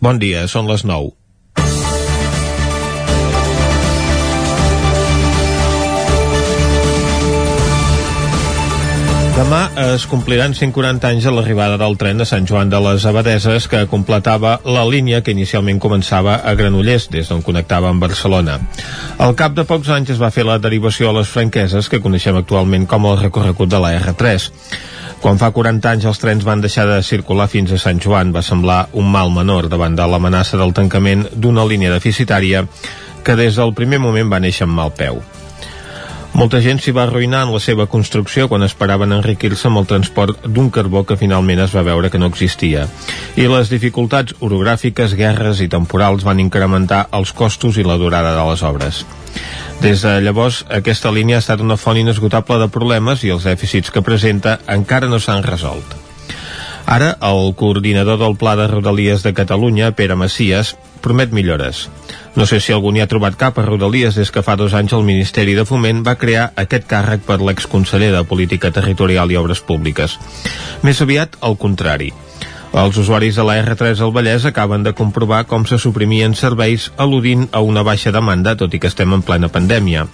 Bon 0.00 0.16
dia, 0.16 0.46
són 0.48 0.64
les 0.64 0.80
9. 0.88 1.10
Demà 9.36 9.58
es 9.82 10.06
compliran 10.08 10.54
140 10.56 11.04
anys 11.04 11.26
de 11.28 11.34
l'arribada 11.36 11.76
del 11.80 11.98
tren 12.00 12.16
de 12.20 12.26
Sant 12.28 12.48
Joan 12.48 12.72
de 12.72 12.80
les 12.80 13.04
Abadeses 13.08 13.68
que 13.68 13.82
completava 13.92 14.54
la 14.64 14.86
línia 14.88 15.20
que 15.20 15.34
inicialment 15.36 15.80
començava 15.84 16.38
a 16.44 16.54
Granollers, 16.56 17.10
des 17.12 17.28
d'on 17.28 17.44
connectava 17.44 17.92
amb 17.92 18.00
Barcelona. 18.00 18.56
Al 19.20 19.36
cap 19.36 19.52
de 19.56 19.66
pocs 19.68 19.92
anys 19.92 20.14
es 20.16 20.22
va 20.22 20.32
fer 20.32 20.46
la 20.48 20.56
derivació 20.60 21.10
a 21.10 21.18
les 21.20 21.28
franqueses 21.28 21.92
que 21.92 22.00
coneixem 22.00 22.40
actualment 22.40 22.88
com 22.88 23.04
el 23.12 23.20
recorregut 23.20 23.68
de 23.68 23.84
la 23.84 23.92
R3. 24.00 24.48
Quan 25.20 25.36
fa 25.36 25.50
40 25.52 25.84
anys 25.90 26.06
els 26.08 26.20
trens 26.22 26.46
van 26.48 26.62
deixar 26.64 26.86
de 26.88 27.02
circular 27.04 27.44
fins 27.52 27.74
a 27.76 27.80
Sant 27.82 28.00
Joan 28.00 28.32
va 28.32 28.40
semblar 28.40 28.86
un 28.96 29.10
mal 29.12 29.28
menor 29.34 29.68
davant 29.68 29.98
de 29.98 30.06
l'amenaça 30.08 30.56
del 30.56 30.72
tancament 30.72 31.26
d'una 31.36 31.66
línia 31.68 31.92
deficitària 31.92 32.64
que 33.22 33.36
des 33.36 33.60
del 33.60 33.76
primer 33.76 34.00
moment 34.00 34.32
va 34.32 34.40
néixer 34.40 34.64
amb 34.64 34.80
mal 34.80 34.96
peu. 34.96 35.20
Molta 36.30 36.60
gent 36.62 36.78
s'hi 36.78 36.92
va 36.94 37.02
arruïnar 37.08 37.42
en 37.44 37.52
la 37.52 37.60
seva 37.60 37.88
construcció 37.90 38.46
quan 38.48 38.62
esperaven 38.62 39.12
enriquir-se 39.16 39.66
amb 39.68 39.80
el 39.80 39.88
transport 39.90 40.46
d'un 40.46 40.70
carbó 40.70 41.02
que 41.04 41.18
finalment 41.18 41.60
es 41.64 41.74
va 41.74 41.82
veure 41.86 42.10
que 42.10 42.20
no 42.22 42.30
existia. 42.30 42.86
I 43.36 43.48
les 43.50 43.72
dificultats 43.72 44.36
orogràfiques, 44.38 45.16
guerres 45.18 45.60
i 45.60 45.68
temporals 45.68 46.24
van 46.24 46.40
incrementar 46.40 47.08
els 47.18 47.34
costos 47.36 47.80
i 47.82 47.86
la 47.86 47.98
durada 47.98 48.36
de 48.36 48.46
les 48.50 48.62
obres. 48.62 49.02
Des 49.82 50.02
de 50.06 50.20
llavors, 50.22 50.62
aquesta 50.68 51.10
línia 51.10 51.40
ha 51.40 51.44
estat 51.44 51.60
una 51.64 51.78
font 51.80 51.98
inesgotable 51.98 52.60
de 52.62 52.70
problemes 52.72 53.24
i 53.24 53.34
els 53.34 53.48
dèficits 53.48 53.90
que 53.90 54.04
presenta 54.06 54.60
encara 54.68 55.10
no 55.10 55.18
s'han 55.18 55.42
resolt. 55.42 55.96
Ara, 56.86 57.14
el 57.22 57.54
coordinador 57.54 58.18
del 58.18 58.36
Pla 58.36 58.56
de 58.56 58.66
Rodalies 58.68 59.22
de 59.22 59.34
Catalunya, 59.34 59.92
Pere 59.98 60.16
Macias, 60.18 60.76
promet 61.00 61.32
millores. 61.32 61.88
No 62.36 62.46
sé 62.46 62.60
si 62.62 62.72
algú 62.72 62.92
n'hi 62.94 63.02
ha 63.02 63.08
trobat 63.10 63.34
cap 63.34 63.58
a 63.58 63.64
Rodalies 63.66 64.14
des 64.14 64.30
que 64.30 64.42
fa 64.46 64.54
dos 64.56 64.74
anys 64.78 64.92
el 64.94 65.02
Ministeri 65.06 65.56
de 65.58 65.64
Foment 65.66 66.04
va 66.06 66.14
crear 66.14 66.52
aquest 66.62 66.86
càrrec 66.90 67.24
per 67.26 67.40
l'exconseller 67.42 68.12
de 68.14 68.22
Política 68.24 68.70
Territorial 68.70 69.32
i 69.34 69.38
Obres 69.40 69.62
Públiques. 69.66 70.14
Més 70.86 71.02
aviat, 71.02 71.34
al 71.42 71.58
contrari. 71.58 72.12
Els 72.70 72.96
usuaris 73.02 73.34
de 73.34 73.42
la 73.42 73.56
R3 73.64 73.98
al 73.98 74.12
Vallès 74.14 74.46
acaben 74.46 74.84
de 74.86 74.94
comprovar 74.94 75.42
com 75.50 75.66
se 75.66 75.78
suprimien 75.82 76.36
serveis 76.38 76.92
al·ludint 77.02 77.48
a 77.50 77.64
una 77.66 77.82
baixa 77.82 78.14
demanda, 78.14 78.54
tot 78.54 78.74
i 78.74 78.78
que 78.78 78.86
estem 78.86 79.10
en 79.16 79.26
plena 79.26 79.50
pandèmia. 79.50 80.06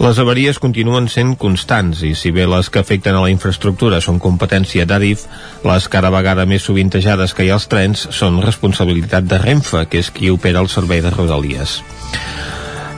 Les 0.00 0.16
avaries 0.16 0.56
continuen 0.56 1.10
sent 1.12 1.34
constants 1.36 1.98
i 2.08 2.14
si 2.16 2.30
bé 2.32 2.46
les 2.48 2.70
que 2.72 2.80
afecten 2.80 3.18
a 3.18 3.20
la 3.20 3.28
infraestructura 3.28 3.98
són 4.00 4.16
competència 4.24 4.86
d'Adif, 4.88 5.26
les 5.68 5.88
cada 5.92 6.08
vegada 6.14 6.46
més 6.48 6.64
sovintejades 6.64 7.34
que 7.36 7.44
hi 7.44 7.50
ha 7.52 7.58
als 7.58 7.66
trens 7.68 8.06
són 8.16 8.38
responsabilitat 8.40 9.26
de 9.28 9.36
Renfe, 9.42 9.82
que 9.92 10.00
és 10.00 10.08
qui 10.08 10.30
opera 10.32 10.62
el 10.64 10.70
servei 10.72 11.02
de 11.04 11.12
Rodalies. 11.12 11.74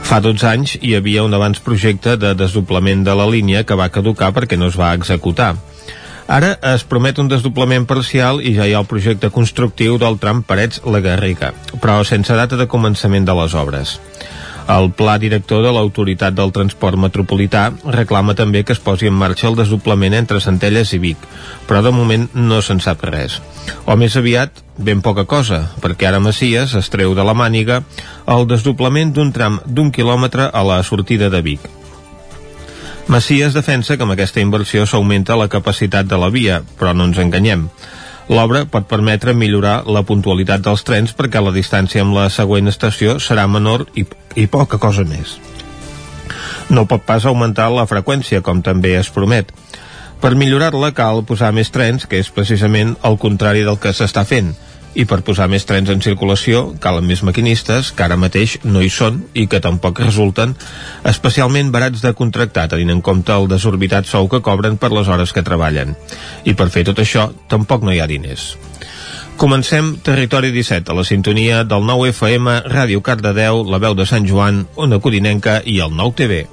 Fa 0.07 0.21
12 0.23 0.47
anys 0.47 0.77
hi 0.79 0.93
havia 0.95 1.25
un 1.27 1.35
abans 1.35 1.59
projecte 1.65 2.15
de 2.21 2.31
desdoblament 2.39 3.03
de 3.03 3.17
la 3.19 3.27
línia 3.27 3.65
que 3.67 3.75
va 3.75 3.91
caducar 3.91 4.31
perquè 4.31 4.55
no 4.55 4.71
es 4.71 4.79
va 4.79 4.93
executar. 4.95 5.57
Ara 6.31 6.53
es 6.71 6.87
promet 6.87 7.19
un 7.19 7.27
desdoblament 7.27 7.83
parcial 7.83 8.39
i 8.39 8.55
ja 8.55 8.63
hi 8.63 8.77
ha 8.77 8.79
el 8.79 8.87
projecte 8.87 9.27
constructiu 9.27 9.99
del 9.99 10.15
tram 10.23 10.39
Parets-La 10.47 11.03
Garriga, 11.03 11.51
però 11.83 11.99
sense 12.07 12.39
data 12.39 12.55
de 12.55 12.69
començament 12.71 13.27
de 13.27 13.35
les 13.41 13.59
obres. 13.59 13.97
El 14.71 14.93
pla 14.95 15.17
director 15.19 15.59
de 15.65 15.71
l'Autoritat 15.75 16.35
del 16.37 16.53
Transport 16.55 16.95
Metropolità 16.95 17.65
reclama 17.83 18.35
també 18.39 18.61
que 18.63 18.71
es 18.71 18.79
posi 18.79 19.09
en 19.09 19.17
marxa 19.19 19.49
el 19.49 19.57
desdoblament 19.59 20.15
entre 20.15 20.39
Centelles 20.39 20.93
i 20.95 21.01
Vic, 21.03 21.25
però 21.67 21.81
de 21.83 21.91
moment 21.91 22.29
no 22.33 22.61
se'n 22.63 22.79
sap 22.79 23.03
res. 23.09 23.41
O 23.85 23.97
més 23.99 24.15
aviat, 24.15 24.63
ben 24.77 25.03
poca 25.03 25.25
cosa, 25.27 25.65
perquè 25.83 26.07
ara 26.07 26.23
Macias 26.23 26.77
es 26.79 26.89
treu 26.89 27.11
de 27.13 27.27
la 27.27 27.35
màniga 27.35 27.81
el 28.31 28.47
desdoblament 28.47 29.11
d'un 29.11 29.33
tram 29.35 29.59
d'un 29.65 29.91
quilòmetre 29.91 30.47
a 30.47 30.63
la 30.63 30.79
sortida 30.83 31.29
de 31.29 31.41
Vic. 31.43 31.67
Macias 33.11 33.53
defensa 33.53 33.97
que 33.97 34.07
amb 34.07 34.15
aquesta 34.15 34.39
inversió 34.39 34.85
s'augmenta 34.87 35.35
la 35.35 35.49
capacitat 35.51 36.07
de 36.07 36.17
la 36.17 36.31
via, 36.31 36.61
però 36.79 36.95
no 36.95 37.09
ens 37.09 37.19
enganyem. 37.19 37.67
L'obra 38.31 38.63
pot 38.71 38.85
permetre 38.87 39.33
millorar 39.35 39.81
la 39.91 40.03
puntualitat 40.07 40.61
dels 40.63 40.85
trens 40.87 41.11
perquè 41.17 41.41
la 41.43 41.51
distància 41.51 42.03
amb 42.05 42.15
la 42.15 42.29
següent 42.31 42.71
estació 42.71 43.17
serà 43.19 43.47
menor 43.51 43.87
i, 43.99 44.05
i 44.39 44.47
poca 44.47 44.79
cosa 44.79 45.03
més. 45.03 45.35
No 46.71 46.85
pot 46.87 47.03
pas 47.03 47.25
augmentar 47.27 47.67
la 47.73 47.87
freqüència, 47.89 48.41
com 48.41 48.61
també 48.63 48.95
es 48.95 49.11
promet. 49.11 49.51
Per 50.23 50.31
millorar-la 50.39 50.93
cal 50.95 51.25
posar 51.27 51.51
més 51.51 51.67
trens, 51.75 52.05
que 52.07 52.21
és 52.23 52.31
precisament 52.31 52.95
el 53.03 53.19
contrari 53.19 53.65
del 53.67 53.75
que 53.75 53.91
s'està 53.91 54.23
fent, 54.23 54.53
i 54.95 55.05
per 55.09 55.21
posar 55.25 55.47
més 55.51 55.65
trens 55.69 55.89
en 55.89 56.01
circulació 56.05 56.63
calen 56.83 57.07
més 57.09 57.23
maquinistes 57.25 57.91
que 57.95 58.05
ara 58.05 58.17
mateix 58.19 58.57
no 58.63 58.81
hi 58.81 58.91
són 58.93 59.23
i 59.33 59.47
que 59.49 59.61
tampoc 59.63 60.03
resulten 60.03 60.55
especialment 61.09 61.71
barats 61.73 62.03
de 62.05 62.13
contractar 62.17 62.67
tenint 62.73 62.93
en 62.93 63.01
compte 63.01 63.33
el 63.33 63.49
desorbitat 63.51 64.09
sou 64.09 64.29
que 64.29 64.43
cobren 64.45 64.77
per 64.77 64.91
les 64.93 65.09
hores 65.09 65.33
que 65.33 65.45
treballen 65.45 65.95
i 66.45 66.53
per 66.53 66.69
fer 66.73 66.85
tot 66.89 67.01
això 67.03 67.29
tampoc 67.49 67.83
no 67.83 67.93
hi 67.93 68.01
ha 68.03 68.09
diners 68.09 68.53
Comencem 69.37 69.95
Territori 70.05 70.51
17 70.53 70.91
a 70.91 70.95
la 70.95 71.03
sintonia 71.03 71.63
del 71.65 71.81
9 71.87 72.11
FM, 72.13 72.53
Ràdio 72.69 73.01
Cardedeu, 73.01 73.63
la 73.65 73.79
veu 73.81 73.95
de 73.97 74.05
Sant 74.05 74.27
Joan, 74.29 74.67
Ona 74.75 75.01
Codinenca 75.01 75.57
i 75.65 75.79
el 75.81 75.97
9 75.97 76.15
TV. 76.21 76.43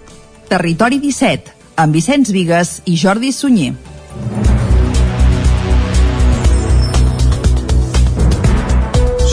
Territori 0.49 0.99
17, 0.99 1.53
amb 1.77 1.95
Vicenç 1.95 2.33
Vigues 2.33 2.81
i 2.89 2.97
Jordi 2.97 3.37
Sunyer. 3.37 3.75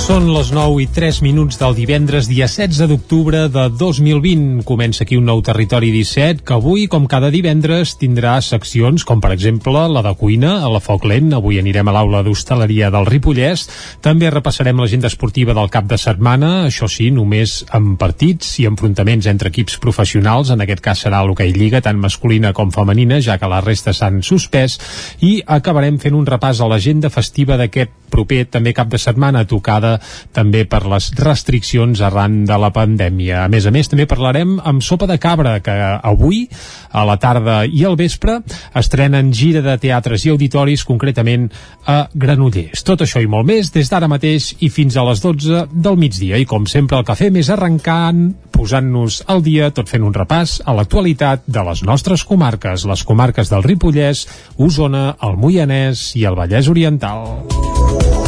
Són 0.08 0.30
les 0.32 0.54
9 0.56 0.78
i 0.80 0.86
3 0.96 1.18
minuts 1.20 1.58
del 1.60 1.74
divendres, 1.76 2.30
dia 2.32 2.46
16 2.48 2.88
d'octubre 2.88 3.42
de 3.52 3.66
2020. 3.76 4.62
Comença 4.64 5.02
aquí 5.04 5.18
un 5.20 5.26
nou 5.28 5.42
Territori 5.44 5.90
17, 5.92 6.46
que 6.48 6.56
avui, 6.56 6.86
com 6.88 7.10
cada 7.12 7.28
divendres, 7.28 7.98
tindrà 8.00 8.38
seccions 8.40 9.04
com, 9.04 9.20
per 9.20 9.34
exemple, 9.36 9.82
la 9.92 10.00
de 10.06 10.14
cuina, 10.16 10.62
a 10.64 10.70
la 10.72 10.80
Foc 10.80 11.04
Lent. 11.12 11.34
Avui 11.36 11.60
anirem 11.60 11.92
a 11.92 11.96
l'aula 11.98 12.22
d'hostaleria 12.24 12.88
del 12.88 13.04
Ripollès. 13.10 13.66
També 14.00 14.32
repassarem 14.32 14.80
l'agenda 14.80 15.12
esportiva 15.12 15.52
del 15.58 15.68
cap 15.76 15.92
de 15.92 16.00
setmana, 16.00 16.54
això 16.70 16.88
sí, 16.88 17.10
només 17.12 17.58
amb 17.76 18.00
partits 18.00 18.62
i 18.64 18.70
enfrontaments 18.72 19.28
entre 19.28 19.52
equips 19.52 19.76
professionals. 19.84 20.56
En 20.56 20.64
aquest 20.64 20.86
cas 20.88 21.04
serà 21.04 21.20
l'hoquei 21.28 21.52
Lliga, 21.52 21.84
tant 21.84 22.00
masculina 22.00 22.54
com 22.56 22.72
femenina, 22.72 23.20
ja 23.20 23.36
que 23.36 23.52
la 23.52 23.60
resta 23.60 23.92
s'han 23.92 24.24
suspès. 24.24 24.80
I 25.20 25.42
acabarem 25.60 26.00
fent 26.00 26.16
un 26.16 26.32
repàs 26.32 26.64
a 26.64 26.72
l'agenda 26.72 27.12
festiva 27.12 27.60
d'aquest 27.60 28.08
proper 28.08 28.46
també 28.48 28.72
cap 28.72 28.88
de 28.88 29.04
setmana 29.04 29.44
tocada 29.44 29.97
també 30.36 30.66
per 30.70 30.84
les 30.90 31.10
restriccions 31.18 32.02
arran 32.06 32.44
de 32.48 32.58
la 32.60 32.72
pandèmia. 32.76 33.44
A 33.46 33.52
més 33.52 33.68
a 33.68 33.74
més, 33.74 33.90
també 33.90 34.08
parlarem 34.10 34.58
amb 34.64 34.84
Sopa 34.86 35.08
de 35.10 35.20
Cabra, 35.22 35.58
que 35.64 35.76
avui, 35.98 36.46
a 36.92 37.06
la 37.08 37.18
tarda 37.22 37.60
i 37.66 37.84
al 37.86 37.98
vespre, 38.00 38.40
estrenen 38.78 39.32
gira 39.36 39.62
de 39.66 39.78
teatres 39.82 40.26
i 40.26 40.34
auditoris, 40.34 40.86
concretament 40.88 41.50
a 41.86 42.08
Granollers. 42.14 42.84
Tot 42.88 43.04
això 43.06 43.22
i 43.24 43.30
molt 43.30 43.48
més 43.48 43.72
des 43.74 43.90
d'ara 43.92 44.10
mateix 44.12 44.54
i 44.64 44.72
fins 44.74 44.98
a 44.98 45.06
les 45.08 45.22
12 45.24 45.68
del 45.74 46.00
migdia. 46.00 46.38
I 46.38 46.48
com 46.50 46.68
sempre, 46.70 47.00
el 47.00 47.08
que 47.08 47.18
fem 47.18 47.40
és 47.42 47.52
arrencant, 47.54 48.28
posant-nos 48.54 49.22
al 49.32 49.44
dia, 49.46 49.72
tot 49.76 49.90
fent 49.90 50.06
un 50.06 50.16
repàs 50.16 50.60
a 50.66 50.76
l'actualitat 50.78 51.46
de 51.48 51.66
les 51.70 51.84
nostres 51.88 52.26
comarques, 52.28 52.88
les 52.90 53.04
comarques 53.08 53.52
del 53.54 53.66
Ripollès, 53.66 54.26
Osona, 54.58 55.10
el 55.24 55.38
Moianès 55.42 56.10
i 56.18 56.26
el 56.28 56.40
Vallès 56.40 56.72
Oriental. 56.74 58.27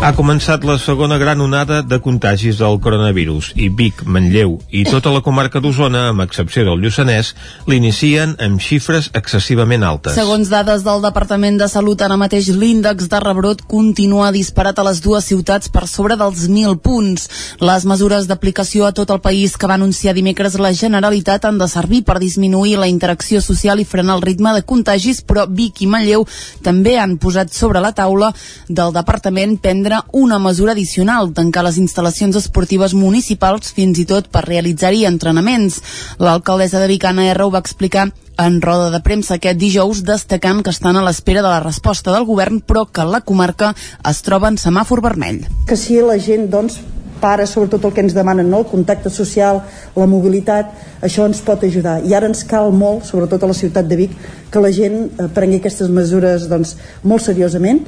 Ha 0.00 0.14
començat 0.16 0.62
la 0.64 0.78
segona 0.80 1.18
gran 1.20 1.42
onada 1.44 1.82
de 1.84 1.98
contagis 2.00 2.56
del 2.56 2.78
coronavirus 2.80 3.50
i 3.60 3.66
Vic, 3.68 3.98
Manlleu 4.08 4.54
i 4.72 4.86
tota 4.88 5.10
la 5.12 5.20
comarca 5.20 5.60
d'Osona, 5.60 6.06
amb 6.08 6.22
excepció 6.24 6.62
del 6.64 6.80
Lluçanès, 6.80 7.34
l'inicien 7.68 8.32
amb 8.40 8.62
xifres 8.64 9.10
excessivament 9.12 9.84
altes. 9.84 10.16
Segons 10.16 10.48
dades 10.48 10.86
del 10.86 11.04
Departament 11.04 11.58
de 11.60 11.68
Salut, 11.68 12.00
ara 12.00 12.16
mateix 12.16 12.48
l'índex 12.48 13.10
de 13.12 13.20
rebrot 13.20 13.60
continua 13.68 14.30
disparat 14.32 14.80
a 14.80 14.86
les 14.88 15.02
dues 15.04 15.28
ciutats 15.28 15.68
per 15.68 15.84
sobre 15.84 16.16
dels 16.16 16.46
1.000 16.48 16.80
punts. 16.80 17.28
Les 17.60 17.84
mesures 17.84 18.24
d'aplicació 18.24 18.88
a 18.88 18.94
tot 18.96 19.12
el 19.12 19.20
país 19.20 19.58
que 19.60 19.68
va 19.68 19.76
anunciar 19.76 20.16
dimecres 20.16 20.56
la 20.56 20.72
Generalitat 20.72 21.44
han 21.44 21.60
de 21.60 21.68
servir 21.68 22.06
per 22.08 22.16
disminuir 22.24 22.78
la 22.80 22.88
interacció 22.88 23.44
social 23.44 23.84
i 23.84 23.88
frenar 23.92 24.16
el 24.16 24.24
ritme 24.24 24.56
de 24.56 24.64
contagis, 24.64 25.20
però 25.20 25.44
Vic 25.44 25.84
i 25.84 25.92
Manlleu 25.92 26.24
també 26.64 26.96
han 26.96 27.18
posat 27.20 27.52
sobre 27.52 27.84
la 27.84 27.92
taula 27.92 28.32
del 28.66 28.96
Departament 28.96 29.58
prendre 29.60 29.89
prendre 29.90 30.06
una 30.12 30.38
mesura 30.38 30.72
addicional, 30.72 31.32
tancar 31.34 31.64
les 31.66 31.78
instal·lacions 31.80 32.36
esportives 32.38 32.92
municipals 32.94 33.72
fins 33.74 33.98
i 33.98 34.04
tot 34.06 34.28
per 34.30 34.44
realitzar-hi 34.44 35.04
entrenaments. 35.08 35.80
L'alcaldessa 36.22 36.78
de 36.78 36.86
Vic, 36.86 37.04
Anna 37.04 37.26
R, 37.32 37.42
ho 37.42 37.50
va 37.50 37.58
explicar 37.58 38.10
en 38.38 38.60
roda 38.62 38.90
de 38.94 39.00
premsa 39.02 39.34
aquest 39.34 39.58
dijous, 39.58 40.04
destacant 40.06 40.62
que 40.62 40.70
estan 40.70 40.96
a 40.96 41.02
l'espera 41.02 41.42
de 41.42 41.50
la 41.50 41.60
resposta 41.64 42.14
del 42.14 42.24
govern, 42.24 42.60
però 42.62 42.86
que 42.86 43.04
la 43.04 43.20
comarca 43.20 43.74
es 44.08 44.22
troba 44.22 44.48
en 44.48 44.58
semàfor 44.62 45.02
vermell. 45.02 45.42
Que 45.66 45.76
si 45.76 45.98
la 45.98 46.18
gent, 46.22 46.46
doncs, 46.52 46.78
pares, 47.20 47.50
sobretot 47.50 47.84
el 47.84 47.92
que 47.92 48.04
ens 48.04 48.14
demanen, 48.14 48.48
no? 48.48 48.60
el 48.62 48.68
contacte 48.70 49.10
social, 49.10 49.64
la 49.96 50.06
mobilitat, 50.06 50.70
això 51.02 51.26
ens 51.26 51.42
pot 51.42 51.66
ajudar. 51.66 51.98
I 52.06 52.14
ara 52.14 52.30
ens 52.30 52.44
cal 52.46 52.70
molt, 52.70 53.02
sobretot 53.10 53.42
a 53.42 53.50
la 53.50 53.58
ciutat 53.58 53.90
de 53.90 53.98
Vic, 53.98 54.14
que 54.52 54.62
la 54.62 54.70
gent 54.70 55.02
eh, 55.10 55.26
prengui 55.34 55.58
aquestes 55.58 55.90
mesures 55.90 56.46
doncs, 56.48 56.76
molt 57.02 57.26
seriosament 57.26 57.82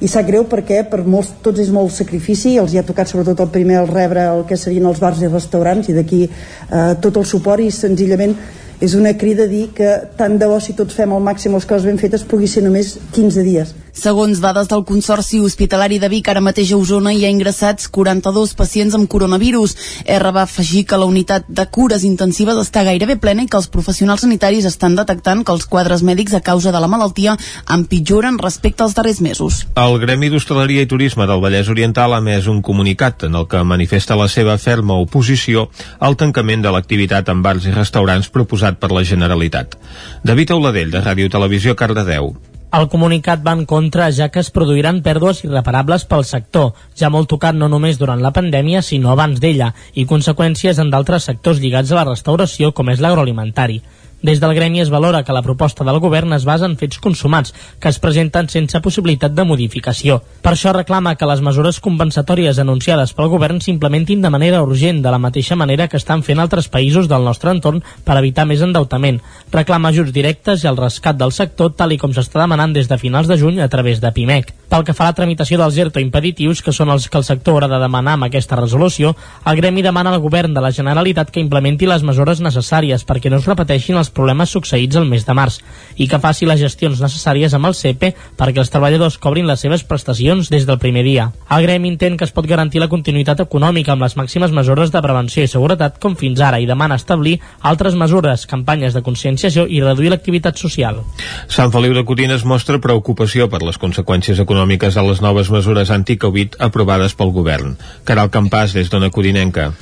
i 0.00 0.08
sap 0.10 0.28
greu 0.28 0.44
perquè 0.46 0.84
per 0.90 1.02
molts, 1.06 1.32
tots 1.42 1.58
és 1.62 1.72
molt 1.74 1.90
sacrifici 1.94 2.54
els 2.60 2.74
hi 2.74 2.78
ha 2.78 2.86
tocat 2.86 3.10
sobretot 3.10 3.40
el 3.42 3.50
primer 3.54 3.80
el 3.80 3.90
rebre 3.90 4.28
el 4.30 4.44
que 4.46 4.58
serien 4.60 4.86
els 4.86 5.00
bars 5.02 5.22
i 5.22 5.30
restaurants 5.30 5.90
i 5.90 5.96
d'aquí 5.96 6.22
eh, 6.28 6.94
tot 7.02 7.18
el 7.18 7.26
suport 7.26 7.64
i 7.64 7.70
senzillament 7.74 8.36
és 8.80 8.94
una 8.94 9.16
crida 9.18 9.48
a 9.48 9.50
dir 9.50 9.68
que 9.74 9.90
tant 10.18 10.38
de 10.38 10.46
bo 10.46 10.60
si 10.62 10.76
tots 10.78 10.94
fem 10.94 11.12
al 11.12 11.24
màxim 11.24 11.54
les 11.56 11.66
coses 11.66 11.88
ben 11.88 11.98
fetes 11.98 12.22
pugui 12.22 12.46
ser 12.46 12.62
només 12.62 12.94
15 13.16 13.46
dies 13.46 13.74
Segons 13.98 14.38
dades 14.38 14.68
del 14.70 14.84
Consorci 14.86 15.40
Hospitalari 15.42 15.96
de 15.98 16.06
Vic, 16.06 16.28
ara 16.30 16.38
mateix 16.38 16.70
a 16.70 16.76
Osona 16.78 17.10
hi 17.10 17.24
ha 17.26 17.30
ingressats 17.34 17.88
42 17.90 18.52
pacients 18.54 18.94
amb 18.94 19.08
coronavirus. 19.10 19.72
R 20.14 20.30
va 20.36 20.44
afegir 20.46 20.84
que 20.86 20.98
la 21.02 21.08
unitat 21.10 21.48
de 21.48 21.64
cures 21.66 22.04
intensives 22.06 22.60
està 22.62 22.84
gairebé 22.86 23.16
plena 23.18 23.42
i 23.42 23.48
que 23.50 23.56
els 23.58 23.66
professionals 23.66 24.22
sanitaris 24.22 24.68
estan 24.70 24.94
detectant 24.94 25.42
que 25.42 25.50
els 25.50 25.66
quadres 25.66 26.04
mèdics 26.06 26.36
a 26.38 26.40
causa 26.46 26.70
de 26.70 26.78
la 26.78 26.86
malaltia 26.92 27.34
empitjoren 27.74 28.38
respecte 28.38 28.86
als 28.86 28.94
darrers 28.94 29.18
mesos. 29.24 29.64
El 29.74 29.98
Gremi 30.04 30.30
d'Hostaleria 30.30 30.84
i 30.86 30.90
Turisme 30.92 31.26
del 31.26 31.42
Vallès 31.42 31.70
Oriental 31.74 32.14
ha 32.14 32.20
emès 32.22 32.46
un 32.46 32.60
comunicat 32.62 33.26
en 33.26 33.34
el 33.34 33.48
que 33.50 33.64
manifesta 33.66 34.14
la 34.20 34.28
seva 34.30 34.54
ferma 34.62 35.00
oposició 35.02 35.72
al 35.98 36.14
tancament 36.20 36.62
de 36.62 36.70
l'activitat 36.70 37.34
en 37.34 37.42
bars 37.42 37.66
i 37.66 37.74
restaurants 37.74 38.30
proposat 38.30 38.78
per 38.78 38.92
la 38.94 39.02
Generalitat. 39.02 39.74
David 40.22 40.54
Auladell, 40.54 40.94
de 40.94 41.02
Ràdio 41.02 41.34
Televisió, 41.34 41.74
Cardedeu. 41.74 42.36
El 42.76 42.84
comunicat 42.92 43.40
va 43.44 43.54
en 43.56 43.62
contra 43.64 44.10
ja 44.12 44.26
que 44.28 44.42
es 44.44 44.50
produiran 44.52 44.98
pèrdues 45.04 45.38
irreparables 45.46 46.02
pel 46.10 46.24
sector, 46.30 46.74
ja 47.00 47.08
molt 47.08 47.30
tocat 47.32 47.56
no 47.56 47.68
només 47.72 47.96
durant 47.96 48.20
la 48.20 48.32
pandèmia 48.36 48.82
sinó 48.84 49.14
abans 49.14 49.40
d'ella, 49.40 49.70
i 49.94 50.04
conseqüències 50.10 50.76
en 50.82 50.90
d'altres 50.92 51.30
sectors 51.30 51.62
lligats 51.62 51.94
a 51.94 51.96
la 51.96 52.04
restauració 52.10 52.74
com 52.76 52.92
és 52.92 53.00
l'agroalimentari. 53.00 53.80
Des 54.20 54.40
del 54.40 54.52
gremi 54.54 54.80
es 54.80 54.90
valora 54.90 55.22
que 55.22 55.32
la 55.32 55.44
proposta 55.46 55.84
del 55.86 56.00
govern 56.02 56.32
es 56.34 56.44
basa 56.44 56.66
en 56.66 56.74
fets 56.76 56.98
consumats, 56.98 57.52
que 57.78 57.88
es 57.88 58.00
presenten 58.02 58.48
sense 58.50 58.80
possibilitat 58.82 59.30
de 59.30 59.44
modificació. 59.46 60.16
Per 60.42 60.56
això 60.56 60.72
reclama 60.74 61.14
que 61.14 61.28
les 61.30 61.40
mesures 61.40 61.78
compensatòries 61.78 62.58
anunciades 62.58 63.12
pel 63.14 63.30
govern 63.30 63.60
s'implementin 63.62 64.20
de 64.22 64.32
manera 64.34 64.64
urgent, 64.66 65.04
de 65.04 65.12
la 65.14 65.22
mateixa 65.22 65.54
manera 65.54 65.86
que 65.86 66.00
estan 66.02 66.24
fent 66.26 66.42
altres 66.42 66.66
països 66.66 67.06
del 67.06 67.22
nostre 67.22 67.54
entorn 67.54 67.84
per 68.04 68.18
evitar 68.18 68.44
més 68.44 68.64
endeutament. 68.66 69.20
Reclama 69.54 69.94
ajuts 69.94 70.10
directes 70.12 70.64
i 70.64 70.70
el 70.72 70.80
rescat 70.82 71.16
del 71.16 71.30
sector, 71.30 71.76
tal 71.78 71.94
i 71.94 71.98
com 72.02 72.10
s'està 72.10 72.42
demanant 72.42 72.74
des 72.74 72.90
de 72.90 72.98
finals 72.98 73.30
de 73.30 73.38
juny 73.38 73.62
a 73.62 73.70
través 73.70 74.02
de 74.02 74.10
PIMEC. 74.10 74.50
Pel 74.68 74.82
que 74.84 74.92
fa 74.92 75.06
a 75.06 75.12
la 75.12 75.16
tramitació 75.16 75.56
dels 75.62 75.78
ERTO 75.78 76.02
impeditius, 76.02 76.60
que 76.60 76.74
són 76.76 76.90
els 76.92 77.06
que 77.08 77.16
el 77.16 77.24
sector 77.24 77.54
haurà 77.54 77.70
de 77.70 77.78
demanar 77.80 78.18
amb 78.18 78.26
aquesta 78.26 78.58
resolució, 78.58 79.14
el 79.46 79.56
gremi 79.56 79.80
demana 79.86 80.10
al 80.12 80.20
govern 80.20 80.52
de 80.52 80.60
la 80.60 80.74
Generalitat 80.74 81.30
que 81.30 81.40
implementi 81.40 81.86
les 81.88 82.02
mesures 82.04 82.42
necessàries 82.44 83.06
perquè 83.08 83.30
no 83.30 83.38
es 83.38 83.48
repeteixin 83.48 83.96
els 83.96 84.07
problemes 84.14 84.50
succeïts 84.54 84.96
el 84.98 85.06
mes 85.08 85.24
de 85.26 85.34
març 85.36 85.58
i 85.96 86.08
que 86.08 86.20
faci 86.22 86.46
les 86.48 86.60
gestions 86.60 87.00
necessàries 87.02 87.54
amb 87.54 87.68
el 87.68 87.74
CEPE 87.74 88.12
perquè 88.38 88.62
els 88.62 88.70
treballadors 88.72 89.18
cobrin 89.22 89.48
les 89.48 89.60
seves 89.60 89.84
prestacions 89.84 90.50
des 90.50 90.66
del 90.66 90.78
primer 90.78 91.04
dia. 91.06 91.30
El 91.50 91.64
gremi 91.66 91.92
entén 91.92 92.16
que 92.16 92.26
es 92.26 92.34
pot 92.34 92.46
garantir 92.46 92.80
la 92.82 92.90
continuïtat 92.92 93.42
econòmica 93.44 93.92
amb 93.94 94.06
les 94.06 94.16
màximes 94.18 94.54
mesures 94.54 94.92
de 94.94 95.02
prevenció 95.02 95.44
i 95.44 95.50
seguretat 95.50 95.98
com 96.02 96.16
fins 96.16 96.40
ara 96.40 96.60
i 96.60 96.66
demana 96.66 96.98
establir 96.98 97.38
altres 97.62 97.94
mesures, 97.98 98.46
campanyes 98.46 98.94
de 98.94 99.02
conscienciació 99.02 99.66
i 99.66 99.82
reduir 99.84 100.12
l'activitat 100.12 100.58
social. 100.58 101.02
Sant 101.48 101.74
Feliu 101.74 101.94
de 101.96 102.04
Codines 102.04 102.44
mostra 102.44 102.80
preocupació 102.82 103.48
per 103.52 103.62
les 103.64 103.78
conseqüències 103.78 104.40
econòmiques 104.44 104.94
de 104.94 105.06
les 105.08 105.22
noves 105.24 105.50
mesures 105.54 105.90
anti-Covid 105.94 106.58
aprovades 106.68 107.14
pel 107.18 107.34
govern. 107.34 107.76
Caral 108.04 108.32
Campàs, 108.34 108.74
des 108.76 108.90
d'Ona 108.90 109.10
Codinenca. 109.14 109.72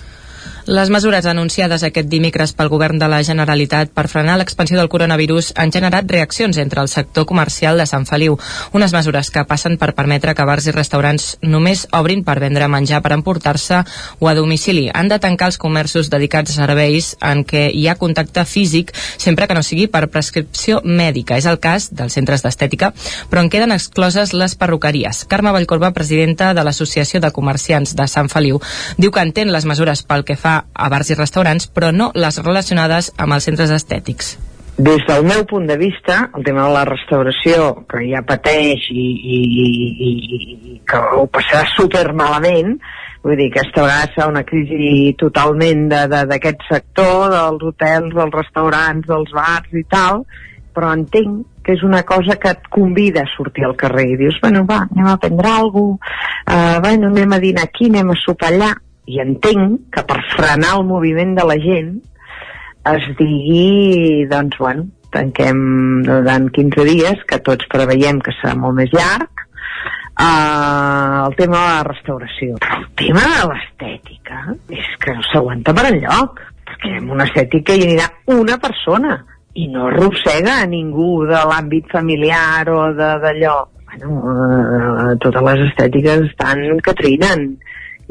Les 0.66 0.88
mesures 0.90 1.22
anunciades 1.30 1.84
aquest 1.86 2.08
dimecres 2.10 2.50
pel 2.50 2.66
govern 2.66 2.98
de 2.98 3.06
la 3.06 3.20
Generalitat 3.22 3.92
per 3.94 4.08
frenar 4.10 4.34
l'expansió 4.40 4.74
del 4.74 4.88
coronavirus 4.90 5.52
han 5.54 5.70
generat 5.70 6.10
reaccions 6.10 6.56
entre 6.58 6.80
el 6.82 6.88
sector 6.90 7.22
comercial 7.24 7.78
de 7.78 7.84
Sant 7.86 8.02
Feliu. 8.08 8.34
Unes 8.74 8.90
mesures 8.90 9.30
que 9.30 9.44
passen 9.46 9.76
per 9.78 9.92
permetre 9.94 10.34
que 10.34 10.46
bars 10.48 10.66
i 10.66 10.74
restaurants 10.74 11.36
només 11.46 11.84
obrin 11.94 12.24
per 12.26 12.40
vendre 12.42 12.66
menjar 12.66 12.98
per 13.04 13.12
emportar-se 13.14 13.84
o 14.18 14.26
a 14.26 14.34
domicili. 14.34 14.88
Han 14.90 15.06
de 15.06 15.20
tancar 15.22 15.52
els 15.52 15.60
comerços 15.62 16.10
dedicats 16.10 16.56
a 16.56 16.66
serveis 16.66 17.12
en 17.22 17.44
què 17.46 17.68
hi 17.70 17.86
ha 17.86 17.94
contacte 17.94 18.42
físic 18.42 18.90
sempre 18.98 19.46
que 19.46 19.54
no 19.54 19.62
sigui 19.62 19.86
per 19.86 20.08
prescripció 20.10 20.80
mèdica. 20.82 21.38
És 21.38 21.46
el 21.46 21.60
cas 21.62 21.92
dels 21.94 22.18
centres 22.18 22.42
d'estètica, 22.42 22.90
però 23.30 23.44
en 23.46 23.52
queden 23.54 23.70
excloses 23.70 24.34
les 24.34 24.58
perruqueries. 24.58 25.28
Carme 25.30 25.54
Vallcorba, 25.54 25.94
presidenta 25.94 26.50
de 26.58 26.66
l'Associació 26.66 27.22
de 27.22 27.30
Comerciants 27.30 27.94
de 27.94 28.10
Sant 28.10 28.34
Feliu, 28.34 28.58
diu 28.98 29.14
que 29.14 29.22
entén 29.22 29.54
les 29.54 29.70
mesures 29.70 30.02
pel 30.02 30.26
que 30.26 30.34
fa 30.34 30.55
a 30.72 30.90
bars 30.92 31.10
i 31.10 31.18
restaurants, 31.18 31.68
però 31.72 31.92
no 31.92 32.10
les 32.14 32.40
relacionades 32.42 33.12
amb 33.16 33.36
els 33.36 33.48
centres 33.48 33.72
estètics. 33.74 34.36
Des 34.76 35.00
del 35.08 35.24
meu 35.24 35.46
punt 35.48 35.64
de 35.64 35.78
vista, 35.80 36.26
el 36.36 36.44
tema 36.44 36.66
de 36.66 36.72
la 36.74 36.84
restauració, 36.84 37.70
que 37.88 38.02
ja 38.10 38.20
pateix 38.28 38.90
i, 38.92 39.06
i, 39.36 39.38
i, 39.48 40.10
i 40.74 40.74
que 40.84 41.00
ho 41.16 41.24
passarà 41.32 41.64
super 41.72 42.10
malament, 42.12 42.74
vull 43.24 43.40
dir, 43.40 43.48
aquesta 43.48 43.86
vegada 43.86 44.10
serà 44.12 44.26
una 44.28 44.44
crisi 44.44 45.14
totalment 45.16 45.88
d'aquest 45.88 46.68
sector, 46.68 47.30
dels 47.32 47.64
hotels, 47.70 48.12
dels 48.20 48.36
restaurants, 48.36 49.08
dels 49.08 49.32
bars 49.38 49.80
i 49.80 49.86
tal, 49.88 50.26
però 50.76 50.92
entenc 50.92 51.46
que 51.64 51.72
és 51.74 51.82
una 51.82 52.04
cosa 52.06 52.36
que 52.38 52.52
et 52.52 52.68
convida 52.70 53.24
a 53.24 53.32
sortir 53.32 53.64
al 53.66 53.74
carrer 53.80 54.10
i 54.12 54.18
dius, 54.20 54.36
bueno, 54.42 54.66
va, 54.68 54.84
anem 54.92 55.08
a 55.08 55.16
prendre 55.22 55.50
alguna 55.50 55.96
cosa, 55.96 56.20
uh, 56.52 56.80
bueno, 56.84 57.08
anem 57.08 57.32
a 57.32 57.40
dinar 57.42 57.64
aquí, 57.64 57.88
anem 57.88 58.12
a 58.12 58.18
sopar 58.20 58.52
allà, 58.52 58.74
i 59.06 59.20
entenc 59.22 59.86
que 59.94 60.02
per 60.06 60.18
frenar 60.34 60.76
el 60.80 60.84
moviment 60.88 61.34
de 61.38 61.46
la 61.46 61.56
gent 61.62 61.96
es 62.92 63.06
digui, 63.18 64.26
doncs, 64.30 64.58
bueno, 64.62 64.86
tanquem 65.14 65.58
durant 66.06 66.48
15 66.54 66.86
dies, 66.86 67.22
que 67.28 67.40
tots 67.46 67.68
preveiem 67.72 68.20
que 68.22 68.34
serà 68.38 68.54
molt 68.58 68.76
més 68.78 68.92
llarg, 68.94 69.46
uh, 70.20 71.26
el 71.26 71.36
tema 71.38 71.56
de 71.62 71.70
la 71.70 71.86
restauració. 71.88 72.58
El 72.78 72.88
tema 72.98 73.24
de 73.32 73.46
l'estètica 73.52 74.42
és 74.74 74.90
que 75.02 75.16
no 75.16 75.24
s'aguanta 75.30 75.74
per 75.76 75.88
enlloc, 75.90 76.42
perquè 76.66 76.98
en 77.00 77.10
una 77.16 77.26
estètica 77.28 77.74
hi 77.74 77.86
anirà 77.88 78.10
una 78.36 78.58
persona 78.62 79.18
i 79.56 79.70
no 79.72 79.86
arrossega 79.88 80.60
a 80.60 80.68
ningú 80.68 81.24
de 81.28 81.40
l'àmbit 81.50 81.88
familiar 81.92 82.66
o 82.70 82.90
d'allò. 82.96 83.56
Bueno, 83.86 84.18
uh, 84.20 85.12
totes 85.22 85.46
les 85.48 85.68
estètiques 85.70 86.26
estan 86.28 86.66
que 86.84 86.94
trinen 86.98 87.48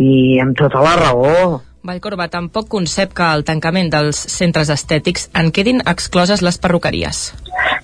i 0.01 0.39
amb 0.43 0.57
tota 0.57 0.83
la 0.83 0.95
raó. 0.99 1.61
Vallcorba 1.85 2.25
tampoc 2.33 2.67
concep 2.71 3.11
que 3.13 3.25
el 3.37 3.43
tancament 3.45 3.91
dels 3.93 4.17
centres 4.33 4.71
estètics 4.73 5.27
en 5.37 5.51
quedin 5.53 5.83
excloses 5.85 6.41
les 6.41 6.57
perruqueries. 6.57 7.19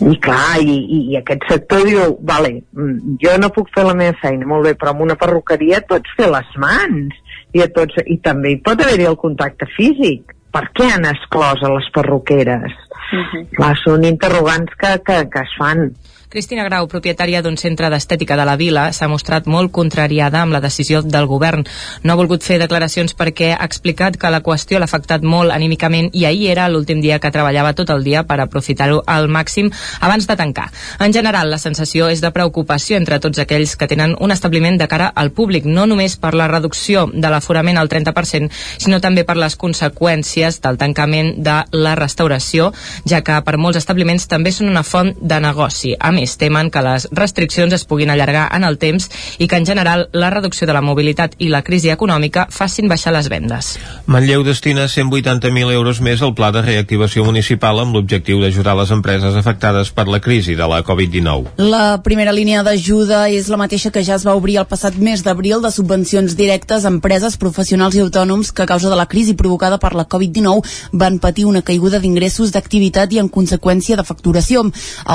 I 0.02 0.16
clar, 0.26 0.58
i, 0.58 0.74
i, 0.82 1.02
i 1.14 1.18
aquest 1.20 1.46
sector 1.50 1.84
diu, 1.86 2.16
vale, 2.26 2.56
mm, 2.74 3.18
jo 3.22 3.36
no 3.38 3.52
puc 3.54 3.70
fer 3.76 3.86
la 3.86 3.94
meva 3.98 4.18
feina, 4.22 4.48
molt 4.50 4.66
bé, 4.66 4.74
però 4.80 4.96
amb 4.96 5.06
una 5.06 5.18
perruqueria 5.22 5.84
tots 5.86 6.16
fer 6.18 6.32
les 6.34 6.50
mans 6.64 7.14
i, 7.54 7.62
a 7.62 7.68
tots, 7.76 8.02
i 8.10 8.18
també 8.26 8.56
hi 8.56 8.62
pot 8.66 8.82
haver-hi 8.82 9.06
el 9.12 9.20
contacte 9.22 9.70
físic. 9.76 10.34
Per 10.52 10.64
què 10.76 10.90
han 10.92 11.06
exclòs 11.08 11.62
a 11.64 11.70
les 11.76 11.92
perruqueres? 11.94 12.74
Uh 13.12 13.18
mhm. 13.18 13.28
-huh. 13.30 13.46
Clar, 13.56 13.76
són 13.84 14.04
interrogants 14.04 14.74
que, 14.82 14.98
que, 15.06 15.30
que 15.30 15.46
es 15.46 15.54
fan. 15.60 15.92
Cristina 16.32 16.64
Grau, 16.64 16.86
propietària 16.88 17.42
d'un 17.44 17.58
centre 17.60 17.90
d'estètica 17.92 18.38
de 18.40 18.46
la 18.48 18.54
vila, 18.56 18.86
s'ha 18.96 19.10
mostrat 19.12 19.50
molt 19.52 19.74
contrariada 19.76 20.40
amb 20.40 20.54
la 20.56 20.62
decisió 20.64 21.02
del 21.04 21.26
govern. 21.28 21.66
No 22.08 22.14
ha 22.14 22.16
volgut 22.16 22.46
fer 22.48 22.56
declaracions 22.62 23.12
perquè 23.20 23.50
ha 23.52 23.66
explicat 23.68 24.16
que 24.16 24.30
la 24.32 24.40
qüestió 24.40 24.80
l'ha 24.80 24.88
afectat 24.88 25.26
molt 25.28 25.52
anímicament 25.52 26.08
i 26.16 26.24
ahir 26.24 26.48
era 26.54 26.70
l'últim 26.72 27.02
dia 27.04 27.18
que 27.20 27.32
treballava 27.36 27.74
tot 27.76 27.92
el 27.92 28.06
dia 28.06 28.22
per 28.30 28.38
aprofitar-ho 28.40 29.02
al 29.12 29.28
màxim 29.28 29.74
abans 30.00 30.30
de 30.30 30.38
tancar. 30.40 30.70
En 31.04 31.12
general, 31.12 31.52
la 31.52 31.60
sensació 31.60 32.08
és 32.08 32.24
de 32.24 32.32
preocupació 32.32 32.96
entre 32.96 33.20
tots 33.20 33.44
aquells 33.44 33.76
que 33.76 33.92
tenen 33.92 34.16
un 34.22 34.32
establiment 34.32 34.80
de 34.80 34.88
cara 34.88 35.12
al 35.12 35.34
públic, 35.36 35.68
no 35.68 35.84
només 35.84 36.16
per 36.16 36.32
la 36.32 36.48
reducció 36.48 37.10
de 37.12 37.28
l'aforament 37.28 37.76
al 37.76 37.92
30%, 37.92 38.48
sinó 38.78 39.02
també 39.04 39.26
per 39.28 39.36
les 39.36 39.60
conseqüències 39.60 40.62
del 40.64 40.80
tancament 40.80 41.44
de 41.44 41.60
la 41.76 42.00
restauració, 42.00 42.72
ja 43.04 43.20
que 43.20 43.44
per 43.44 43.58
molts 43.60 43.84
establiments 43.84 44.32
també 44.32 44.56
són 44.56 44.72
una 44.72 44.88
font 44.88 45.12
de 45.20 45.44
negoci. 45.44 45.98
A 46.00 46.16
més, 46.16 46.21
més 46.22 46.38
temen 46.38 46.70
que 46.72 46.84
les 46.86 47.08
restriccions 47.18 47.74
es 47.74 47.86
puguin 47.90 48.14
allargar 48.14 48.48
en 48.56 48.66
el 48.68 48.78
temps 48.82 49.10
i 49.40 49.48
que 49.50 49.58
en 49.58 49.66
general 49.66 50.08
la 50.14 50.30
reducció 50.30 50.68
de 50.68 50.76
la 50.78 50.84
mobilitat 50.86 51.36
i 51.40 51.50
la 51.50 51.64
crisi 51.66 51.90
econòmica 51.94 52.48
facin 52.54 52.90
baixar 52.92 53.14
les 53.16 53.30
vendes. 53.32 53.74
Manlleu 54.06 54.44
destina 54.46 54.88
180.000 54.92 55.74
euros 55.74 56.02
més 56.02 56.22
al 56.22 56.36
pla 56.38 56.52
de 56.54 56.62
reactivació 56.66 57.26
municipal 57.26 57.82
amb 57.82 57.96
l'objectiu 57.98 58.42
d'ajudar 58.42 58.76
les 58.78 58.94
empreses 58.94 59.38
afectades 59.38 59.92
per 59.96 60.08
la 60.12 60.22
crisi 60.22 60.56
de 60.60 60.68
la 60.68 60.82
Covid-19. 60.86 61.58
La 61.72 62.02
primera 62.06 62.34
línia 62.36 62.64
d'ajuda 62.64 63.24
és 63.32 63.50
la 63.52 63.60
mateixa 63.62 63.92
que 63.92 64.04
ja 64.06 64.18
es 64.20 64.26
va 64.28 64.36
obrir 64.38 64.60
el 64.62 64.70
passat 64.70 64.98
mes 64.98 65.24
d'abril 65.26 65.64
de 65.64 65.72
subvencions 65.74 66.36
directes 66.38 66.86
a 66.86 66.92
empreses, 66.94 67.38
professionals 67.42 67.98
i 67.98 68.04
autònoms 68.06 68.52
que 68.52 68.66
a 68.66 68.70
causa 68.70 68.92
de 68.92 69.00
la 69.00 69.08
crisi 69.10 69.36
provocada 69.38 69.80
per 69.82 69.94
la 69.98 70.08
Covid-19 70.08 70.62
van 70.92 71.20
patir 71.20 71.48
una 71.50 71.64
caiguda 71.66 72.00
d'ingressos 72.00 72.52
d'activitat 72.54 73.14
i 73.14 73.22
en 73.24 73.30
conseqüència 73.32 73.98
de 73.98 74.08
facturació. 74.08 74.66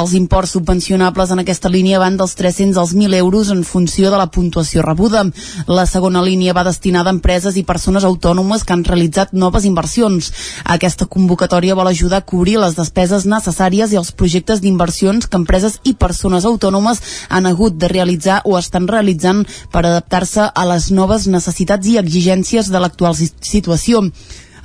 Els 0.01 0.15
imports 0.19 0.57
subvencionats 0.57 0.96
subvencionables 0.97 1.31
en 1.31 1.41
aquesta 1.41 1.69
línia 1.69 1.99
van 1.99 2.17
dels 2.17 2.35
300 2.35 2.79
als 2.79 2.95
1.000 2.95 3.15
euros 3.17 3.51
en 3.51 3.65
funció 3.65 4.11
de 4.11 4.17
la 4.17 4.31
puntuació 4.31 4.83
rebuda. 4.83 5.25
La 5.67 5.85
segona 5.85 6.23
línia 6.23 6.55
va 6.55 6.65
destinada 6.65 7.11
a 7.11 7.13
empreses 7.13 7.57
i 7.57 7.65
persones 7.65 8.05
autònomes 8.05 8.65
que 8.65 8.73
han 8.73 8.85
realitzat 8.85 9.33
noves 9.33 9.67
inversions. 9.67 10.33
Aquesta 10.65 11.07
convocatòria 11.07 11.75
vol 11.75 11.89
ajudar 11.89 12.23
a 12.23 12.25
cobrir 12.25 12.57
les 12.59 12.77
despeses 12.77 13.27
necessàries 13.27 13.93
i 13.93 14.01
els 14.01 14.13
projectes 14.13 14.63
d'inversions 14.63 15.27
que 15.27 15.37
empreses 15.37 15.81
i 15.85 15.93
persones 15.95 16.45
autònomes 16.45 17.03
han 17.29 17.47
hagut 17.47 17.77
de 17.77 17.93
realitzar 17.93 18.41
o 18.45 18.57
estan 18.57 18.89
realitzant 18.89 19.45
per 19.73 19.85
adaptar-se 19.85 20.49
a 20.49 20.65
les 20.73 20.91
noves 20.91 21.27
necessitats 21.27 21.87
i 21.87 21.99
exigències 22.01 22.73
de 22.73 22.81
l'actual 22.81 23.15
situació. 23.17 24.09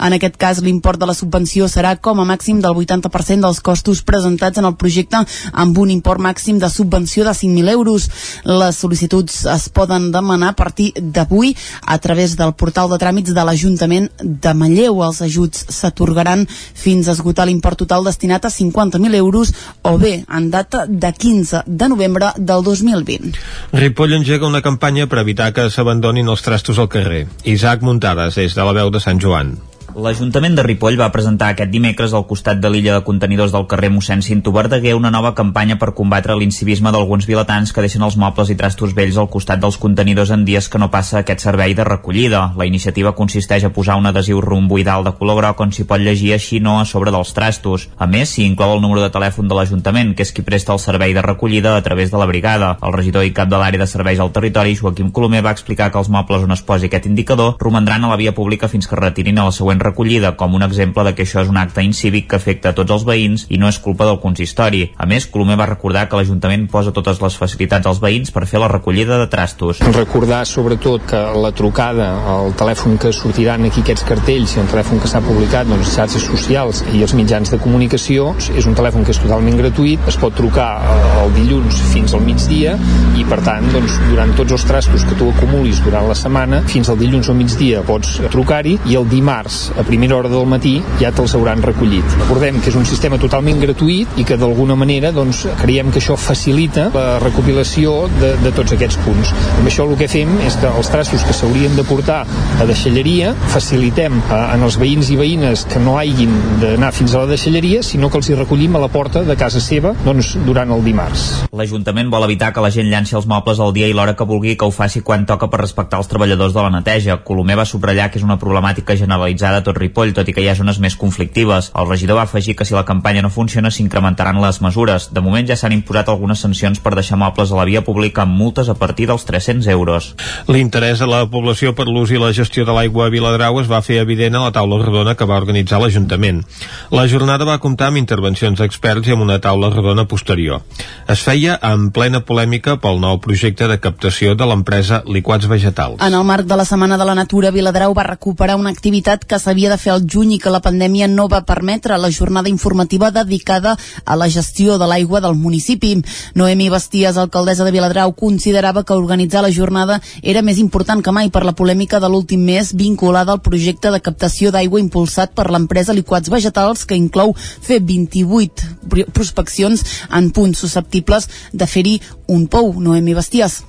En 0.01 0.15
aquest 0.17 0.37
cas, 0.41 0.61
l'import 0.65 0.99
de 0.99 1.05
la 1.05 1.13
subvenció 1.13 1.67
serà 1.69 1.93
com 2.01 2.19
a 2.19 2.25
màxim 2.25 2.61
del 2.63 2.73
80% 2.73 3.45
dels 3.45 3.61
costos 3.61 4.01
presentats 4.01 4.57
en 4.57 4.65
el 4.65 4.75
projecte 4.75 5.21
amb 5.53 5.77
un 5.77 5.91
import 5.93 6.21
màxim 6.21 6.59
de 6.59 6.69
subvenció 6.73 7.25
de 7.27 7.35
5.000 7.37 7.69
euros. 7.69 8.09
Les 8.45 8.81
sol·licituds 8.81 9.45
es 9.53 9.67
poden 9.69 10.09
demanar 10.11 10.51
a 10.51 10.57
partir 10.57 10.91
d'avui 10.97 11.55
a 11.85 11.97
través 12.01 12.35
del 12.39 12.53
portal 12.57 12.89
de 12.89 12.99
tràmits 13.01 13.35
de 13.35 13.45
l'Ajuntament 13.45 14.09
de 14.21 14.53
Manlleu. 14.57 15.03
Els 15.05 15.21
ajuts 15.21 15.67
s'atorgaran 15.69 16.47
fins 16.49 17.07
a 17.07 17.15
esgotar 17.15 17.45
l'import 17.47 17.83
total 17.83 18.05
destinat 18.07 18.45
a 18.45 18.53
50.000 18.53 19.15
euros 19.21 19.53
o 19.83 19.97
bé 20.01 20.23
en 20.27 20.49
data 20.51 20.85
de 20.87 21.13
15 21.13 21.63
de 21.67 21.89
novembre 21.89 22.33
del 22.37 22.63
2020. 22.63 23.33
Ripoll 23.73 24.17
engega 24.17 24.49
una 24.49 24.61
campanya 24.65 25.07
per 25.07 25.21
evitar 25.21 25.51
que 25.53 25.69
s'abandonin 25.69 26.29
els 26.31 26.41
trastos 26.45 26.79
al 26.79 26.89
carrer. 26.89 27.27
Isaac 27.43 27.81
Muntades, 27.85 28.35
des 28.35 28.55
de 28.55 28.65
la 28.65 28.73
veu 28.73 28.89
de 28.89 28.99
Sant 29.03 29.21
Joan. 29.21 29.57
L'Ajuntament 29.91 30.53
de 30.55 30.63
Ripoll 30.63 30.95
va 30.95 31.09
presentar 31.11 31.49
aquest 31.51 31.71
dimecres 31.71 32.13
al 32.15 32.23
costat 32.27 32.59
de 32.63 32.69
l'illa 32.71 32.93
de 32.95 33.03
contenidors 33.03 33.51
del 33.51 33.65
carrer 33.67 33.89
mossèn 33.91 34.21
Cinto 34.23 34.53
Verdaguer 34.55 34.93
una 34.95 35.09
nova 35.11 35.33
campanya 35.35 35.75
per 35.81 35.91
combatre 35.97 36.37
l'incivisme 36.39 36.93
d'alguns 36.95 37.27
vilatans 37.27 37.73
que 37.75 37.83
deixen 37.83 38.05
els 38.07 38.15
mobles 38.15 38.53
i 38.53 38.55
trastos 38.55 38.93
vells 38.95 39.17
al 39.19 39.27
costat 39.33 39.59
dels 39.59 39.75
contenidors 39.81 40.31
en 40.31 40.45
dies 40.47 40.69
que 40.71 40.79
no 40.79 40.87
passa 40.93 41.19
aquest 41.19 41.43
servei 41.43 41.75
de 41.75 41.83
recollida. 41.83 42.53
La 42.55 42.67
iniciativa 42.69 43.11
consisteix 43.17 43.65
a 43.67 43.73
posar 43.75 43.97
un 43.99 44.07
adhesiu 44.07 44.39
romboidal 44.39 45.03
de 45.03 45.11
color 45.17 45.41
groc 45.41 45.65
on 45.65 45.75
s'hi 45.75 45.83
pot 45.89 45.99
llegir 45.99 46.31
així 46.37 46.61
no 46.63 46.77
a 46.79 46.85
sobre 46.85 47.11
dels 47.11 47.35
trastos. 47.35 47.89
A 47.97 48.07
més, 48.07 48.31
s'hi 48.31 48.47
inclou 48.47 48.77
el 48.77 48.81
número 48.85 49.03
de 49.03 49.11
telèfon 49.11 49.51
de 49.51 49.59
l'Ajuntament, 49.59 50.15
que 50.15 50.23
és 50.23 50.31
qui 50.31 50.47
presta 50.47 50.71
el 50.71 50.79
servei 50.79 51.11
de 51.17 51.25
recollida 51.25 51.75
a 51.75 51.83
través 51.83 52.15
de 52.15 52.21
la 52.21 52.29
brigada. 52.31 52.77
El 52.81 52.95
regidor 52.95 53.27
i 53.27 53.35
cap 53.35 53.51
de 53.51 53.59
l'àrea 53.59 53.83
de 53.83 53.91
serveis 53.91 54.23
al 54.23 54.31
territori, 54.31 54.77
Joaquim 54.79 55.11
Colomer, 55.11 55.43
va 55.43 55.51
explicar 55.51 55.91
que 55.91 55.99
els 55.99 56.09
mobles 56.09 56.47
on 56.47 56.55
es 56.55 56.63
posi 56.63 56.87
aquest 56.87 57.11
indicador 57.11 57.57
romandran 57.59 58.05
a 58.05 58.15
la 58.15 58.21
via 58.21 58.31
pública 58.31 58.71
fins 58.71 58.87
que 58.87 58.99
retirin 58.99 59.39
a 59.41 59.49
la 59.49 59.55
següent 59.55 59.80
recollida 59.83 60.35
com 60.39 60.55
un 60.55 60.65
exemple 60.65 61.03
de 61.07 61.15
que 61.15 61.25
això 61.25 61.41
és 61.43 61.51
un 61.51 61.59
acte 61.61 61.83
incívic 61.83 62.29
que 62.31 62.39
afecta 62.39 62.71
a 62.71 62.77
tots 62.77 62.93
els 62.95 63.05
veïns 63.07 63.45
i 63.49 63.59
no 63.61 63.69
és 63.71 63.79
culpa 63.79 64.07
del 64.07 64.19
consistori. 64.23 64.83
A 64.97 65.07
més, 65.09 65.27
Colomer 65.31 65.57
va 65.59 65.69
recordar 65.69 66.07
que 66.09 66.19
l'Ajuntament 66.19 66.67
posa 66.71 66.93
totes 66.95 67.21
les 67.23 67.37
facilitats 67.37 67.89
als 67.89 68.01
veïns 68.03 68.31
per 68.31 68.45
fer 68.49 68.61
la 68.61 68.69
recollida 68.71 69.19
de 69.21 69.27
trastos. 69.31 69.81
Recordar 69.95 70.43
sobretot 70.49 71.05
que 71.09 71.21
la 71.43 71.51
trucada, 71.55 72.09
el 72.37 72.55
telèfon 72.59 72.97
que 73.01 73.13
sortiran 73.15 73.65
aquí 73.67 73.83
aquests 73.83 74.05
cartells 74.07 74.55
i 74.55 74.61
el 74.63 74.69
telèfon 74.71 75.01
que 75.01 75.09
s'ha 75.11 75.23
publicat 75.25 75.69
doncs, 75.69 75.85
les 75.85 75.95
xarxes 75.95 76.25
socials 76.27 76.83
i 76.93 77.01
els 77.05 77.15
mitjans 77.17 77.51
de 77.51 77.59
comunicació 77.61 78.31
és 78.57 78.67
un 78.69 78.75
telèfon 78.77 79.05
que 79.05 79.15
és 79.15 79.21
totalment 79.21 79.57
gratuït, 79.59 80.03
es 80.09 80.17
pot 80.21 80.35
trucar 80.37 80.69
eh, 80.81 80.99
el 81.23 81.33
dilluns 81.35 81.81
fins 81.91 82.15
al 82.17 82.23
migdia 82.25 82.75
i 83.19 83.25
per 83.27 83.41
tant 83.45 83.67
doncs, 83.73 83.97
durant 84.09 84.33
tots 84.37 84.55
els 84.57 84.65
trastos 84.67 85.05
que 85.07 85.17
tu 85.19 85.29
acumulis 85.31 85.81
durant 85.85 86.07
la 86.09 86.17
setmana 86.17 86.61
fins 86.71 86.91
al 86.91 86.99
dilluns 87.01 87.31
al 87.31 87.39
migdia 87.39 87.83
pots 87.87 88.17
trucar-hi 88.31 88.77
i 88.91 88.97
el 88.99 89.07
dimarts 89.11 89.70
a 89.77 89.85
primera 89.87 90.17
hora 90.17 90.31
del 90.31 90.47
matí 90.49 90.77
ja 90.99 91.11
te'ls 91.15 91.35
hauran 91.37 91.61
recollit. 91.63 92.05
Recordem 92.23 92.59
que 92.61 92.71
és 92.71 92.77
un 92.79 92.85
sistema 92.87 93.19
totalment 93.21 93.59
gratuït 93.61 94.19
i 94.21 94.25
que 94.27 94.37
d'alguna 94.39 94.75
manera 94.79 95.11
doncs, 95.15 95.43
creiem 95.61 95.91
que 95.91 96.01
això 96.01 96.17
facilita 96.19 96.89
la 96.93 97.19
recopilació 97.23 98.07
de, 98.19 98.33
de 98.43 98.53
tots 98.55 98.75
aquests 98.75 98.99
punts. 99.05 99.33
Amb 99.57 99.69
això 99.71 99.87
el 99.87 99.97
que 99.99 100.09
fem 100.11 100.33
és 100.47 100.57
que 100.61 100.69
els 100.69 100.91
trastos 100.91 101.25
que 101.27 101.35
s'haurien 101.35 101.75
de 101.77 101.85
portar 101.87 102.21
a 102.59 102.67
deixalleria 102.69 103.33
facilitem 103.51 104.19
a, 104.29 104.41
en 104.55 104.65
els 104.67 104.77
veïns 104.81 105.11
i 105.13 105.17
veïnes 105.19 105.65
que 105.71 105.81
no 105.83 105.97
hagin 105.99 106.33
d'anar 106.61 106.91
fins 106.95 107.15
a 107.15 107.23
la 107.23 107.31
deixalleria, 107.31 107.81
sinó 107.85 108.09
que 108.11 108.19
els 108.21 108.29
hi 108.29 108.37
recollim 108.37 108.75
a 108.75 108.83
la 108.83 108.91
porta 108.91 109.23
de 109.27 109.37
casa 109.39 109.61
seva 109.63 109.93
doncs, 110.05 110.33
durant 110.47 110.71
el 110.73 110.83
dimarts. 110.85 111.27
L'Ajuntament 111.55 112.11
vol 112.11 112.25
evitar 112.27 112.51
que 112.53 112.63
la 112.63 112.71
gent 112.73 112.89
llanci 112.91 113.15
els 113.17 113.27
mobles 113.29 113.59
al 113.59 113.73
dia 113.75 113.89
i 113.89 113.95
l'hora 113.95 114.15
que 114.17 114.27
vulgui 114.27 114.55
que 114.57 114.67
ho 114.67 114.73
faci 114.73 115.01
quan 115.05 115.25
toca 115.29 115.49
per 115.51 115.61
respectar 115.61 115.99
els 116.01 116.09
treballadors 116.11 116.55
de 116.55 116.65
la 116.65 116.73
neteja. 116.73 117.19
Colomer 117.27 117.57
va 117.59 117.67
subratllar 117.67 118.09
que 118.11 118.19
és 118.19 118.25
una 118.27 118.39
problemàtica 118.41 118.97
generalitzada 118.97 119.60
a 119.61 119.65
tot 119.65 119.77
Ripoll, 119.77 120.13
tot 120.17 120.27
i 120.27 120.33
que 120.35 120.43
hi 120.43 120.49
ha 120.51 120.57
zones 120.57 120.81
més 120.83 120.97
conflictives. 120.99 121.71
El 121.77 121.87
regidor 121.89 122.19
va 122.19 122.25
afegir 122.27 122.55
que 122.57 122.65
si 122.67 122.75
la 122.75 122.85
campanya 122.85 123.21
no 123.21 123.31
funciona 123.31 123.71
s'incrementaran 123.71 124.41
les 124.41 124.61
mesures. 124.65 125.09
De 125.13 125.21
moment 125.23 125.47
ja 125.47 125.57
s'han 125.57 125.75
imposat 125.77 126.09
algunes 126.09 126.41
sancions 126.43 126.81
per 126.81 126.95
deixar 126.97 127.19
mobles 127.21 127.51
a 127.51 127.59
la 127.59 127.67
via 127.69 127.83
pública 127.85 128.25
amb 128.25 128.35
multes 128.37 128.69
a 128.69 128.75
partir 128.75 129.07
dels 129.07 129.25
300 129.29 129.69
euros. 129.71 130.11
L'interès 130.49 130.99
de 130.99 131.07
la 131.09 131.23
població 131.29 131.75
per 131.77 131.87
l'ús 131.87 132.11
i 132.11 132.19
la 132.21 132.33
gestió 132.35 132.65
de 132.65 132.75
l'aigua 132.75 133.07
a 133.07 133.13
Viladrau 133.13 133.61
es 133.61 133.69
va 133.71 133.83
fer 133.85 134.01
evident 134.01 134.35
a 134.35 134.45
la 134.47 134.53
taula 134.55 134.81
rodona 134.81 135.15
que 135.15 135.27
va 135.29 135.39
organitzar 135.39 135.81
l'Ajuntament. 135.81 136.43
La 136.91 137.07
jornada 137.07 137.47
va 137.47 137.59
comptar 137.63 137.91
amb 137.91 138.01
intervencions 138.01 138.59
d'experts 138.59 139.07
i 139.07 139.15
amb 139.15 139.25
una 139.27 139.39
taula 139.43 139.69
rodona 139.73 140.07
posterior. 140.09 140.61
Es 141.07 141.23
feia 141.25 141.57
en 141.71 141.89
plena 141.93 142.23
polèmica 142.25 142.77
pel 142.81 143.01
nou 143.03 143.19
projecte 143.23 143.67
de 143.69 143.79
captació 143.83 144.35
de 144.35 144.47
l'empresa 144.47 145.01
Liquats 145.05 145.47
Vegetals. 145.51 146.01
En 146.01 146.17
el 146.17 146.25
marc 146.27 146.47
de 146.49 146.57
la 146.57 146.65
Setmana 146.65 146.97
de 146.97 147.07
la 147.07 147.15
Natura, 147.17 147.51
Viladrau 147.51 147.93
va 147.97 148.07
recuperar 148.07 148.57
una 148.59 148.71
activitat 148.73 149.25
que 149.25 149.39
s'havia 149.51 149.69
de 149.69 149.75
fer 149.75 149.91
al 149.91 150.05
juny 150.07 150.37
i 150.37 150.39
que 150.39 150.51
la 150.53 150.61
pandèmia 150.63 151.09
no 151.11 151.25
va 151.27 151.41
permetre 151.43 151.97
la 151.99 152.09
jornada 152.09 152.47
informativa 152.47 153.09
dedicada 153.11 153.73
a 154.05 154.15
la 154.15 154.29
gestió 154.31 154.77
de 154.79 154.87
l'aigua 154.87 155.19
del 155.19 155.35
municipi. 155.35 155.97
Noemi 156.35 156.69
Basties, 156.71 157.17
alcaldessa 157.17 157.65
de 157.67 157.73
Viladrau, 157.75 158.13
considerava 158.15 158.85
que 158.85 158.95
organitzar 158.95 159.41
la 159.43 159.51
jornada 159.51 159.99
era 160.21 160.41
més 160.41 160.61
important 160.63 161.03
que 161.03 161.11
mai 161.11 161.27
per 161.29 161.43
la 161.43 161.51
polèmica 161.51 161.99
de 161.99 162.07
l'últim 162.07 162.45
mes 162.47 162.71
vinculada 162.71 163.35
al 163.35 163.43
projecte 163.43 163.91
de 163.91 163.99
captació 163.99 164.53
d'aigua 164.55 164.79
impulsat 164.79 165.35
per 165.35 165.49
l'empresa 165.51 165.91
Liquats 165.91 166.31
Vegetals 166.31 166.85
que 166.87 166.95
inclou 166.95 167.35
fer 167.35 167.81
28 167.83 169.11
prospeccions 169.11 169.83
en 170.07 170.31
punts 170.31 170.63
susceptibles 170.63 171.27
de 171.51 171.67
fer-hi 171.67 171.99
un 172.31 172.47
pou. 172.47 172.71
Noemi 172.79 173.19
Basties. 173.19 173.59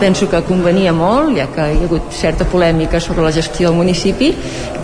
Penso 0.00 0.28
que 0.28 0.42
convenia 0.44 0.92
molt, 0.92 1.32
ja 1.38 1.46
que 1.52 1.66
hi 1.72 1.78
ha 1.80 1.86
hagut 1.88 2.12
certa 2.12 2.44
polèmica 2.48 3.00
sobre 3.00 3.24
la 3.24 3.32
gestió 3.32 3.70
del 3.70 3.78
municipi, 3.78 4.32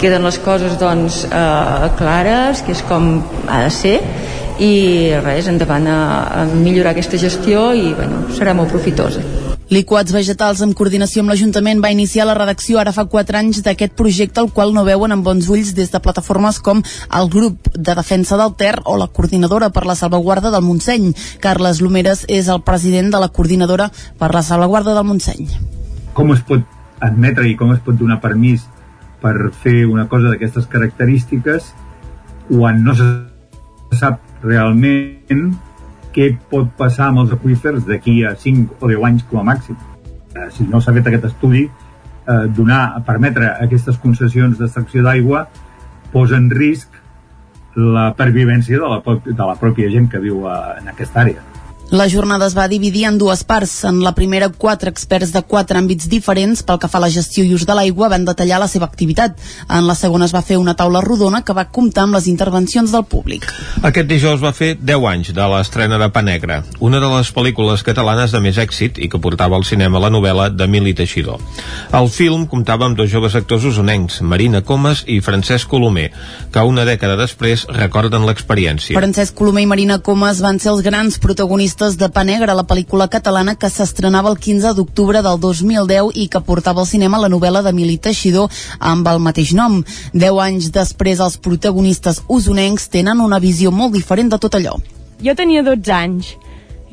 queden 0.01 0.25
les 0.25 0.39
coses 0.41 0.79
doncs, 0.81 1.25
eh, 1.29 1.89
clares, 1.99 2.65
que 2.65 2.73
és 2.73 2.85
com 2.89 3.15
ha 3.47 3.63
de 3.67 3.73
ser, 3.77 3.97
i 4.63 4.73
res, 5.25 5.49
endavant 5.53 5.89
a, 5.89 5.99
a 6.43 6.45
millorar 6.53 6.97
aquesta 6.97 7.21
gestió 7.21 7.71
i 7.77 7.93
bueno, 7.97 8.27
serà 8.37 8.57
molt 8.57 8.73
profitosa. 8.73 9.25
Liquats 9.73 10.13
Vegetals, 10.13 10.61
en 10.61 10.75
coordinació 10.77 11.23
amb 11.23 11.33
l'Ajuntament, 11.33 11.79
va 11.81 11.91
iniciar 11.95 12.27
la 12.29 12.35
redacció 12.37 12.77
ara 12.77 12.93
fa 12.93 13.07
4 13.09 13.39
anys 13.39 13.63
d'aquest 13.65 13.95
projecte, 13.97 14.43
el 14.43 14.51
qual 14.53 14.75
no 14.77 14.85
veuen 14.85 15.15
amb 15.15 15.25
bons 15.25 15.49
ulls 15.49 15.71
des 15.73 15.89
de 15.89 16.01
plataformes 16.05 16.59
com 16.61 16.83
el 16.85 17.31
grup 17.33 17.71
de 17.73 17.95
defensa 17.97 18.37
del 18.37 18.53
Ter 18.61 18.75
o 18.85 18.99
la 19.01 19.09
coordinadora 19.09 19.71
per 19.73 19.87
la 19.89 19.97
salvaguarda 19.97 20.53
del 20.53 20.67
Montseny. 20.67 21.15
Carles 21.41 21.81
Lomeres 21.81 22.27
és 22.29 22.53
el 22.53 22.61
president 22.67 23.09
de 23.15 23.23
la 23.25 23.31
coordinadora 23.33 23.89
per 24.21 24.35
la 24.37 24.45
salvaguarda 24.45 24.93
del 24.93 25.09
Montseny. 25.09 25.49
Com 26.13 26.37
es 26.37 26.45
pot 26.45 26.69
admetre 27.01 27.49
i 27.49 27.57
com 27.57 27.73
es 27.73 27.81
pot 27.81 27.97
donar 27.97 28.21
permís 28.21 28.69
per 29.25 29.55
fer 29.65 29.87
una 29.89 30.05
cosa 30.13 30.35
d'aquestes 30.35 30.69
característiques 30.69 31.73
quan 32.51 32.85
no 32.85 32.93
se 32.93 33.09
sap 33.97 34.21
realment 34.45 35.57
què 36.15 36.29
pot 36.51 36.71
passar 36.79 37.11
amb 37.11 37.25
els 37.25 37.33
aqüífers 37.37 37.87
d'aquí 37.89 38.23
a 38.29 38.35
5 38.39 38.79
o 38.81 38.91
10 38.91 39.07
anys 39.09 39.27
com 39.31 39.41
a 39.43 39.47
màxim. 39.53 39.79
Eh, 40.35 40.49
si 40.57 40.67
no 40.69 40.81
s'ha 40.81 40.95
fet 40.97 41.09
aquest 41.09 41.29
estudi, 41.33 41.67
eh, 41.67 42.47
donar, 42.57 43.03
permetre 43.07 43.53
aquestes 43.67 43.99
concessions 44.03 44.59
d'extracció 44.59 45.05
d'aigua 45.05 45.47
posa 46.13 46.37
en 46.37 46.51
risc 46.51 47.01
la 47.77 48.13
pervivència 48.17 48.79
de 48.79 48.89
la, 48.89 49.01
de 49.25 49.41
la 49.41 49.57
pròpia 49.57 49.91
gent 49.91 50.11
que 50.13 50.21
viu 50.21 50.47
a, 50.49 50.77
en 50.81 50.93
aquesta 50.93 51.25
àrea. 51.25 51.52
La 51.93 52.09
jornada 52.09 52.47
es 52.47 52.55
va 52.57 52.65
dividir 52.73 53.03
en 53.05 53.19
dues 53.21 53.43
parts. 53.45 53.83
En 53.85 53.99
la 54.01 54.15
primera, 54.17 54.47
quatre 54.49 54.89
experts 54.89 55.29
de 55.35 55.43
quatre 55.45 55.77
àmbits 55.77 56.07
diferents 56.09 56.63
pel 56.65 56.79
que 56.81 56.89
fa 56.89 56.97
a 56.97 57.03
la 57.05 57.11
gestió 57.13 57.43
i 57.45 57.51
ús 57.53 57.67
de 57.69 57.75
l'aigua 57.77 58.09
van 58.09 58.23
detallar 58.25 58.63
la 58.63 58.69
seva 58.73 58.87
activitat. 58.89 59.35
En 59.69 59.85
la 59.85 59.93
segona 59.93 60.25
es 60.25 60.33
va 60.33 60.41
fer 60.41 60.57
una 60.57 60.73
taula 60.73 61.03
rodona 61.05 61.43
que 61.45 61.53
va 61.53 61.67
comptar 61.69 62.07
amb 62.07 62.17
les 62.17 62.31
intervencions 62.33 62.95
del 62.97 63.05
públic. 63.05 63.45
Aquest 63.85 64.09
dijous 64.09 64.41
va 64.41 64.55
fer 64.57 64.71
10 64.81 65.05
anys 65.11 65.33
de 65.37 65.49
l'estrena 65.53 65.99
de 66.01 66.09
Pa 66.15 66.23
Negra, 66.25 66.63
una 66.81 67.03
de 67.03 67.11
les 67.13 67.29
pel·lícules 67.37 67.85
catalanes 67.85 68.33
de 68.33 68.41
més 68.41 68.57
èxit 68.57 68.97
i 68.97 69.11
que 69.13 69.21
portava 69.21 69.61
al 69.61 69.69
cinema 69.69 70.01
la 70.01 70.09
novel·la 70.17 70.49
d'Emili 70.49 70.97
Teixidor. 70.97 71.45
El 71.93 72.09
film 72.09 72.49
comptava 72.49 72.89
amb 72.89 72.97
dos 72.97 73.13
joves 73.13 73.37
actors 73.37 73.69
usonencs, 73.69 74.23
Marina 74.23 74.65
Comas 74.65 75.05
i 75.05 75.21
Francesc 75.21 75.69
Colomer, 75.69 76.09
que 76.57 76.65
una 76.65 76.89
dècada 76.89 77.21
després 77.21 77.69
recorden 77.69 78.25
l'experiència. 78.25 78.97
Francesc 78.97 79.37
Colomer 79.37 79.69
i 79.69 79.71
Marina 79.77 80.01
Comas 80.01 80.41
van 80.41 80.57
ser 80.57 80.73
els 80.73 80.81
grans 80.89 81.21
protagonistes 81.21 81.82
Costes 81.83 81.99
de 81.99 82.09
Pa 82.15 82.23
Negre, 82.23 82.55
la 82.55 82.63
pel·lícula 82.63 83.09
catalana 83.11 83.57
que 83.59 83.67
s'estrenava 83.67 84.31
el 84.31 84.37
15 84.39 84.71
d'octubre 84.79 85.19
del 85.27 85.41
2010 85.43 86.13
i 86.15 86.29
que 86.31 86.41
portava 86.47 86.79
al 86.79 86.87
cinema 86.87 87.19
la 87.19 87.31
novel·la 87.33 87.59
d'Emili 87.67 87.97
Teixidor 87.99 88.53
amb 88.79 89.09
el 89.11 89.19
mateix 89.19 89.51
nom. 89.59 89.81
Deu 90.15 90.39
anys 90.39 90.69
després, 90.71 91.19
els 91.19 91.41
protagonistes 91.43 92.21
usonencs 92.31 92.87
tenen 92.93 93.19
una 93.25 93.41
visió 93.43 93.73
molt 93.75 93.97
diferent 93.99 94.31
de 94.31 94.39
tot 94.39 94.55
allò. 94.55 94.77
Jo 95.27 95.35
tenia 95.35 95.65
12 95.67 95.91
anys 95.97 96.31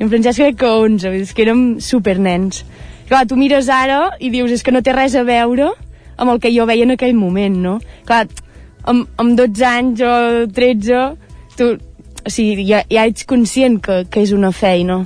I 0.00 0.02
en 0.02 0.10
Francesc 0.10 0.42
crec 0.42 0.58
que 0.58 0.72
11, 0.88 1.14
és 1.22 1.30
que 1.38 1.46
érem 1.46 1.62
supernens. 1.78 2.64
Clar, 3.06 3.28
tu 3.30 3.38
mires 3.38 3.70
ara 3.70 4.16
i 4.18 4.32
dius, 4.34 4.50
és 4.50 4.66
que 4.66 4.74
no 4.74 4.82
té 4.82 4.96
res 4.96 5.14
a 5.14 5.22
veure 5.22 5.70
amb 6.16 6.34
el 6.34 6.42
que 6.42 6.50
jo 6.50 6.66
veia 6.66 6.88
en 6.88 6.96
aquell 6.96 7.14
moment, 7.14 7.62
no? 7.62 7.78
Clar, 8.10 8.24
amb, 8.90 9.06
amb 9.22 9.38
12 9.38 9.70
anys 9.70 10.02
o 10.02 10.16
13, 10.50 11.06
tu, 11.54 11.76
o 12.26 12.30
sigui, 12.32 12.66
ja, 12.68 12.82
ja 12.90 13.06
ets 13.08 13.26
conscient 13.28 13.80
que, 13.84 14.02
que 14.10 14.24
és 14.24 14.34
una 14.36 14.52
feina, 14.52 15.00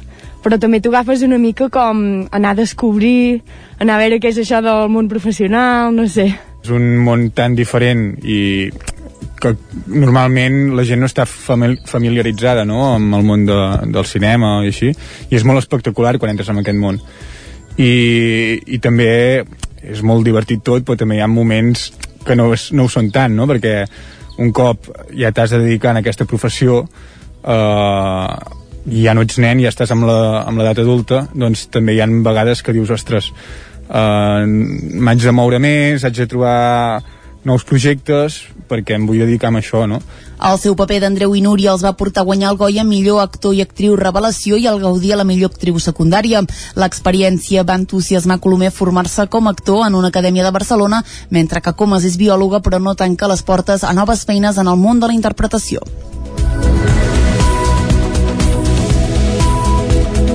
però 0.44 0.58
també 0.60 0.80
t'ho 0.80 0.92
agafes 0.92 1.22
una 1.24 1.38
mica 1.40 1.70
com 1.72 2.26
anar 2.34 2.54
a 2.54 2.58
descobrir, 2.58 3.40
anar 3.80 3.96
a 3.96 4.02
veure 4.02 4.20
què 4.20 4.32
és 4.32 4.42
això 4.42 4.60
del 4.64 4.90
món 4.92 5.08
professional, 5.08 5.94
no 5.94 6.08
sé. 6.10 6.28
És 6.64 6.72
un 6.72 6.98
món 7.04 7.30
tan 7.36 7.56
diferent 7.56 8.12
i 8.24 8.70
que 9.40 9.52
normalment 9.90 10.74
la 10.76 10.84
gent 10.88 11.02
no 11.02 11.08
està 11.10 11.26
familiaritzada 11.26 12.64
no? 12.64 12.94
amb 12.94 13.16
el 13.18 13.26
món 13.26 13.44
de, 13.48 13.58
del 13.92 14.06
cinema 14.08 14.56
i 14.64 14.72
així, 14.72 14.92
i 15.28 15.36
és 15.36 15.44
molt 15.44 15.60
espectacular 15.60 16.16
quan 16.18 16.32
entres 16.32 16.48
en 16.52 16.62
aquest 16.62 16.80
món. 16.80 17.00
I, 17.76 17.92
i 18.70 18.78
també 18.80 19.10
és 19.84 20.00
molt 20.06 20.24
divertit 20.24 20.62
tot, 20.64 20.84
però 20.86 20.96
també 20.96 21.18
hi 21.18 21.24
ha 21.24 21.28
moments 21.28 21.90
que 22.24 22.36
no, 22.38 22.52
no 22.54 22.86
ho 22.86 22.92
són 22.92 23.10
tant, 23.12 23.34
no? 23.36 23.48
perquè 23.50 23.82
un 24.38 24.52
cop 24.52 24.88
ja 25.14 25.32
t'has 25.32 25.54
de 25.54 25.62
dedicar 25.62 25.94
a 25.94 26.00
aquesta 26.02 26.26
professió 26.26 26.82
eh, 27.44 28.36
ja 28.84 29.14
no 29.14 29.24
ets 29.24 29.38
nen, 29.40 29.62
ja 29.64 29.72
estàs 29.72 29.92
amb 29.94 30.04
l'edat 30.04 30.82
adulta, 30.82 31.24
doncs 31.32 31.68
també 31.72 31.94
hi 31.94 32.02
ha 32.04 32.08
vegades 32.08 32.62
que 32.62 32.74
dius, 32.76 32.90
ostres, 32.92 33.30
eh, 33.88 34.44
m'haig 34.44 35.24
de 35.24 35.32
moure 35.32 35.60
més, 35.62 36.04
haig 36.04 36.18
de 36.18 36.28
trobar 36.28 37.02
nous 37.44 37.64
projectes 37.64 38.40
perquè 38.68 38.96
em 38.96 39.06
vull 39.06 39.20
dedicar 39.20 39.50
a 39.52 39.58
això, 39.60 39.84
no? 39.86 40.00
El 40.44 40.58
seu 40.58 40.74
paper 40.76 41.00
d'Andreu 41.02 41.34
i 41.36 41.42
Núria 41.44 41.72
els 41.72 41.84
va 41.84 41.94
portar 41.96 42.22
a 42.24 42.28
guanyar 42.28 42.50
el 42.52 42.58
Goya 42.60 42.84
millor 42.84 43.20
actor 43.22 43.54
i 43.54 43.62
actriu 43.62 43.96
revelació 43.96 44.56
i 44.56 44.66
el 44.66 44.80
Gaudí 44.82 45.12
a 45.12 45.20
la 45.20 45.28
millor 45.28 45.52
actriu 45.52 45.78
secundària. 45.78 46.42
L'experiència 46.80 47.64
va 47.64 47.78
entusiasmar 47.80 48.40
Colomer 48.40 48.72
a 48.72 48.76
formar-se 48.78 49.28
com 49.28 49.46
a 49.46 49.54
actor 49.54 49.86
en 49.86 49.94
una 49.94 50.08
acadèmia 50.08 50.44
de 50.44 50.56
Barcelona, 50.56 51.04
mentre 51.30 51.60
que 51.60 51.76
Comas 51.76 52.04
és 52.04 52.18
biòloga 52.20 52.60
però 52.64 52.80
no 52.80 52.96
tanca 52.96 53.28
les 53.28 53.42
portes 53.42 53.84
a 53.84 53.92
noves 53.92 54.24
feines 54.24 54.58
en 54.58 54.68
el 54.68 54.80
món 54.80 55.00
de 55.00 55.12
la 55.12 55.16
interpretació. 55.20 55.84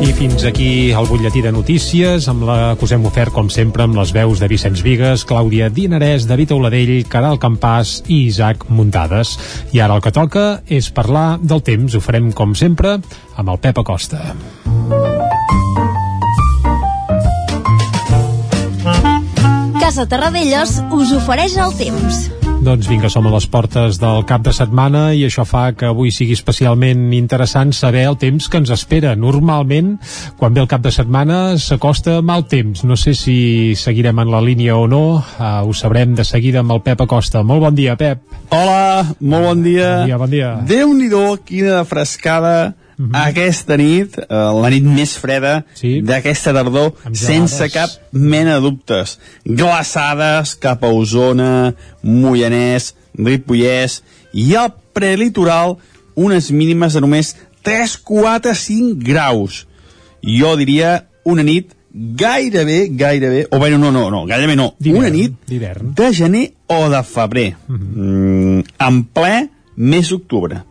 I 0.10 0.14
fins 0.18 0.42
aquí 0.48 0.90
el 0.90 1.06
butlletí 1.06 1.44
de 1.46 1.52
notícies, 1.54 2.26
amb 2.32 2.42
la 2.48 2.74
que 2.80 2.88
us 2.88 2.94
hem 2.96 3.04
ofert, 3.06 3.30
com 3.30 3.46
sempre, 3.54 3.84
amb 3.86 3.94
les 4.00 4.10
veus 4.16 4.40
de 4.42 4.48
Vicenç 4.50 4.82
Vigues, 4.82 5.22
Clàudia 5.30 5.68
Dinarès, 5.70 6.26
David 6.26 6.56
Auladell, 6.56 6.96
Caral 7.06 7.38
Campàs 7.38 8.00
i 8.08 8.24
Isaac 8.26 8.66
Muntades. 8.74 9.36
I 9.70 9.84
ara 9.86 10.00
el 10.00 10.02
que 10.02 10.14
toca 10.16 10.64
és 10.66 10.90
parlar 10.90 11.38
del 11.44 11.62
temps. 11.62 11.94
Ho 11.94 12.02
farem, 12.02 12.32
com 12.34 12.58
sempre, 12.58 12.98
amb 13.38 13.54
el 13.54 13.62
Pep 13.62 13.84
Acosta. 13.84 14.34
Casa 19.78 20.10
Terradellos 20.10 20.80
us 20.90 21.14
ofereix 21.22 21.62
el 21.62 21.78
temps. 21.78 22.39
Doncs 22.60 22.90
vinga, 22.92 23.08
som 23.08 23.24
a 23.24 23.32
les 23.32 23.46
portes 23.48 23.98
del 24.02 24.26
cap 24.28 24.44
de 24.44 24.52
setmana 24.52 25.14
i 25.16 25.22
això 25.24 25.46
fa 25.48 25.70
que 25.80 25.88
avui 25.88 26.10
sigui 26.12 26.36
especialment 26.36 27.06
interessant 27.16 27.72
saber 27.72 28.02
el 28.10 28.18
temps 28.20 28.50
que 28.52 28.60
ens 28.60 28.74
espera. 28.76 29.14
Normalment, 29.16 29.94
quan 30.36 30.58
ve 30.58 30.60
el 30.66 30.68
cap 30.68 30.84
de 30.84 30.92
setmana, 30.92 31.56
s'acosta 31.56 32.18
mal 32.20 32.44
temps. 32.52 32.84
No 32.84 32.98
sé 33.00 33.16
si 33.16 33.38
seguirem 33.80 34.20
en 34.20 34.34
la 34.34 34.44
línia 34.44 34.76
o 34.76 34.90
no, 34.92 35.04
uh, 35.24 35.48
ho 35.64 35.72
sabrem 35.72 36.18
de 36.20 36.28
seguida 36.28 36.60
amb 36.60 36.76
el 36.76 36.84
Pep 36.84 37.06
Acosta. 37.08 37.46
Molt 37.48 37.64
bon 37.64 37.80
dia, 37.80 37.96
Pep. 37.96 38.28
Hola, 38.52 39.08
molt 39.22 39.48
bon 39.54 39.64
dia. 39.64 39.90
Bon 39.96 40.12
dia, 40.12 40.20
bon 40.26 40.36
dia. 40.36 40.52
Déu-n'hi-do, 40.68 41.24
quina 41.48 41.86
frescada 41.88 42.74
-huh. 43.00 43.28
aquesta 43.28 43.78
nit, 43.78 44.18
eh, 44.18 44.26
la 44.62 44.70
nit 44.70 44.84
més 44.84 45.16
freda 45.18 45.64
sí. 45.74 46.02
d'aquesta 46.02 46.54
tardor, 46.54 46.94
sense 47.14 47.70
cap 47.72 47.90
mena 48.12 48.56
de 48.56 48.62
dubtes. 48.62 49.20
Glaçades 49.46 50.56
cap 50.60 50.84
a 50.84 50.92
Osona, 50.92 51.74
Moianès, 52.04 52.94
Ripollès 53.18 54.02
i 54.34 54.56
al 54.56 54.74
prelitoral 54.94 55.78
unes 56.16 56.52
mínimes 56.52 56.94
de 56.94 57.02
només 57.02 57.36
3, 57.64 57.98
4, 58.04 58.54
5 58.54 59.04
graus. 59.04 59.66
Jo 60.24 60.56
diria 60.60 61.06
una 61.24 61.44
nit 61.44 61.76
gairebé, 61.94 62.90
gairebé, 62.92 63.48
o 63.52 63.60
bé, 63.60 63.72
no, 63.72 63.92
no, 63.92 64.10
no, 64.12 64.26
gairebé 64.26 64.56
no, 64.56 64.76
una 64.94 65.10
nit 65.10 65.34
de 65.48 66.14
gener 66.14 66.52
o 66.68 66.90
de 66.90 67.04
febrer, 67.04 67.56
uh 67.68 67.76
-huh. 67.76 67.96
mm, 67.96 68.64
en 68.80 69.04
ple 69.04 69.50
mes 69.76 70.10
d'octubre. 70.10 70.64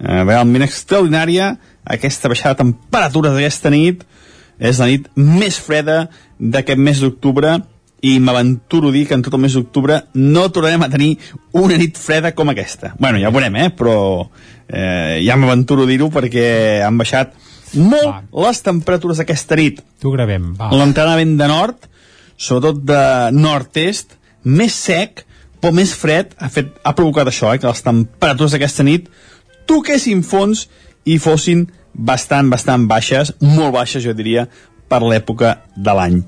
Eh, 0.00 0.22
realment 0.24 0.64
extraordinària, 0.64 1.54
aquesta 1.84 2.30
baixada 2.32 2.56
de 2.56 2.64
temperatures 2.64 3.36
d'aquesta 3.36 3.72
nit 3.72 4.06
és 4.60 4.80
la 4.80 4.88
nit 4.88 5.08
més 5.16 5.58
freda 5.60 6.06
d'aquest 6.38 6.80
mes 6.80 7.00
d'octubre 7.00 7.58
i 8.00 8.14
m'aventuro 8.20 8.88
a 8.88 8.94
dir 8.94 9.06
que 9.08 9.16
en 9.16 9.22
tot 9.24 9.34
el 9.36 9.42
mes 9.44 9.52
d'octubre 9.56 9.98
no 10.16 10.46
tornarem 10.48 10.86
a 10.86 10.88
tenir 10.92 11.10
una 11.52 11.76
nit 11.76 11.98
freda 12.00 12.32
com 12.32 12.48
aquesta. 12.48 12.94
bueno, 12.98 13.18
ja 13.20 13.28
ho 13.28 13.32
veurem, 13.32 13.56
eh? 13.56 13.68
però 13.76 14.28
eh, 14.68 15.20
ja 15.24 15.36
m'aventuro 15.36 15.84
a 15.84 15.90
dir-ho 15.90 16.08
perquè 16.12 16.80
han 16.86 16.96
baixat 16.96 17.36
molt 17.76 18.08
va. 18.08 18.22
les 18.48 18.62
temperatures 18.64 19.20
d'aquesta 19.20 19.56
nit. 19.56 19.82
T'ho 20.00 20.12
gravem, 20.14 20.54
va. 20.58 20.72
L'entrada 20.74 21.18
vent 21.20 21.36
de 21.38 21.48
nord, 21.48 21.90
sobretot 22.40 22.80
de 22.88 23.02
nord-est, 23.36 24.16
més 24.44 24.74
sec, 24.74 25.26
però 25.60 25.74
més 25.76 25.92
fred, 25.92 26.32
ha, 26.40 26.48
fet, 26.48 26.72
ha 26.82 26.96
provocat 26.96 27.28
això, 27.28 27.52
eh? 27.52 27.60
que 27.60 27.68
les 27.68 27.84
temperatures 27.84 28.56
d'aquesta 28.56 28.86
nit 28.86 29.10
toquessin 29.70 30.24
fons 30.26 30.66
i 31.06 31.20
fossin 31.22 31.68
bastant, 31.94 32.50
bastant 32.50 32.88
baixes, 32.90 33.32
molt 33.40 33.74
baixes, 33.78 34.02
jo 34.02 34.14
diria, 34.16 34.48
per 34.90 35.00
l'època 35.06 35.60
de 35.76 35.94
l'any. 35.94 36.20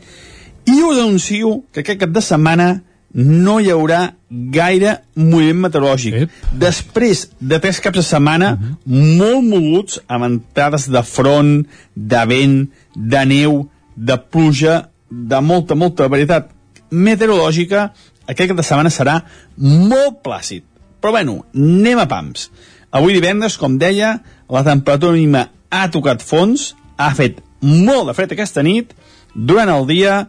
I 0.70 0.78
us 0.87 0.98
anuncio 1.02 1.62
que 1.74 1.83
aquest 1.83 2.00
cap 2.05 2.14
de 2.14 2.22
setmana 2.22 2.68
no 3.12 3.59
hi 3.61 3.68
haurà 3.72 4.14
gaire 4.55 4.94
moviment 5.18 5.66
meteorològic. 5.66 6.14
Ep. 6.24 6.37
Després 6.62 7.26
de 7.40 7.59
tres 7.61 7.81
caps 7.85 7.98
de 7.98 8.07
setmana 8.07 8.52
uh 8.52 8.59
mhm. 8.59 8.76
-huh. 8.87 9.18
molt 9.18 9.44
moguts, 9.48 10.00
amb 10.07 10.24
entrades 10.24 10.88
de 10.88 11.02
front, 11.02 11.66
de 11.94 12.24
vent, 12.26 12.70
de 12.94 13.24
neu, 13.26 13.68
de 13.96 14.16
pluja, 14.16 14.88
de 15.11 15.40
molta, 15.40 15.74
molta 15.74 16.09
varietat 16.09 16.50
meteorològica, 16.90 17.92
aquest 18.26 18.48
cap 18.48 18.57
de 18.57 18.62
setmana 18.62 18.90
serà 18.90 19.22
molt 19.57 20.22
plàcid. 20.22 20.62
Però 21.00 21.11
bueno, 21.11 21.44
anem 21.55 21.98
a 21.98 22.07
pams. 22.07 22.50
Avui 22.92 23.16
divendres, 23.16 23.57
com 23.57 23.78
deia, 23.81 24.18
la 24.52 24.62
temperatura 24.66 25.16
mínima 25.16 25.46
ha 25.72 25.87
tocat 25.92 26.20
fons, 26.20 26.72
ha 27.00 27.11
fet 27.16 27.40
molt 27.62 28.11
de 28.11 28.14
fred 28.16 28.35
aquesta 28.35 28.64
nit, 28.66 28.92
durant 29.33 29.70
el 29.72 29.87
dia, 29.88 30.26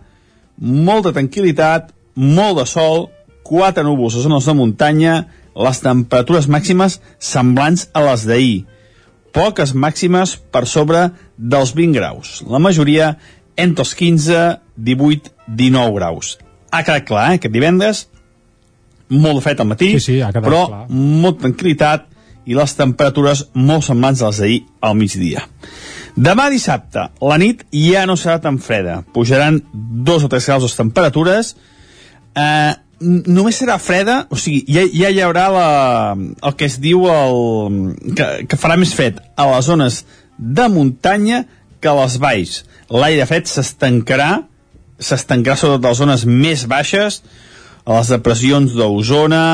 molta 0.57 1.11
tranquil·litat, 1.11 1.91
molt 2.15 2.61
de 2.61 2.65
sol, 2.69 3.09
quatre 3.43 3.83
núvols 3.83 4.15
a 4.15 4.23
zones 4.23 4.47
de 4.47 4.55
muntanya, 4.55 5.15
les 5.53 5.81
temperatures 5.83 6.47
màximes 6.49 6.99
semblants 7.19 7.89
a 7.93 8.05
les 8.07 8.23
d'ahir. 8.29 8.63
Poques 9.33 9.73
màximes 9.73 10.37
per 10.53 10.63
sobre 10.69 11.09
dels 11.37 11.73
20 11.75 11.97
graus. 11.97 12.39
La 12.47 12.61
majoria 12.61 13.17
entre 13.57 13.83
els 13.83 13.93
15, 13.97 14.39
18, 14.77 15.33
19 15.47 15.95
graus. 15.97 16.37
Ha 16.71 16.81
quedat 16.85 17.05
clar, 17.09 17.27
eh, 17.33 17.41
aquest 17.41 17.53
divendres, 17.53 18.07
molt 19.09 19.41
de 19.41 19.45
fred 19.45 19.59
al 19.59 19.69
matí, 19.69 19.91
sí, 19.99 19.99
sí, 19.99 20.39
però 20.39 20.63
clar. 20.69 20.85
molta 20.89 21.47
tranquil·litat, 21.47 22.07
i 22.45 22.57
les 22.57 22.75
temperatures 22.77 23.47
molt 23.53 23.85
semblants 23.87 24.21
a 24.21 24.31
les 24.31 24.41
d'ahir 24.43 24.61
al 24.81 24.95
migdia. 24.99 25.45
Demà 26.13 26.49
dissabte, 26.53 27.07
la 27.25 27.37
nit 27.41 27.63
ja 27.73 28.05
no 28.05 28.15
serà 28.19 28.37
tan 28.41 28.59
freda. 28.61 29.01
Pujaran 29.15 29.61
dos 29.73 30.25
o 30.25 30.29
tres 30.29 30.45
graus 30.45 30.67
les 30.67 30.77
temperatures. 30.77 31.55
Eh, 32.37 32.73
només 33.01 33.57
serà 33.57 33.79
freda, 33.81 34.23
o 34.29 34.37
sigui, 34.39 34.63
ja, 34.69 34.85
ja 34.93 35.09
hi 35.09 35.21
haurà 35.23 35.47
la, 35.53 35.69
el 36.15 36.55
que 36.59 36.69
es 36.69 36.77
diu 36.83 37.07
el, 37.09 37.39
que, 38.15 38.27
que 38.49 38.59
farà 38.59 38.77
més 38.79 38.93
fred 38.95 39.19
a 39.35 39.49
les 39.55 39.65
zones 39.67 40.03
de 40.37 40.67
muntanya 40.69 41.43
que 41.81 41.89
a 41.91 41.97
les 41.97 42.19
valls. 42.21 42.61
L'aire 42.93 43.25
fred 43.29 43.49
s'estancarà, 43.49 44.43
s'estancarà 45.01 45.57
sobretot 45.59 45.87
a 45.87 45.93
les 45.93 46.03
zones 46.03 46.27
més 46.29 46.67
baixes, 46.69 47.23
a 47.83 47.97
les 47.97 48.13
depressions 48.13 48.77
d'Osona, 48.77 49.45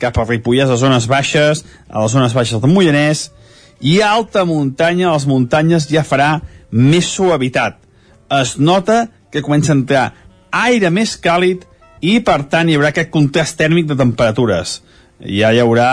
cap 0.00 0.18
a 0.18 0.24
Ripollès, 0.24 0.70
a 0.70 0.78
zones 0.80 1.06
baixes, 1.10 1.64
a 1.88 2.02
les 2.02 2.14
zones 2.16 2.34
baixes 2.36 2.60
del 2.60 2.72
Moianès, 2.72 3.28
i 3.80 4.00
a 4.00 4.10
alta 4.12 4.44
muntanya, 4.44 5.10
a 5.10 5.14
les 5.16 5.26
muntanyes 5.28 5.88
ja 5.90 6.04
farà 6.04 6.40
més 6.70 7.08
suavitat. 7.08 7.78
Es 8.40 8.56
nota 8.58 9.06
que 9.30 9.42
comença 9.42 9.72
a 9.72 9.78
entrar 9.78 10.04
aire 10.50 10.90
més 10.90 11.16
càlid 11.20 11.64
i, 12.00 12.18
per 12.24 12.42
tant, 12.50 12.68
hi 12.68 12.76
haurà 12.76 12.90
aquest 12.94 13.12
contrast 13.12 13.58
tèrmic 13.60 13.88
de 13.90 13.96
temperatures. 13.98 14.80
Ja 15.20 15.52
hi 15.52 15.60
haurà 15.60 15.90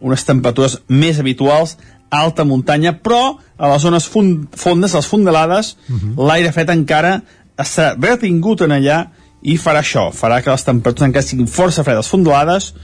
unes 0.00 0.24
temperatures 0.24 0.78
més 0.88 1.18
habituals 1.20 1.76
a 2.10 2.22
alta 2.24 2.44
muntanya, 2.44 2.96
però 2.98 3.38
a 3.58 3.70
les 3.70 3.82
zones 3.82 4.06
fondes, 4.10 4.94
les 4.94 5.06
fondalades, 5.06 5.76
uh 5.88 5.92
mhm. 5.92 6.14
-huh. 6.14 6.26
l'aire 6.28 6.52
fet 6.52 6.70
encara 6.70 7.22
està 7.56 7.94
retingut 8.00 8.62
en 8.62 8.72
allà 8.72 9.06
i 9.42 9.56
farà 9.56 9.80
això, 9.80 10.10
farà 10.12 10.42
que 10.42 10.50
les 10.50 10.64
temperatures 10.64 11.08
encara 11.08 11.26
siguin 11.26 11.46
força 11.46 11.84
fredes 11.84 12.08
fondalades, 12.08 12.74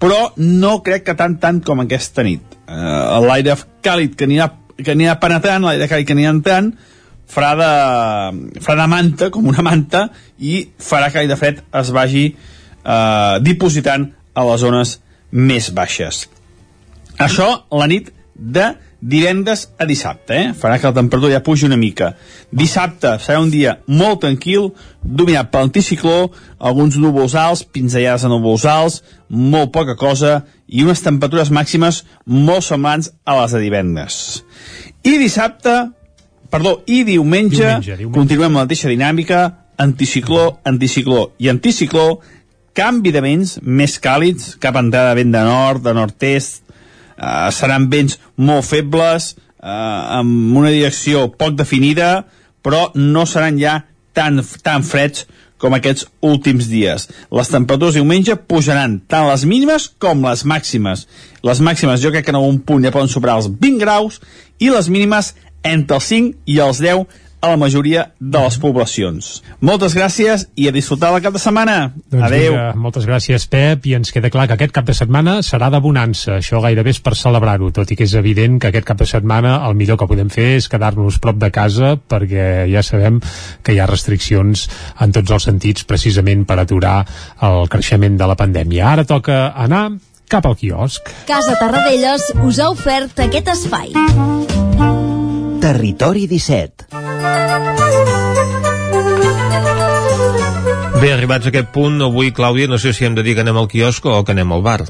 però 0.00 0.32
no 0.36 0.78
crec 0.86 1.04
que 1.08 1.18
tant 1.18 1.36
tant 1.42 1.60
com 1.64 1.82
aquesta 1.84 2.24
nit. 2.26 2.42
Uh, 2.68 3.20
L'aire 3.26 3.58
càlid 3.84 4.16
que 4.16 4.28
anirà 4.28 4.48
que 4.82 4.94
anirà 4.94 5.18
penetrant, 5.22 5.64
l'aire 5.66 5.88
càlid 5.90 6.08
que 6.08 6.16
anirà 6.16 6.32
entrant, 6.34 6.72
farà 7.32 7.52
de, 7.58 8.60
farà 8.64 8.82
de 8.82 8.88
manta, 8.90 9.30
com 9.34 9.46
una 9.50 9.64
manta, 9.64 10.06
i 10.38 10.66
farà 10.82 11.10
que 11.10 11.22
l'aire 11.22 11.38
fred 11.40 11.62
es 11.80 11.92
vagi 11.94 12.24
eh, 12.32 13.36
dipositant 13.44 14.08
a 14.34 14.46
les 14.48 14.64
zones 14.64 14.96
més 15.32 15.70
baixes. 15.76 16.26
Això 17.20 17.48
la 17.72 17.88
nit 17.90 18.10
de 18.34 18.72
divendres 19.02 19.66
a 19.82 19.84
dissabte, 19.84 20.36
eh? 20.38 20.50
farà 20.54 20.78
que 20.78 20.86
la 20.86 20.94
temperatura 20.94 21.34
ja 21.34 21.42
pugi 21.42 21.66
una 21.66 21.76
mica. 21.76 22.12
Dissabte 22.54 23.16
serà 23.18 23.40
un 23.42 23.50
dia 23.50 23.74
molt 23.90 24.20
tranquil, 24.22 24.70
dominat 25.02 25.50
per 25.50 25.64
l'anticicló, 25.64 26.30
alguns 26.62 26.96
núvols 27.02 27.34
alts, 27.34 27.64
pinzellades 27.66 28.22
de 28.22 28.30
núvols 28.30 28.64
alts, 28.70 29.00
molt 29.28 29.72
poca 29.74 29.96
cosa, 29.98 30.44
i 30.70 30.86
unes 30.86 31.02
temperatures 31.02 31.50
màximes 31.50 32.04
molt 32.30 32.62
semblants 32.64 33.10
a 33.26 33.40
les 33.40 33.56
de 33.56 33.64
divendres. 33.64 34.20
I 35.02 35.18
dissabte, 35.18 35.74
perdó, 36.52 36.78
i 36.86 37.02
diumenge, 37.02 37.58
Diumenge, 37.58 37.96
diumenge. 37.98 38.14
continuem 38.14 38.54
la 38.54 38.62
mateixa 38.62 38.88
dinàmica, 38.92 39.42
anticicló, 39.82 40.60
anticicló 40.62 41.32
i 41.42 41.50
anticicló, 41.50 42.20
canvi 42.72 43.10
de 43.12 43.20
vents 43.20 43.58
més 43.66 43.98
càlids, 44.00 44.54
cap 44.62 44.78
entrada 44.78 45.10
de 45.10 45.24
vent 45.24 45.34
de 45.34 45.42
nord, 45.44 45.82
de 45.82 45.92
nord-est, 45.98 46.62
eh, 47.22 47.50
seran 47.54 47.88
vents 47.92 48.18
molt 48.36 48.66
febles, 48.66 49.36
eh, 49.62 49.68
amb 50.18 50.56
una 50.58 50.72
direcció 50.74 51.28
poc 51.38 51.54
definida, 51.58 52.26
però 52.62 52.90
no 52.94 53.26
seran 53.26 53.58
ja 53.58 53.78
tan, 54.12 54.42
tan 54.62 54.84
freds 54.86 55.26
com 55.62 55.76
aquests 55.76 56.08
últims 56.26 56.66
dies. 56.66 57.06
Les 57.30 57.50
temperatures 57.50 57.94
diumenge 57.94 58.34
pujaran 58.50 58.98
tant 59.10 59.28
les 59.28 59.46
mínimes 59.46 59.86
com 60.02 60.24
les 60.26 60.42
màximes. 60.48 61.06
Les 61.46 61.62
màximes 61.62 62.02
jo 62.02 62.10
crec 62.10 62.26
que 62.26 62.34
en 62.34 62.40
algun 62.40 62.58
punt 62.66 62.82
ja 62.82 62.94
poden 62.94 63.10
superar 63.12 63.38
els 63.38 63.46
20 63.46 63.78
graus 63.82 64.18
i 64.58 64.72
les 64.74 64.90
mínimes 64.90 65.32
entre 65.62 66.00
els 66.00 66.08
5 66.10 66.50
i 66.50 66.58
els 66.64 66.82
10 66.82 67.06
a 67.42 67.50
la 67.50 67.58
majoria 67.58 68.06
de 68.20 68.38
les 68.38 68.56
poblacions. 68.62 69.30
Moltes 69.60 69.96
gràcies 69.98 70.46
i 70.54 70.68
a 70.70 70.72
disfrutar 70.74 71.10
el 71.12 71.22
cap 71.24 71.34
de 71.34 71.42
setmana. 71.42 71.90
Doncs 72.06 72.26
Adeu. 72.28 72.54
Vinga, 72.54 72.68
moltes 72.78 73.06
gràcies, 73.08 73.48
Pep, 73.50 73.88
i 73.90 73.96
ens 73.98 74.14
queda 74.14 74.30
clar 74.30 74.46
que 74.46 74.54
aquest 74.54 74.74
cap 74.76 74.86
de 74.86 74.94
setmana 74.94 75.40
serà 75.42 75.68
de 75.74 75.80
bonança. 75.82 76.38
Això 76.38 76.62
gairebé 76.62 76.94
és 76.94 77.02
per 77.02 77.16
celebrar-ho, 77.18 77.72
tot 77.74 77.90
i 77.90 77.98
que 77.98 78.06
és 78.06 78.14
evident 78.14 78.60
que 78.62 78.70
aquest 78.70 78.86
cap 78.86 79.02
de 79.02 79.10
setmana 79.10 79.58
el 79.66 79.74
millor 79.74 79.98
que 79.98 80.08
podem 80.08 80.30
fer 80.30 80.52
és 80.60 80.70
quedar-nos 80.70 81.18
prop 81.18 81.42
de 81.42 81.50
casa 81.50 81.96
perquè 81.98 82.70
ja 82.70 82.86
sabem 82.86 83.18
que 83.66 83.74
hi 83.74 83.82
ha 83.82 83.90
restriccions 83.90 84.68
en 85.02 85.12
tots 85.12 85.34
els 85.34 85.50
sentits 85.50 85.84
precisament 85.84 86.46
per 86.46 86.60
aturar 86.62 87.00
el 87.42 87.66
creixement 87.72 88.16
de 88.22 88.30
la 88.30 88.38
pandèmia. 88.38 88.86
Ara 88.94 89.04
toca 89.08 89.48
anar 89.50 89.88
cap 90.30 90.46
al 90.46 90.56
quiosc. 90.56 91.10
Casa 91.28 91.58
Tarradellas 91.60 92.30
us 92.46 92.62
ha 92.62 92.70
ofert 92.72 93.26
aquest 93.26 93.50
espai. 93.58 94.61
Territori 95.62 96.26
17. 96.26 96.88
Bé, 100.98 101.12
arribats 101.12 101.46
a 101.46 101.52
aquest 101.52 101.68
punt, 101.70 102.00
avui, 102.02 102.32
Clàudia, 102.34 102.66
no 102.66 102.80
sé 102.82 102.90
si 102.90 103.06
hem 103.06 103.14
de 103.14 103.22
dir 103.22 103.36
que 103.38 103.44
anem 103.44 103.60
al 103.60 103.68
quiosc 103.70 104.08
o 104.10 104.16
que 104.26 104.34
anem 104.34 104.50
al 104.56 104.64
bar. 104.66 104.80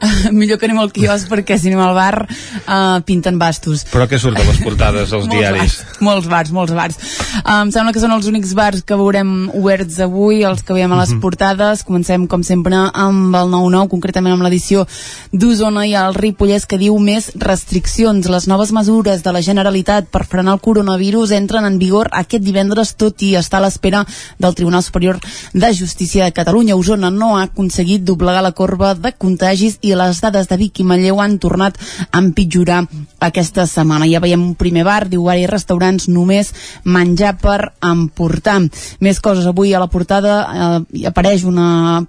Millor 0.32 0.58
que 0.58 0.66
anem 0.68 0.78
al 0.82 0.90
quiosc 0.92 1.28
perquè 1.30 1.56
si 1.58 1.70
anem 1.70 1.80
al 1.80 1.94
bar 1.96 2.26
uh, 2.26 3.00
pinten 3.06 3.38
bastos. 3.40 3.84
Però 3.92 4.06
què 4.10 4.18
surt 4.20 4.38
a 4.38 4.44
les 4.44 4.58
portades 4.62 5.12
Molts 5.16 5.30
diaris? 5.32 5.76
Bars, 5.80 6.00
molts 6.04 6.28
bars, 6.28 6.52
molts 6.52 6.74
bars. 6.76 6.98
Uh, 7.42 7.62
em 7.62 7.70
sembla 7.74 7.94
que 7.94 8.02
són 8.02 8.12
els 8.12 8.26
únics 8.28 8.52
bars 8.58 8.82
que 8.86 8.98
veurem 8.98 9.48
oberts 9.56 9.98
avui, 10.04 10.42
els 10.44 10.62
que 10.62 10.76
veiem 10.76 10.92
a 10.92 11.00
les 11.00 11.14
Mhm. 11.14 11.20
portades. 11.22 11.82
Comencem, 11.86 12.26
com 12.26 12.42
sempre, 12.44 12.74
amb 12.92 13.34
el 13.36 13.48
9-9, 13.50 13.88
concretament 13.88 14.34
amb 14.34 14.42
l'edició 14.44 14.86
d'Osona 15.32 15.86
i 15.86 15.94
el 15.96 16.14
Ripollès, 16.14 16.66
que 16.66 16.78
diu 16.78 16.98
més 16.98 17.30
restriccions. 17.36 18.28
Les 18.28 18.46
noves 18.50 18.72
mesures 18.72 19.22
de 19.22 19.32
la 19.32 19.42
Generalitat 19.42 20.08
per 20.12 20.24
frenar 20.26 20.54
el 20.56 20.60
coronavirus 20.60 21.32
entren 21.36 21.64
en 21.64 21.78
vigor 21.78 22.10
aquest 22.12 22.44
divendres, 22.44 22.94
tot 22.96 23.22
i 23.22 23.34
estar 23.36 23.58
a 23.62 23.66
l'espera 23.66 24.04
del 24.38 24.54
Tribunal 24.54 24.82
Superior 24.82 25.18
de 25.52 25.72
Justícia 25.74 26.24
de 26.24 26.32
Catalunya. 26.36 26.76
Osona 26.76 27.10
no 27.10 27.36
ha 27.38 27.44
aconseguit 27.48 28.04
doblegar 28.04 28.42
la 28.42 28.52
corba 28.52 28.94
de 28.94 29.12
contagis 29.16 29.78
i 29.86 29.94
les 29.98 30.20
dades 30.22 30.48
de 30.50 30.58
Vic 30.60 30.80
i 30.80 30.86
Manlleu 30.86 31.20
han 31.22 31.38
tornat 31.42 31.78
a 32.10 32.20
empitjorar 32.20 32.82
aquesta 33.22 33.66
setmana. 33.70 34.08
Ja 34.10 34.22
veiem 34.24 34.42
un 34.42 34.54
primer 34.58 34.84
bar, 34.86 35.04
diu 35.08 35.30
i 35.36 35.46
restaurants, 35.46 36.08
només 36.08 36.52
menjar 36.84 37.36
per 37.42 37.72
emportar. 37.82 38.60
Més 39.00 39.20
coses 39.20 39.46
avui 39.46 39.74
a 39.74 39.80
la 39.82 39.90
portada 39.92 40.36
eh, 40.46 41.06
apareix 41.08 41.44
una 41.44 42.04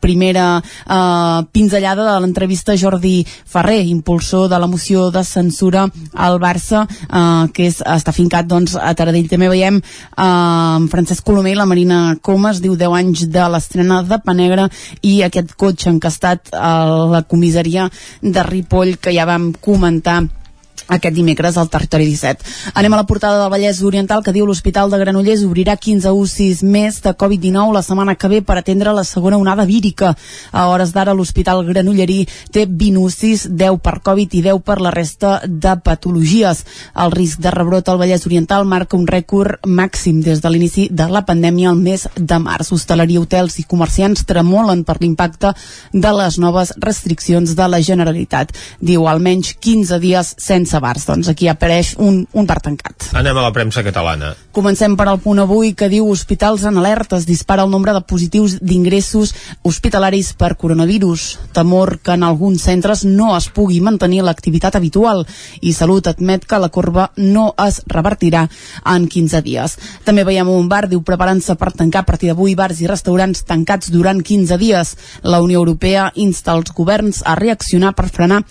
primera 0.00 0.46
eh, 0.58 1.40
pinzellada 1.52 2.06
de 2.06 2.20
l'entrevista 2.20 2.76
Jordi 2.76 3.26
Ferrer, 3.26 3.84
impulsor 3.86 4.48
de 4.48 4.58
la 4.58 4.66
moció 4.66 5.10
de 5.10 5.24
censura 5.24 5.86
al 6.14 6.38
Barça, 6.40 6.84
eh, 6.88 7.48
que 7.52 7.68
és, 7.68 7.80
està 7.82 8.14
fincat 8.14 8.48
doncs, 8.48 8.76
a 8.76 8.94
Taradell. 8.94 9.28
També 9.30 9.50
veiem 9.50 9.80
eh, 9.80 10.88
Francesc 10.92 11.24
Colomer 11.26 11.54
i 11.54 11.58
la 11.58 11.68
Marina 11.68 12.00
Comas, 12.22 12.62
diu 12.64 12.76
10 12.78 12.98
anys 13.00 13.26
de 13.32 13.48
l'estrena 13.52 14.02
de 14.06 14.20
Panegra 14.24 14.68
i 15.02 15.20
aquest 15.26 15.54
cotxe 15.58 15.90
encastat 15.92 16.52
a 16.54 16.72
la 17.14 17.22
comissaria 17.28 17.88
de 18.22 18.42
Ripoll 18.46 18.96
que 19.02 19.14
ja 19.14 19.26
vam 19.28 19.52
comentar 19.60 20.22
aquest 20.88 21.14
dimecres 21.14 21.56
al 21.56 21.68
territori 21.68 22.06
17. 22.08 22.72
Anem 22.74 22.94
a 22.94 23.00
la 23.02 23.06
portada 23.06 23.42
del 23.42 23.52
Vallès 23.52 23.82
Oriental 23.84 24.22
que 24.24 24.32
diu 24.32 24.46
l'Hospital 24.48 24.90
de 24.90 24.98
Granollers 24.98 25.44
obrirà 25.44 25.76
15 25.76 26.12
UCIs 26.16 26.62
més 26.64 27.00
de 27.04 27.12
Covid-19 27.12 27.76
la 27.76 27.82
setmana 27.84 28.16
que 28.16 28.30
ve 28.32 28.40
per 28.42 28.58
atendre 28.58 28.94
la 28.96 29.04
segona 29.04 29.38
onada 29.38 29.66
vírica. 29.68 30.14
A 30.52 30.68
hores 30.72 30.92
d'ara 30.96 31.14
l'Hospital 31.14 31.64
Granollerí 31.66 32.26
té 32.52 32.64
20 32.66 33.04
UCIs, 33.04 33.46
10 33.50 33.78
per 33.84 33.98
Covid 34.04 34.34
i 34.34 34.42
10 34.48 34.64
per 34.64 34.80
la 34.80 34.92
resta 34.94 35.38
de 35.44 35.76
patologies. 35.84 36.64
El 36.96 37.12
risc 37.12 37.42
de 37.44 37.52
rebrot 37.52 37.88
al 37.88 38.00
Vallès 38.00 38.26
Oriental 38.26 38.64
marca 38.64 38.96
un 38.96 39.06
rècord 39.06 39.66
màxim 39.66 40.22
des 40.24 40.40
de 40.40 40.50
l'inici 40.50 40.88
de 40.90 41.08
la 41.12 41.24
pandèmia 41.28 41.70
al 41.70 41.76
mes 41.76 42.08
de 42.16 42.38
març. 42.40 42.72
Hostaleria, 42.72 43.20
hotels 43.20 43.58
i 43.60 43.66
comerciants 43.68 44.24
tremolen 44.28 44.84
per 44.88 44.98
l'impacte 45.00 45.52
de 45.92 46.12
les 46.16 46.38
noves 46.38 46.72
restriccions 46.80 47.54
de 47.54 47.68
la 47.68 47.80
Generalitat. 47.84 48.52
Diu 48.80 49.06
almenys 49.08 49.54
15 49.60 50.00
dies 50.02 50.34
sense 50.38 50.77
bars. 50.80 51.06
Doncs 51.08 51.28
aquí 51.30 51.48
apareix 51.48 51.94
un, 51.98 52.22
un 52.32 52.46
bar 52.46 52.60
tancat. 52.64 53.10
Anem 53.18 53.36
a 53.36 53.44
la 53.44 53.52
premsa 53.54 53.84
catalana. 53.86 54.34
Comencem 54.52 54.96
per 54.98 55.06
al 55.08 55.20
punt 55.22 55.38
avui 55.42 55.72
que 55.78 55.90
diu 55.90 56.08
hospitals 56.10 56.64
en 56.68 56.80
alerta. 56.80 57.18
Es 57.18 57.26
dispara 57.28 57.64
el 57.64 57.70
nombre 57.70 57.94
de 57.94 58.02
positius 58.02 58.58
d'ingressos 58.60 59.34
hospitalaris 59.62 60.32
per 60.38 60.56
coronavirus. 60.56 61.28
Temor 61.54 61.98
que 62.02 62.16
en 62.16 62.24
alguns 62.26 62.64
centres 62.66 63.04
no 63.04 63.34
es 63.36 63.48
pugui 63.54 63.80
mantenir 63.80 64.24
l'activitat 64.26 64.76
habitual 64.76 65.24
i 65.60 65.72
Salut 65.76 66.08
admet 66.10 66.46
que 66.48 66.58
la 66.58 66.70
corba 66.74 67.10
no 67.16 67.52
es 67.66 67.80
revertirà 67.86 68.46
en 68.84 69.08
15 69.08 69.42
dies. 69.46 69.78
També 70.04 70.24
veiem 70.26 70.48
un 70.50 70.68
bar, 70.68 70.86
diu, 70.90 71.02
preparant-se 71.06 71.54
per 71.60 71.72
tancar 71.76 72.02
a 72.02 72.08
partir 72.08 72.32
d'avui 72.32 72.56
bars 72.58 72.80
i 72.82 72.90
restaurants 72.90 73.44
tancats 73.46 73.92
durant 73.94 74.22
15 74.22 74.58
dies. 74.58 74.94
La 75.22 75.42
Unió 75.44 75.62
Europea 75.62 76.10
insta 76.14 76.56
els 76.56 76.72
governs 76.74 77.22
a 77.24 77.36
reaccionar 77.38 77.94
per 77.94 78.08
frenar 78.10 78.42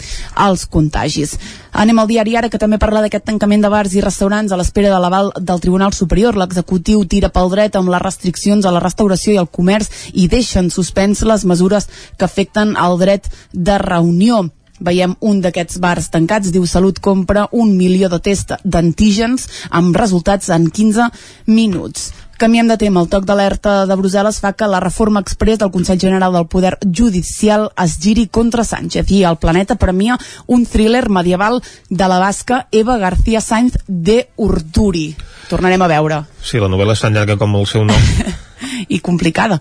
els 0.48 0.66
contagis. 0.72 1.38
Anem 1.78 2.00
al 2.00 2.08
diari 2.18 2.34
ara 2.34 2.50
que 2.50 2.58
també 2.58 2.80
parla 2.82 3.04
d'aquest 3.04 3.28
tancament 3.30 3.62
de 3.62 3.70
bars 3.70 3.94
i 3.94 4.02
restaurants 4.02 4.50
a 4.50 4.58
l'espera 4.58 4.90
de 4.90 4.98
l'aval 4.98 5.28
del 5.38 5.60
Tribunal 5.62 5.94
Superior. 5.94 6.34
L'executiu 6.34 7.04
tira 7.06 7.30
pel 7.30 7.52
dret 7.54 7.78
amb 7.78 7.92
les 7.94 8.02
restriccions 8.02 8.66
a 8.66 8.72
la 8.74 8.82
restauració 8.82 9.36
i 9.36 9.38
al 9.38 9.52
comerç 9.54 10.10
i 10.18 10.26
deixen 10.28 10.72
suspens 10.74 11.22
les 11.22 11.46
mesures 11.46 11.86
que 12.18 12.26
afecten 12.26 12.74
el 12.74 12.98
dret 12.98 13.30
de 13.54 13.78
reunió. 13.78 14.48
Veiem 14.82 15.14
un 15.22 15.44
d'aquests 15.46 15.78
bars 15.82 16.10
tancats, 16.14 16.50
diu 16.54 16.66
Salut 16.66 16.98
compra 16.98 17.48
un 17.52 17.76
milió 17.78 18.10
de 18.10 18.18
test 18.18 18.56
d'antígens 18.64 19.46
amb 19.70 19.98
resultats 19.98 20.50
en 20.50 20.72
15 20.74 21.12
minuts. 21.46 22.10
Canviem 22.38 22.68
de 22.70 22.78
tema. 22.78 23.02
El 23.02 23.10
toc 23.10 23.26
d'alerta 23.26 23.88
de 23.90 23.96
Brussel·les 23.98 24.38
fa 24.38 24.52
que 24.54 24.70
la 24.70 24.78
reforma 24.84 25.24
express 25.26 25.58
del 25.58 25.72
Consell 25.74 25.98
General 25.98 26.36
del 26.38 26.46
Poder 26.46 26.76
Judicial 26.86 27.72
es 27.84 27.98
giri 28.04 28.28
contra 28.30 28.64
Sánchez 28.64 29.10
i 29.10 29.24
el 29.26 29.40
planeta 29.42 29.80
premia 29.82 30.20
un 30.46 30.68
thriller 30.70 31.08
medieval 31.10 31.64
de 31.90 32.08
la 32.08 32.20
basca 32.22 32.68
Eva 32.72 33.00
García 33.02 33.42
Sainz 33.42 33.80
de 33.88 34.28
Urturi. 34.38 35.16
Tornarem 35.50 35.82
a 35.82 35.90
veure 35.90 36.26
Sí, 36.44 36.62
la 36.62 36.70
novel·la 36.70 36.94
és 36.94 37.02
tan 37.02 37.18
llarga 37.18 37.42
com 37.42 37.58
el 37.58 37.66
seu 37.66 37.88
nom. 37.90 37.98
i 38.96 39.00
complicada. 39.00 39.60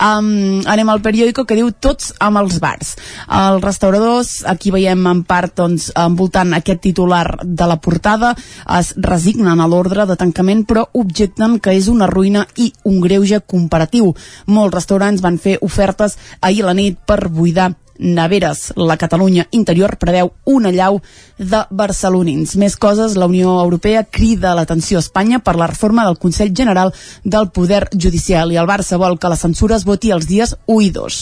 Um, 0.00 0.60
anem 0.66 0.92
al 0.92 1.02
periòdico 1.04 1.44
que 1.48 1.56
diu 1.58 1.70
tots 1.72 2.12
amb 2.24 2.40
els 2.42 2.58
bars. 2.62 2.94
Els 3.28 3.64
restauradors, 3.64 4.42
aquí 4.48 4.72
veiem 4.74 5.06
en 5.10 5.24
part 5.28 5.56
doncs, 5.58 5.90
envoltant 5.98 6.54
aquest 6.56 6.82
titular 6.88 7.26
de 7.42 7.68
la 7.68 7.78
portada, 7.82 8.34
es 8.78 8.92
resignen 8.96 9.60
a 9.60 9.68
l'ordre 9.70 10.06
de 10.08 10.16
tancament 10.18 10.64
però 10.68 10.84
objecten 10.98 11.58
que 11.62 11.74
és 11.76 11.88
una 11.88 12.08
ruïna 12.10 12.46
i 12.56 12.70
un 12.88 13.00
greuge 13.04 13.40
comparatiu. 13.46 14.14
Molts 14.46 14.74
restaurants 14.74 15.24
van 15.24 15.38
fer 15.38 15.58
ofertes 15.62 16.18
ahir 16.40 16.64
la 16.66 16.76
nit 16.76 16.98
per 17.06 17.28
buidar 17.28 17.72
neveres. 17.98 18.72
La 18.76 18.96
Catalunya 18.96 19.46
interior 19.50 19.96
preveu 19.98 20.32
una 20.44 20.70
llau 20.70 21.00
de 21.38 21.62
barcelonins. 21.70 22.56
Més 22.56 22.76
coses, 22.76 23.16
la 23.16 23.26
Unió 23.26 23.58
Europea 23.62 24.04
crida 24.04 24.54
l'atenció 24.54 24.98
a 24.98 25.04
Espanya 25.04 25.38
per 25.38 25.56
la 25.56 25.68
reforma 25.70 26.04
del 26.06 26.18
Consell 26.18 26.54
General 26.54 26.92
del 27.24 27.50
Poder 27.50 27.88
Judicial 27.92 28.52
i 28.52 28.58
el 28.58 28.68
Barça 28.68 28.98
vol 28.98 29.18
que 29.18 29.30
la 29.30 29.38
censura 29.38 29.76
es 29.76 29.84
voti 29.84 30.12
els 30.14 30.26
dies 30.26 30.54
1 30.66 30.80
i 30.86 30.90
2. 30.94 31.18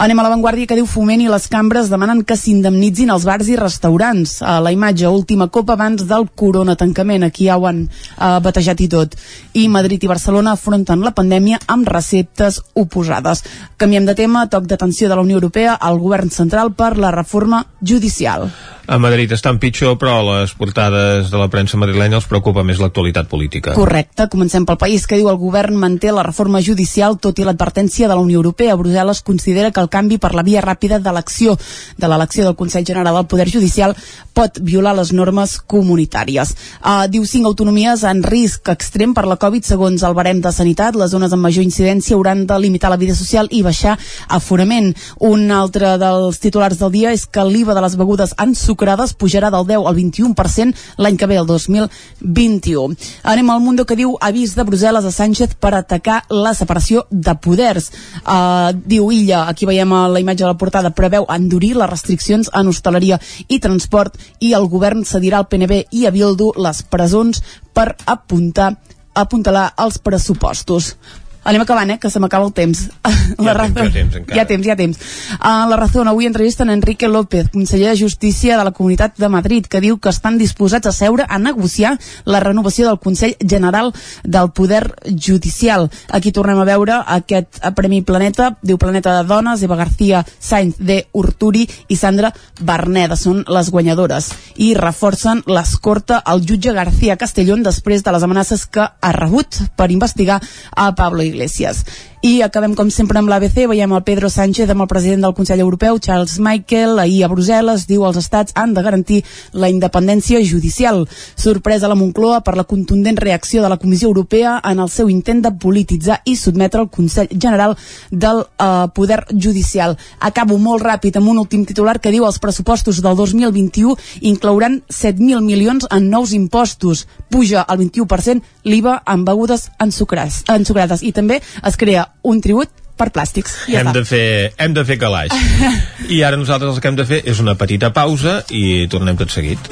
Anem 0.00 0.20
a 0.20 0.24
l'avantguàrdia 0.24 0.68
que 0.68 0.78
diu 0.78 0.86
Foment 0.88 1.20
i 1.24 1.28
les 1.28 1.48
cambres 1.52 1.90
demanen 1.92 2.22
que 2.24 2.36
s'indemnitzin 2.38 3.10
els 3.12 3.26
bars 3.28 3.48
i 3.52 3.58
restaurants. 3.60 4.38
A 4.40 4.58
la 4.64 4.72
imatge, 4.72 5.08
última 5.08 5.48
copa 5.48 5.74
abans 5.76 6.06
del 6.08 6.28
corona 6.34 6.76
tancament. 6.76 7.24
Aquí 7.26 7.48
ja 7.48 7.58
ho 7.58 7.66
han 7.68 7.82
eh, 7.86 8.38
batejat 8.40 8.80
i 8.80 8.88
tot. 8.88 9.16
I 9.54 9.68
Madrid 9.68 10.04
i 10.04 10.10
Barcelona 10.10 10.54
afronten 10.56 11.04
la 11.04 11.14
pandèmia 11.16 11.60
amb 11.66 11.88
receptes 11.88 12.60
oposades. 12.74 13.44
Canviem 13.80 14.06
de 14.08 14.14
tema, 14.16 14.46
toc 14.52 14.66
d'atenció 14.70 15.08
de 15.08 15.16
la 15.16 15.24
Unió 15.26 15.38
Europea 15.40 15.74
al 15.74 16.00
govern 16.10 16.30
central 16.34 16.72
per 16.74 16.96
la 16.98 17.12
reforma 17.14 17.62
judicial. 17.78 18.50
A 18.90 18.98
Madrid 18.98 19.30
estan 19.30 19.60
pitjor, 19.62 19.92
però 20.02 20.16
les 20.26 20.50
portades 20.58 21.28
de 21.30 21.38
la 21.38 21.46
premsa 21.46 21.78
madrilenya 21.78 22.16
els 22.18 22.24
preocupa 22.26 22.64
més 22.66 22.80
l'actualitat 22.82 23.28
política. 23.30 23.70
Correcte, 23.76 24.24
comencem 24.32 24.64
pel 24.66 24.80
país 24.82 25.04
que 25.06 25.14
diu 25.14 25.28
el 25.30 25.36
govern 25.38 25.76
manté 25.78 26.10
la 26.10 26.24
reforma 26.26 26.58
judicial 26.58 27.14
tot 27.22 27.38
i 27.38 27.46
l'advertència 27.46 28.08
de 28.10 28.16
la 28.18 28.24
Unió 28.24 28.40
Europea. 28.40 28.74
Brussel·les 28.74 29.20
considera 29.22 29.70
que 29.70 29.78
el 29.78 29.92
canvi 29.92 30.18
per 30.18 30.32
la 30.34 30.42
via 30.42 30.64
ràpida 30.64 30.98
d'elecció 30.98 31.54
de 32.02 32.10
l'elecció 32.10 32.48
del 32.48 32.56
Consell 32.58 32.88
General 32.88 33.14
del 33.14 33.28
Poder 33.30 33.46
Judicial 33.52 33.94
pot 34.34 34.58
violar 34.58 34.96
les 34.98 35.14
normes 35.14 35.54
comunitàries. 35.70 36.50
Uh, 36.82 37.06
diu 37.06 37.22
cinc 37.30 37.46
autonomies 37.46 38.02
en 38.10 38.24
risc 38.26 38.72
extrem 38.74 39.14
per 39.14 39.28
la 39.30 39.38
Covid 39.38 39.70
segons 39.70 40.02
el 40.02 40.18
barem 40.18 40.42
de 40.42 40.50
sanitat. 40.50 40.98
Les 40.98 41.14
zones 41.14 41.30
amb 41.30 41.46
major 41.46 41.62
incidència 41.62 42.18
hauran 42.18 42.42
de 42.42 42.58
limitar 42.58 42.90
la 42.90 42.98
vida 42.98 43.14
social 43.14 43.46
i 43.54 43.62
baixar 43.62 43.94
aforament. 44.26 44.90
Un 45.30 45.46
altre 45.54 45.94
dels 46.02 46.42
titulars 46.42 46.82
del 46.82 46.90
dia 46.98 47.14
és 47.14 47.28
que 47.30 47.46
l'IVA 47.46 47.78
de 47.78 47.86
les 47.86 47.94
begudes 47.94 48.34
ensucrades 48.80 49.12
pujarà 49.12 49.50
del 49.50 49.66
10 49.66 49.86
al 49.86 49.96
21% 49.96 50.74
l'any 50.98 51.16
que 51.16 51.26
ve, 51.26 51.36
el 51.36 51.46
2021. 51.46 52.96
Anem 53.22 53.50
al 53.50 53.60
Mundo 53.60 53.84
que 53.84 53.96
diu 53.96 54.16
avís 54.20 54.54
de 54.56 54.64
Brussel·les 54.64 55.04
a 55.04 55.12
Sánchez 55.12 55.54
per 55.60 55.74
atacar 55.74 56.24
la 56.30 56.54
separació 56.54 57.06
de 57.10 57.34
poders. 57.36 57.90
Uh, 58.24 58.72
diu 58.72 59.10
Illa, 59.12 59.46
aquí 59.48 59.66
veiem 59.66 59.92
a 59.92 60.08
la 60.08 60.20
imatge 60.20 60.44
de 60.44 60.50
la 60.50 60.58
portada, 60.58 60.90
preveu 60.90 61.26
endurir 61.28 61.76
les 61.76 61.90
restriccions 61.90 62.50
en 62.54 62.68
hostaleria 62.68 63.20
i 63.48 63.60
transport 63.60 64.16
i 64.40 64.54
el 64.54 64.68
govern 64.68 65.04
cedirà 65.04 65.40
al 65.40 65.48
PNB 65.48 65.84
i 65.92 66.06
a 66.06 66.14
Bildu 66.14 66.54
les 66.56 66.82
presons 66.82 67.42
per 67.74 67.94
apuntar 68.06 68.76
apuntalar 69.20 69.72
els 69.82 69.98
pressupostos. 69.98 70.94
Anem 71.42 71.62
acabant, 71.62 71.90
eh, 71.90 71.98
que 71.98 72.10
se 72.10 72.20
m'acaba 72.20 72.44
el 72.44 72.52
temps. 72.52 72.90
La 73.38 73.54
ja, 73.54 73.64
temps, 73.64 73.78
ja 73.78 73.90
temps, 73.94 74.16
encara. 74.16 74.36
Hi 74.36 74.40
ha 74.40 74.46
temps, 74.46 74.66
hi 74.66 74.70
ha 74.70 74.76
temps. 74.76 74.98
Uh, 75.38 75.68
la 75.70 75.76
Razón, 75.78 76.08
avui 76.08 76.26
entrevisten 76.26 76.68
Enrique 76.68 77.08
López, 77.08 77.48
conseller 77.48 77.90
de 77.90 77.96
Justícia 77.96 78.58
de 78.58 78.64
la 78.64 78.72
Comunitat 78.72 79.16
de 79.16 79.28
Madrid, 79.28 79.64
que 79.64 79.80
diu 79.80 79.96
que 79.98 80.10
estan 80.10 80.36
disposats 80.36 80.90
a 80.90 80.92
seure 80.92 81.24
a 81.28 81.38
negociar 81.38 81.94
la 82.24 82.40
renovació 82.40 82.88
del 82.88 82.98
Consell 82.98 83.36
General 83.40 83.92
del 84.24 84.50
Poder 84.50 84.94
Judicial. 85.06 85.88
Aquí 86.10 86.32
tornem 86.32 86.58
a 86.60 86.66
veure 86.68 86.98
aquest 87.06 87.62
Premi 87.76 88.02
Planeta, 88.02 88.50
diu 88.60 88.76
Planeta 88.78 89.16
de 89.16 89.28
Dones, 89.28 89.62
Eva 89.62 89.78
García 89.80 90.24
Sainz 90.38 90.76
de 90.78 91.06
Urturi 91.12 91.64
i 91.88 91.96
Sandra 91.96 92.34
Berneda, 92.60 93.16
són 93.16 93.44
les 93.48 93.70
guanyadores. 93.70 94.28
I 94.60 94.74
reforcen 94.74 95.44
l'escorta 95.46 96.20
al 96.20 96.44
jutge 96.44 96.74
García 96.76 97.16
Castellón 97.16 97.64
després 97.64 98.04
de 98.04 98.12
les 98.12 98.26
amenaces 98.26 98.66
que 98.66 98.84
ha 98.84 99.12
rebut 99.16 99.62
per 99.76 99.90
investigar 99.90 100.40
a 100.76 100.92
Pablo 100.94 101.29
Iglesias. 101.30 101.84
I 102.22 102.42
acabem, 102.42 102.74
com 102.76 102.90
sempre, 102.92 103.16
amb 103.16 103.30
l'ABC. 103.32 103.62
Veiem 103.70 103.94
el 103.96 104.02
Pedro 104.04 104.28
Sánchez 104.28 104.68
amb 104.68 104.82
el 104.84 104.88
president 104.90 105.22
del 105.24 105.32
Consell 105.32 105.62
Europeu, 105.64 105.96
Charles 106.04 106.34
Michael, 106.36 106.98
ahir 107.00 107.22
a 107.24 107.30
Brussel·les, 107.32 107.86
diu 107.88 108.04
els 108.04 108.18
estats 108.20 108.52
han 108.60 108.74
de 108.76 108.82
garantir 108.84 109.22
la 109.56 109.70
independència 109.72 110.42
judicial. 110.44 111.06
Sorpresa 111.34 111.88
a 111.88 111.88
la 111.88 111.96
Moncloa 111.96 112.42
per 112.44 112.58
la 112.58 112.66
contundent 112.68 113.16
reacció 113.16 113.62
de 113.64 113.70
la 113.72 113.78
Comissió 113.80 114.10
Europea 114.10 114.58
en 114.68 114.82
el 114.84 114.90
seu 114.92 115.08
intent 115.08 115.40
de 115.46 115.54
polititzar 115.62 116.18
i 116.28 116.36
sotmetre 116.36 116.82
el 116.84 116.90
Consell 116.92 117.32
General 117.32 117.72
del 118.10 118.44
uh, 118.44 118.92
Poder 118.92 119.22
Judicial. 119.32 119.96
Acabo 120.20 120.60
molt 120.60 120.84
ràpid 120.84 121.16
amb 121.16 121.32
un 121.32 121.40
últim 121.40 121.64
titular 121.64 121.96
que 122.04 122.12
diu 122.12 122.28
els 122.28 122.38
pressupostos 122.38 123.00
del 123.00 123.16
2021 123.16 123.96
inclouran 124.28 124.82
7.000 124.92 125.40
milions 125.40 125.88
en 125.88 126.12
nous 126.12 126.36
impostos. 126.36 127.06
Puja 127.32 127.64
al 127.64 127.80
21% 127.80 128.44
l'IVA 128.68 129.00
en 129.08 129.24
begudes 129.24 129.70
ensucrades, 129.80 130.44
ensucrades. 130.52 131.00
I 131.00 131.16
també 131.16 131.40
es 131.64 131.80
crea 131.80 132.09
un 132.22 132.40
tribut 132.44 132.70
per 133.00 133.08
plàstics. 133.14 133.64
Ja 133.70 133.80
hem, 133.80 133.90
està. 133.90 133.96
de 133.98 134.04
fer, 134.04 134.26
hem 134.60 134.76
de 134.76 134.84
fer 134.84 134.98
calaix. 135.00 135.34
I 136.16 136.22
ara 136.26 136.36
nosaltres 136.40 136.76
el 136.76 136.82
que 136.82 136.92
hem 136.92 137.00
de 137.00 137.08
fer 137.08 137.22
és 137.24 137.40
una 137.40 137.56
petita 137.60 137.92
pausa 137.96 138.42
i 138.50 138.86
tornem 138.92 139.18
tot 139.20 139.32
seguit. 139.32 139.70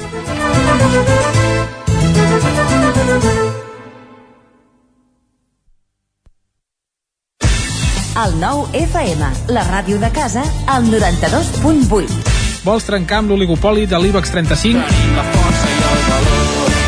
El 8.19 8.33
nou 8.35 8.65
FM, 8.75 9.29
la 9.55 9.61
ràdio 9.69 9.99
de 10.01 10.09
casa, 10.11 10.43
al 10.67 10.89
92.8. 10.89 12.35
Vols 12.65 12.89
trencar 12.89 13.21
amb 13.21 13.31
l'oligopoli 13.31 13.87
de 13.87 14.01
l'IBEX 14.03 14.35
35? 14.35 14.83
Tenim 14.91 15.15
la 15.15 15.25
força 15.31 15.71
i 15.71 15.79
el 15.79 16.05
valor. 16.09 16.38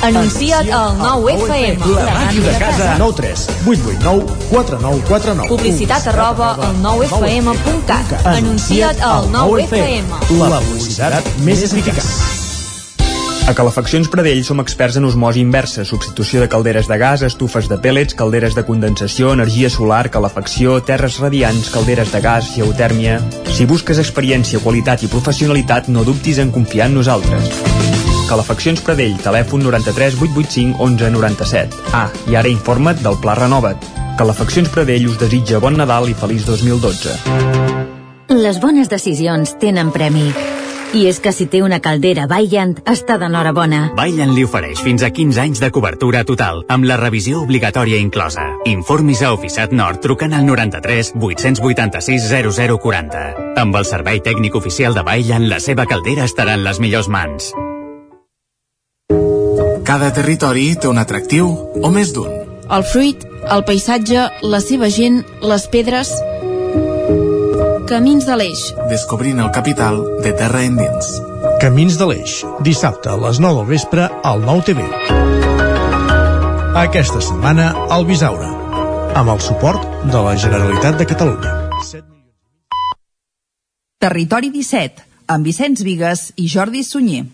Anuncia't 0.00 0.70
al 0.70 0.96
9FM. 0.96 1.86
La 1.94 2.04
màquina 2.14 2.52
de 2.52 2.58
casa. 2.58 2.94
9 2.98 3.14
3 3.16 3.46
8 3.66 3.80
8 3.82 3.98
9 4.04 4.24
4 4.50 4.78
9 4.80 5.02
4 5.08 5.34
9. 5.34 5.48
Publicitat 5.48 6.06
arroba 6.06 6.54
al 6.54 6.76
9FM.cat. 6.82 8.26
Anuncia't 8.26 9.02
al 9.02 9.26
9FM. 9.34 10.38
La 10.38 10.60
publicitat 10.62 11.32
més 11.42 11.64
eficaç. 11.66 12.12
A 13.48 13.54
Calefaccions 13.56 14.10
Pradell 14.12 14.42
som 14.44 14.60
experts 14.60 14.98
en 15.00 15.08
osmosi 15.08 15.40
inversa, 15.40 15.82
substitució 15.88 16.42
de 16.42 16.50
calderes 16.52 16.86
de 16.86 16.98
gas, 17.00 17.24
estufes 17.24 17.66
de 17.66 17.78
pèl·lets, 17.80 18.14
calderes 18.14 18.54
de 18.54 18.62
condensació, 18.68 19.32
energia 19.32 19.70
solar, 19.72 20.10
calefacció, 20.12 20.76
terres 20.84 21.16
radiants, 21.18 21.72
calderes 21.72 22.12
de 22.12 22.20
gas, 22.20 22.52
geotèrmia... 22.54 23.18
Si 23.48 23.64
busques 23.66 23.98
experiència, 23.98 24.60
qualitat 24.60 25.02
i 25.02 25.10
professionalitat, 25.10 25.88
no 25.88 26.04
dubtis 26.04 26.38
en 26.44 26.52
confiar 26.52 26.92
en 26.92 27.00
nosaltres. 27.00 27.77
Calefaccions 28.28 28.82
Pradell, 28.84 29.16
telèfon 29.24 29.62
93 29.64 30.18
885 30.20 30.76
11 30.84 31.10
97. 31.14 31.80
Ah, 31.96 32.10
i 32.28 32.36
ara 32.36 32.50
informa't 32.52 33.00
del 33.00 33.16
Pla 33.22 33.34
Renova't. 33.38 33.88
Calefaccions 34.18 34.68
Pradell 34.68 35.08
us 35.08 35.16
desitja 35.16 35.62
bon 35.64 35.78
Nadal 35.80 36.10
i 36.12 36.14
feliç 36.14 36.44
2012. 36.44 37.16
Les 38.36 38.60
bones 38.60 38.90
decisions 38.92 39.54
tenen 39.62 39.88
premi. 39.94 40.28
I 40.96 41.04
és 41.08 41.18
que 41.20 41.32
si 41.36 41.44
té 41.48 41.60
una 41.60 41.78
caldera 41.84 42.26
Vaillant, 42.28 42.74
està 42.88 43.18
d'enhorabona. 43.20 43.80
Vaillant 43.96 44.32
li 44.36 44.44
ofereix 44.44 44.80
fins 44.84 45.04
a 45.04 45.10
15 45.12 45.40
anys 45.42 45.60
de 45.60 45.68
cobertura 45.72 46.22
total, 46.28 46.62
amb 46.68 46.88
la 46.88 46.96
revisió 47.00 47.42
obligatòria 47.44 48.00
inclosa. 48.00 48.44
Informis 48.68 49.22
a 49.24 49.32
Oficiat 49.36 49.72
Nord 49.72 50.04
trucant 50.04 50.36
al 50.36 50.44
93 50.48 51.14
886 51.16 52.28
0040. 52.28 53.24
Amb 53.60 53.80
el 53.80 53.88
servei 53.88 54.20
tècnic 54.24 54.56
oficial 54.56 54.96
de 54.96 55.04
Vaillant, 55.04 55.48
la 55.48 55.60
seva 55.60 55.88
caldera 55.88 56.28
estarà 56.28 56.56
en 56.56 56.64
les 56.64 56.80
millors 56.80 57.08
mans. 57.08 57.52
Cada 59.88 60.10
territori 60.12 60.74
té 60.76 60.84
un 60.84 60.98
atractiu 61.00 61.46
o 61.80 61.88
més 61.88 62.10
d'un. 62.12 62.28
El 62.76 62.82
fruit, 62.84 63.22
el 63.48 63.62
paisatge, 63.64 64.26
la 64.44 64.58
seva 64.60 64.90
gent, 64.92 65.22
les 65.40 65.62
pedres... 65.72 66.10
Camins 67.88 68.26
de 68.28 68.34
l'Eix. 68.36 68.66
Descobrint 68.90 69.40
el 69.40 69.48
capital 69.48 70.02
de 70.20 70.34
terra 70.36 70.60
endins. 70.66 71.08
Camins 71.62 71.96
de 71.96 72.08
l'Eix, 72.10 72.34
dissabte 72.66 73.08
a 73.08 73.16
les 73.22 73.40
9 73.40 73.62
del 73.62 73.70
vespre 73.70 74.10
al 74.28 74.44
9 74.44 74.66
TV. 74.68 74.84
Aquesta 76.82 77.24
setmana 77.24 77.70
al 77.88 78.04
Bisaure, 78.04 78.50
amb 79.16 79.32
el 79.32 79.40
suport 79.40 79.88
de 80.04 80.20
la 80.28 80.36
Generalitat 80.36 81.00
de 81.00 81.08
Catalunya. 81.14 81.54
Territori 84.04 84.52
17, 84.52 85.08
amb 85.32 85.48
Vicenç 85.48 85.80
Vigues 85.88 86.28
i 86.36 86.52
Jordi 86.52 86.84
Sunyer. 86.84 87.24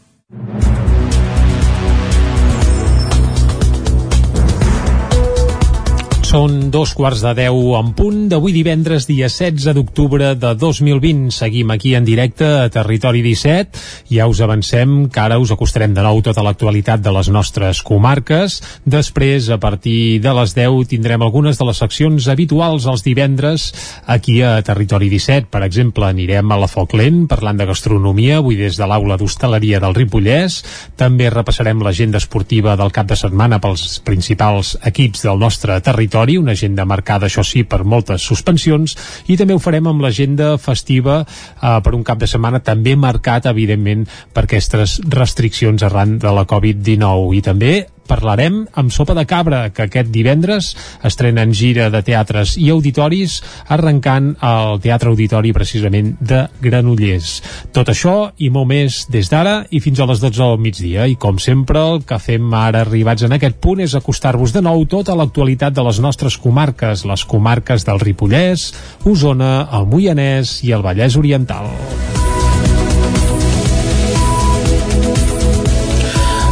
Són 6.34 6.72
dos 6.74 6.96
quarts 6.98 7.20
de 7.22 7.30
deu 7.38 7.76
en 7.78 7.92
punt 7.94 8.24
d'avui 8.26 8.50
divendres, 8.50 9.04
dia 9.06 9.28
16 9.30 9.76
d'octubre 9.76 10.32
de 10.34 10.48
2020. 10.58 11.28
Seguim 11.30 11.70
aquí 11.70 11.92
en 11.94 12.02
directe 12.02 12.48
a 12.64 12.64
Territori 12.74 13.20
17. 13.22 13.78
Ja 14.10 14.26
us 14.26 14.40
avancem 14.42 15.04
que 15.14 15.20
ara 15.22 15.36
us 15.38 15.52
acostarem 15.54 15.94
de 15.94 16.02
nou 16.02 16.18
tota 16.26 16.42
l'actualitat 16.42 17.04
de 17.04 17.12
les 17.14 17.30
nostres 17.30 17.84
comarques. 17.86 18.56
Després, 18.82 19.46
a 19.46 19.60
partir 19.62 20.18
de 20.24 20.32
les 20.34 20.56
10, 20.56 20.88
tindrem 20.90 21.22
algunes 21.22 21.60
de 21.60 21.68
les 21.68 21.78
seccions 21.78 22.26
habituals 22.26 22.88
els 22.90 23.06
divendres 23.06 23.68
aquí 24.02 24.40
a 24.42 24.56
Territori 24.66 25.12
17. 25.14 25.46
Per 25.54 25.62
exemple, 25.62 26.10
anirem 26.10 26.50
a 26.50 26.58
la 26.58 26.70
Foc 26.72 26.98
Lent 26.98 27.28
parlant 27.30 27.62
de 27.62 27.68
gastronomia, 27.70 28.40
avui 28.42 28.58
des 28.58 28.74
de 28.74 28.90
l'aula 28.90 29.20
d'hostaleria 29.22 29.78
del 29.78 29.94
Ripollès. 29.94 30.58
També 30.98 31.30
repassarem 31.30 31.86
l'agenda 31.86 32.18
esportiva 32.18 32.74
del 32.74 32.90
cap 32.90 33.06
de 33.06 33.22
setmana 33.22 33.62
pels 33.62 34.00
principals 34.02 34.74
equips 34.82 35.22
del 35.30 35.38
nostre 35.38 35.78
territori 35.78 36.23
territori, 36.24 36.36
una 36.38 36.52
agenda 36.52 36.84
marcada, 36.84 37.26
això 37.26 37.44
sí, 37.44 37.64
per 37.64 37.84
moltes 37.84 38.22
suspensions, 38.22 38.96
i 39.28 39.36
també 39.36 39.54
ho 39.54 39.60
farem 39.60 39.86
amb 39.86 40.02
l'agenda 40.02 40.56
festiva 40.58 41.22
eh, 41.24 41.80
per 41.84 41.94
un 41.94 42.04
cap 42.04 42.18
de 42.18 42.26
setmana 42.26 42.60
també 42.64 42.96
marcat, 42.96 43.46
evidentment, 43.46 44.06
per 44.32 44.44
aquestes 44.44 45.00
restriccions 45.08 45.82
arran 45.82 46.18
de 46.18 46.32
la 46.32 46.46
Covid-19. 46.46 47.36
I 47.36 47.42
també 47.42 47.72
parlarem 48.08 48.62
amb 48.78 48.92
Sopa 48.94 49.14
de 49.16 49.24
Cabra, 49.28 49.68
que 49.74 49.86
aquest 49.86 50.10
divendres 50.12 50.72
estrena 51.04 51.44
en 51.44 51.54
gira 51.56 51.90
de 51.92 52.02
teatres 52.04 52.56
i 52.60 52.70
auditoris, 52.72 53.40
arrencant 53.68 54.32
al 54.44 54.80
Teatre 54.84 55.12
Auditori 55.12 55.52
precisament 55.56 56.14
de 56.20 56.44
Granollers. 56.62 57.36
Tot 57.74 57.90
això 57.92 58.16
i 58.38 58.50
molt 58.54 58.70
més 58.70 59.04
des 59.12 59.30
d'ara 59.32 59.56
i 59.70 59.80
fins 59.84 60.00
a 60.00 60.08
les 60.10 60.22
12 60.22 60.40
del 60.42 60.60
migdia. 60.62 61.06
I 61.10 61.16
com 61.20 61.38
sempre, 61.42 61.82
el 61.94 62.04
que 62.08 62.18
fem 62.22 62.52
ara 62.54 62.84
arribats 62.84 63.26
en 63.26 63.36
aquest 63.36 63.60
punt 63.62 63.84
és 63.84 63.96
acostar-vos 63.96 64.54
de 64.54 64.64
nou 64.64 64.84
tota 64.90 65.16
l'actualitat 65.18 65.76
de 65.76 65.86
les 65.86 66.00
nostres 66.00 66.38
comarques, 66.40 67.06
les 67.08 67.24
comarques 67.28 67.86
del 67.86 68.02
Ripollès, 68.02 68.70
Osona, 69.04 69.54
el 69.72 69.88
Moianès 69.90 70.60
i 70.64 70.74
el 70.76 70.84
Vallès 70.84 71.18
Oriental. 71.20 71.70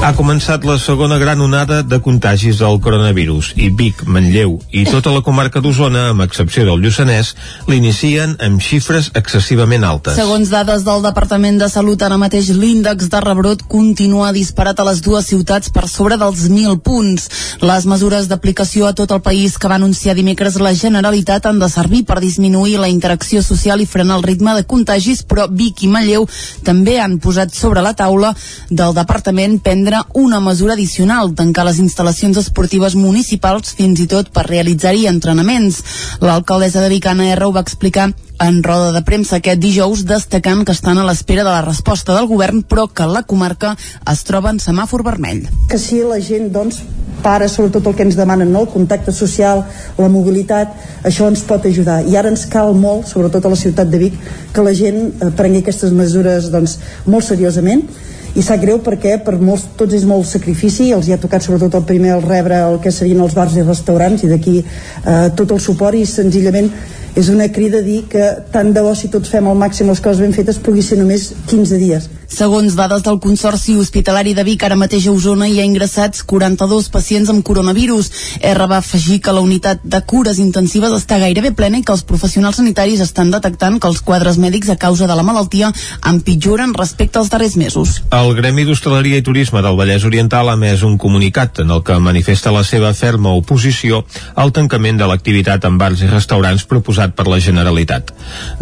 Ha 0.02 0.16
començat 0.18 0.64
la 0.66 0.74
segona 0.82 1.14
gran 1.14 1.38
onada 1.44 1.76
de 1.86 2.00
contagis 2.02 2.56
del 2.58 2.80
coronavirus 2.82 3.52
i 3.54 3.68
Vic, 3.70 4.00
Manlleu 4.10 4.56
i 4.74 4.80
tota 4.82 5.12
la 5.14 5.20
comarca 5.22 5.60
d'Osona, 5.62 6.08
amb 6.10 6.24
excepció 6.24 6.64
del 6.66 6.80
Lluçanès, 6.82 7.28
l'inicien 7.70 8.32
amb 8.42 8.58
xifres 8.58 9.12
excessivament 9.14 9.86
altes. 9.86 10.16
Segons 10.18 10.50
dades 10.50 10.82
del 10.82 11.04
Departament 11.06 11.60
de 11.60 11.68
Salut, 11.70 12.02
ara 12.02 12.18
mateix 12.18 12.48
l'índex 12.50 13.06
de 13.12 13.20
rebrot 13.22 13.62
continua 13.70 14.32
disparat 14.34 14.82
a 14.82 14.88
les 14.88 15.04
dues 15.06 15.28
ciutats 15.30 15.70
per 15.70 15.86
sobre 15.86 16.18
dels 16.18 16.48
1.000 16.48 16.82
punts. 16.82 17.28
Les 17.62 17.86
mesures 17.86 18.26
d'aplicació 18.26 18.90
a 18.90 18.96
tot 18.98 19.14
el 19.14 19.22
país 19.22 19.54
que 19.54 19.70
va 19.70 19.78
anunciar 19.78 20.16
dimecres 20.18 20.58
la 20.58 20.74
Generalitat 20.74 21.46
han 21.46 21.62
de 21.62 21.70
servir 21.70 22.02
per 22.10 22.18
disminuir 22.18 22.74
la 22.82 22.90
interacció 22.90 23.38
social 23.38 23.78
i 23.78 23.86
frenar 23.86 24.18
el 24.18 24.26
ritme 24.26 24.58
de 24.58 24.66
contagis, 24.66 25.22
però 25.22 25.46
Vic 25.46 25.86
i 25.86 25.94
Manlleu 25.94 26.26
també 26.66 26.98
han 26.98 27.20
posat 27.22 27.54
sobre 27.54 27.86
la 27.86 27.94
taula 27.94 28.34
del 28.66 28.98
Departament 28.98 29.60
prendre 29.62 29.91
una 30.14 30.40
mesura 30.40 30.74
addicional, 30.74 31.34
tancar 31.38 31.66
les 31.68 31.78
instal·lacions 31.82 32.38
esportives 32.40 32.96
municipals 32.98 33.74
fins 33.78 34.00
i 34.00 34.08
tot 34.10 34.30
per 34.32 34.46
realitzar-hi 34.48 35.06
entrenaments. 35.10 35.82
L'alcaldessa 36.24 36.82
de 36.82 36.88
Vic, 36.92 37.08
Anna 37.10 37.28
R, 37.34 37.44
ho 37.46 37.52
va 37.52 37.64
explicar 37.66 38.08
en 38.42 38.62
roda 38.64 38.90
de 38.96 39.04
premsa 39.06 39.38
aquest 39.38 39.60
dijous, 39.62 40.06
destacant 40.08 40.64
que 40.66 40.74
estan 40.74 40.98
a 40.98 41.06
l'espera 41.06 41.44
de 41.44 41.52
la 41.52 41.62
resposta 41.62 42.16
del 42.16 42.26
govern, 42.30 42.64
però 42.66 42.88
que 42.88 43.06
la 43.06 43.22
comarca 43.22 43.76
es 44.10 44.24
troba 44.26 44.50
en 44.50 44.58
semàfor 44.62 45.04
vermell. 45.06 45.44
Que 45.70 45.78
si 45.78 46.00
la 46.02 46.18
gent, 46.18 46.50
doncs, 46.54 46.80
para 47.22 47.46
sobretot 47.48 47.86
el 47.86 47.94
que 47.94 48.02
ens 48.02 48.18
demanen, 48.18 48.50
no? 48.52 48.64
el 48.64 48.72
contacte 48.72 49.14
social, 49.14 49.62
la 49.98 50.08
mobilitat, 50.10 50.74
això 51.06 51.28
ens 51.30 51.44
pot 51.46 51.68
ajudar. 51.70 52.00
I 52.08 52.18
ara 52.18 52.32
ens 52.32 52.48
cal 52.50 52.74
molt, 52.74 53.06
sobretot 53.10 53.46
a 53.46 53.52
la 53.52 53.60
ciutat 53.60 53.92
de 53.92 54.00
Vic, 54.02 54.16
que 54.52 54.64
la 54.66 54.74
gent 54.74 55.04
eh, 55.12 55.30
prengui 55.36 55.62
aquestes 55.62 55.94
mesures 55.94 56.50
doncs, 56.50 56.80
molt 57.06 57.28
seriosament 57.28 57.86
i 58.32 58.42
sap 58.44 58.62
greu 58.62 58.78
perquè 58.80 59.18
per 59.24 59.36
molts, 59.40 59.66
tots 59.76 59.92
és 59.96 60.06
molt 60.08 60.24
sacrifici 60.28 60.88
els 60.96 61.08
hi 61.08 61.12
ha 61.12 61.20
tocat 61.20 61.44
sobretot 61.44 61.74
el 61.76 61.84
primer 61.88 62.14
el 62.16 62.24
rebre 62.24 62.62
el 62.64 62.78
que 62.80 62.92
serien 62.94 63.20
els 63.20 63.36
bars 63.36 63.58
i 63.58 63.66
restaurants 63.66 64.24
i 64.24 64.30
d'aquí 64.30 64.56
eh, 64.62 65.28
tot 65.36 65.52
el 65.52 65.60
suport 65.60 65.98
i 65.98 66.06
senzillament 66.08 66.70
és 67.16 67.28
una 67.28 67.50
crida 67.52 67.82
a 67.82 67.84
dir 67.84 68.02
que 68.08 68.30
tant 68.52 68.72
de 68.72 68.80
bo 68.80 68.94
si 68.96 69.12
tots 69.12 69.28
fem 69.28 69.48
al 69.48 69.58
màxim 69.60 69.90
les 69.92 70.00
coses 70.00 70.24
ben 70.24 70.32
fetes 70.32 70.60
pugui 70.64 70.84
ser 70.84 70.96
només 71.02 71.28
15 71.50 71.80
dies 71.82 72.08
Segons 72.32 72.72
dades 72.72 73.02
del 73.04 73.18
Consorci 73.20 73.74
Hospitalari 73.76 74.32
de 74.32 74.42
Vic, 74.46 74.62
ara 74.64 74.76
mateix 74.80 75.04
a 75.04 75.12
Osona 75.12 75.50
hi 75.50 75.58
ha 75.60 75.64
ingressats 75.68 76.22
42 76.24 76.86
pacients 76.88 77.28
amb 77.28 77.44
coronavirus. 77.44 78.08
R 78.48 78.68
va 78.70 78.78
afegir 78.78 79.18
que 79.20 79.34
la 79.36 79.42
unitat 79.44 79.82
de 79.84 79.98
cures 80.08 80.38
intensives 80.40 80.94
està 80.96 81.18
gairebé 81.20 81.50
plena 81.52 81.76
i 81.76 81.84
que 81.84 81.92
els 81.92 82.04
professionals 82.08 82.56
sanitaris 82.56 83.02
estan 83.04 83.28
detectant 83.34 83.76
que 83.76 83.90
els 83.90 84.00
quadres 84.00 84.38
mèdics 84.40 84.70
a 84.72 84.78
causa 84.80 85.06
de 85.10 85.16
la 85.18 85.26
malaltia 85.28 85.68
empitjoren 86.08 86.72
respecte 86.78 87.20
als 87.20 87.28
darrers 87.34 87.58
mesos. 87.60 87.98
El 88.08 88.32
Gremi 88.38 88.64
d'Hostaleria 88.64 89.20
i 89.20 89.26
Turisme 89.26 89.60
del 89.60 89.76
Vallès 89.76 90.06
Oriental 90.08 90.48
ha 90.48 90.56
emès 90.56 90.86
un 90.88 90.96
comunicat 90.96 91.60
en 91.66 91.74
el 91.76 91.82
que 91.84 91.98
manifesta 92.00 92.54
la 92.54 92.64
seva 92.64 92.94
ferma 92.96 93.34
oposició 93.36 94.06
al 94.40 94.54
tancament 94.56 94.96
de 94.96 95.10
l'activitat 95.10 95.68
en 95.68 95.76
bars 95.76 96.00
i 96.00 96.08
restaurants 96.08 96.64
proposat 96.64 97.12
per 97.12 97.28
la 97.28 97.42
Generalitat. 97.44 98.14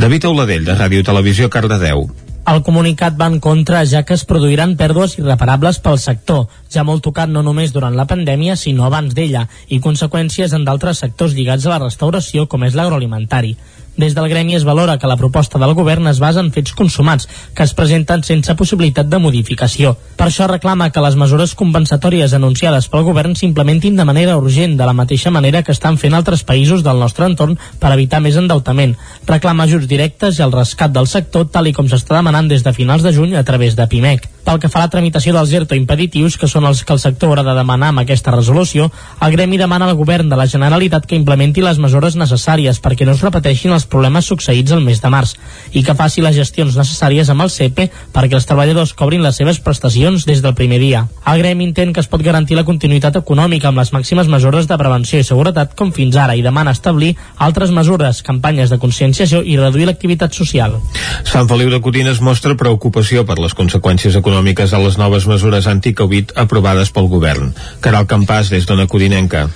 David 0.03 0.27
Auladell, 0.27 0.67
de 0.67 0.75
Ràdio 0.75 1.07
Televisió, 1.07 1.47
Cardedeu. 1.49 2.09
El 2.48 2.62
comunicat 2.64 3.18
va 3.20 3.26
en 3.29 3.37
contra 3.44 3.83
ja 3.85 4.00
que 4.09 4.14
es 4.16 4.22
produiran 4.24 4.72
pèrdues 4.81 5.18
irreparables 5.18 5.79
pel 5.85 5.98
sector, 6.00 6.46
ja 6.72 6.83
molt 6.88 7.05
tocat 7.05 7.29
no 7.29 7.42
només 7.44 7.74
durant 7.74 7.94
la 7.98 8.07
pandèmia 8.09 8.57
sinó 8.57 8.87
abans 8.87 9.12
d'ella, 9.14 9.44
i 9.68 9.79
conseqüències 9.85 10.55
en 10.57 10.64
d'altres 10.64 11.05
sectors 11.05 11.37
lligats 11.37 11.68
a 11.68 11.74
la 11.74 11.83
restauració 11.85 12.46
com 12.48 12.64
és 12.64 12.74
l'agroalimentari. 12.74 13.55
Des 14.01 14.15
del 14.17 14.31
gremi 14.33 14.55
es 14.57 14.65
valora 14.65 14.97
que 14.99 15.09
la 15.11 15.19
proposta 15.21 15.59
del 15.61 15.75
govern 15.77 16.07
es 16.09 16.21
basa 16.23 16.41
en 16.41 16.49
fets 16.55 16.73
consumats, 16.73 17.27
que 17.53 17.67
es 17.67 17.75
presenten 17.77 18.23
sense 18.25 18.55
possibilitat 18.57 19.11
de 19.13 19.19
modificació. 19.21 19.93
Per 20.17 20.31
això 20.31 20.47
reclama 20.49 20.89
que 20.89 21.03
les 21.05 21.19
mesures 21.21 21.53
compensatòries 21.59 22.33
anunciades 22.33 22.89
pel 22.89 23.05
govern 23.05 23.37
s'implementin 23.37 24.01
de 24.01 24.09
manera 24.09 24.39
urgent, 24.41 24.79
de 24.79 24.89
la 24.89 24.97
mateixa 24.97 25.35
manera 25.35 25.61
que 25.63 25.77
estan 25.77 26.01
fent 26.01 26.17
altres 26.17 26.47
països 26.49 26.81
del 26.87 27.03
nostre 27.05 27.29
entorn 27.29 27.59
per 27.79 27.93
evitar 27.93 28.23
més 28.25 28.41
endeutament. 28.41 28.97
Reclama 29.29 29.69
ajuts 29.69 29.91
directes 29.91 30.41
i 30.41 30.47
el 30.49 30.57
rescat 30.57 30.97
del 30.97 31.11
sector, 31.11 31.51
tal 31.53 31.69
i 31.69 31.77
com 31.77 31.91
s'està 31.91 32.17
demanant 32.17 32.49
des 32.49 32.65
de 32.65 32.73
finals 32.73 33.05
de 33.05 33.13
juny 33.13 33.37
a 33.37 33.45
través 33.45 33.77
de 33.77 33.85
PIMEC. 33.85 34.31
Pel 34.44 34.59
que 34.59 34.70
fa 34.72 34.81
a 34.81 34.87
la 34.87 34.90
tramitació 34.92 35.35
dels 35.35 35.53
ERTO 35.53 35.76
impeditius, 35.76 36.37
que 36.40 36.48
són 36.48 36.64
els 36.66 36.83
que 36.85 36.94
el 36.94 37.00
sector 37.03 37.29
haurà 37.31 37.44
de 37.46 37.55
demanar 37.55 37.90
amb 37.92 38.03
aquesta 38.03 38.33
resolució, 38.35 38.88
el 39.20 39.35
gremi 39.35 39.59
demana 39.61 39.87
al 39.87 39.98
govern 39.98 40.31
de 40.31 40.38
la 40.38 40.46
Generalitat 40.50 41.07
que 41.07 41.18
implementi 41.18 41.62
les 41.62 41.79
mesures 41.79 42.16
necessàries 42.16 42.81
perquè 42.81 43.07
no 43.07 43.12
es 43.12 43.22
repeteixin 43.24 43.74
els 43.76 43.87
problemes 43.90 44.31
succeïts 44.31 44.72
el 44.72 44.81
mes 44.85 45.03
de 45.03 45.11
març 45.12 45.37
i 45.76 45.85
que 45.85 45.94
faci 45.94 46.24
les 46.24 46.37
gestions 46.38 46.79
necessàries 46.79 47.29
amb 47.31 47.44
el 47.44 47.53
CEPE 47.53 47.90
perquè 48.14 48.38
els 48.38 48.48
treballadors 48.48 48.94
cobrin 48.96 49.22
les 49.22 49.37
seves 49.37 49.61
prestacions 49.61 50.24
des 50.26 50.40
del 50.42 50.57
primer 50.57 50.81
dia. 50.81 51.05
El 51.26 51.44
gremi 51.44 51.68
entén 51.68 51.92
que 51.92 52.00
es 52.00 52.09
pot 52.09 52.24
garantir 52.24 52.57
la 52.57 52.64
continuïtat 52.64 53.20
econòmica 53.20 53.68
amb 53.68 53.83
les 53.83 53.92
màximes 53.92 54.31
mesures 54.33 54.66
de 54.70 54.81
prevenció 54.81 55.20
i 55.20 55.29
seguretat 55.29 55.76
com 55.76 55.92
fins 55.92 56.16
ara 56.16 56.35
i 56.35 56.42
demana 56.42 56.72
establir 56.72 57.12
altres 57.37 57.70
mesures, 57.76 58.24
campanyes 58.24 58.72
de 58.72 58.81
conscienciació 58.81 59.44
i 59.44 59.61
reduir 59.61 59.87
l'activitat 59.90 60.35
social. 60.35 60.81
Sant 61.29 61.48
Feliu 61.50 61.70
de 61.70 61.81
Codines 61.85 62.24
mostra 62.24 62.57
preocupació 62.57 63.26
per 63.29 63.38
les 63.38 63.55
conseqüències 63.55 64.16
econòmiques 64.16 64.30
econòmiques 64.31 64.71
a 64.73 64.79
les 64.79 64.95
noves 64.95 65.27
mesures 65.27 65.66
anti-Covid 65.66 66.37
aprovades 66.38 66.93
pel 66.95 67.11
govern. 67.11 67.51
Caral 67.83 68.07
Campàs, 68.07 68.53
des 68.55 68.68
d'Ona 68.68 68.87
Codinenca. 68.87 69.49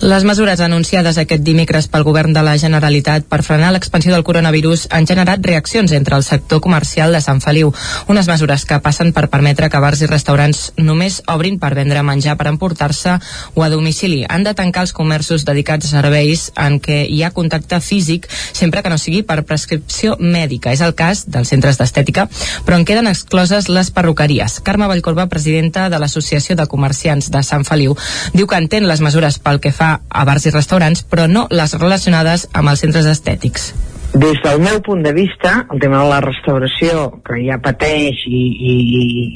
Les 0.00 0.24
mesures 0.28 0.60
anunciades 0.60 1.16
aquest 1.18 1.42
dimecres 1.42 1.86
pel 1.88 2.04
govern 2.04 2.34
de 2.36 2.42
la 2.44 2.56
Generalitat 2.60 3.24
per 3.30 3.40
frenar 3.42 3.70
l'expansió 3.72 4.12
del 4.12 4.24
coronavirus 4.28 4.86
han 4.92 5.06
generat 5.08 5.44
reaccions 5.46 5.92
entre 5.96 6.16
el 6.16 6.24
sector 6.26 6.60
comercial 6.60 7.12
de 7.16 7.20
Sant 7.24 7.40
Feliu. 7.40 7.72
Unes 8.12 8.28
mesures 8.28 8.66
que 8.68 8.78
passen 8.84 9.12
per 9.16 9.26
permetre 9.32 9.70
que 9.72 9.80
bars 9.80 10.02
i 10.04 10.08
restaurants 10.10 10.70
només 10.76 11.22
obrin 11.32 11.58
per 11.58 11.72
vendre 11.78 12.02
menjar 12.04 12.36
per 12.36 12.48
emportar-se 12.50 13.16
o 13.54 13.64
a 13.64 13.70
domicili. 13.72 14.24
Han 14.28 14.44
de 14.44 14.54
tancar 14.54 14.84
els 14.86 14.92
comerços 14.92 15.46
dedicats 15.48 15.88
a 15.88 16.02
serveis 16.02 16.50
en 16.56 16.78
què 16.80 17.02
hi 17.08 17.22
ha 17.22 17.32
contacte 17.34 17.80
físic 17.80 18.28
sempre 18.30 18.82
que 18.82 18.92
no 18.92 19.00
sigui 19.00 19.22
per 19.26 19.42
prescripció 19.48 20.16
mèdica. 20.20 20.72
És 20.76 20.84
el 20.84 20.94
cas 20.94 21.24
dels 21.26 21.48
centres 21.52 21.80
d'estètica, 21.80 22.28
però 22.64 22.76
en 22.76 22.84
queden 22.84 23.08
excloses 23.10 23.70
les 23.72 23.90
perruqueries. 23.90 24.60
Carme 24.60 24.88
Vallcorba, 24.90 25.26
presidenta 25.32 25.88
de 25.90 25.98
l'Associació 25.98 26.56
de 26.56 26.68
Comerciants 26.70 27.30
de 27.32 27.42
Sant 27.42 27.64
Feliu, 27.64 27.96
diu 28.34 28.46
que 28.46 28.60
entén 28.60 28.86
les 28.88 29.00
mesures 29.00 29.40
pel 29.40 29.60
que 29.60 29.65
fa 29.72 29.96
a 30.08 30.24
bars 30.28 30.46
i 30.46 30.54
restaurants, 30.54 31.04
però 31.06 31.26
no 31.30 31.46
les 31.50 31.76
relacionades 31.80 32.48
amb 32.52 32.72
els 32.72 32.82
centres 32.84 33.06
estètics. 33.10 33.72
Des 34.16 34.38
del 34.40 34.60
meu 34.62 34.78
punt 34.80 35.02
de 35.04 35.12
vista, 35.12 35.66
el 35.72 35.80
tema 35.82 35.98
de 36.00 36.08
la 36.08 36.20
restauració, 36.24 37.08
que 37.26 37.36
ja 37.44 37.58
pateix 37.60 38.22
i, 38.30 38.42
i, 38.70 38.76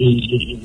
i, 0.07 0.13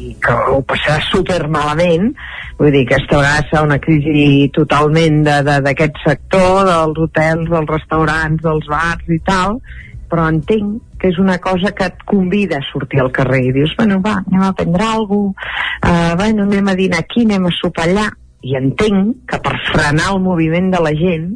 i 0.05 0.11
que 0.23 0.35
ho 0.53 0.61
passarà 0.63 1.01
super 1.09 1.41
malament, 1.51 2.13
vull 2.59 2.71
dir, 2.71 2.85
vegada 2.87 3.41
serà 3.49 3.63
una 3.65 3.79
crisi 3.83 4.47
totalment 4.55 5.23
d'aquest 5.25 5.99
sector, 6.05 6.63
dels 6.69 7.01
hotels, 7.07 7.49
dels 7.51 7.73
restaurants, 7.73 8.43
dels 8.45 8.69
bars 8.71 9.11
i 9.11 9.19
tal, 9.27 9.59
però 10.07 10.29
entenc 10.31 10.99
que 11.01 11.09
és 11.11 11.19
una 11.19 11.37
cosa 11.43 11.73
que 11.75 11.89
et 11.89 12.05
convida 12.07 12.61
a 12.61 12.67
sortir 12.71 13.01
al 13.03 13.11
carrer 13.11 13.41
i 13.49 13.55
dius, 13.57 13.73
bueno, 13.75 13.99
va, 14.05 14.21
anem 14.21 14.45
a 14.47 14.53
prendre 14.55 14.85
alguna 14.93 15.33
cosa, 15.33 15.91
uh, 15.91 16.13
bueno, 16.21 16.45
anem 16.47 16.71
a 16.71 16.77
dinar 16.79 17.03
aquí, 17.03 17.25
anem 17.25 17.49
a 17.49 17.57
sopar 17.59 17.89
allà, 17.89 18.07
i 18.45 18.55
entenc 18.59 19.25
que 19.31 19.41
per 19.41 19.55
frenar 19.71 20.13
el 20.13 20.21
moviment 20.23 20.71
de 20.73 20.81
la 20.85 20.93
gent 20.97 21.33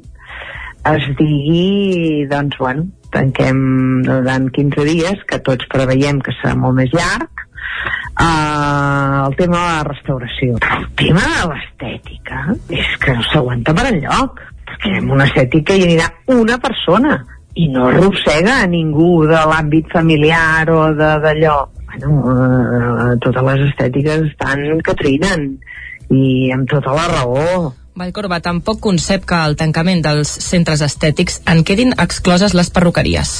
es 0.89 1.05
digui, 1.19 2.25
doncs, 2.29 2.57
bueno, 2.61 2.85
tanquem 3.13 3.59
durant 4.05 4.47
15 4.55 4.85
dies, 4.87 5.23
que 5.29 5.41
tots 5.45 5.67
preveiem 5.71 6.21
que 6.23 6.33
serà 6.39 6.55
molt 6.57 6.77
més 6.77 6.93
llarg, 6.93 7.43
uh, 8.21 9.25
el 9.25 9.35
tema 9.39 9.57
de 9.57 9.65
la 9.65 9.87
restauració. 9.89 10.59
El 10.77 10.87
tema 11.01 11.25
de 11.33 11.49
l'estètica 11.51 12.45
és 12.77 12.93
que 13.01 13.17
no 13.17 13.25
s'aguanta 13.31 13.75
per 13.75 13.89
enlloc, 13.91 14.39
perquè 14.69 14.95
en 15.01 15.11
una 15.17 15.27
estètica 15.29 15.75
hi 15.75 15.87
anirà 15.89 16.09
una 16.37 16.59
persona 16.61 17.17
i 17.59 17.67
no 17.73 17.89
arrossega 17.89 18.61
a 18.61 18.69
ningú 18.69 19.25
de 19.27 19.41
l'àmbit 19.51 19.89
familiar 19.91 20.69
o 20.71 20.85
d'allò. 20.95 21.57
Bueno, 21.89 22.13
uh, 22.21 23.11
totes 23.25 23.45
les 23.49 23.67
estètiques 23.71 24.29
estan 24.29 24.65
que 24.85 24.95
trinen 24.95 25.49
i 26.09 26.49
amb 26.55 26.69
tota 26.69 26.95
la 26.95 27.07
raó 27.11 27.73
Vallcorba 27.99 28.37
tampoc 28.39 28.79
concep 28.79 29.25
que 29.27 29.35
al 29.35 29.57
tancament 29.59 29.99
dels 30.05 30.29
centres 30.45 30.79
estètics 30.85 31.41
en 31.51 31.65
quedin 31.67 31.91
excloses 31.99 32.53
les 32.55 32.69
perruqueries. 32.71 33.33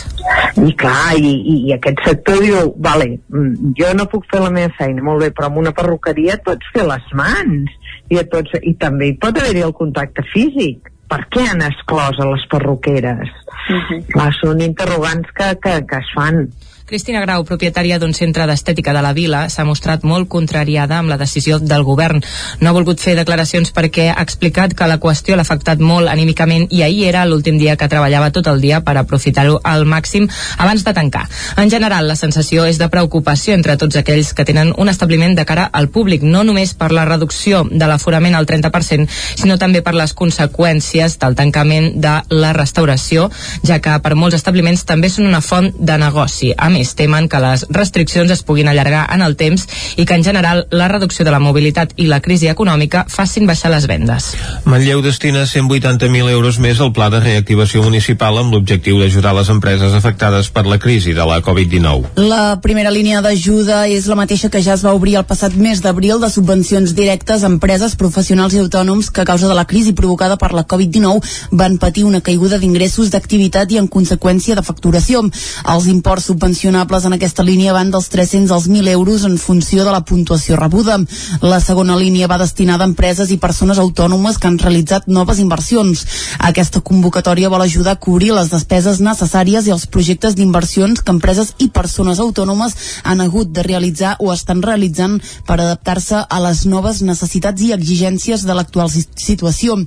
I 0.59 0.73
clar, 0.81 1.15
i, 1.15 1.31
i, 1.31 1.55
i 1.69 1.75
aquest 1.77 2.03
sector 2.03 2.41
diu, 2.43 2.73
vale, 2.83 3.07
mm, 3.31 3.71
jo 3.79 3.93
no 3.95 4.09
puc 4.11 4.27
fer 4.31 4.41
la 4.43 4.51
meva 4.51 4.73
feina, 4.75 5.05
molt 5.05 5.23
bé, 5.23 5.31
però 5.35 5.47
amb 5.47 5.61
una 5.63 5.73
perruqueria 5.77 6.35
et 6.35 6.43
pots 6.43 6.73
fer 6.75 6.83
les 6.89 7.07
mans 7.15 7.71
i, 8.09 8.17
et 8.19 8.27
pots, 8.31 8.57
i 8.59 8.75
també 8.81 9.07
hi 9.11 9.15
pot 9.21 9.39
haver-hi 9.39 9.63
el 9.69 9.75
contacte 9.77 10.25
físic. 10.33 10.91
Per 11.09 11.23
què 11.33 11.45
han 11.49 11.63
exclòs 11.65 12.19
a 12.19 12.27
les 12.29 12.43
perruqueres? 12.51 13.31
Uh 13.69 13.79
-huh. 13.79 14.01
Clar, 14.11 14.33
són 14.41 14.61
interrogants 14.61 15.31
que, 15.37 15.55
que, 15.63 15.79
que 15.87 15.97
es 16.03 16.11
fan. 16.13 16.49
Cristina 16.89 17.19
Grau, 17.21 17.43
propietària 17.45 17.99
d'un 18.01 18.15
centre 18.17 18.47
d'estètica 18.49 18.95
de 18.95 19.01
la 19.05 19.11
vila, 19.13 19.43
s'ha 19.53 19.61
mostrat 19.61 20.01
molt 20.09 20.25
contrariada 20.25 20.97
amb 20.97 21.11
la 21.11 21.19
decisió 21.21 21.59
del 21.61 21.83
govern. 21.85 22.23
No 22.63 22.71
ha 22.71 22.73
volgut 22.73 22.97
fer 22.97 23.13
declaracions 23.13 23.69
perquè 23.75 24.07
ha 24.09 24.23
explicat 24.23 24.73
que 24.73 24.87
la 24.89 24.97
qüestió 24.97 25.35
l'ha 25.37 25.45
afectat 25.45 25.83
molt 25.85 26.09
anímicament 26.09 26.65
i 26.73 26.81
ahir 26.81 27.03
era 27.11 27.27
l'últim 27.29 27.59
dia 27.61 27.75
que 27.77 27.87
treballava 27.91 28.31
tot 28.33 28.49
el 28.49 28.57
dia 28.63 28.79
per 28.81 28.95
aprofitar-ho 28.97 29.59
al 29.61 29.85
màxim 29.85 30.25
abans 30.57 30.81
de 30.87 30.93
tancar. 30.97 31.27
En 31.61 31.69
general, 31.69 32.07
la 32.09 32.15
sensació 32.17 32.65
és 32.65 32.81
de 32.81 32.89
preocupació 32.89 33.53
entre 33.53 33.77
tots 33.77 34.01
aquells 34.01 34.33
que 34.33 34.47
tenen 34.49 34.73
un 34.75 34.89
establiment 34.89 35.37
de 35.37 35.45
cara 35.45 35.69
al 35.69 35.91
públic, 35.93 36.25
no 36.25 36.41
només 36.43 36.73
per 36.73 36.89
la 36.89 37.05
reducció 37.05 37.67
de 37.69 37.85
l'aforament 37.85 38.33
al 38.33 38.49
30%, 38.49 39.05
sinó 39.37 39.59
també 39.61 39.83
per 39.85 39.93
les 39.93 40.15
conseqüències 40.17 41.19
del 41.21 41.37
tancament 41.37 42.01
de 42.01 42.17
la 42.33 42.51
restauració, 42.57 43.29
ja 43.61 43.77
que 43.77 44.01
per 44.01 44.15
molts 44.17 44.41
establiments 44.41 44.87
també 44.89 45.13
són 45.13 45.29
una 45.29 45.45
font 45.45 45.69
de 45.77 46.01
negoci. 46.01 46.55
A 46.57 46.73
més, 46.73 46.78
més 46.79 46.95
temen 46.95 47.27
que 47.29 47.41
les 47.43 47.65
restriccions 47.75 48.31
es 48.31 48.43
puguin 48.47 48.71
allargar 48.71 49.05
en 49.13 49.23
el 49.25 49.35
temps 49.39 49.67
i 49.97 50.05
que 50.07 50.15
en 50.15 50.23
general 50.23 50.65
la 50.71 50.87
reducció 50.91 51.25
de 51.25 51.33
la 51.35 51.41
mobilitat 51.43 51.93
i 51.99 52.07
la 52.07 52.21
crisi 52.23 52.49
econòmica 52.51 53.05
facin 53.11 53.47
baixar 53.49 53.71
les 53.73 53.87
vendes. 53.89 54.31
Manlleu 54.69 55.03
destina 55.03 55.43
180.000 55.49 56.31
euros 56.31 56.59
més 56.63 56.79
al 56.79 56.93
pla 56.95 57.09
de 57.11 57.21
reactivació 57.23 57.83
municipal 57.83 58.39
amb 58.39 58.53
l'objectiu 58.55 58.99
d'ajudar 59.01 59.35
les 59.35 59.51
empreses 59.51 59.95
afectades 59.97 60.51
per 60.53 60.65
la 60.69 60.79
crisi 60.79 61.13
de 61.17 61.25
la 61.27 61.41
Covid-19. 61.43 62.15
La 62.29 62.59
primera 62.63 62.93
línia 62.93 63.23
d'ajuda 63.25 63.85
és 63.91 64.07
la 64.07 64.17
mateixa 64.19 64.51
que 64.53 64.63
ja 64.63 64.75
es 64.77 64.85
va 64.85 64.95
obrir 64.95 65.17
el 65.19 65.27
passat 65.27 65.55
mes 65.59 65.81
d'abril 65.83 66.21
de 66.21 66.31
subvencions 66.31 66.95
directes 66.95 67.43
a 67.43 67.51
empreses, 67.51 67.97
professionals 67.99 68.55
i 68.55 68.63
autònoms 68.63 69.11
que 69.11 69.25
a 69.25 69.29
causa 69.29 69.49
de 69.49 69.57
la 69.57 69.67
crisi 69.67 69.93
provocada 69.97 70.37
per 70.39 70.53
la 70.55 70.65
Covid-19 70.67 71.49
van 71.51 71.77
patir 71.81 72.05
una 72.07 72.21
caiguda 72.21 72.59
d'ingressos 72.61 73.11
d'activitat 73.11 73.71
i 73.73 73.81
en 73.81 73.89
conseqüència 73.89 74.55
de 74.55 74.65
facturació. 74.65 75.25
Els 75.73 75.89
imports 75.91 76.29
subvencionats 76.29 76.68
subvencionables 76.69 77.05
en 77.05 77.13
aquesta 77.13 77.43
línia 77.43 77.73
van 77.73 77.89
dels 77.89 78.09
300 78.09 78.51
als 78.51 78.67
1.000 78.69 78.89
euros 78.89 79.23
en 79.25 79.37
funció 79.37 79.83
de 79.85 79.91
la 79.91 80.01
puntuació 80.05 80.55
rebuda. 80.55 80.99
La 81.41 81.59
segona 81.59 81.95
línia 81.97 82.27
va 82.27 82.37
destinada 82.37 82.83
a 82.83 82.87
empreses 82.87 83.31
i 83.31 83.37
persones 83.37 83.79
autònomes 83.79 84.37
que 84.37 84.47
han 84.47 84.59
realitzat 84.59 85.07
noves 85.07 85.39
inversions. 85.39 86.05
Aquesta 86.37 86.81
convocatòria 86.81 87.49
vol 87.49 87.61
ajudar 87.61 87.97
a 87.97 87.99
cobrir 87.99 88.33
les 88.33 88.51
despeses 88.51 89.01
necessàries 89.01 89.65
i 89.65 89.73
els 89.73 89.87
projectes 89.87 90.35
d'inversions 90.35 91.01
que 91.01 91.11
empreses 91.11 91.55
i 91.57 91.69
persones 91.69 92.19
autònomes 92.19 92.75
han 93.03 93.21
hagut 93.21 93.49
de 93.49 93.63
realitzar 93.63 94.15
o 94.19 94.31
estan 94.31 94.61
realitzant 94.61 95.19
per 95.47 95.59
adaptar-se 95.59 96.21
a 96.29 96.39
les 96.45 96.65
noves 96.65 97.01
necessitats 97.01 97.61
i 97.61 97.73
exigències 97.73 98.45
de 98.45 98.53
l'actual 98.53 98.93
situació. 98.93 99.81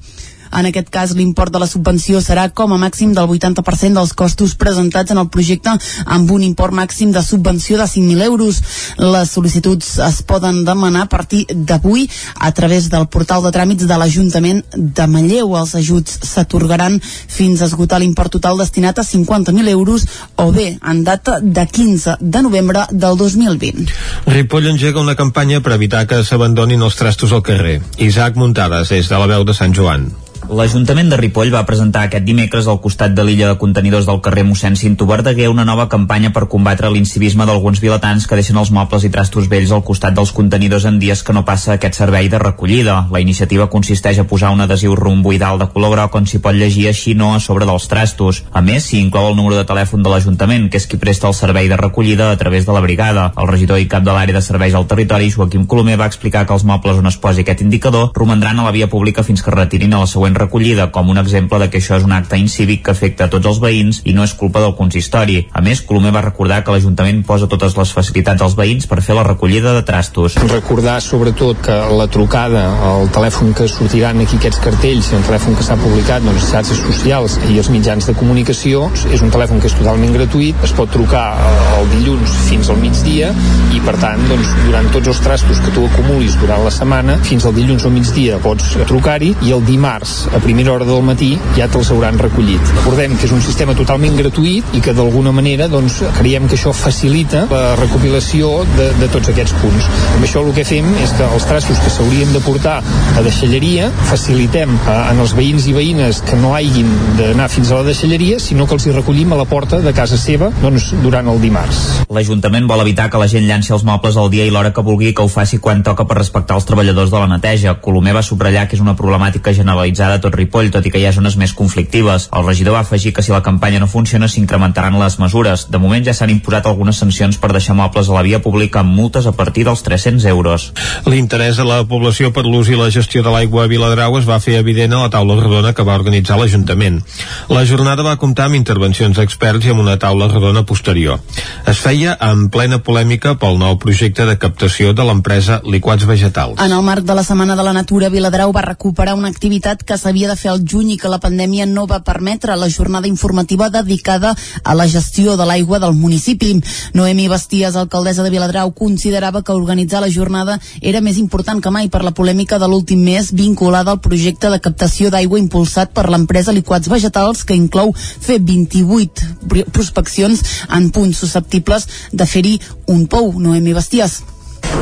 En 0.52 0.68
aquest 0.68 0.90
cas, 0.92 1.14
l'import 1.16 1.52
de 1.52 1.60
la 1.62 1.68
subvenció 1.70 2.20
serà 2.20 2.48
com 2.52 2.72
a 2.72 2.78
màxim 2.80 3.14
del 3.16 3.30
80% 3.30 3.98
dels 3.98 4.12
costos 4.12 4.54
presentats 4.60 5.12
en 5.14 5.20
el 5.22 5.30
projecte 5.32 5.72
amb 6.04 6.30
un 6.30 6.44
import 6.44 6.74
màxim 6.76 7.12
de 7.12 7.22
subvenció 7.24 7.78
de 7.80 7.86
5.000 7.88 8.24
euros. 8.26 8.60
Les 8.98 9.32
sol·licituds 9.32 9.94
es 10.06 10.20
poden 10.28 10.62
demanar 10.64 11.06
a 11.06 11.10
partir 11.12 11.44
d'avui 11.52 12.08
a 12.38 12.52
través 12.52 12.90
del 12.92 13.08
portal 13.08 13.42
de 13.44 13.52
tràmits 13.54 13.88
de 13.88 13.98
l'Ajuntament 13.98 14.62
de 14.76 15.06
Manlleu. 15.06 15.56
Els 15.56 15.74
ajuts 15.78 16.18
s'atorgaran 16.32 16.98
fins 17.02 17.62
a 17.62 17.70
esgotar 17.70 18.00
l'import 18.02 18.32
total 18.36 18.60
destinat 18.60 18.98
a 18.98 19.06
50.000 19.06 19.68
euros 19.72 20.06
o 20.36 20.50
bé 20.52 20.78
en 20.78 21.04
data 21.04 21.38
de 21.40 21.66
15 21.66 22.18
de 22.20 22.42
novembre 22.42 22.86
del 22.90 23.16
2020. 23.16 23.88
Ripoll 24.26 24.68
engega 24.72 25.00
una 25.00 25.16
campanya 25.16 25.62
per 25.62 25.76
evitar 25.78 26.06
que 26.06 26.22
s'abandonin 26.24 26.82
els 26.82 26.98
trastos 26.98 27.32
al 27.32 27.44
carrer. 27.46 27.80
Isaac 27.98 28.36
Muntades, 28.36 28.92
és 28.92 29.08
de 29.08 29.18
la 29.18 29.30
veu 29.30 29.44
de 29.48 29.56
Sant 29.56 29.74
Joan. 29.76 30.10
L'Ajuntament 30.50 31.06
de 31.06 31.16
Ripoll 31.16 31.52
va 31.54 31.62
presentar 31.62 32.02
aquest 32.08 32.24
dimecres 32.26 32.66
al 32.66 32.80
costat 32.82 33.12
de 33.14 33.22
l'illa 33.22 33.46
de 33.52 33.58
contenidors 33.60 34.08
del 34.08 34.18
carrer 34.24 34.42
mossèn 34.42 34.74
Cinto 34.76 35.06
Verdaguer 35.06 35.46
una 35.48 35.64
nova 35.64 35.86
campanya 35.88 36.32
per 36.34 36.48
combatre 36.50 36.90
l'incivisme 36.90 37.46
d'alguns 37.46 37.78
vilatans 37.80 38.26
que 38.26 38.34
deixen 38.34 38.58
els 38.58 38.72
mobles 38.74 39.06
i 39.06 39.10
trastos 39.14 39.46
vells 39.48 39.70
al 39.70 39.84
costat 39.86 40.16
dels 40.16 40.32
contenidors 40.34 40.84
en 40.90 40.98
dies 40.98 41.22
que 41.22 41.32
no 41.32 41.44
passa 41.46 41.76
aquest 41.76 41.94
servei 42.00 42.28
de 42.28 42.40
recollida. 42.42 43.06
La 43.14 43.22
iniciativa 43.22 43.68
consisteix 43.70 44.18
a 44.18 44.26
posar 44.26 44.50
un 44.50 44.64
adhesiu 44.64 44.96
romboidal 44.98 45.62
de 45.62 45.68
color 45.70 45.94
groc 45.94 46.18
on 46.18 46.26
s'hi 46.26 46.42
pot 46.42 46.58
llegir 46.58 46.88
així 46.90 47.14
no 47.14 47.30
a 47.36 47.40
sobre 47.40 47.68
dels 47.68 47.86
trastos. 47.88 48.42
A 48.50 48.60
més, 48.66 48.90
s'hi 48.90 48.98
inclou 48.98 49.30
el 49.30 49.38
número 49.38 49.56
de 49.56 49.64
telèfon 49.68 50.02
de 50.02 50.10
l'Ajuntament, 50.10 50.68
que 50.68 50.82
és 50.82 50.88
qui 50.90 50.98
presta 50.98 51.30
el 51.30 51.38
servei 51.38 51.70
de 51.70 51.78
recollida 51.78 52.32
a 52.32 52.36
través 52.36 52.66
de 52.66 52.74
la 52.74 52.82
brigada. 52.82 53.30
El 53.38 53.48
regidor 53.48 53.78
i 53.78 53.86
cap 53.86 54.02
de 54.02 54.10
l'àrea 54.10 54.34
de 54.34 54.42
serveis 54.42 54.74
al 54.74 54.90
territori, 54.90 55.30
Joaquim 55.30 55.66
Colomer, 55.70 56.00
va 56.02 56.10
explicar 56.10 56.44
que 56.46 56.58
els 56.58 56.66
mobles 56.66 56.98
on 56.98 57.06
es 57.06 57.20
posi 57.22 57.46
aquest 57.46 57.62
indicador 57.62 58.10
romandran 58.18 58.58
a 58.58 58.66
la 58.66 58.74
via 58.74 58.90
pública 58.90 59.22
fins 59.22 59.42
que 59.42 59.54
retirin 59.54 59.94
a 59.94 60.02
la 60.02 60.10
següent 60.10 60.31
recollida 60.34 60.90
com 60.92 61.10
un 61.10 61.18
exemple 61.18 61.58
de 61.62 61.68
que 61.70 61.80
això 61.82 61.96
és 61.98 62.06
un 62.06 62.12
acte 62.16 62.38
incívic 62.38 62.84
que 62.86 62.92
afecta 62.94 63.26
a 63.26 63.32
tots 63.32 63.48
els 63.50 63.60
veïns 63.62 64.02
i 64.04 64.14
no 64.16 64.24
és 64.24 64.34
culpa 64.38 64.60
del 64.64 64.74
consistori. 64.78 65.38
A 65.52 65.62
més, 65.64 65.82
Colomer 65.86 66.12
va 66.14 66.24
recordar 66.24 66.62
que 66.64 66.74
l'Ajuntament 66.74 67.22
posa 67.26 67.48
totes 67.50 67.76
les 67.78 67.92
facilitats 67.94 68.42
als 68.42 68.56
veïns 68.58 68.88
per 68.90 69.00
fer 69.02 69.16
la 69.18 69.26
recollida 69.26 69.74
de 69.76 69.82
trastos. 69.86 70.36
Recordar 70.52 70.98
sobretot 71.04 71.62
que 71.66 71.78
la 71.98 72.08
trucada, 72.12 72.64
el 72.92 73.10
telèfon 73.14 73.52
que 73.56 73.68
sortiran 73.70 74.20
aquí 74.22 74.38
aquests 74.40 74.62
cartells, 74.64 75.12
el 75.16 75.24
telèfon 75.26 75.56
que 75.58 75.66
s'ha 75.66 75.78
publicat 75.80 76.24
doncs, 76.24 76.40
les 76.42 76.50
xarxes 76.50 76.82
socials 76.82 77.38
i 77.50 77.58
els 77.60 77.70
mitjans 77.72 78.08
de 78.08 78.16
comunicació, 78.18 78.88
és 79.12 79.24
un 79.24 79.32
telèfon 79.34 79.60
que 79.62 79.70
és 79.70 79.76
totalment 79.78 80.14
gratuït, 80.16 80.58
es 80.66 80.74
pot 80.76 80.90
trucar 80.92 81.24
eh, 81.38 81.80
el 81.80 81.90
dilluns 81.96 82.36
fins 82.48 82.70
al 82.72 82.80
migdia 82.82 83.32
i 83.72 83.80
per 83.86 83.96
tant 84.02 84.22
doncs, 84.30 84.52
durant 84.66 84.88
tots 84.94 85.12
els 85.12 85.22
trastos 85.24 85.62
que 85.64 85.74
tu 85.74 85.86
acumulis 85.88 86.36
durant 86.40 86.64
la 86.64 86.72
setmana, 86.74 87.18
fins 87.26 87.46
al 87.46 87.56
dilluns 87.56 87.86
al 87.86 87.94
migdia 87.94 88.38
pots 88.42 88.74
trucar-hi 88.88 89.32
i 89.46 89.54
el 89.54 89.64
dimarts 89.66 90.21
a 90.30 90.40
primera 90.44 90.72
hora 90.72 90.86
del 90.88 91.02
matí 91.06 91.32
ja 91.56 91.68
te'ls 91.70 91.90
hauran 91.94 92.18
recollit. 92.20 92.60
Recordem 92.76 93.16
que 93.18 93.26
és 93.28 93.34
un 93.34 93.42
sistema 93.44 93.74
totalment 93.78 94.16
gratuït 94.18 94.76
i 94.76 94.82
que 94.84 94.94
d'alguna 94.96 95.32
manera 95.34 95.68
doncs, 95.72 96.00
creiem 96.18 96.48
que 96.50 96.58
això 96.58 96.72
facilita 96.76 97.46
la 97.50 97.74
recopilació 97.80 98.52
de, 98.76 98.90
de 99.00 99.08
tots 99.12 99.32
aquests 99.32 99.56
punts. 99.62 99.88
Amb 100.16 100.26
això 100.26 100.44
el 100.44 100.52
que 100.56 100.66
fem 100.68 100.88
és 101.02 101.14
que 101.18 101.26
els 101.26 101.46
traços 101.48 101.80
que 101.82 101.92
s'haurien 101.92 102.32
de 102.34 102.42
portar 102.44 102.78
a 102.82 103.24
deixalleria 103.24 103.90
facilitem 104.10 104.74
a, 104.86 104.96
en 105.12 105.22
els 105.24 105.34
veïns 105.38 105.68
i 105.70 105.76
veïnes 105.76 106.22
que 106.26 106.38
no 106.40 106.54
hagin 106.56 106.90
d'anar 107.18 107.48
fins 107.52 107.72
a 107.72 107.80
la 107.80 107.88
deixalleria, 107.88 108.38
sinó 108.42 108.66
que 108.66 108.76
els 108.78 108.86
hi 108.86 108.94
recollim 108.94 109.32
a 109.32 109.40
la 109.40 109.48
porta 109.48 109.80
de 109.82 109.94
casa 109.96 110.18
seva 110.20 110.50
doncs, 110.62 110.92
durant 111.02 111.28
el 111.32 111.40
dimarts. 111.42 111.82
L'Ajuntament 112.12 112.68
vol 112.68 112.84
evitar 112.84 113.08
que 113.10 113.20
la 113.20 113.28
gent 113.30 113.46
llanci 113.48 113.72
els 113.74 113.86
mobles 113.88 114.18
al 114.20 114.30
dia 114.32 114.46
i 114.46 114.52
l'hora 114.52 114.72
que 114.74 114.84
vulgui 114.84 115.12
que 115.16 115.24
ho 115.24 115.30
faci 115.32 115.58
quan 115.62 115.82
toca 115.86 116.06
per 116.08 116.18
respectar 116.18 116.58
els 116.58 116.68
treballadors 116.68 117.12
de 117.12 117.22
la 117.22 117.30
neteja. 117.30 117.76
Colomer 117.84 118.14
va 118.16 118.24
subratllar 118.26 118.66
que 118.68 118.76
és 118.76 118.84
una 118.84 118.96
problemàtica 118.98 119.54
generalitzada 119.56 120.11
a 120.14 120.20
tot 120.22 120.34
Ripoll, 120.36 120.70
tot 120.74 120.86
i 120.86 120.92
que 120.92 121.00
hi 121.00 121.06
ha 121.06 121.14
zones 121.16 121.36
més 121.40 121.54
conflictives. 121.56 122.28
El 122.32 122.46
regidor 122.46 122.76
va 122.76 122.82
afegir 122.86 123.12
que 123.12 123.22
si 123.22 123.32
la 123.32 123.42
campanya 123.42 123.80
no 123.82 123.88
funciona 123.90 124.28
s'incrementaran 124.28 124.98
les 125.00 125.18
mesures. 125.18 125.66
De 125.72 125.80
moment 125.82 126.04
ja 126.04 126.14
s'han 126.14 126.32
imposat 126.34 126.66
algunes 126.66 127.00
sancions 127.02 127.38
per 127.38 127.52
deixar 127.52 127.76
mobles 127.78 128.08
a 128.08 128.16
la 128.16 128.24
via 128.26 128.42
pública 128.42 128.80
amb 128.80 128.94
multes 128.96 129.26
a 129.26 129.32
partir 129.32 129.64
dels 129.68 129.82
300 129.82 130.24
euros. 130.30 130.72
L'interès 131.06 131.56
de 131.60 131.66
la 131.68 131.82
població 131.88 132.32
per 132.32 132.44
l'ús 132.46 132.68
i 132.68 132.78
la 132.78 132.90
gestió 132.94 133.22
de 133.22 133.32
l'aigua 133.32 133.64
a 133.64 133.70
Viladrau 133.70 134.18
es 134.18 134.28
va 134.28 134.40
fer 134.40 134.58
evident 134.60 134.94
a 134.94 135.02
la 135.04 135.12
taula 135.12 135.38
rodona 135.40 135.72
que 135.72 135.86
va 135.86 135.96
organitzar 135.98 136.38
l'Ajuntament. 136.38 137.00
La 137.48 137.64
jornada 137.68 138.04
va 138.06 138.18
comptar 138.20 138.48
amb 138.48 138.58
intervencions 138.58 139.16
d'experts 139.18 139.66
i 139.66 139.72
amb 139.72 139.82
una 139.84 139.98
taula 139.98 140.28
rodona 140.30 140.64
posterior. 140.68 141.20
Es 141.66 141.80
feia 141.82 142.16
en 142.20 142.48
plena 142.52 142.82
polèmica 142.84 143.34
pel 143.40 143.58
nou 143.60 143.78
projecte 143.82 144.26
de 144.28 144.36
captació 144.38 144.92
de 144.92 145.06
l'empresa 145.06 145.60
Liquats 145.64 146.06
Vegetals. 146.08 146.60
En 146.62 146.72
el 146.72 146.82
marc 146.86 147.06
de 147.06 147.16
la 147.16 147.24
Setmana 147.26 147.56
de 147.56 147.66
la 147.66 147.74
Natura, 147.76 148.10
Viladrau 148.12 148.52
va 148.52 148.64
recuperar 148.66 149.14
una 149.18 149.30
activitat 149.32 149.82
que 149.82 149.98
s'havia 150.02 150.28
de 150.28 150.36
fer 150.36 150.50
al 150.50 150.64
juny 150.66 150.94
i 150.94 150.98
que 150.98 151.10
la 151.10 151.20
pandèmia 151.22 151.66
no 151.70 151.86
va 151.86 152.02
permetre 152.02 152.56
la 152.58 152.68
jornada 152.70 153.08
informativa 153.08 153.70
dedicada 153.70 154.34
a 154.62 154.74
la 154.74 154.88
gestió 154.88 155.36
de 155.36 155.46
l'aigua 155.46 155.78
del 155.78 155.94
municipi. 155.94 156.56
Noemi 156.94 157.28
Basties, 157.30 157.76
alcaldessa 157.76 158.24
de 158.26 158.30
Viladrau, 158.34 158.72
considerava 158.74 159.42
que 159.42 159.54
organitzar 159.54 160.02
la 160.02 160.10
jornada 160.10 160.58
era 160.80 161.00
més 161.00 161.18
important 161.22 161.62
que 161.62 161.70
mai 161.70 161.88
per 161.88 162.02
la 162.02 162.14
polèmica 162.16 162.58
de 162.58 162.68
l'últim 162.68 163.02
mes 163.06 163.32
vinculada 163.32 163.94
al 163.94 164.02
projecte 164.02 164.50
de 164.50 164.60
captació 164.60 165.10
d'aigua 165.10 165.40
impulsat 165.40 165.94
per 165.94 166.08
l'empresa 166.10 166.52
Liquats 166.52 166.90
Vegetals 166.90 167.44
que 167.46 167.56
inclou 167.56 167.94
fer 167.96 168.40
28 168.42 169.70
prospeccions 169.72 170.42
en 170.68 170.90
punts 170.90 171.24
susceptibles 171.24 171.88
de 172.12 172.26
fer-hi 172.26 172.58
un 172.88 173.06
pou. 173.06 173.32
Noemi 173.38 173.74
Basties. 173.76 174.22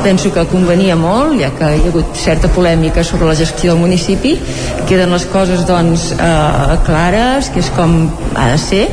Penso 0.01 0.31
que 0.33 0.43
convenia 0.49 0.95
molt, 0.97 1.35
ja 1.37 1.51
que 1.53 1.67
hi 1.75 1.83
ha 1.83 1.91
hagut 1.91 2.15
certa 2.17 2.49
polèmica 2.49 3.03
sobre 3.05 3.27
la 3.29 3.35
gestió 3.37 3.73
del 3.73 3.81
municipi, 3.83 4.33
queden 4.89 5.13
les 5.13 5.27
coses 5.29 5.61
doncs 5.67 6.09
eh, 6.15 6.77
clares, 6.87 7.51
que 7.53 7.61
és 7.61 7.69
com 7.75 7.95
ha 8.33 8.49
de 8.53 8.59
ser, 8.61 8.83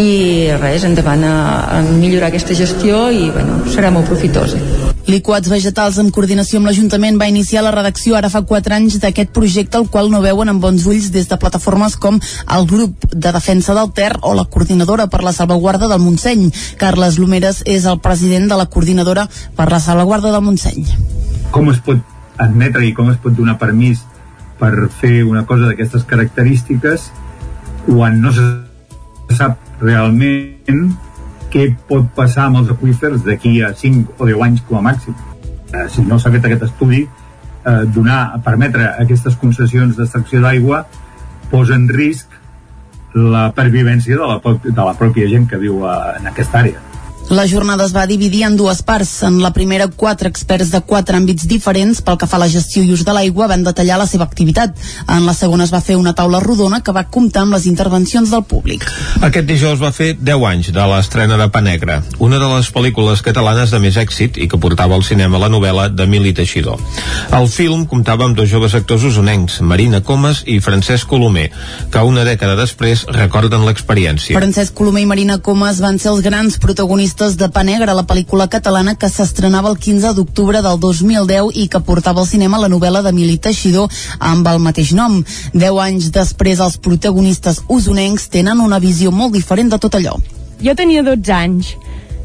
i 0.00 0.10
res, 0.58 0.86
endavant 0.88 1.22
a, 1.26 1.36
a 1.78 1.80
millorar 1.86 2.32
aquesta 2.32 2.56
gestió 2.58 3.08
i 3.14 3.28
bueno, 3.30 3.62
serà 3.70 3.94
molt 3.94 4.10
profitosa. 4.10 4.58
Liquats 5.10 5.50
Vegetals, 5.50 5.98
en 5.98 6.12
coordinació 6.14 6.60
amb 6.60 6.68
l'Ajuntament, 6.70 7.16
va 7.18 7.26
iniciar 7.28 7.64
la 7.64 7.72
redacció 7.74 8.14
ara 8.16 8.30
fa 8.30 8.44
4 8.46 8.76
anys 8.76 8.98
d'aquest 9.02 9.32
projecte, 9.34 9.80
el 9.80 9.88
qual 9.90 10.10
no 10.12 10.22
veuen 10.22 10.52
amb 10.52 10.62
bons 10.62 10.86
ulls 10.86 11.10
des 11.10 11.26
de 11.28 11.38
plataformes 11.40 11.96
com 11.98 12.20
el 12.56 12.66
grup 12.70 13.08
de 13.10 13.32
defensa 13.34 13.74
del 13.74 13.90
Ter 13.96 14.12
o 14.22 14.34
la 14.38 14.46
coordinadora 14.46 15.08
per 15.10 15.24
la 15.26 15.34
salvaguarda 15.34 15.88
del 15.90 16.04
Montseny. 16.04 16.46
Carles 16.78 17.18
Lomeres 17.18 17.64
és 17.66 17.88
el 17.90 17.98
president 17.98 18.46
de 18.52 18.60
la 18.60 18.68
coordinadora 18.70 19.26
per 19.56 19.70
la 19.72 19.82
salvaguarda 19.82 20.30
del 20.30 20.46
Montseny. 20.46 20.86
Com 21.50 21.72
es 21.74 21.82
pot 21.82 21.98
admetre 22.38 22.86
i 22.86 22.94
com 22.94 23.10
es 23.10 23.18
pot 23.18 23.34
donar 23.34 23.58
permís 23.58 24.06
per 24.60 24.72
fer 25.00 25.24
una 25.24 25.42
cosa 25.48 25.66
d'aquestes 25.66 26.06
característiques 26.06 27.10
quan 27.86 28.20
no 28.22 28.30
se 28.32 28.46
sap 29.34 29.58
realment 29.82 30.94
què 31.50 31.66
pot 31.88 32.06
passar 32.16 32.48
amb 32.48 32.62
els 32.62 32.72
aqüífers 32.74 33.24
d'aquí 33.26 33.60
a 33.66 33.72
5 33.76 34.16
o 34.18 34.28
10 34.28 34.44
anys 34.46 34.64
com 34.68 34.80
a 34.80 34.84
màxim. 34.90 35.16
Eh, 35.70 35.86
si 35.92 36.04
no 36.06 36.18
s'ha 36.18 36.32
fet 36.34 36.46
aquest 36.46 36.66
estudi, 36.70 37.04
eh, 37.04 37.84
donar, 37.94 38.40
permetre 38.44 38.90
aquestes 39.04 39.36
concessions 39.36 39.96
d'extracció 39.96 40.42
d'aigua 40.44 40.84
posa 41.50 41.74
en 41.74 41.88
risc 41.88 42.38
la 43.14 43.50
pervivència 43.54 44.16
de 44.16 44.26
la, 44.26 44.38
de 44.64 44.78
la 44.78 44.94
pròpia 44.94 45.28
gent 45.28 45.48
que 45.50 45.58
viu 45.58 45.84
a, 45.86 46.16
en 46.20 46.30
aquesta 46.30 46.62
àrea. 46.62 46.89
La 47.30 47.46
jornada 47.46 47.84
es 47.86 47.92
va 47.94 48.08
dividir 48.10 48.40
en 48.42 48.56
dues 48.58 48.80
parts. 48.82 49.22
En 49.22 49.36
la 49.38 49.52
primera, 49.54 49.86
quatre 49.86 50.26
experts 50.26 50.72
de 50.72 50.80
quatre 50.82 51.14
àmbits 51.14 51.44
diferents 51.46 52.00
pel 52.02 52.16
que 52.18 52.26
fa 52.26 52.40
a 52.40 52.40
la 52.42 52.48
gestió 52.50 52.82
i 52.82 52.90
ús 52.90 53.04
de 53.06 53.12
l'aigua 53.14 53.46
van 53.46 53.62
detallar 53.62 54.00
la 54.00 54.06
seva 54.10 54.24
activitat. 54.26 54.74
En 55.06 55.22
la 55.28 55.34
segona 55.38 55.62
es 55.62 55.70
va 55.70 55.78
fer 55.78 55.94
una 55.94 56.10
taula 56.18 56.40
rodona 56.42 56.80
que 56.82 56.90
va 56.90 57.04
comptar 57.06 57.44
amb 57.46 57.54
les 57.54 57.68
intervencions 57.70 58.32
del 58.34 58.42
públic. 58.50 58.82
Aquest 59.22 59.46
dijous 59.46 59.78
va 59.78 59.92
fer 59.94 60.16
10 60.18 60.46
anys 60.48 60.72
de 60.74 60.88
l'estrena 60.90 61.38
de 61.38 61.46
Pa 61.54 61.62
Negra, 61.62 62.00
una 62.18 62.40
de 62.42 62.48
les 62.50 62.72
pel·lícules 62.74 63.22
catalanes 63.22 63.70
de 63.70 63.78
més 63.78 64.00
èxit 64.02 64.42
i 64.42 64.50
que 64.50 64.58
portava 64.58 64.98
al 64.98 65.06
cinema 65.06 65.38
la 65.38 65.52
novel·la 65.54 65.86
d'Emili 65.94 66.34
Teixidor. 66.34 66.82
El 67.38 67.46
film 67.46 67.86
comptava 67.86 68.26
amb 68.26 68.34
dos 68.34 68.50
joves 68.50 68.74
actors 68.74 69.06
usonencs, 69.06 69.60
Marina 69.62 70.02
Comas 70.02 70.42
i 70.50 70.58
Francesc 70.58 71.06
Colomer, 71.06 71.46
que 71.94 72.04
una 72.10 72.26
dècada 72.26 72.58
després 72.58 73.06
recorden 73.06 73.68
l'experiència. 73.70 74.34
Francesc 74.42 74.74
Colomer 74.74 75.06
i 75.06 75.10
Marina 75.14 75.38
Comas 75.38 75.78
van 75.78 76.02
ser 76.02 76.10
els 76.10 76.26
grans 76.26 76.58
protagonistes 76.58 77.19
de 77.20 77.50
Pa 77.52 77.60
Negra, 77.60 77.92
la 77.92 78.06
pel·lícula 78.08 78.46
catalana 78.48 78.94
que 78.96 79.08
s'estrenava 79.12 79.68
el 79.68 79.76
15 79.76 80.14
d'octubre 80.16 80.62
del 80.64 80.78
2010 80.80 81.50
i 81.60 81.66
que 81.68 81.82
portava 81.84 82.22
al 82.22 82.28
cinema 82.28 82.56
la 82.62 82.70
novel·la 82.72 83.02
d'Emili 83.04 83.36
Teixidor 83.36 83.92
amb 84.24 84.48
el 84.48 84.56
mateix 84.64 84.94
nom. 84.96 85.18
Deu 85.52 85.80
anys 85.84 86.08
després, 86.14 86.62
els 86.64 86.78
protagonistes 86.80 87.60
usonencs 87.68 88.30
tenen 88.32 88.62
una 88.64 88.78
visió 88.80 89.12
molt 89.12 89.36
diferent 89.36 89.68
de 89.68 89.78
tot 89.82 89.98
allò. 90.00 90.14
Jo 90.64 90.72
tenia 90.78 91.04
12 91.04 91.34
anys, 91.36 91.74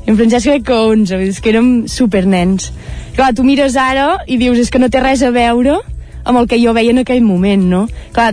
en 0.08 0.16
Francesc 0.16 0.48
crec 0.48 0.64
que 0.70 0.80
11, 0.96 1.20
és 1.28 1.44
que 1.44 1.52
érem 1.52 1.70
supernens. 1.92 2.72
Clar, 3.20 3.34
tu 3.36 3.44
mires 3.44 3.76
ara 3.76 4.22
i 4.32 4.40
dius, 4.40 4.64
és 4.64 4.72
que 4.72 4.80
no 4.80 4.88
té 4.88 5.04
res 5.04 5.26
a 5.28 5.34
veure 5.36 5.76
amb 6.24 6.40
el 6.40 6.48
que 6.48 6.62
jo 6.64 6.72
veia 6.72 6.96
en 6.96 7.04
aquell 7.04 7.24
moment, 7.26 7.68
no? 7.68 7.84
Clar, 8.16 8.32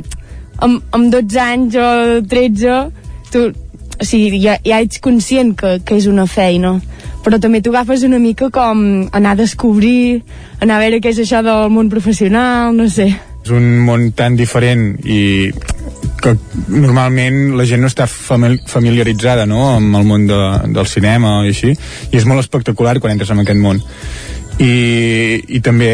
amb, 0.62 0.78
amb 0.94 1.10
12 1.10 1.42
anys 1.42 1.74
o 1.74 1.90
13, 2.30 2.78
tu, 3.34 3.48
o 4.00 4.04
sigui, 4.04 4.40
ja, 4.42 4.58
ja 4.64 4.80
ets 4.80 5.00
conscient 5.02 5.54
que, 5.58 5.78
que 5.84 5.98
és 6.00 6.08
una 6.10 6.26
feina 6.30 6.78
però 7.22 7.38
també 7.38 7.60
t'ho 7.62 7.70
agafes 7.72 8.02
una 8.06 8.18
mica 8.18 8.50
com 8.50 9.06
anar 9.14 9.34
a 9.36 9.38
descobrir, 9.38 10.22
anar 10.60 10.78
a 10.78 10.82
veure 10.82 10.98
què 11.02 11.12
és 11.12 11.20
això 11.22 11.42
del 11.46 11.70
món 11.70 11.90
professional, 11.92 12.74
no 12.74 12.88
sé. 12.90 13.12
És 13.42 13.52
un 13.54 13.68
món 13.86 14.10
tan 14.18 14.36
diferent 14.38 14.96
i 15.06 15.50
que 16.22 16.34
normalment 16.70 17.56
la 17.58 17.66
gent 17.66 17.82
no 17.82 17.90
està 17.90 18.06
familiaritzada 18.06 19.46
no? 19.50 19.72
amb 19.76 19.98
el 19.98 20.06
món 20.06 20.28
de, 20.30 20.38
del 20.74 20.86
cinema 20.86 21.40
i 21.46 21.50
així, 21.50 21.72
i 21.74 22.18
és 22.18 22.26
molt 22.28 22.42
espectacular 22.42 22.98
quan 23.02 23.14
entres 23.14 23.32
en 23.34 23.42
aquest 23.42 23.58
món. 23.58 23.82
I, 24.62 24.72
i 25.48 25.62
també 25.64 25.92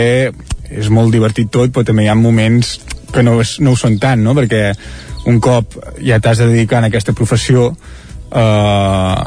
és 0.68 0.90
molt 0.92 1.12
divertit 1.14 1.48
tot, 1.52 1.72
però 1.72 1.86
també 1.88 2.04
hi 2.04 2.12
ha 2.12 2.16
moments 2.18 2.76
que 3.12 3.24
no, 3.24 3.38
és, 3.42 3.58
no 3.64 3.74
ho 3.74 3.78
són 3.78 3.98
tant, 4.02 4.22
no? 4.24 4.34
perquè 4.36 4.72
un 5.28 5.40
cop 5.44 5.76
ja 6.04 6.20
t'has 6.22 6.40
de 6.42 6.48
dedicar 6.52 6.82
a 6.82 6.88
aquesta 6.88 7.14
professió 7.16 7.70
eh, 8.32 9.22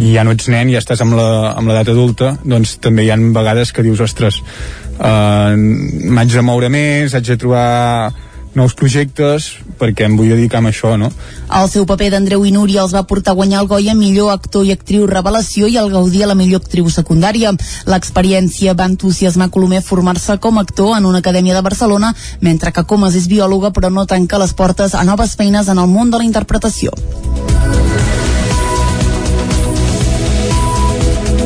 i 0.00 0.12
ja 0.14 0.24
no 0.24 0.34
ets 0.36 0.48
nen, 0.52 0.70
ja 0.70 0.80
estàs 0.82 1.02
amb 1.02 1.16
l'edat 1.18 1.90
adulta, 1.90 2.34
doncs 2.44 2.76
també 2.82 3.04
hi 3.04 3.10
ha 3.10 3.18
vegades 3.34 3.72
que 3.74 3.82
dius, 3.86 4.02
ostres, 4.04 4.40
eh, 4.98 5.54
m'haig 5.56 6.34
de 6.34 6.44
moure 6.46 6.70
més, 6.72 7.14
haig 7.14 7.26
de 7.26 7.38
trobar 7.40 8.12
nous 8.54 8.74
projectes 8.74 9.46
perquè 9.78 10.06
em 10.08 10.16
vull 10.18 10.32
dedicar 10.32 10.60
a 10.60 10.68
això, 10.68 10.96
no? 10.98 11.10
El 11.60 11.68
seu 11.70 11.86
paper 11.86 12.10
d'Andreu 12.14 12.44
i 12.46 12.52
Núria 12.54 12.82
els 12.82 12.94
va 12.94 13.04
portar 13.06 13.32
a 13.32 13.38
guanyar 13.38 13.62
el 13.62 13.68
Goya 13.70 13.94
millor 13.94 14.32
actor 14.32 14.66
i 14.66 14.72
actriu 14.74 15.06
revelació 15.06 15.68
i 15.70 15.78
el 15.80 15.90
Gaudí 15.92 16.22
a 16.22 16.30
la 16.30 16.38
millor 16.38 16.64
actriu 16.64 16.90
secundària. 16.90 17.52
L'experiència 17.86 18.74
va 18.74 18.88
entusiasmar 18.90 19.50
Colomer 19.50 19.80
a 19.80 19.86
formar-se 19.86 20.38
com 20.38 20.58
a 20.58 20.66
actor 20.66 20.96
en 20.96 21.06
una 21.06 21.22
acadèmia 21.22 21.54
de 21.54 21.62
Barcelona, 21.66 22.14
mentre 22.40 22.72
que 22.72 22.84
Comas 22.84 23.14
és 23.14 23.30
biòloga 23.30 23.72
però 23.76 23.90
no 23.90 24.06
tanca 24.06 24.38
les 24.38 24.54
portes 24.54 24.94
a 24.94 25.04
noves 25.04 25.36
feines 25.36 25.68
en 25.68 25.78
el 25.78 25.88
món 25.88 26.10
de 26.10 26.18
la 26.18 26.28
interpretació. 26.28 26.94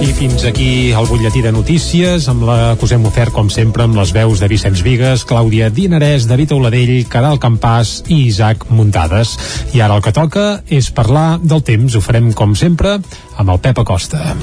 I 0.04 0.12
fins 0.12 0.42
aquí 0.44 0.92
el 0.92 1.06
butlletí 1.08 1.40
de 1.40 1.50
notícies, 1.52 2.26
amb 2.28 2.42
la 2.44 2.74
que 2.76 2.84
us 2.84 2.92
hem 2.92 3.06
ofert, 3.08 3.32
com 3.32 3.48
sempre, 3.48 3.86
amb 3.86 3.96
les 3.96 4.10
veus 4.12 4.42
de 4.42 4.48
Vicenç 4.50 4.82
Vigues, 4.84 5.24
Clàudia 5.24 5.70
Dinarès, 5.72 6.26
David 6.28 6.52
Oladell, 6.52 6.92
Caral 7.08 7.40
Campàs 7.40 8.02
i 8.12 8.26
Isaac 8.26 8.66
Muntades. 8.68 9.32
I 9.72 9.80
ara 9.80 9.96
el 9.96 10.04
que 10.04 10.12
toca 10.12 10.44
és 10.68 10.90
parlar 10.92 11.38
del 11.40 11.64
temps. 11.64 11.96
Ho 11.96 12.04
farem, 12.04 12.34
com 12.36 12.52
sempre, 12.52 12.98
amb 13.40 13.54
el 13.54 13.62
Pep 13.64 13.80
Acosta. 13.80 14.34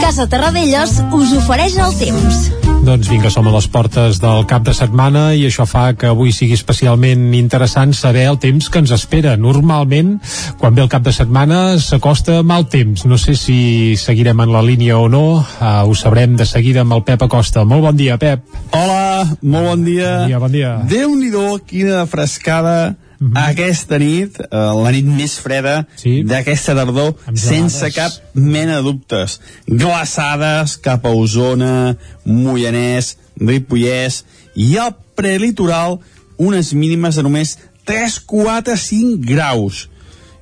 Casa 0.00 0.28
Terradellos 0.32 1.02
us 1.12 1.36
ofereix 1.42 1.76
el 1.84 2.00
temps. 2.00 2.73
Doncs 2.84 3.08
vinga, 3.08 3.30
som 3.32 3.46
a 3.48 3.52
les 3.54 3.64
portes 3.72 4.18
del 4.20 4.42
cap 4.44 4.64
de 4.66 4.74
setmana 4.76 5.30
i 5.32 5.46
això 5.48 5.64
fa 5.64 5.86
que 5.96 6.10
avui 6.10 6.34
sigui 6.36 6.52
especialment 6.52 7.30
interessant 7.32 7.94
saber 7.96 8.26
el 8.28 8.36
temps 8.42 8.66
que 8.68 8.82
ens 8.82 8.92
espera. 8.92 9.38
Normalment, 9.40 10.18
quan 10.60 10.76
ve 10.76 10.82
el 10.84 10.90
cap 10.92 11.00
de 11.06 11.14
setmana, 11.16 11.78
s'acosta 11.80 12.42
mal 12.44 12.66
temps. 12.68 13.06
No 13.08 13.16
sé 13.16 13.38
si 13.40 13.96
seguirem 13.96 14.42
en 14.44 14.52
la 14.52 14.60
línia 14.60 14.98
o 15.00 15.08
no, 15.08 15.24
uh, 15.40 15.70
ho 15.88 15.96
sabrem 15.96 16.36
de 16.36 16.44
seguida 16.44 16.84
amb 16.84 16.92
el 16.98 17.06
Pep 17.08 17.24
Acosta. 17.24 17.64
Molt 17.64 17.86
bon 17.88 17.96
dia, 17.96 18.18
Pep. 18.20 18.44
Hola, 18.76 19.32
molt 19.40 19.70
bon 19.70 19.88
dia. 19.88 20.12
Bon 20.18 20.28
dia, 20.28 20.42
bon 20.44 20.58
dia. 20.58 20.74
Déu-n'hi-do, 20.92 21.46
quina 21.64 22.04
frescada 22.04 22.98
Mm 23.24 23.30
-hmm. 23.32 23.48
aquesta 23.50 23.98
nit, 23.98 24.38
eh, 24.38 24.46
la 24.84 24.90
nit 24.90 25.06
més 25.06 25.38
freda 25.40 25.86
sí. 25.96 26.22
d'aquesta 26.28 26.74
tardor, 26.74 27.14
sense 27.32 27.90
cap 27.90 28.12
mena 28.34 28.76
de 28.76 28.82
dubtes. 28.82 29.40
Glaçades 29.66 30.76
cap 30.76 31.06
a 31.06 31.08
Osona, 31.08 31.96
Moianès, 32.24 33.16
Ripollès 33.40 34.24
i 34.54 34.76
al 34.76 34.92
prelitoral 35.14 36.00
unes 36.36 36.72
mínimes 36.72 37.16
de 37.16 37.22
només 37.22 37.58
3, 37.84 38.18
4, 38.26 38.76
5 38.76 39.16
graus. 39.24 39.88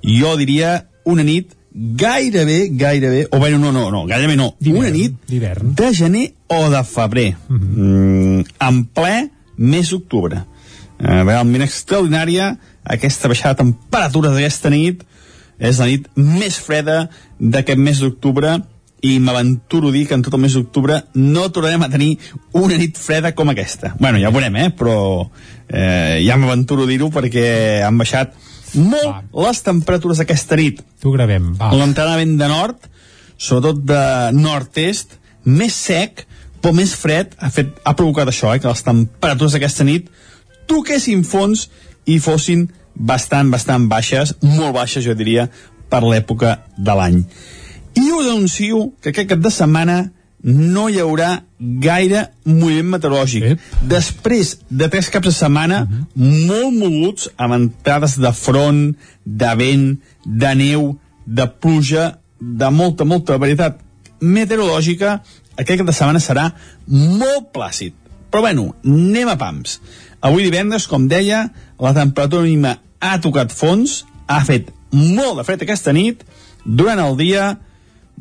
Jo 0.02 0.36
diria 0.36 0.88
una 1.04 1.22
nit 1.22 1.54
gairebé, 1.74 2.68
gairebé, 2.72 3.28
o 3.30 3.38
bé, 3.38 3.50
no, 3.50 3.70
no, 3.72 3.90
no, 3.90 4.06
gairebé 4.06 4.36
no, 4.36 4.56
una 4.66 4.90
nit 4.90 5.14
de 5.28 5.94
gener 5.94 6.32
o 6.48 6.68
de 6.70 6.84
febrer, 6.84 7.36
mm 7.48 7.58
-hmm. 7.58 7.76
mm, 7.76 8.44
en 8.58 8.84
ple 8.84 9.30
mes 9.56 9.90
d'octubre 9.90 10.44
eh, 11.02 11.22
realment 11.24 11.64
extraordinària 11.64 12.52
aquesta 12.84 13.30
baixada 13.30 13.54
de 13.54 13.64
temperatures 13.64 14.34
d'aquesta 14.34 14.70
nit 14.70 15.02
és 15.62 15.78
la 15.78 15.88
nit 15.90 16.08
més 16.16 16.58
freda 16.58 17.06
d'aquest 17.38 17.78
mes 17.78 18.00
d'octubre 18.02 18.58
i 19.02 19.16
m'aventuro 19.18 19.90
dir 19.90 20.06
que 20.06 20.14
en 20.14 20.22
tot 20.22 20.34
el 20.36 20.42
mes 20.44 20.54
d'octubre 20.54 21.00
no 21.18 21.48
tornarem 21.50 21.82
a 21.82 21.90
tenir 21.90 22.12
una 22.54 22.78
nit 22.78 22.98
freda 22.98 23.32
com 23.34 23.50
aquesta. 23.50 23.94
bueno, 23.98 24.18
ja 24.18 24.30
ho 24.30 24.32
veurem, 24.32 24.56
eh? 24.56 24.70
però 24.70 25.28
eh, 25.68 26.22
ja 26.22 26.36
m'aventuro 26.38 26.86
dir-ho 26.86 27.10
perquè 27.10 27.82
han 27.82 27.98
baixat 27.98 28.34
molt 28.78 29.10
va. 29.10 29.22
les 29.48 29.62
temperatures 29.62 30.22
d'aquesta 30.22 30.56
nit. 30.56 30.82
T'ho 31.02 31.12
gravem, 31.12 31.52
va. 31.58 31.72
L'entrada 31.74 32.16
vent 32.16 32.36
de 32.38 32.48
nord, 32.48 32.86
sobretot 33.36 33.82
de 33.90 34.04
nord-est, 34.38 35.18
més 35.44 35.74
sec, 35.74 36.24
però 36.62 36.72
més 36.76 36.94
fred, 36.94 37.34
ha, 37.42 37.50
fet, 37.50 37.74
ha 37.82 37.96
provocat 37.98 38.30
això, 38.30 38.54
eh, 38.54 38.62
que 38.62 38.70
les 38.70 38.86
temperatures 38.86 39.58
d'aquesta 39.58 39.86
nit 39.88 40.06
toquessin 40.70 41.26
fons 41.26 41.66
i 42.06 42.18
fossin 42.20 42.68
bastant, 42.94 43.50
bastant 43.50 43.88
baixes, 43.88 44.34
molt 44.42 44.74
baixes, 44.76 45.04
jo 45.04 45.14
diria, 45.14 45.48
per 45.88 46.02
l'època 46.04 46.58
de 46.76 46.96
l'any. 46.96 47.22
I 47.98 48.08
us 48.16 48.28
anuncio 48.30 48.90
que 49.00 49.12
aquest 49.12 49.28
cap 49.32 49.40
de 49.44 49.52
setmana 49.52 49.98
no 50.42 50.88
hi 50.90 50.98
haurà 50.98 51.44
gaire 51.82 52.24
moviment 52.44 52.96
meteorològic. 52.96 53.44
Ep. 53.52 53.66
Després 53.88 54.56
de 54.68 54.88
tres 54.90 55.10
caps 55.12 55.28
de 55.30 55.34
setmana 55.34 55.82
uh 55.82 55.88
mhm. 55.88 56.06
-huh. 56.16 56.46
molt 56.46 56.74
moguts, 56.78 57.30
amb 57.36 57.54
entrades 57.54 58.18
de 58.18 58.32
front, 58.32 58.96
de 59.24 59.54
vent, 59.56 60.00
de 60.24 60.54
neu, 60.54 60.98
de 61.24 61.46
pluja, 61.46 62.18
de 62.40 62.70
molta, 62.70 63.04
molta 63.04 63.38
varietat 63.38 63.78
meteorològica, 64.20 65.22
aquest 65.56 65.78
cap 65.78 65.86
de 65.86 65.92
setmana 65.92 66.18
serà 66.18 66.52
molt 66.86 67.52
plàcid. 67.52 67.92
Però 68.30 68.40
bueno, 68.40 68.74
anem 68.84 69.28
a 69.28 69.36
pams. 69.36 69.80
Avui 70.22 70.46
divendres, 70.46 70.86
com 70.86 71.08
deia, 71.10 71.48
la 71.82 71.92
temperatura 71.96 72.46
mínima 72.46 72.76
ha 73.02 73.16
tocat 73.22 73.50
fons, 73.54 74.02
ha 74.30 74.40
fet 74.46 74.70
molt 74.94 75.40
de 75.40 75.44
fred 75.46 75.64
aquesta 75.64 75.94
nit, 75.96 76.22
durant 76.64 77.00
el 77.02 77.16
dia, 77.18 77.56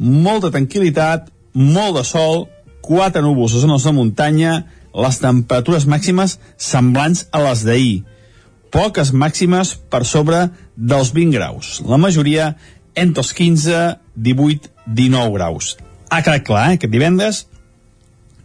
molta 0.02 0.49
tranquil·litat, 0.54 1.30
molt 1.54 1.99
de 1.99 2.06
sol, 2.08 2.47
quatre 2.82 3.22
núvols 3.22 3.54
a 3.56 3.62
zones 3.62 3.86
de 3.86 3.93
muntanya, 3.93 4.56
les 4.91 5.20
temperatures 5.22 5.86
màximes 5.88 6.39
semblants 6.58 7.28
a 7.32 7.43
les 7.45 7.64
d'ahir. 7.68 8.02
Poques 8.72 9.12
màximes 9.14 9.76
per 9.91 10.02
sobre 10.08 10.47
dels 10.76 11.12
20 11.14 11.38
graus. 11.38 11.78
La 11.86 11.99
majoria 12.02 12.56
entre 12.95 13.24
els 13.24 13.34
15, 13.36 13.84
18, 14.16 14.72
19 14.88 15.36
graus. 15.38 15.76
Ha 16.10 16.24
quedat 16.24 16.47
clar, 16.47 16.66
eh, 16.72 16.80
aquest 16.80 16.91
divendres, 16.91 17.45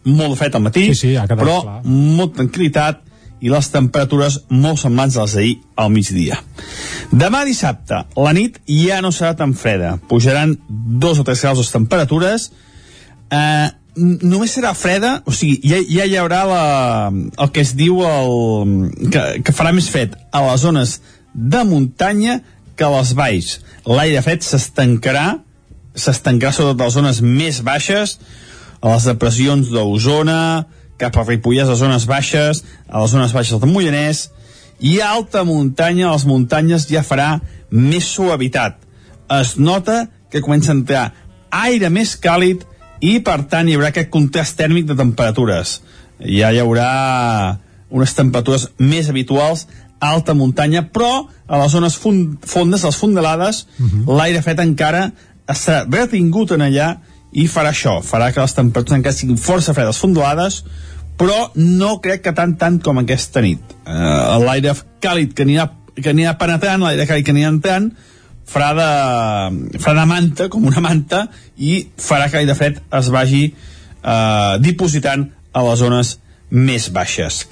molt 0.07 0.37
fred 0.39 0.55
al 0.55 0.63
matí, 0.63 0.87
sí, 0.93 1.15
sí, 1.15 1.35
però 1.35 1.57
clar. 1.63 1.81
molta 1.83 2.43
tranquil·litat, 2.43 3.01
i 3.41 3.51
les 3.53 3.69
temperatures 3.69 4.39
molt 4.49 4.81
semblants 4.81 5.17
a 5.17 5.25
les 5.25 5.35
d'ahir 5.37 5.55
al 5.77 5.91
migdia. 5.93 6.39
Demà 7.11 7.43
dissabte, 7.47 8.03
la 8.17 8.33
nit 8.35 8.59
ja 8.67 9.01
no 9.03 9.11
serà 9.13 9.35
tan 9.37 9.53
freda. 9.57 9.97
Pujaran 10.09 10.55
dos 10.67 11.21
o 11.21 11.25
tres 11.27 11.43
graus 11.45 11.61
les 11.61 11.73
temperatures. 11.73 12.49
Eh, 13.31 13.67
només 13.97 14.53
serà 14.53 14.73
freda, 14.77 15.17
o 15.25 15.33
sigui, 15.33 15.59
ja, 15.65 15.79
ja 15.89 16.05
hi 16.05 16.17
haurà 16.19 16.43
la, 16.49 16.63
el 17.13 17.51
que 17.53 17.63
es 17.65 17.73
diu 17.77 18.01
el, 18.05 18.91
que, 19.13 19.23
que 19.45 19.55
farà 19.55 19.73
més 19.75 19.89
fred 19.93 20.15
a 20.31 20.43
les 20.49 20.63
zones 20.65 20.97
de 21.33 21.63
muntanya 21.67 22.39
que 22.77 22.85
a 22.85 22.93
les 22.93 23.13
valls. 23.17 23.57
L'aire 23.89 24.21
fred 24.25 24.45
s'estancarà, 24.45 25.27
s'estancarà 25.97 26.53
sobretot 26.53 26.81
a 26.81 26.89
les 26.89 26.97
zones 26.99 27.21
més 27.25 27.61
baixes, 27.65 28.17
a 28.81 28.93
les 28.93 29.07
depressions 29.09 29.71
d'Osona, 29.73 30.41
cap 30.97 31.17
a 31.17 31.23
Ripollès, 31.23 31.69
a 31.69 31.77
zones 31.77 32.07
baixes, 32.09 32.63
a 32.87 33.01
les 33.01 33.13
zones 33.13 33.33
baixes 33.33 33.59
del 33.61 33.71
Moianès, 33.71 34.27
i 34.79 34.99
a 35.01 35.11
alta 35.15 35.43
muntanya, 35.43 36.09
a 36.09 36.15
les 36.15 36.25
muntanyes 36.29 36.87
ja 36.89 37.03
farà 37.05 37.37
més 37.71 38.09
suavitat. 38.13 38.77
Es 39.39 39.57
nota 39.57 40.05
que 40.31 40.41
comença 40.41 40.71
a 40.71 40.77
entrar 40.77 41.05
aire 41.51 41.89
més 41.89 42.15
càlid 42.19 42.63
i, 42.99 43.19
per 43.23 43.43
tant, 43.49 43.67
hi 43.67 43.77
haurà 43.77 43.91
aquest 43.93 44.11
contrast 44.13 44.57
tèrmic 44.59 44.87
de 44.89 44.97
temperatures. 44.97 45.79
Ja 46.19 46.51
hi 46.51 46.61
haurà 46.61 46.91
unes 47.89 48.13
temperatures 48.17 48.69
més 48.79 49.09
habituals 49.09 49.67
a 49.99 50.11
alta 50.13 50.35
muntanya, 50.37 50.83
però 50.93 51.27
a 51.47 51.59
les 51.61 51.71
zones 51.71 51.95
fondes, 51.97 52.83
les 52.83 52.97
fondalades, 52.97 53.65
uh 53.79 53.83
mhm. 53.83 54.03
-huh. 54.03 54.17
l'aire 54.17 54.41
fet 54.41 54.59
encara 54.59 55.11
estarà 55.47 55.85
retingut 55.89 56.51
en 56.51 56.61
allà 56.61 56.97
i 57.31 57.47
farà 57.51 57.73
això, 57.73 57.97
farà 58.05 58.31
que 58.33 58.43
les 58.43 58.55
temperatures 58.55 58.99
encara 58.99 59.15
siguin 59.15 59.39
força 59.41 59.75
fredes 59.75 59.99
fondolades, 60.01 60.61
però 61.17 61.47
no 61.55 61.97
crec 62.03 62.23
que 62.27 62.35
tant 62.37 62.55
tant 62.59 62.77
com 62.83 63.01
aquesta 63.01 63.41
nit. 63.43 63.61
Uh, 63.83 64.37
l'aire 64.45 64.75
càlid 65.03 65.33
que 65.35 65.47
anirà, 65.47 65.67
que 65.97 66.13
anirà 66.13 66.37
penetrant, 66.39 66.85
l'aire 66.85 67.07
càlid 67.09 67.25
que 67.25 67.33
anirà 67.35 67.51
entrant, 67.53 67.89
farà 68.47 68.71
de, 68.77 69.79
farà 69.81 70.05
de 70.05 70.07
manta, 70.13 70.47
com 70.53 70.67
una 70.69 70.83
manta, 70.83 71.25
i 71.57 71.87
farà 71.97 72.29
que 72.29 72.39
l'aire 72.39 72.55
fred 72.57 72.79
es 72.99 73.11
vagi 73.13 73.43
uh, 73.49 74.55
dipositant 74.63 75.27
a 75.51 75.65
les 75.67 75.81
zones 75.81 76.17
més 76.53 76.91
baixes. 76.93 77.43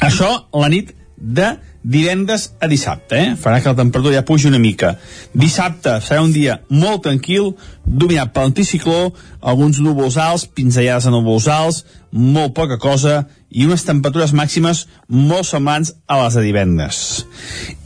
Això 0.00 0.30
la 0.56 0.70
nit 0.72 0.94
de 1.20 1.52
divendres 1.82 2.50
a 2.60 2.68
dissabte, 2.68 3.16
eh? 3.16 3.36
farà 3.40 3.60
que 3.60 3.70
la 3.70 3.78
temperatura 3.78 4.18
ja 4.18 4.24
pugi 4.26 4.48
una 4.48 4.60
mica. 4.60 4.94
Dissabte 5.32 5.96
serà 6.04 6.20
un 6.22 6.32
dia 6.32 6.58
molt 6.68 7.04
tranquil, 7.06 7.54
dominat 7.84 8.34
per 8.34 8.44
l'anticicló, 8.44 9.12
alguns 9.40 9.80
núvols 9.80 10.18
alts, 10.20 10.46
pinzellades 10.46 11.08
de 11.08 11.14
núvols 11.14 11.48
alts, 11.48 11.84
molt 12.12 12.54
poca 12.56 12.78
cosa, 12.78 13.22
i 13.50 13.64
unes 13.66 13.86
temperatures 13.86 14.34
màximes 14.36 14.84
molt 15.08 15.48
semblants 15.48 15.94
a 16.06 16.20
les 16.22 16.36
de 16.36 16.44
divendres. 16.44 17.00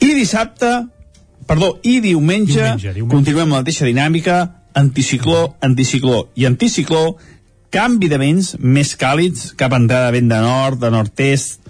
I 0.02 0.10
dissabte, 0.16 0.72
perdó, 1.46 1.76
i 1.82 2.00
diumenge, 2.00 2.58
diumenge, 2.58 2.92
diumenge. 2.98 3.14
continuem 3.14 3.54
la 3.54 3.62
mateixa 3.62 3.86
dinàmica, 3.86 4.40
anticicló, 4.74 5.54
anticicló 5.62 6.26
i 6.34 6.48
anticicló, 6.50 7.14
canvi 7.74 8.10
de 8.10 8.18
vents 8.18 8.54
més 8.58 8.94
càlids, 8.98 9.52
cap 9.58 9.74
entrada 9.74 10.10
de 10.10 10.18
vent 10.18 10.30
de 10.30 10.40
nord, 10.42 10.82
de 10.82 10.90
nord-est, 10.94 11.60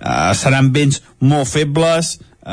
eh, 0.00 0.32
seran 0.34 0.72
vents 0.72 1.02
molt 1.20 1.48
febles, 1.48 2.18
eh, 2.40 2.50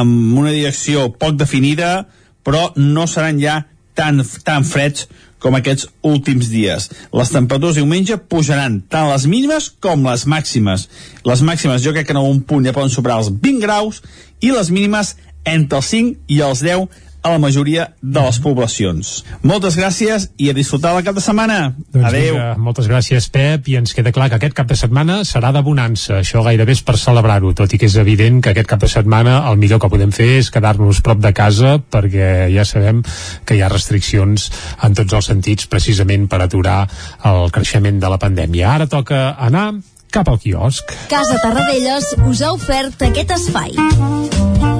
amb 0.00 0.36
una 0.38 0.52
direcció 0.52 1.08
poc 1.14 1.38
definida, 1.38 2.08
però 2.44 2.68
no 2.76 3.06
seran 3.06 3.40
ja 3.40 3.62
tan, 3.98 4.22
tan 4.44 4.66
freds 4.66 5.08
com 5.38 5.54
aquests 5.54 5.86
últims 6.06 6.50
dies. 6.50 6.88
Les 7.14 7.30
temperatures 7.30 7.78
diumenge 7.78 8.18
pujaran 8.30 8.80
tant 8.90 9.08
les 9.12 9.26
mínimes 9.30 9.70
com 9.82 10.06
les 10.06 10.26
màximes. 10.26 10.88
Les 11.26 11.42
màximes 11.46 11.84
jo 11.84 11.94
crec 11.94 12.08
que 12.08 12.16
en 12.16 12.22
algun 12.22 12.42
punt 12.42 12.66
ja 12.66 12.74
poden 12.74 12.92
superar 12.92 13.20
els 13.22 13.30
20 13.30 13.62
graus 13.62 14.02
i 14.42 14.50
les 14.54 14.72
mínimes 14.74 15.14
entre 15.48 15.78
els 15.78 15.92
5 15.94 16.34
i 16.34 16.40
els 16.44 16.62
10 16.66 16.88
a 17.22 17.32
la 17.34 17.38
majoria 17.42 17.88
de 18.00 18.22
les 18.22 18.38
poblacions. 18.42 19.10
Moltes 19.42 19.76
gràcies 19.78 20.28
i 20.38 20.50
a 20.50 20.54
disfrutar 20.56 20.94
del 20.94 21.04
cap 21.06 21.16
de 21.18 21.24
setmana. 21.24 21.58
Doncs 21.92 22.08
Adeu. 22.10 22.36
Vinga, 22.36 22.54
moltes 22.62 22.88
gràcies, 22.90 23.28
Pep, 23.34 23.68
i 23.68 23.76
ens 23.80 23.94
queda 23.96 24.12
clar 24.14 24.28
que 24.30 24.38
aquest 24.38 24.56
cap 24.56 24.70
de 24.70 24.78
setmana 24.78 25.20
serà 25.28 25.50
de 25.54 25.62
bonança. 25.66 26.20
Això 26.22 26.44
gairebé 26.46 26.76
és 26.78 26.84
per 26.86 26.96
celebrar-ho, 27.00 27.52
tot 27.58 27.74
i 27.74 27.80
que 27.80 27.88
és 27.90 27.98
evident 28.00 28.40
que 28.44 28.54
aquest 28.54 28.70
cap 28.70 28.82
de 28.84 28.90
setmana 28.92 29.40
el 29.50 29.58
millor 29.60 29.82
que 29.82 29.90
podem 29.92 30.14
fer 30.14 30.30
és 30.38 30.52
quedar-nos 30.54 31.02
prop 31.04 31.20
de 31.24 31.34
casa 31.36 31.76
perquè 31.78 32.48
ja 32.54 32.64
sabem 32.68 33.02
que 33.44 33.58
hi 33.58 33.62
ha 33.62 33.72
restriccions 33.72 34.48
en 34.82 34.96
tots 34.98 35.18
els 35.18 35.30
sentits 35.32 35.68
precisament 35.70 36.28
per 36.30 36.42
aturar 36.44 36.80
el 37.28 37.50
creixement 37.54 38.00
de 38.00 38.10
la 38.10 38.20
pandèmia. 38.22 38.74
Ara 38.78 38.86
toca 38.86 39.34
anar 39.38 39.72
cap 40.14 40.28
al 40.28 40.40
quiosc. 40.40 40.94
Casa 41.12 41.38
Tarradellas 41.42 42.14
us 42.24 42.42
ha 42.42 42.52
ofert 42.56 43.08
aquest 43.10 43.36
espai. 43.36 44.77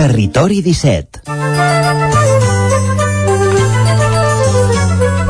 Territori 0.00 0.62
17 0.64 1.28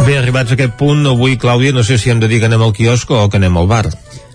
Bé, 0.06 0.14
arribats 0.14 0.52
a 0.52 0.54
aquest 0.54 0.76
punt, 0.78 1.02
avui, 1.10 1.34
Clàudia, 1.42 1.74
no 1.74 1.82
sé 1.82 1.98
si 1.98 2.12
hem 2.12 2.20
de 2.22 2.28
dir 2.30 2.38
que 2.38 2.46
anem 2.46 2.62
al 2.62 2.70
quiosc 2.76 3.10
o 3.10 3.24
que 3.26 3.40
anem 3.40 3.58
al 3.58 3.66
bar. 3.66 3.88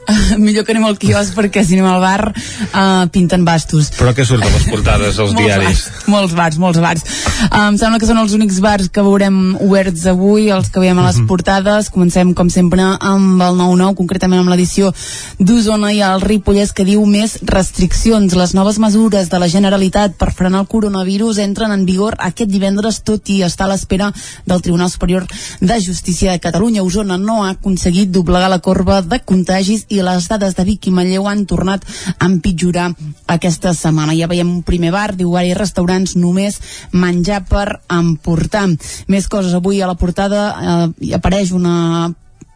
millor 0.38 0.66
que 0.66 0.74
anem 0.76 0.86
al 0.88 0.98
quiosc 1.02 1.36
perquè 1.38 1.64
si 1.66 1.76
anem 1.78 1.88
al 1.90 2.02
bar 2.04 2.32
uh, 2.32 3.06
pinten 3.12 3.46
bastos 3.48 3.92
Però 3.98 4.14
què 4.16 4.26
surt 4.28 4.44
a 4.46 4.52
les 4.54 4.68
portades 4.70 5.20
als 5.20 5.34
diaris? 5.40 5.86
Bars, 5.90 6.08
molts 6.12 6.36
bars, 6.38 6.58
molts 6.62 6.80
bars. 6.84 7.04
Uh, 7.50 7.68
em 7.70 7.78
sembla 7.82 8.00
que 8.00 8.08
són 8.10 8.20
els 8.22 8.34
únics 8.38 8.60
bars 8.64 8.90
que 8.94 9.04
veurem 9.06 9.56
oberts 9.66 10.06
avui, 10.12 10.50
els 10.54 10.70
que 10.70 10.80
veiem 10.84 11.00
a 11.00 11.08
les 11.08 11.18
Mhm. 11.22 11.28
portades. 11.28 11.90
Comencem, 11.90 12.34
com 12.34 12.50
sempre, 12.50 12.82
amb 13.00 13.42
el 13.42 13.56
9-9, 13.58 13.96
concretament 13.96 14.42
amb 14.42 14.50
l'edició 14.52 14.92
d'Osona 15.40 15.92
i 15.94 16.02
el 16.06 16.22
Ripollès, 16.22 16.74
que 16.76 16.86
diu 16.86 17.06
més 17.06 17.38
restriccions. 17.44 18.36
Les 18.36 18.54
noves 18.54 18.78
mesures 18.80 19.30
de 19.30 19.40
la 19.40 19.48
Generalitat 19.50 20.16
per 20.20 20.32
frenar 20.34 20.62
el 20.64 20.68
coronavirus 20.68 21.40
entren 21.44 21.72
en 21.72 21.86
vigor 21.86 22.16
aquest 22.20 22.50
divendres, 22.52 23.02
tot 23.04 23.30
i 23.30 23.42
estar 23.44 23.66
a 23.66 23.74
l'espera 23.74 24.12
del 24.46 24.62
Tribunal 24.62 24.92
Superior 24.92 25.26
de 25.62 25.80
Justícia 25.82 26.32
de 26.32 26.40
Catalunya. 26.40 26.84
Osona 26.84 27.18
no 27.18 27.44
ha 27.46 27.52
aconseguit 27.56 28.12
doblegar 28.12 28.50
la 28.50 28.60
corba 28.60 29.02
de 29.02 29.20
contagis 29.20 29.86
i 29.90 29.95
les 30.04 30.28
dades 30.32 30.56
de 30.58 30.66
Vic 30.68 30.88
i 30.90 30.94
Manlleu 30.96 31.28
han 31.30 31.46
tornat 31.46 31.86
a 32.18 32.26
empitjorar 32.26 32.90
aquesta 33.32 33.74
setmana. 33.78 34.16
Ja 34.18 34.30
veiem 34.32 34.50
un 34.58 34.64
primer 34.64 34.92
bar, 34.96 35.14
diu 35.16 35.36
i 35.36 35.54
restaurants, 35.54 36.16
només 36.16 36.60
menjar 36.92 37.44
per 37.50 37.82
emportar. 37.92 38.68
Més 39.08 39.28
coses 39.28 39.54
avui 39.54 39.82
a 39.82 39.88
la 39.88 39.98
portada 40.00 40.46
eh, 40.56 41.16
apareix 41.16 41.52
una 41.52 42.14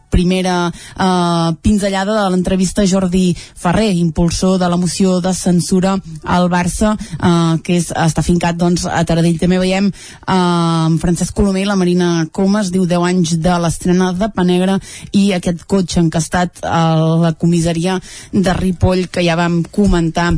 primera 0.10 0.58
eh, 0.70 1.50
pinzellada 1.62 2.16
de 2.18 2.26
l'entrevista 2.30 2.86
Jordi 2.86 3.36
Ferrer, 3.38 3.92
impulsor 3.96 4.60
de 4.60 4.70
la 4.70 4.78
moció 4.78 5.20
de 5.22 5.34
censura 5.34 5.98
al 6.24 6.50
Barça, 6.50 6.96
eh, 6.98 7.60
que 7.64 7.78
és, 7.80 7.92
està 7.94 8.24
fincat 8.26 8.60
doncs, 8.60 8.86
a 8.86 9.04
Taradell. 9.06 9.40
També 9.40 9.62
veiem 9.62 9.90
eh, 9.90 10.98
Francesc 11.02 11.36
Colomer 11.38 11.64
i 11.64 11.70
la 11.70 11.80
Marina 11.80 12.28
Comas, 12.32 12.74
diu 12.74 12.86
10 12.90 13.10
anys 13.10 13.38
de 13.40 13.58
l'estrena 13.62 14.12
de 14.14 14.32
Panegra 14.36 14.80
i 15.14 15.30
aquest 15.38 15.66
cotxe 15.70 16.02
encastat 16.04 16.64
a 16.64 16.84
la 17.26 17.34
comissaria 17.34 18.00
de 18.34 18.54
Ripoll 18.58 19.08
que 19.14 19.24
ja 19.26 19.38
vam 19.40 19.62
comentar 19.64 20.34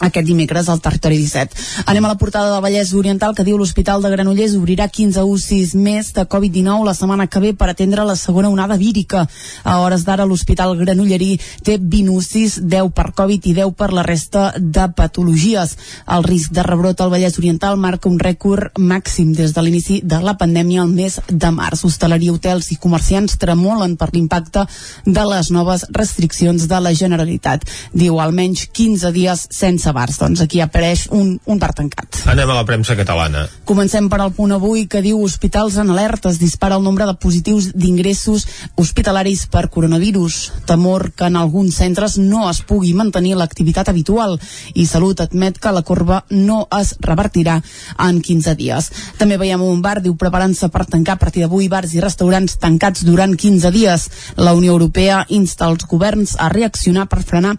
aquest 0.00 0.26
dimecres 0.26 0.68
al 0.68 0.80
territori 0.80 1.18
17. 1.20 1.84
Anem 1.86 2.04
a 2.04 2.12
la 2.12 2.18
portada 2.18 2.54
del 2.54 2.62
Vallès 2.64 2.92
Oriental 2.96 3.34
que 3.36 3.44
diu 3.44 3.58
l'Hospital 3.60 4.02
de 4.02 4.10
Granollers 4.10 4.56
obrirà 4.56 4.88
15 4.88 5.24
UCIs 5.28 5.74
més 5.76 6.12
de 6.16 6.24
Covid-19 6.24 6.86
la 6.88 6.94
setmana 6.96 7.28
que 7.28 7.42
ve 7.44 7.52
per 7.54 7.68
atendre 7.70 8.04
la 8.08 8.16
segona 8.16 8.48
onada 8.48 8.78
vírica. 8.80 9.26
A 9.62 9.78
hores 9.84 10.04
d'ara 10.08 10.26
l'Hospital 10.26 10.76
Granollerí 10.78 11.38
té 11.62 11.76
20 11.78 12.16
UCIs, 12.16 12.58
10 12.64 12.90
per 12.96 13.10
Covid 13.16 13.46
i 13.46 13.54
10 13.60 13.76
per 13.76 13.90
la 13.92 14.04
resta 14.06 14.50
de 14.56 14.88
patologies. 14.96 15.76
El 16.08 16.24
risc 16.24 16.54
de 16.56 16.64
rebrot 16.64 17.00
al 17.00 17.12
Vallès 17.12 17.38
Oriental 17.38 17.76
marca 17.76 18.08
un 18.08 18.18
rècord 18.18 18.78
màxim 18.80 19.34
des 19.36 19.52
de 19.52 19.64
l'inici 19.64 20.00
de 20.02 20.22
la 20.24 20.36
pandèmia 20.40 20.82
al 20.82 20.94
mes 20.94 21.20
de 21.28 21.52
març. 21.52 21.84
Hostaleria, 21.84 22.32
hotels 22.32 22.72
i 22.72 22.80
comerciants 22.80 23.36
tremolen 23.40 23.96
per 24.00 24.10
l'impacte 24.14 24.64
de 25.04 25.26
les 25.28 25.50
noves 25.50 25.84
restriccions 25.92 26.66
de 26.68 26.80
la 26.80 26.94
Generalitat. 26.96 27.66
Diu 27.92 28.20
almenys 28.20 28.66
15 28.72 29.12
dies 29.12 29.46
sense 29.50 29.89
bars. 29.96 30.18
Doncs 30.20 30.42
aquí 30.44 30.60
apareix 30.60 31.06
un, 31.14 31.36
un 31.46 31.58
bar 31.58 31.72
tancat. 31.76 32.22
Anem 32.30 32.50
a 32.50 32.58
la 32.58 32.66
premsa 32.68 32.96
catalana. 32.98 33.46
Comencem 33.68 34.08
per 34.10 34.20
al 34.20 34.32
punt 34.36 34.52
avui 34.56 34.86
que 34.90 35.02
diu 35.04 35.22
hospitals 35.22 35.78
en 35.80 35.90
alerta. 35.94 36.30
Es 36.30 36.40
dispara 36.40 36.76
el 36.76 36.84
nombre 36.84 37.06
de 37.08 37.16
positius 37.20 37.70
d'ingressos 37.74 38.46
hospitalaris 38.76 39.46
per 39.50 39.68
coronavirus. 39.70 40.40
Temor 40.66 41.10
que 41.12 41.28
en 41.30 41.36
alguns 41.36 41.78
centres 41.80 42.18
no 42.18 42.48
es 42.50 42.62
pugui 42.66 42.92
mantenir 42.94 43.36
l'activitat 43.38 43.88
habitual 43.90 44.38
i 44.74 44.86
Salut 44.86 45.20
admet 45.20 45.58
que 45.58 45.72
la 45.72 45.82
corba 45.86 46.24
no 46.30 46.66
es 46.78 46.94
revertirà 47.00 47.60
en 47.98 48.20
15 48.20 48.54
dies. 48.58 48.90
També 49.18 49.38
veiem 49.40 49.62
un 49.62 49.82
bar, 49.82 49.98
diu 50.02 50.16
preparant-se 50.18 50.70
per 50.72 50.86
tancar 50.90 51.16
a 51.16 51.22
partir 51.22 51.44
d'avui 51.44 51.68
bars 51.72 51.94
i 51.94 52.02
restaurants 52.02 52.58
tancats 52.60 53.04
durant 53.06 53.36
15 53.36 53.70
dies. 53.74 54.08
La 54.36 54.54
Unió 54.56 54.74
Europea 54.76 55.24
insta 55.28 55.68
els 55.70 55.86
governs 55.90 56.36
a 56.38 56.48
reaccionar 56.52 57.06
per 57.10 57.22
frenar 57.26 57.56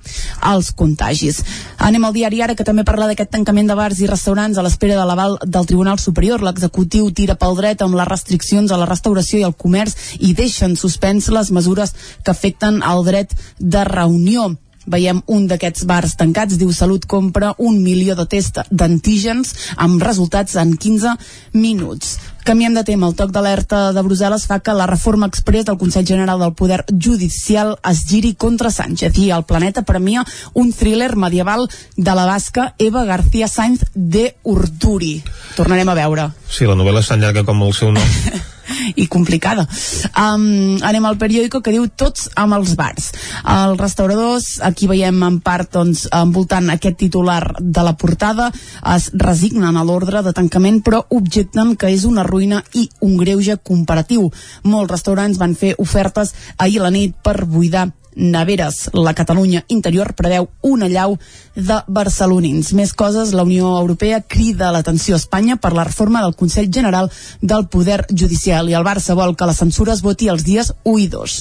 els 0.52 0.72
contagis. 0.78 1.42
Anem 1.78 2.06
al 2.06 2.16
diari 2.22 2.42
ara 2.46 2.54
que 2.54 2.66
també 2.68 2.84
parla 2.86 3.08
d'aquest 3.10 3.32
tancament 3.34 3.70
de 3.72 3.76
bars 3.78 4.00
i 4.04 4.10
restaurants 4.10 4.58
a 4.58 4.62
l'espera 4.62 4.98
de 5.00 5.06
l'aval 5.10 5.40
del 5.42 5.66
Tribunal 5.66 5.98
Superior. 5.98 6.44
L'executiu 6.46 7.10
tira 7.18 7.34
pel 7.34 7.58
dret 7.58 7.82
amb 7.82 7.98
les 7.98 8.10
restriccions 8.10 8.70
a 8.70 8.78
la 8.78 8.86
restauració 8.90 9.40
i 9.42 9.46
al 9.48 9.58
comerç 9.58 9.96
i 10.20 10.36
deixen 10.38 10.78
suspens 10.78 11.32
les 11.34 11.50
mesures 11.50 11.96
que 12.22 12.34
afecten 12.36 12.84
el 12.86 13.02
dret 13.08 13.34
de 13.58 13.86
reunió 13.90 14.52
veiem 14.86 15.22
un 15.28 15.48
d'aquests 15.48 15.86
bars 15.90 16.16
tancats, 16.18 16.58
diu 16.58 16.72
Salut 16.74 17.06
compra 17.06 17.54
un 17.58 17.82
milió 17.84 18.16
de 18.16 18.26
test 18.30 18.62
d'antígens 18.72 19.54
amb 19.78 20.02
resultats 20.04 20.56
en 20.56 20.76
15 20.78 21.16
minuts. 21.54 22.18
Canviem 22.44 22.74
de 22.74 22.84
tema. 22.84 23.06
El 23.06 23.16
toc 23.16 23.30
d'alerta 23.34 23.92
de 23.94 24.02
Brussel·les 24.02 24.48
fa 24.50 24.58
que 24.66 24.74
la 24.74 24.88
reforma 24.90 25.28
express 25.30 25.68
del 25.68 25.78
Consell 25.78 26.08
General 26.08 26.42
del 26.42 26.56
Poder 26.58 26.82
Judicial 26.90 27.76
es 27.90 28.02
giri 28.10 28.34
contra 28.34 28.72
Sánchez 28.74 29.20
i 29.22 29.30
el 29.30 29.46
planeta 29.46 29.84
premia 29.86 30.26
un 30.54 30.74
thriller 30.74 31.16
medieval 31.16 31.68
de 31.98 32.16
la 32.18 32.26
basca 32.26 32.74
Eva 32.80 33.06
García 33.06 33.48
Sainz 33.48 33.86
de 33.94 34.36
Urturi. 34.44 35.22
Tornarem 35.56 35.90
a 35.90 35.98
veure 36.02 36.32
Sí, 36.50 36.66
la 36.66 36.76
novel·la 36.76 37.06
és 37.06 37.12
tan 37.14 37.22
llarga 37.22 37.46
com 37.46 37.62
el 37.64 37.78
seu 37.78 37.94
nom. 37.94 38.10
i 38.96 39.08
complicada. 39.12 39.68
Um, 40.16 40.78
anem 40.88 41.06
al 41.08 41.20
periòdico 41.22 41.62
que 41.62 41.74
diu 41.74 41.88
tots 41.88 42.30
amb 42.36 42.58
els 42.58 42.76
bars. 42.80 43.12
Els 43.44 43.80
restauradors, 43.80 44.60
aquí 44.64 44.90
veiem 44.92 45.22
en 45.28 45.40
part 45.44 45.72
doncs, 45.78 46.08
envoltant 46.16 46.70
aquest 46.74 47.00
titular 47.02 47.42
de 47.60 47.86
la 47.86 47.96
portada, 47.98 48.52
es 48.96 49.10
resignen 49.14 49.78
a 49.78 49.86
l'ordre 49.88 50.24
de 50.26 50.34
tancament 50.36 50.82
però 50.86 51.04
objecten 51.10 51.76
que 51.76 51.92
és 51.92 52.06
una 52.10 52.26
ruïna 52.28 52.64
i 52.74 52.88
un 53.06 53.18
greuge 53.20 53.58
comparatiu. 53.64 54.30
Molts 54.64 54.92
restaurants 54.92 55.40
van 55.42 55.56
fer 55.56 55.76
ofertes 55.80 56.36
ahir 56.58 56.82
a 56.82 56.88
la 56.88 56.94
nit 56.94 57.18
per 57.24 57.46
buidar 57.46 57.90
neveres. 58.16 58.90
La 58.94 59.14
Catalunya 59.14 59.64
interior 59.68 60.14
preveu 60.14 60.50
una 60.62 60.88
llau 60.88 61.18
de 61.56 61.78
barcelonins. 61.88 62.72
Més 62.74 62.94
coses, 62.94 63.34
la 63.36 63.44
Unió 63.44 63.74
Europea 63.80 64.22
crida 64.22 64.72
l'atenció 64.72 65.16
a 65.16 65.22
Espanya 65.22 65.58
per 65.60 65.74
la 65.74 65.84
reforma 65.84 66.22
del 66.24 66.36
Consell 66.36 66.70
General 66.72 67.10
del 67.42 67.68
Poder 67.68 68.06
Judicial 68.10 68.70
i 68.70 68.76
el 68.78 68.86
Barça 68.88 69.16
vol 69.16 69.36
que 69.36 69.48
la 69.48 69.56
censura 69.56 69.94
es 69.94 70.02
voti 70.02 70.30
els 70.32 70.46
dies 70.48 70.72
1 70.84 70.98
i 71.04 71.08
2. 71.12 71.38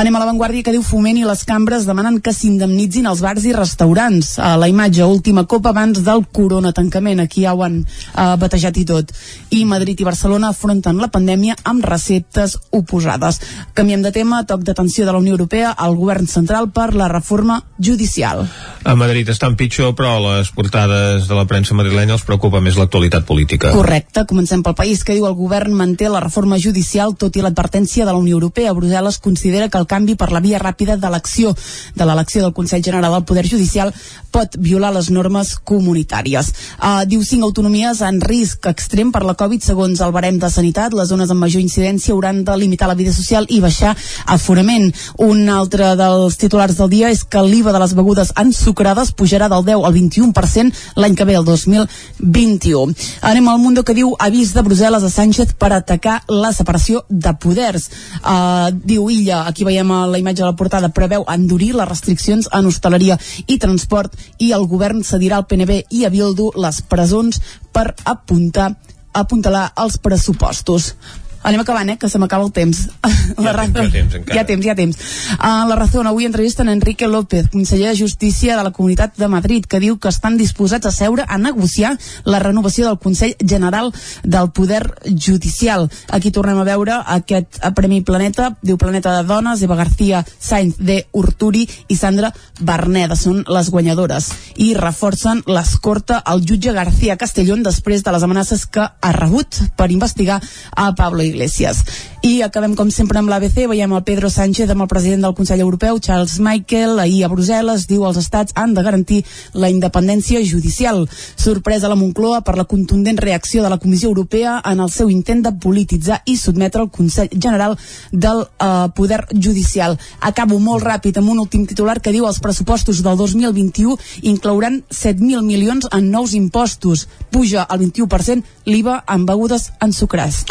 Anem 0.00 0.16
a 0.16 0.22
l'avantguàrdia 0.22 0.64
que 0.64 0.74
diu 0.74 0.84
Foment 0.86 1.20
i 1.20 1.26
les 1.28 1.44
cambres 1.48 1.86
demanen 1.88 2.20
que 2.24 2.32
s'indemnitzin 2.32 3.08
els 3.10 3.20
bars 3.24 3.44
i 3.48 3.54
restaurants. 3.56 4.38
A 4.38 4.54
la 4.56 4.68
imatge, 4.70 5.04
última 5.04 5.44
copa 5.44 5.72
abans 5.72 6.02
del 6.04 6.24
corona 6.32 6.72
tancament. 6.72 7.20
Aquí 7.20 7.44
ja 7.44 7.54
ho 7.54 7.62
han 7.64 7.82
uh, 7.82 8.36
batejat 8.40 8.80
i 8.80 8.86
tot. 8.88 9.12
I 9.50 9.64
Madrid 9.68 10.00
i 10.00 10.08
Barcelona 10.08 10.52
afronten 10.52 11.00
la 11.00 11.10
pandèmia 11.12 11.56
amb 11.68 11.84
receptes 11.84 12.56
oposades. 12.70 13.40
Canviem 13.74 14.02
de 14.02 14.12
tema, 14.14 14.42
toc 14.48 14.64
d'atenció 14.64 15.06
de 15.06 15.12
la 15.12 15.20
Unió 15.20 15.36
Europea 15.36 15.72
al 15.76 15.96
govern 16.02 16.26
central 16.26 16.70
per 16.74 16.90
la 16.98 17.08
reforma 17.10 17.62
judicial. 17.78 18.44
A 18.84 18.94
Madrid 18.98 19.28
estan 19.30 19.54
pitjor, 19.56 19.94
però 19.94 20.16
a 20.16 20.22
les 20.24 20.50
portades 20.54 21.28
de 21.28 21.38
la 21.38 21.46
premsa 21.46 21.76
madrilenya 21.78 22.16
els 22.16 22.26
preocupa 22.26 22.60
més 22.60 22.78
l'actualitat 22.78 23.26
política. 23.28 23.70
Correcte, 23.76 24.26
comencem 24.28 24.64
pel 24.66 24.76
país 24.78 25.04
que 25.06 25.14
diu 25.14 25.28
el 25.28 25.38
govern 25.38 25.74
manté 25.78 26.10
la 26.10 26.22
reforma 26.24 26.58
judicial 26.58 27.14
tot 27.18 27.36
i 27.38 27.44
l'advertència 27.44 28.06
de 28.06 28.12
la 28.12 28.18
Unió 28.18 28.38
Europea. 28.38 28.74
Brussel·les 28.74 29.20
considera 29.22 29.70
que 29.70 29.78
el 29.78 29.88
canvi 29.90 30.16
per 30.18 30.32
la 30.34 30.42
via 30.42 30.60
ràpida 30.62 30.98
d'elecció 30.98 31.54
de 31.94 32.08
l'elecció 32.08 32.42
del 32.42 32.54
Consell 32.56 32.82
General 32.82 33.14
del 33.14 33.26
Poder 33.28 33.46
Judicial 33.46 33.92
pot 34.32 34.56
violar 34.58 34.92
les 34.94 35.10
normes 35.12 35.54
comunitàries. 35.68 36.48
Uh, 36.80 37.04
diu 37.06 37.22
cinc 37.26 37.44
autonomies 37.44 38.00
en 38.06 38.20
risc 38.24 38.66
extrem 38.70 39.12
per 39.12 39.22
la 39.28 39.36
Covid 39.38 39.62
segons 39.62 40.00
el 40.00 40.14
barem 40.14 40.38
de 40.40 40.50
sanitat. 40.50 40.96
Les 40.96 41.10
zones 41.12 41.30
amb 41.30 41.44
major 41.44 41.62
incidència 41.62 42.14
hauran 42.16 42.42
de 42.46 42.56
limitar 42.56 42.88
la 42.88 42.96
vida 42.98 43.12
social 43.12 43.46
i 43.50 43.60
baixar 43.60 43.94
aforament. 44.26 44.90
Un 45.20 45.44
altre 45.52 45.91
dels 45.98 46.36
titulars 46.40 46.76
del 46.78 46.90
dia 46.92 47.10
és 47.12 47.22
que 47.24 47.42
l'IVA 47.42 47.72
de 47.74 47.80
les 47.82 47.94
begudes 47.98 48.32
ensucrades 48.38 49.12
pujarà 49.16 49.48
del 49.52 49.64
10 49.66 49.86
al 49.86 49.94
21% 49.96 50.82
l'any 50.96 51.16
que 51.16 51.26
ve, 51.28 51.36
el 51.38 51.44
2021. 51.44 52.94
Anem 53.30 53.48
al 53.48 53.60
Mundo 53.62 53.84
que 53.84 53.96
diu 53.96 54.14
avís 54.18 54.52
de 54.54 54.64
Brussel·les 54.64 55.04
a 55.04 55.10
Sánchez 55.12 55.54
per 55.58 55.72
atacar 55.72 56.20
la 56.28 56.52
separació 56.52 57.04
de 57.08 57.34
poders. 57.40 57.88
Uh, 58.22 58.70
diu 58.72 59.10
Illa, 59.10 59.42
aquí 59.48 59.66
veiem 59.68 59.90
la 60.12 60.20
imatge 60.20 60.42
de 60.42 60.48
la 60.50 60.56
portada, 60.58 60.92
preveu 60.92 61.26
endurir 61.28 61.72
les 61.76 61.88
restriccions 61.88 62.48
en 62.52 62.70
hostaleria 62.70 63.18
i 63.46 63.58
transport 63.58 64.16
i 64.38 64.52
el 64.52 64.66
govern 64.70 65.04
cedirà 65.06 65.40
al 65.40 65.48
PNB 65.50 65.84
i 65.90 66.06
a 66.06 66.12
Bildu 66.12 66.52
les 66.56 66.82
presons 66.82 67.40
per 67.72 67.92
apuntar 68.04 68.72
apuntalar 69.12 69.66
els 69.76 69.98
pressupostos. 70.00 70.94
Anem 71.42 71.60
acabant, 71.60 71.90
eh, 71.90 71.98
que 71.98 72.08
se 72.08 72.18
m'acaba 72.18 72.44
el 72.44 72.52
temps. 72.52 72.88
La 73.38 73.50
ha 73.50 73.66
temps, 73.66 73.78
hi 73.78 73.86
ha 73.86 73.90
temps, 73.90 74.14
encara. 74.14 74.36
Hi 74.36 74.38
ha 74.38 74.46
temps, 74.46 74.66
hi 74.66 74.70
ha 74.70 74.74
temps. 74.74 74.98
Uh, 75.38 75.66
la 75.68 75.76
Razón, 75.76 76.06
avui 76.06 76.26
entrevisten 76.26 76.68
Enrique 76.68 77.08
López, 77.08 77.48
conseller 77.50 77.90
de 77.90 77.98
Justícia 77.98 78.56
de 78.56 78.62
la 78.62 78.70
Comunitat 78.70 79.16
de 79.16 79.28
Madrid, 79.28 79.64
que 79.66 79.80
diu 79.80 79.98
que 79.98 80.10
estan 80.10 80.36
disposats 80.38 80.86
a 80.86 80.92
seure 80.92 81.24
a 81.28 81.38
negociar 81.38 81.96
la 82.24 82.38
renovació 82.38 82.86
del 82.86 82.98
Consell 82.98 83.36
General 83.40 83.92
del 84.22 84.50
Poder 84.50 84.82
Judicial. 85.06 85.88
Aquí 86.10 86.30
tornem 86.30 86.58
a 86.60 86.66
veure 86.68 87.00
aquest 87.16 87.60
Premi 87.74 88.02
Planeta, 88.02 88.52
diu 88.62 88.78
Planeta 88.78 89.16
de 89.16 89.26
Dones, 89.26 89.62
Eva 89.62 89.76
García 89.76 90.24
Sainz 90.38 90.78
de 90.78 91.06
Urturi 91.12 91.66
i 91.88 91.96
Sandra 91.96 92.32
Berneda, 92.60 93.16
són 93.16 93.42
les 93.48 93.70
guanyadores. 93.70 94.30
I 94.56 94.74
reforcen 94.78 95.42
l'escorta 95.46 96.18
al 96.18 96.44
jutge 96.46 96.74
García 96.76 97.16
Castellón 97.16 97.62
després 97.62 98.04
de 98.04 98.12
les 98.14 98.22
amenaces 98.22 98.66
que 98.66 98.86
ha 98.86 99.12
rebut 99.16 99.58
per 99.76 99.90
investigar 99.90 100.40
a 100.76 100.92
Pablo 100.94 101.22
Iglesias. 101.32 101.82
I 102.22 102.38
acabem, 102.46 102.76
com 102.78 102.86
sempre, 102.94 103.18
amb 103.18 103.26
l'ABC. 103.32 103.64
Veiem 103.66 103.92
el 103.96 104.04
Pedro 104.06 104.28
Sánchez 104.30 104.70
amb 104.70 104.84
el 104.84 104.88
president 104.90 105.24
del 105.26 105.34
Consell 105.34 105.58
Europeu, 105.64 105.98
Charles 105.98 106.36
Michael, 106.38 107.00
ahir 107.02 107.24
a 107.26 107.30
Brussel·les, 107.32 107.88
diu 107.90 108.04
els 108.06 108.20
estats 108.20 108.54
han 108.54 108.76
de 108.76 108.84
garantir 108.86 109.24
la 109.58 109.70
independència 109.72 110.38
judicial. 110.46 111.02
Sorpresa 111.34 111.88
a 111.88 111.90
la 111.90 111.98
Moncloa 111.98 112.44
per 112.46 112.54
la 112.54 112.68
contundent 112.70 113.18
reacció 113.18 113.64
de 113.64 113.72
la 113.72 113.80
Comissió 113.82 114.12
Europea 114.12 114.60
en 114.70 114.84
el 114.84 114.92
seu 114.94 115.10
intent 115.10 115.42
de 115.42 115.54
polititzar 115.64 116.20
i 116.30 116.36
sotmetre 116.38 116.84
el 116.84 116.92
Consell 116.94 117.32
General 117.32 117.74
del 118.12 118.44
eh, 118.46 118.86
Poder 118.94 119.24
Judicial. 119.32 119.98
Acabo 120.20 120.60
molt 120.62 120.86
ràpid 120.86 121.18
amb 121.18 121.34
un 121.34 121.42
últim 121.42 121.66
titular 121.66 121.98
que 121.98 122.14
diu 122.14 122.28
els 122.30 122.38
pressupostos 122.38 123.02
del 123.02 123.18
2021 123.18 123.98
inclouran 124.30 124.84
7.000 124.90 125.42
milions 125.42 125.90
en 125.90 126.10
nous 126.14 126.34
impostos. 126.38 127.08
Puja 127.34 127.66
al 127.66 127.82
21% 127.82 128.46
l'IVA 128.66 129.02
en 129.08 129.26
begudes 129.26 129.72
ensucrades. 129.82 130.44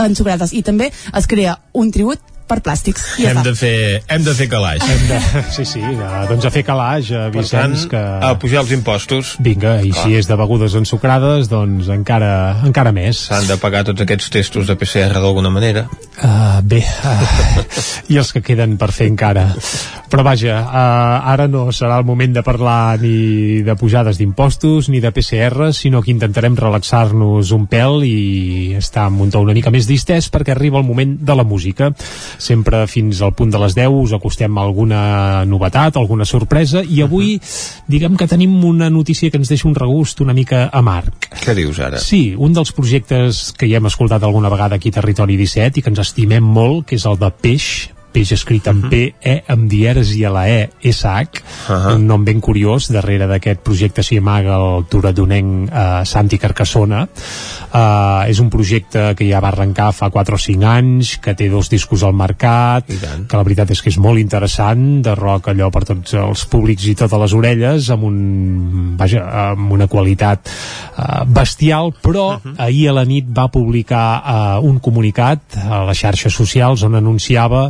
I 0.52 0.64
també 0.64 0.71
es 0.80 1.28
crea 1.28 1.62
un 1.74 1.92
tribut 1.92 2.20
per 2.48 2.60
plàstics. 2.64 3.04
I 3.20 3.26
ja 3.26 3.32
hem, 3.32 3.40
està. 3.42 3.50
de 3.50 3.56
fer, 3.58 3.76
hem 4.16 4.26
de 4.26 4.34
fer 4.38 4.48
calaix. 4.52 4.86
Hem 4.86 5.04
de, 5.10 5.20
sí, 5.56 5.66
sí, 5.68 5.82
de, 5.82 6.10
doncs 6.30 6.48
a 6.48 6.52
fer 6.54 6.64
calaix, 6.68 7.12
a 7.14 7.28
Per 7.32 7.46
tant, 7.48 7.76
Vicenç, 7.76 7.88
que... 7.92 8.02
a 8.02 8.34
pujar 8.42 8.64
els 8.66 8.74
impostos. 8.76 9.36
Vinga, 9.44 9.78
i 9.82 9.94
Clar. 9.94 10.06
si 10.06 10.20
és 10.20 10.30
de 10.30 10.38
begudes 10.40 10.76
ensucrades, 10.80 11.50
doncs 11.52 11.92
encara, 11.94 12.32
encara 12.68 12.94
més. 12.96 13.26
S'han 13.30 13.50
de 13.50 13.58
pagar 13.62 13.84
tots 13.88 14.04
aquests 14.04 14.32
testos 14.34 14.70
de 14.70 14.78
PCR 14.80 15.22
d'alguna 15.22 15.52
manera. 15.54 15.88
Uh, 16.22 16.60
bé, 16.68 16.82
uh, 16.84 17.64
i 18.14 18.20
els 18.22 18.32
que 18.36 18.44
queden 18.46 18.78
per 18.82 18.92
fer 18.96 19.10
encara. 19.12 19.48
Però 20.12 20.26
vaja, 20.28 20.60
uh, 20.62 21.32
ara 21.32 21.48
no 21.52 21.70
serà 21.76 22.02
el 22.02 22.08
moment 22.08 22.36
de 22.36 22.44
parlar 22.46 23.00
ni 23.02 23.62
de 23.66 23.76
pujades 23.80 24.20
d'impostos 24.20 24.90
ni 24.92 25.00
de 25.04 25.14
PCR, 25.16 25.72
sinó 25.74 26.02
que 26.04 26.12
intentarem 26.12 26.58
relaxar-nos 26.60 27.54
un 27.56 27.68
pèl 27.72 28.04
i 28.08 28.76
estar 28.78 29.08
amb 29.08 29.24
un 29.24 29.32
to 29.32 29.42
una 29.42 29.56
mica 29.58 29.72
més 29.74 29.88
distès 29.90 30.28
perquè 30.32 30.54
arriba 30.54 30.82
el 30.82 30.88
moment 30.88 31.16
de 31.22 31.36
la 31.38 31.48
música. 31.48 31.92
Sempre 32.38 32.86
fins 32.88 33.22
al 33.22 33.34
punt 33.38 33.52
de 33.52 33.60
les 33.62 33.76
10 33.78 33.98
us 34.02 34.16
acostem 34.18 34.58
a 34.58 34.66
alguna 34.66 35.02
novetat, 35.46 35.98
alguna 35.98 36.26
sorpresa, 36.26 36.84
i 36.84 37.02
avui 37.04 37.36
diguem 37.88 38.18
que 38.18 38.30
tenim 38.30 38.58
una 38.66 38.90
notícia 38.90 39.32
que 39.32 39.40
ens 39.42 39.52
deixa 39.52 39.68
un 39.68 39.76
regust 39.76 40.22
una 40.22 40.36
mica 40.38 40.68
amarg. 40.72 41.30
Què 41.42 41.56
dius 41.58 41.80
ara? 41.80 42.00
Sí, 42.02 42.34
un 42.38 42.54
dels 42.54 42.74
projectes 42.76 43.52
que 43.58 43.70
ja 43.70 43.82
hem 43.82 43.90
escoltat 43.90 44.24
alguna 44.24 44.52
vegada 44.52 44.78
aquí 44.78 44.90
a 44.90 45.00
Territori 45.00 45.38
17 45.38 45.80
i 45.80 45.84
que 45.84 45.92
ens 45.92 46.04
estimem 46.04 46.44
molt, 46.44 46.88
que 46.88 46.98
és 47.00 47.08
el 47.10 47.20
de 47.22 47.32
Peix, 47.32 47.91
peix 48.14 48.34
escrit 48.36 48.68
amb 48.72 48.88
P, 48.92 49.02
E, 49.22 49.38
amb 49.52 49.70
dieres 49.72 50.14
i 50.18 50.24
a 50.26 50.32
la 50.34 50.46
E, 50.50 50.70
S, 50.92 51.06
H, 51.08 51.42
un 51.94 52.06
nom 52.08 52.24
ben 52.26 52.42
curiós, 52.44 52.90
darrere 52.92 53.28
d'aquest 53.30 53.62
projecte 53.66 54.04
s'hi 54.04 54.20
amaga 54.22 54.58
el 54.60 54.86
turadonenc 54.92 55.72
eh, 55.72 55.86
Santi 56.08 56.40
Carcassona. 56.42 57.04
Eh, 57.72 58.32
és 58.32 58.42
un 58.44 58.50
projecte 58.52 59.12
que 59.18 59.28
ja 59.30 59.42
va 59.44 59.52
arrencar 59.52 59.92
fa 59.96 60.10
4 60.12 60.36
o 60.36 60.42
5 60.42 60.68
anys, 60.68 61.16
que 61.24 61.36
té 61.38 61.50
dos 61.52 61.70
discos 61.72 62.04
al 62.04 62.16
mercat, 62.18 62.90
que 62.90 63.38
la 63.38 63.46
veritat 63.48 63.72
és 63.72 63.82
que 63.82 63.92
és 63.94 64.00
molt 64.02 64.20
interessant, 64.22 65.02
de 65.06 65.16
rock 65.18 65.52
allò 65.52 65.72
per 65.74 65.86
tots 65.88 66.18
els 66.20 66.46
públics 66.52 66.88
i 66.92 66.96
totes 67.00 67.22
les 67.24 67.36
orelles, 67.38 67.90
amb, 67.94 68.08
un, 68.10 68.96
vaja, 69.00 69.24
amb 69.52 69.72
una 69.72 69.88
qualitat 69.92 70.52
eh, 70.52 71.24
bestial, 71.28 71.94
però 72.04 72.28
ahir 72.58 72.90
a 72.92 72.98
la 73.00 73.06
nit 73.08 73.30
va 73.32 73.48
publicar 73.52 74.06
eh, 74.20 74.68
un 74.68 74.80
comunicat 74.84 75.60
a 75.62 75.84
les 75.90 76.02
xarxes 76.02 76.36
socials 76.36 76.84
on 76.88 76.98
anunciava 77.00 77.70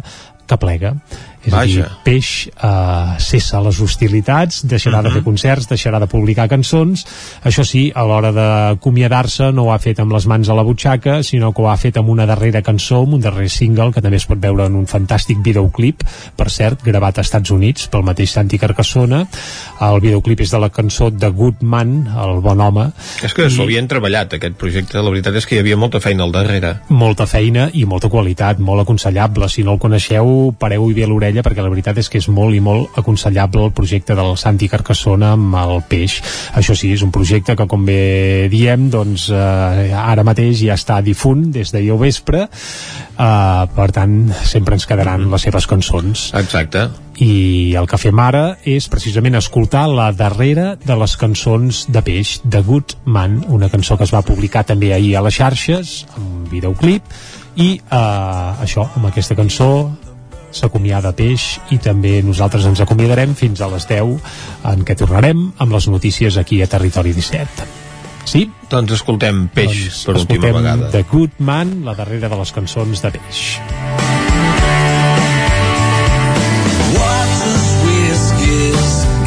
que 1.41 1.41
És 1.42 1.54
a 1.54 1.64
dir, 1.66 1.80
Vaja. 1.82 1.88
Peix 2.06 2.50
eh, 2.52 3.16
cessa 3.24 3.62
les 3.66 3.80
hostilitats, 3.82 4.62
deixarà 4.70 5.02
de 5.02 5.12
fer 5.14 5.24
concerts, 5.26 5.68
deixarà 5.70 6.00
de 6.02 6.08
publicar 6.12 6.48
cançons. 6.52 7.06
Això 7.48 7.66
sí, 7.66 7.88
a 7.96 8.04
l'hora 8.06 8.32
d'acomiadar-se 8.36 9.52
no 9.56 9.66
ho 9.66 9.72
ha 9.74 9.80
fet 9.82 10.00
amb 10.04 10.14
les 10.14 10.28
mans 10.30 10.50
a 10.50 10.58
la 10.58 10.66
butxaca, 10.68 11.22
sinó 11.26 11.52
que 11.54 11.64
ho 11.64 11.70
ha 11.72 11.78
fet 11.82 11.98
amb 11.98 12.12
una 12.14 12.28
darrera 12.30 12.62
cançó, 12.62 13.02
amb 13.02 13.18
un 13.18 13.24
darrer 13.26 13.50
single, 13.50 13.90
que 13.96 14.04
també 14.04 14.20
es 14.22 14.28
pot 14.30 14.42
veure 14.42 14.68
en 14.70 14.78
un 14.78 14.86
fantàstic 14.86 15.42
videoclip, 15.42 16.04
per 16.38 16.50
cert, 16.54 16.84
gravat 16.86 17.18
als 17.18 17.32
Estats 17.32 17.54
Units 17.56 17.88
pel 17.88 18.04
mateix 18.04 18.34
Santi 18.36 18.60
Carcassona. 18.60 19.22
El 19.88 20.02
videoclip 20.04 20.42
és 20.44 20.52
de 20.52 20.60
la 20.60 20.70
cançó 20.70 21.08
de 21.10 21.30
Good 21.32 21.62
Man, 21.64 21.94
el 22.12 22.42
bon 22.44 22.60
home. 22.60 22.90
És 23.24 23.34
que 23.34 23.48
s'ho 23.50 23.64
havien 23.64 23.88
treballat, 23.88 24.36
aquest 24.36 24.58
projecte. 24.60 25.00
La 25.00 25.14
veritat 25.14 25.38
és 25.40 25.48
que 25.48 25.56
hi 25.56 25.62
havia 25.64 25.78
molta 25.80 26.02
feina 26.04 26.26
al 26.28 26.36
darrere. 26.36 26.76
molta 26.90 27.26
feina 27.26 27.70
i 27.74 27.86
molta 27.86 28.10
qualitat, 28.12 28.60
molt 28.60 28.84
aconsellable. 28.84 29.48
Si 29.50 29.64
no 29.64 29.78
el 29.78 29.80
coneixeu, 29.80 30.52
pareu-hi 30.60 30.94
bé 30.94 31.08
l'orella 31.08 31.31
perquè 31.40 31.64
la 31.64 31.72
veritat 31.72 32.02
és 32.02 32.10
que 32.12 32.20
és 32.20 32.28
molt 32.28 32.52
i 32.58 32.60
molt 32.60 32.98
aconsellable 33.00 33.64
el 33.64 33.72
projecte 33.72 34.18
del 34.18 34.36
Santi 34.36 34.68
Carcassona 34.68 35.32
amb 35.38 35.56
el 35.56 35.78
peix. 35.88 36.18
Això 36.60 36.76
sí, 36.76 36.92
és 36.92 37.06
un 37.08 37.14
projecte 37.16 37.56
que, 37.56 37.68
com 37.72 37.88
bé 37.88 38.50
diem, 38.52 38.90
doncs 38.92 39.30
eh, 39.32 39.94
ara 39.96 40.28
mateix 40.28 40.60
ja 40.66 40.76
està 40.76 41.00
difunt 41.06 41.48
des 41.56 41.72
d'ahir 41.72 41.94
al 41.96 42.02
vespre, 42.04 42.44
eh, 42.44 43.64
per 43.78 43.88
tant, 43.96 44.20
sempre 44.44 44.76
ens 44.76 44.88
quedaran 44.90 45.30
les 45.32 45.48
seves 45.48 45.68
cançons. 45.72 46.28
Exacte. 46.36 46.90
I 47.22 47.76
el 47.78 47.88
que 47.88 48.00
fem 48.02 48.20
ara 48.20 48.58
és 48.68 48.88
precisament 48.92 49.38
escoltar 49.38 49.86
la 49.92 50.10
darrera 50.12 50.76
de 50.84 50.96
les 50.98 51.16
cançons 51.22 51.86
de 51.92 52.02
Peix, 52.06 52.40
The 52.44 52.64
Good 52.66 52.98
Man, 53.06 53.44
una 53.48 53.70
cançó 53.70 53.98
que 53.98 54.08
es 54.08 54.14
va 54.16 54.24
publicar 54.26 54.66
també 54.68 54.94
ahir 54.94 55.16
a 55.16 55.26
les 55.26 55.38
xarxes, 55.38 55.94
amb 56.16 56.26
un 56.26 56.48
videoclip, 56.50 57.06
i 57.62 57.76
eh, 57.78 58.64
això, 58.64 58.88
amb 58.96 59.12
aquesta 59.12 59.36
cançó 59.38 59.70
s'acomiada 60.52 61.14
Peix 61.18 61.60
i 61.72 61.80
també 61.82 62.20
nosaltres 62.26 62.66
ens 62.70 62.82
acomiadarem 62.84 63.36
fins 63.36 63.62
a 63.62 63.70
les 63.72 63.88
10 63.90 64.18
en 64.72 64.84
què 64.88 64.98
tornarem 65.00 65.48
amb 65.58 65.78
les 65.78 65.88
notícies 65.92 66.38
aquí 66.38 66.62
a 66.62 66.70
Territori 66.72 67.16
17. 67.18 67.70
Sí? 68.26 68.46
Doncs 68.70 68.98
escoltem 69.00 69.48
Peix 69.54 69.74
doncs 69.74 70.06
per 70.06 70.16
última 70.20 70.24
escoltem 70.24 70.60
vegada. 70.62 70.92
The 70.94 71.06
Good 71.12 71.40
Man, 71.40 71.80
la 71.88 71.98
darrera 71.98 72.30
de 72.32 72.42
les 72.44 72.56
cançons 72.56 73.04
de 73.04 73.16
Peix. 73.18 73.46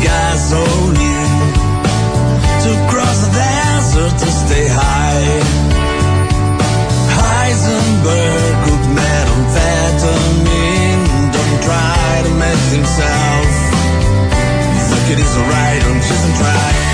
Gasoline 0.05 1.53
to 2.65 2.73
cross 2.91 3.19
the 3.25 3.31
desert 3.39 4.15
to 4.21 4.29
stay 4.43 4.67
high. 4.69 5.41
Heisenberg, 7.17 8.44
himself. 12.73 13.47
He's 14.75 14.91
like, 14.93 15.11
it 15.13 15.19
is 15.19 15.37
alright, 15.37 15.83
I'm 15.85 16.01
just 16.01 16.37
trying. 16.37 16.94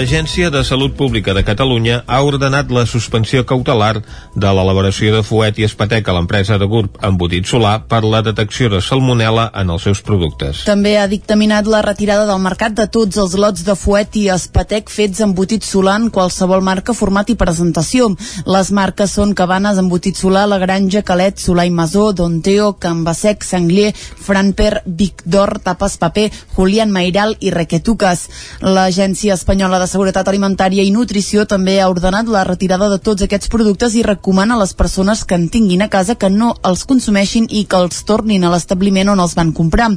L'Agència 0.00 0.48
de 0.48 0.62
Salut 0.64 0.94
Pública 0.96 1.34
de 1.36 1.42
Catalunya 1.44 1.98
ha 2.08 2.22
ordenat 2.24 2.70
la 2.72 2.86
suspensió 2.88 3.42
cautelar 3.44 3.98
de 4.32 4.52
l'elaboració 4.56 5.10
de 5.12 5.20
fuet 5.20 5.58
i 5.60 5.66
espatec 5.66 6.06
a 6.08 6.14
l'empresa 6.16 6.56
de 6.56 6.64
GURB 6.64 7.02
embotit 7.04 7.44
solar 7.50 7.74
per 7.90 7.98
la 8.06 8.22
detecció 8.24 8.70
de 8.72 8.80
salmonela 8.80 9.50
en 9.60 9.68
els 9.74 9.84
seus 9.84 10.00
productes. 10.00 10.62
També 10.64 10.94
ha 10.96 11.04
dictaminat 11.10 11.68
la 11.68 11.82
retirada 11.84 12.24
del 12.30 12.40
mercat 12.40 12.78
de 12.78 12.86
tots 12.88 13.18
els 13.20 13.34
lots 13.36 13.66
de 13.66 13.74
fuet 13.76 14.16
i 14.16 14.22
espatec 14.32 14.88
fets 14.88 15.20
embotit 15.26 15.68
solar 15.68 15.98
en 16.00 16.08
qualsevol 16.08 16.64
marca, 16.64 16.96
format 16.96 17.28
i 17.28 17.36
presentació. 17.36 18.08
Les 18.48 18.72
marques 18.72 19.18
són 19.20 19.36
Cabanes, 19.36 19.82
Embotit 19.84 20.16
Solar, 20.16 20.46
La 20.48 20.62
Granja, 20.64 21.04
Calet, 21.04 21.36
Solar 21.36 21.68
i 21.68 21.74
Masó, 21.76 22.06
Donteo, 22.16 22.70
Cambasec, 22.80 23.44
Sanglier, 23.44 23.92
Franper, 23.92 24.80
Vic 24.86 25.26
d'Or, 25.26 25.58
Tapes 25.60 26.00
Paper, 26.00 26.30
Julián 26.56 26.88
Mairal 26.88 27.36
i 27.44 27.52
Requetuques. 27.52 28.26
L'Agència 28.64 29.36
Espanyola 29.36 29.76
de 29.76 29.89
Seguretat 29.90 30.28
Alimentària 30.30 30.84
i 30.86 30.92
Nutrició 30.94 31.42
també 31.50 31.72
ha 31.82 31.88
ordenat 31.90 32.28
la 32.30 32.44
retirada 32.46 32.86
de 32.92 33.00
tots 33.02 33.24
aquests 33.26 33.50
productes 33.50 33.96
i 33.98 34.04
recomana 34.06 34.54
a 34.54 34.60
les 34.60 34.70
persones 34.78 35.24
que 35.26 35.34
en 35.34 35.48
tinguin 35.50 35.82
a 35.82 35.88
casa 35.90 36.14
que 36.14 36.30
no 36.30 36.52
els 36.70 36.84
consumeixin 36.86 37.48
i 37.50 37.64
que 37.66 37.80
els 37.82 38.04
tornin 38.06 38.46
a 38.46 38.52
l'establiment 38.52 39.10
on 39.10 39.24
els 39.24 39.34
van 39.34 39.50
comprar. 39.50 39.88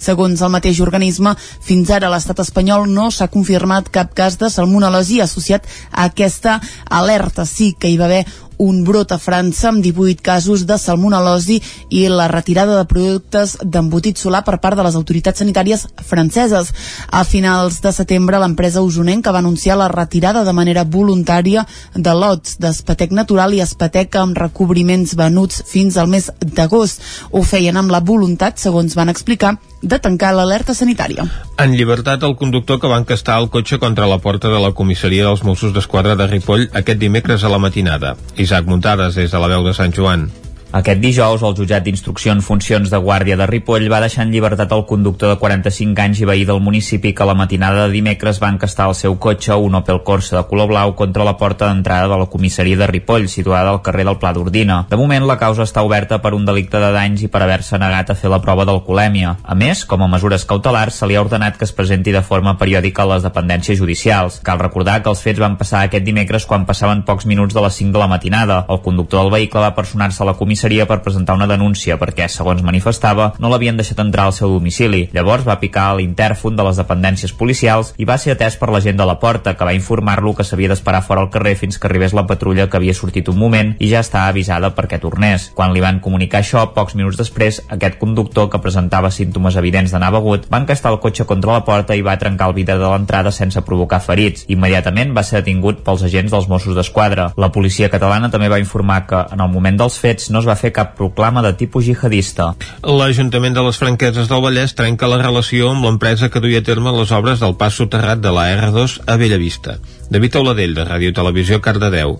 Segons 0.00 0.40
el 0.40 0.52
mateix 0.54 0.80
organisme, 0.80 1.34
fins 1.36 1.92
ara 1.92 2.08
l'estat 2.12 2.40
espanyol 2.40 2.88
no 2.88 3.10
s'ha 3.12 3.28
confirmat 3.34 3.90
cap 3.92 4.14
cas 4.16 4.38
de 4.40 4.48
salmonel·losi 4.48 5.20
associat 5.20 5.68
a 5.90 6.08
aquesta 6.08 6.56
alerta. 6.88 7.44
Sí 7.44 7.74
que 7.78 7.92
hi 7.92 8.00
va 8.00 8.08
haver 8.08 8.24
un 8.58 8.84
brot 8.84 9.12
a 9.12 9.18
França 9.18 9.68
amb 9.70 9.82
18 9.84 10.22
casos 10.22 10.64
de 10.66 10.76
salmonel·losi 10.78 11.60
i 11.90 12.04
la 12.08 12.28
retirada 12.30 12.76
de 12.78 12.86
productes 12.88 13.56
d'embotit 13.62 14.20
solar 14.20 14.44
per 14.46 14.58
part 14.62 14.78
de 14.78 14.86
les 14.86 14.96
autoritats 14.98 15.42
sanitàries 15.42 15.86
franceses. 16.04 16.72
A 17.10 17.24
finals 17.24 17.80
de 17.84 17.92
setembre, 17.92 18.38
l'empresa 18.38 18.82
usonenca 18.82 19.32
va 19.32 19.42
anunciar 19.42 19.78
la 19.78 19.90
retirada 19.92 20.44
de 20.44 20.52
manera 20.52 20.84
voluntària 20.84 21.66
de 21.94 22.14
lots 22.14 22.58
d'espatec 22.62 23.12
natural 23.12 23.54
i 23.54 23.62
espatec 23.64 24.16
amb 24.16 24.38
recobriments 24.38 25.16
venuts 25.18 25.62
fins 25.66 25.96
al 25.96 26.08
mes 26.08 26.30
d'agost. 26.40 27.02
Ho 27.32 27.42
feien 27.42 27.76
amb 27.76 27.90
la 27.90 28.00
voluntat, 28.00 28.58
segons 28.58 28.94
van 28.94 29.12
explicar, 29.12 29.56
de 29.84 29.98
tancar 30.00 30.32
l'alerta 30.34 30.74
sanitària. 30.74 31.26
En 31.60 31.76
llibertat, 31.76 32.24
el 32.24 32.36
conductor 32.40 32.80
que 32.80 32.90
va 32.90 33.00
encastar 33.02 33.38
el 33.42 33.50
cotxe 33.52 33.78
contra 33.78 34.08
la 34.10 34.18
porta 34.18 34.50
de 34.52 34.62
la 34.62 34.72
comissaria 34.72 35.28
dels 35.28 35.44
Mossos 35.44 35.74
d'Esquadra 35.76 36.16
de 36.16 36.28
Ripoll 36.30 36.70
aquest 36.72 36.98
dimecres 36.98 37.44
a 37.44 37.52
la 37.52 37.60
matinada. 37.62 38.16
Isaac 38.36 38.66
Muntades, 38.66 39.14
des 39.20 39.30
de 39.30 39.44
la 39.44 39.52
veu 39.52 39.68
de 39.68 39.76
Sant 39.76 39.94
Joan. 39.94 40.30
Aquest 40.74 40.98
dijous, 40.98 41.42
el 41.46 41.52
jutjat 41.54 41.84
d'instrucció 41.86 42.32
en 42.34 42.40
funcions 42.42 42.90
de 42.90 42.98
Guàrdia 42.98 43.36
de 43.38 43.46
Ripoll 43.46 43.84
va 43.92 44.00
deixar 44.02 44.24
en 44.24 44.32
llibertat 44.34 44.72
el 44.74 44.80
conductor 44.88 45.30
de 45.30 45.36
45 45.38 46.02
anys 46.02 46.18
i 46.18 46.24
veí 46.26 46.40
del 46.48 46.58
municipi 46.58 47.12
que 47.14 47.26
la 47.28 47.36
matinada 47.38 47.84
de 47.84 47.92
dimecres 47.92 48.40
va 48.42 48.48
encastar 48.50 48.88
el 48.90 48.96
seu 48.98 49.14
cotxe, 49.22 49.54
un 49.54 49.78
Opel 49.78 50.00
Corsa 50.02 50.34
de 50.40 50.42
color 50.48 50.66
blau, 50.72 50.96
contra 50.98 51.22
la 51.22 51.36
porta 51.38 51.68
d'entrada 51.68 52.08
de 52.10 52.18
la 52.18 52.26
comissaria 52.26 52.80
de 52.80 52.88
Ripoll, 52.90 53.28
situada 53.30 53.70
al 53.70 53.82
carrer 53.86 54.08
del 54.08 54.18
Pla 54.18 54.32
d'Ordina. 54.34 54.80
De 54.90 54.98
moment, 54.98 55.28
la 55.28 55.36
causa 55.38 55.62
està 55.62 55.84
oberta 55.86 56.18
per 56.18 56.32
un 56.34 56.42
delicte 56.42 56.82
de 56.82 56.90
danys 56.98 57.22
i 57.22 57.30
per 57.30 57.44
haver-se 57.46 57.78
negat 57.78 58.10
a 58.10 58.18
fer 58.18 58.34
la 58.34 58.42
prova 58.42 58.66
d'alcoholèmia. 58.66 59.36
A 59.44 59.54
més, 59.54 59.84
com 59.86 60.02
a 60.02 60.10
mesures 60.10 60.42
cautelars, 60.42 60.98
se 60.98 61.06
li 61.06 61.14
ha 61.14 61.22
ordenat 61.22 61.54
que 61.54 61.68
es 61.70 61.74
presenti 61.78 62.10
de 62.10 62.24
forma 62.26 62.56
periòdica 62.58 63.06
a 63.06 63.12
les 63.12 63.22
dependències 63.22 63.78
judicials. 63.78 64.40
Cal 64.42 64.58
recordar 64.58 64.98
que 65.04 65.14
els 65.14 65.22
fets 65.22 65.38
van 65.38 65.54
passar 65.54 65.86
aquest 65.86 66.02
dimecres 66.02 66.50
quan 66.50 66.66
passaven 66.66 67.06
pocs 67.06 67.30
minuts 67.30 67.54
de 67.54 67.62
les 67.62 67.78
5 67.78 67.94
de 67.94 68.02
la 68.02 68.10
matinada. 68.10 68.64
El 68.66 68.82
conductor 68.82 69.22
del 69.22 69.34
vehicle 69.38 69.62
va 69.68 69.74
personar-se 69.78 70.26
a 70.26 70.30
la 70.32 70.34
comissaria 70.34 70.63
per 70.64 71.02
presentar 71.04 71.34
una 71.36 71.46
denúncia 71.46 71.98
perquè, 72.00 72.24
segons 72.32 72.62
manifestava, 72.64 73.34
no 73.38 73.50
l'havien 73.52 73.76
deixat 73.76 73.98
entrar 74.00 74.24
al 74.24 74.32
seu 74.32 74.48
domicili. 74.48 75.10
Llavors 75.12 75.44
va 75.44 75.58
picar 75.60 75.90
a 75.90 75.96
l'intèrfon 75.98 76.56
de 76.56 76.64
les 76.64 76.78
dependències 76.80 77.34
policials 77.36 77.92
i 78.00 78.06
va 78.08 78.16
ser 78.16 78.32
atès 78.32 78.56
per 78.56 78.70
la 78.72 78.80
gent 78.80 78.96
de 78.96 79.04
la 79.04 79.18
porta, 79.20 79.52
que 79.58 79.64
va 79.68 79.74
informar-lo 79.76 80.32
que 80.34 80.44
s'havia 80.44 80.70
d'esperar 80.72 81.02
fora 81.04 81.20
al 81.20 81.28
carrer 81.30 81.52
fins 81.60 81.76
que 81.76 81.86
arribés 81.86 82.14
la 82.16 82.24
patrulla 82.24 82.70
que 82.70 82.78
havia 82.78 82.94
sortit 82.96 83.28
un 83.28 83.36
moment 83.36 83.74
i 83.78 83.90
ja 83.90 84.00
estava 84.00 84.32
avisada 84.32 84.72
perquè 84.72 85.00
tornés. 85.02 85.50
Quan 85.54 85.74
li 85.74 85.84
van 85.84 86.00
comunicar 86.00 86.40
això, 86.40 86.64
pocs 86.72 86.96
minuts 86.96 87.20
després, 87.20 87.60
aquest 87.68 87.98
conductor, 88.00 88.48
que 88.48 88.62
presentava 88.64 89.12
símptomes 89.12 89.60
evidents 89.60 89.92
d'anar 89.92 90.14
begut, 90.16 90.48
va 90.48 90.62
encastar 90.62 90.94
el 90.94 91.00
cotxe 91.04 91.28
contra 91.28 91.58
la 91.58 91.64
porta 91.68 91.92
i 91.92 92.00
va 92.00 92.16
trencar 92.16 92.48
el 92.48 92.56
vidre 92.56 92.78
de 92.80 92.88
l'entrada 92.88 93.34
sense 93.36 93.60
provocar 93.68 94.00
ferits. 94.00 94.48
Immediatament 94.48 95.12
va 95.12 95.26
ser 95.28 95.42
detingut 95.42 95.84
pels 95.84 96.06
agents 96.08 96.32
dels 96.32 96.48
Mossos 96.48 96.72
d'Esquadra. 96.78 97.34
La 97.36 97.52
policia 97.52 97.92
catalana 97.92 98.32
també 98.32 98.48
va 98.48 98.62
informar 98.62 99.04
que, 99.06 99.26
en 99.34 99.44
el 99.44 99.52
moment 99.52 99.76
dels 99.76 100.00
fets, 100.00 100.30
no 100.30 100.40
es 100.44 100.48
va 100.48 100.58
fer 100.60 100.74
cap 100.76 100.92
proclama 100.98 101.42
de 101.42 101.54
tipus 101.56 101.86
jihadista. 101.88 102.52
L'Ajuntament 102.84 103.56
de 103.56 103.64
les 103.64 103.80
Franqueses 103.80 104.28
del 104.28 104.44
Vallès 104.44 104.76
trenca 104.76 105.08
la 105.08 105.22
relació 105.22 105.72
amb 105.72 105.88
l'empresa 105.88 106.28
que 106.28 106.42
duia 106.44 106.60
a 106.60 106.66
terme 106.66 106.92
les 106.92 107.12
obres 107.16 107.40
del 107.40 107.56
pas 107.56 107.80
soterrat 107.80 108.20
de 108.20 108.32
la 108.34 108.46
R2 108.52 109.00
a 109.08 109.16
Bellavista. 109.20 109.78
David 110.12 110.36
Auladell, 110.36 110.76
de 110.76 110.84
Ràdio 110.84 111.16
Televisió, 111.16 111.60
Cardedeu. 111.64 112.18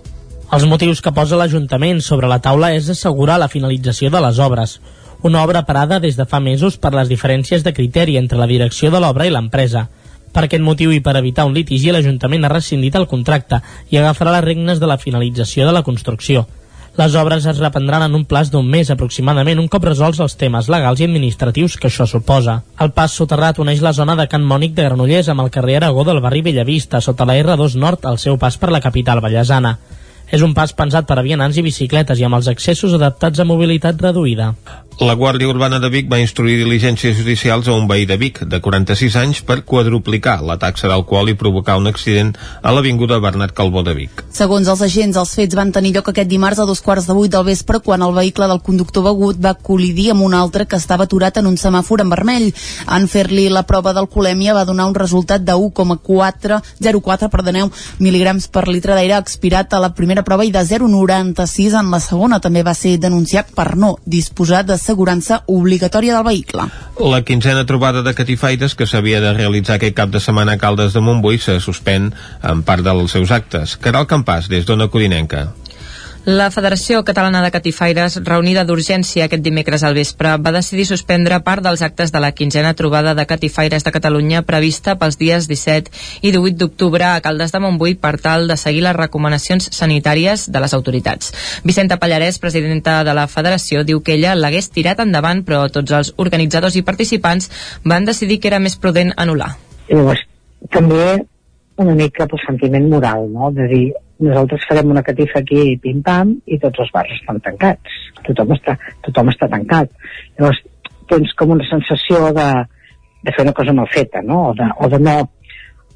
Els 0.55 0.65
motius 0.69 1.01
que 1.01 1.13
posa 1.13 1.37
l'Ajuntament 1.37 2.01
sobre 2.01 2.29
la 2.31 2.41
taula 2.41 2.73
és 2.73 2.89
assegurar 2.89 3.37
la 3.41 3.49
finalització 3.51 4.09
de 4.13 4.21
les 4.25 4.41
obres. 4.41 4.79
Una 5.25 5.43
obra 5.45 5.63
parada 5.65 5.99
des 5.99 6.17
de 6.17 6.25
fa 6.25 6.41
mesos 6.41 6.77
per 6.81 6.93
les 6.93 7.09
diferències 7.09 7.63
de 7.63 7.73
criteri 7.73 8.17
entre 8.17 8.41
la 8.41 8.49
direcció 8.49 8.91
de 8.93 9.01
l'obra 9.01 9.25
i 9.25 9.33
l'empresa. 9.33 9.87
Per 10.33 10.43
aquest 10.45 10.61
motiu 10.65 10.91
i 10.91 10.99
per 10.99 11.15
evitar 11.15 11.45
un 11.47 11.55
litigi, 11.55 11.93
l'Ajuntament 11.93 12.45
ha 12.45 12.53
rescindit 12.53 12.97
el 12.99 13.07
contracte 13.07 13.61
i 13.89 13.97
agafarà 13.97 14.33
les 14.35 14.45
regnes 14.49 14.81
de 14.81 14.89
la 14.89 14.99
finalització 15.01 15.65
de 15.65 15.73
la 15.73 15.85
construcció. 15.87 16.45
Les 16.95 17.15
obres 17.19 17.43
es 17.43 17.57
reprendran 17.59 18.05
en 18.05 18.13
un 18.15 18.21
plaç 18.23 18.47
d'un 18.51 18.67
mes 18.71 18.87
aproximadament 18.93 19.59
un 19.59 19.67
cop 19.67 19.83
resolts 19.83 20.21
els 20.23 20.37
temes 20.39 20.69
legals 20.71 21.01
i 21.01 21.07
administratius 21.09 21.75
que 21.75 21.89
això 21.89 22.05
suposa. 22.07 22.61
El 22.79 22.93
pas 22.95 23.11
soterrat 23.11 23.59
uneix 23.59 23.81
la 23.83 23.91
zona 23.97 24.15
de 24.15 24.29
Can 24.31 24.45
Mònic 24.47 24.77
de 24.77 24.85
Granollers 24.87 25.27
amb 25.33 25.43
el 25.43 25.51
carrer 25.51 25.75
Aragó 25.81 26.05
del 26.07 26.21
barri 26.23 26.39
Bellavista, 26.45 27.01
sota 27.03 27.27
la 27.27 27.35
R2 27.41 27.75
Nord 27.83 28.07
al 28.07 28.21
seu 28.23 28.39
pas 28.39 28.55
per 28.55 28.71
la 28.71 28.79
capital 28.79 29.19
ballesana. 29.19 29.75
És 30.31 30.41
un 30.41 30.55
pas 30.55 30.71
pensat 30.71 31.03
per 31.05 31.19
a 31.19 31.25
vianants 31.27 31.59
i 31.59 31.65
bicicletes 31.67 32.21
i 32.21 32.23
amb 32.29 32.39
els 32.39 32.47
accessos 32.47 32.95
adaptats 32.95 33.43
a 33.43 33.45
mobilitat 33.45 33.99
reduïda. 33.99 34.53
La 34.99 35.13
Guàrdia 35.19 35.49
Urbana 35.51 35.81
de 35.83 35.89
Vic 35.91 36.05
va 36.07 36.21
instruir 36.23 36.53
diligències 36.55 37.17
judicials 37.17 37.67
a 37.67 37.73
un 37.75 37.83
veí 37.89 38.05
de 38.07 38.15
Vic 38.15 38.37
de 38.47 38.61
46 38.63 39.15
anys 39.19 39.41
per 39.43 39.57
quadruplicar 39.67 40.37
la 40.39 40.55
taxa 40.55 40.87
d'alcohol 40.87 41.33
i 41.33 41.35
provocar 41.35 41.75
un 41.75 41.89
accident 41.89 42.29
a 42.63 42.71
l'Avinguda 42.71 43.17
Bernat 43.19 43.51
Calbó 43.51 43.83
de 43.83 43.91
Vic. 43.97 44.23
Segons 44.31 44.69
els 44.71 44.79
agents, 44.85 45.17
els 45.19 45.33
fets 45.35 45.57
van 45.59 45.73
tenir 45.75 45.91
lloc 45.97 46.07
aquest 46.13 46.29
dimarts 46.31 46.61
a 46.63 46.67
dos 46.69 46.79
quarts 46.79 47.09
de 47.09 47.15
vuit 47.17 47.33
del 47.33 47.43
vespre 47.43 47.81
quan 47.83 48.05
el 48.07 48.15
vehicle 48.15 48.47
del 48.47 48.61
conductor 48.63 49.03
begut 49.09 49.41
va 49.43 49.51
col·lidir 49.59 50.13
amb 50.13 50.23
un 50.23 50.33
altre 50.33 50.63
que 50.63 50.79
estava 50.79 51.03
aturat 51.09 51.41
en 51.43 51.51
un 51.51 51.59
semàfor 51.59 52.05
en 52.05 52.15
vermell. 52.15 52.47
En 52.87 53.09
fer-li 53.11 53.49
la 53.51 53.65
prova 53.67 53.91
d'alcoholèmia 53.91 54.55
va 54.55 54.63
donar 54.63 54.87
un 54.87 54.95
resultat 54.95 55.43
de 55.43 55.59
1,04 55.59 57.29
perdoneu, 57.35 57.67
mil·ligrams 57.99 58.47
per 58.47 58.69
litre 58.71 58.95
d'aire 58.95 59.19
expirat 59.19 59.75
a 59.75 59.83
la 59.83 59.91
primera 59.91 60.23
prova 60.23 60.47
i 60.47 60.55
de 60.55 60.63
0,96 60.63 61.75
en 61.83 61.91
la 61.91 61.99
segona. 61.99 62.39
També 62.39 62.63
va 62.63 62.73
ser 62.73 62.95
denunciat 62.95 63.51
per 63.51 63.75
no 63.75 63.97
disposar 64.07 64.63
d'assegurança 64.85 65.41
obligatòria 65.49 66.13
del 66.13 66.25
vehicle. 66.27 66.67
La 67.01 67.23
quinzena 67.25 67.65
trobada 67.65 68.03
de 68.05 68.13
catifaires 68.13 68.75
que 68.77 68.85
s'havia 68.85 69.19
de 69.21 69.33
realitzar 69.33 69.79
aquest 69.79 69.97
cap 69.97 70.13
de 70.13 70.21
setmana 70.21 70.55
a 70.55 70.61
Caldes 70.61 70.93
de 70.93 71.01
Montbui 71.01 71.39
se 71.41 71.57
suspèn 71.59 72.11
en 72.43 72.61
part 72.63 72.85
dels 72.85 73.11
seus 73.11 73.33
actes. 73.33 73.77
Caral 73.81 74.05
Campàs, 74.05 74.47
des 74.47 74.65
d'Ona 74.65 74.87
Codinenca. 74.93 75.47
La 76.25 76.49
Federació 76.49 77.03
Catalana 77.05 77.43
de 77.43 77.51
Catifaires, 77.53 78.15
reunida 78.25 78.63
d'urgència 78.65 79.27
aquest 79.27 79.43
dimecres 79.45 79.83
al 79.85 79.93
vespre, 79.93 80.31
va 80.41 80.53
decidir 80.55 80.87
suspendre 80.89 81.37
part 81.45 81.61
dels 81.61 81.83
actes 81.85 82.09
de 82.09 82.21
la 82.23 82.31
quinzena 82.31 82.71
trobada 82.73 83.11
de 83.13 83.27
catifaires 83.29 83.83
de 83.85 83.91
Catalunya 83.93 84.41
prevista 84.41 84.95
pels 84.97 85.19
dies 85.19 85.45
17 85.45 85.91
i 86.25 86.31
18 86.33 86.57
d'octubre 86.57 87.05
a 87.05 87.19
Caldes 87.21 87.53
de 87.53 87.61
Montbui 87.61 87.93
per 88.01 88.15
tal 88.23 88.47
de 88.49 88.57
seguir 88.57 88.81
les 88.87 88.97
recomanacions 88.97 89.69
sanitàries 89.77 90.47
de 90.49 90.63
les 90.63 90.73
autoritats. 90.73 91.29
Vicenta 91.63 91.99
Pallarès, 92.01 92.41
presidenta 92.41 93.03
de 93.05 93.13
la 93.13 93.27
Federació, 93.29 93.83
diu 93.85 94.01
que 94.01 94.15
ella 94.17 94.33
l'hagués 94.33 94.71
tirat 94.73 95.03
endavant, 95.05 95.43
però 95.45 95.67
tots 95.69 95.93
els 95.93 96.09
organitzadors 96.17 96.73
i 96.73 96.81
participants 96.81 97.51
van 97.85 98.09
decidir 98.09 98.39
que 98.39 98.49
era 98.49 98.57
més 98.57 98.79
prudent 98.81 99.13
anul·lar. 99.13 99.51
Llavors, 99.93 100.25
també 100.73 101.21
una 101.77 101.93
mica 101.93 102.25
pel 102.25 102.41
sentiment 102.47 102.89
moral, 102.89 103.29
no? 103.29 103.53
De 103.53 103.69
dir, 103.69 103.85
nosaltres 104.23 104.65
farem 104.69 104.91
una 104.93 105.03
catifa 105.03 105.41
aquí 105.41 105.75
pim-pam 105.83 106.35
i 106.45 106.59
tots 106.61 106.83
els 106.83 106.91
bars 106.95 107.11
estan 107.17 107.41
tancats. 107.43 107.97
Tothom 108.25 108.53
està, 108.55 108.77
tothom 109.05 109.31
està 109.33 109.49
tancat. 109.51 109.91
Llavors, 110.37 110.61
tens 111.11 111.33
com 111.37 111.51
una 111.55 111.67
sensació 111.69 112.31
de, 112.37 112.47
de 113.25 113.33
fer 113.35 113.45
una 113.45 113.55
cosa 113.57 113.73
mal 113.75 113.89
feta, 113.91 114.21
no? 114.25 114.49
O 114.51 114.53
de, 114.57 114.69
o 114.79 114.89
de 114.93 115.01
no, 115.03 115.17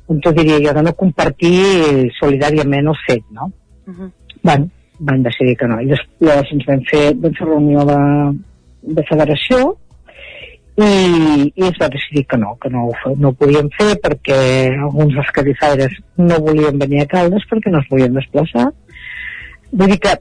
com 0.08 0.20
t'ho 0.24 0.34
diria 0.36 0.60
jo, 0.66 0.76
de 0.76 0.84
no 0.86 0.96
compartir 1.00 1.56
solidàriament 2.20 2.92
el 2.92 3.00
fet, 3.06 3.24
no? 3.32 3.52
Uh 3.88 3.94
-huh. 3.94 4.12
Bueno, 4.44 4.70
van 5.00 5.24
decidir 5.24 5.56
que 5.58 5.68
no. 5.68 5.80
I 5.82 5.88
després 5.88 6.52
ens 6.52 6.66
vam 6.68 6.82
fer, 6.92 7.14
vam 7.16 7.34
fer 7.34 7.48
reunió 7.48 7.86
de, 7.86 8.00
de 8.96 9.04
federació 9.10 9.78
i, 10.80 11.52
i 11.56 11.66
es 11.68 11.78
va 11.82 11.90
decidir 11.92 12.26
que 12.30 12.38
no, 12.38 12.56
que 12.62 12.70
no 12.72 12.86
ho, 12.88 12.94
fe- 13.04 13.16
no 13.20 13.32
ho 13.32 13.38
podíem 13.40 13.70
fer 13.76 13.94
perquè 14.04 14.40
alguns 14.78 15.16
dels 15.18 15.32
cadifaires 15.36 15.96
no 16.18 16.40
volien 16.46 16.80
venir 16.80 17.02
a 17.04 17.08
Caldes 17.12 17.46
perquè 17.50 17.72
no 17.74 17.82
es 17.84 17.90
volien 17.92 18.14
desplaçar. 18.16 18.70
Vull 19.72 19.92
dir 19.94 20.00
que 20.06 20.14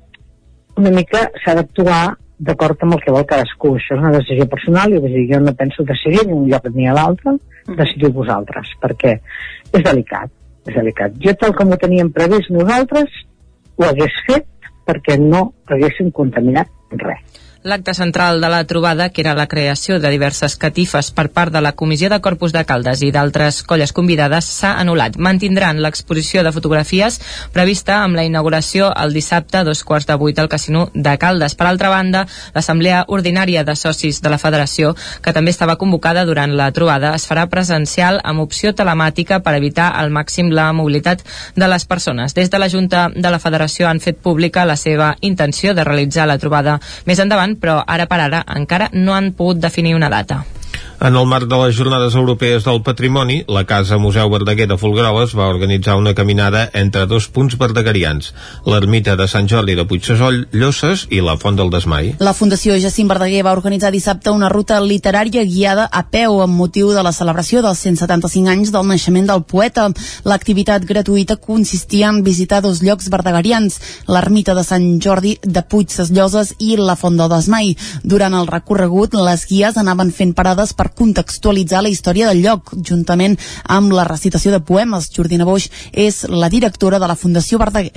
una 0.79 0.91
mica 0.95 1.27
s'ha 1.45 1.55
d'actuar 1.59 2.03
d'acord 2.39 2.83
amb 2.87 2.95
el 2.95 3.01
que 3.03 3.15
vol 3.15 3.27
cadascú. 3.27 3.75
Això 3.77 3.97
és 3.97 4.03
una 4.03 4.13
decisió 4.15 4.47
personal 4.51 4.93
i 4.95 5.01
vull 5.03 5.15
dir, 5.15 5.25
jo 5.33 5.41
no 5.43 5.55
penso 5.59 5.83
decidir 5.87 6.27
ni 6.27 6.37
un 6.37 6.47
lloc 6.51 6.69
ni 6.75 6.87
a 6.87 6.95
l'altre, 6.95 7.35
decidiu 7.69 8.13
vosaltres, 8.15 8.71
perquè 8.83 9.17
és 9.73 9.83
delicat, 9.85 10.31
és 10.67 10.75
delicat. 10.77 11.17
Jo 11.25 11.35
tal 11.41 11.55
com 11.59 11.75
ho 11.75 11.79
teníem 11.81 12.13
previst 12.15 12.51
nosaltres, 12.55 13.11
ho 13.79 13.85
hagués 13.89 14.15
fet 14.29 14.47
perquè 14.89 15.19
no 15.21 15.53
haguéssim 15.69 16.11
contaminat 16.15 16.71
res. 17.03 17.38
L'acte 17.65 17.93
central 17.93 18.41
de 18.41 18.49
la 18.49 18.63
trobada, 18.65 19.09
que 19.09 19.21
era 19.21 19.35
la 19.35 19.49
creació 19.49 19.99
de 19.99 20.13
diverses 20.13 20.55
catifes 20.55 21.11
per 21.11 21.25
part 21.35 21.51
de 21.53 21.59
la 21.61 21.73
Comissió 21.73 22.07
de 22.09 22.21
Corpus 22.23 22.53
de 22.55 22.63
Caldes 22.65 23.01
i 23.03 23.09
d'altres 23.11 23.65
colles 23.67 23.91
convidades, 23.93 24.47
s'ha 24.47 24.77
anul·lat. 24.79 25.17
Mantindran 25.19 25.81
l'exposició 25.83 26.45
de 26.47 26.53
fotografies 26.55 27.19
prevista 27.51 27.97
amb 28.05 28.15
la 28.15 28.23
inauguració 28.23 28.93
el 28.95 29.13
dissabte 29.13 29.59
a 29.59 29.65
dos 29.67 29.83
quarts 29.83 30.07
de 30.07 30.15
vuit 30.15 30.39
al 30.39 30.49
Casino 30.49 30.85
de 30.95 31.17
Caldes. 31.19 31.57
Per 31.59 31.67
altra 31.67 31.91
banda, 31.91 32.29
l'Assemblea 32.55 33.03
Ordinària 33.09 33.65
de 33.67 33.75
Socis 33.75 34.23
de 34.23 34.31
la 34.31 34.39
Federació, 34.39 34.95
que 35.21 35.35
també 35.35 35.51
estava 35.51 35.77
convocada 35.83 36.25
durant 36.31 36.55
la 36.55 36.71
trobada, 36.71 37.17
es 37.19 37.27
farà 37.27 37.49
presencial 37.51 38.21
amb 38.23 38.47
opció 38.47 38.71
telemàtica 38.71 39.41
per 39.43 39.57
evitar 39.59 39.91
al 39.99 40.15
màxim 40.15 40.55
la 40.55 40.69
mobilitat 40.73 41.27
de 41.57 41.67
les 41.67 41.85
persones. 41.91 42.39
Des 42.39 42.55
de 42.55 42.63
la 42.63 42.71
Junta 42.71 43.09
de 43.11 43.35
la 43.35 43.43
Federació 43.43 43.91
han 43.91 43.99
fet 43.99 44.23
pública 44.23 44.65
la 44.65 44.79
seva 44.79 45.17
intenció 45.23 45.75
de 45.75 45.83
realitzar 45.83 46.31
la 46.31 46.39
trobada 46.39 46.79
més 47.05 47.19
endavant, 47.19 47.48
però 47.57 47.83
ara 47.87 48.07
per 48.07 48.21
ara 48.21 48.45
encara 48.57 48.91
no 48.93 49.15
han 49.15 49.33
pogut 49.33 49.57
definir 49.63 49.95
una 49.95 50.11
data. 50.13 50.45
En 51.01 51.15
el 51.15 51.27
marc 51.31 51.47
de 51.47 51.59
les 51.61 51.77
Jornades 51.77 52.17
Europees 52.19 52.65
del 52.67 52.81
Patrimoni, 52.83 53.45
la 53.47 53.63
Casa 53.65 53.99
Museu 54.03 54.31
Verdaguer 54.33 54.67
de 54.67 54.77
Folgueroles 54.77 55.31
va 55.39 55.47
organitzar 55.47 55.95
una 55.95 56.13
caminada 56.13 56.65
entre 56.75 57.07
dos 57.07 57.29
punts 57.29 57.55
verdegarians, 57.59 58.33
l'ermita 58.67 59.15
de 59.15 59.29
Sant 59.31 59.47
Jordi 59.47 59.77
de 59.79 59.85
Puigsesoll, 59.87 60.49
Llosses 60.51 61.05
i 61.15 61.21
la 61.23 61.37
Font 61.39 61.55
del 61.55 61.71
Desmai. 61.71 62.17
La 62.19 62.33
Fundació 62.35 62.75
Jacint 62.83 63.07
Verdaguer 63.13 63.45
va 63.47 63.53
organitzar 63.55 63.93
dissabte 63.95 64.35
una 64.35 64.49
ruta 64.51 64.81
literària 64.83 65.45
guiada 65.47 65.85
a 65.87 66.03
peu 66.03 66.41
amb 66.43 66.59
motiu 66.59 66.91
de 66.91 67.07
la 67.07 67.15
celebració 67.15 67.63
dels 67.63 67.85
175 67.87 68.51
anys 68.51 68.75
del 68.75 68.91
naixement 68.91 69.31
del 69.31 69.47
poeta. 69.47 69.87
L'activitat 70.27 70.83
gratuïta 70.83 71.39
consistia 71.39 72.11
en 72.11 72.25
visitar 72.27 72.59
dos 72.67 72.83
llocs 72.83 73.07
verdegarians, 73.15 73.79
l'ermita 74.11 74.59
de 74.59 74.67
Sant 74.67 74.89
Jordi 74.99 75.37
de 75.47 75.63
Puigsesloses 75.63 76.57
i 76.59 76.75
la 76.75 76.99
Font 76.99 77.23
del 77.23 77.31
Desmai. 77.31 77.77
Durant 78.03 78.35
el 78.35 78.51
recorregut, 78.51 79.15
les 79.15 79.47
guies 79.47 79.79
anaven 79.79 80.11
fent 80.11 80.35
parades 80.35 80.68
per 80.77 80.91
contextualitzar 80.95 81.83
la 81.83 81.93
història 81.93 82.29
del 82.29 82.43
lloc, 82.45 82.75
juntament 82.91 83.37
amb 83.65 83.93
la 83.93 84.05
recitació 84.09 84.53
de 84.55 84.61
poemes. 84.61 85.11
Jordina 85.15 85.47
Boix 85.49 85.71
és 85.93 86.25
la 86.29 86.49
directora 86.49 86.99
de 86.99 87.09
la 87.09 87.17
Fundació 87.17 87.59
Verdaguer. 87.59 87.93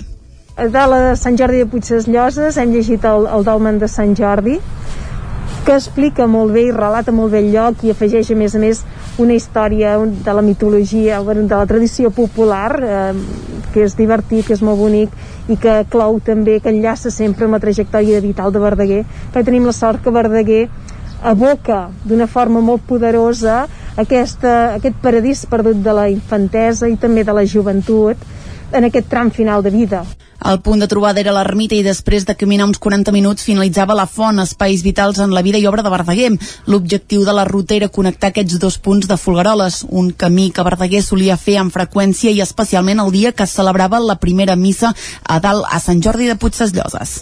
de 0.57 0.88
la 0.88 0.97
de 1.09 1.15
Sant 1.15 1.38
Jordi 1.38 1.57
de 1.57 1.65
Puigsesloses 1.65 2.57
hem 2.57 2.74
llegit 2.74 3.05
el, 3.05 3.26
el 3.26 3.43
Dolmen 3.43 3.80
de 3.80 3.88
Sant 3.88 4.13
Jordi 4.15 4.59
que 5.65 5.76
explica 5.78 6.26
molt 6.28 6.53
bé 6.55 6.65
i 6.67 6.72
relata 6.74 7.13
molt 7.13 7.32
bé 7.34 7.39
el 7.43 7.51
lloc 7.53 7.84
i 7.86 7.91
afegeix 7.93 8.32
a 8.34 8.38
més 8.38 8.55
a 8.57 8.61
més 8.61 8.82
una 9.22 9.36
història 9.38 9.97
de 9.99 10.34
la 10.34 10.41
mitologia, 10.41 11.22
de 11.22 11.43
la 11.49 11.65
tradició 11.69 12.09
popular 12.09 12.69
eh, 12.82 13.13
que 13.74 13.86
és 13.86 13.95
divertit, 13.95 14.45
que 14.47 14.55
és 14.57 14.63
molt 14.65 14.80
bonic 14.80 15.13
i 15.51 15.57
que 15.61 15.84
clou 15.91 16.19
també, 16.26 16.59
que 16.59 16.74
enllaça 16.74 17.11
sempre 17.13 17.45
amb 17.45 17.57
la 17.57 17.61
trajectòria 17.63 18.24
vital 18.24 18.51
de 18.51 18.63
Verdaguer 18.63 19.03
perquè 19.05 19.45
tenim 19.51 19.69
la 19.69 19.76
sort 19.78 20.01
que 20.03 20.13
Verdaguer 20.13 20.63
aboca 21.22 21.89
d'una 22.03 22.28
forma 22.28 22.61
molt 22.61 22.84
poderosa 22.88 23.67
aquesta, 23.95 24.76
aquest 24.78 24.97
paradís 25.03 25.45
perdut 25.49 25.84
de 25.84 25.93
la 25.93 26.09
infantesa 26.09 26.89
i 26.89 26.97
també 26.97 27.24
de 27.24 27.36
la 27.36 27.45
joventut 27.45 28.17
en 28.72 28.88
aquest 28.88 29.09
tram 29.11 29.32
final 29.32 29.63
de 29.63 29.69
vida. 29.69 30.03
El 30.41 30.57
punt 30.65 30.80
de 30.82 30.88
trobada 30.89 31.19
era 31.22 31.34
l'ermita 31.36 31.76
i 31.78 31.84
després 31.86 32.24
de 32.26 32.34
caminar 32.34 32.65
uns 32.65 32.80
40 32.82 33.13
minuts 33.13 33.45
finalitzava 33.45 33.93
la 33.93 34.07
font, 34.09 34.41
espais 34.41 34.82
vitals 34.82 35.19
en 35.22 35.36
la 35.36 35.43
vida 35.45 35.59
i 35.61 35.67
obra 35.69 35.84
de 35.86 35.91
Verdaguer. 35.93 36.32
L'objectiu 36.65 37.26
de 37.28 37.36
la 37.38 37.45
ruta 37.45 37.76
era 37.76 37.91
connectar 37.93 38.32
aquests 38.32 38.57
dos 38.63 38.80
punts 38.80 39.07
de 39.11 39.19
Folgueroles, 39.22 39.84
un 39.89 40.09
camí 40.17 40.49
que 40.49 40.65
Verdaguer 40.65 41.03
solia 41.05 41.38
fer 41.38 41.59
amb 41.61 41.76
freqüència 41.76 42.34
i 42.34 42.41
especialment 42.41 43.05
el 43.05 43.13
dia 43.13 43.36
que 43.38 43.45
celebrava 43.45 44.01
la 44.01 44.17
primera 44.17 44.55
missa 44.55 44.95
a 45.24 45.39
dalt 45.39 45.69
a 45.69 45.80
Sant 45.80 46.01
Jordi 46.01 46.32
de 46.32 46.39
Puigsesloses. 46.41 47.19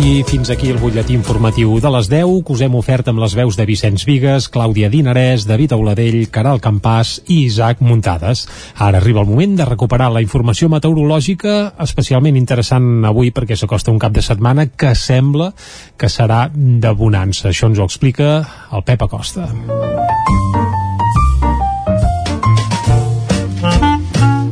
I 0.00 0.22
fins 0.24 0.48
aquí 0.48 0.70
el 0.72 0.78
butlletí 0.80 1.12
informatiu 1.12 1.74
de 1.76 1.90
les 1.92 2.06
10 2.08 2.38
que 2.46 2.54
us 2.54 2.62
hem 2.64 2.76
ofert 2.78 3.10
amb 3.10 3.20
les 3.20 3.34
veus 3.36 3.58
de 3.58 3.66
Vicenç 3.68 4.06
Vigues, 4.08 4.46
Clàudia 4.48 4.88
Dinarès, 4.88 5.44
David 5.44 5.74
Auladell, 5.76 6.22
Caral 6.32 6.56
Campàs 6.64 7.18
i 7.26 7.42
Isaac 7.44 7.82
Muntades. 7.84 8.46
Ara 8.80 8.96
arriba 9.02 9.20
el 9.20 9.28
moment 9.28 9.58
de 9.58 9.66
recuperar 9.68 10.08
la 10.14 10.22
informació 10.24 10.70
meteorològica, 10.72 11.74
especialment 11.84 12.40
interessant 12.40 13.04
avui 13.04 13.28
perquè 13.28 13.58
s'acosta 13.60 13.92
un 13.92 14.00
cap 14.00 14.16
de 14.16 14.24
setmana 14.24 14.70
que 14.72 14.94
sembla 14.96 15.52
que 16.00 16.08
serà 16.08 16.46
de 16.48 16.96
bonança. 16.96 17.50
Això 17.52 17.68
ens 17.68 17.76
ho 17.76 17.84
explica 17.84 18.32
el 18.72 18.88
Pep 18.88 19.04
Acosta. 19.04 19.50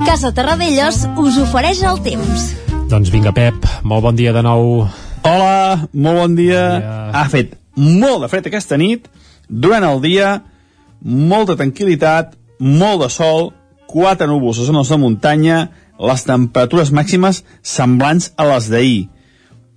Casa 0.05 0.35
Terradellos 0.37 1.07
us 1.17 1.41
ofereix 1.49 1.85
el 1.89 2.05
temps. 2.05 2.51
Doncs 2.93 3.09
vinga, 3.09 3.33
Pep, 3.33 3.65
molt 3.81 4.05
bon 4.05 4.17
dia 4.17 4.37
de 4.37 4.45
nou. 4.45 4.83
Hola, 5.23 5.89
molt 5.93 6.19
bon 6.19 6.35
dia. 6.39 6.63
Ha 7.15 7.25
fet 7.33 7.57
molt 7.79 8.25
de 8.25 8.29
fred 8.31 8.47
aquesta 8.49 8.79
nit, 8.79 9.07
durant 9.49 9.85
el 9.87 10.01
dia, 10.03 10.39
molta 11.03 11.57
tranquil·litat, 11.59 12.35
molt 12.59 13.05
de 13.05 13.11
sol, 13.13 13.53
quatre 13.89 14.29
núvols 14.29 14.61
a 14.61 14.67
zones 14.69 14.91
de 14.93 14.99
muntanya, 15.01 15.59
les 15.99 16.25
temperatures 16.27 16.93
màximes 16.95 17.43
semblants 17.63 18.33
a 18.37 18.47
les 18.53 18.69
d'ahir. 18.71 19.07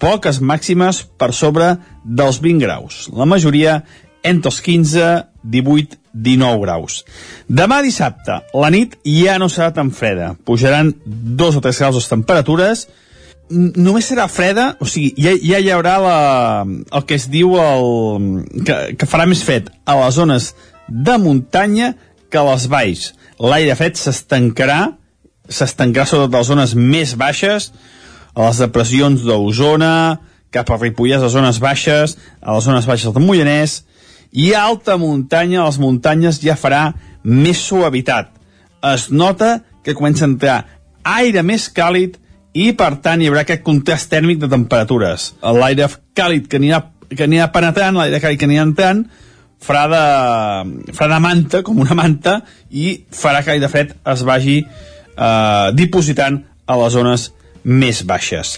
Poques 0.01 0.41
màximes 0.41 1.03
per 1.17 1.31
sobre 1.37 1.75
dels 2.03 2.41
20 2.41 2.65
graus. 2.65 3.05
La 3.13 3.29
majoria 3.29 3.83
entre 4.25 4.49
els 4.49 4.61
15, 4.61 5.11
18, 5.43 5.97
19 6.13 6.61
graus. 6.65 7.01
Demà 7.47 7.81
dissabte, 7.85 8.41
la 8.53 8.69
nit 8.73 8.97
ja 9.05 9.37
no 9.41 9.49
serà 9.49 9.71
tan 9.73 9.93
freda. 9.93 10.33
Pujaran 10.45 10.93
2 11.05 11.57
o 11.57 11.63
3 11.63 11.81
graus 11.81 11.97
les 12.01 12.09
temperatures, 12.11 12.87
només 13.51 14.07
serà 14.07 14.27
freda, 14.31 14.71
o 14.79 14.87
sigui, 14.89 15.11
ja, 15.19 15.33
ja 15.37 15.59
hi 15.59 15.69
haurà 15.73 15.97
la, 16.01 16.17
el 16.65 17.05
que 17.07 17.17
es 17.19 17.27
diu 17.31 17.55
el, 17.59 18.41
que, 18.65 18.77
que 18.97 19.09
farà 19.09 19.27
més 19.29 19.43
fred 19.45 19.69
a 19.85 19.97
les 19.99 20.17
zones 20.17 20.51
de 20.87 21.17
muntanya 21.21 21.93
que 22.31 22.39
a 22.39 22.45
les 22.47 22.67
valls. 22.71 23.11
L'aire 23.41 23.75
fred 23.79 23.99
s'estancarà, 23.99 24.81
s'estancarà 25.49 26.07
sobretot 26.07 26.35
a 26.35 26.43
les 26.43 26.51
zones 26.51 26.75
més 26.77 27.15
baixes, 27.19 27.71
a 28.35 28.47
les 28.47 28.61
depressions 28.63 29.25
d'Osona, 29.27 29.93
cap 30.51 30.71
a 30.71 30.77
Ripollès, 30.79 31.19
a 31.19 31.27
les 31.27 31.35
zones 31.35 31.59
baixes, 31.63 32.17
a 32.41 32.55
les 32.55 32.67
zones 32.67 32.87
baixes 32.87 33.13
del 33.13 33.25
Moianès, 33.25 33.81
i 34.31 34.53
a 34.53 34.63
alta 34.69 34.95
muntanya, 34.99 35.61
a 35.61 35.67
les 35.67 35.79
muntanyes 35.81 36.39
ja 36.43 36.55
farà 36.59 36.91
més 37.23 37.59
suavitat. 37.59 38.31
Es 38.93 39.09
nota 39.11 39.59
que 39.83 39.95
comença 39.97 40.25
a 40.25 40.31
entrar 40.31 40.57
aire 41.03 41.43
més 41.43 41.67
càlid 41.73 42.20
i, 42.53 42.71
per 42.77 42.95
tant, 43.03 43.21
hi 43.21 43.29
haurà 43.29 43.45
aquest 43.45 43.63
contrast 43.63 44.09
tèrmic 44.11 44.41
de 44.41 44.49
temperatures. 44.51 45.31
L'aire 45.55 45.87
càlid 46.17 46.49
que 46.51 46.59
anirà, 46.59 46.81
que 47.09 47.25
anirà 47.25 47.49
penetrant, 47.55 47.99
l'aire 47.99 48.19
càlid 48.23 48.41
que 48.41 48.49
anirà 48.49 48.65
entrant, 48.67 49.03
farà 49.61 49.85
de, 49.91 50.03
farà 50.97 51.15
de 51.15 51.21
manta, 51.23 51.61
com 51.63 51.79
una 51.79 51.95
manta, 51.97 52.41
i 52.69 53.05
farà 53.15 53.43
que 53.43 53.53
l'aire 53.53 53.71
fred 53.71 53.95
es 54.13 54.25
vagi 54.27 54.57
eh, 54.61 55.67
dipositant 55.77 56.41
a 56.67 56.79
les 56.83 56.95
zones 56.97 57.29
més 57.63 58.03
baixes. 58.07 58.57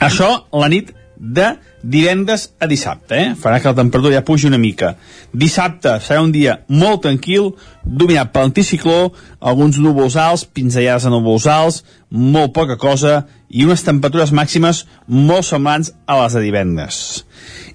Això 0.00 0.30
la 0.56 0.68
nit 0.72 0.94
de 1.20 1.58
divendres 1.84 2.46
a 2.58 2.66
dissabte, 2.66 3.14
eh? 3.14 3.32
farà 3.36 3.58
que 3.60 3.68
la 3.68 3.76
temperatura 3.76 4.16
ja 4.16 4.24
pugi 4.24 4.48
una 4.48 4.58
mica. 4.58 4.94
Dissabte 5.36 5.98
serà 6.00 6.22
un 6.24 6.32
dia 6.32 6.56
molt 6.72 7.02
tranquil, 7.04 7.50
dominat 7.84 8.32
per 8.32 8.46
l'anticicló, 8.46 9.12
alguns 9.38 9.76
núvols 9.84 10.16
alts, 10.16 10.46
pinzellades 10.48 11.04
de 11.04 11.12
núvols 11.12 11.46
alts, 11.46 11.82
molt 12.10 12.54
poca 12.56 12.78
cosa, 12.80 13.26
i 13.52 13.66
unes 13.68 13.84
temperatures 13.84 14.32
màximes 14.32 14.86
molt 15.06 15.44
semblants 15.44 15.92
a 16.06 16.16
les 16.22 16.38
de 16.38 16.44
divendres. 16.46 17.02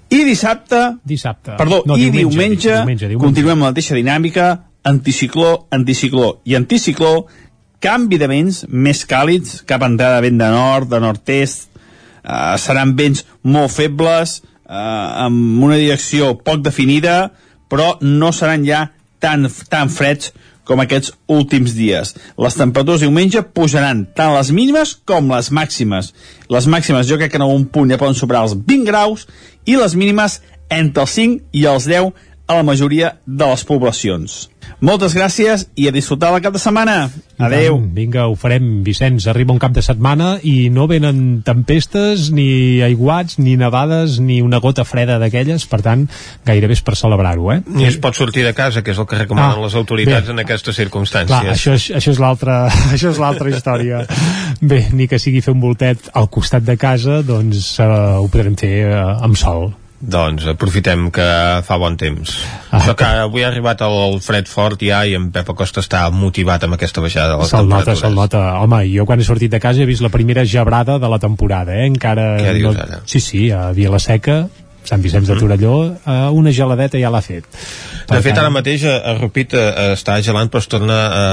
I 0.09 0.23
dissabte... 0.25 0.81
Dissabte. 1.05 1.53
Perdó, 1.61 1.83
No, 1.85 1.97
i 1.97 2.09
diumenge, 2.09 2.25
diumenge, 2.25 2.69
diumenge, 2.73 3.07
diumenge. 3.13 3.23
continuem 3.27 3.59
amb 3.59 3.67
la 3.67 3.73
mateixa 3.75 3.97
dinàmica, 3.97 4.49
anticicló, 4.85 5.67
anticicló 5.73 6.39
i 6.45 6.57
anticicló, 6.57 7.13
canvi 7.81 8.17
de 8.17 8.29
vents 8.29 8.63
més 8.69 9.05
càlids, 9.05 9.61
cap 9.69 9.83
a 9.85 9.89
entrada 9.91 10.17
de 10.17 10.29
vent 10.29 10.41
de 10.41 10.49
nord, 10.49 10.89
de 10.89 11.01
nord-est, 11.01 11.69
eh, 12.25 12.57
seran 12.61 12.95
vents 12.97 13.25
molt 13.43 13.71
febles, 13.71 14.41
eh, 14.65 15.25
amb 15.25 15.63
una 15.63 15.77
direcció 15.77 16.33
poc 16.41 16.65
definida, 16.65 17.31
però 17.69 17.95
no 18.01 18.33
seran 18.33 18.65
ja 18.65 18.89
tan, 19.19 19.47
tan 19.69 19.89
freds 19.89 20.33
com 20.65 20.81
aquests 20.81 21.13
últims 21.29 21.75
dies. 21.77 22.15
Les 22.41 22.57
temperatures 22.57 23.05
diumenge 23.05 23.43
pujaran 23.55 24.03
tant 24.17 24.33
les 24.33 24.49
mínimes 24.55 24.95
com 25.05 25.29
les 25.31 25.51
màximes. 25.53 26.11
Les 26.49 26.67
màximes 26.67 27.07
jo 27.07 27.19
crec 27.21 27.33
que 27.33 27.39
en 27.39 27.45
algun 27.45 27.67
punt 27.69 27.91
ja 27.91 28.01
poden 28.01 28.17
superar 28.17 28.45
els 28.47 28.57
20 28.57 28.89
graus 28.89 29.27
i 29.69 29.77
les 29.77 29.93
mínimes 29.95 30.41
entre 30.73 31.05
els 31.05 31.13
5 31.13 31.53
i 31.53 31.67
els 31.69 31.85
10 31.89 32.09
a 32.47 32.53
la 32.59 32.63
majoria 32.63 33.15
de 33.25 33.45
les 33.49 33.63
poblacions. 33.65 34.49
Moltes 34.81 35.13
gràcies 35.15 35.67
i 35.77 35.85
a 35.87 35.91
disfrutar 35.93 36.31
el 36.33 36.41
cap 36.41 36.53
de 36.53 36.59
setmana. 36.59 37.09
Adeu. 37.37 37.77
Vinga, 37.93 38.25
ho 38.27 38.35
farem, 38.35 38.81
Vicenç. 38.83 39.27
Arriba 39.29 39.53
un 39.53 39.59
cap 39.61 39.71
de 39.75 39.81
setmana 39.85 40.39
i 40.43 40.69
no 40.73 40.87
venen 40.89 41.41
tempestes, 41.45 42.31
ni 42.33 42.81
aiguats, 42.85 43.37
ni 43.39 43.55
nevades, 43.57 44.17
ni 44.19 44.39
una 44.41 44.59
gota 44.63 44.83
freda 44.85 45.19
d'aquelles, 45.21 45.65
per 45.69 45.81
tant, 45.85 46.07
gairebé 46.45 46.73
és 46.77 46.81
per 46.85 46.95
celebrar-ho, 46.97 47.51
eh? 47.53 47.59
Ni 47.67 47.85
es 47.89 47.97
pot 48.01 48.17
sortir 48.17 48.43
de 48.45 48.53
casa, 48.57 48.81
que 48.83 48.91
és 48.95 48.99
el 49.01 49.07
que 49.09 49.21
recomanen 49.21 49.57
Ah, 49.59 49.63
les 49.65 49.75
autoritats 49.77 50.27
bé. 50.27 50.33
en 50.33 50.39
aquestes 50.45 50.75
circumstàncies. 50.81 51.29
Clar, 51.29 51.53
això 51.55 51.73
és, 51.77 51.89
això 52.01 52.11
és 52.15 52.19
l'altra 52.19 52.65
això 52.95 53.13
és 53.13 53.21
l'altra 53.21 53.49
història. 53.53 54.03
Bé, 54.61 54.87
ni 54.93 55.07
que 55.07 55.19
sigui 55.21 55.41
fer 55.45 55.53
un 55.53 55.61
voltet 55.61 56.09
al 56.13 56.29
costat 56.29 56.63
de 56.65 56.77
casa, 56.77 57.21
doncs 57.23 57.75
eh, 57.79 57.89
ho 58.19 58.27
podrem 58.33 58.57
fer 58.59 58.75
eh, 58.89 59.01
amb 59.21 59.37
sol. 59.37 59.71
Doncs 60.05 60.45
aprofitem 60.51 61.07
que 61.13 61.25
fa 61.65 61.77
bon 61.81 61.95
temps. 61.97 62.35
Ah, 62.69 62.77
Això 62.79 62.93
que 62.97 63.07
avui 63.23 63.45
ha 63.45 63.49
arribat 63.49 63.81
el, 63.85 64.19
fred 64.21 64.49
fort 64.49 64.83
ja 64.85 65.01
i 65.07 65.15
en 65.17 65.31
Pep 65.33 65.49
Acosta 65.55 65.81
està 65.81 66.03
motivat 66.13 66.67
amb 66.67 66.77
aquesta 66.77 67.01
baixada 67.01 67.33
de 67.33 67.39
les 67.41 67.53
Se'l 67.53 67.69
nota, 67.71 67.95
se'l 67.97 68.17
nota. 68.17 68.43
Home, 68.61 68.83
jo 68.91 69.07
quan 69.09 69.21
he 69.21 69.25
sortit 69.27 69.53
de 69.53 69.61
casa 69.63 69.81
he 69.81 69.89
vist 69.89 70.05
la 70.05 70.13
primera 70.13 70.45
gebrada 70.45 70.99
de 71.01 71.09
la 71.09 71.19
temporada, 71.19 71.73
eh? 71.73 71.87
Encara... 71.89 72.35
Què 72.41 72.53
dius 72.59 72.77
no... 72.77 72.85
ara? 72.85 73.01
Sí, 73.09 73.23
sí, 73.23 73.47
a 73.49 73.71
Vilaseca, 73.73 74.43
Sant 74.85 75.01
Vicenç 75.01 75.29
de 75.29 75.35
Torelló, 75.39 75.75
eh, 75.97 76.15
una 76.29 76.53
geladeta 76.53 76.99
ja 77.01 77.09
l'ha 77.09 77.21
fet. 77.25 77.47
De 78.05 78.19
fet, 78.21 78.37
ara 78.37 78.51
mateix 78.53 78.83
a, 78.85 78.99
a 79.09 79.15
Rupit 79.17 79.55
eh, 79.57 79.93
està 79.95 80.19
gelant, 80.21 80.51
però 80.53 80.61
es 80.61 80.69
torna 80.69 80.97
a, 81.05 81.23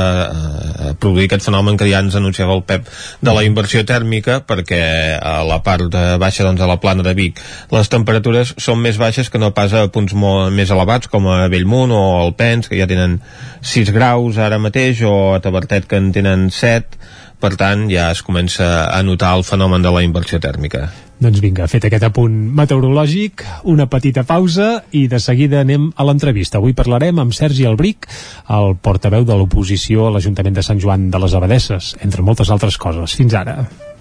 a 0.89 0.93
produir 1.01 1.29
aquest 1.29 1.45
fenomen 1.45 1.77
que 1.77 1.89
ja 1.91 2.01
ens 2.01 2.17
anunciava 2.17 2.57
el 2.57 2.65
Pep 2.69 2.89
de 3.21 3.35
la 3.37 3.45
inversió 3.45 3.85
tèrmica, 3.89 4.41
perquè 4.49 4.81
a 5.21 5.43
la 5.45 5.61
part 5.65 5.91
de 5.93 6.05
baixa, 6.23 6.47
doncs, 6.49 6.65
a 6.65 6.71
la 6.71 6.79
plana 6.81 7.05
de 7.05 7.13
Vic, 7.19 7.43
les 7.75 7.93
temperatures 7.93 8.55
són 8.57 8.81
més 8.81 9.01
baixes 9.01 9.29
que 9.29 9.41
no 9.43 9.53
pas 9.53 9.77
a 9.77 9.85
punts 9.93 10.17
molt 10.17 10.55
més 10.57 10.73
elevats, 10.73 11.13
com 11.13 11.29
a 11.29 11.45
Bellmunt 11.53 11.93
o 11.93 12.03
el 12.25 12.33
Pens, 12.39 12.73
que 12.73 12.81
ja 12.81 12.89
tenen 12.89 13.21
6 13.61 13.93
graus 13.93 14.41
ara 14.41 14.61
mateix, 14.63 15.05
o 15.05 15.35
a 15.37 15.43
Tabertet, 15.45 15.91
que 15.91 16.01
en 16.01 16.09
tenen 16.17 16.49
7, 16.49 17.01
per 17.43 17.57
tant, 17.61 17.89
ja 17.91 18.09
es 18.15 18.23
comença 18.25 18.87
a 18.87 19.03
notar 19.05 19.37
el 19.37 19.45
fenomen 19.45 19.83
de 19.83 19.93
la 19.93 20.07
inversió 20.07 20.41
tèrmica. 20.41 20.87
Doncs 21.23 21.39
vinga, 21.39 21.69
fet 21.71 21.85
aquest 21.87 22.03
apunt 22.09 22.35
meteorològic, 22.59 23.45
una 23.71 23.87
petita 23.91 24.25
pausa 24.27 24.83
i 24.99 25.05
de 25.11 25.21
seguida 25.23 25.61
anem 25.63 25.91
a 25.95 26.07
l'entrevista. 26.09 26.59
Avui 26.59 26.75
parlarem 26.75 27.21
amb 27.23 27.37
Sergi 27.37 27.69
Albric, 27.69 28.09
el 28.51 28.75
portaveu 28.83 29.27
de 29.29 29.39
l'oposició 29.39 30.09
a 30.09 30.17
l'Ajuntament 30.17 30.59
de 30.59 30.67
Sant 30.67 30.83
Joan 30.83 31.11
de 31.15 31.23
les 31.23 31.39
Abadesses, 31.39 31.95
entre 32.03 32.27
moltes 32.27 32.51
altres 32.51 32.81
coses. 32.81 33.15
Fins 33.15 33.39
ara. 33.39 33.61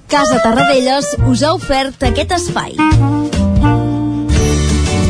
Casa 0.10 0.42
Tarradellas 0.42 1.14
us 1.30 1.46
ha 1.46 1.54
ofert 1.54 2.10
aquest 2.10 2.34
espai. 2.42 4.01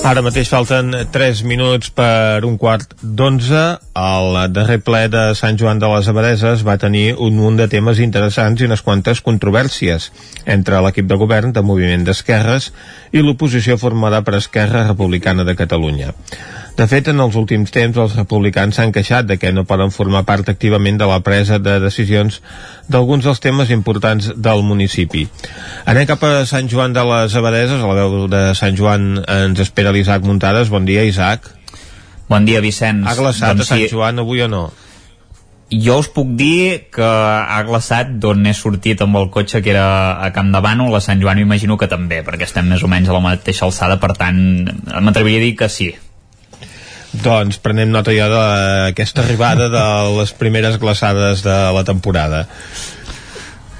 Ara 0.00 0.22
mateix 0.24 0.48
falten 0.48 0.94
3 1.12 1.42
minuts 1.44 1.90
per 1.92 2.40
un 2.48 2.54
quart 2.58 2.94
d'onze. 3.02 3.60
El 4.00 4.38
darrer 4.48 4.78
ple 4.80 5.02
de 5.12 5.24
Sant 5.36 5.58
Joan 5.60 5.82
de 5.82 5.90
les 5.92 6.08
Abadeses 6.08 6.64
va 6.64 6.78
tenir 6.80 7.18
un 7.20 7.36
munt 7.36 7.58
de 7.60 7.66
temes 7.68 8.00
interessants 8.00 8.62
i 8.62 8.68
unes 8.68 8.80
quantes 8.86 9.20
controvèrsies 9.26 10.08
entre 10.56 10.80
l'equip 10.80 11.10
de 11.10 11.20
govern 11.20 11.52
de 11.52 11.60
Moviment 11.60 12.06
d'Esquerres 12.08 12.70
i 13.12 13.20
l'oposició 13.20 13.76
formada 13.76 14.22
per 14.24 14.38
Esquerra 14.40 14.86
Republicana 14.88 15.44
de 15.44 15.58
Catalunya. 15.58 16.14
De 16.80 16.86
fet, 16.88 17.10
en 17.12 17.18
els 17.20 17.34
últims 17.36 17.68
temps 17.74 17.98
els 18.00 18.14
republicans 18.16 18.78
s'han 18.78 18.92
queixat 18.94 19.26
de 19.28 19.36
que 19.36 19.50
no 19.52 19.66
poden 19.68 19.90
formar 19.92 20.22
part 20.24 20.48
activament 20.48 20.96
de 20.96 21.08
la 21.10 21.18
presa 21.20 21.58
de 21.60 21.74
decisions 21.82 22.38
d'alguns 22.88 23.26
dels 23.26 23.42
temes 23.44 23.68
importants 23.74 24.30
del 24.32 24.64
municipi. 24.64 25.26
Anem 25.92 26.08
cap 26.08 26.24
a 26.24 26.46
Sant 26.48 26.72
Joan 26.72 26.96
de 26.96 27.04
les 27.04 27.36
Abadeses, 27.36 27.84
a 27.84 27.90
la 27.90 27.98
veu 27.98 28.24
de 28.32 28.40
Sant 28.56 28.80
Joan 28.80 29.20
ens 29.20 29.60
espera 29.60 29.92
l'Isaac 29.92 30.24
Muntades. 30.24 30.72
Bon 30.72 30.88
dia, 30.88 31.04
Isaac. 31.04 31.52
Bon 32.32 32.48
dia, 32.48 32.64
Vicenç. 32.64 33.04
Ha 33.04 33.18
glaçat 33.18 33.58
Doncs 33.58 33.68
a 33.68 33.74
Sant 33.74 33.84
sí. 33.84 33.92
Joan 33.92 34.24
avui 34.24 34.40
o 34.40 34.48
no? 34.48 34.70
Jo 35.70 36.00
us 36.00 36.08
puc 36.08 36.32
dir 36.38 36.88
que 36.88 37.04
ha 37.04 37.60
glaçat 37.68 38.16
d'on 38.24 38.46
he 38.48 38.56
sortit 38.56 39.04
amb 39.04 39.20
el 39.20 39.28
cotxe 39.28 39.60
que 39.60 39.76
era 39.76 40.14
a 40.16 40.32
Camp 40.32 40.48
de 40.48 40.64
Bànol, 40.64 40.96
a 40.96 41.04
Sant 41.04 41.20
Joan 41.20 41.44
m'imagino 41.44 41.76
que 41.76 41.92
també, 41.92 42.24
perquè 42.24 42.48
estem 42.48 42.72
més 42.72 42.80
o 42.80 42.88
menys 42.88 43.12
a 43.12 43.20
la 43.20 43.26
mateixa 43.34 43.68
alçada, 43.68 44.00
per 44.00 44.16
tant 44.16 44.40
m'atreviria 44.96 45.44
a 45.44 45.50
dir 45.50 45.58
que 45.60 45.68
sí. 45.68 45.92
Doncs 47.10 47.58
prenem 47.58 47.90
nota 47.90 48.14
ja 48.14 48.28
d'aquesta 48.30 49.24
arribada 49.24 49.66
de 49.72 49.84
les 50.14 50.30
primeres 50.38 50.78
glaçades 50.78 51.42
de 51.42 51.58
la 51.74 51.82
temporada. 51.84 52.44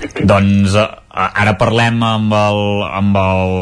Doncs 0.01 0.75
eh, 0.81 0.87
ara 1.13 1.53
parlem 1.61 2.01
amb 2.03 2.33
el, 2.35 2.61
amb 2.89 3.19
el 3.21 3.55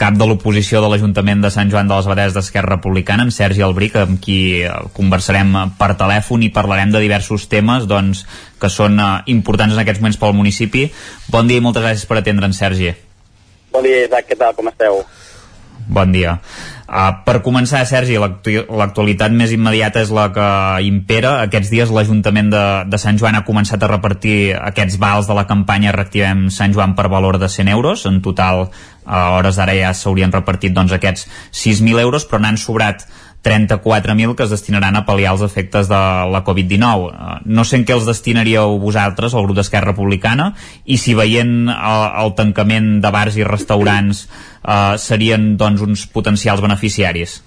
cap 0.00 0.16
de 0.16 0.28
l'oposició 0.28 0.80
de 0.80 0.88
l'Ajuntament 0.92 1.42
de 1.42 1.50
Sant 1.52 1.72
Joan 1.72 1.90
de 1.90 1.98
les 1.98 2.08
Abadès 2.08 2.36
d'Esquerra 2.36 2.76
Republicana, 2.76 3.26
en 3.26 3.34
Sergi 3.34 3.64
Albric, 3.66 3.98
amb 3.98 4.20
qui 4.22 4.62
eh, 4.62 4.72
conversarem 4.96 5.52
per 5.78 5.92
telèfon 6.00 6.46
i 6.46 6.52
parlarem 6.54 6.94
de 6.94 7.02
diversos 7.02 7.48
temes 7.50 7.88
doncs, 7.90 8.24
que 8.62 8.70
són 8.72 8.96
eh, 9.02 9.12
importants 9.34 9.74
en 9.74 9.82
aquests 9.82 10.00
moments 10.00 10.20
pel 10.22 10.36
municipi. 10.38 10.86
Bon 11.28 11.50
dia 11.50 11.60
i 11.60 11.64
moltes 11.64 11.84
gràcies 11.84 12.06
per 12.08 12.20
atendre'n, 12.22 12.54
Sergi. 12.56 12.94
Bon 13.74 13.84
dia, 13.86 14.06
Isaac, 14.06 14.30
què 14.30 14.38
tal, 14.38 14.54
com 14.56 14.70
esteu? 14.70 15.02
Bon 15.90 16.12
dia. 16.14 16.38
Uh, 16.90 17.20
per 17.22 17.36
començar, 17.38 17.84
Sergi, 17.86 18.16
l'actu- 18.18 18.64
l'actualitat 18.66 19.30
més 19.30 19.52
immediata 19.54 20.00
és 20.02 20.10
la 20.10 20.24
que 20.34 20.46
impera. 20.82 21.36
Aquests 21.44 21.70
dies 21.70 21.92
l'Ajuntament 21.94 22.48
de, 22.50 22.62
de 22.90 22.98
Sant 22.98 23.20
Joan 23.20 23.38
ha 23.38 23.44
començat 23.46 23.78
a 23.86 23.90
repartir 23.92 24.56
aquests 24.58 24.98
vals 24.98 25.30
de 25.30 25.36
la 25.38 25.46
campanya 25.46 25.94
Reactivem 25.94 26.48
Sant 26.50 26.74
Joan 26.74 26.96
per 26.98 27.06
valor 27.12 27.38
de 27.38 27.46
100 27.46 27.70
euros. 27.70 28.02
En 28.10 28.18
total, 28.24 28.66
a 29.06 29.22
hores 29.36 29.60
d'ara 29.60 29.78
ja 29.78 29.94
s'haurien 29.94 30.34
repartit 30.34 30.74
doncs, 30.74 30.90
aquests 30.96 31.28
6.000 31.54 32.02
euros, 32.02 32.26
però 32.26 32.42
n'han 32.42 32.58
sobrat 32.58 33.06
34.000 33.42 34.34
que 34.36 34.44
es 34.44 34.52
destinaran 34.52 34.96
a 34.98 35.04
pal·liar 35.08 35.32
els 35.32 35.44
efectes 35.46 35.88
de 35.88 36.00
la 36.28 36.42
Covid-19. 36.44 37.06
Eh, 37.08 37.38
No 37.44 37.64
sé 37.64 37.78
en 37.80 37.86
què 37.88 37.94
els 37.96 38.08
destinaríeu 38.08 38.76
vosaltres, 38.82 39.34
el 39.34 39.46
grup 39.46 39.56
d'Esquerra 39.56 39.92
Republicana, 39.94 40.50
i 40.84 40.98
si 41.00 41.14
veient 41.16 41.70
el, 41.72 42.04
el 42.24 42.34
tancament 42.36 42.98
de 43.00 43.12
bars 43.14 43.38
i 43.40 43.46
restaurants 43.48 44.26
eh, 44.26 44.98
serien 44.98 45.56
doncs, 45.56 45.80
uns 45.86 46.04
potencials 46.12 46.60
beneficiaris. 46.60 47.40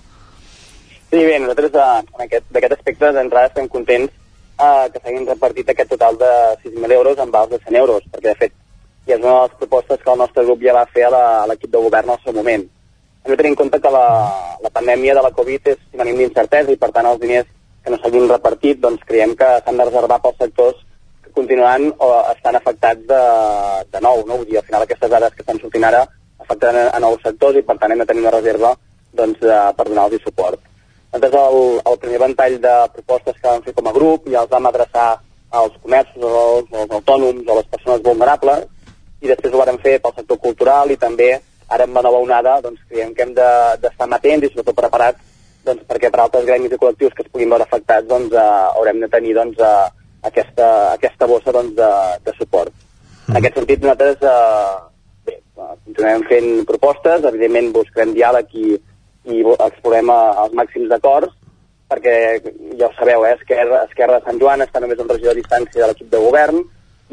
Sí, 1.14 1.22
bé, 1.22 1.38
nosaltres 1.40 1.78
eh, 1.78 2.42
d'aquest 2.50 2.78
aspecte 2.80 3.14
d'entrada 3.14 3.52
estem 3.52 3.70
contents 3.70 4.10
eh, 4.10 4.86
que 4.90 5.00
s'hagin 5.00 5.30
repartit 5.30 5.70
aquest 5.70 5.94
total 5.94 6.18
de 6.18 6.34
6.000 6.66 6.98
euros 6.98 7.22
en 7.22 7.32
vals 7.32 7.54
de 7.54 7.62
100 7.62 7.82
euros, 7.86 8.02
perquè 8.10 8.32
de 8.32 8.40
fet 8.42 8.54
ja 9.06 9.18
és 9.18 9.22
una 9.22 9.36
de 9.36 9.42
les 9.46 9.58
propostes 9.60 10.00
que 10.02 10.12
el 10.12 10.22
nostre 10.24 10.46
grup 10.48 10.64
ja 10.64 10.74
va 10.74 10.88
fer 10.90 11.06
a 11.12 11.46
l'equip 11.50 11.70
de 11.70 11.82
govern 11.86 12.10
al 12.10 12.22
seu 12.24 12.34
moment. 12.34 12.66
Hem 13.24 13.32
de 13.32 13.38
tenir 13.38 13.52
en 13.54 13.56
compte 13.56 13.80
que 13.80 13.92
la, 13.92 14.08
la 14.64 14.70
pandèmia 14.70 15.14
de 15.16 15.22
la 15.24 15.32
Covid 15.36 15.70
és 15.72 15.78
sinònim 15.92 16.18
d'incertesa 16.20 16.74
i 16.74 16.80
per 16.80 16.90
tant 16.96 17.08
els 17.08 17.22
diners 17.22 17.48
que 17.84 17.92
no 17.92 18.00
s'hagin 18.00 18.28
repartit 18.32 18.82
doncs 18.84 19.06
creiem 19.08 19.36
que 19.40 19.48
s'han 19.64 19.80
de 19.80 19.86
reservar 19.88 20.20
pels 20.24 20.42
sectors 20.44 20.82
que 21.24 21.32
continuaran 21.38 21.88
o 22.04 22.10
estan 22.34 22.60
afectats 22.60 23.08
de, 23.08 23.22
de 23.96 24.02
nou, 24.04 24.26
no? 24.28 24.42
Vull 24.42 24.50
dir, 24.50 24.60
al 24.60 24.68
final 24.68 24.84
aquestes 24.84 25.12
dades 25.12 25.36
que 25.36 25.44
estan 25.46 25.62
sortint 25.62 25.88
ara 25.88 26.04
afecten 26.44 26.82
a, 26.82 26.90
a 26.98 27.00
nous 27.04 27.24
sectors 27.24 27.60
i 27.60 27.64
per 27.64 27.78
tant 27.80 27.96
hem 27.96 28.04
de 28.04 28.10
tenir 28.12 28.26
una 28.26 28.36
reserva 28.36 28.74
doncs, 29.14 29.40
de, 29.40 29.60
per 29.78 29.88
donar-los 29.88 30.24
suport. 30.28 30.60
Nosaltres 31.14 31.40
el, 31.40 31.80
el 31.94 31.98
primer 32.04 32.20
ventall 32.26 32.60
de 32.60 32.76
propostes 32.98 33.40
que 33.40 33.48
vam 33.48 33.64
fer 33.64 33.76
com 33.78 33.88
a 33.88 33.96
grup 33.96 34.28
ja 34.36 34.44
els 34.44 34.52
vam 34.52 34.68
adreçar 34.68 35.08
als 35.64 35.76
comerços, 35.80 36.24
als, 36.28 36.72
als 36.74 36.96
autònoms, 37.00 37.48
a 37.48 37.58
les 37.60 37.72
persones 37.72 38.04
vulnerables 38.04 38.68
i 39.24 39.30
després 39.32 39.54
ho 39.54 39.62
vàrem 39.62 39.78
fer 39.84 40.00
pel 40.04 40.16
sector 40.18 40.40
cultural 40.44 40.92
i 40.92 41.00
també 41.00 41.30
ara 41.68 41.84
amb 41.88 41.96
la 41.96 42.04
nova 42.06 42.22
onada 42.24 42.60
doncs, 42.62 42.82
creiem 42.90 43.14
que 43.14 43.24
hem 43.24 43.34
de- 43.34 43.78
d'estar 43.82 44.08
de, 44.10 44.16
atents 44.16 44.46
i 44.46 44.52
sobretot 44.52 44.76
preparats 44.76 45.20
doncs, 45.66 45.84
perquè 45.88 46.12
per 46.12 46.22
altres 46.22 46.46
gremis 46.46 46.72
i 46.72 46.80
col·lectius 46.80 47.14
que 47.16 47.24
es 47.24 47.32
puguin 47.32 47.50
veure 47.50 47.64
afectats 47.64 48.08
doncs, 48.08 48.34
eh, 48.34 48.48
haurem 48.78 49.00
de 49.00 49.10
tenir 49.10 49.34
doncs, 49.36 49.60
eh, 49.60 49.90
aquesta, 50.24 50.94
aquesta 50.94 51.28
bossa 51.28 51.52
doncs, 51.52 51.76
de, 51.76 51.92
de 52.26 52.34
suport. 52.40 52.74
En 53.30 53.38
aquest 53.40 53.56
sentit 53.56 53.82
nosaltres 53.82 54.18
eh, 54.22 54.74
bé, 55.26 55.38
eh, 55.40 55.76
continuem 55.86 56.26
fent 56.28 56.50
propostes, 56.68 57.24
evidentment 57.24 57.72
buscarem 57.74 58.14
diàleg 58.14 58.52
i, 58.60 58.76
i 59.32 59.40
explorem 59.70 60.12
eh, 60.12 60.20
els 60.44 60.60
màxims 60.60 60.90
d'acords 60.92 61.32
perquè 61.94 62.42
ja 62.80 62.88
ho 62.88 62.94
sabeu, 62.98 63.26
eh, 63.26 63.36
Esquerra, 63.38 63.84
Esquerra 63.88 64.20
de 64.20 64.26
Sant 64.26 64.40
Joan 64.42 64.64
està 64.66 64.82
només 64.82 65.00
a 65.00 65.04
un 65.06 65.12
regió 65.12 65.32
de 65.32 65.42
distància 65.42 65.82
de 65.84 65.90
l'equip 65.92 66.10
de 66.12 66.22
govern 66.24 66.64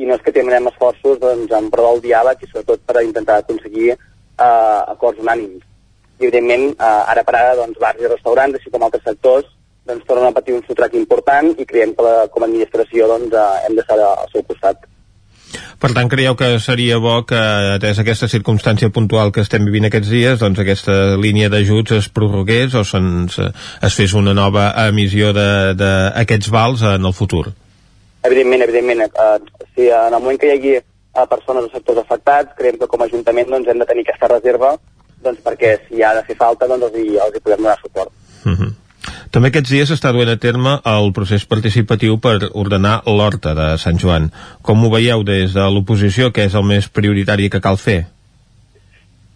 i 0.01 0.07
no 0.09 0.15
és 0.17 0.23
que 0.25 0.33
tindrem 0.33 0.69
esforços 0.71 1.19
doncs, 1.21 1.51
en 1.53 1.69
pro 1.71 1.87
del 1.89 2.01
diàleg 2.07 2.43
i 2.43 2.49
sobretot 2.49 2.81
per 2.87 3.03
intentar 3.05 3.41
aconseguir 3.43 3.97
eh, 4.41 4.81
acords 4.95 5.21
unànims. 5.23 5.65
I 6.21 6.29
evidentment, 6.29 6.71
eh, 6.77 7.13
ara 7.15 7.25
per 7.25 7.37
ara, 7.37 7.57
doncs, 7.63 7.79
bars 7.81 8.01
i 8.01 8.09
restaurants, 8.11 8.59
així 8.59 8.73
com 8.73 8.85
altres 8.85 9.05
sectors, 9.07 9.49
doncs, 9.89 10.07
tornen 10.07 10.29
a 10.29 10.37
patir 10.37 10.55
un 10.57 10.65
sotrac 10.67 10.95
important 10.99 11.55
i 11.57 11.67
creiem 11.67 11.95
que 11.97 12.07
la, 12.07 12.15
com 12.33 12.45
a 12.45 12.49
administració 12.51 13.09
doncs, 13.11 13.35
eh, 13.35 13.67
hem 13.67 13.77
d'estar 13.79 14.01
al 14.05 14.33
seu 14.33 14.45
costat. 14.49 14.89
Per 15.81 15.91
tant, 15.97 16.11
creieu 16.13 16.37
que 16.39 16.51
seria 16.63 16.99
bo 17.03 17.15
que, 17.27 17.39
atès 17.77 17.99
aquesta 18.03 18.29
circumstància 18.31 18.93
puntual 18.95 19.33
que 19.35 19.43
estem 19.43 19.65
vivint 19.67 19.89
aquests 19.89 20.13
dies, 20.13 20.37
doncs 20.43 20.61
aquesta 20.63 21.17
línia 21.19 21.49
d'ajuts 21.51 21.97
es 21.97 22.11
prorrogués 22.13 22.77
o 22.79 22.85
se'ns, 22.87 23.41
es 23.41 23.97
fes 23.97 24.15
una 24.15 24.37
nova 24.37 24.69
emissió 24.87 25.33
d'aquests 25.35 26.53
vals 26.55 26.85
en 26.93 27.09
el 27.09 27.17
futur? 27.17 27.49
Evidentment, 28.29 28.63
evidentment, 28.69 29.03
eh, 29.09 29.65
si 29.75 29.89
en 29.89 30.13
el 30.13 30.21
moment 30.21 30.39
que 30.39 30.51
hi 30.51 30.57
hagi 30.59 30.77
eh, 31.17 31.27
persones 31.31 31.67
o 31.67 31.73
sectors 31.73 32.03
afectats, 32.05 32.55
creiem 32.59 32.79
que 32.81 32.89
com 32.91 33.03
a 33.03 33.09
Ajuntament 33.11 33.51
doncs, 33.51 33.69
hem 33.69 33.83
de 33.83 33.89
tenir 33.89 34.07
aquesta 34.07 34.31
reserva 34.35 34.77
doncs, 35.23 35.41
perquè 35.45 35.77
si 35.87 36.03
ha 36.03 36.15
de 36.17 36.23
fer 36.29 36.37
falta 36.39 36.69
doncs, 36.69 36.89
els, 36.89 37.01
hi, 37.01 37.19
els 37.21 37.37
hi 37.37 37.43
podem 37.45 37.65
donar 37.65 37.79
suport. 37.81 38.13
Mhm. 38.45 38.77
També 39.31 39.49
aquests 39.49 39.71
dies 39.71 39.91
s'està 39.91 40.13
duent 40.13 40.29
a 40.29 40.37
terme 40.37 40.73
el 40.85 41.13
procés 41.17 41.45
participatiu 41.47 42.19
per 42.19 42.51
ordenar 42.53 43.01
l'horta 43.07 43.55
de 43.55 43.69
Sant 43.79 43.99
Joan. 43.99 44.31
Com 44.63 44.85
ho 44.85 44.91
veieu 44.91 45.23
des 45.25 45.55
de 45.55 45.67
l'oposició, 45.71 46.33
que 46.33 46.45
és 46.45 46.55
el 46.55 46.67
més 46.67 46.89
prioritari 46.89 47.49
que 47.49 47.61
cal 47.61 47.79
fer? 47.79 48.01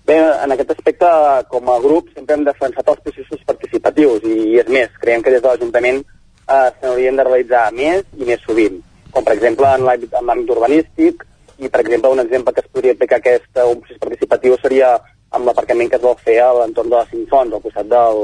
Bé, 0.05 0.19
en 0.45 0.53
aquest 0.53 0.75
aspecte, 0.75 1.09
com 1.49 1.71
a 1.73 1.79
grup, 1.81 2.11
sempre 2.15 2.37
hem 2.37 2.45
defensat 2.45 2.89
els 2.93 3.05
processos 3.07 3.45
participatius 3.47 4.27
i, 4.29 4.35
i 4.53 4.59
és 4.61 4.69
més, 4.69 4.91
creiem 5.01 5.23
que 5.23 5.33
des 5.33 5.41
de 5.41 5.49
l'Ajuntament 5.49 6.03
eh, 6.03 6.69
se 6.75 6.85
n'haurien 6.85 7.17
de 7.17 7.25
realitzar 7.25 7.71
més 7.73 8.03
i 8.19 8.29
més 8.29 8.43
sovint, 8.45 8.83
com 9.15 9.25
per 9.25 9.37
exemple 9.39 9.71
en 9.79 9.87
l'àmbit 9.87 10.53
urbanístic 10.53 11.25
i 11.59 11.69
per 11.69 11.81
exemple 11.81 12.11
un 12.11 12.21
exemple 12.21 12.53
que 12.53 12.65
es 12.65 12.71
podria 12.73 12.93
aplicar 12.97 13.21
aquest, 13.21 13.47
eh, 13.57 13.65
un 13.65 13.81
procés 13.81 14.01
participatiu 14.03 14.57
seria 14.63 14.97
amb 15.35 15.47
l'aparcament 15.47 15.91
que 15.91 15.99
es 16.01 16.03
vol 16.03 16.19
fer 16.27 16.39
a 16.43 16.53
l'entorn 16.59 16.91
de 16.91 16.97
les 16.97 17.11
Cinc 17.11 17.31
Fonts, 17.31 17.55
al 17.55 17.63
costat 17.63 17.89
del, 17.91 18.21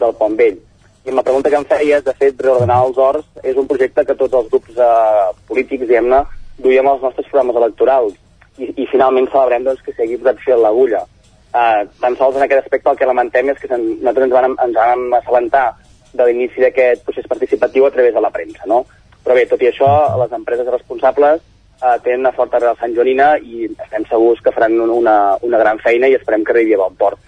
del 0.00 0.16
Pont 0.18 0.36
Vell. 0.36 0.58
I 1.04 1.12
amb 1.12 1.20
la 1.20 1.24
pregunta 1.24 1.50
que 1.50 1.56
em 1.56 1.68
feies, 1.68 2.04
de 2.04 2.14
fet, 2.18 2.42
reordenar 2.44 2.82
els 2.86 2.98
horts 3.00 3.28
és 3.42 3.56
un 3.56 3.68
projecte 3.68 4.04
que 4.04 4.16
tots 4.22 4.36
els 4.36 4.50
grups 4.52 4.76
eh, 4.76 5.28
polítics, 5.48 5.86
diguem-ne, 5.86 6.24
duiem 6.60 6.88
als 6.88 7.06
nostres 7.06 7.28
programes 7.30 7.56
electorals 7.56 8.18
i, 8.60 8.68
i 8.76 8.88
finalment 8.90 9.28
celebrem 9.32 9.64
doncs, 9.64 9.80
que 9.84 9.94
s'hagi 9.96 10.18
posat 10.20 10.44
a 10.52 10.60
l'agulla. 10.60 11.04
Uh, 11.50 11.82
tan 11.98 12.14
sols 12.14 12.36
en 12.38 12.44
aquest 12.44 12.62
aspecte 12.62 12.92
el 12.92 12.98
que 12.98 13.06
lamentem 13.08 13.48
és 13.50 13.58
que 13.58 13.68
nosaltres 13.74 14.28
ens 14.28 14.34
vam, 14.36 14.52
ens 14.62 14.76
vam 14.76 15.00
assabentar 15.18 15.64
de 16.12 16.26
l'inici 16.26 16.62
d'aquest 16.62 17.02
procés 17.06 17.26
participatiu 17.26 17.86
a 17.86 17.90
través 17.90 18.14
de 18.14 18.22
la 18.22 18.30
premsa, 18.30 18.68
no? 18.70 18.84
Però 19.24 19.34
bé, 19.34 19.48
tot 19.50 19.62
i 19.62 19.70
això, 19.70 19.88
les 20.20 20.36
empreses 20.36 20.68
responsables 20.70 21.42
uh, 21.82 21.96
tenen 22.02 22.20
una 22.20 22.32
forta 22.32 22.56
arrel 22.60 22.76
santjoanina 22.80 23.36
i 23.38 23.66
estem 23.70 24.04
segurs 24.10 24.40
que 24.44 24.52
faran 24.52 24.80
un- 24.80 24.90
una, 24.90 25.36
una 25.42 25.58
gran 25.58 25.78
feina 25.78 26.08
i 26.08 26.14
esperem 26.18 26.44
que 26.44 26.52
arribi 26.52 26.74
a 26.74 26.78
bon 26.84 26.94
port. 26.96 27.18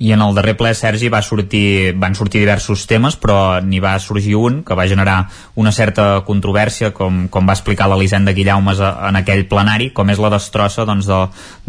I 0.00 0.14
en 0.14 0.22
el 0.24 0.32
darrer 0.32 0.54
ple, 0.56 0.70
Sergi, 0.72 1.10
va 1.12 1.20
sortir, 1.20 1.92
van 2.00 2.14
sortir 2.16 2.40
diversos 2.40 2.86
temes, 2.88 3.18
però 3.20 3.60
n'hi 3.60 3.82
va 3.84 3.98
sorgir 4.00 4.32
un 4.40 4.62
que 4.64 4.72
va 4.78 4.86
generar 4.88 5.26
una 5.60 5.74
certa 5.76 6.22
controvèrsia, 6.24 6.88
com, 6.96 7.26
com 7.28 7.44
va 7.44 7.52
explicar 7.52 7.90
l'Elisenda 7.90 8.32
Guillaumes 8.32 8.80
en 8.80 9.20
aquell 9.20 9.44
plenari, 9.50 9.90
com 9.92 10.08
és 10.08 10.22
la 10.24 10.32
destrossa 10.32 10.86
doncs, 10.88 11.04
de, 11.04 11.20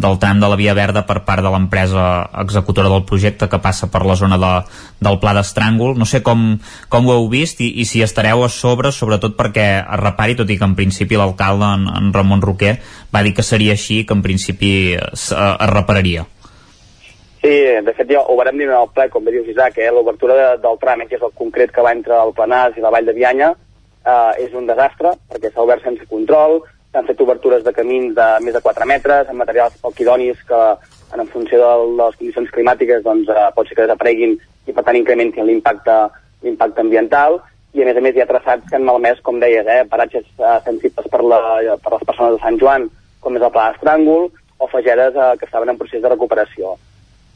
del 0.07 0.15
tram 0.23 0.39
de 0.39 0.47
la 0.47 0.55
Via 0.55 0.77
Verda 0.79 1.03
per 1.11 1.19
part 1.27 1.43
de 1.43 1.51
l'empresa 1.51 2.07
executora 2.45 2.95
del 2.95 3.03
projecte 3.03 3.51
que 3.51 3.59
passa 3.59 3.91
per 3.91 4.05
la 4.07 4.15
zona 4.15 4.39
de, 4.39 4.55
del 5.03 5.19
Pla 5.19 5.35
d'Estràngol. 5.35 5.99
No 5.99 6.07
sé 6.07 6.23
com, 6.23 6.53
com 6.87 7.11
ho 7.11 7.19
heu 7.19 7.27
vist 7.35 7.59
i, 7.59 7.73
i 7.83 7.89
si 7.89 7.99
estareu 7.99 8.45
a 8.47 8.51
sobre, 8.61 8.95
sobretot 8.95 9.35
perquè 9.35 9.71
es 9.81 10.03
repari, 10.07 10.39
tot 10.39 10.47
i 10.47 10.55
que 10.55 10.71
en 10.71 10.79
principi 10.79 11.19
l'alcalde, 11.19 11.75
en, 11.75 11.89
en 11.99 12.13
Ramon 12.15 12.47
Roquer, 12.47 12.77
va 13.11 13.27
dir 13.27 13.35
que 13.35 13.43
seria 13.43 13.75
així, 13.75 14.05
que 14.07 14.15
en 14.15 14.23
principi 14.23 14.71
es, 14.95 15.33
eh, 15.35 15.57
es 15.59 15.75
repararia. 15.75 16.31
Sí, 17.41 17.49
de 17.85 17.93
fet 17.97 18.11
ja 18.13 18.21
ho 18.21 18.35
vam 18.37 18.57
dir 18.59 18.67
en 18.67 18.75
el 18.77 18.89
ple, 18.93 19.07
com 19.09 19.25
bé 19.25 19.31
dius 19.33 19.47
Isaac, 19.49 19.79
eh? 19.81 19.89
l'obertura 19.89 20.35
de, 20.37 20.49
del 20.61 20.75
tràmit, 20.77 21.09
que 21.09 21.17
és 21.17 21.23
el 21.25 21.33
concret 21.33 21.71
que 21.73 21.81
va 21.81 21.93
entre 21.95 22.13
el 22.13 22.35
Planàs 22.37 22.77
i 22.77 22.83
la 22.83 22.91
Vall 22.93 23.07
de 23.07 23.15
Bianya, 23.17 23.47
eh, 24.05 24.43
és 24.43 24.53
un 24.53 24.67
desastre, 24.69 25.15
perquè 25.31 25.49
s'ha 25.49 25.63
obert 25.65 25.81
sense 25.81 26.05
control, 26.11 26.59
s'han 26.93 27.07
fet 27.07 27.23
obertures 27.25 27.63
de 27.65 27.73
camins 27.73 28.13
de 28.13 28.27
més 28.45 28.53
de 28.53 28.61
4 28.61 28.85
metres, 28.85 29.29
amb 29.31 29.41
materials 29.41 29.79
poc 29.81 29.97
idonis 30.05 30.43
que, 30.45 30.59
en 31.17 31.31
funció 31.33 31.63
de, 31.63 31.71
les 32.03 32.19
condicions 32.19 32.53
climàtiques, 32.53 33.01
doncs, 33.07 33.33
eh, 33.33 33.47
pot 33.55 33.65
ser 33.65 33.79
que 33.79 33.87
desapareguin 33.87 34.37
i, 34.37 34.75
per 34.75 34.85
tant, 34.85 35.01
incrementin 35.01 35.49
l'impacte 35.49 35.97
l'impacte 36.45 36.85
ambiental, 36.85 37.39
i 37.73 37.81
a 37.81 37.89
més 37.89 37.97
a 37.97 38.05
més 38.05 38.15
hi 38.17 38.21
ha 38.21 38.29
traçats 38.29 38.69
que 38.69 38.77
han 38.77 38.85
malmès, 38.85 39.17
com 39.25 39.41
deies, 39.41 39.65
eh, 39.65 39.81
paratges 39.89 40.29
eh, 40.37 40.59
sensibles 40.69 41.09
per, 41.09 41.23
la, 41.25 41.41
per 41.81 41.95
les 41.97 42.05
persones 42.05 42.37
de 42.37 42.45
Sant 42.45 42.61
Joan, 42.61 42.87
com 43.25 43.33
és 43.37 43.49
el 43.49 43.53
Pla 43.57 43.71
d'Estràngol, 43.71 44.29
o 44.61 44.69
fagedes 44.69 45.17
eh, 45.17 45.33
que 45.41 45.49
estaven 45.49 45.73
en 45.73 45.81
procés 45.81 46.05
de 46.05 46.13
recuperació. 46.13 46.77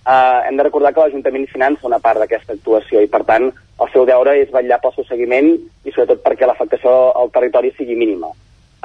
Uh, 0.05 0.45
hem 0.45 0.57
de 0.57 0.63
recordar 0.67 0.91
que 0.93 1.01
l'Ajuntament 1.01 1.47
finança 1.49 1.87
una 1.87 1.97
part 1.97 2.21
d'aquesta 2.21 2.53
actuació 2.53 3.01
i, 3.01 3.07
per 3.09 3.23
tant, 3.25 3.47
el 3.81 3.89
seu 3.89 4.03
deure 4.05 4.35
és 4.37 4.51
vetllar 4.53 4.77
pel 4.83 4.93
seu 4.93 5.07
seguiment 5.07 5.47
i, 5.55 5.89
sobretot, 5.89 6.21
perquè 6.21 6.45
l'afectació 6.45 6.91
al 7.17 7.31
territori 7.33 7.71
sigui 7.73 7.97
mínima. 7.97 8.29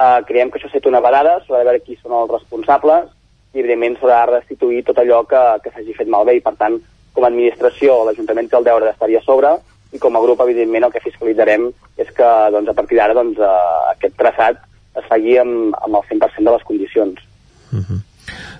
Uh, 0.01 0.23
creiem 0.25 0.49
que 0.49 0.57
això 0.57 0.71
s'ha 0.71 0.79
fet 0.79 0.89
una 0.89 1.03
vegada, 1.05 1.35
s'haurà 1.43 1.61
de 1.61 1.69
veure 1.69 1.83
qui 1.85 1.99
són 1.99 2.17
els 2.17 2.33
responsables 2.33 3.05
i, 3.53 3.61
evidentment, 3.61 3.99
s'haurà 3.99 4.23
de 4.25 4.33
restituir 4.39 4.81
tot 4.87 4.97
allò 4.97 5.21
que, 5.29 5.43
que 5.61 5.75
s'hagi 5.75 5.93
fet 5.99 6.09
malbé 6.09 6.39
i, 6.39 6.41
per 6.41 6.55
tant, 6.57 6.81
com 7.13 7.27
a 7.27 7.29
administració, 7.29 8.01
l'Ajuntament 8.07 8.49
té 8.49 8.57
el 8.57 8.65
deure 8.71 8.89
d'estar-hi 8.89 9.21
a 9.21 9.25
sobre 9.27 9.55
i, 9.93 9.99
com 10.01 10.17
a 10.17 10.25
grup, 10.25 10.41
evidentment, 10.41 10.89
el 10.89 10.95
que 10.95 11.05
fiscalitzarem 11.05 11.69
és 12.01 12.09
que, 12.17 12.31
doncs, 12.55 12.73
a 12.73 12.79
partir 12.81 12.97
d'ara, 12.97 13.13
doncs, 13.21 13.37
uh, 13.37 13.91
aquest 13.93 14.17
traçat 14.17 14.57
es 14.97 15.05
faci 15.05 15.37
amb, 15.37 15.75
amb 15.85 16.01
el 16.01 16.07
100% 16.09 16.49
de 16.49 16.55
les 16.55 16.65
condicions. 16.65 17.27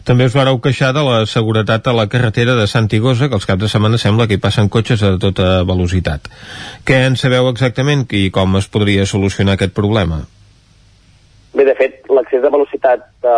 També 0.08 0.26
us 0.26 0.34
vareu 0.34 0.58
queixar 0.64 0.92
de 0.98 1.04
la 1.06 1.20
seguretat 1.30 1.86
a 1.88 1.94
la 1.94 2.08
carretera 2.10 2.56
de 2.58 2.66
Sant 2.70 2.88
Igosa, 2.90 3.28
que 3.30 3.38
els 3.38 3.46
caps 3.46 3.62
de 3.62 3.70
setmana 3.70 4.00
sembla 4.02 4.26
que 4.28 4.40
hi 4.40 4.42
passen 4.42 4.70
cotxes 4.74 5.04
a 5.06 5.12
tota 5.22 5.62
velocitat. 5.70 6.30
Què 6.88 7.04
en 7.06 7.18
sabeu 7.22 7.50
exactament 7.52 8.08
i 8.18 8.30
com 8.34 8.58
es 8.58 8.70
podria 8.72 9.06
solucionar 9.06 9.58
aquest 9.60 9.76
problema? 9.78 10.24
Bé, 11.54 11.66
de 11.68 11.76
fet, 11.78 12.00
l'accés 12.10 12.42
de 12.42 12.50
velocitat 12.50 13.28
a, 13.28 13.38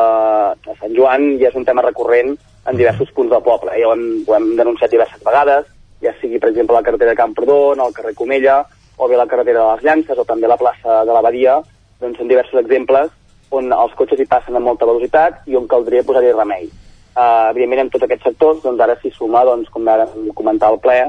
a 0.55 0.75
Sant 0.79 0.93
Joan 0.95 1.33
ja 1.41 1.49
és 1.49 1.57
un 1.59 1.65
tema 1.67 1.83
recurrent 1.83 2.35
en 2.69 2.79
diversos 2.79 3.11
punts 3.11 3.33
del 3.33 3.43
poble. 3.43 3.73
Ja 3.75 3.89
ho 3.89 3.95
hem, 3.97 4.05
ho 4.27 4.37
hem 4.37 4.53
denunciat 4.59 4.93
diverses 4.93 5.19
vegades, 5.25 5.67
ja 6.03 6.13
sigui, 6.21 6.39
per 6.39 6.53
exemple, 6.53 6.77
la 6.77 6.85
carretera 6.85 7.11
de 7.11 7.19
Camprodon, 7.19 7.81
el 7.83 7.97
carrer 7.97 8.15
Comella, 8.15 8.61
o 8.95 9.09
bé 9.09 9.19
la 9.19 9.27
carretera 9.27 9.65
de 9.65 9.67
les 9.73 9.83
Llances, 9.83 10.15
o 10.15 10.23
també 10.29 10.47
la 10.47 10.59
plaça 10.61 11.01
de 11.03 11.11
l'Abadia, 11.11 11.57
doncs 11.99 12.21
són 12.21 12.31
diversos 12.31 12.61
exemples 12.61 13.11
on 13.53 13.69
els 13.75 13.93
cotxes 13.99 14.19
hi 14.19 14.29
passen 14.29 14.57
a 14.57 14.63
molta 14.63 14.87
velocitat 14.89 15.45
i 15.49 15.57
on 15.59 15.69
caldria 15.69 16.05
posar-hi 16.07 16.33
remei. 16.33 16.69
Uh, 17.13 17.51
evidentment, 17.51 17.85
en 17.85 17.91
tots 17.93 18.07
aquests 18.07 18.25
sectors, 18.31 18.63
doncs 18.63 18.81
ara 18.81 18.97
s'hi 18.99 19.13
suma, 19.13 19.43
doncs, 19.45 19.69
com 19.69 19.87
ara 19.87 20.07
comentar 20.33 20.71
al 20.71 20.79
ple, 20.81 20.99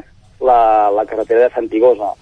la, 0.45 0.61
la 0.93 1.07
carretera 1.09 1.47
de 1.47 1.55
Santigosa. 1.55 2.13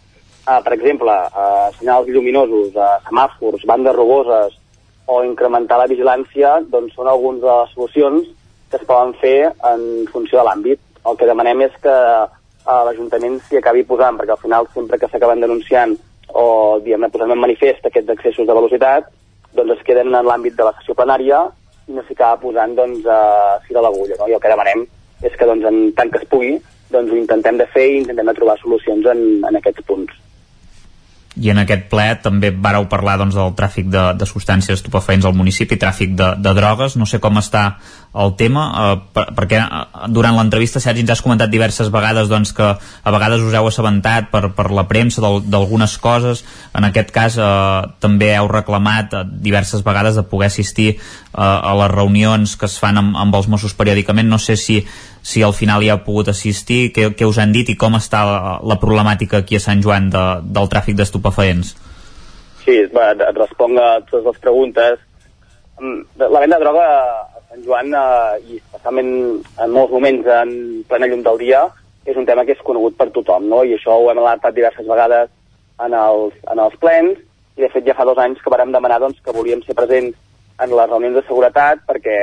Uh, 0.43 0.59
per 0.63 0.77
exemple, 0.77 1.15
uh, 1.35 1.71
senyals 1.79 2.11
lluminosos, 2.11 2.77
uh, 2.79 2.99
semàfors, 3.09 3.67
bandes 3.67 3.99
rugoses, 3.99 4.59
o 5.07 5.23
incrementar 5.25 5.79
la 5.81 5.89
vigilància 5.91 6.59
doncs 6.71 6.95
són 6.97 7.11
algunes 7.11 7.43
de 7.43 7.51
les 7.51 7.75
solucions 7.75 8.29
que 8.71 8.79
es 8.81 8.87
poden 8.89 9.13
fer 9.21 9.53
en 9.73 9.83
funció 10.13 10.41
de 10.41 10.47
l'àmbit. 10.49 10.81
El 11.09 11.19
que 11.19 11.29
demanem 11.29 11.67
és 11.67 11.75
que 11.83 11.93
eh, 11.93 12.81
l'Ajuntament 12.87 13.41
s'hi 13.43 13.59
acabi 13.59 13.85
posant, 13.89 14.17
perquè 14.19 14.37
al 14.37 14.43
final 14.45 14.69
sempre 14.75 14.99
que 14.99 15.11
s'acaben 15.11 15.43
denunciant 15.43 15.97
o 16.33 16.79
diguem-ne 16.85 17.11
posant 17.13 17.35
en 17.35 17.43
manifest 17.43 17.85
aquests 17.87 18.15
excessos 18.15 18.49
de 18.49 18.57
velocitat, 18.57 19.11
doncs 19.57 19.77
es 19.77 19.85
queden 19.87 20.15
en 20.15 20.27
l'àmbit 20.27 20.57
de 20.59 20.67
la 20.67 20.75
sessió 20.79 20.97
plenària 20.99 21.45
i 21.89 21.97
no 21.97 22.05
s'hi 22.07 22.17
acaba 22.17 22.41
posant 22.43 22.77
doncs, 22.79 23.05
eh, 23.05 23.55
fil 23.67 23.79
a 23.79 23.85
l'agulla. 23.85 24.19
No? 24.19 24.29
I 24.29 24.37
el 24.37 24.43
que 24.43 24.53
demanem 24.53 24.87
és 25.23 25.37
que 25.39 25.49
doncs, 25.49 25.67
en 25.69 25.93
tant 25.99 26.11
que 26.11 26.23
es 26.23 26.29
pugui 26.31 26.57
doncs, 26.91 27.11
ho 27.11 27.19
intentem 27.19 27.59
de 27.61 27.67
fer 27.75 27.89
i 27.91 27.99
intentem 28.03 28.29
de 28.31 28.37
trobar 28.39 28.59
solucions 28.61 29.09
en, 29.15 29.25
en 29.49 29.59
aquests 29.61 29.85
punts. 29.89 30.22
I 31.41 31.49
en 31.49 31.63
aquest 31.63 31.87
ple 31.89 32.05
també 32.21 32.51
vareu 32.53 32.85
parlar 32.93 33.17
doncs, 33.21 33.37
del 33.39 33.55
tràfic 33.57 33.89
de, 33.89 34.03
de 34.21 34.29
substàncies 34.29 34.77
estupefaents 34.77 35.25
al 35.25 35.37
municipi, 35.37 35.79
tràfic 35.81 36.13
de, 36.19 36.35
de 36.37 36.53
drogues. 36.59 36.99
No 37.01 37.09
sé 37.09 37.23
com 37.25 37.41
està 37.41 37.79
el 38.13 38.35
tema 38.37 38.65
eh, 38.69 38.97
per, 39.17 39.25
perquè 39.33 39.63
eh, 39.63 40.09
durant 40.13 40.37
l'entrevista 40.37 40.83
Sergi 40.85 41.01
ens 41.07 41.15
has 41.15 41.23
comentat 41.25 41.49
diverses 41.53 41.89
vegades 41.93 42.29
doncs, 42.29 42.53
que 42.53 42.69
a 42.77 43.15
vegades 43.15 43.41
us 43.41 43.57
heu 43.57 43.71
assabentat 43.71 44.29
per, 44.33 44.51
per 44.53 44.69
la 44.77 44.85
premsa 44.91 45.25
d'algunes 45.25 45.97
coses. 46.03 46.45
En 46.77 46.85
aquest 46.89 47.15
cas 47.15 47.39
eh, 47.41 47.47
també 48.05 48.35
heu 48.37 48.51
reclamat 48.53 49.17
eh, 49.17 49.25
diverses 49.49 49.85
vegades 49.87 50.21
de 50.21 50.27
poder 50.29 50.51
assistir 50.53 50.91
eh, 50.93 51.01
a 51.41 51.73
les 51.81 51.95
reunions 51.95 52.59
que 52.61 52.69
es 52.69 52.77
fan 52.83 53.01
amb, 53.01 53.17
amb 53.17 53.41
els 53.41 53.49
Mossos 53.49 53.77
periòdicament. 53.79 54.29
No 54.29 54.41
sé 54.43 54.59
si, 54.61 54.83
si 55.23 55.43
al 55.43 55.55
final 55.55 55.83
hi 55.83 55.91
ha 55.93 56.03
pogut 56.05 56.29
assistir 56.29 56.91
què, 56.95 57.13
què 57.15 57.27
us 57.29 57.39
han 57.39 57.55
dit 57.55 57.69
i 57.71 57.79
com 57.79 57.95
està 57.99 58.25
la, 58.27 58.59
la 58.67 58.79
problemàtica 58.83 59.43
aquí 59.43 59.57
a 59.57 59.63
Sant 59.63 59.83
Joan 59.83 60.11
de, 60.11 60.25
del 60.43 60.71
tràfic 60.73 60.99
d'estupefaents 60.99 61.77
Sí, 62.63 62.77
va, 62.95 63.11
et 63.11 63.39
responc 63.39 63.79
a 63.79 63.89
totes 64.07 64.27
les 64.29 64.43
preguntes. 64.43 64.99
Mm, 65.81 66.03
La 66.31 66.41
venda 66.41 66.59
de 66.59 66.65
droga 66.65 66.85
a 66.87 67.41
Sant 67.51 67.65
Joan, 67.67 67.91
eh, 67.91 68.39
i 68.47 68.59
especialment 68.61 69.11
en 69.65 69.73
molts 69.75 69.93
moments 69.93 70.29
en 70.37 70.53
plena 70.89 71.09
llum 71.11 71.25
del 71.27 71.41
dia, 71.43 71.65
és 72.07 72.17
un 72.17 72.27
tema 72.27 72.45
que 72.45 72.55
és 72.55 72.63
conegut 72.63 72.97
per 72.99 73.11
tothom, 73.11 73.49
no? 73.51 73.65
I 73.65 73.75
això 73.75 73.99
ho 73.99 74.11
hem 74.11 74.19
alertat 74.23 74.55
diverses 74.55 74.87
vegades 74.87 75.31
en 75.83 75.95
els, 75.95 76.39
en 76.55 76.63
els 76.63 76.77
plens, 76.79 77.19
i 77.57 77.67
de 77.67 77.71
fet 77.73 77.87
ja 77.87 77.97
fa 77.99 78.07
dos 78.07 78.19
anys 78.19 78.41
que 78.43 78.51
vàrem 78.51 78.73
demanar 78.73 79.01
doncs, 79.03 79.19
que 79.25 79.35
volíem 79.35 79.63
ser 79.67 79.75
presents 79.75 80.15
en 80.63 80.71
les 80.71 80.91
reunions 80.91 81.17
de 81.17 81.23
seguretat 81.27 81.83
perquè 81.89 82.17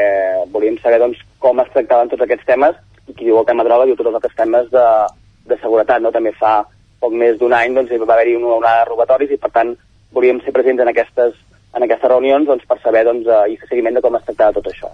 volíem 0.54 0.78
saber 0.80 1.00
doncs, 1.02 1.20
com 1.44 1.60
es 1.60 1.72
tractaven 1.74 2.10
tots 2.10 2.24
aquests 2.24 2.48
temes 2.48 2.78
i 3.10 3.16
qui 3.18 3.28
diu 3.28 3.40
el 3.40 3.48
tema 3.48 3.66
droga 3.66 3.88
diu 3.90 3.98
tots 3.98 4.12
els 4.12 4.20
altres 4.20 4.36
temes 4.38 4.70
de, 4.74 4.86
de 5.50 5.58
seguretat. 5.62 6.02
No? 6.04 6.14
També 6.16 6.34
fa 6.38 6.62
poc 7.02 7.14
més 7.16 7.38
d'un 7.40 7.54
any 7.56 7.76
doncs, 7.76 7.92
hi 7.92 8.02
va 8.02 8.14
haver-hi 8.16 8.36
una 8.38 8.58
onada 8.58 8.84
de 8.84 8.90
robatoris 8.90 9.32
i 9.34 9.40
per 9.42 9.52
tant 9.56 9.76
volíem 10.16 10.42
ser 10.44 10.54
presents 10.56 10.82
en 10.84 10.92
aquestes, 10.92 11.38
en 11.78 11.86
aquestes 11.86 12.12
reunions 12.12 12.50
doncs, 12.50 12.66
per 12.70 12.80
saber 12.84 13.06
doncs, 13.08 13.28
eh, 13.28 13.54
i 13.54 13.58
fer 13.60 13.70
seguiment 13.70 13.96
de 13.98 14.04
com 14.06 14.18
es 14.18 14.26
tractava 14.28 14.58
tot 14.58 14.68
això. 14.72 14.92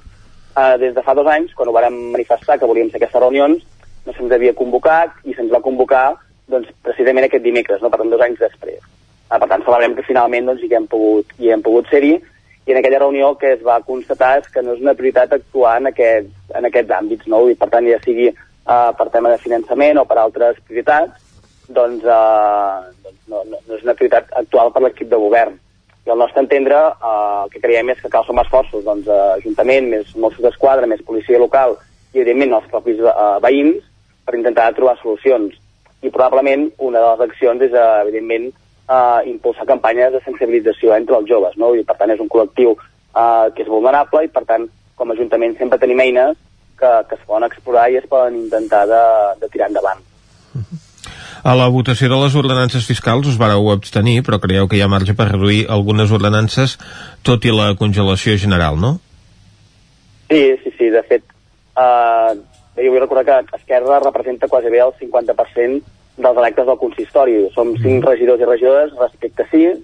Uh, 0.55 0.75
des 0.79 0.93
de 0.95 1.03
fa 1.03 1.15
dos 1.17 1.27
anys, 1.27 1.53
quan 1.55 1.67
ho 1.67 1.73
vàrem 1.75 1.95
manifestar 2.13 2.59
que 2.59 2.67
volíem 2.69 2.91
fer 2.91 3.01
aquestes 3.01 3.19
reunions, 3.19 3.63
no 4.05 4.13
se'ns 4.15 4.31
havia 4.31 4.53
convocat 4.55 5.17
i 5.25 5.33
se'ns 5.35 5.51
va 5.51 5.63
convocar 5.65 6.05
doncs, 6.51 6.69
precisament 6.85 7.27
aquest 7.27 7.43
dimecres, 7.43 7.81
no? 7.81 7.89
per 7.89 7.99
tant, 7.99 8.13
dos 8.13 8.23
anys 8.23 8.39
després. 8.39 8.79
Uh, 9.25 9.39
per 9.39 9.49
tant, 9.49 9.65
celebrem 9.65 9.97
que 9.97 10.05
finalment 10.07 10.51
doncs, 10.51 10.63
hi 10.63 10.77
hem 10.77 10.87
pogut, 10.91 11.33
hi 11.41 11.51
hem 11.51 11.65
pogut 11.65 11.89
ser-hi 11.91 12.13
i 12.65 12.71
en 12.71 12.77
aquella 12.77 12.99
reunió 12.99 13.29
el 13.29 13.37
que 13.37 13.51
es 13.53 13.61
va 13.65 13.81
constatar 13.85 14.39
és 14.39 14.47
que 14.49 14.63
no 14.65 14.73
és 14.73 14.81
una 14.81 14.95
prioritat 14.97 15.35
actuar 15.37 15.75
en, 15.79 15.91
aquest, 15.91 16.31
en 16.57 16.65
aquests 16.65 16.95
àmbits, 16.97 17.27
no? 17.29 17.43
i 17.49 17.57
per 17.59 17.69
tant 17.73 17.85
ja 17.85 17.99
sigui 18.01 18.31
uh, 18.31 18.91
per 18.97 19.11
tema 19.13 19.29
de 19.33 19.41
finançament 19.43 20.01
o 20.01 20.05
per 20.09 20.17
altres 20.17 20.57
prioritats, 20.65 21.21
doncs, 21.69 22.01
uh, 22.05 22.89
doncs 23.03 23.21
no, 23.29 23.43
no, 23.51 23.61
no 23.67 23.77
és 23.77 23.85
una 23.85 23.93
prioritat 23.97 24.33
actual 24.41 24.73
per 24.73 24.81
l'equip 24.85 25.11
de 25.13 25.21
govern. 25.21 25.59
I 26.05 26.13
al 26.13 26.21
nostre 26.21 26.41
entendre, 26.41 26.81
uh, 26.97 27.45
el 27.45 27.53
que 27.53 27.61
creiem 27.61 27.93
és 27.93 28.01
que 28.01 28.11
cal 28.13 28.25
sumar 28.25 28.45
esforços, 28.45 28.83
doncs, 28.85 29.09
uh, 29.09 29.37
Ajuntament, 29.37 29.91
més 29.93 30.15
Mossos 30.17 30.41
d'Esquadra, 30.45 30.89
més 30.89 31.05
policia 31.05 31.41
local 31.41 31.77
i, 31.77 32.19
evidentment, 32.19 32.57
els 32.57 32.69
propis 32.73 33.01
uh, 33.05 33.37
veïns 33.45 33.85
per 34.25 34.37
intentar 34.37 34.71
trobar 34.73 34.97
solucions. 35.01 35.53
I 36.01 36.09
probablement 36.13 36.71
una 36.81 37.01
de 37.01 37.13
les 37.13 37.25
accions 37.29 37.61
és, 37.65 37.73
uh, 37.73 38.01
evidentment, 38.05 38.49
uh, 38.87 39.21
impulsar 39.27 39.67
campanyes 39.69 40.13
de 40.13 40.21
sensibilització 40.25 40.95
entre 40.95 41.17
els 41.19 41.29
joves, 41.29 41.57
no? 41.61 41.73
I 41.75 41.83
per 41.87 41.97
tant 41.99 42.13
és 42.13 42.21
un 42.21 42.31
col·lectiu 42.31 42.75
uh, 42.75 43.47
que 43.55 43.65
és 43.65 43.71
vulnerable 43.71 44.25
i 44.25 44.31
per 44.31 44.45
tant 44.47 44.67
com 44.95 45.11
a 45.11 45.15
Ajuntament 45.15 45.57
sempre 45.59 45.79
tenim 45.81 45.99
eines 45.99 46.37
que, 46.79 46.91
que 47.09 47.15
es 47.17 47.23
poden 47.27 47.47
explorar 47.47 47.89
i 47.91 47.99
es 47.99 48.07
poden 48.09 48.37
intentar 48.45 48.85
de, 48.89 49.03
de 49.41 49.49
tirar 49.51 49.69
endavant. 49.71 50.03
A 51.45 51.53
la 51.53 51.67
votació 51.69 52.09
de 52.09 52.17
les 52.17 52.35
ordenances 52.39 52.87
fiscals 52.89 53.27
us 53.29 53.37
vareu 53.37 53.67
abstenir, 53.69 54.23
però 54.25 54.39
creieu 54.41 54.69
que 54.69 54.79
hi 54.79 54.81
ha 54.81 54.89
marge 54.89 55.13
per 55.13 55.27
reduir 55.29 55.65
algunes 55.69 56.13
ordenances, 56.15 56.79
tot 57.27 57.45
i 57.45 57.53
la 57.53 57.75
congelació 57.77 58.33
general, 58.41 58.79
no? 58.81 58.95
Sí, 60.31 60.41
sí, 60.63 60.71
sí, 60.73 60.89
de 60.89 61.03
fet, 61.05 61.27
uh, 61.77 62.33
jo 62.79 62.89
vull 62.89 63.03
recordar 63.03 63.43
que 63.45 63.59
Esquerra 63.59 63.99
representa 64.01 64.49
quasi 64.49 64.73
bé 64.73 64.81
el 64.81 64.95
50% 64.97 65.94
dels 66.17 66.37
electes 66.37 66.65
del 66.65 66.77
consistori. 66.77 67.35
Som 67.53 67.75
cinc 67.81 68.05
regidors 68.05 68.41
i 68.41 68.45
regidores 68.45 68.93
respecte 68.99 69.43
a 69.43 69.49
sis, 69.51 69.77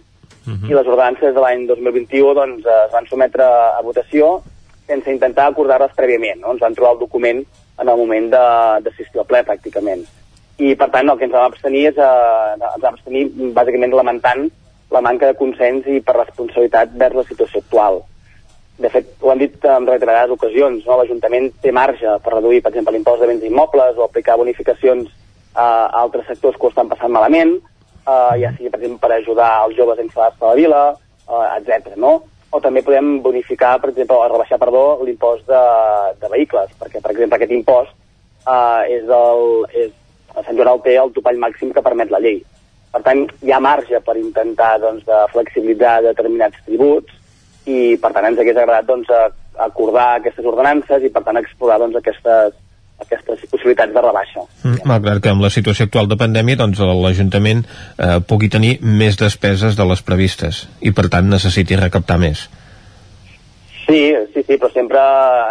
i 0.70 0.74
les 0.74 0.88
ordenances 0.88 1.36
de 1.36 1.40
l'any 1.40 1.68
2021 1.68 2.34
doncs, 2.34 2.66
eh, 2.66 2.86
es 2.88 2.92
van 2.92 3.06
sometre 3.08 3.44
a 3.44 3.82
votació 3.84 4.42
sense 4.88 5.12
intentar 5.12 5.46
acordar-les 5.52 5.94
prèviament. 5.96 6.42
No? 6.42 6.52
Ens 6.56 6.62
van 6.62 6.74
trobar 6.74 6.94
el 6.94 7.00
document 7.00 7.44
en 7.80 7.90
el 7.90 7.98
moment 7.98 8.30
de- 8.32 8.82
d'assistir 8.84 9.20
al 9.22 9.26
ple, 9.30 9.44
pràcticament. 9.46 10.02
I, 10.58 10.76
per 10.76 10.90
tant, 10.90 11.10
el 11.10 11.18
que 11.18 11.26
ens 11.26 11.34
vam 11.34 11.46
abstenir 11.46 11.88
és 11.92 11.98
eh, 11.98 12.54
ens 12.54 12.82
vam 12.82 12.94
abstenir 12.94 13.28
bàsicament 13.54 13.94
lamentant 13.94 14.50
la 14.92 15.02
manca 15.02 15.28
de 15.28 15.38
consens 15.38 15.86
i 15.88 16.02
per 16.02 16.18
responsabilitat 16.18 16.90
vers 16.98 17.16
la 17.16 17.24
situació 17.24 17.60
actual. 17.62 18.02
De 18.82 18.90
fet, 18.90 19.14
ho 19.22 19.30
han 19.32 19.38
dit 19.38 19.64
en 19.66 19.86
reiterades 19.88 20.32
ocasions, 20.32 20.86
no? 20.86 20.98
l'Ajuntament 20.98 21.52
té 21.62 21.72
marge 21.72 22.18
per 22.24 22.34
reduir, 22.34 22.62
per 22.62 22.72
exemple, 22.72 22.94
l'impost 22.96 23.22
de 23.22 23.28
béns 23.28 23.44
immobles 23.44 23.96
o 23.98 24.04
aplicar 24.04 24.38
bonificacions 24.38 25.08
a 25.56 25.68
altres 26.02 26.28
sectors 26.30 26.58
que 26.58 26.68
ho 26.68 26.72
estan 26.72 26.90
passant 26.92 27.12
malament, 27.14 27.58
uh, 28.06 28.34
ja 28.40 28.52
sigui, 28.56 28.70
per 28.70 28.80
exemple, 28.80 29.02
per 29.08 29.18
ajudar 29.18 29.52
els 29.66 29.78
joves 29.78 30.00
a 30.00 30.06
instal·lar-se 30.06 30.44
a 30.44 30.52
la 30.52 30.60
vila, 30.60 30.84
uh, 31.28 31.46
etc. 31.58 31.96
no? 31.98 32.20
O 32.52 32.60
també 32.60 32.84
podem 32.84 33.20
bonificar, 33.24 33.78
per 33.80 33.92
exemple, 33.92 34.18
o 34.18 34.28
rebaixar, 34.28 34.60
perdó, 34.60 34.84
l'impost 35.08 35.48
de, 35.48 35.64
de 36.22 36.32
vehicles, 36.34 36.72
perquè, 36.80 37.00
per 37.00 37.14
exemple, 37.14 37.40
aquest 37.40 37.56
impost 37.56 37.94
uh, 38.48 38.84
és 38.88 39.08
el, 39.08 39.46
és, 39.86 39.94
a 40.36 40.44
Sant 40.44 40.58
Joan 40.58 40.74
el 40.74 40.82
té 40.86 40.96
el 41.00 41.14
topall 41.16 41.40
màxim 41.40 41.72
que 41.76 41.84
permet 41.84 42.12
la 42.12 42.22
llei. 42.24 42.42
Per 42.92 43.02
tant, 43.06 43.24
hi 43.44 43.54
ha 43.56 43.62
marge 43.64 44.02
per 44.04 44.18
intentar 44.20 44.74
doncs, 44.84 45.06
de 45.08 45.20
flexibilitzar 45.32 46.02
determinats 46.04 46.60
tributs 46.66 47.14
i, 47.66 47.96
per 48.02 48.12
tant, 48.12 48.28
ens 48.28 48.40
hagués 48.40 48.58
agradat 48.58 48.90
doncs, 48.90 49.12
acordar 49.62 50.18
aquestes 50.18 50.48
ordenances 50.48 51.04
i, 51.04 51.12
per 51.14 51.24
tant, 51.24 51.40
explorar 51.40 51.80
doncs, 51.80 51.96
aquestes, 52.00 52.58
aquestes 53.04 53.44
possibilitats 53.52 53.94
de 53.94 54.04
rebaixa. 54.04 54.46
Mm, 54.64 54.88
malgrat 54.90 55.22
que 55.24 55.34
amb 55.34 55.44
la 55.44 55.52
situació 55.54 55.88
actual 55.88 56.10
de 56.12 56.18
pandèmia 56.20 56.60
doncs 56.60 56.80
l'Ajuntament 56.80 57.66
eh, 57.66 58.18
pugui 58.28 58.50
tenir 58.54 58.78
més 58.82 59.20
despeses 59.20 59.78
de 59.78 59.88
les 59.90 60.04
previstes 60.06 60.66
i 60.82 60.94
per 60.96 61.10
tant 61.14 61.30
necessiti 61.30 61.80
recaptar 61.80 62.20
més. 62.22 62.48
Sí, 63.92 64.14
sí, 64.34 64.44
sí, 64.48 64.56
però 64.56 64.70
sempre, 64.72 65.02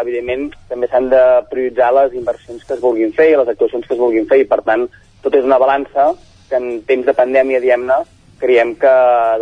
evidentment, 0.00 0.46
també 0.70 0.88
s'han 0.88 1.10
de 1.12 1.22
prioritzar 1.50 1.90
les 1.96 2.14
inversions 2.16 2.62
que 2.64 2.76
es 2.76 2.80
vulguin 2.80 3.12
fer 3.12 3.32
i 3.32 3.36
les 3.36 3.50
actuacions 3.52 3.84
que 3.86 3.92
es 3.96 4.00
vulguin 4.00 4.28
fer 4.30 4.38
i, 4.40 4.46
per 4.48 4.62
tant, 4.64 4.86
tot 5.20 5.34
és 5.36 5.44
una 5.44 5.58
balança 5.60 6.12
que 6.48 6.56
en 6.56 6.80
temps 6.88 7.04
de 7.06 7.14
pandèmia, 7.18 7.60
diem-ne, 7.60 7.98
creiem 8.40 8.72
que 8.80 8.92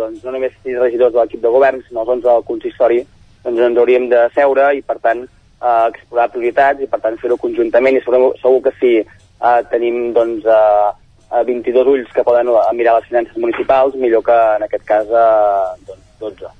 doncs, 0.01 0.23
no 0.25 0.33
només 0.35 0.57
sis 0.59 0.77
regidors 0.77 1.15
de 1.15 1.21
l'equip 1.21 1.41
de 1.45 1.53
govern, 1.53 1.79
sinó 1.87 2.03
els 2.03 2.13
11 2.17 2.27
del 2.27 2.45
consistori, 2.49 2.99
doncs 3.45 3.63
ens 3.69 3.79
hauríem 3.79 4.09
de 4.11 4.25
seure 4.35 4.73
i, 4.75 4.83
per 4.83 4.97
tant, 5.05 5.23
eh, 5.61 5.85
explorar 5.91 6.29
prioritats 6.33 6.83
i, 6.83 6.89
per 6.89 7.01
tant, 7.03 7.17
fer-ho 7.21 7.37
conjuntament 7.37 7.97
i 7.99 8.03
segur, 8.05 8.33
segur 8.41 8.61
que 8.67 8.75
si 8.79 8.93
eh, 8.99 9.59
tenim 9.71 10.11
doncs, 10.15 10.45
eh, 10.45 10.89
eh, 11.31 11.43
22 11.47 11.93
ulls 11.95 12.13
que 12.15 12.25
poden 12.27 12.51
eh, 12.53 12.69
mirar 12.77 12.99
les 12.99 13.09
finances 13.11 13.37
municipals, 13.37 13.97
millor 13.99 14.25
que 14.25 14.37
en 14.57 14.67
aquest 14.67 14.85
cas 14.87 15.09
eh, 15.09 15.67
doncs, 15.87 16.05
12. 16.19 16.55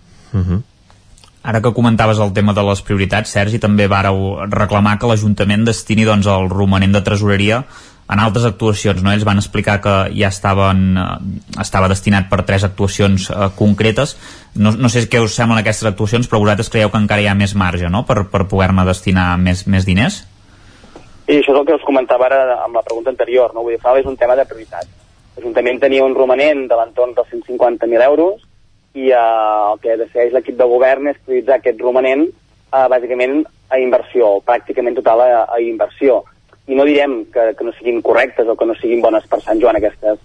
Ara 1.49 1.61
que 1.63 1.71
comentaves 1.73 2.19
el 2.19 2.33
tema 2.35 2.53
de 2.53 2.63
les 2.67 2.81
prioritats, 2.83 3.31
Sergi, 3.31 3.61
també 3.63 3.87
vàreu 3.87 4.43
reclamar 4.51 4.97
que 4.99 5.07
l'Ajuntament 5.07 5.63
destini 5.65 6.03
doncs, 6.05 6.27
el 6.27 6.49
romanent 6.51 6.91
de 6.93 7.01
tresoreria 7.05 7.63
en 8.09 8.19
altres 8.19 8.45
actuacions. 8.49 9.03
No? 9.03 9.11
Ells 9.13 9.25
van 9.27 9.41
explicar 9.41 9.77
que 9.83 9.95
ja 10.17 10.31
estaven, 10.33 10.97
eh, 10.97 11.61
estava 11.61 11.89
destinat 11.91 12.29
per 12.31 12.41
tres 12.47 12.65
actuacions 12.65 13.29
eh, 13.29 13.49
concretes. 13.59 14.15
No, 14.55 14.73
no 14.73 14.89
sé 14.89 15.05
què 15.09 15.21
us 15.21 15.37
semblen 15.37 15.61
aquestes 15.61 15.91
actuacions, 15.91 16.29
però 16.29 16.41
vosaltres 16.41 16.71
creieu 16.73 16.91
que 16.91 17.01
encara 17.01 17.21
hi 17.21 17.29
ha 17.29 17.37
més 17.37 17.55
marge 17.55 17.89
no? 17.89 18.03
per, 18.09 18.23
per 18.31 18.47
poder-ne 18.49 18.85
destinar 18.87 19.31
més, 19.37 19.65
més 19.67 19.85
diners? 19.85 20.23
I 21.29 21.37
això 21.37 21.53
és 21.53 21.59
el 21.59 21.65
que 21.67 21.77
us 21.77 21.85
comentava 21.85 22.25
ara 22.25 22.63
amb 22.63 22.79
la 22.79 22.81
pregunta 22.81 23.11
anterior, 23.13 23.53
no? 23.53 23.61
Vull 23.61 23.75
dir, 23.77 23.81
és 23.99 24.07
un 24.09 24.17
tema 24.17 24.33
de 24.35 24.47
prioritat. 24.49 24.87
L'Ajuntament 25.37 25.77
tenia 25.79 26.03
un 26.03 26.15
romanent 26.17 26.65
de 26.67 26.77
l'entorn 26.79 27.13
dels 27.13 27.29
150.000 27.29 28.01
euros 28.07 28.41
i 28.97 29.11
eh, 29.13 29.19
el 29.19 29.77
que 29.83 29.99
decideix 30.01 30.33
l'equip 30.33 30.57
de 30.57 30.65
govern 30.65 31.11
és 31.11 31.21
prioritzar 31.21 31.59
aquest 31.59 31.85
romanent 31.85 32.25
eh, 32.25 32.87
bàsicament 32.89 33.43
a 33.69 33.77
inversió, 33.77 34.39
pràcticament 34.49 34.97
total 34.97 35.21
a, 35.21 35.29
a 35.45 35.61
inversió. 35.61 36.23
I 36.69 36.77
no 36.77 36.85
direm 36.85 37.23
que, 37.33 37.51
que 37.57 37.65
no 37.65 37.73
siguin 37.73 38.03
correctes 38.05 38.47
o 38.47 38.55
que 38.55 38.67
no 38.69 38.75
siguin 38.77 39.01
bones 39.01 39.25
per 39.29 39.41
Sant 39.41 39.61
Joan 39.61 39.79
aquestes, 39.79 40.19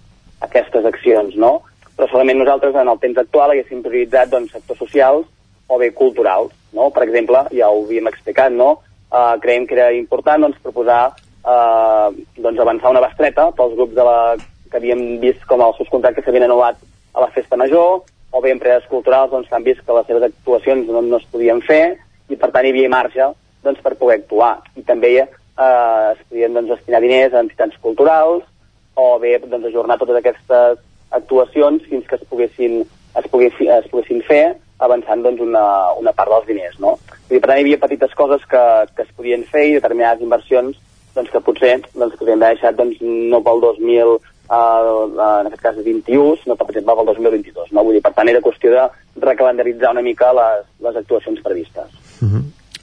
aquestes 0.45 0.85
accions, 0.85 1.33
no? 1.41 1.55
Però 1.95 2.07
solament 2.11 2.37
nosaltres 2.37 2.75
en 2.77 2.91
el 2.91 2.99
temps 3.01 3.17
actual 3.17 3.53
haguéssim 3.53 3.81
prioritzat 3.81 4.29
doncs, 4.29 4.51
sectors 4.53 4.81
socials 4.83 5.25
o 5.67 5.79
bé 5.81 5.89
culturals, 5.97 6.51
no? 6.77 6.91
Per 6.93 7.05
exemple, 7.07 7.47
ja 7.55 7.71
ho 7.71 7.81
havíem 7.85 8.11
explicat, 8.11 8.53
no? 8.53 8.75
Uh, 9.09 9.37
creiem 9.41 9.65
que 9.65 9.77
era 9.77 9.93
important 9.95 10.45
doncs, 10.45 10.59
proposar 10.61 11.15
uh, 11.15 12.11
doncs, 12.37 12.59
avançar 12.59 12.91
una 12.93 13.01
bestreta 13.05 13.47
pels 13.57 13.73
grups 13.79 13.95
de 13.97 14.05
la, 14.05 14.19
que 14.69 14.81
havíem 14.81 15.05
vist 15.23 15.45
com 15.49 15.63
els 15.65 15.79
seus 15.79 15.89
contractes 15.89 16.27
s'havien 16.27 16.45
anul·lat 16.45 16.77
a 17.15 17.23
la 17.23 17.31
festa 17.33 17.57
major, 17.57 18.03
o 18.35 18.41
bé 18.43 18.51
empreses 18.51 18.85
culturals 18.91 19.31
doncs, 19.31 19.49
han 19.55 19.63
vist 19.63 19.81
que 19.85 19.95
les 19.95 20.05
seves 20.09 20.27
actuacions 20.27 20.89
no, 20.91 21.01
no 21.01 21.17
es 21.21 21.27
podien 21.31 21.61
fer 21.63 21.95
i 22.29 22.35
per 22.35 22.51
tant 22.51 22.67
hi 22.67 22.73
havia 22.73 22.91
marge 22.91 23.31
doncs, 23.63 23.81
per 23.81 23.95
poder 23.95 24.19
actuar. 24.19 24.57
I 24.75 24.83
també 24.85 25.15
eh, 25.59 26.13
es 26.13 26.21
podien 26.29 26.53
doncs, 26.53 26.73
destinar 26.73 27.01
diners 27.03 27.33
a 27.33 27.43
entitats 27.45 27.79
culturals 27.83 28.43
o 28.95 29.07
bé 29.19 29.37
doncs, 29.39 29.67
ajornar 29.69 29.99
totes 29.99 30.19
aquestes 30.19 30.83
actuacions 31.15 31.83
fins 31.89 32.07
que 32.07 32.19
es 32.19 32.27
poguessin, 32.29 32.83
es 33.15 33.27
poguessin, 33.31 33.71
es 33.79 33.89
poguessin 33.91 34.23
fer 34.27 34.43
avançant 34.83 35.23
doncs, 35.23 35.41
una, 35.43 35.65
una 35.99 36.13
part 36.15 36.31
dels 36.31 36.49
diners. 36.51 36.79
No? 36.83 36.97
Dir, 37.29 37.39
per 37.39 37.49
tant, 37.49 37.59
hi 37.59 37.65
havia 37.65 37.81
petites 37.81 38.15
coses 38.17 38.43
que, 38.51 38.63
que 38.95 39.05
es 39.05 39.13
podien 39.15 39.45
fer 39.51 39.69
i 39.69 39.77
determinades 39.77 40.23
inversions 40.25 40.79
doncs, 41.15 41.31
que 41.31 41.43
potser 41.43 41.77
doncs, 41.93 42.15
que 42.17 42.25
haver 42.27 42.39
deixat 42.41 42.75
doncs, 42.79 42.99
no 43.01 43.39
pel 43.43 43.63
2000 43.63 44.15
eh, 44.15 44.19
en 44.51 45.47
aquest 45.47 45.63
cas 45.63 45.79
21, 45.79 46.35
sinó 46.43 46.57
per 46.59 46.69
exemple 46.69 46.97
pel 46.99 47.11
2022. 47.13 47.71
No? 47.71 47.85
Vull 47.87 47.97
dir, 47.97 48.03
per 48.03 48.13
tant, 48.17 48.31
era 48.31 48.43
qüestió 48.43 48.73
de 48.75 48.85
recalendaritzar 49.23 49.95
una 49.95 50.03
mica 50.05 50.33
les, 50.35 50.67
les 50.83 51.01
actuacions 51.03 51.41
previstes. 51.45 51.95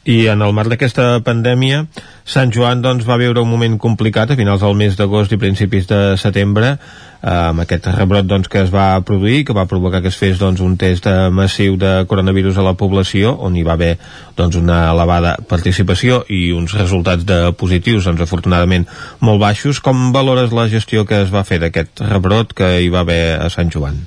I 0.03 0.27
en 0.33 0.41
el 0.43 0.51
marc 0.51 0.73
d'aquesta 0.73 1.21
pandèmia, 1.23 1.85
Sant 2.27 2.51
Joan 2.51 2.81
doncs, 2.83 3.05
va 3.07 3.21
viure 3.21 3.43
un 3.45 3.51
moment 3.51 3.77
complicat 3.79 4.33
a 4.33 4.37
finals 4.39 4.65
del 4.65 4.75
mes 4.75 4.97
d'agost 4.99 5.31
i 5.31 5.39
principis 5.39 5.87
de 5.87 6.03
setembre. 6.19 6.77
amb 7.23 7.63
aquest 7.63 7.85
rebrot 7.87 8.27
doncs, 8.27 8.49
que 8.51 8.59
es 8.65 8.71
va 8.75 9.01
produir, 9.07 9.45
que 9.47 9.55
va 9.55 9.69
provocar 9.71 10.01
que 10.03 10.11
es 10.11 10.17
fes 10.19 10.41
doncs, 10.41 10.59
un 10.61 10.75
test 10.77 11.07
massiu 11.31 11.77
de 11.79 12.05
coronavirus 12.11 12.59
a 12.59 12.65
la 12.67 12.75
població, 12.75 13.37
on 13.39 13.55
hi 13.55 13.63
va 13.63 13.77
haver 13.79 13.93
doncs, 14.35 14.57
una 14.59 14.91
elevada 14.91 15.37
participació 15.47 16.25
i 16.27 16.51
uns 16.51 16.75
resultats 16.75 17.23
de 17.25 17.53
positius, 17.55 18.09
doncs, 18.11 18.25
afortunadament, 18.27 18.89
molt 19.21 19.39
baixos. 19.39 19.79
Com 19.79 20.11
valores 20.11 20.51
la 20.51 20.67
gestió 20.67 21.07
que 21.07 21.23
es 21.23 21.31
va 21.31 21.45
fer 21.47 21.61
d'aquest 21.63 22.03
rebrot 22.11 22.59
que 22.59 22.81
hi 22.83 22.91
va 22.91 23.07
haver 23.07 23.39
a 23.39 23.47
Sant 23.55 23.71
Joan? 23.71 24.03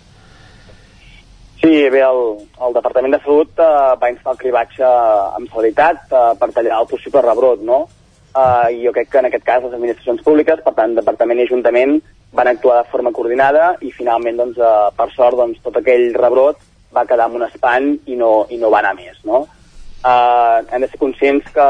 Sí, 1.66 1.90
bé, 1.90 2.02
el, 2.06 2.20
el 2.62 2.74
Departament 2.76 3.16
de 3.16 3.20
Salut 3.24 3.58
eh, 3.58 3.68
va 3.98 4.10
instar 4.12 4.36
el 4.36 4.38
cribatge 4.38 4.86
amb 4.86 5.50
celeritat 5.50 6.12
eh, 6.14 6.20
per 6.38 6.52
tallar 6.54 6.84
el 6.84 6.86
possible 6.92 7.24
rebrot, 7.26 7.64
no? 7.66 7.80
Eh, 8.38 8.76
jo 8.84 8.94
crec 8.94 9.10
que 9.10 9.18
en 9.24 9.28
aquest 9.32 9.48
cas 9.48 9.64
les 9.64 9.74
administracions 9.74 10.22
públiques, 10.28 10.62
per 10.62 10.76
tant, 10.78 10.94
Departament 10.94 11.42
i 11.42 11.48
Ajuntament, 11.48 11.96
van 12.38 12.52
actuar 12.54 12.78
de 12.84 12.92
forma 12.94 13.16
coordinada 13.18 13.72
i 13.82 13.90
finalment, 13.98 14.38
doncs, 14.44 14.62
eh, 14.62 14.94
per 14.94 15.10
sort, 15.18 15.42
doncs, 15.42 15.58
tot 15.66 15.82
aquell 15.82 16.12
rebrot 16.14 16.62
va 16.94 17.08
quedar 17.10 17.32
en 17.32 17.42
un 17.42 17.50
espant 17.50 17.92
i 18.06 18.22
no, 18.22 18.34
i 18.54 18.62
no 18.62 18.70
va 18.70 18.86
anar 18.86 18.94
més, 19.02 19.18
no? 19.26 19.48
Eh, 20.06 20.64
hem 20.70 20.86
de 20.86 20.94
ser 20.94 21.02
conscients 21.02 21.50
que, 21.56 21.70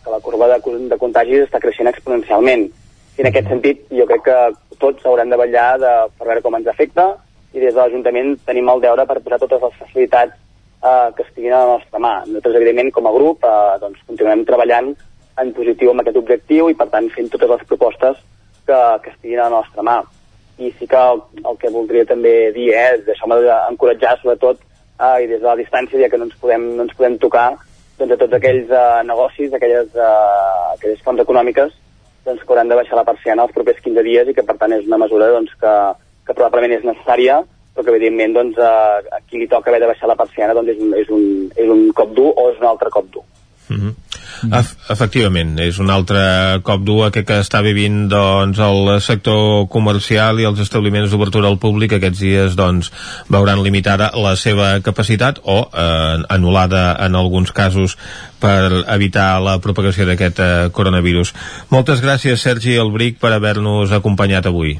que 0.00 0.16
la 0.16 0.24
corba 0.24 0.54
de, 0.54 0.62
de 0.96 1.04
contagis 1.04 1.44
està 1.44 1.60
creixent 1.60 1.92
exponencialment. 1.92 2.70
I 3.18 3.26
en 3.26 3.34
aquest 3.34 3.52
sentit, 3.52 3.84
jo 3.92 4.08
crec 4.08 4.30
que 4.32 4.44
tots 4.80 5.04
haurem 5.04 5.28
de 5.28 5.44
vetllar 5.44 5.74
de, 5.82 5.98
per 6.16 6.32
veure 6.32 6.48
com 6.48 6.56
ens 6.56 6.72
afecta 6.72 7.12
i 7.52 7.58
des 7.58 7.74
de 7.74 7.80
l'Ajuntament 7.80 8.36
tenim 8.46 8.68
el 8.70 8.82
deure 8.84 9.06
per 9.06 9.18
posar 9.20 9.40
totes 9.42 9.62
les 9.64 9.76
facilitats 9.80 10.36
eh, 10.36 11.08
que 11.16 11.24
estiguin 11.26 11.54
a 11.54 11.64
la 11.64 11.76
nostra 11.76 11.98
mà. 11.98 12.14
Nosaltres, 12.26 12.56
evidentment, 12.60 12.92
com 12.94 13.06
a 13.06 13.14
grup, 13.14 13.44
eh, 13.44 13.78
doncs, 13.82 14.02
continuem 14.08 14.44
treballant 14.48 14.92
en 15.40 15.52
positiu 15.56 15.92
amb 15.92 16.02
aquest 16.02 16.20
objectiu 16.20 16.70
i, 16.70 16.76
per 16.78 16.88
tant, 16.92 17.08
fent 17.14 17.30
totes 17.32 17.50
les 17.54 17.66
propostes 17.68 18.18
que, 18.66 18.80
que 19.04 19.14
estiguin 19.14 19.40
a 19.40 19.48
la 19.48 19.60
nostra 19.60 19.84
mà. 19.86 20.00
I 20.60 20.70
sí 20.78 20.86
que 20.86 21.00
el, 21.00 21.22
el 21.40 21.58
que 21.60 21.72
voldria 21.72 22.06
també 22.08 22.34
dir 22.56 22.70
eh, 22.74 22.86
és 22.96 23.06
deixar-me 23.08 23.40
encoratjar, 23.70 24.18
sobretot, 24.20 24.62
eh, 25.00 25.16
i 25.24 25.30
des 25.30 25.40
de 25.40 25.48
la 25.48 25.58
distància, 25.58 26.00
ja 26.00 26.10
que 26.12 26.20
no 26.20 26.28
ens 26.28 26.38
podem, 26.40 26.70
no 26.76 26.86
ens 26.86 26.96
podem 26.96 27.18
tocar, 27.22 27.48
doncs 28.00 28.16
a 28.16 28.20
tots 28.20 28.36
aquells 28.36 28.70
eh, 28.72 29.00
negocis, 29.08 29.52
aquelles, 29.56 29.94
eh, 29.96 30.74
aquelles 30.76 31.02
fonts 31.04 31.24
econòmiques 31.24 31.72
doncs, 32.24 32.42
que 32.44 32.52
hauran 32.52 32.68
de 32.68 32.76
baixar 32.76 32.98
la 32.98 33.08
persiana 33.08 33.46
els 33.46 33.56
propers 33.56 33.80
15 33.80 34.04
dies 34.04 34.28
i 34.28 34.34
que, 34.36 34.44
per 34.46 34.56
tant, 34.60 34.72
és 34.76 34.86
una 34.88 35.00
mesura 35.00 35.30
doncs, 35.32 35.52
que, 35.60 35.74
que 36.26 36.36
probablement 36.36 36.76
és 36.76 36.86
necessària, 36.86 37.40
però 37.74 37.86
que 37.86 37.94
evidentment 37.94 38.36
doncs, 38.36 38.58
a, 38.58 39.00
a 39.00 39.20
qui 39.26 39.40
li 39.40 39.48
toca 39.50 39.70
haver 39.70 39.82
de 39.84 39.90
baixar 39.90 40.10
la 40.10 40.18
persiana 40.18 40.56
doncs, 40.56 40.74
és, 40.74 40.80
un, 40.84 40.94
és, 40.98 41.10
un, 41.16 41.26
és 41.56 41.74
un 41.76 41.86
cop 41.96 42.14
dur 42.16 42.32
o 42.34 42.50
és 42.52 42.58
un 42.60 42.70
altre 42.70 42.92
cop 42.92 43.10
dur. 43.14 43.26
Mm 43.70 43.76
-hmm. 43.80 43.94
Ef 44.40 44.72
efectivament, 44.88 45.58
és 45.60 45.78
un 45.78 45.90
altre 45.92 46.20
cop 46.62 46.80
dur 46.86 47.04
aquest 47.06 47.26
que 47.28 47.38
està 47.42 47.60
vivint 47.62 48.08
doncs, 48.08 48.58
el 48.58 49.00
sector 49.04 49.66
comercial 49.68 50.40
i 50.40 50.46
els 50.48 50.62
establiments 50.64 51.10
d'obertura 51.10 51.48
al 51.48 51.58
públic 51.58 51.92
aquests 51.92 52.22
dies 52.24 52.56
doncs, 52.56 52.90
veuran 53.28 53.62
limitada 53.62 54.10
la 54.16 54.36
seva 54.36 54.80
capacitat 54.80 55.40
o 55.44 55.68
eh, 55.68 56.16
anul·lada 56.28 56.96
en 57.06 57.14
alguns 57.14 57.52
casos 57.52 57.98
per 58.40 58.84
evitar 58.88 59.40
la 59.44 59.58
propagació 59.60 60.06
d'aquest 60.06 60.38
eh, 60.40 60.68
coronavirus. 60.72 61.34
Moltes 61.68 62.02
gràcies 62.02 62.40
Sergi 62.40 62.78
Albric 62.78 63.20
per 63.20 63.34
haver-nos 63.36 63.92
acompanyat 63.92 64.46
avui. 64.46 64.78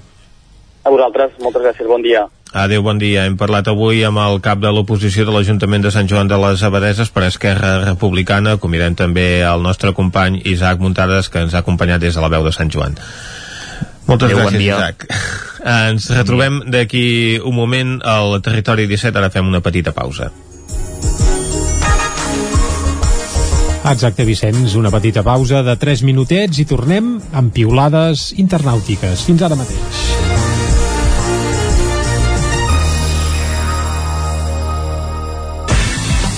A 0.84 0.90
vosaltres, 0.90 1.32
moltes 1.44 1.62
gràcies, 1.62 1.88
bon 1.88 2.02
dia. 2.02 2.26
Adéu, 2.52 2.82
bon 2.82 2.98
dia. 2.98 3.26
Hem 3.28 3.36
parlat 3.38 3.68
avui 3.70 4.00
amb 4.02 4.18
el 4.18 4.40
cap 4.42 4.58
de 4.58 4.70
l'oposició 4.74 5.26
de 5.26 5.34
l'Ajuntament 5.34 5.84
de 5.84 5.92
Sant 5.94 6.08
Joan 6.10 6.30
de 6.30 6.38
les 6.40 6.64
Abadeses 6.66 7.12
per 7.14 7.28
Esquerra 7.28 7.76
Republicana. 7.84 8.56
Convidem 8.58 8.96
també 8.98 9.44
el 9.46 9.62
nostre 9.62 9.92
company 9.94 10.40
Isaac 10.50 10.82
Muntades, 10.82 11.28
que 11.30 11.44
ens 11.44 11.54
ha 11.54 11.62
acompanyat 11.62 12.02
des 12.02 12.16
de 12.16 12.24
la 12.24 12.32
veu 12.32 12.42
de 12.46 12.52
Sant 12.56 12.72
Joan. 12.72 12.98
Moltes 14.08 14.32
Adéu, 14.32 14.40
bon 14.40 14.48
gràcies, 14.48 14.58
dia. 14.58 14.78
Isaac. 14.80 15.06
Ens 15.60 16.10
retrobem 16.16 16.62
d'aquí 16.72 17.38
un 17.44 17.54
moment 17.54 17.98
al 18.02 18.40
Territori 18.42 18.88
17. 18.90 19.14
Ara 19.20 19.30
fem 19.30 19.46
una 19.46 19.62
petita 19.62 19.94
pausa. 19.94 20.32
Exacte, 23.90 24.26
Vicenç, 24.28 24.74
una 24.76 24.90
petita 24.92 25.22
pausa 25.22 25.62
de 25.62 25.76
3 25.80 26.02
minutets 26.04 26.58
i 26.60 26.66
tornem 26.68 27.14
amb 27.32 27.54
piulades 27.54 28.30
internàutiques. 28.36 29.24
Fins 29.30 29.46
ara 29.46 29.56
mateix. 29.56 30.49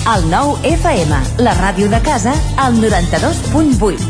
El 0.03 0.25
nou 0.27 0.57
FM, 0.67 1.15
la 1.39 1.53
ràdio 1.55 1.87
de 1.87 2.01
casa, 2.03 2.33
al 2.59 2.73
92.8. 2.75 4.03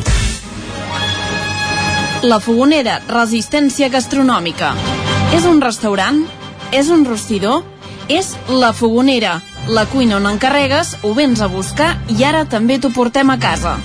La 2.25 2.39
Fogonera, 2.41 2.95
resistència 3.11 3.91
gastronòmica. 3.93 4.71
És 5.37 5.45
un 5.45 5.61
restaurant? 5.61 6.23
És 6.73 6.89
un 6.89 7.05
rostidor? 7.05 7.61
És 8.09 8.33
La 8.49 8.73
Fogonera, 8.73 9.35
la 9.69 9.85
cuina 9.85 10.17
on 10.17 10.25
encarregues, 10.33 10.97
ho 11.05 11.13
vens 11.13 11.45
a 11.45 11.47
buscar 11.47 12.01
i 12.09 12.25
ara 12.25 12.49
també 12.49 12.79
t'ho 12.81 12.89
portem 12.89 13.29
a 13.29 13.37
casa. 13.37 13.77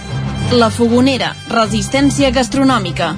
La 0.56 0.72
Fogonera, 0.72 1.36
resistència 1.52 2.32
gastronòmica. 2.32 3.12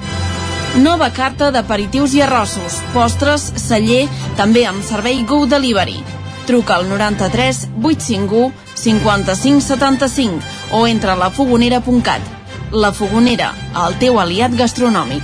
Nova 0.83 1.15
carta 1.15 1.47
d'aperitius 1.55 2.11
i 2.19 2.27
arrossos, 2.27 2.83
postres, 2.91 3.53
celler, 3.55 4.09
també 4.35 4.67
amb 4.67 4.83
servei 4.83 5.23
Go 5.23 5.45
Delivery. 5.47 6.20
Truca 6.51 6.75
al 6.75 6.89
93 6.89 7.69
851 7.81 8.51
55 8.73 9.61
75 9.61 10.39
o 10.71 10.85
entra 10.85 11.13
a 11.13 11.15
lafogonera.cat. 11.15 12.21
La 12.73 12.91
Fogonera, 12.91 13.53
el 13.85 13.95
teu 14.03 14.19
aliat 14.19 14.57
gastronòmic. 14.59 15.23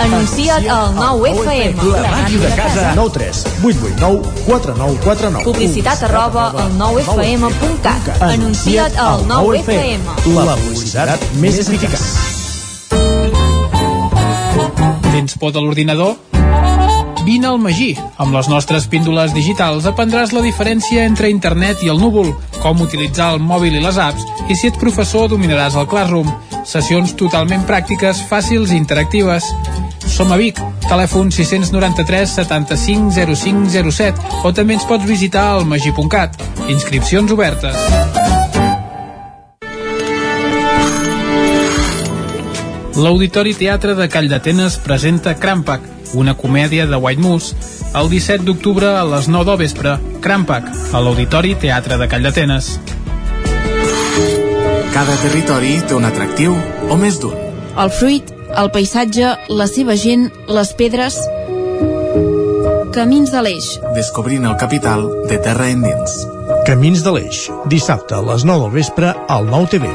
Anuncia't 0.00 0.68
al 0.70 0.94
9FM. 0.94 1.82
La 1.92 2.10
màquina 2.10 2.48
de 2.48 2.54
casa. 2.54 2.92
9 2.94 3.10
3 3.12 3.44
8 3.64 3.78
8 3.82 3.96
9 3.98 4.22
4 4.46 4.74
9 4.76 4.98
4 5.04 5.30
9. 5.30 5.44
Publicitat 5.44 6.02
arroba 6.08 6.50
al 6.50 6.72
9FM.cat. 6.78 8.22
Anuncia't 8.22 8.96
al 8.96 9.26
9FM. 9.26 10.00
La 10.38 10.56
publicitat 10.56 11.28
més 11.42 11.58
eficaç. 11.64 12.06
Tens 15.10 15.34
por 15.38 15.52
de 15.52 15.60
l'ordinador? 15.60 16.16
Vine 17.28 17.44
al 17.46 17.58
Magí. 17.60 17.90
Amb 18.16 18.32
les 18.32 18.46
nostres 18.48 18.86
píndoles 18.88 19.34
digitals 19.36 19.84
aprendràs 19.84 20.30
la 20.32 20.40
diferència 20.40 21.02
entre 21.04 21.28
internet 21.28 21.82
i 21.84 21.90
el 21.92 21.98
núvol, 22.00 22.30
com 22.62 22.80
utilitzar 22.80 23.34
el 23.34 23.42
mòbil 23.44 23.74
i 23.76 23.82
les 23.84 23.98
apps, 24.00 24.24
i 24.48 24.54
si 24.56 24.70
ets 24.70 24.80
professor 24.80 25.26
dominaràs 25.28 25.76
el 25.76 25.84
Classroom. 25.90 26.30
Sessions 26.64 27.12
totalment 27.20 27.66
pràctiques, 27.68 28.22
fàcils 28.30 28.72
i 28.72 28.78
interactives. 28.80 29.50
Som 30.08 30.32
a 30.32 30.38
Vic, 30.40 30.56
telèfon 30.86 31.28
693 31.28 32.32
75 32.38 33.20
05 33.36 33.76
07 33.76 34.40
o 34.48 34.54
també 34.56 34.78
ens 34.78 34.88
pots 34.88 35.04
visitar 35.04 35.50
al 35.50 35.68
magí.cat. 35.68 36.40
Inscripcions 36.72 37.36
obertes. 37.36 37.76
L'Auditori 42.96 43.52
Teatre 43.52 43.92
de 44.00 44.08
Call 44.08 44.32
d'Atenes 44.32 44.80
presenta 44.82 45.36
Crampac, 45.36 45.97
una 46.14 46.34
comèdia 46.36 46.86
de 46.86 46.96
White 46.96 47.22
Moose, 47.22 47.56
el 47.98 48.08
17 48.10 48.44
d'octubre 48.46 48.94
a 48.98 49.04
les 49.04 49.28
9 49.28 49.44
del 49.50 49.58
vespre. 49.60 49.96
Crampac, 50.24 50.70
a 50.92 51.00
l'Auditori 51.00 51.54
Teatre 51.60 51.98
de 51.98 52.08
Call 52.08 52.26
d'Atenes. 52.26 52.70
Cada 54.94 55.14
territori 55.22 55.76
té 55.86 55.94
un 55.94 56.08
atractiu 56.08 56.56
o 56.88 56.96
més 56.98 57.20
d'un. 57.22 57.36
El 57.78 57.92
fruit, 57.94 58.32
el 58.58 58.70
paisatge, 58.74 59.34
la 59.48 59.68
seva 59.70 59.96
gent, 59.96 60.30
les 60.48 60.72
pedres... 60.78 61.20
Camins 62.96 63.30
de 63.30 63.42
l'Eix. 63.44 63.66
Descobrint 63.94 64.48
el 64.48 64.56
capital 64.58 65.04
de 65.30 65.36
terra 65.44 65.68
endins. 65.70 66.16
Camins 66.66 67.04
de 67.04 67.12
l'Eix, 67.14 67.44
dissabte 67.70 68.16
a 68.16 68.24
les 68.24 68.42
9 68.48 68.64
del 68.64 68.74
vespre 68.80 69.12
al 69.28 69.46
9 69.46 69.70
TV. 69.76 69.92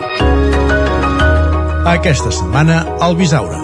Aquesta 1.89 2.31
setmana 2.31 2.83
al 3.03 3.17
Bisaure, 3.19 3.59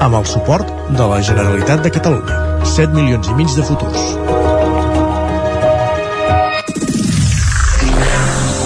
amb 0.00 0.14
el 0.14 0.26
suport 0.26 0.68
de 0.94 1.06
la 1.10 1.18
Generalitat 1.22 1.82
de 1.82 1.90
Catalunya. 1.90 2.36
7 2.64 2.94
milions 2.94 3.28
i 3.28 3.34
mig 3.38 3.50
de 3.56 3.64
futurs. 3.66 4.02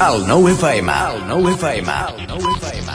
El 0.03 0.27
nou 0.29 0.49
FM, 0.51 0.93
el 0.93 1.23
nou 1.31 1.49
FM, 1.55 1.97
el 2.11 2.27
nou 2.29 2.51
FM. 2.59 2.91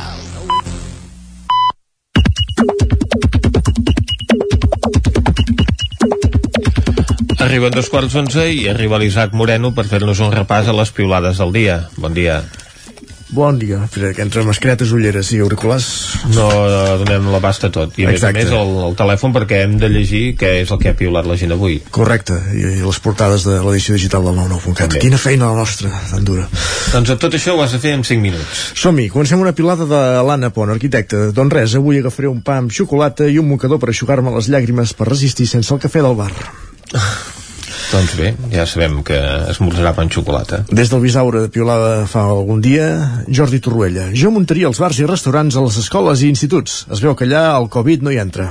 Arriben 7.48 7.72
dos 7.74 7.88
quarts 7.90 8.14
d'onze 8.14 8.44
i 8.52 8.68
arriba 8.70 9.00
l'Isaac 9.02 9.34
Moreno 9.38 9.72
per 9.74 9.88
fer-nos 9.90 10.20
un 10.20 10.34
repàs 10.34 10.68
a 10.68 10.76
les 10.76 10.92
piulades 10.92 11.40
del 11.42 11.54
dia. 11.56 11.82
Bon 11.98 12.14
dia. 12.14 12.42
Bon 13.38 13.60
dia. 13.62 13.84
Entre 14.18 14.42
mascaretes, 14.42 14.90
ulleres 14.96 15.30
i 15.36 15.38
auriculars... 15.46 15.86
No 16.34 16.48
donem 17.04 17.28
l'abast 17.30 17.68
a 17.68 17.70
tot. 17.70 17.94
I 18.02 18.08
a 18.08 18.14
Exacte. 18.16 18.40
més 18.40 18.50
a 18.50 18.50
més 18.50 18.56
el, 18.58 18.72
el 18.88 18.98
telèfon 18.98 19.36
perquè 19.36 19.60
hem 19.68 19.76
de 19.78 19.92
llegir 19.94 20.24
què 20.42 20.56
és 20.64 20.74
el 20.74 20.80
que 20.82 20.90
ha 20.90 20.98
piulat 20.98 21.30
la 21.30 21.38
gent 21.38 21.54
avui. 21.54 21.78
Correcte, 21.94 22.40
i, 22.58 22.66
i 22.80 22.82
les 22.82 23.00
portades 23.04 23.46
de 23.46 23.60
l'edició 23.62 23.94
digital 23.94 24.26
del 24.26 24.40
99.cat. 24.42 24.98
Quina 25.06 25.22
feina 25.22 25.52
la 25.52 25.62
nostra, 25.62 25.94
tan 26.10 26.26
dura. 26.26 26.48
Doncs 26.96 27.14
tot 27.22 27.38
això 27.38 27.54
ho 27.54 27.62
has 27.62 27.78
de 27.78 27.84
fer 27.86 27.94
en 28.00 28.02
5 28.10 28.26
minuts. 28.26 28.66
Som-hi, 28.82 29.06
comencem 29.14 29.46
una 29.46 29.54
pilada 29.54 29.86
de 29.86 30.04
l'Anna 30.26 30.50
Pont, 30.56 30.74
arquitecte. 30.74 31.28
Doncs 31.38 31.60
res, 31.60 31.78
avui 31.78 32.02
agafaré 32.02 32.34
un 32.34 32.42
pa 32.42 32.58
amb 32.64 32.74
xocolata 32.74 33.30
i 33.30 33.38
un 33.38 33.52
mocador 33.54 33.78
per 33.78 33.94
aixugar-me 33.94 34.34
les 34.34 34.50
llàgrimes 34.50 34.98
per 34.98 35.12
resistir 35.14 35.46
sense 35.46 35.78
el 35.78 35.84
cafè 35.86 36.02
del 36.02 36.18
bar. 36.18 36.34
Doncs 37.88 38.18
bé, 38.20 38.34
ja 38.52 38.66
sabem 38.68 39.00
que 39.08 39.16
esmorzarà 39.48 39.94
pa 39.96 40.04
amb 40.04 40.12
xocolata. 40.12 40.60
Des 40.68 40.90
del 40.92 41.00
Bisaure 41.00 41.46
de 41.46 41.52
Piolada 41.54 42.04
fa 42.12 42.26
algun 42.28 42.60
dia, 42.60 42.88
Jordi 43.32 43.62
Torruella. 43.64 44.10
Jo 44.12 44.32
muntaria 44.36 44.68
els 44.68 44.82
bars 44.84 45.00
i 45.00 45.08
restaurants 45.08 45.56
a 45.56 45.64
les 45.64 45.78
escoles 45.80 46.20
i 46.20 46.28
instituts. 46.28 46.82
Es 46.92 47.00
veu 47.04 47.16
que 47.16 47.24
allà 47.24 47.46
el 47.56 47.70
Covid 47.72 48.04
no 48.04 48.12
hi 48.12 48.20
entra. 48.20 48.50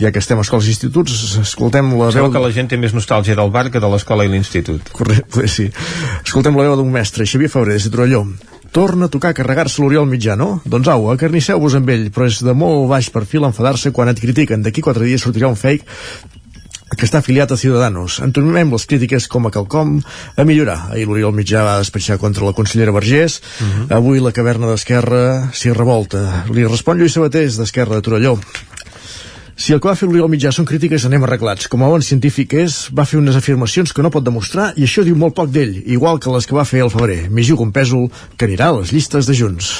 Ja 0.00 0.10
que 0.10 0.18
estem 0.18 0.40
a 0.40 0.46
escoles 0.46 0.66
i 0.66 0.72
instituts, 0.72 1.12
escoltem 1.42 1.92
la 1.98 2.08
veu... 2.14 2.30
que 2.32 2.40
la 2.42 2.50
gent 2.56 2.72
té 2.72 2.78
més 2.80 2.96
nostàlgia 2.96 3.36
del 3.36 3.52
bar 3.52 3.68
que 3.70 3.82
de 3.82 3.90
l'escola 3.92 4.24
i 4.24 4.32
l'institut. 4.32 4.88
Correcte, 4.96 5.44
sí. 5.52 5.68
Escoltem 6.24 6.56
la 6.56 6.64
veu 6.70 6.78
d'un 6.80 6.88
mestre, 6.90 7.28
Xavier 7.28 7.52
Febrer, 7.52 7.76
de 7.84 7.92
Torelló. 7.92 8.24
Torna 8.74 9.06
a 9.06 9.12
tocar 9.12 9.34
a 9.34 9.36
carregar-se 9.36 9.84
l'Oriol 9.84 10.08
Mitjà, 10.08 10.38
no? 10.40 10.56
Doncs 10.64 10.88
au, 10.90 11.10
acarnisseu-vos 11.12 11.76
amb 11.78 11.92
ell, 11.92 12.08
però 12.16 12.26
és 12.32 12.40
de 12.42 12.56
molt 12.58 12.88
baix 12.90 13.12
perfil 13.12 13.44
enfadar-se 13.46 13.92
quan 13.94 14.10
et 14.10 14.24
critiquen. 14.24 14.64
D'aquí 14.64 14.82
quatre 14.82 15.04
dies 15.04 15.22
sortirà 15.22 15.52
un 15.52 15.60
fake 15.60 15.84
que 16.98 17.06
està 17.06 17.20
afiliat 17.20 17.50
a 17.50 17.58
Ciudadanos. 17.60 18.20
Entomem 18.24 18.72
les 18.72 18.86
crítiques 18.90 19.26
com 19.30 19.48
a 19.48 19.52
quelcom 19.54 19.96
a 20.36 20.44
millorar. 20.46 20.90
Ahir 20.92 21.06
l'Oriol 21.08 21.34
Mitjà 21.36 21.64
va 21.66 21.78
despatxar 21.82 22.18
contra 22.22 22.46
la 22.46 22.54
consellera 22.56 22.94
Vergés. 22.94 23.40
Avui 23.90 24.22
la 24.22 24.32
caverna 24.32 24.70
d'Esquerra 24.70 25.50
s'hi 25.52 25.74
revolta. 25.74 26.44
Li 26.50 26.66
respon 26.66 26.98
Lluís 26.98 27.16
Sabatés, 27.16 27.58
d'Esquerra 27.60 27.98
de 27.98 28.06
Torelló. 28.06 28.38
Si 29.56 29.72
el 29.72 29.78
que 29.78 29.86
va 29.86 29.94
fer 29.94 30.08
l'Oriol 30.08 30.30
Mitjà 30.32 30.50
són 30.50 30.66
crítiques, 30.66 31.04
anem 31.06 31.22
arreglats. 31.26 31.68
Com 31.70 31.84
a 31.86 31.90
bon 31.92 32.02
científic 32.02 32.56
és, 32.58 32.88
va 32.90 33.06
fer 33.06 33.20
unes 33.20 33.38
afirmacions 33.38 33.94
que 33.94 34.02
no 34.02 34.10
pot 34.10 34.26
demostrar 34.26 34.72
i 34.74 34.86
això 34.88 35.06
diu 35.06 35.14
molt 35.14 35.36
poc 35.38 35.52
d'ell, 35.54 35.76
igual 35.86 36.18
que 36.18 36.32
les 36.34 36.50
que 36.50 36.58
va 36.58 36.66
fer 36.66 36.82
el 36.82 36.90
febrer. 36.90 37.28
M'hi 37.30 37.46
jugo 37.46 37.62
un 37.62 37.72
pèsol 37.74 38.10
que 38.36 38.50
anirà 38.50 38.72
a 38.72 38.80
les 38.80 38.94
llistes 38.96 39.30
de 39.30 39.38
Junts. 39.38 39.76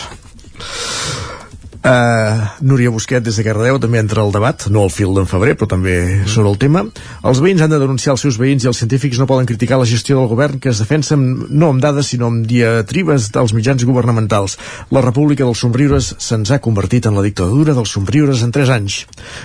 Uh, 1.84 2.40
Núria 2.64 2.88
Busquet 2.88 3.20
des 3.20 3.36
de 3.36 3.42
Cardedeu 3.44 3.76
també 3.76 3.98
entra 4.00 4.22
al 4.22 4.30
debat, 4.32 4.62
no 4.72 4.86
al 4.86 4.88
fil 4.88 5.10
d'en 5.12 5.26
febrer 5.28 5.52
però 5.52 5.66
també 5.68 5.92
sobre 6.32 6.48
el 6.48 6.56
tema. 6.56 6.80
Els 7.28 7.42
veïns 7.44 7.60
han 7.60 7.74
de 7.74 7.80
denunciar 7.82 8.14
els 8.14 8.22
seus 8.24 8.38
veïns 8.40 8.64
i 8.64 8.70
els 8.70 8.78
científics 8.80 9.18
no 9.20 9.26
poden 9.28 9.44
criticar 9.44 9.76
la 9.76 9.84
gestió 9.84 10.16
del 10.16 10.30
govern 10.30 10.56
que 10.64 10.70
es 10.72 10.80
defensa 10.80 11.12
amb- 11.18 11.42
no 11.50 11.68
amb 11.74 11.82
dades 11.84 12.08
sinó 12.08 12.30
amb 12.32 12.46
diatribes 12.48 13.26
dels 13.34 13.52
mitjans 13.52 13.84
governamentals. 13.84 14.56
La 14.96 15.02
república 15.04 15.44
dels 15.44 15.60
somriures 15.60 16.14
se'ns 16.16 16.54
ha 16.54 16.58
convertit 16.64 17.04
en 17.04 17.18
la 17.18 17.24
dictadura 17.26 17.74
dels 17.76 17.92
somriures 17.92 18.40
en 18.46 18.54
3 18.56 18.72
anys. 18.78 19.02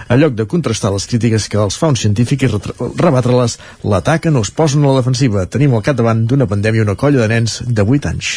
En 0.07 0.21
lloc 0.21 0.37
de 0.39 0.45
contrastar 0.47 0.93
les 0.93 1.09
crítiques 1.11 1.49
que 1.51 1.59
els 1.59 1.75
fa 1.75 1.91
un 1.91 1.99
científic 1.99 2.47
i 2.47 2.53
rebatre-les 2.53 3.57
l'ataquen 3.83 4.39
o 4.39 4.45
es 4.47 4.53
posen 4.55 4.87
a 4.87 4.93
la 4.93 5.01
defensiva. 5.01 5.43
Tenim 5.43 5.75
al 5.75 5.83
capdavant 5.83 6.23
d'una 6.23 6.47
pandèmia 6.47 6.87
una 6.87 6.95
colla 6.95 7.19
de 7.19 7.27
nens 7.35 7.59
de 7.67 7.83
8 7.83 8.13
anys 8.13 8.31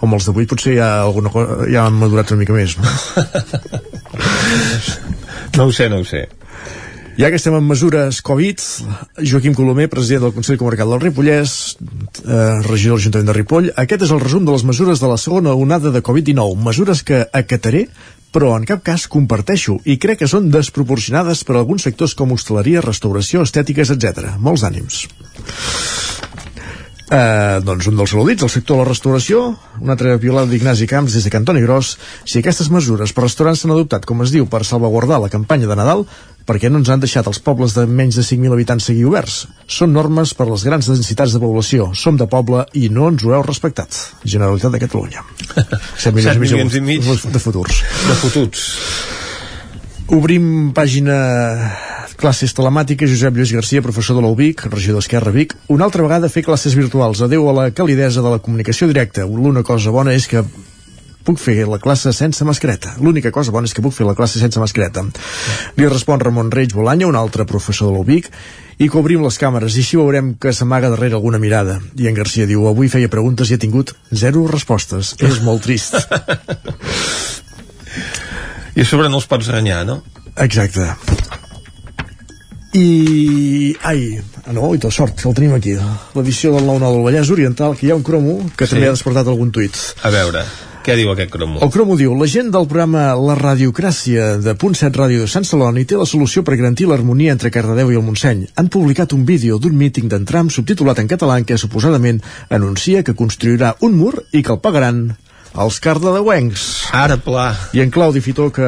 com 0.00 0.14
els 0.16 0.26
de 0.28 0.34
8 0.34 0.48
potser 0.52 0.76
hi 0.76 0.80
ha 0.84 0.90
alguna 1.02 1.32
cosa, 1.32 1.66
ja 1.72 1.86
han 1.86 1.96
madurat 2.00 2.32
una 2.32 2.42
mica 2.44 2.56
més, 2.56 2.76
no? 2.78 2.84
No 5.56 5.70
ho 5.70 5.72
sé, 5.72 5.88
no 5.88 6.02
ho 6.02 6.04
sé. 6.04 6.26
Ja 7.16 7.30
que 7.32 7.38
estem 7.40 7.54
en 7.56 7.64
mesures 7.64 8.18
Covid, 8.20 8.60
Joaquim 9.24 9.54
Colomer, 9.56 9.86
president 9.88 10.26
del 10.26 10.34
Consell 10.36 10.58
Comarcal 10.60 10.90
del 10.92 11.00
Ripollès, 11.00 11.54
eh, 11.80 12.58
regidor 12.66 12.98
de 12.98 12.98
l'Ajuntament 12.98 13.30
de 13.30 13.36
Ripoll, 13.38 13.70
aquest 13.84 14.04
és 14.04 14.12
el 14.12 14.20
resum 14.20 14.44
de 14.44 14.52
les 14.52 14.66
mesures 14.68 15.00
de 15.00 15.08
la 15.08 15.16
segona 15.16 15.54
onada 15.56 15.94
de 15.94 16.04
Covid-19, 16.04 16.60
mesures 16.66 17.00
que 17.00 17.24
acataré 17.32 17.86
però 18.36 18.52
en 18.58 18.66
cap 18.68 18.82
cas 18.84 19.06
comparteixo 19.08 19.78
i 19.88 19.96
crec 19.96 20.20
que 20.20 20.28
són 20.28 20.50
desproporcionades 20.52 21.40
per 21.48 21.56
a 21.56 21.62
alguns 21.62 21.86
sectors 21.88 22.12
com 22.18 22.34
hostaleria, 22.36 22.84
restauració, 22.84 23.46
estètiques, 23.48 23.94
etc. 23.96 24.34
Molts 24.36 24.66
ànims. 24.68 25.06
Eh, 27.06 27.60
doncs 27.62 27.86
un 27.86 27.94
dels 27.94 28.10
saludits, 28.10 28.42
el 28.42 28.50
sector 28.50 28.80
de 28.80 28.82
la 28.82 28.88
restauració, 28.88 29.42
una 29.78 29.94
altra 29.94 30.16
violada 30.18 30.50
d'Ignasi 30.50 30.88
Camps 30.90 31.14
des 31.14 31.22
de 31.22 31.30
Cantoni 31.30 31.60
Gros. 31.62 31.92
Si 32.26 32.40
aquestes 32.40 32.70
mesures 32.74 33.12
per 33.14 33.22
restaurants 33.28 33.62
s'han 33.62 33.74
adoptat, 33.76 34.06
com 34.08 34.24
es 34.24 34.32
diu, 34.34 34.48
per 34.50 34.64
salvaguardar 34.66 35.20
la 35.22 35.30
campanya 35.30 35.68
de 35.70 35.76
Nadal, 35.78 36.02
per 36.46 36.58
què 36.62 36.70
no 36.70 36.78
ens 36.78 36.90
han 36.90 37.02
deixat 37.02 37.26
els 37.30 37.38
pobles 37.42 37.74
de 37.74 37.84
menys 37.86 38.18
de 38.18 38.24
5.000 38.26 38.54
habitants 38.54 38.84
seguir 38.90 39.06
oberts? 39.06 39.38
Són 39.70 39.94
normes 39.94 40.34
per 40.34 40.48
les 40.50 40.62
grans 40.66 40.86
densitats 40.90 41.34
de 41.34 41.42
població. 41.42 41.92
Som 41.94 42.18
de 42.18 42.26
poble 42.30 42.64
i 42.78 42.88
no 42.90 43.08
ens 43.10 43.22
ho 43.26 43.34
heu 43.34 43.42
respectat. 43.46 43.94
Generalitat 44.24 44.74
de 44.74 44.82
Catalunya. 44.82 45.22
7 46.02 46.14
milions, 46.14 46.34
Set 46.34 46.36
i 46.36 46.38
mig 46.42 46.50
milions 46.50 46.74
i 46.74 46.80
mig. 46.90 47.06
de 47.34 47.42
futurs. 47.42 47.82
De 48.06 48.18
fotuts. 48.22 48.66
Obrim 50.14 50.70
pàgina 50.74 51.16
classes 52.16 52.54
telemàtiques, 52.56 53.10
Josep 53.12 53.36
Lluís 53.36 53.52
Garcia, 53.54 53.82
professor 53.84 54.16
de 54.16 54.22
l'UBIC, 54.24 54.66
regidor 54.72 55.00
d'Esquerra 55.00 55.32
Vic. 55.34 55.54
Una 55.72 55.86
altra 55.86 56.04
vegada 56.04 56.30
fer 56.32 56.44
classes 56.46 56.74
virtuals. 56.78 57.20
Adeu 57.22 57.48
a 57.48 57.54
la 57.56 57.66
calidesa 57.70 58.24
de 58.24 58.32
la 58.32 58.40
comunicació 58.42 58.88
directa. 58.88 59.26
L'una 59.26 59.62
cosa 59.66 59.92
bona 59.94 60.14
és 60.16 60.26
que 60.30 60.42
puc 61.26 61.40
fer 61.42 61.64
la 61.66 61.80
classe 61.82 62.12
sense 62.14 62.44
mascareta. 62.46 62.94
L'única 63.02 63.32
cosa 63.34 63.52
bona 63.54 63.66
és 63.66 63.74
que 63.74 63.82
puc 63.82 63.94
fer 63.96 64.06
la 64.06 64.14
classe 64.18 64.38
sense 64.38 64.60
mascareta. 64.62 65.02
Li 65.76 65.88
respon 65.90 66.22
Ramon 66.22 66.52
Reig 66.54 66.74
Bolanya, 66.76 67.08
un 67.10 67.18
altre 67.18 67.46
professor 67.48 67.90
de 67.90 67.96
l'UBIC, 67.96 68.30
i 68.78 68.88
que 68.92 69.00
obrim 69.00 69.24
les 69.24 69.38
càmeres 69.40 69.76
i 69.76 69.82
així 69.82 69.98
veurem 69.98 70.34
que 70.40 70.52
s'amaga 70.54 70.92
darrere 70.92 71.18
alguna 71.18 71.40
mirada. 71.42 71.80
I 71.98 72.10
en 72.10 72.18
Garcia 72.18 72.46
diu, 72.46 72.68
avui 72.70 72.92
feia 72.92 73.10
preguntes 73.12 73.50
i 73.50 73.56
ha 73.56 73.62
tingut 73.62 73.94
zero 74.12 74.46
respostes. 74.52 75.16
És 75.18 75.42
molt 75.42 75.66
trist. 75.66 75.98
I 78.76 78.84
a 78.84 78.86
sobre 78.86 79.08
no 79.08 79.18
els 79.22 79.26
pots 79.26 79.48
renyar, 79.48 79.82
no? 79.88 80.02
Exacte. 80.36 80.92
I... 82.76 83.74
Ai, 83.88 84.20
no, 84.52 84.70
i 84.76 84.80
tot 84.82 84.92
sort, 84.94 85.24
el 85.24 85.34
tenim 85.36 85.54
aquí. 85.56 85.74
L'edició 86.16 86.52
del 86.54 86.66
9-9 86.68 86.92
del 86.92 87.04
Vallès 87.06 87.30
Oriental, 87.32 87.74
que 87.78 87.86
hi 87.88 87.90
ha 87.94 87.96
un 87.98 88.04
cromo 88.06 88.38
que 88.56 88.66
Sí. 88.66 88.74
també 88.74 88.88
ha 88.90 88.94
despertat 88.96 89.28
algun 89.32 89.50
tuit. 89.52 89.76
A 90.04 90.10
veure, 90.12 90.42
què 90.84 90.94
diu 90.98 91.10
aquest 91.10 91.30
cromo? 91.32 91.58
El 91.64 91.70
cromo 91.74 91.96
diu, 91.96 92.12
la 92.14 92.28
gent 92.30 92.50
del 92.54 92.68
programa 92.68 93.08
La 93.16 93.34
Radiocràcia 93.38 94.36
de 94.38 94.54
Punt 94.54 94.76
7 94.76 94.92
Ràdio 95.00 95.24
de 95.24 95.28
Sant 95.32 95.44
Celoni 95.48 95.84
té 95.84 95.96
la 95.96 96.06
solució 96.06 96.44
per 96.44 96.56
garantir 96.60 96.86
l'harmonia 96.86 97.32
entre 97.32 97.50
Cardedeu 97.50 97.90
i 97.90 97.96
el 97.98 98.04
Montseny. 98.06 98.46
Han 98.56 98.68
publicat 98.68 99.12
un 99.16 99.24
vídeo 99.26 99.58
d'un 99.58 99.74
míting 99.76 100.08
d'entram 100.12 100.50
subtitulat 100.50 100.98
en 101.00 101.08
català 101.08 101.38
en 101.40 101.44
què 101.48 101.56
suposadament 101.58 102.20
anuncia 102.50 103.02
que 103.02 103.14
construirà 103.16 103.74
un 103.80 103.96
mur 103.96 104.14
i 104.32 104.42
que 104.42 104.52
el 104.52 104.60
pagaran 104.60 105.16
els 105.56 105.80
cardedeuencs. 105.80 106.90
Ara 106.92 107.16
pla. 107.16 107.48
I 107.72 107.80
en 107.80 107.90
Claudi 107.90 108.20
Fitó, 108.20 108.50
que 108.52 108.66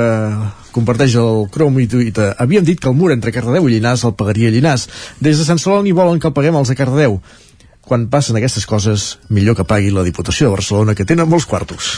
comparteix 0.75 1.17
el 1.21 1.47
cromo 1.55 1.83
i 1.83 1.89
tuita, 1.91 2.33
havíem 2.39 2.67
dit 2.67 2.81
que 2.81 2.91
el 2.91 2.97
mur 2.99 3.11
entre 3.15 3.33
Cardedeu 3.35 3.69
i 3.69 3.77
Llinars 3.77 4.05
el 4.09 4.17
pagaria 4.19 4.53
Llinars. 4.55 4.89
Des 5.21 5.39
de 5.41 5.47
Sant 5.47 5.61
Celoni 5.63 5.95
volen 5.97 6.21
que 6.21 6.31
el 6.31 6.37
paguem 6.37 6.59
els 6.61 6.73
de 6.73 6.79
Cardedeu. 6.79 7.21
Quan 7.89 8.09
passen 8.13 8.37
aquestes 8.37 8.67
coses, 8.69 9.11
millor 9.33 9.57
que 9.57 9.65
pagui 9.65 9.91
la 9.95 10.05
Diputació 10.05 10.49
de 10.49 10.57
Barcelona, 10.59 10.95
que 10.95 11.09
tenen 11.09 11.29
molts 11.29 11.49
quartos. 11.49 11.95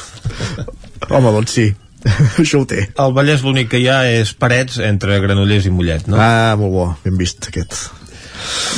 Home, 1.10 1.32
doncs 1.34 1.56
sí, 1.56 1.70
això 2.42 2.62
ho 2.62 2.68
té. 2.68 2.86
Al 3.02 3.14
Vallès 3.16 3.42
l'únic 3.46 3.72
que 3.72 3.80
hi 3.82 3.88
ha 3.90 4.02
és 4.08 4.32
parets 4.32 4.78
entre 4.86 5.18
Granollers 5.24 5.66
i 5.66 5.74
Mollet, 5.74 6.06
no? 6.10 6.20
Ah, 6.20 6.54
molt 6.60 6.76
bo, 6.76 6.92
ben 7.04 7.18
vist 7.20 7.50
aquest. 7.50 7.99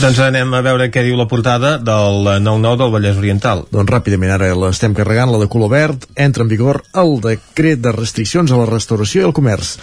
Doncs 0.02 0.18
anem 0.24 0.54
a 0.56 0.62
veure 0.64 0.88
què 0.90 1.02
diu 1.06 1.16
la 1.18 1.28
portada 1.30 1.76
del 1.78 2.24
9-9 2.42 2.78
del 2.80 2.92
Vallès 2.94 3.18
Oriental. 3.20 3.64
Doncs 3.70 3.90
ràpidament 3.92 4.32
ara 4.34 4.48
l'estem 4.58 4.94
carregant, 4.96 5.30
la 5.30 5.42
de 5.42 5.50
color 5.52 5.70
verd, 5.72 6.06
entra 6.16 6.46
en 6.46 6.50
vigor 6.50 6.80
el 6.98 7.18
decret 7.22 7.82
de 7.82 7.92
restriccions 7.94 8.50
a 8.50 8.58
la 8.58 8.68
restauració 8.70 9.22
i 9.22 9.28
el 9.28 9.36
comerç. 9.36 9.76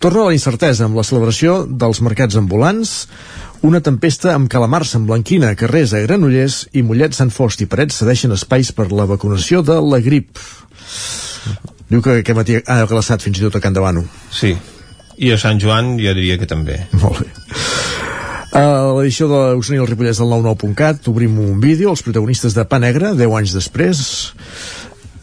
Torna 0.00 0.28
la 0.28 0.36
incertesa 0.36 0.86
amb 0.86 0.96
la 0.96 1.04
celebració 1.04 1.64
dels 1.66 2.00
mercats 2.04 2.38
ambulants, 2.40 2.94
una 3.66 3.80
tempesta 3.80 4.34
amb 4.34 4.48
calamars 4.52 4.94
en 4.96 5.06
blanquina, 5.08 5.54
carrers 5.58 5.94
a 5.96 6.02
Granollers 6.04 6.62
i 6.76 6.84
Mollet, 6.86 7.16
Sant 7.16 7.32
Fost 7.34 7.64
i 7.64 7.68
Parets 7.70 8.00
cedeixen 8.02 8.34
espais 8.36 8.70
per 8.76 8.90
la 8.92 9.08
vacunació 9.08 9.62
de 9.66 9.80
la 9.82 10.00
grip. 10.04 10.38
Diu 11.90 12.02
que 12.02 12.20
aquest 12.20 12.38
matí 12.38 12.58
ha 12.60 12.80
glaçat 12.90 13.24
fins 13.24 13.40
i 13.40 13.46
tot 13.46 13.56
a 13.58 13.62
Can 13.64 13.76
Davano. 13.76 14.04
Sí. 14.30 14.54
I 15.16 15.32
a 15.32 15.38
Sant 15.40 15.60
Joan 15.62 15.96
jo 16.00 16.12
diria 16.16 16.36
que 16.38 16.48
també. 16.48 16.82
Molt 17.00 17.24
bé. 17.24 17.30
A 18.54 18.62
l'edició 18.96 19.26
de 19.28 19.38
l'Osona 19.56 19.78
i 19.78 19.82
el 19.82 19.88
Ripollès 19.90 20.20
del 20.22 20.30
99.cat 20.30 21.08
obrim 21.10 21.34
un 21.42 21.58
vídeo, 21.60 21.90
els 21.92 22.02
protagonistes 22.06 22.54
de 22.56 22.64
Pa 22.68 22.78
Negre, 22.80 23.10
10 23.18 23.34
anys 23.40 23.52
després, 23.56 24.00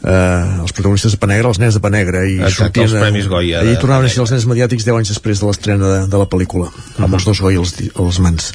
eh, 0.03 0.59
els 0.61 0.73
protagonistes 0.75 1.15
de 1.15 1.19
Pa 1.21 1.29
Negre, 1.31 1.47
els 1.49 1.59
nens 1.63 1.77
de 1.77 1.81
Pa 1.81 1.89
Negre 1.93 2.25
i 2.29 2.35
Exacte, 2.43 2.83
els 2.83 2.93
Premis 3.07 3.29
Goya 3.31 3.63
i 3.63 3.77
tornaven 3.81 4.05
Pa 4.05 4.11
a 4.11 4.13
ser 4.13 4.21
els 4.25 4.35
nens 4.35 4.45
mediàtics 4.51 4.85
10 4.85 4.99
anys 4.99 5.13
després 5.15 5.39
de 5.41 5.49
l'estrena 5.49 5.89
de, 5.95 5.99
de 6.11 6.21
la 6.21 6.27
pel·lícula 6.29 6.69
amb 6.99 7.15
els 7.17 7.25
dos 7.25 7.41
Goya 7.41 7.63
als, 7.63 7.73
di- 7.79 7.89
a 7.95 8.05
les 8.05 8.19
mans. 8.19 8.51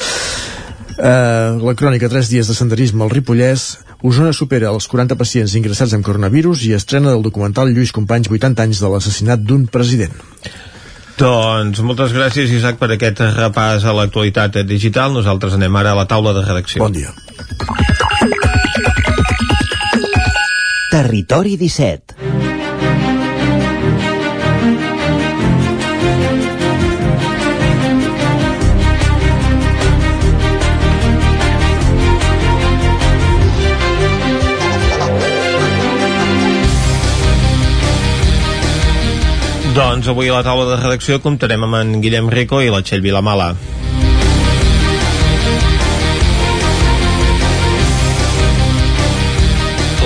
Eh, 0.99 1.51
la 1.65 1.75
crònica 1.79 2.09
3 2.13 2.29
dies 2.31 2.49
de 2.51 2.55
senderisme 2.59 3.05
al 3.07 3.11
Ripollès. 3.15 3.79
Osona 4.03 4.31
supera 4.37 4.71
els 4.71 4.87
40 4.87 5.17
pacients 5.19 5.57
ingressats 5.59 5.95
amb 5.97 6.05
coronavirus 6.07 6.69
i 6.69 6.75
estrena 6.77 7.11
del 7.11 7.23
documental 7.27 7.73
Lluís 7.75 7.91
Companys 7.91 8.31
80 8.31 8.63
anys 8.69 8.79
de 8.85 8.91
l'assassinat 8.93 9.43
d'un 9.43 9.65
president 9.67 10.15
Doncs 11.19 11.81
moltes 11.83 12.13
gràcies, 12.15 12.53
Isaac, 12.55 12.79
per 12.79 12.93
aquest 12.95 13.19
repàs 13.35 13.83
a 13.83 13.95
l'actualitat 13.97 14.61
digital. 14.69 15.11
Nosaltres 15.17 15.57
anem 15.59 15.81
ara 15.81 15.97
a 15.97 15.99
la 15.99 16.07
taula 16.07 16.35
de 16.37 16.45
redacció. 16.47 16.85
Bon 16.85 16.95
dia. 16.95 17.11
Territori 20.95 21.59
17 21.59 22.28
Doncs 39.79 40.09
avui 40.11 40.27
a 40.27 40.35
la 40.35 40.43
taula 40.43 40.65
de 40.67 40.77
redacció 40.81 41.21
comptarem 41.23 41.63
amb 41.63 41.77
en 41.79 41.91
Guillem 42.03 42.27
Rico 42.33 42.59
i 42.59 42.67
la 42.67 42.81
Txell 42.83 42.99
Vilamala. 42.99 43.53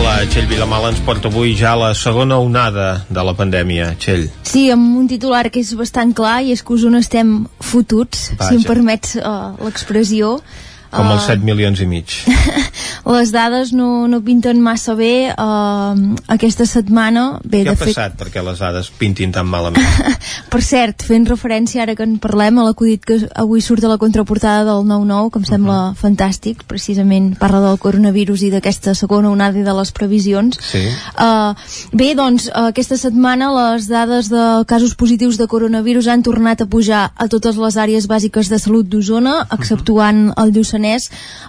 La 0.03 0.19
Txell 0.29 0.51
Vilamala 0.51 0.91
ens 0.93 1.01
porta 1.07 1.31
avui 1.33 1.55
ja 1.57 1.73
la 1.81 1.95
segona 1.97 2.37
onada 2.37 3.07
de 3.09 3.25
la 3.25 3.33
pandèmia. 3.39 3.95
Txell. 3.97 4.27
Sí, 4.45 4.67
amb 4.75 4.99
un 5.01 5.09
titular 5.09 5.47
que 5.49 5.65
és 5.65 5.73
bastant 5.81 6.13
clar 6.21 6.43
i 6.45 6.53
és 6.53 6.61
que 6.61 6.77
us 6.77 6.85
on 6.85 7.01
estem 7.01 7.33
fotuts, 7.65 8.35
Vaja. 8.35 8.51
si 8.51 8.61
em 8.61 8.69
permets 8.69 9.17
uh, 9.23 9.55
l'expressió. 9.65 10.35
Com 10.93 11.09
els 11.09 11.23
Uh, 11.23 11.33
7 11.33 11.47
milions 11.47 11.81
i 11.81 11.87
mig. 11.89 12.13
les 13.17 13.33
dades 13.33 13.73
no, 13.73 14.07
no 14.11 14.21
pinten 14.25 14.61
massa 14.63 14.95
bé 14.99 15.33
uh, 15.33 15.95
aquesta 16.31 16.67
setmana. 16.69 17.39
Bé, 17.43 17.63
Què 17.63 17.73
ha 17.73 17.75
de 17.75 17.81
fet, 17.81 17.93
passat 17.95 18.19
perquè 18.21 18.43
les 18.45 18.61
dades 18.61 18.91
pintin 19.01 19.33
tan 19.35 19.49
malament? 19.49 19.87
per 20.53 20.61
cert, 20.65 21.05
fent 21.07 21.27
referència 21.31 21.83
ara 21.87 21.97
que 21.99 22.05
en 22.07 22.19
parlem 22.23 22.61
a 22.61 22.67
l'acudit 22.69 23.05
que 23.09 23.19
avui 23.41 23.65
surt 23.65 23.87
a 23.87 23.93
la 23.93 23.99
contraportada 24.03 24.67
del 24.69 24.85
9-9, 24.91 25.33
que 25.33 25.43
em 25.43 25.49
sembla 25.49 25.79
fantàstic, 25.99 26.67
precisament 26.69 27.33
parla 27.41 27.63
del 27.65 27.81
coronavirus 27.83 28.47
i 28.49 28.53
d'aquesta 28.53 28.97
segona 28.99 29.33
onada 29.33 29.59
i 29.59 29.65
de 29.67 29.77
les 29.79 29.95
previsions. 29.97 30.61
Sí. 30.61 30.85
Uh, 31.17 31.57
bé, 31.97 32.13
doncs, 32.19 32.51
uh, 32.53 32.69
aquesta 32.71 33.01
setmana 33.01 33.49
les 33.57 33.89
dades 33.91 34.29
de 34.33 34.45
casos 34.69 34.95
positius 34.99 35.41
de 35.41 35.49
coronavirus 35.49 36.11
han 36.13 36.27
tornat 36.27 36.63
a 36.63 36.69
pujar 36.69 37.09
a 37.17 37.31
totes 37.33 37.57
les 37.57 37.81
àrees 37.81 38.11
bàsiques 38.11 38.53
de 38.53 38.61
salut 38.61 38.87
d'Osona, 38.93 39.41
exceptuant 39.57 40.29
el 40.37 40.53
Lluçanès. 40.53 40.82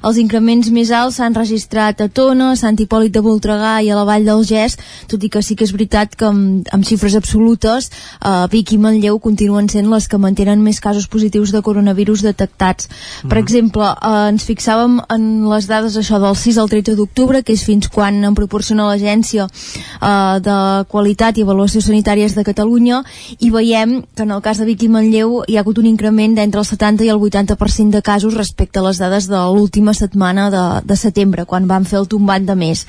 Els 0.03 0.19
increments 0.21 0.69
més 0.73 0.91
alts 0.91 1.19
s'han 1.19 1.35
registrat 1.37 2.01
a 2.01 2.09
Tona, 2.09 2.53
Sant 2.59 2.77
Hipòlit 2.79 3.13
de 3.13 3.23
Voltregà 3.23 3.77
i 3.83 3.89
a 3.89 3.97
la 3.97 4.05
Vall 4.07 4.27
del 4.27 4.43
Gès, 4.47 4.77
tot 5.11 5.23
i 5.23 5.29
que 5.31 5.41
sí 5.45 5.55
que 5.55 5.65
és 5.67 5.73
veritat 5.75 6.15
que 6.19 6.27
amb, 6.29 6.67
amb 6.75 6.85
xifres 6.87 7.15
absolutes 7.19 7.89
uh, 8.19 8.45
Vic 8.51 8.73
i 8.75 8.79
Manlleu 8.81 9.19
continuen 9.23 9.69
sent 9.71 9.89
les 9.91 10.07
que 10.09 10.19
mantenen 10.19 10.63
més 10.63 10.81
casos 10.83 11.07
positius 11.07 11.53
de 11.53 11.61
coronavirus 11.65 12.23
detectats. 12.25 12.89
Per 13.29 13.39
exemple, 13.39 13.87
uh, 13.93 14.27
ens 14.31 14.45
fixàvem 14.47 14.99
en 15.13 15.27
les 15.49 15.69
dades 15.69 15.97
això 15.99 16.19
del 16.21 16.35
6 16.39 16.59
al 16.61 16.71
13 16.71 16.97
d'octubre, 16.99 17.43
que 17.43 17.55
és 17.55 17.63
fins 17.65 17.89
quan 17.93 18.21
en 18.23 18.35
proporciona 18.37 18.87
l'Agència 18.89 19.47
uh, 19.47 20.39
de 20.43 20.57
Qualitat 20.91 21.37
i 21.37 21.47
Avaluació 21.47 21.81
Sanitàries 21.83 22.35
de 22.37 22.45
Catalunya, 22.47 23.03
i 23.39 23.51
veiem 23.53 24.01
que 24.15 24.27
en 24.27 24.35
el 24.35 24.43
cas 24.45 24.59
de 24.59 24.67
Vic 24.67 24.83
i 24.85 24.91
Manlleu 24.91 25.41
hi 25.47 25.57
ha 25.57 25.63
hagut 25.63 25.79
un 25.81 25.87
increment 25.89 26.35
d'entre 26.37 26.61
el 26.61 26.67
70 26.67 27.07
i 27.07 27.11
el 27.13 27.21
80% 27.21 27.95
de 27.95 28.01
casos 28.01 28.37
respecte 28.37 28.79
a 28.79 28.85
les 28.87 28.99
dades 29.01 29.22
de 29.31 29.39
l'última 29.53 29.93
setmana 29.93 30.49
de, 30.53 30.63
de 30.87 30.97
setembre, 30.99 31.45
quan 31.45 31.67
van 31.67 31.85
fer 31.85 31.99
el 32.01 32.07
tombat 32.11 32.43
de 32.45 32.55
més. 32.55 32.85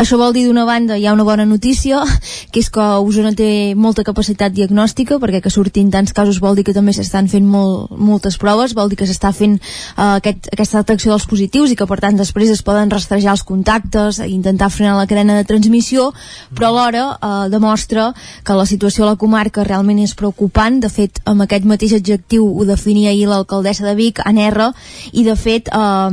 Això 0.00 0.18
vol 0.20 0.34
dir, 0.36 0.46
d'una 0.48 0.64
banda, 0.68 0.98
hi 0.98 1.06
ha 1.06 1.14
una 1.16 1.26
bona 1.26 1.46
notícia, 1.48 2.02
que 2.52 2.60
és 2.62 2.70
que 2.70 2.84
Osona 3.04 3.34
té 3.36 3.74
molta 3.74 4.04
capacitat 4.06 4.54
diagnòstica, 4.54 5.18
perquè 5.22 5.42
que 5.44 5.52
surtin 5.52 5.90
tants 5.94 6.14
casos 6.16 6.40
vol 6.42 6.56
dir 6.58 6.64
que 6.66 6.74
també 6.76 6.94
s'estan 6.96 7.28
fent 7.28 7.46
molt, 7.48 7.92
moltes 7.96 8.38
proves, 8.40 8.74
vol 8.74 8.90
dir 8.92 8.98
que 9.00 9.08
s'està 9.08 9.32
fent 9.34 9.56
uh, 9.58 10.16
aquest, 10.18 10.50
aquesta 10.52 10.82
detecció 10.82 11.14
dels 11.14 11.26
positius 11.30 11.72
i 11.72 11.78
que 11.78 11.88
per 11.90 12.00
tant 12.02 12.18
després 12.18 12.52
es 12.52 12.62
poden 12.64 12.92
rastrejar 12.92 13.34
els 13.34 13.44
contactes 13.46 14.20
intentar 14.24 14.70
frenar 14.70 14.96
la 14.98 15.06
cadena 15.10 15.36
de 15.38 15.46
transmissió, 15.48 16.10
però 16.54 16.70
alhora 16.70 17.04
uh, 17.14 17.46
demostra 17.50 18.10
que 18.44 18.56
la 18.56 18.66
situació 18.66 19.04
a 19.04 19.12
la 19.12 19.20
comarca 19.20 19.64
realment 19.64 20.00
és 20.02 20.14
preocupant, 20.18 20.80
de 20.80 20.90
fet 20.92 21.20
amb 21.30 21.44
aquest 21.44 21.66
mateix 21.68 21.96
adjectiu 21.98 22.46
ho 22.46 22.66
definia 22.68 23.10
ahir 23.10 23.28
l'alcaldessa 23.30 23.86
de 23.86 23.94
Vic, 23.98 24.22
en 24.24 24.38
R, 24.38 24.70
i 25.12 25.24
de 25.26 25.36
fet 25.38 25.70
eh, 25.74 26.10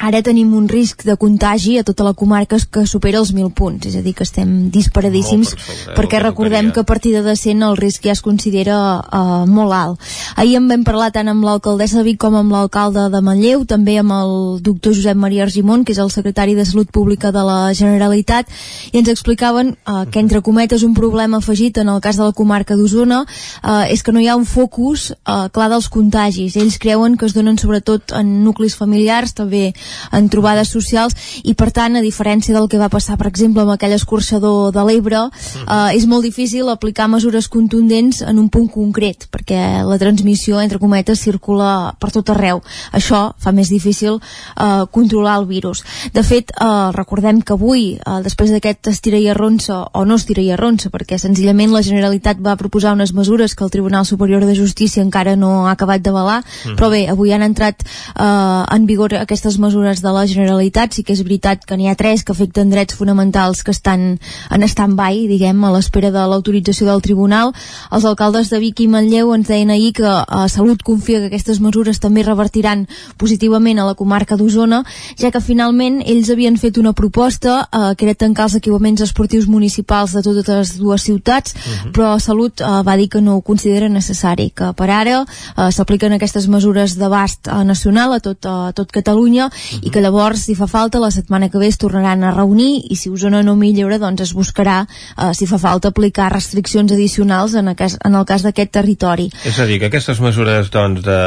ara 0.00 0.22
tenim 0.24 0.54
un 0.56 0.66
risc 0.68 1.04
de 1.04 1.14
contagi 1.20 1.76
a 1.78 1.84
tota 1.84 2.04
la 2.06 2.14
comarca 2.16 2.56
que 2.72 2.86
supera 2.88 3.20
els 3.20 3.34
1.000 3.34 3.52
punts, 3.52 3.84
és 3.86 3.96
a 3.98 4.00
dir, 4.00 4.14
que 4.16 4.24
estem 4.24 4.70
disparadíssims 4.72 5.52
per 5.52 5.60
sobre, 5.60 5.92
eh, 5.92 5.96
perquè 5.96 6.16
que 6.16 6.22
recordem 6.24 6.70
que 6.72 6.80
a 6.80 6.88
partir 6.88 7.12
de 7.12 7.36
100 7.36 7.62
el 7.62 7.76
risc 7.76 8.06
ja 8.08 8.12
es 8.16 8.22
considera 8.24 8.76
uh, 9.00 9.44
molt 9.46 9.72
alt. 9.76 10.00
Ahir 10.36 10.56
en 10.56 10.68
vam 10.72 10.84
parlar 10.88 11.10
tant 11.12 11.28
amb 11.28 11.44
l'alcaldessa 11.44 12.00
de 12.00 12.06
Vic 12.08 12.18
com 12.20 12.34
amb 12.34 12.52
l'alcalde 12.52 13.08
de 13.12 13.20
Manlleu, 13.20 13.66
també 13.68 13.98
amb 14.00 14.14
el 14.16 14.32
doctor 14.64 14.96
Josep 14.96 15.20
Maria 15.20 15.44
Argimon, 15.44 15.84
que 15.84 15.92
és 15.92 16.00
el 16.00 16.10
secretari 16.10 16.56
de 16.56 16.64
Salut 16.64 16.90
Pública 16.90 17.30
de 17.30 17.44
la 17.44 17.74
Generalitat, 17.76 18.48
i 18.92 18.98
ens 18.98 19.12
explicaven 19.12 19.76
uh, 19.84 20.06
que 20.10 20.24
entre 20.24 20.40
cometes 20.40 20.82
un 20.82 20.96
problema 20.96 21.38
afegit 21.38 21.78
en 21.78 21.92
el 21.92 22.00
cas 22.00 22.16
de 22.16 22.24
la 22.24 22.32
comarca 22.32 22.76
d'Osona 22.76 23.22
uh, 23.26 23.84
és 23.84 24.02
que 24.02 24.16
no 24.16 24.24
hi 24.24 24.30
ha 24.32 24.38
un 24.40 24.48
focus 24.48 25.10
uh, 25.12 25.46
clar 25.52 25.68
dels 25.70 25.92
contagis. 25.92 26.56
Ells 26.56 26.80
creuen 26.80 27.20
que 27.20 27.28
es 27.28 27.36
donen 27.36 27.60
sobretot 27.60 28.16
en 28.16 28.40
nuclis 28.44 28.74
familiars, 28.80 29.36
també 29.36 29.74
en 30.12 30.28
trobades 30.28 30.68
socials 30.68 31.14
i 31.44 31.54
per 31.54 31.70
tant, 31.72 31.96
a 31.96 32.00
diferència 32.04 32.54
del 32.54 32.68
que 32.68 32.78
va 32.78 32.88
passar 32.88 33.16
per 33.18 33.26
exemple 33.28 33.62
amb 33.62 33.72
aquell 33.74 33.92
escorxador 33.92 34.72
de 34.72 34.84
l'Ebre 34.84 35.28
eh, 35.30 35.96
és 35.96 36.06
molt 36.06 36.24
difícil 36.24 36.68
aplicar 36.68 37.08
mesures 37.08 37.48
contundents 37.48 38.22
en 38.22 38.38
un 38.38 38.48
punt 38.48 38.68
concret 38.70 39.28
perquè 39.30 39.82
la 39.86 39.98
transmissió, 39.98 40.60
entre 40.60 40.78
cometes, 40.78 41.20
circula 41.20 41.94
per 41.98 42.10
tot 42.12 42.30
arreu. 42.30 42.62
Això 42.92 43.32
fa 43.38 43.52
més 43.52 43.68
difícil 43.70 44.18
eh, 44.20 44.84
controlar 44.90 45.38
el 45.40 45.46
virus. 45.46 45.82
De 46.12 46.22
fet, 46.22 46.50
eh, 46.52 46.90
recordem 46.92 47.40
que 47.42 47.52
avui, 47.54 47.94
eh, 47.96 48.20
després 48.22 48.50
d'aquest 48.50 48.88
estira 48.92 49.18
i 49.18 49.28
arronsa, 49.28 49.82
o 49.92 50.04
no 50.04 50.14
estira 50.20 50.42
i 50.42 50.50
arronsa, 50.50 50.90
perquè 50.90 51.18
senzillament 51.18 51.72
la 51.72 51.82
Generalitat 51.82 52.38
va 52.40 52.56
proposar 52.56 52.92
unes 52.94 53.12
mesures 53.14 53.54
que 53.54 53.64
el 53.64 53.70
Tribunal 53.70 54.06
Superior 54.06 54.44
de 54.44 54.54
Justícia 54.54 55.02
encara 55.02 55.36
no 55.36 55.66
ha 55.66 55.72
acabat 55.72 56.02
d'avalar, 56.02 56.42
Mhm. 56.44 56.76
però 56.76 56.90
bé, 56.90 57.08
avui 57.08 57.32
han 57.32 57.42
entrat 57.42 57.82
eh, 57.82 58.64
en 58.74 58.86
vigor 58.86 59.14
aquestes 59.14 59.58
mesures 59.58 59.79
de 59.80 60.12
la 60.12 60.26
Generalitat, 60.28 60.92
sí 60.92 61.02
que 61.02 61.14
és 61.14 61.22
veritat 61.24 61.64
que 61.64 61.76
n'hi 61.76 61.88
ha 61.88 61.96
tres 61.96 62.22
que 62.22 62.32
afecten 62.32 62.70
drets 62.70 62.94
fonamentals 62.94 63.62
que 63.64 63.72
estan 63.72 64.18
en 64.50 64.62
stand-by, 64.68 65.26
diguem, 65.30 65.64
a 65.64 65.72
l'espera 65.72 66.10
de 66.12 66.24
l'autorització 66.28 66.86
del 66.86 67.00
Tribunal. 67.02 67.54
Els 67.90 68.04
alcaldes 68.04 68.50
de 68.52 68.60
Vic 68.60 68.82
i 68.84 68.88
Manlleu 68.92 69.32
ens 69.34 69.48
deien 69.48 69.70
ahir 69.70 69.92
que 69.96 70.04
eh, 70.06 70.48
Salut 70.52 70.82
confia 70.82 71.20
que 71.20 71.30
aquestes 71.30 71.60
mesures 71.60 71.98
també 71.98 72.22
revertiran 72.26 72.86
positivament 73.16 73.80
a 73.80 73.86
la 73.88 73.96
comarca 73.96 74.36
d'Osona, 74.36 74.82
ja 75.18 75.30
que 75.32 75.40
finalment 75.40 76.00
ells 76.04 76.30
havien 76.30 76.58
fet 76.60 76.78
una 76.78 76.92
proposta 76.92 77.62
eh, 77.72 77.94
que 77.96 78.06
era 78.06 78.14
tancar 78.14 78.50
els 78.50 78.58
equipaments 78.60 79.02
esportius 79.02 79.48
municipals 79.48 80.12
de 80.14 80.22
totes 80.22 80.48
les 80.48 80.74
dues 80.78 81.02
ciutats, 81.08 81.56
però 81.94 82.18
Salut 82.20 82.60
eh, 82.60 82.70
va 82.86 82.96
dir 83.00 83.08
que 83.08 83.24
no 83.24 83.38
ho 83.38 83.42
considera 83.42 83.88
necessari, 83.88 84.50
que 84.54 84.72
per 84.76 84.90
ara 84.92 85.22
eh, 85.24 85.70
s'apliquen 85.72 86.12
aquestes 86.16 86.48
mesures 86.52 86.98
d'abast 87.00 87.48
eh, 87.48 87.64
nacional 87.64 88.12
a 88.12 88.20
tot, 88.20 88.44
a 88.46 88.72
tot 88.76 88.92
Catalunya 88.92 89.48
i 89.82 89.90
que 89.90 90.02
llavors, 90.02 90.46
si 90.46 90.56
fa 90.58 90.66
falta, 90.70 91.00
la 91.02 91.10
setmana 91.14 91.50
que 91.50 91.58
ve 91.58 91.68
es 91.70 91.78
tornaran 91.78 92.24
a 92.24 92.32
reunir 92.34 92.82
i 92.90 92.96
si 92.96 93.10
Osona 93.10 93.42
no 93.46 93.56
millora, 93.56 93.98
doncs 94.02 94.24
es 94.28 94.34
buscarà, 94.36 94.82
eh, 95.16 95.32
si 95.34 95.46
fa 95.46 95.58
falta, 95.58 95.90
aplicar 95.90 96.30
restriccions 96.32 96.92
addicionals 96.92 97.54
en 97.54 97.74
cas, 97.74 97.96
en 98.04 98.14
el 98.14 98.26
cas 98.26 98.44
d'aquest 98.46 98.72
territori. 98.72 99.30
És 99.46 99.58
a 99.58 99.66
dir, 99.68 99.78
que 99.80 99.90
aquestes 99.90 100.20
mesures 100.20 100.70
doncs, 100.72 101.02
de, 101.06 101.20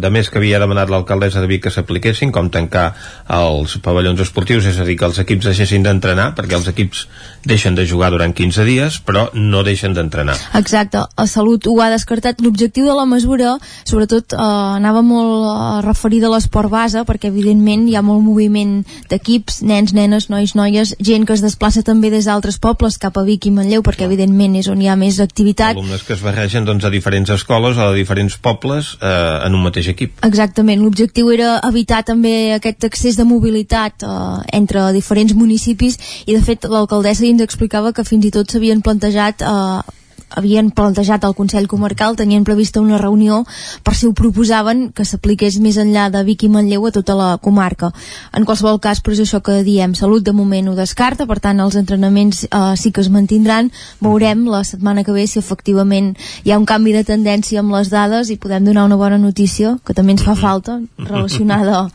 de 0.00 0.10
més 0.10 0.30
que 0.30 0.40
havia 0.40 0.60
demanat 0.62 0.90
l'alcaldessa 0.90 1.42
de 1.42 1.50
Vic 1.50 1.66
que 1.66 1.74
s'apliquessin, 1.74 2.32
com 2.32 2.50
tancar 2.50 2.90
els 3.36 3.76
pavellons 3.84 4.20
esportius, 4.24 4.66
és 4.70 4.78
a 4.80 4.86
dir, 4.88 4.96
que 5.00 5.08
els 5.08 5.20
equips 5.22 5.50
deixessin 5.50 5.84
d'entrenar, 5.86 6.30
perquè 6.38 6.56
els 6.58 6.68
equips 6.70 7.06
deixen 7.44 7.76
de 7.76 7.86
jugar 7.88 8.10
durant 8.14 8.34
15 8.36 8.66
dies, 8.68 9.00
però 9.04 9.28
no 9.34 9.62
deixen 9.66 9.94
d'entrenar. 9.96 10.36
Exacte, 10.58 11.04
a 11.04 11.26
Salut 11.30 11.66
ho 11.68 11.76
ha 11.80 11.90
descartat. 11.92 12.40
L'objectiu 12.44 12.88
de 12.88 12.96
la 12.96 13.06
mesura, 13.08 13.56
sobretot, 13.88 14.34
eh, 14.34 14.40
anava 14.80 15.02
molt 15.02 15.46
eh, 15.50 15.86
referida 15.86 16.28
a 16.28 16.34
l'esport 16.34 16.70
base, 16.72 17.04
perquè 17.08 17.30
evidentment 17.30 17.88
hi 17.90 17.96
ha 17.98 18.02
molt 18.06 18.22
moviment 18.24 18.80
d'equips, 19.10 19.60
nens, 19.66 19.92
nenes, 19.96 20.28
nois, 20.32 20.54
noies, 20.58 20.94
gent 21.02 21.26
que 21.26 21.36
es 21.36 21.44
desplaça 21.44 21.82
també 21.86 22.10
des 22.12 22.28
d'altres 22.30 22.60
pobles 22.62 22.98
cap 23.02 23.18
a 23.18 23.24
Vic 23.26 23.48
i 23.50 23.54
Manlleu, 23.54 23.84
perquè 23.86 24.06
evidentment 24.06 24.56
és 24.60 24.70
on 24.70 24.80
hi 24.80 24.88
ha 24.90 24.96
més 25.00 25.20
activitat. 25.22 25.76
Alumnes 25.76 26.04
que 26.06 26.14
es 26.16 26.24
barregen 26.24 26.68
doncs, 26.68 26.86
a 26.86 26.92
diferents 26.94 27.30
escoles 27.34 27.78
o 27.78 27.90
a 27.90 27.96
diferents 27.96 28.38
pobles 28.40 28.94
eh, 29.00 29.12
en 29.46 29.58
un 29.58 29.64
mateix 29.66 29.90
equip. 29.92 30.16
Exactament, 30.26 30.82
l'objectiu 30.84 31.30
era 31.34 31.58
evitar 31.68 32.02
també 32.06 32.54
aquest 32.56 32.86
excés 32.88 33.18
de 33.18 33.26
mobilitat 33.28 34.06
eh, 34.06 34.16
entre 34.56 34.90
diferents 34.96 35.34
municipis 35.36 35.98
i 36.26 36.36
de 36.36 36.42
fet 36.44 36.68
l'alcaldessa 36.70 37.26
ens 37.26 37.44
explicava 37.44 37.94
que 37.96 38.06
fins 38.06 38.26
i 38.26 38.34
tot 38.34 38.50
s'havien 38.50 38.82
plantejat 38.84 39.42
eh, 39.42 39.98
havien 40.30 40.70
plantejat 40.70 41.24
al 41.24 41.34
Consell 41.34 41.68
Comarcal, 41.68 42.16
tenien 42.16 42.44
prevista 42.44 42.80
una 42.80 42.98
reunió 42.98 43.44
per 43.82 43.94
si 43.94 44.06
ho 44.06 44.12
proposaven 44.14 44.90
que 44.94 45.04
s'apliqués 45.04 45.58
més 45.60 45.78
enllà 45.80 46.08
de 46.10 46.22
Vic 46.26 46.44
i 46.46 46.50
Manlleu 46.52 46.86
a 46.86 46.92
tota 46.94 47.16
la 47.18 47.30
comarca. 47.42 47.90
En 48.36 48.46
qualsevol 48.48 48.80
cas, 48.80 49.02
però 49.02 49.16
és 49.16 49.24
això 49.24 49.42
que 49.42 49.60
diem, 49.66 49.94
Salut 49.94 50.24
de 50.24 50.32
moment 50.32 50.70
ho 50.70 50.74
descarta, 50.78 51.26
per 51.26 51.40
tant 51.40 51.60
els 51.60 51.76
entrenaments 51.76 52.44
eh, 52.46 52.60
sí 52.76 52.92
que 52.92 53.02
es 53.02 53.10
mantindran, 53.10 53.70
veurem 54.00 54.46
la 54.48 54.62
setmana 54.64 55.04
que 55.04 55.12
ve 55.12 55.26
si 55.26 55.38
efectivament 55.38 56.14
hi 56.44 56.52
ha 56.52 56.58
un 56.58 56.66
canvi 56.66 56.94
de 56.96 57.04
tendència 57.04 57.60
amb 57.60 57.74
les 57.74 57.90
dades 57.90 58.30
i 58.30 58.38
podem 58.40 58.64
donar 58.64 58.86
una 58.88 58.96
bona 59.00 59.18
notícia, 59.18 59.76
que 59.84 59.94
també 59.94 60.16
ens 60.16 60.24
fa 60.24 60.36
falta, 60.38 60.78
relacionada 60.98 61.86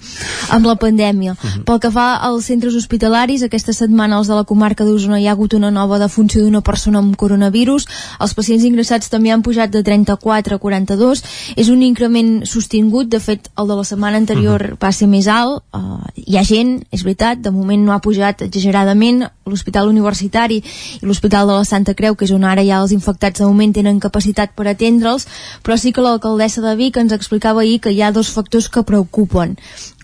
amb 0.54 0.68
la 0.68 0.76
pandèmia. 0.80 1.36
Pel 1.66 1.80
que 1.82 1.92
fa 1.92 2.08
als 2.28 2.50
centres 2.52 2.76
hospitalaris, 2.76 3.46
aquesta 3.46 3.74
setmana 3.74 4.20
als 4.20 4.30
de 4.30 4.38
la 4.38 4.46
comarca 4.48 4.86
d'Osona 4.86 5.20
hi 5.20 5.28
ha 5.28 5.34
hagut 5.36 5.56
una 5.58 5.72
nova 5.72 6.00
defunció 6.02 6.44
d'una 6.44 6.62
persona 6.62 7.00
amb 7.00 7.16
coronavirus, 7.16 7.88
els 8.26 8.34
pacients 8.38 8.66
ingressats 8.66 9.12
també 9.14 9.32
han 9.34 9.44
pujat 9.46 9.72
de 9.74 9.84
34 9.86 10.58
a 10.58 10.62
42. 10.62 11.24
És 11.56 11.70
un 11.70 11.84
increment 11.86 12.42
sostingut, 12.50 13.10
de 13.12 13.22
fet, 13.22 13.50
el 13.60 13.70
de 13.70 13.78
la 13.78 13.86
setmana 13.88 14.18
anterior 14.18 14.62
uh 14.62 14.72
-huh. 14.74 14.82
va 14.84 14.92
ser 14.92 15.08
més 15.08 15.28
alt. 15.28 15.64
Uh, 15.74 16.02
hi 16.16 16.38
ha 16.38 16.44
gent, 16.44 16.84
és 16.92 17.04
veritat, 17.04 17.40
de 17.40 17.52
moment 17.52 17.86
no 17.86 17.94
ha 17.94 18.00
pujat 18.00 18.42
exageradament. 18.42 19.24
L'Hospital 19.46 19.88
Universitari 19.88 20.58
i 21.02 21.06
l'Hospital 21.06 21.48
de 21.48 21.54
la 21.54 21.66
Santa 21.66 21.94
Creu, 21.94 22.16
que 22.16 22.26
és 22.26 22.32
on 22.32 22.44
ara 22.44 22.64
ja 22.64 22.82
els 22.82 22.92
infectats 22.92 23.40
de 23.40 23.46
moment 23.46 23.74
tenen 23.74 24.00
capacitat 24.00 24.56
per 24.56 24.68
atendre'ls, 24.68 25.28
però 25.64 25.78
sí 25.78 25.92
que 25.92 26.02
l'alcaldessa 26.02 26.62
de 26.62 26.76
Vic 26.76 26.98
ens 26.98 27.12
explicava 27.12 27.62
ahir 27.62 27.80
que 27.80 27.92
hi 27.92 28.02
ha 28.02 28.12
dos 28.12 28.30
factors 28.30 28.70
que 28.70 28.84
preocupen. 28.84 29.58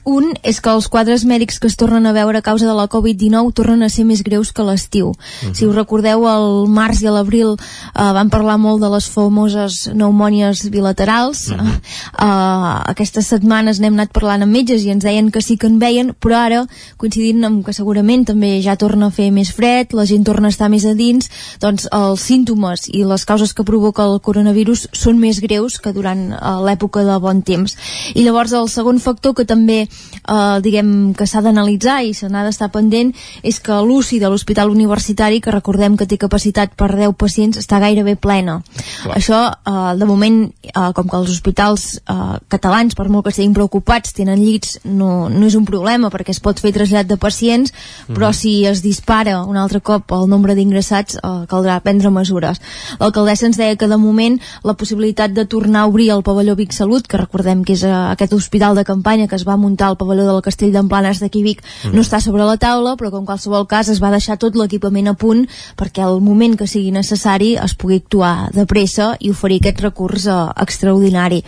Un 0.03 0.31
és 0.41 0.57
que 0.61 0.71
els 0.73 0.87
quadres 0.89 1.23
mèdics 1.29 1.59
que 1.61 1.69
es 1.69 1.77
tornen 1.77 2.07
a 2.09 2.13
veure 2.15 2.39
a 2.39 2.45
causa 2.45 2.65
de 2.65 2.73
la 2.73 2.87
Covid-19 2.89 3.53
tornen 3.53 3.83
a 3.85 3.89
ser 3.93 4.05
més 4.09 4.23
greus 4.25 4.51
que 4.51 4.63
l'estiu. 4.65 5.09
Uh 5.09 5.13
-huh. 5.13 5.53
Si 5.53 5.65
us 5.65 5.75
recordeu, 5.75 6.27
al 6.27 6.67
març 6.67 7.01
i 7.01 7.07
a 7.07 7.11
l'abril 7.11 7.53
eh, 7.53 8.11
van 8.13 8.29
parlar 8.29 8.57
molt 8.57 8.81
de 8.81 8.89
les 8.89 9.07
famoses 9.07 9.89
pneumònies 9.93 10.69
bilaterals. 10.69 11.49
Uh 11.49 11.57
-huh. 11.57 11.75
eh, 12.19 12.91
aquestes 12.91 13.27
setmanes 13.27 13.79
n'hem 13.79 13.93
anat 13.93 14.11
parlant 14.11 14.41
amb 14.41 14.51
metges 14.51 14.83
i 14.83 14.89
ens 14.89 15.03
deien 15.03 15.31
que 15.31 15.41
sí 15.41 15.57
que 15.57 15.67
en 15.67 15.79
veien, 15.79 16.15
però 16.19 16.35
ara, 16.35 16.67
coincidint 16.97 17.43
amb 17.45 17.65
que 17.65 17.73
segurament 17.73 18.25
també 18.25 18.61
ja 18.61 18.75
torna 18.75 19.05
a 19.07 19.11
fer 19.11 19.31
més 19.31 19.51
fred, 19.51 19.93
la 19.93 20.05
gent 20.05 20.23
torna 20.23 20.47
a 20.47 20.49
estar 20.49 20.69
més 20.69 20.85
a 20.85 20.93
dins, 20.93 21.29
doncs 21.59 21.87
els 21.91 22.21
símptomes 22.21 22.87
i 22.87 23.03
les 23.03 23.25
causes 23.25 23.53
que 23.53 23.63
provoca 23.63 24.03
el 24.03 24.19
coronavirus 24.19 24.87
són 24.91 25.19
més 25.19 25.39
greus 25.39 25.79
que 25.79 25.93
durant 25.93 26.31
eh, 26.31 26.37
l'època 26.65 27.03
de 27.03 27.19
bon 27.19 27.41
temps. 27.41 27.75
I 28.15 28.23
llavors 28.23 28.51
el 28.53 28.67
segon 28.69 28.99
factor 28.99 29.33
que 29.33 29.45
també 29.45 29.87
eh, 30.27 30.59
diguem 30.61 31.13
que 31.17 31.27
s'ha 31.27 31.41
d'analitzar 31.41 32.01
i 32.05 32.13
se 32.13 32.29
n'ha 32.29 32.43
d'estar 32.45 32.71
pendent 32.71 33.13
és 33.43 33.59
que 33.59 33.73
l'UCI 33.81 34.19
de 34.19 34.29
l'Hospital 34.29 34.69
Universitari, 34.71 35.41
que 35.41 35.51
recordem 35.51 35.97
que 35.97 36.07
té 36.07 36.17
capacitat 36.17 36.75
per 36.77 36.91
10 36.95 37.15
pacients, 37.17 37.57
està 37.57 37.79
gairebé 37.81 38.15
plena. 38.15 38.61
Clar. 39.03 39.17
Això, 39.17 39.41
eh, 39.51 39.97
de 39.97 40.05
moment, 40.05 40.51
eh, 40.63 40.91
com 40.93 41.07
que 41.07 41.17
els 41.17 41.29
hospitals 41.29 42.01
eh, 42.05 42.37
catalans, 42.47 42.95
per 42.95 43.09
molt 43.09 43.25
que 43.25 43.33
estiguin 43.33 43.53
preocupats, 43.53 44.13
tenen 44.13 44.39
llits, 44.39 44.79
no, 44.83 45.29
no 45.29 45.45
és 45.47 45.55
un 45.55 45.65
problema 45.65 46.09
perquè 46.09 46.29
es 46.35 46.39
pot 46.39 46.59
fer 46.59 46.71
trasllat 46.75 47.07
de 47.07 47.17
pacients, 47.17 47.73
però 48.07 48.29
Mhm. 48.29 48.33
si 48.33 48.65
es 48.65 48.81
dispara 48.81 49.43
un 49.43 49.57
altre 49.57 49.81
cop 49.81 50.11
el 50.11 50.27
nombre 50.29 50.55
d'ingressats, 50.55 51.15
eh, 51.15 51.45
caldrà 51.47 51.79
prendre 51.81 52.09
mesures. 52.11 52.61
L'alcaldessa 52.99 53.47
ens 53.47 53.57
deia 53.57 53.75
que 53.75 53.87
de 53.87 53.97
moment 53.97 54.39
la 54.63 54.73
possibilitat 54.73 55.31
de 55.31 55.45
tornar 55.45 55.81
a 55.81 55.87
obrir 55.87 56.09
el 56.11 56.23
pavelló 56.23 56.55
Vic 56.55 56.71
Salut, 56.73 57.07
que 57.07 57.17
recordem 57.17 57.63
que 57.63 57.73
és 57.73 57.83
eh, 57.83 57.91
aquest 57.91 58.33
hospital 58.33 58.75
de 58.75 58.85
campanya 58.85 59.27
que 59.27 59.35
es 59.35 59.47
va 59.47 59.57
muntar 59.57 59.80
al 59.87 59.97
pavelló 59.97 60.25
del 60.27 60.41
Castell 60.41 60.71
d'Emplanes 60.73 61.19
d'aquí 61.19 61.43
Vic, 61.43 61.63
Mhm. 61.83 61.95
no 61.95 62.01
està 62.01 62.19
sobre 62.21 62.43
la 62.43 62.57
taula, 62.57 62.95
però 62.95 63.11
que 63.11 63.17
en 63.17 63.25
qualsevol 63.25 63.67
cas 63.67 63.89
es 63.89 64.01
va 64.01 64.11
deixar 64.11 64.37
tot 64.37 64.55
l'equipament 64.55 65.07
a 65.07 65.13
punt 65.13 65.47
perquè 65.77 66.01
al 66.03 66.21
moment 66.21 66.57
que 66.57 66.67
sigui 66.67 66.91
necessari 66.91 67.55
es 67.57 67.75
pugui 67.75 67.95
actuar 67.97 68.51
de 68.51 68.65
pressa 68.65 69.15
i 69.19 69.29
oferir 69.31 69.59
aquest 69.61 69.81
recurs 69.81 70.27
eh, 70.27 70.35
extraordinari. 70.61 71.43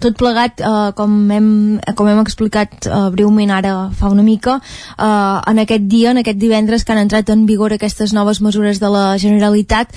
Tot 0.00 0.16
plegat, 0.16 0.60
eh, 0.60 0.92
com, 0.94 1.30
hem, 1.30 1.80
com 1.94 2.08
hem 2.08 2.20
explicat 2.20 2.86
eh, 2.86 3.10
breument 3.10 3.50
ara 3.50 3.90
fa 3.94 4.08
una 4.08 4.22
mica, 4.22 4.60
eh, 4.98 5.50
en 5.50 5.58
aquest 5.58 5.82
dia, 5.88 6.10
en 6.10 6.18
aquest 6.18 6.38
divendres 6.38 6.84
que 6.84 6.92
han 6.92 6.98
entrat 6.98 7.30
en 7.30 7.46
vigor 7.46 7.72
aquestes 7.72 8.12
noves 8.12 8.40
mesures 8.40 8.80
de 8.80 8.88
la 8.90 9.18
Generalitat 9.18 9.92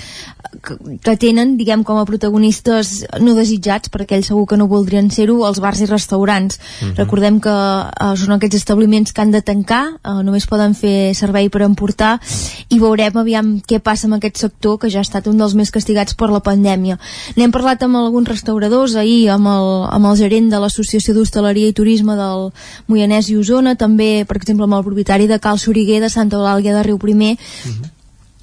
que, 0.62 0.76
que 1.02 1.16
tenen, 1.16 1.56
diguem, 1.58 1.82
com 1.84 1.98
a 1.98 2.06
protagonistes 2.08 3.04
no 3.20 3.34
desitjats, 3.36 3.90
perquè 3.92 4.16
ells 4.16 4.30
segur 4.30 4.46
que 4.48 4.56
no 4.56 4.68
voldrien 4.70 5.10
ser-ho, 5.10 5.42
els 5.46 5.60
bars 5.60 5.80
i 5.80 5.86
restaurants. 5.86 6.58
Mhm. 6.80 6.94
Recordem 6.96 7.40
que 7.40 7.54
eh, 7.86 8.12
són 8.20 8.34
aquests 8.36 8.58
establiments 8.60 9.12
que 9.12 9.22
han 9.22 9.32
de 9.34 9.42
tancar, 9.42 9.82
eh, 9.96 10.14
només 10.26 10.46
poden 10.50 10.74
fer 10.78 11.14
servei 11.14 11.48
per 11.48 11.62
emportar, 11.66 12.18
i 12.68 12.78
veurem 12.78 13.16
aviam 13.20 13.52
què 13.60 13.80
passa 13.80 14.08
amb 14.08 14.18
aquest 14.18 14.42
sector, 14.44 14.78
que 14.78 14.90
ja 14.90 15.02
ha 15.02 15.06
estat 15.06 15.28
un 15.30 15.38
dels 15.38 15.54
més 15.58 15.70
castigats 15.74 16.14
per 16.14 16.30
la 16.32 16.42
pandèmia. 16.44 16.98
N'hem 17.36 17.52
parlat 17.54 17.82
amb 17.82 18.00
alguns 18.00 18.28
restauradors, 18.28 18.96
ahir 18.96 19.28
amb 19.34 19.50
el, 19.52 19.68
amb 19.90 20.12
el 20.12 20.18
gerent 20.20 20.50
de 20.52 20.62
l'Associació 20.62 21.14
d'Hostaleria 21.14 21.68
i 21.68 21.76
Turisme 21.76 22.16
del 22.18 22.50
Moianès 22.88 23.30
i 23.32 23.36
Osona, 23.36 23.76
també, 23.76 24.24
per 24.28 24.40
exemple, 24.40 24.64
amb 24.68 24.80
el 24.80 24.86
propietari 24.86 25.28
de 25.30 25.40
Cal 25.40 25.58
Soriguer 25.58 26.02
de 26.02 26.10
Santa 26.10 26.36
Eulàlia 26.40 26.74
de 26.76 26.82
Riu 26.86 26.98
Primer, 26.98 27.36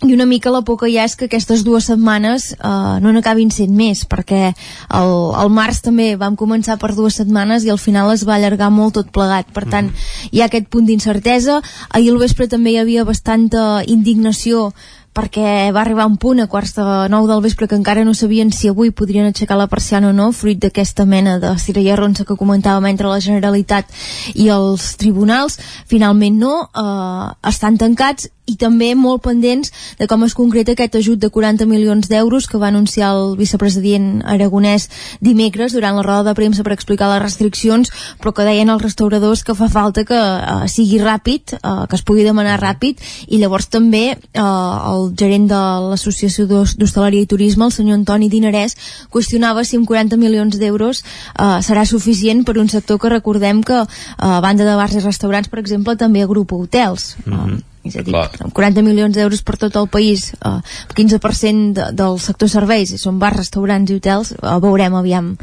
i 0.04 0.14
una 0.14 0.26
mica 0.26 0.52
la 0.52 0.62
por 0.62 0.78
que 0.80 0.90
hi 0.92 0.98
ha 1.00 1.06
és 1.08 1.16
que 1.16 1.30
aquestes 1.30 1.64
dues 1.64 1.88
setmanes 1.88 2.50
eh, 2.54 2.98
no 3.02 3.14
n'acabin 3.16 3.52
sent 3.54 3.72
més 3.72 4.04
perquè 4.12 4.42
el, 4.52 5.14
el 5.40 5.54
març 5.56 5.80
també 5.86 6.10
vam 6.20 6.36
començar 6.36 6.76
per 6.82 6.92
dues 6.98 7.16
setmanes 7.22 7.64
i 7.64 7.72
al 7.72 7.80
final 7.80 8.12
es 8.12 8.26
va 8.28 8.36
allargar 8.36 8.70
molt 8.76 9.00
tot 9.00 9.14
plegat. 9.16 9.48
Per 9.56 9.64
tant 9.72 9.94
hi 10.32 10.44
ha 10.44 10.50
aquest 10.50 10.68
punt 10.68 10.86
d'incertesa. 10.90 11.62
Ahir 11.90 12.12
al 12.12 12.20
vespre 12.20 12.50
també 12.52 12.76
hi 12.76 12.82
havia 12.84 13.08
bastanta 13.08 13.86
indignació 13.88 14.72
perquè 15.16 15.72
va 15.72 15.80
arribar 15.86 16.10
un 16.10 16.18
punt 16.20 16.42
a 16.44 16.50
quarts 16.52 16.74
de 16.76 16.86
nou 17.08 17.24
del 17.30 17.42
vespre 17.46 17.70
que 17.72 17.78
encara 17.80 18.04
no 18.04 18.14
sabien 18.14 18.52
si 18.52 18.68
avui 18.68 18.92
podrien 18.92 19.30
aixecar 19.30 19.56
la 19.56 19.70
persiana 19.72 20.12
o 20.12 20.14
no, 20.14 20.34
fruit 20.36 20.60
d'aquesta 20.60 21.06
mena 21.08 21.38
de 21.40 21.54
cirella 21.62 21.96
ronça 21.96 22.28
que 22.28 22.36
comentàvem 22.36 22.90
entre 22.92 23.08
la 23.08 23.22
Generalitat 23.24 23.88
i 24.36 24.50
els 24.52 24.92
tribunals. 25.00 25.56
Finalment 25.88 26.42
no, 26.44 26.56
eh, 26.68 27.28
estan 27.48 27.80
tancats 27.80 28.28
i 28.46 28.56
també 28.62 28.92
molt 28.96 29.24
pendents 29.26 29.72
de 30.00 30.08
com 30.08 30.24
es 30.24 30.36
concreta 30.38 30.74
aquest 30.76 30.96
ajut 31.00 31.20
de 31.20 31.30
40 31.34 31.66
milions 31.66 32.08
d'euros 32.10 32.48
que 32.48 32.60
va 32.62 32.68
anunciar 32.68 33.12
el 33.16 33.36
vicepresident 33.40 34.22
aragonès 34.26 34.88
dimecres 35.22 35.74
durant 35.74 35.96
la 35.98 36.04
roda 36.06 36.30
de 36.30 36.36
premsa 36.38 36.64
per 36.64 36.74
explicar 36.76 37.10
les 37.14 37.24
restriccions, 37.24 37.90
però 38.22 38.34
que 38.34 38.46
deien 38.46 38.70
els 38.70 38.84
restauradors 38.84 39.44
que 39.44 39.56
fa 39.58 39.68
falta 39.70 40.06
que 40.06 40.16
eh, 40.20 40.68
sigui 40.72 41.00
ràpid, 41.02 41.56
eh, 41.58 41.74
que 41.90 41.96
es 41.98 42.04
pugui 42.06 42.24
demanar 42.28 42.60
ràpid, 42.62 43.02
i 43.28 43.40
llavors 43.42 43.68
també 43.74 44.04
eh, 44.14 44.42
el 44.42 45.12
gerent 45.18 45.48
de 45.50 45.62
l'Associació 45.90 46.46
d'Hos- 46.50 46.78
d'Hostaleria 46.78 47.26
i 47.26 47.30
Turisme, 47.30 47.66
el 47.66 47.74
senyor 47.74 47.98
Antoni 48.00 48.30
Dinarès, 48.30 48.78
qüestionava 49.10 49.66
si 49.66 49.78
amb 49.80 49.88
40 49.90 50.18
milions 50.22 50.60
d'euros 50.62 51.02
eh, 51.02 51.60
serà 51.66 51.86
suficient 51.86 52.46
per 52.46 52.60
un 52.62 52.70
sector 52.70 53.00
que 53.02 53.10
recordem 53.10 53.64
que, 53.64 53.82
eh, 53.82 53.88
a 54.18 54.42
banda 54.42 54.66
de 54.66 54.76
bars 54.76 54.94
i 54.94 55.02
restaurants, 55.02 55.50
per 55.50 55.60
exemple, 55.66 55.96
també 55.98 56.22
agrupa 56.22 56.56
hotels. 56.56 57.16
Mhm. 57.26 57.75
És 57.86 57.96
a 58.00 58.04
dir, 58.06 58.16
amb 58.18 58.54
40 58.56 58.82
milions 58.86 59.14
d'euros 59.14 59.44
per 59.46 59.60
tot 59.62 59.76
el 59.78 59.88
país, 59.94 60.32
eh, 60.40 60.58
15% 60.98 61.74
de, 61.78 61.92
del 61.94 62.20
sector 62.20 62.50
serveis, 62.50 62.96
i 62.96 62.98
són 63.02 63.20
bars, 63.22 63.38
restaurants 63.44 63.92
i 63.92 64.00
hotels, 64.00 64.34
eh, 64.34 64.58
veurem 64.64 64.98
aviam, 64.98 65.36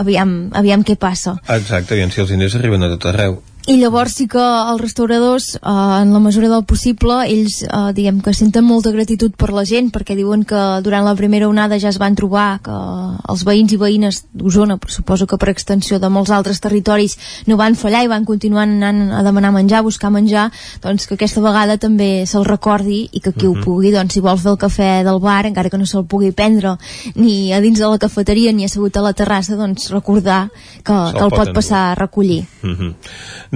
aviam, 0.00 0.34
aviam 0.56 0.84
què 0.86 0.96
passa. 0.96 1.36
Exacte, 1.48 1.94
aviam 1.94 2.10
si 2.10 2.24
els 2.24 2.32
diners 2.32 2.56
arriben 2.56 2.82
a 2.82 2.92
tot 2.94 3.10
arreu. 3.12 3.40
I 3.70 3.76
llavors 3.78 4.16
sí 4.18 4.26
que 4.26 4.40
els 4.40 4.80
restauradors, 4.80 5.54
eh, 5.54 5.60
en 5.62 6.12
la 6.12 6.18
mesura 6.18 6.48
del 6.48 6.64
possible, 6.64 7.20
ells, 7.30 7.62
eh, 7.62 7.92
diguem 7.94 8.20
que 8.20 8.34
senten 8.34 8.64
molta 8.64 8.90
gratitud 8.90 9.36
per 9.36 9.50
la 9.54 9.64
gent, 9.64 9.92
perquè 9.92 10.16
diuen 10.16 10.44
que 10.44 10.80
durant 10.82 11.04
la 11.04 11.14
primera 11.14 11.48
onada 11.48 11.78
ja 11.78 11.88
es 11.88 11.98
van 11.98 12.16
trobar 12.16 12.60
que 12.64 12.74
els 13.28 13.44
veïns 13.44 13.72
i 13.72 13.76
veïnes 13.76 14.24
d'Osona, 14.32 14.78
suposo 14.88 15.26
que 15.26 15.38
per 15.38 15.50
extensió 15.50 16.00
de 16.00 16.08
molts 16.08 16.30
altres 16.30 16.60
territoris, 16.60 17.16
no 17.46 17.56
van 17.56 17.76
fallar 17.76 18.02
i 18.04 18.08
van 18.08 18.24
continuar 18.24 18.64
anant 18.64 19.12
a 19.12 19.22
demanar 19.22 19.52
menjar, 19.52 19.78
a 19.78 19.82
buscar 19.82 20.10
menjar, 20.10 20.50
doncs 20.82 21.06
que 21.06 21.14
aquesta 21.14 21.40
vegada 21.40 21.78
també 21.78 22.26
se'l 22.26 22.44
recordi 22.44 23.08
i 23.12 23.20
que 23.20 23.32
qui 23.32 23.46
ho 23.46 23.54
pugui, 23.54 23.92
doncs 23.92 24.14
si 24.14 24.20
vol 24.20 24.38
fer 24.38 24.50
el 24.50 24.58
cafè 24.58 25.04
del 25.04 25.20
bar, 25.20 25.46
encara 25.46 25.70
que 25.70 25.78
no 25.78 25.86
se'l 25.86 26.06
pugui 26.06 26.32
prendre 26.32 26.76
ni 27.14 27.52
a 27.52 27.60
dins 27.60 27.78
de 27.78 27.86
la 27.86 27.98
cafeteria 27.98 28.52
ni 28.52 28.64
assegut 28.64 28.96
a 28.96 29.02
la 29.02 29.12
terrassa, 29.12 29.54
doncs 29.54 29.90
recordar 29.90 30.50
que, 30.82 30.92
Se'l 30.92 31.14
que 31.14 31.24
el 31.24 31.30
pot 31.30 31.50
pot 31.50 31.54
passar 31.54 31.92
a 31.92 31.94
recollir. 31.94 32.46
Mhm. 32.62 32.94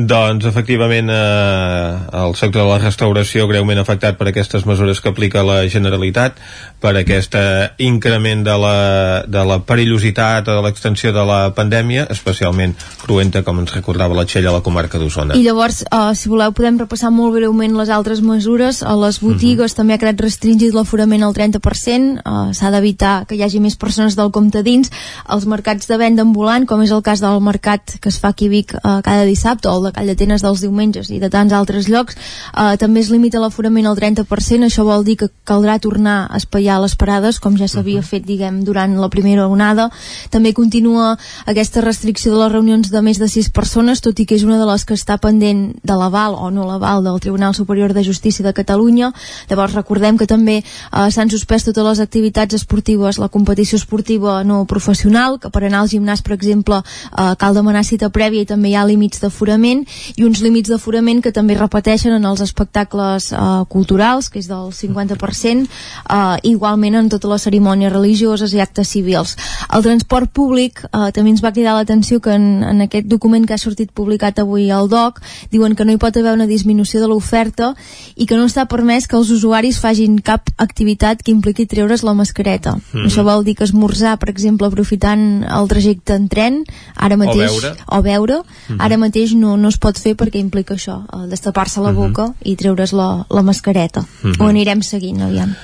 Doncs, 0.04 0.44
efectivament, 0.44 1.08
eh, 1.10 1.98
el 2.12 2.34
sector 2.36 2.64
de 2.64 2.68
la 2.68 2.78
restauració 2.78 3.46
greument 3.48 3.78
afectat 3.80 4.18
per 4.18 4.28
aquestes 4.28 4.66
mesures 4.66 5.00
que 5.00 5.08
aplica 5.08 5.44
la 5.46 5.62
Generalitat, 5.70 6.36
per 6.80 6.92
aquest 6.98 7.36
eh, 7.38 7.70
increment 7.86 8.42
de 8.44 8.56
la, 8.60 8.76
de 9.24 9.44
la 9.48 9.60
perillositat 9.64 10.48
o 10.48 10.56
de 10.58 10.64
l'extensió 10.66 11.12
de 11.14 11.24
la 11.24 11.38
pandèmia, 11.56 12.06
especialment 12.12 12.74
cruenta, 13.00 13.42
com 13.46 13.62
ens 13.62 13.72
recordava 13.72 14.16
la 14.18 14.26
Txell 14.28 14.48
a 14.50 14.54
la 14.58 14.62
comarca 14.66 15.00
d'Osona. 15.00 15.38
I 15.38 15.44
llavors, 15.46 15.84
uh, 15.88 16.12
si 16.18 16.28
voleu, 16.32 16.52
podem 16.56 16.78
repassar 16.82 17.12
molt 17.14 17.38
breument 17.38 17.78
les 17.78 17.92
altres 17.92 18.20
mesures. 18.24 18.82
A 18.84 18.96
les 19.00 19.20
botigues 19.22 19.76
també 19.78 19.96
ha 19.96 20.02
quedat 20.02 20.20
restringit 20.26 20.74
l'aforament 20.76 21.24
al 21.24 21.36
30%, 21.36 22.20
uh, 22.20 22.50
s'ha 22.52 22.72
d'evitar 22.74 23.14
que 23.28 23.38
hi 23.38 23.44
hagi 23.46 23.62
més 23.64 23.78
persones 23.80 24.18
del 24.18 24.32
compte 24.34 24.64
dins. 24.66 24.92
Els 25.32 25.48
mercats 25.48 25.88
de 25.88 26.00
venda 26.00 26.26
ambulant, 26.26 26.68
com 26.68 26.82
és 26.84 26.92
el 26.92 27.04
cas 27.06 27.24
del 27.24 27.40
mercat 27.44 27.96
que 28.00 28.12
es 28.12 28.20
fa 28.20 28.34
aquí 28.34 28.50
a 28.50 28.54
Vic 28.54 28.76
uh, 28.76 29.00
cada 29.06 29.24
dissabte, 29.24 29.70
o 29.70 29.83
el 29.84 29.90
de 29.90 29.94
Calldetenes 29.96 30.42
dels 30.42 30.62
diumenges 30.64 31.10
i 31.12 31.20
de 31.20 31.28
tants 31.30 31.52
altres 31.52 31.88
llocs, 31.92 32.16
uh, 32.54 32.74
també 32.80 33.02
es 33.04 33.10
limita 33.12 33.42
l'aforament 33.42 33.86
al 33.86 33.98
30%, 33.98 34.64
això 34.64 34.84
vol 34.86 35.04
dir 35.04 35.18
que 35.20 35.28
caldrà 35.44 35.76
tornar 35.78 36.24
a 36.30 36.40
espaiar 36.40 36.80
les 36.80 36.96
parades, 36.96 37.38
com 37.40 37.58
ja 37.60 37.68
s'havia 37.68 38.02
fet, 38.02 38.24
diguem, 38.24 38.62
durant 38.64 38.96
la 39.00 39.10
primera 39.12 39.46
onada. 39.48 39.90
També 40.30 40.54
continua 40.56 41.14
aquesta 41.46 41.82
restricció 41.84 42.32
de 42.32 42.40
les 42.40 42.52
reunions 42.52 42.90
de 42.90 43.02
més 43.04 43.20
de 43.20 43.28
6 43.28 43.50
persones, 43.50 44.00
tot 44.00 44.18
i 44.20 44.26
que 44.26 44.38
és 44.38 44.44
una 44.46 44.58
de 44.58 44.68
les 44.68 44.84
que 44.84 44.96
està 44.96 45.18
pendent 45.20 45.74
de 45.82 45.98
l'aval 45.98 46.36
o 46.38 46.50
no 46.50 46.66
l'aval 46.68 47.04
del 47.04 47.20
Tribunal 47.20 47.54
Superior 47.54 47.92
de 47.92 48.04
Justícia 48.04 48.44
de 48.44 48.54
Catalunya. 48.56 49.12
Llavors 49.50 49.74
recordem 49.74 50.18
que 50.18 50.28
també 50.30 50.60
eh, 50.62 51.10
s'han 51.10 51.30
suspès 51.30 51.66
totes 51.68 51.84
les 51.84 52.00
activitats 52.00 52.54
esportives, 52.54 53.18
la 53.18 53.28
competició 53.28 53.76
esportiva 53.80 54.42
no 54.44 54.64
professional, 54.70 55.38
que 55.40 55.50
per 55.50 55.64
anar 55.64 55.84
al 55.84 55.90
gimnàs, 55.92 56.22
per 56.22 56.34
exemple, 56.36 56.80
eh, 56.80 57.34
cal 57.38 57.54
demanar 57.54 57.84
cita 57.84 58.10
prèvia 58.14 58.44
i 58.44 58.48
també 58.48 58.70
hi 58.70 58.78
ha 58.78 58.86
límits 58.86 59.20
d'aforament 59.20 59.73
i 60.16 60.24
uns 60.24 60.42
límits 60.44 60.70
d'aforament 60.70 61.22
que 61.24 61.32
també 61.34 61.56
repeteixen 61.58 62.14
en 62.14 62.24
els 62.28 62.42
espectacles 62.44 63.30
eh, 63.32 63.38
culturals, 63.68 64.30
que 64.30 64.38
és 64.38 64.48
del 64.50 64.70
50%, 64.72 65.66
eh, 65.66 66.36
igualment 66.50 67.00
en 67.00 67.10
totes 67.12 67.30
les 67.30 67.48
cerimònies 67.48 67.92
religioses 67.92 68.54
i 68.54 68.62
actes 68.62 68.92
civils. 68.94 69.36
El 69.74 69.82
transport 69.82 70.30
públic 70.32 70.84
eh, 70.84 71.10
també 71.14 71.34
ens 71.34 71.42
va 71.44 71.52
cridar 71.52 71.76
l'atenció 71.78 72.20
que 72.20 72.34
en, 72.34 72.62
en 72.64 72.84
aquest 72.86 73.08
document 73.10 73.46
que 73.46 73.56
ha 73.56 73.60
sortit 73.60 73.92
publicat 73.94 74.38
avui 74.42 74.70
al 74.70 74.88
DOC 74.88 75.20
diuen 75.52 75.74
que 75.74 75.84
no 75.84 75.94
hi 75.94 76.00
pot 76.00 76.16
haver 76.16 76.34
una 76.34 76.48
disminució 76.50 77.00
de 77.02 77.08
l'oferta 77.10 77.72
i 78.14 78.26
que 78.26 78.38
no 78.38 78.46
està 78.48 78.66
permès 78.70 79.08
que 79.08 79.16
els 79.18 79.30
usuaris 79.34 79.80
fagin 79.82 80.18
cap 80.24 80.50
activitat 80.58 81.22
que 81.22 81.32
impliqui 81.32 81.66
treure's 81.70 82.04
la 82.06 82.14
mascareta. 82.14 82.76
Mhm. 82.76 83.08
Això 83.08 83.24
vol 83.26 83.44
dir 83.44 83.56
que 83.56 83.64
esmorzar, 83.64 84.18
per 84.18 84.30
exemple, 84.30 84.66
aprofitant 84.66 85.44
el 85.44 85.68
trajecte 85.68 86.14
en 86.14 86.28
tren, 86.28 86.62
ara 86.96 87.16
mateix... 87.16 87.50
beure. 87.50 87.74
O 87.86 88.02
beure. 88.02 88.40
Mhm. 88.68 88.80
Ara 88.80 88.98
mateix 88.98 89.34
no, 89.34 89.56
no 89.64 89.72
es 89.72 89.80
pot 89.80 89.96
fer 90.00 90.12
perquè 90.20 90.42
implica 90.42 90.76
això, 90.76 91.00
eh, 91.08 91.24
destapar-se 91.30 91.80
la 91.80 91.94
boca 91.96 92.28
i 92.44 92.54
treure's 92.60 92.92
la, 92.92 93.08
la 93.32 93.42
mascareta. 93.46 94.04
Mhm. 94.22 94.36
Ho 94.38 94.48
anirem 94.52 94.82
seguint, 94.84 95.22
aviam. 95.24 95.54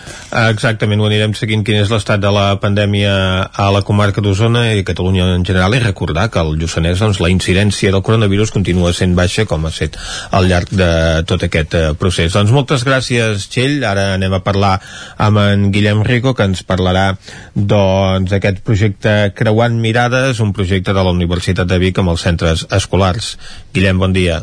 Exactament, 0.49 1.01
ho 1.01 1.09
anirem 1.09 1.35
seguint 1.37 1.65
quin 1.67 1.81
és 1.83 1.91
l'estat 1.93 2.21
de 2.23 2.31
la 2.33 2.55
pandèmia 2.63 3.13
a 3.53 3.69
la 3.75 3.83
comarca 3.87 4.23
d'Osona 4.25 4.71
i 4.73 4.81
a 4.81 4.87
Catalunya 4.87 5.27
en 5.35 5.45
general 5.45 5.75
i 5.77 5.83
recordar 5.83 6.29
que 6.31 6.41
al 6.41 6.55
Lluçanès 6.57 7.03
doncs, 7.03 7.21
la 7.21 7.31
incidència 7.33 7.93
del 7.93 8.05
coronavirus 8.07 8.55
continua 8.55 8.95
sent 8.97 9.17
baixa 9.19 9.45
com 9.51 9.67
ha 9.67 9.73
set 9.75 9.99
al 10.31 10.49
llarg 10.49 10.73
de 10.73 10.91
tot 11.29 11.45
aquest 11.47 11.75
eh, 11.75 11.85
procés. 11.99 12.33
Doncs 12.33 12.55
moltes 12.55 12.87
gràcies, 12.87 13.49
Txell. 13.51 13.85
Ara 13.91 14.15
anem 14.15 14.33
a 14.37 14.43
parlar 14.47 14.77
amb 15.19 15.43
en 15.43 15.69
Guillem 15.75 16.05
Rico 16.07 16.35
que 16.39 16.47
ens 16.49 16.63
parlarà 16.67 17.11
doncs, 17.55 18.31
d'aquest 18.31 18.63
projecte 18.67 19.17
Creuant 19.37 19.77
Mirades, 19.83 20.41
un 20.41 20.55
projecte 20.57 20.95
de 20.97 21.05
la 21.05 21.13
Universitat 21.13 21.69
de 21.69 21.81
Vic 21.83 21.99
amb 22.01 22.15
els 22.15 22.25
centres 22.25 22.67
escolars. 22.71 23.35
Guillem, 23.73 23.99
bon 23.99 24.13
dia. 24.13 24.41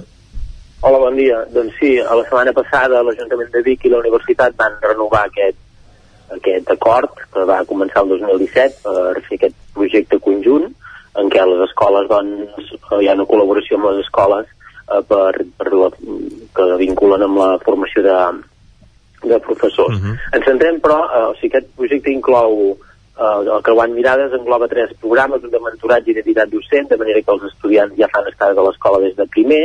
Hola, 0.82 1.00
bon 1.02 1.16
dia. 1.20 1.42
Doncs 1.52 1.76
sí, 1.82 1.98
a 2.00 2.16
la 2.16 2.24
setmana 2.24 2.54
passada 2.56 3.02
l'Ajuntament 3.04 3.50
de 3.52 3.62
Vic 3.66 3.84
i 3.84 3.92
la 3.92 4.00
Universitat 4.00 4.56
van 4.60 4.78
renovar 4.84 5.26
aquest, 5.28 5.58
aquest 6.38 6.72
acord 6.72 7.24
que 7.34 7.44
va 7.50 7.64
començar 7.68 8.06
el 8.06 8.14
2017 8.16 8.84
per 8.86 9.24
fer 9.28 9.40
aquest 9.40 9.58
projecte 9.76 10.20
conjunt 10.24 10.70
en 11.18 11.32
què 11.34 11.44
les 11.50 11.64
escoles 11.66 12.08
doncs, 12.08 12.72
hi 13.02 13.10
ha 13.10 13.18
una 13.18 13.28
col·laboració 13.28 13.80
amb 13.80 13.90
les 13.90 14.04
escoles 14.06 14.48
eh, 14.48 15.02
per, 15.12 15.32
per 15.60 15.72
la, 15.74 15.92
que 16.56 16.68
vinculen 16.84 17.26
amb 17.28 17.42
la 17.42 17.50
formació 17.66 18.06
de, 18.06 18.18
de 19.28 19.40
professors. 19.44 19.98
Uh 19.98 20.04
-huh. 20.04 20.18
Ens 20.38 20.46
centrem, 20.46 20.80
però, 20.80 21.02
eh, 21.04 21.26
o 21.32 21.36
sigui, 21.36 21.52
aquest 21.52 21.74
projecte 21.76 22.14
inclou 22.14 22.78
eh, 23.20 23.50
el 23.58 23.64
Creuant 23.64 23.94
Mirades 23.94 24.34
engloba 24.34 24.68
tres 24.68 24.94
programes, 25.02 25.44
un 25.44 25.52
de 25.52 25.60
mentoratge 25.60 26.12
i 26.12 26.16
identitat 26.18 26.50
docent, 26.54 26.88
de 26.90 26.98
manera 26.98 27.22
que 27.22 27.32
els 27.36 27.44
estudiants 27.52 27.98
ja 27.98 28.10
fan 28.14 28.28
estades 28.32 28.58
a 28.58 28.66
l'escola 28.68 29.00
des 29.04 29.16
de 29.18 29.26
primer, 29.34 29.64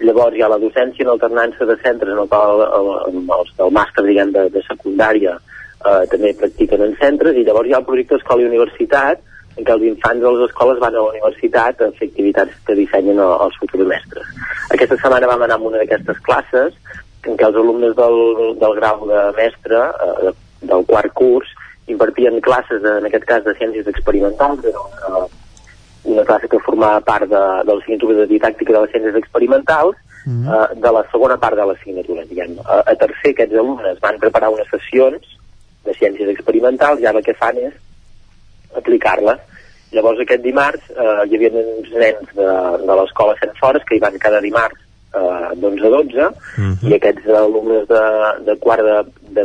llavors 0.00 0.36
hi 0.36 0.42
ha 0.44 0.48
la 0.52 0.58
docència 0.60 1.04
en 1.06 1.12
alternança 1.14 1.64
de 1.64 1.76
centres 1.82 2.12
en 2.12 2.18
el 2.24 2.28
qual 2.28 2.60
el, 2.66 2.90
el, 3.08 3.22
els 3.38 3.54
del 3.56 3.70
màster 3.72 4.04
diguem, 4.04 4.32
de, 4.34 4.48
de 4.52 4.62
secundària 4.66 5.38
eh, 5.38 6.02
també 6.12 6.34
practiquen 6.36 6.82
en 6.84 6.92
centres 7.00 7.36
i 7.40 7.44
llavors 7.46 7.68
hi 7.70 7.72
ha 7.72 7.80
el 7.80 7.88
projecte 7.88 8.18
Escola 8.20 8.44
i 8.44 8.50
Universitat 8.50 9.22
en 9.56 9.64
què 9.64 9.72
els 9.72 9.86
infants 9.88 10.20
de 10.20 10.30
les 10.34 10.42
escoles 10.50 10.78
van 10.82 10.92
a 10.92 11.00
la 11.00 11.14
universitat 11.14 11.80
a 11.80 11.88
fer 11.96 12.10
activitats 12.10 12.58
que 12.66 12.74
dissenyen 12.76 13.16
el- 13.24 13.38
els 13.46 13.56
futurs 13.56 13.86
mestres. 13.88 14.26
Aquesta 14.68 14.98
setmana 15.00 15.30
vam 15.30 15.46
anar 15.46 15.56
a 15.56 15.64
una 15.70 15.78
d'aquestes 15.80 16.20
classes 16.28 16.74
en 17.24 17.38
què 17.40 17.46
els 17.48 17.56
alumnes 17.56 17.96
del, 17.96 18.18
del 18.60 18.74
grau 18.76 19.06
de 19.08 19.22
mestre 19.38 19.80
eh, 19.80 20.10
de, 20.26 20.34
del 20.74 20.84
quart 20.92 21.14
curs 21.16 21.48
impartien 22.26 22.40
classes, 22.40 22.82
de, 22.82 22.98
en 22.98 23.06
aquest 23.06 23.24
cas, 23.24 23.44
de 23.44 23.54
ciències 23.54 23.86
experimentals, 23.86 24.64
era 24.64 24.80
una, 24.80 25.26
una 26.04 26.24
classe 26.24 26.48
que 26.48 26.58
formava 26.60 27.00
part 27.00 27.28
de, 27.28 27.42
de 27.64 27.74
l'assignatura 27.74 28.14
de 28.20 28.26
didàctica 28.26 28.72
de 28.72 28.80
les 28.80 28.90
ciències 28.90 29.16
experimentals, 29.16 29.96
mm. 30.24 30.46
eh, 30.48 30.80
de 30.82 30.92
la 30.92 31.04
segona 31.10 31.36
part 31.36 31.56
de 31.56 31.66
l'assignatura, 31.66 32.24
diguem. 32.24 32.58
A, 32.64 32.82
a 32.84 32.94
tercer, 32.94 33.32
aquests 33.34 33.54
alumnes 33.54 34.00
van 34.00 34.18
preparar 34.18 34.50
unes 34.50 34.68
sessions 34.70 35.36
de 35.84 35.94
ciències 35.94 36.30
experimentals 36.30 37.00
i 37.00 37.06
ara 37.06 37.18
el 37.18 37.26
que 37.26 37.36
fan 37.36 37.58
és 37.58 37.74
aplicar-les. 38.76 39.38
Llavors 39.94 40.18
aquest 40.20 40.42
dimarts 40.42 40.90
eh, 40.90 41.22
hi 41.28 41.38
havia 41.38 41.52
uns 41.54 41.92
nens 41.94 42.34
de, 42.34 42.50
de 42.82 42.98
l'escola 42.98 43.36
Fores 43.60 43.84
que 43.86 43.96
hi 43.96 44.02
van 44.02 44.18
cada 44.18 44.42
dimarts 44.42 44.80
eh, 45.14 45.54
d'11 45.54 45.86
a 45.86 45.90
12 45.94 46.30
Mhm. 46.58 46.90
i 46.90 46.94
aquests 46.96 47.28
alumnes 47.30 47.86
de, 47.88 48.02
de 48.44 48.56
quart 48.58 48.82
de, 48.82 48.96
de, 49.38 49.44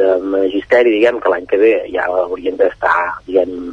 de 0.00 0.16
magisteri, 0.32 0.96
diguem, 0.96 1.20
que 1.20 1.32
l'any 1.32 1.46
que 1.50 1.60
ve 1.60 1.72
ja 1.92 2.08
haurien 2.24 2.58
d'estar, 2.58 2.96
diguem, 3.28 3.72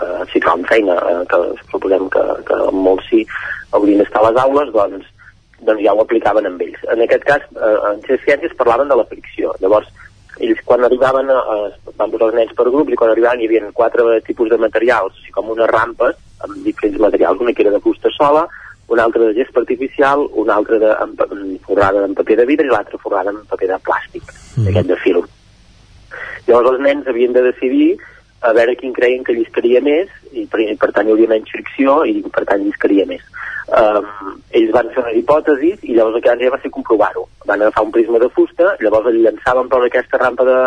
eh, 0.00 0.20
si 0.32 0.42
troben 0.42 0.66
feina, 0.70 0.96
eh, 1.12 1.22
que 1.30 1.40
suposem 1.70 2.08
que, 2.12 2.26
que 2.48 2.60
molts 2.74 3.08
sí, 3.12 3.24
haurien 3.76 4.02
d'estar 4.02 4.24
a 4.24 4.30
les 4.30 4.42
aules, 4.44 4.72
doncs, 4.76 5.08
doncs 5.60 5.82
ja 5.84 5.94
ho 5.94 6.04
aplicaven 6.04 6.48
amb 6.48 6.62
ells. 6.64 6.80
En 6.92 7.04
aquest 7.04 7.26
cas, 7.28 7.44
eh, 7.56 7.76
en 7.92 8.00
ciències 8.08 8.56
parlaven 8.58 8.88
de 8.88 8.96
la 9.00 9.08
fricció. 9.10 9.52
Llavors, 9.60 9.90
ells 10.40 10.62
quan 10.64 10.84
arribaven, 10.86 11.28
eh, 11.30 11.92
van 11.96 12.10
posar 12.10 12.30
els 12.30 12.38
nens 12.40 12.56
per 12.56 12.70
grups 12.70 12.92
i 12.92 12.98
quan 12.98 13.12
arribaven 13.12 13.42
hi 13.42 13.50
havia 13.50 13.72
quatre 13.76 14.20
tipus 14.26 14.50
de 14.50 14.58
materials, 14.58 15.12
o 15.12 15.20
sigui, 15.20 15.36
com 15.36 15.52
unes 15.52 15.70
rampes 15.70 16.16
amb 16.40 16.56
diferents 16.64 17.00
materials, 17.06 17.40
una 17.40 17.52
que 17.52 17.66
era 17.66 17.74
de 17.74 17.82
fusta 17.84 18.12
sola, 18.16 18.46
una 18.90 19.04
altra 19.04 19.22
de 19.22 19.34
gest 19.34 19.56
artificial, 19.56 20.26
una 20.34 20.56
altra 20.56 20.78
de, 20.78 20.94
amb, 21.04 21.20
amb, 21.22 21.60
forrada 21.66 22.04
en 22.04 22.16
paper 22.18 22.40
de 22.40 22.46
vidre 22.48 22.66
i 22.66 22.72
l'altra 22.72 22.98
forrada 22.98 23.30
en 23.30 23.44
paper 23.50 23.68
de 23.70 23.78
plàstic, 23.86 24.32
d'aquest 24.64 24.88
de 24.90 24.96
fil. 25.04 25.20
Llavors 26.46 26.74
els 26.74 26.84
nens 26.86 27.08
havien 27.10 27.36
de 27.36 27.44
decidir 27.46 27.92
a 28.40 28.52
veure 28.56 28.76
quin 28.76 28.92
creien 28.96 29.24
que 29.24 29.36
lliscaria 29.36 29.82
més 29.84 30.08
i 30.32 30.46
per, 30.48 30.62
i 30.64 30.76
per 30.80 30.90
tant 30.96 31.08
hi 31.08 31.12
hauria 31.12 31.28
menys 31.28 31.52
fricció 31.52 32.00
i 32.08 32.20
per 32.24 32.46
tant 32.48 32.64
lliscaria 32.64 33.06
més. 33.08 33.24
Um, 33.70 34.06
ells 34.56 34.72
van 34.74 34.88
fer 34.94 35.02
unes 35.04 35.18
hipòtesis 35.20 35.84
i 35.86 35.94
llavors 35.94 36.16
el 36.18 36.24
que 36.24 36.32
van 36.32 36.40
fer 36.42 36.52
va 36.54 36.60
ser 36.62 36.72
comprovar-ho. 36.74 37.26
Van 37.46 37.60
agafar 37.60 37.84
un 37.86 37.92
prisma 37.94 38.18
de 38.22 38.30
fusta, 38.34 38.74
llavors 38.80 39.10
el 39.12 39.20
llançaven 39.26 39.68
per 39.70 39.82
aquesta 39.86 40.22
rampa 40.22 40.46
de, 40.48 40.58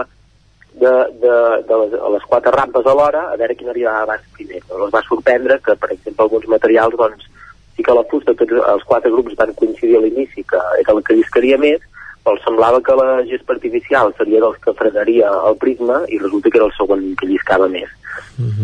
de, 0.83 0.93
de, 1.23 1.33
de 1.67 1.79
les, 1.81 1.97
les 2.15 2.27
quatre 2.29 2.53
rampes 2.55 2.85
alhora 2.85 3.25
a 3.31 3.37
veure 3.41 3.57
quin 3.59 3.73
arribava 3.73 4.05
abans 4.05 4.29
primer. 4.37 4.61
Llavors 4.69 4.93
va 4.93 5.03
sorprendre 5.09 5.59
que, 5.65 5.75
per 5.75 5.91
exemple, 5.97 6.27
alguns 6.27 6.47
materials 6.53 6.95
doncs, 7.01 7.27
sí 7.75 7.83
que 7.83 7.97
la 7.97 8.05
fusta, 8.09 8.37
tots 8.37 8.53
els 8.61 8.85
quatre 8.87 9.11
grups 9.11 9.35
van 9.39 9.53
coincidir 9.57 9.97
a 9.97 10.03
l'inici 10.05 10.45
que 10.45 10.61
era 10.79 10.93
el 10.93 11.03
que 11.03 11.17
lliscaria 11.17 11.57
més, 11.57 11.81
però 12.23 12.39
semblava 12.43 12.79
que 12.81 12.95
la 12.95 13.23
gespa 13.27 13.53
artificial 13.57 14.13
seria 14.17 14.39
dels 14.39 14.59
que 14.63 14.73
frenaria 14.79 15.31
el 15.49 15.57
prisma 15.59 16.03
i 16.07 16.19
resulta 16.21 16.49
que 16.49 16.59
era 16.61 16.69
el 16.69 16.75
segon 16.77 17.03
que 17.19 17.27
lliscava 17.27 17.67
més. 17.67 17.89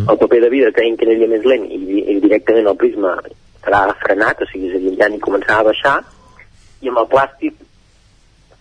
El 0.08 0.20
paper 0.22 0.42
de 0.46 0.50
vidre 0.54 0.72
creien 0.74 0.96
que 0.98 1.08
anaria 1.08 1.28
més 1.28 1.46
lent 1.46 1.66
i, 1.68 1.80
i 2.14 2.20
directament 2.24 2.70
el 2.72 2.78
prisma 2.80 3.18
serà 3.60 3.82
frenat, 4.00 4.42
o 4.42 4.48
sigui, 4.48 4.70
és 4.70 4.78
a 4.78 4.84
dir, 4.84 4.94
ja 5.02 5.10
ni 5.12 5.20
començava 5.20 5.60
a 5.66 5.68
baixar, 5.72 5.98
i 6.80 6.88
amb 6.88 7.02
el 7.04 7.10
plàstic 7.12 7.58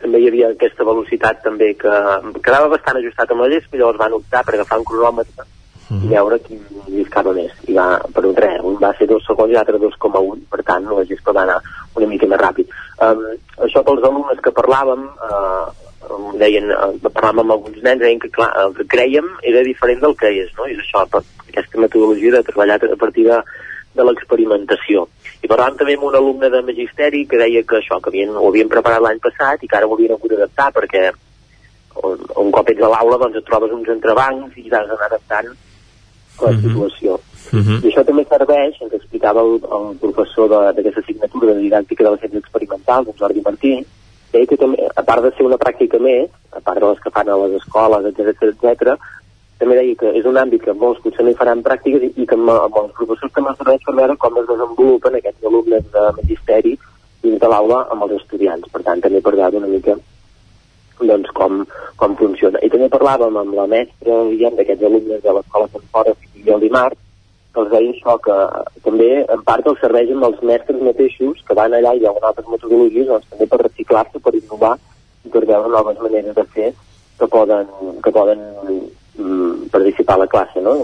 també 0.02 0.20
hi 0.22 0.28
havia 0.30 0.50
aquesta 0.54 0.86
velocitat 0.86 1.42
també 1.42 1.72
que 1.78 1.94
quedava 2.42 2.70
bastant 2.74 2.98
ajustat 2.98 3.30
amb 3.34 3.42
la 3.44 3.48
llespa 3.54 3.76
i 3.76 3.80
llavors 3.80 4.02
van 4.02 4.18
optar 4.18 4.44
per 4.46 4.54
agafar 4.54 4.78
un 4.82 4.86
cronòmetre 4.90 5.46
i 5.88 6.10
veure 6.10 6.38
qui 6.44 6.58
lliscava 6.92 7.32
més. 7.32 7.54
I 7.66 7.74
va 7.78 7.86
per 8.14 8.24
un 8.28 8.34
3, 8.36 8.60
un 8.68 8.76
va 8.82 8.92
ser 8.98 9.08
2 9.08 9.24
segons 9.24 9.50
i 9.50 9.56
l'altre 9.56 9.80
2,1 9.80 10.44
per 10.52 10.62
tant 10.68 10.84
la 10.90 11.04
gespa 11.08 11.32
va 11.32 11.46
anar 11.46 11.58
una 11.96 12.10
mica 12.10 12.28
més 12.28 12.40
ràpid 12.42 12.74
um, 13.04 13.24
això 13.66 13.82
pels 13.86 14.06
alumnes 14.08 14.40
que 14.44 14.54
parlàvem 14.54 15.06
uh, 15.08 15.68
em 16.08 16.26
deien, 16.40 16.70
uh, 16.72 16.92
parlàvem 17.08 17.44
amb 17.44 17.56
alguns 17.56 17.82
nens 17.84 18.02
deien 18.02 18.20
que 18.22 18.30
clar, 18.34 18.50
el 18.62 18.74
que 18.78 18.88
creiem 18.96 19.28
era 19.42 19.64
diferent 19.66 20.02
del 20.04 20.16
que 20.18 20.32
és 20.44 20.50
no? 20.58 20.66
i 20.66 20.76
és 20.76 20.82
això, 20.84 21.04
per 21.12 21.22
aquesta 21.48 21.80
metodologia 21.84 22.36
de 22.38 22.44
treballar 22.50 22.80
a 22.84 22.98
partir 23.00 23.28
de, 23.28 23.38
de 23.98 24.06
l'experimentació. 24.06 25.06
I 25.42 25.50
parlàvem 25.50 25.78
també 25.78 25.96
amb 25.98 26.08
un 26.08 26.18
alumne 26.18 26.50
de 26.50 26.64
Magisteri 26.66 27.24
que 27.30 27.40
deia 27.40 27.62
que 27.62 27.78
això, 27.78 28.00
que 28.02 28.12
havien, 28.12 28.34
ho 28.34 28.50
havien 28.50 28.70
preparat 28.72 29.04
l'any 29.04 29.22
passat 29.22 29.62
i 29.62 29.70
que 29.70 29.78
ara 29.78 29.86
ho 29.86 29.94
havien 29.94 30.16
hagut 30.16 30.34
d'adaptar 30.34 30.70
perquè 30.74 31.08
un, 32.02 32.26
un 32.42 32.52
cop 32.54 32.70
ets 32.70 32.82
a 32.82 32.90
l'aula 32.92 33.18
doncs 33.22 33.40
et 33.40 33.46
trobes 33.46 33.74
uns 33.74 33.90
entrebancs 33.94 34.58
i 34.58 34.68
has 34.68 34.86
d'anar 34.90 35.10
adaptant 35.10 35.50
la 36.38 36.52
situació. 36.62 37.18
Mhm. 37.52 37.78
I 37.82 37.90
això 37.90 38.05
també 38.05 38.24
serveix, 38.28 38.81
ens 38.82 38.97
explicava 38.98 39.40
el, 39.40 39.60
el 39.78 39.86
professor 40.02 40.51
d'aquesta 40.51 41.01
assignatura 41.01 41.55
de 41.55 41.62
didàctica 41.62 42.05
de 42.05 42.10
la 42.10 42.20
ciència 42.20 42.43
experimental, 42.43 43.06
en 43.06 43.16
Jordi 43.20 43.44
Martí, 43.44 43.74
deia 44.32 44.47
que 44.47 44.59
també, 44.60 44.89
a 44.94 45.02
part 45.02 45.24
de 45.24 45.31
ser 45.36 45.47
una 45.47 45.56
pràctica 45.56 46.01
més, 46.01 46.28
a 46.52 46.60
part 46.60 46.81
de 46.81 46.90
les 46.90 47.01
que 47.01 47.12
fan 47.15 47.28
a 47.28 47.39
les 47.44 47.56
escoles, 47.62 48.10
etc 48.10 48.51
etc, 48.52 48.98
també 49.59 49.78
deia 49.78 49.97
que 49.98 50.12
és 50.20 50.27
un 50.28 50.36
àmbit 50.39 50.62
que 50.62 50.74
molts 50.77 51.01
potser 51.02 51.24
no 51.24 51.32
hi 51.32 51.39
faran 51.39 51.65
pràctiques 51.66 52.05
i, 52.06 52.12
i 52.23 52.27
que 52.28 52.36
amb, 52.36 52.52
amb 52.52 52.77
els 52.82 52.93
professors 52.98 53.32
també 53.35 53.55
serveix 53.56 53.82
per 53.86 53.97
veure 53.97 54.16
com 54.23 54.39
es 54.39 54.47
desenvolupen 54.51 55.19
aquests 55.19 55.48
alumnes 55.51 55.89
de 55.97 56.05
magisteri 56.20 56.77
dins 57.24 57.40
de 57.43 57.51
l'aula 57.51 57.81
amb 57.90 58.06
els 58.06 58.20
estudiants. 58.20 58.69
Per 58.70 58.85
tant, 58.86 59.02
també 59.02 59.20
per 59.24 59.35
veure 59.35 59.59
una 59.59 59.73
mica 59.73 59.97
doncs, 61.01 61.31
com, 61.35 61.65
com 61.97 62.15
funciona. 62.19 62.62
I 62.62 62.70
també 62.70 62.89
parlàvem 62.93 63.36
amb 63.39 63.55
la 63.55 63.66
mestra 63.70 64.23
d'aquests 64.59 64.86
alumnes 64.86 65.23
de 65.23 65.35
l'escola 65.35 65.69
Sant 65.73 65.90
Fora 65.94 66.15
i 66.39 66.55
el 66.55 66.62
dimarts, 66.62 66.98
que 66.98 67.07
els 67.62 67.70
deia 67.72 67.93
això, 67.93 68.16
que 68.24 68.36
també 68.85 69.09
en 69.24 69.43
part 69.47 69.66
els 69.70 69.80
serveix 69.82 70.12
amb 70.14 70.28
els 70.28 70.43
mestres 70.51 70.82
mateixos 70.82 71.43
que 71.47 71.56
van 71.59 71.74
allà 71.74 71.94
i 71.97 72.06
ha 72.06 72.12
altres 72.30 72.48
metodologies 72.51 73.09
doncs, 73.10 73.26
també 73.32 73.48
per 73.51 73.60
reciclar-se, 73.64 74.22
per 74.24 74.35
innovar 74.39 74.76
i 75.24 75.32
per 75.35 75.44
veure 75.47 75.72
noves 75.74 76.01
maneres 76.05 76.36
de 76.36 76.47
fer 76.55 76.70
que 77.18 77.26
poden, 77.26 77.66
que 78.05 78.14
poden 78.14 78.44
mm, 79.18 79.68
participar 79.74 80.16
a 80.16 80.24
la 80.24 80.30
classe, 80.35 80.62
no? 80.62 80.74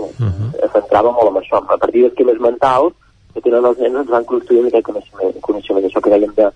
Es 0.67 0.73
centrava 0.75 1.13
molt 1.15 1.31
en 1.31 1.41
això. 1.43 1.63
A 1.63 1.79
partir 1.79 2.03
d'esquemes 2.05 2.41
mentals 2.43 2.95
que 3.35 3.43
tenen 3.43 3.67
els 3.71 3.79
nens 3.83 4.03
ens 4.03 4.11
van 4.11 4.27
construint 4.31 4.67
aquest 4.71 4.89
coneixement, 4.91 5.41
coneixement 5.47 5.87
això 5.87 6.03
que 6.03 6.15
dèiem 6.15 6.35
de, 6.39 6.51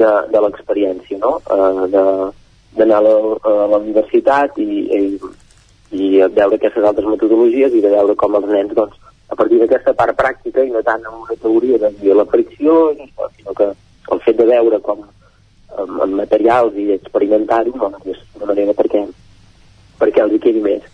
de, 0.00 0.10
de 0.32 0.44
l'experiència, 0.46 1.20
no? 1.20 1.36
Uh, 1.48 1.86
de 1.92 2.04
d'anar 2.70 3.00
a, 3.00 3.02
la, 3.02 3.14
a 3.42 3.66
la 3.66 3.78
universitat 3.82 4.58
i, 4.62 4.66
i, 4.94 5.00
i 5.90 6.10
veure 6.22 6.54
aquestes 6.54 6.84
altres 6.86 7.08
metodologies 7.08 7.74
i 7.74 7.82
de 7.82 7.90
veure 7.90 8.14
com 8.18 8.36
els 8.38 8.46
nens, 8.46 8.74
doncs, 8.76 8.98
a 9.30 9.38
partir 9.38 9.60
d'aquesta 9.60 9.94
part 9.94 10.18
pràctica 10.18 10.64
i 10.66 10.72
no 10.74 10.82
tant 10.82 11.06
amb 11.06 11.22
una 11.22 11.38
teoria 11.38 11.78
de 11.78 11.90
dir 12.00 12.16
la 12.18 12.26
fricció, 12.26 12.92
sinó 13.36 13.54
que 13.54 13.70
el 14.10 14.22
fet 14.24 14.38
de 14.40 14.46
veure 14.48 14.80
com 14.82 15.04
amb, 15.04 16.00
amb 16.02 16.16
materials 16.18 16.76
i 16.78 16.90
experimentar-ho 16.96 17.74
doncs, 17.76 18.06
és 18.10 18.22
una 18.38 18.50
manera 18.50 18.74
perquè, 18.78 19.04
perquè 20.00 20.24
els 20.24 20.34
hi 20.34 20.42
quedi 20.42 20.64
més. 20.64 20.86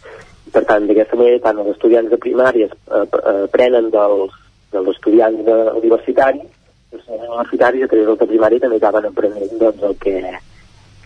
Per 0.52 0.62
tant, 0.68 0.86
d'aquesta 0.88 1.18
manera, 1.18 1.42
tant 1.48 1.62
els 1.62 1.72
estudiants 1.74 2.12
de 2.12 2.20
primària 2.22 2.68
eh, 2.68 3.02
eh, 3.02 3.38
aprenen 3.48 3.90
dels, 3.94 4.36
dels 4.74 4.92
estudiants 4.94 5.42
de, 5.48 5.56
universitaris, 5.80 6.44
els 6.92 7.00
estudiants 7.00 7.32
universitaris 7.32 7.84
a 7.84 7.90
través 7.92 8.20
de 8.20 8.30
primària 8.34 8.62
també 8.62 8.80
acaben 8.80 9.08
aprenent 9.08 9.58
doncs, 9.58 9.82
el, 9.90 9.96
que, 10.04 10.16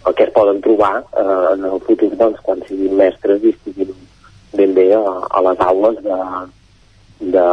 el 0.06 0.14
que 0.18 0.26
es 0.26 0.34
poden 0.34 0.60
trobar 0.66 0.94
eh, 1.00 1.42
en 1.54 1.66
el 1.70 1.82
futur 1.86 2.12
doncs, 2.18 2.42
quan 2.46 2.62
siguin 2.68 2.98
mestres 3.00 3.42
i 3.42 3.54
estiguin 3.54 3.94
ben 4.58 4.74
bé 4.74 4.90
a, 4.98 5.02
a 5.30 5.42
les 5.46 5.60
aules 5.62 6.02
de, 6.04 6.18
de, 7.20 7.46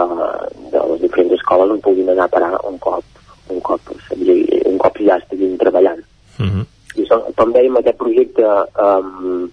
de 0.72 0.82
les 0.92 1.02
diferents 1.02 1.36
escoles 1.36 1.72
on 1.76 1.84
puguin 1.84 2.10
anar 2.10 2.26
a 2.26 2.34
parar 2.34 2.54
un 2.64 2.78
cop, 2.80 3.04
un 3.52 3.60
cop, 3.60 3.92
un 4.16 4.78
cop 4.80 5.00
ja 5.04 5.20
estiguin 5.20 5.58
treballant. 5.60 6.02
Mhm. 6.40 6.66
I 6.98 7.04
això, 7.04 7.20
com 7.36 7.54
dèiem, 7.54 7.78
aquest 7.78 7.98
projecte 7.98 8.46
um, 8.82 9.50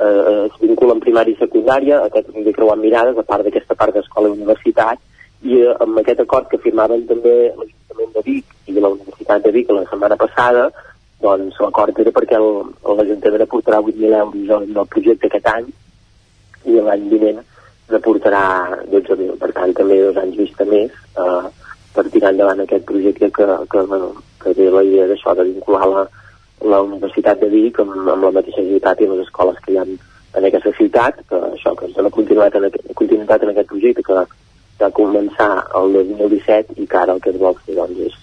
eh, 0.00 0.48
es 0.48 0.56
vincula 0.60 0.96
en 0.96 1.02
primària 1.04 1.36
i 1.36 1.38
secundària, 1.38 2.00
aquest 2.06 2.32
de 2.32 2.52
creuant 2.56 2.80
mirades, 2.80 3.18
a 3.18 3.22
part 3.22 3.44
d'aquesta 3.44 3.76
part 3.76 3.94
d'escola 3.94 4.28
i 4.28 4.36
universitat, 4.38 4.98
i 5.42 5.60
eh, 5.60 5.74
amb 5.80 6.00
aquest 6.00 6.24
acord 6.24 6.48
que 6.50 6.58
firmaven 6.64 7.06
també 7.06 7.52
l'Ajuntament 7.52 8.14
de 8.16 8.24
Vic 8.26 8.56
i 8.66 8.78
la 8.78 8.90
Universitat 8.94 9.44
de 9.44 9.52
Vic 9.54 9.70
la 9.70 9.84
setmana 9.90 10.16
passada, 10.16 10.70
doncs 11.20 11.60
l'acord 11.60 11.98
era 12.00 12.12
perquè 12.16 12.40
l'Ajuntament 12.40 13.44
aportarà 13.44 13.80
8.000 13.84 14.18
euros 14.24 14.50
al 14.56 14.76
al 14.82 14.90
projecte 14.96 15.28
aquest 15.28 15.46
any 15.52 15.68
i 16.64 16.80
l'any 16.80 17.08
vinent 17.12 17.40
n'aportarà 17.92 18.44
12.000. 18.92 19.36
Per 19.40 19.50
tant, 19.56 19.74
també 19.76 20.00
dos 20.02 20.18
anys 20.20 20.38
vista 20.40 20.66
més 20.68 20.92
eh, 20.92 21.48
per 21.94 22.06
tirar 22.10 22.32
endavant 22.34 22.62
aquest 22.62 22.86
projecte 22.88 23.30
que, 23.36 23.46
que, 23.70 23.84
bueno, 23.90 24.12
que 24.42 24.54
té 24.56 24.70
la 24.70 24.84
idea 24.86 25.08
d'això, 25.10 25.34
de 25.38 25.48
vincular 25.50 25.88
la, 25.90 26.06
la 26.72 26.80
Universitat 26.86 27.40
de 27.42 27.50
Vic 27.52 27.80
amb, 27.82 27.96
amb 27.98 28.28
la 28.28 28.32
mateixa 28.38 28.64
ciutat 28.66 29.00
i 29.00 29.10
les 29.10 29.24
escoles 29.26 29.58
que 29.64 29.74
hi 29.74 29.80
ha 29.80 29.86
en 29.86 30.46
aquesta 30.46 30.72
ciutat, 30.78 31.18
que 31.28 31.38
això, 31.50 31.74
que 31.78 31.88
es 31.88 31.94
dona 31.96 32.12
continuïtat 32.14 32.60
en, 32.60 32.68
aquest, 32.68 32.92
continuïtat 32.98 33.42
en 33.42 33.52
aquest 33.52 33.70
projecte 33.72 34.04
que 34.06 34.18
va 34.80 34.90
començar 34.96 35.50
el 35.80 35.96
2017 35.96 36.78
i 36.80 36.86
que 36.86 37.00
ara 37.00 37.16
el 37.16 37.22
que 37.24 37.32
es 37.34 37.40
vol 37.40 37.56
fer 37.64 37.76
doncs, 37.76 37.98
és, 38.06 38.18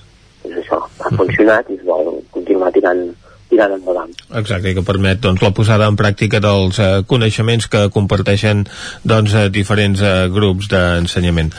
és 0.48 0.60
això, 0.64 0.80
ha 0.80 1.12
funcionat 1.20 1.70
i 1.70 1.78
es 1.78 1.84
vol 1.86 2.22
continuar 2.32 2.72
tirant, 2.76 3.04
tirant 3.50 3.74
endavant. 3.78 4.12
Exacte, 4.40 4.72
i 4.72 4.78
que 4.78 4.84
permet 4.86 5.22
doncs, 5.24 5.44
la 5.44 5.54
posada 5.56 5.88
en 5.90 5.98
pràctica 6.00 6.42
dels 6.44 6.80
eh, 6.80 6.90
coneixements 7.08 7.70
que 7.72 7.88
comparteixen 7.94 8.66
doncs, 9.08 9.34
eh, 9.34 9.48
diferents 9.54 10.04
eh, 10.04 10.28
grups 10.34 10.70
d'ensenyament. 10.72 11.54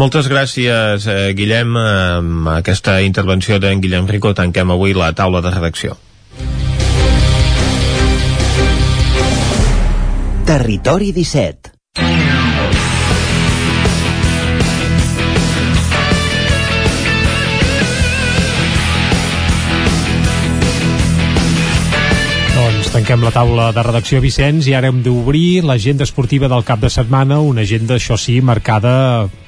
Moltes 0.00 0.30
gràcies, 0.32 1.08
eh, 1.10 1.32
Guillem. 1.36 1.76
Eh, 1.76 1.92
amb 2.14 2.48
aquesta 2.52 3.00
intervenció 3.02 3.58
d'en 3.60 3.80
Guillem 3.82 4.08
Rico 4.10 4.34
tanquem 4.34 4.70
avui 4.74 4.94
la 4.96 5.12
taula 5.12 5.42
de 5.44 5.54
redacció. 5.54 5.96
Territori 10.44 11.12
17 11.12 12.33
tanquem 22.94 23.24
la 23.26 23.32
taula 23.34 23.64
de 23.74 23.82
redacció 23.82 24.20
Vicenç 24.22 24.68
i 24.70 24.74
ara 24.78 24.86
hem 24.92 25.00
d'obrir 25.02 25.64
l'agenda 25.66 26.06
esportiva 26.06 26.46
del 26.46 26.62
cap 26.62 26.78
de 26.78 26.90
setmana, 26.92 27.40
una 27.42 27.64
agenda, 27.66 27.96
això 27.98 28.14
sí, 28.14 28.36
marcada 28.38 28.92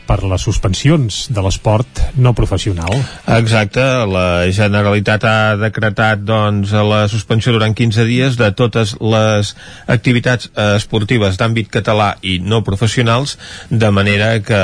per 0.06 0.22
les 0.24 0.42
suspensions 0.42 1.26
de 1.34 1.42
l'esport 1.44 2.00
no 2.16 2.32
professional. 2.36 2.94
Exacte, 3.36 3.82
la 4.08 4.46
Generalitat 4.54 5.26
ha 5.26 5.38
decretat 5.60 6.22
doncs, 6.26 6.72
la 6.72 7.04
suspensió 7.10 7.54
durant 7.54 7.74
15 7.76 8.06
dies 8.08 8.38
de 8.38 8.50
totes 8.56 8.94
les 9.00 9.52
activitats 9.92 10.50
eh, 10.52 10.76
esportives 10.78 11.38
d'àmbit 11.40 11.70
català 11.72 12.12
i 12.22 12.38
no 12.42 12.62
professionals, 12.66 13.36
de 13.70 13.90
manera 13.90 14.30
que 14.46 14.62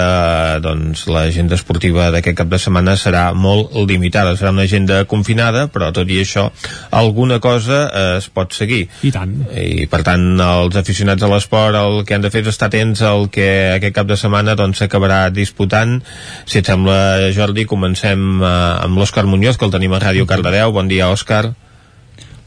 doncs, 0.65 1.07
l'agenda 1.11 1.59
esportiva 1.59 2.11
d'aquest 2.15 2.39
cap 2.39 2.51
de 2.53 2.61
setmana 2.63 2.97
serà 2.97 3.25
molt 3.35 3.75
limitada. 3.89 4.37
Serà 4.39 4.53
una 4.55 4.67
agenda 4.69 5.03
confinada, 5.11 5.67
però 5.73 5.91
tot 5.95 6.11
i 6.11 6.21
això 6.23 6.49
alguna 6.91 7.41
cosa 7.43 7.83
eh, 7.89 8.07
es 8.21 8.29
pot 8.31 8.55
seguir. 8.55 8.85
I 9.03 9.13
tant. 9.15 9.35
I 9.51 9.87
per 9.91 10.03
tant, 10.07 10.29
els 10.39 10.79
aficionats 10.79 11.23
a 11.23 11.31
l'esport 11.33 11.79
el 11.79 12.03
que 12.07 12.17
han 12.17 12.25
de 12.25 12.31
fer 12.33 12.45
és 12.45 12.53
estar 12.53 12.71
atents 12.71 13.03
al 13.07 13.29
que 13.33 13.49
aquest 13.77 13.97
cap 13.97 14.09
de 14.09 14.19
setmana 14.19 14.57
doncs, 14.59 14.83
s'acabarà 14.83 15.25
disputant. 15.35 15.99
Si 16.45 16.61
et 16.61 16.69
sembla, 16.69 17.33
Jordi, 17.35 17.67
comencem 17.69 18.43
eh, 18.43 18.53
amb 18.85 19.01
l'Òscar 19.01 19.27
Muñoz, 19.27 19.59
que 19.59 19.69
el 19.69 19.75
tenim 19.75 19.97
a 19.97 20.03
Ràdio 20.03 20.29
Cardedeu. 20.29 20.73
Bon 20.73 20.89
dia, 20.89 21.11
Òscar. 21.13 21.55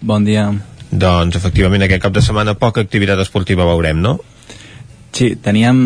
Bon 0.02 0.26
dia. 0.26 0.50
Doncs, 0.92 1.36
efectivament, 1.36 1.84
aquest 1.84 2.04
cap 2.04 2.14
de 2.16 2.24
setmana 2.24 2.56
poca 2.60 2.84
activitat 2.86 3.20
esportiva 3.24 3.68
veurem, 3.68 4.00
no? 4.02 4.20
Sí, 5.16 5.36
teníem, 5.40 5.78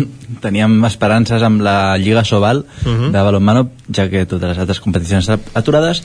teníem 0.44 0.78
esperances 0.86 1.42
amb 1.42 1.62
la 1.66 1.96
Lliga 1.98 2.24
Sobal 2.24 2.64
uh 2.64 2.86
-huh. 2.86 3.10
de 3.10 3.22
balonmano, 3.22 3.70
ja 3.92 4.08
que 4.08 4.26
totes 4.26 4.48
les 4.48 4.58
altres 4.58 4.80
competicions 4.80 5.28
estan 5.28 5.40
aturades, 5.54 6.02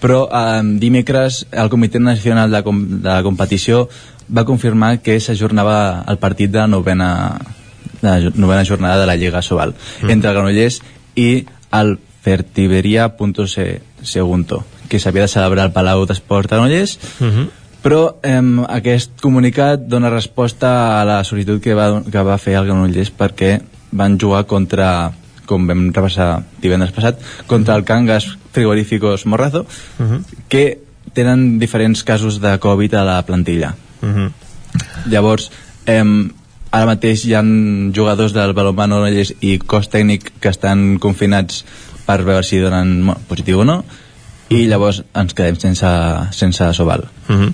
però 0.00 0.28
eh, 0.28 0.62
dimecres 0.78 1.46
el 1.50 1.70
Comitè 1.70 1.98
Nacional 1.98 2.50
de, 2.50 2.62
com, 2.62 3.00
de 3.00 3.08
la 3.08 3.22
Competició 3.22 3.88
va 4.28 4.44
confirmar 4.44 4.98
que 5.02 5.20
s'ajornava 5.20 6.04
el 6.08 6.18
partit 6.18 6.50
de 6.50 6.58
la 6.58 6.66
novena, 6.66 7.40
la 8.10 8.30
novena 8.34 8.64
jornada 8.64 9.00
de 9.00 9.06
la 9.06 9.16
Lliga 9.16 9.42
Sobal 9.42 9.74
-huh. 9.74 10.10
entre 10.10 10.30
el 10.30 10.34
Granollers 10.36 10.82
i 11.16 11.46
el 11.72 11.98
Fertiberia.se 12.22 13.80
Segunto, 14.02 14.64
que 14.88 14.98
s'havia 15.00 15.22
de 15.22 15.28
celebrar 15.28 15.64
al 15.64 15.72
Palau 15.72 16.04
d'Esport 16.06 16.50
de 16.50 16.56
Granollers, 16.56 16.98
Uh 17.20 17.24
-huh. 17.26 17.48
però 17.82 18.16
eh, 18.22 18.40
aquest 18.68 19.20
comunicat 19.20 19.80
dona 19.80 20.10
resposta 20.10 21.00
a 21.00 21.04
la 21.04 21.22
sol·licitud 21.24 21.60
que 21.60 21.74
va, 21.74 22.02
que 22.02 22.22
va 22.22 22.38
fer 22.38 22.54
el 22.56 22.64
Granollers 22.66 23.12
perquè 23.16 23.60
van 23.92 24.18
jugar 24.20 24.44
contra 24.46 25.12
com 25.46 25.66
vam 25.66 25.92
repassar 25.92 26.42
divendres 26.62 26.92
passat 26.92 27.18
contra 27.46 27.74
el 27.76 27.84
Cangas 27.84 28.38
Frigoríficos 28.52 29.26
Morrazo 29.26 29.66
Uh 29.98 30.04
-huh. 30.06 30.22
que 30.48 30.78
tenen 31.12 31.58
diferents 31.58 32.02
casos 32.02 32.40
de 32.40 32.58
Covid 32.58 32.94
a 32.94 33.04
la 33.04 33.22
plantilla 33.26 33.74
Uh 34.02 34.08
-huh. 34.08 34.30
llavors 35.06 35.50
eh, 35.86 36.02
ara 36.74 36.86
mateix 36.90 37.24
hi 37.28 37.34
ha 37.38 37.42
jugadors 37.94 38.34
del 38.34 38.54
balonmano 38.56 38.98
Granollers 39.02 39.34
i 39.46 39.58
cos 39.58 39.90
tècnic 39.92 40.32
que 40.40 40.50
estan 40.50 40.98
confinats 41.02 41.62
per 42.06 42.22
veure 42.26 42.42
si 42.44 42.58
donen 42.60 43.12
positiu 43.28 43.62
o 43.62 43.68
no 43.68 43.82
i 44.52 44.66
llavors 44.68 45.00
ens 45.16 45.32
quedem 45.34 45.56
sense, 45.58 45.88
sense 46.36 46.66
Sobal. 46.76 47.06
Mm 47.28 47.36
-hmm. 47.36 47.52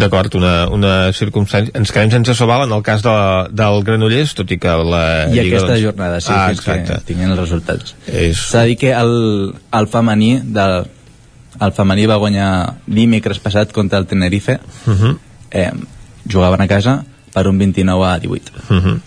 D'acord, 0.00 0.34
una, 0.34 0.68
una 0.68 1.12
circumstància... 1.12 1.70
Ens 1.74 1.92
quedem 1.92 2.10
sense 2.10 2.34
Sobal 2.34 2.62
en 2.62 2.72
el 2.72 2.82
cas 2.82 3.02
de, 3.02 3.16
del 3.50 3.84
Granollers, 3.84 4.34
tot 4.34 4.50
i 4.50 4.58
que 4.58 4.68
la 4.68 5.28
I 5.28 5.34
Lliga... 5.34 5.58
aquesta 5.58 5.74
doncs... 5.74 5.82
jornada, 5.82 6.20
sí, 6.20 6.32
ah, 6.32 6.48
fins 6.48 6.58
exacte. 6.58 6.92
que 6.92 7.00
tinguin 7.04 7.30
els 7.30 7.40
resultats. 7.40 7.94
És... 8.06 8.38
S'ha 8.38 8.62
de 8.62 8.66
dir 8.68 8.76
que 8.76 8.92
el, 8.92 9.54
el 9.72 9.86
femení 9.86 10.40
del, 10.42 10.86
el 11.60 11.72
femení 11.72 12.06
va 12.06 12.16
guanyar 12.16 12.74
dimecres 12.86 13.38
passat 13.38 13.72
contra 13.72 13.98
el 13.98 14.06
Tenerife 14.06 14.58
Uh 14.86 14.92
-huh. 14.92 15.18
eh, 15.50 15.72
jugaven 16.32 16.60
a 16.60 16.68
casa 16.68 17.04
per 17.32 17.46
un 17.48 17.58
29 17.58 18.06
a 18.06 18.18
18 18.18 18.52
Uh 18.68 18.76
-huh. 18.76 19.00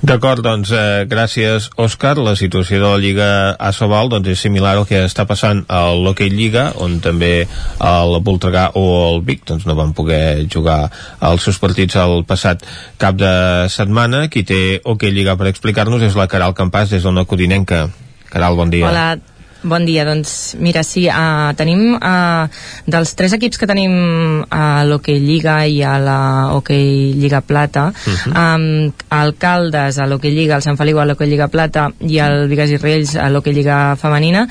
D'acord, 0.00 0.42
doncs 0.42 0.70
eh, 0.70 1.06
gràcies 1.08 1.70
Òscar, 1.76 2.16
la 2.18 2.36
situació 2.36 2.78
de 2.78 2.88
la 2.88 2.98
Lliga 2.98 3.56
Asobal 3.58 4.08
doncs, 4.08 4.28
és 4.28 4.40
similar 4.40 4.76
al 4.76 4.86
que 4.86 5.04
està 5.04 5.26
passant 5.26 5.64
a 5.68 5.92
l'Hockey 5.94 6.30
Lliga, 6.30 6.72
on 6.76 7.00
també 7.00 7.46
el 7.80 8.20
Voltregà 8.22 8.70
o 8.74 9.14
el 9.14 9.22
Vic 9.22 9.44
doncs, 9.46 9.66
no 9.66 9.74
van 9.74 9.92
poder 9.92 10.46
jugar 10.48 10.90
els 11.20 11.42
seus 11.42 11.58
partits 11.58 11.96
el 11.96 12.24
passat 12.24 12.64
cap 12.98 13.16
de 13.16 13.66
setmana. 13.68 14.28
Qui 14.28 14.42
té 14.42 14.80
Hockey 14.84 15.10
Lliga 15.10 15.36
per 15.36 15.46
explicar-nos 15.46 16.02
és 16.02 16.16
la 16.16 16.26
Caral 16.26 16.54
Campàs 16.54 16.90
des 16.90 17.02
d'una 17.02 17.24
Codinenca. 17.24 17.88
Caral, 18.30 18.56
bon 18.56 18.70
dia. 18.70 18.88
Hola, 18.88 19.18
bon 19.64 19.84
dia. 19.88 20.04
Doncs 20.06 20.54
mira, 20.60 20.84
sí, 20.86 21.06
uh, 21.08 21.50
tenim 21.58 21.96
uh, 21.96 22.46
dels 22.86 23.14
tres 23.18 23.34
equips 23.36 23.58
que 23.58 23.68
tenim 23.68 24.44
a 24.52 24.84
l'Hockey 24.86 25.18
Lliga 25.20 25.56
i 25.66 25.80
a 25.82 25.96
la 25.98 26.18
Hockey 26.54 27.14
Lliga 27.18 27.40
Plata, 27.40 27.88
uh 27.90 28.12
-huh. 28.12 28.32
um, 28.32 28.92
el 29.10 29.34
Caldes 29.36 29.98
a 29.98 30.06
l'Hockey 30.06 30.30
Lliga, 30.30 30.56
el 30.56 30.62
Sant 30.62 30.76
Feliu 30.76 31.00
a 31.00 31.04
l'Hockey 31.04 31.28
Lliga 31.28 31.48
Plata 31.48 31.90
i 32.00 32.18
el 32.18 32.48
Vigas 32.48 32.70
i 32.70 32.76
Riells 32.76 33.16
a 33.16 33.28
l'Hockey 33.28 33.52
Lliga 33.52 33.96
Femenina, 33.96 34.46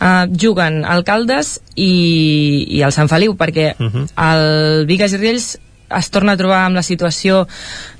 uh, 0.00 0.26
juguen 0.30 0.84
el 0.84 1.04
Caldes 1.04 1.60
i, 1.74 2.66
i 2.68 2.82
el 2.82 2.92
Sant 2.92 3.08
Feliu, 3.08 3.36
perquè 3.36 3.74
uh 3.78 3.86
-huh. 3.86 4.06
el 4.16 4.86
Vigas 4.86 5.12
i 5.12 5.16
Riells 5.16 5.58
es 5.88 6.10
torna 6.10 6.32
a 6.32 6.36
trobar 6.40 6.64
amb 6.66 6.76
la 6.76 6.82
situació 6.82 7.44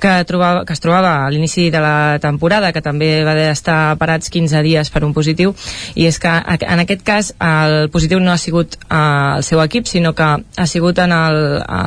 que, 0.01 0.13
trobava, 0.27 0.65
que 0.67 0.75
es 0.75 0.83
trobava 0.83 1.13
a 1.25 1.31
l'inici 1.31 1.69
de 1.71 1.81
la 1.83 2.19
temporada, 2.23 2.73
que 2.73 2.83
també 2.83 3.23
va 3.27 3.37
d'estar 3.39 3.97
parats 4.01 4.31
15 4.33 4.63
dies 4.67 4.91
per 4.91 5.05
un 5.07 5.15
positiu, 5.15 5.55
i 5.95 6.07
és 6.09 6.19
que 6.23 6.33
en 6.57 6.83
aquest 6.83 7.05
cas 7.07 7.33
el 7.41 7.89
positiu 7.95 8.21
no 8.21 8.33
ha 8.33 8.39
sigut 8.41 8.77
eh, 8.89 8.99
el 9.37 9.45
seu 9.47 9.63
equip, 9.63 9.87
sinó 9.87 10.15
que 10.19 10.27
ha 10.27 10.67
sigut 10.67 10.99
en 10.99 11.15
el, 11.15 11.41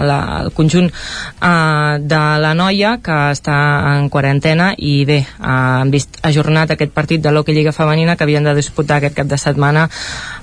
la, 0.09 0.19
el 0.43 0.51
conjunt 0.55 0.89
eh, 0.89 1.99
de 1.99 2.23
la 2.43 2.53
noia 2.55 2.97
que 3.03 3.19
està 3.35 3.59
en 3.95 4.09
quarantena 4.09 4.71
i 4.77 5.03
bé, 5.05 5.21
eh, 5.23 5.45
han 5.49 5.91
vist 5.91 6.21
ajornat 6.23 6.75
aquest 6.75 6.95
partit 6.95 7.23
de 7.23 7.33
l'Hockey 7.33 7.55
Lliga 7.55 7.75
Femenina 7.75 8.15
que 8.15 8.25
havien 8.27 8.47
de 8.47 8.55
disputar 8.55 8.99
aquest 8.99 9.17
cap 9.19 9.27
de 9.27 9.37
setmana 9.37 9.89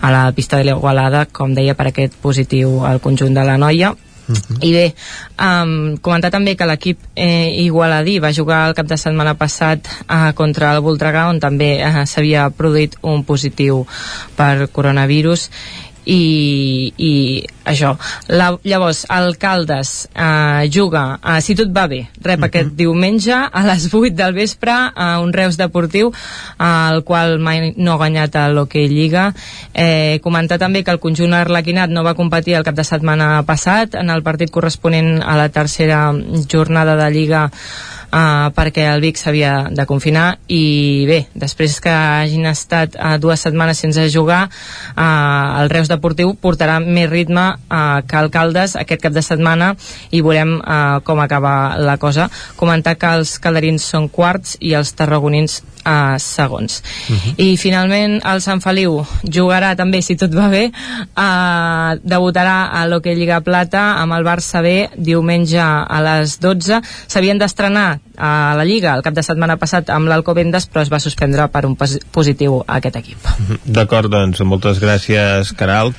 a 0.01 0.13
la 0.13 0.27
pista 0.37 0.61
de 0.61 0.69
l'Igualada, 0.69 1.27
com 1.33 1.55
deia, 1.57 1.75
per 1.75 1.91
aquest 1.91 2.19
positiu 2.23 2.83
al 2.87 3.01
conjunt 3.01 3.35
de 3.35 3.45
la 3.47 3.57
noia 3.61 3.95
i 4.61 4.73
bé, 4.75 4.87
um, 5.39 5.97
comentar 6.03 6.33
també 6.35 6.57
que 6.59 6.67
l'equip 6.67 6.99
eh, 7.15 7.53
igualadí 7.63 8.19
va 8.23 8.33
jugar 8.35 8.65
el 8.69 8.75
cap 8.75 8.89
de 8.91 8.99
setmana 8.99 9.37
passat 9.39 9.87
eh, 9.87 10.33
contra 10.35 10.73
el 10.75 10.83
Voltregà 10.83 11.29
on 11.31 11.39
també 11.43 11.77
eh, 11.79 12.05
s'havia 12.11 12.49
produït 12.51 12.97
un 13.07 13.23
positiu 13.29 13.85
per 14.37 14.67
coronavirus 14.75 15.47
i, 16.07 16.93
i 16.97 17.13
això 17.67 17.93
la, 18.31 18.53
llavors 18.63 19.05
el 19.11 19.37
Caldes 19.43 20.07
eh, 20.15 20.69
juga, 20.73 21.19
eh, 21.19 21.41
si 21.43 21.57
tot 21.59 21.73
va 21.75 21.87
bé 21.91 22.07
rep 22.23 22.39
uh 22.39 22.43
-huh. 22.43 22.47
aquest 22.47 22.71
diumenge 22.79 23.35
a 23.35 23.63
les 23.67 23.89
8 23.93 24.15
del 24.15 24.35
vespre 24.35 24.73
a 24.73 25.19
un 25.21 25.33
Reus 25.33 25.57
Deportiu 25.57 26.13
eh, 26.13 26.89
el 26.93 27.03
qual 27.03 27.39
mai 27.39 27.75
no 27.77 27.93
ha 27.93 27.97
guanyat 27.97 28.37
a 28.37 28.49
l'Hockey 28.49 28.89
Lliga 28.89 29.35
eh, 29.75 30.21
comentar 30.23 30.59
també 30.59 30.85
que 30.85 30.91
el 30.91 31.01
conjunt 31.01 31.35
arlequinat 31.35 31.91
no 31.91 32.05
va 32.05 32.15
competir 32.15 32.55
el 32.55 32.65
cap 32.65 32.75
de 32.75 32.85
setmana 32.85 33.43
passat 33.43 33.95
en 33.95 34.11
el 34.11 34.23
partit 34.23 34.51
corresponent 34.51 35.23
a 35.23 35.37
la 35.37 35.49
tercera 35.49 36.15
jornada 36.49 36.97
de 36.97 37.11
Lliga 37.11 37.51
uh, 38.11 38.49
perquè 38.57 38.87
el 38.93 39.03
Vic 39.05 39.19
s'havia 39.21 39.69
de 39.71 39.87
confinar 39.89 40.39
i 40.49 41.05
bé, 41.09 41.21
després 41.35 41.79
que 41.83 41.93
hagin 41.93 42.47
estat 42.51 42.97
uh, 42.97 43.17
dues 43.23 43.43
setmanes 43.43 43.79
sense 43.83 44.09
jugar 44.13 44.47
uh, 44.49 45.63
el 45.63 45.71
Reus 45.73 45.91
Deportiu 45.93 46.35
portarà 46.41 46.79
més 46.81 47.09
ritme 47.11 47.47
uh, 47.57 48.03
que 48.07 48.19
el 48.21 48.31
Caldes 48.35 48.77
aquest 48.77 49.03
cap 49.03 49.15
de 49.17 49.25
setmana 49.25 49.75
i 50.11 50.23
veurem 50.25 50.59
uh, 50.61 50.99
com 51.07 51.21
acaba 51.21 51.77
la 51.79 51.97
cosa. 51.99 52.29
Comentar 52.57 52.97
que 53.01 53.13
els 53.19 53.37
calderins 53.43 53.85
són 53.85 54.09
quarts 54.13 54.57
i 54.61 54.75
els 54.79 54.93
tarragonins 54.97 55.61
uh, 55.87 56.17
segons. 56.19 56.83
Uh 57.11 57.17
-huh. 57.17 57.35
i 57.37 57.57
finalment 57.57 58.21
el 58.25 58.41
Sant 58.41 58.61
Feliu 58.61 59.07
jugarà 59.23 59.77
també 59.77 60.03
si 60.03 60.17
tot 60.17 60.35
va 60.35 60.49
bé 60.49 60.71
uh, 60.71 61.99
debutarà 62.03 62.71
a 62.73 62.87
l'Hockey 62.87 63.15
Lliga 63.15 63.41
Plata 63.41 63.97
amb 64.03 64.13
el 64.13 64.25
Barça 64.25 64.63
B 64.63 64.89
diumenge 64.97 65.61
a 65.61 66.01
les 66.03 66.39
12 66.41 66.81
s'havien 67.07 67.39
d'estrenar 67.39 67.96
a 68.17 68.55
la 68.57 68.65
Lliga 68.65 68.95
el 68.97 69.05
cap 69.07 69.15
de 69.17 69.23
setmana 69.27 69.59
passat 69.61 69.91
amb 69.93 70.09
l'Alcobendas 70.09 70.69
però 70.71 70.83
es 70.85 70.93
va 70.93 71.01
suspendre 71.03 71.49
per 71.53 71.65
un 71.67 71.77
pos- 71.77 71.99
positiu 72.13 72.61
a 72.67 72.79
aquest 72.81 72.97
equip 73.03 73.31
D'acord, 73.67 74.11
doncs 74.11 74.41
moltes 74.47 74.81
gràcies 74.83 75.53
Caral. 75.57 75.93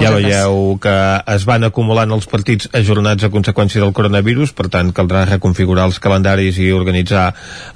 Ja 0.00 0.12
veieu 0.14 0.76
que 0.82 0.94
es 1.34 1.44
van 1.48 1.64
acumulant 1.66 2.12
els 2.14 2.28
partits 2.30 2.68
ajornats 2.76 3.24
a 3.26 3.30
conseqüència 3.32 3.82
del 3.82 3.92
coronavirus, 3.96 4.52
per 4.56 4.68
tant 4.72 4.92
caldrà 4.96 5.24
reconfigurar 5.28 5.88
els 5.90 6.00
calendaris 6.02 6.58
i 6.62 6.70
organitzar 6.74 7.26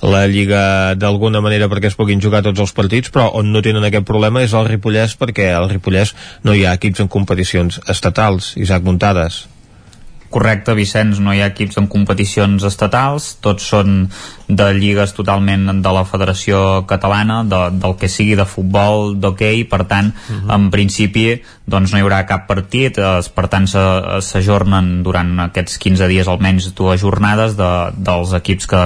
la 0.03 0.25
Lliga 0.31 0.95
d'alguna 0.99 1.43
manera 1.45 1.69
perquè 1.69 1.91
es 1.93 1.99
puguin 1.99 2.23
jugar 2.23 2.43
tots 2.47 2.61
els 2.65 2.75
partits, 2.77 3.13
però 3.15 3.29
on 3.41 3.53
no 3.53 3.63
tenen 3.65 3.85
aquest 3.89 4.07
problema 4.09 4.43
és 4.47 4.55
el 4.55 4.69
Ripollès 4.71 5.17
perquè 5.19 5.51
al 5.55 5.71
Ripollès 5.73 6.15
no 6.45 6.55
hi 6.55 6.65
ha 6.67 6.75
equips 6.79 7.05
en 7.05 7.13
competicions 7.13 7.81
estatals. 7.89 8.55
Isaac 8.57 8.85
Muntades. 8.87 9.47
Correcte, 10.31 10.75
Vicenç, 10.77 11.21
no 11.25 11.33
hi 11.33 11.41
ha 11.41 11.49
equips 11.53 11.79
en 11.81 11.87
competicions 11.89 12.65
estatals, 12.69 13.31
tots 13.45 13.65
són 13.73 14.09
de 14.49 14.67
lligues 14.77 15.15
totalment 15.17 15.83
de 15.85 15.93
la 15.93 16.05
Federació 16.09 16.85
Catalana, 16.89 17.43
de, 17.49 17.61
del 17.81 17.97
que 18.01 18.11
sigui 18.13 18.37
de 18.37 18.45
futbol, 18.49 19.15
d'hoquei, 19.21 19.65
per 19.65 19.85
tant, 19.89 20.13
uh 20.13 20.35
-huh. 20.35 20.55
en 20.57 20.71
principi 20.71 21.41
doncs 21.69 21.93
no 21.93 22.01
hi 22.01 22.05
haurà 22.05 22.23
cap 22.29 22.47
partit, 22.49 22.97
eh, 22.99 23.21
per 23.35 23.47
tant 23.53 23.67
se- 23.69 24.21
s'ajornen 24.25 25.03
durant 25.05 25.35
aquests 25.49 25.77
15 25.83 26.09
dies 26.09 26.29
almenys 26.29 26.71
dues 26.75 27.01
jornades 27.03 27.57
de, 27.59 27.69
dels 27.95 28.33
equips 28.39 28.67
que 28.71 28.83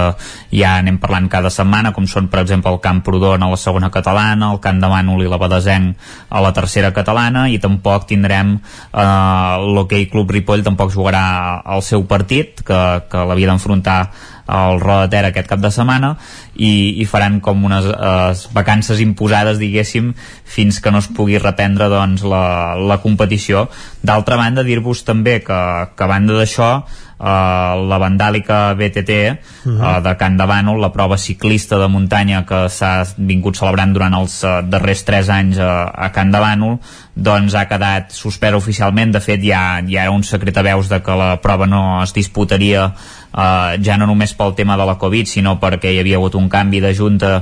ja 0.51 0.75
anem 0.81 0.99
parlant 1.01 1.29
cada 1.31 1.49
setmana, 1.53 1.93
com 1.95 2.07
són 2.09 2.27
per 2.27 2.41
exemple 2.43 2.71
el 2.73 2.81
Camp 2.83 3.01
Prodon 3.05 3.43
a 3.43 3.49
la 3.49 3.59
segona 3.59 3.89
catalana, 3.93 4.51
el 4.51 4.59
Camp 4.63 4.81
de 4.83 4.91
Mànol 4.91 5.23
i 5.23 5.31
la 5.31 5.39
Badesenc 5.41 5.95
a 6.29 6.43
la 6.43 6.51
tercera 6.53 6.91
catalana 6.93 7.47
i 7.49 7.57
tampoc 7.63 8.07
tindrem 8.11 8.57
eh, 8.57 9.55
l'Hockey 9.63 10.09
Club 10.11 10.31
Ripoll 10.35 10.63
tampoc 10.67 10.91
jugarà 10.93 11.25
el 11.73 11.81
seu 11.81 12.03
partit 12.09 12.61
que, 12.67 12.81
que 13.09 13.25
l'havia 13.29 13.51
d'enfrontar 13.53 13.99
al 14.45 14.79
Roda 14.81 15.07
de 15.07 15.11
Ter 15.13 15.23
aquest 15.27 15.47
cap 15.47 15.61
de 15.63 15.71
setmana 15.71 16.13
i, 16.55 16.99
i 17.01 17.05
faran 17.09 17.39
com 17.43 17.63
unes 17.63 17.87
eh, 17.91 18.33
vacances 18.55 18.99
imposades 19.03 19.61
diguéssim 19.61 20.11
fins 20.43 20.81
que 20.83 20.91
no 20.91 20.99
es 21.03 21.07
pugui 21.07 21.39
reprendre 21.39 21.89
doncs, 21.91 22.25
la, 22.27 22.75
la 22.75 22.99
competició 23.03 23.67
d'altra 24.03 24.37
banda 24.39 24.65
dir-vos 24.67 25.05
també 25.07 25.39
que, 25.45 25.63
que 25.95 26.03
a 26.03 26.11
banda 26.11 26.37
d'això 26.39 26.75
Uh, 27.23 27.77
la 27.87 27.95
vandàlica 28.01 28.73
BTT 28.75 29.09
uh 29.31 29.71
-huh. 29.71 29.97
uh, 29.97 30.03
de 30.03 30.17
Can 30.17 30.35
de 30.35 30.43
Bànol, 30.43 30.81
la 30.81 30.91
prova 30.91 31.17
ciclista 31.17 31.77
de 31.77 31.87
muntanya 31.87 32.43
que 32.45 32.67
s'ha 32.67 33.05
vingut 33.17 33.55
celebrant 33.55 33.93
durant 33.93 34.13
els 34.13 34.43
uh, 34.43 34.59
darrers 34.67 35.05
3 35.05 35.29
anys 35.29 35.57
uh, 35.57 35.87
a 35.93 36.11
Can 36.11 36.31
de 36.31 36.39
Bànol 36.39 36.79
doncs 37.15 37.53
ha 37.53 37.67
quedat 37.69 38.13
suspès 38.15 38.55
oficialment. 38.57 39.13
De 39.13 39.21
fet 39.21 39.43
ja, 39.45 39.81
ja 39.87 40.07
era 40.07 40.13
un 40.13 40.23
secret 40.25 40.57
a 40.57 40.65
veus 40.65 40.89
de 40.89 41.01
que 41.03 41.17
la 41.17 41.35
prova 41.41 41.67
no 41.69 42.01
es 42.03 42.13
disputaria 42.13 42.89
uh, 43.33 43.75
ja 43.83 43.97
no 43.97 44.07
només 44.09 44.33
pel 44.37 44.53
tema 44.57 44.77
de 44.79 44.85
la 44.87 44.97
Covid 45.01 45.29
sinó 45.29 45.57
perquè 45.61 45.93
hi 45.93 45.99
havia 46.01 46.19
hagut 46.19 46.37
un 46.39 46.49
canvi 46.49 46.81
de 46.83 46.93
junta 46.97 47.33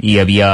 i 0.00 0.14
hi 0.14 0.18
havia 0.22 0.50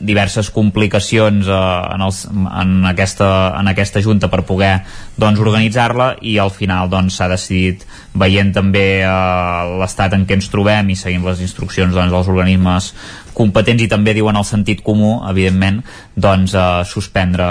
diverses 0.00 0.50
complicacions 0.50 1.48
uh, 1.50 1.94
en, 1.94 2.02
els, 2.06 2.24
en, 2.32 2.76
aquesta, 2.90 3.30
en 3.60 3.70
aquesta 3.72 4.02
junta 4.04 4.30
per 4.32 4.44
poder 4.48 4.74
doncs, 5.16 5.40
organitzar-la 5.42 6.14
i 6.22 6.38
al 6.42 6.52
final 6.54 6.90
doncs, 6.92 7.18
s'ha 7.18 7.30
decidit 7.32 7.86
veient 8.18 8.52
també 8.54 9.02
uh, 9.06 9.78
l'estat 9.82 10.14
en 10.16 10.26
què 10.26 10.38
ens 10.38 10.50
trobem 10.52 10.92
i 10.92 10.98
seguint 10.98 11.26
les 11.26 11.42
instruccions 11.44 11.94
doncs, 11.94 12.12
dels 12.12 12.32
organismes 12.32 12.92
competents 13.32 13.82
i 13.82 13.88
també 13.88 14.14
diuen 14.16 14.36
el 14.36 14.44
sentit 14.44 14.82
comú, 14.84 15.14
evidentment, 15.28 15.80
doncs 16.14 16.52
eh, 16.52 16.64
suspendre 16.88 17.46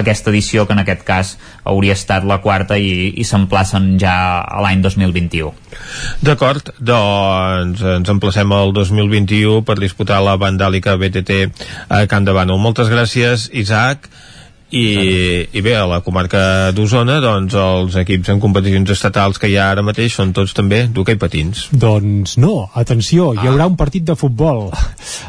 aquesta 0.00 0.32
edició 0.32 0.66
que 0.66 0.74
en 0.76 0.82
aquest 0.82 1.04
cas 1.06 1.34
hauria 1.64 1.96
estat 1.98 2.26
la 2.28 2.40
quarta 2.44 2.78
i, 2.78 3.12
i 3.14 3.26
s'emplacen 3.28 3.94
ja 4.02 4.14
a 4.42 4.62
l'any 4.64 4.82
2021. 4.84 5.52
D'acord, 6.24 6.72
doncs 6.78 7.84
ens 7.96 8.14
emplacem 8.14 8.52
al 8.56 8.74
2021 8.76 9.62
per 9.68 9.78
disputar 9.80 10.22
la 10.24 10.38
vandàlica 10.40 10.96
BTT 10.98 11.44
a 11.94 12.04
Can 12.10 12.26
de 12.26 12.34
Bànol. 12.36 12.60
Moltes 12.62 12.90
gràcies, 12.92 13.50
Isaac. 13.52 14.10
I, 14.68 15.48
i 15.56 15.60
bé, 15.64 15.72
a 15.80 15.86
la 15.88 16.02
comarca 16.04 16.40
d'Osona 16.76 17.22
doncs 17.24 17.54
els 17.56 17.94
equips 18.02 18.28
en 18.34 18.40
competicions 18.42 18.90
estatals 18.92 19.40
que 19.40 19.48
hi 19.48 19.56
ha 19.56 19.70
ara 19.72 19.84
mateix 19.84 20.18
són 20.18 20.34
tots 20.36 20.52
també 20.52 20.82
d'hoquei 20.92 21.16
patins 21.16 21.70
Doncs 21.72 22.36
no, 22.36 22.66
atenció, 22.76 23.30
hi 23.32 23.48
haurà 23.48 23.64
un 23.70 23.78
partit 23.80 24.04
de 24.04 24.16
futbol. 24.18 24.68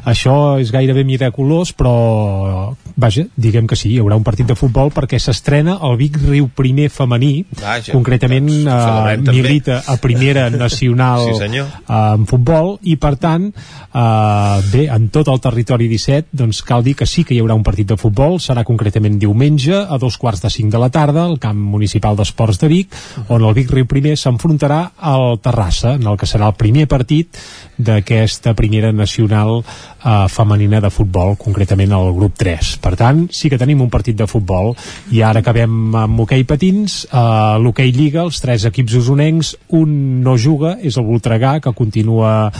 Això 0.04 0.60
és 0.60 0.74
gairebé 0.76 1.06
miraculós, 1.08 1.72
però 1.72 2.76
vaja, 2.96 3.26
diguem 3.36 3.68
que 3.68 3.76
sí, 3.76 3.92
hi 3.94 4.00
haurà 4.00 4.16
un 4.18 4.24
partit 4.24 4.48
de 4.48 4.56
futbol 4.56 4.90
perquè 4.96 5.20
s'estrena 5.20 5.78
el 5.84 5.98
Vic 6.00 6.18
Riu 6.22 6.48
primer 6.56 6.90
femení, 6.90 7.46
Vaja, 7.62 7.92
concretament 7.94 8.48
doncs, 8.48 8.68
eh, 8.68 9.18
també. 9.18 9.32
milita 9.36 9.82
a 9.88 9.98
primera 9.98 10.50
nacional 10.66 11.26
Sí, 11.28 11.38
senyor. 11.40 11.68
eh, 11.68 12.00
en 12.20 12.26
futbol 12.26 12.78
i 12.84 12.96
per 12.98 13.16
tant 13.18 13.50
eh, 13.50 14.62
bé, 14.72 14.88
en 14.90 15.10
tot 15.10 15.28
el 15.28 15.40
territori 15.42 15.88
17 15.92 16.30
doncs 16.32 16.62
cal 16.64 16.84
dir 16.84 16.96
que 16.96 17.06
sí 17.06 17.24
que 17.24 17.34
hi 17.36 17.40
haurà 17.42 17.56
un 17.58 17.64
partit 17.64 17.88
de 17.88 17.98
futbol 17.98 18.40
serà 18.40 18.64
concretament 18.68 19.20
diumenge 19.20 19.76
a 19.76 19.98
dos 19.98 20.18
quarts 20.18 20.42
de 20.42 20.50
cinc 20.50 20.72
de 20.72 20.80
la 20.80 20.90
tarda 20.90 21.26
al 21.26 21.40
camp 21.40 21.58
municipal 21.60 22.16
d'esports 22.16 22.60
de 22.60 22.68
Vic 22.68 22.96
on 23.30 23.44
el 23.44 23.54
Vic 23.54 23.72
Riu 23.72 23.86
primer 23.90 24.16
s'enfrontarà 24.18 24.92
al 24.98 25.40
Terrassa 25.40 25.94
en 25.96 26.08
el 26.08 26.18
que 26.18 26.26
serà 26.30 26.48
el 26.52 26.58
primer 26.60 26.88
partit 26.88 27.38
d'aquesta 27.78 28.54
primera 28.54 28.92
nacional 28.92 29.62
eh, 29.64 30.26
femenina 30.30 30.82
de 30.82 30.90
futbol, 30.92 31.36
concretament 31.40 31.92
el 31.96 32.12
grup 32.16 32.36
3. 32.38 32.79
Per 32.82 32.96
tant, 33.00 33.26
sí 33.36 33.50
que 33.52 33.60
tenim 33.60 33.82
un 33.84 33.90
partit 33.92 34.18
de 34.18 34.28
futbol. 34.30 34.74
I 35.12 35.24
ara 35.26 35.44
acabem 35.44 35.96
amb 35.96 36.24
hoquei 36.24 36.46
patins, 36.48 37.02
eh, 37.12 37.58
l'hoquei 37.60 37.92
Lliga, 37.96 38.24
els 38.24 38.40
tres 38.42 38.66
equips 38.70 38.96
usonencs, 39.02 39.56
un 39.76 40.22
no 40.24 40.38
juga, 40.38 40.78
és 40.82 40.98
el 40.98 41.08
Voltregà, 41.08 41.60
que 41.60 41.74
continua 41.76 42.52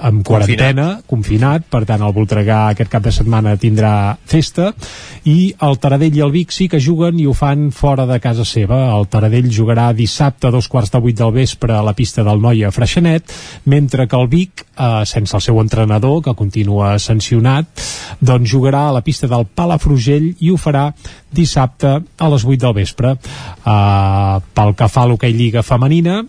amb 0.00 0.24
quarantena, 0.26 1.02
confinat, 1.06 1.64
per 1.70 1.84
tant 1.88 2.02
el 2.02 2.14
Voltregà 2.14 2.68
aquest 2.70 2.90
cap 2.92 3.04
de 3.04 3.12
setmana 3.14 3.56
tindrà 3.60 4.16
festa, 4.26 4.72
i 5.28 5.52
el 5.62 5.78
Taradell 5.78 6.16
i 6.16 6.24
el 6.24 6.32
Vic 6.34 6.52
sí 6.54 6.68
que 6.68 6.80
juguen 6.82 7.18
i 7.20 7.26
ho 7.26 7.34
fan 7.36 7.70
fora 7.74 8.06
de 8.08 8.18
casa 8.20 8.44
seva. 8.48 8.80
El 8.96 9.08
Taradell 9.12 9.50
jugarà 9.52 9.90
dissabte 9.96 10.48
a 10.48 10.54
dos 10.54 10.68
quarts 10.68 10.92
de 10.92 11.00
vuit 11.02 11.18
del 11.18 11.32
vespre 11.34 11.74
a 11.76 11.82
la 11.84 11.94
pista 11.94 12.24
del 12.26 12.40
Noia 12.42 12.68
a 12.68 12.74
Freixenet, 12.74 13.32
mentre 13.64 14.08
que 14.08 14.18
el 14.18 14.28
Vic, 14.28 14.66
eh, 14.76 15.04
sense 15.06 15.36
el 15.36 15.44
seu 15.44 15.60
entrenador, 15.60 16.22
que 16.22 16.34
continua 16.34 16.98
sancionat, 16.98 17.68
doncs 18.20 18.50
jugarà 18.50 18.88
a 18.88 18.96
la 18.98 19.02
pista 19.02 19.28
del 19.30 19.46
Palafrugell 19.62 20.32
i 20.42 20.50
ho 20.50 20.58
farà 20.58 20.88
dissabte 21.32 21.94
a 21.94 22.30
les 22.32 22.44
8 22.44 22.58
del 22.64 22.74
vespre. 22.76 23.14
Uh, 23.62 24.40
pel 24.56 24.74
que 24.78 24.88
fa 24.90 25.04
a 25.04 25.10
l'hoquei 25.10 25.34
Lliga 25.36 25.62
Femenina, 25.66 26.22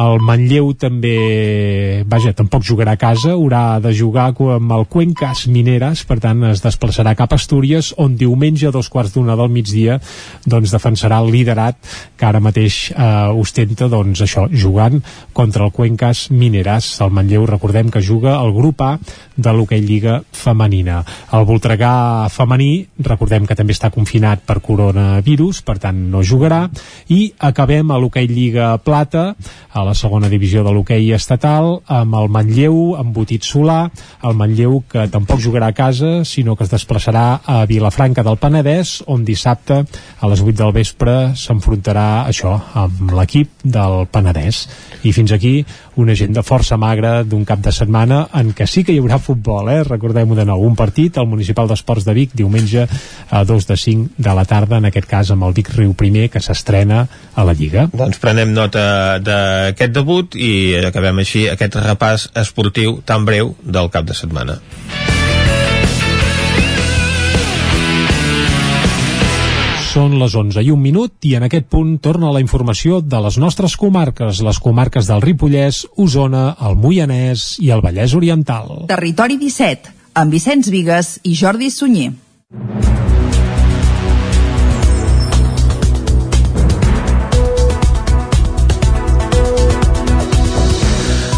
el 0.00 0.20
Manlleu 0.24 0.70
també, 0.78 2.04
vaja, 2.08 2.32
tampoc 2.36 2.64
jugarà 2.64 2.94
a 2.96 3.00
casa, 3.00 3.34
haurà 3.34 3.80
de 3.82 3.92
jugar 3.96 4.30
amb 4.54 4.72
el 4.72 4.86
Cuencas 4.88 5.46
Mineres, 5.50 6.04
per 6.08 6.20
tant 6.22 6.44
es 6.50 6.62
desplaçarà 6.64 7.14
cap 7.18 7.32
a 7.34 7.38
Astúries, 7.40 7.92
on 8.00 8.16
diumenge 8.16 8.68
a 8.68 8.74
dos 8.74 8.88
quarts 8.92 9.14
d'una 9.14 9.36
del 9.36 9.50
migdia 9.52 9.98
doncs 10.46 10.72
defensarà 10.72 11.20
el 11.20 11.30
liderat 11.32 11.78
que 12.16 12.26
ara 12.28 12.40
mateix 12.40 12.90
eh, 12.92 13.32
ostenta 13.36 13.88
doncs 13.92 14.22
això, 14.24 14.46
jugant 14.52 15.00
contra 15.36 15.64
el 15.66 15.72
Cuencas 15.72 16.28
Mineres. 16.30 16.92
El 17.00 17.12
Manlleu, 17.16 17.46
recordem 17.48 17.90
que 17.90 18.02
juga 18.04 18.38
al 18.38 18.52
grup 18.56 18.80
A 18.84 18.96
de 19.36 19.52
l'hoquei 19.56 19.80
Lliga 19.84 20.20
Femenina. 20.32 21.00
El 21.36 21.46
Voltregà 21.48 22.28
femení, 22.32 22.86
recordem 23.04 23.46
que 23.48 23.56
també 23.56 23.74
està 23.76 23.90
confinat 23.94 24.44
per 24.46 24.60
coronavirus, 24.64 25.62
per 25.66 25.78
tant 25.82 25.98
no 26.12 26.22
jugarà, 26.26 26.66
i 27.08 27.22
acabem 27.50 27.90
a 27.90 27.98
l'hoquei 28.00 28.28
Lliga 28.30 28.74
Plata, 28.84 29.30
a 29.72 29.84
la 29.86 29.89
segona 29.94 30.30
divisió 30.30 30.64
de 30.64 30.72
l'hoquei 30.74 31.10
estatal, 31.16 31.80
amb 31.90 32.16
el 32.18 32.30
Manlleu, 32.32 32.96
amb 33.00 33.14
Botit 33.16 33.46
Solà, 33.46 33.84
el 34.26 34.36
Manlleu 34.38 34.80
que 34.90 35.06
tampoc 35.12 35.40
jugarà 35.42 35.70
a 35.70 35.76
casa, 35.76 36.24
sinó 36.24 36.56
que 36.56 36.66
es 36.66 36.72
desplaçarà 36.72 37.40
a 37.44 37.64
Vilafranca 37.70 38.24
del 38.26 38.38
Penedès, 38.40 39.00
on 39.06 39.24
dissabte 39.24 39.82
a 39.82 40.30
les 40.30 40.42
8 40.42 40.56
del 40.58 40.74
vespre 40.76 41.16
s'enfrontarà 41.38 42.26
això 42.28 42.56
amb 42.78 43.14
l'equip 43.16 43.64
del 43.64 44.06
Penedès. 44.12 44.66
I 45.04 45.12
fins 45.16 45.32
aquí 45.32 45.60
una 46.00 46.12
agenda 46.12 46.42
força 46.42 46.76
magra 46.80 47.22
d'un 47.24 47.44
cap 47.44 47.60
de 47.60 47.72
setmana 47.72 48.22
en 48.36 48.54
què 48.56 48.66
sí 48.68 48.84
que 48.84 48.94
hi 48.94 49.00
haurà 49.02 49.18
futbol, 49.20 49.68
eh? 49.72 49.82
recordem-ho 49.84 50.36
de 50.38 50.46
nou, 50.48 50.64
un 50.64 50.76
partit 50.78 51.18
al 51.18 51.28
Municipal 51.28 51.68
d'Esports 51.68 52.06
de 52.06 52.14
Vic 52.16 52.34
diumenge 52.36 52.86
a 53.30 53.44
dos 53.44 53.66
de 53.68 53.76
5 53.76 54.16
de 54.16 54.34
la 54.36 54.46
tarda, 54.48 54.78
en 54.78 54.88
aquest 54.88 55.08
cas 55.10 55.32
amb 55.34 55.44
el 55.48 55.56
Vic 55.56 55.72
Riu 55.76 55.92
primer 55.98 56.28
que 56.32 56.40
s'estrena 56.40 57.04
a 57.34 57.44
la 57.44 57.54
Lliga. 57.56 57.86
Doncs 57.92 58.20
prenem 58.22 58.54
nota 58.56 59.18
d'aquest 59.70 59.94
debut 59.94 60.36
i 60.36 60.76
acabem 60.84 61.22
així 61.22 61.46
aquest 61.48 61.78
repàs 61.80 62.28
esportiu 62.36 63.00
tan 63.06 63.24
breu 63.24 63.54
del 63.62 63.90
cap 63.94 64.04
de 64.08 64.16
setmana. 64.18 64.60
Són 69.90 70.12
les 70.20 70.36
11 70.38 70.62
i 70.62 70.68
un 70.70 70.78
minut 70.78 71.26
i 71.26 71.32
en 71.34 71.42
aquest 71.48 71.66
punt 71.66 71.96
torna 71.98 72.30
la 72.30 72.42
informació 72.42 73.00
de 73.02 73.18
les 73.24 73.40
nostres 73.42 73.74
comarques, 73.74 74.38
les 74.46 74.60
comarques 74.62 75.08
del 75.10 75.24
Ripollès, 75.24 75.82
Osona, 75.98 76.44
el 76.62 76.78
Moianès 76.78 77.56
i 77.58 77.72
el 77.74 77.82
Vallès 77.82 78.14
Oriental. 78.14 78.86
Territori 78.92 79.40
17, 79.40 79.90
amb 80.22 80.38
Vicenç 80.38 80.70
Vigues 80.70 81.16
i 81.26 81.34
Jordi 81.34 81.72
Sunyer. 81.74 82.12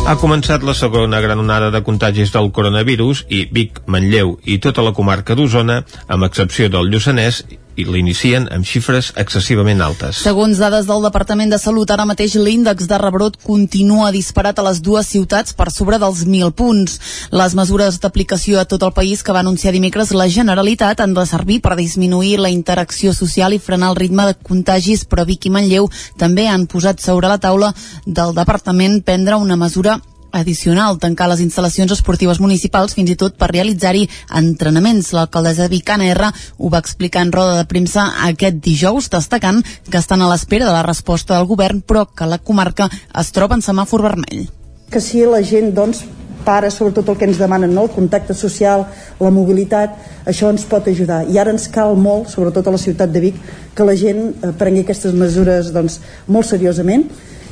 Ha 0.02 0.16
començat 0.18 0.64
la 0.66 0.72
segona 0.74 1.20
gran 1.22 1.38
onada 1.38 1.68
de 1.70 1.80
contagis 1.86 2.32
del 2.34 2.48
coronavirus 2.50 3.20
i 3.30 3.44
Vic, 3.54 3.78
Manlleu 3.86 4.32
i 4.42 4.56
tota 4.58 4.82
la 4.82 4.90
comarca 4.96 5.36
d'Osona, 5.38 5.76
amb 6.10 6.26
excepció 6.26 6.66
del 6.68 6.90
Lluçanès, 6.90 7.44
i 7.76 7.86
l'inicien 7.88 8.48
amb 8.52 8.66
xifres 8.68 9.12
excessivament 9.20 9.80
altes. 9.84 10.20
Segons 10.24 10.60
dades 10.60 10.86
del 10.88 11.02
Departament 11.04 11.52
de 11.52 11.58
Salut, 11.60 11.90
ara 11.90 12.06
mateix 12.08 12.36
l'índex 12.36 12.88
de 12.90 12.98
rebrot 13.00 13.38
continua 13.42 14.10
disparat 14.14 14.58
a 14.58 14.66
les 14.66 14.82
dues 14.84 15.08
ciutats 15.08 15.56
per 15.56 15.70
sobre 15.72 15.98
dels 16.02 16.24
1.000 16.26 16.52
punts. 16.58 16.98
Les 17.32 17.56
mesures 17.58 17.98
d'aplicació 18.02 18.60
a 18.60 18.66
tot 18.68 18.84
el 18.84 18.94
país 18.96 19.22
que 19.22 19.32
va 19.32 19.40
anunciar 19.40 19.72
dimecres 19.72 20.12
la 20.12 20.28
Generalitat 20.28 21.00
han 21.00 21.16
de 21.16 21.26
servir 21.26 21.60
per 21.64 21.76
disminuir 21.80 22.38
la 22.40 22.52
interacció 22.52 23.14
social 23.16 23.56
i 23.56 23.62
frenar 23.62 23.92
el 23.92 24.00
ritme 24.00 24.28
de 24.28 24.38
contagis, 24.38 25.06
però 25.08 25.26
Vic 25.26 25.48
i 25.48 25.54
Manlleu 25.54 25.88
també 26.18 26.48
han 26.48 26.66
posat 26.66 27.00
sobre 27.00 27.30
la 27.32 27.40
taula 27.40 27.72
del 28.06 28.34
Departament 28.36 29.00
prendre 29.02 29.40
una 29.40 29.56
mesura 29.56 30.00
addicional, 30.32 30.98
tancar 30.98 31.28
les 31.30 31.42
instal·lacions 31.44 31.92
esportives 31.94 32.40
municipals 32.40 32.96
fins 32.96 33.12
i 33.12 33.18
tot 33.20 33.36
per 33.38 33.50
realitzar-hi 33.52 34.08
entrenaments. 34.40 35.12
L'alcaldessa 35.16 35.66
de 35.66 35.72
Vic, 35.74 35.92
Anna 35.92 36.08
R, 36.12 36.32
ho 36.58 36.72
va 36.72 36.82
explicar 36.82 37.26
en 37.26 37.32
roda 37.32 37.58
de 37.58 37.68
premsa 37.68 38.08
aquest 38.28 38.58
dijous, 38.64 39.10
destacant 39.12 39.62
que 39.90 40.00
estan 40.00 40.22
a 40.22 40.30
l'espera 40.32 40.66
de 40.66 40.74
la 40.74 40.86
resposta 40.86 41.36
del 41.36 41.46
govern, 41.46 41.84
però 41.84 42.06
que 42.10 42.26
la 42.26 42.40
comarca 42.40 42.88
es 42.90 43.32
troba 43.32 43.58
en 43.58 43.62
semàfor 43.62 44.02
vermell. 44.02 44.48
que 44.92 45.00
si 45.00 45.24
la 45.24 45.40
gent 45.40 45.72
doncs, 45.72 46.02
para 46.44 46.70
sobretot 46.70 47.08
el 47.08 47.16
que 47.16 47.24
ens 47.24 47.38
demanen, 47.40 47.72
no? 47.74 47.86
el 47.86 47.90
contacte 47.94 48.34
social, 48.34 48.84
la 49.20 49.30
mobilitat, 49.30 49.94
això 50.28 50.50
ens 50.52 50.66
pot 50.68 50.86
ajudar. 50.90 51.22
I 51.30 51.38
ara 51.38 51.54
ens 51.54 51.68
cal 51.72 51.96
molt, 51.96 52.28
sobretot 52.28 52.66
a 52.66 52.74
la 52.74 52.80
ciutat 52.82 53.12
de 53.14 53.22
Vic, 53.22 53.38
que 53.74 53.86
la 53.86 53.96
gent 53.96 54.26
eh, 54.34 54.50
prengui 54.58 54.84
aquestes 54.84 55.14
mesures 55.16 55.72
doncs, 55.72 56.00
molt 56.26 56.50
seriosament 56.50 57.06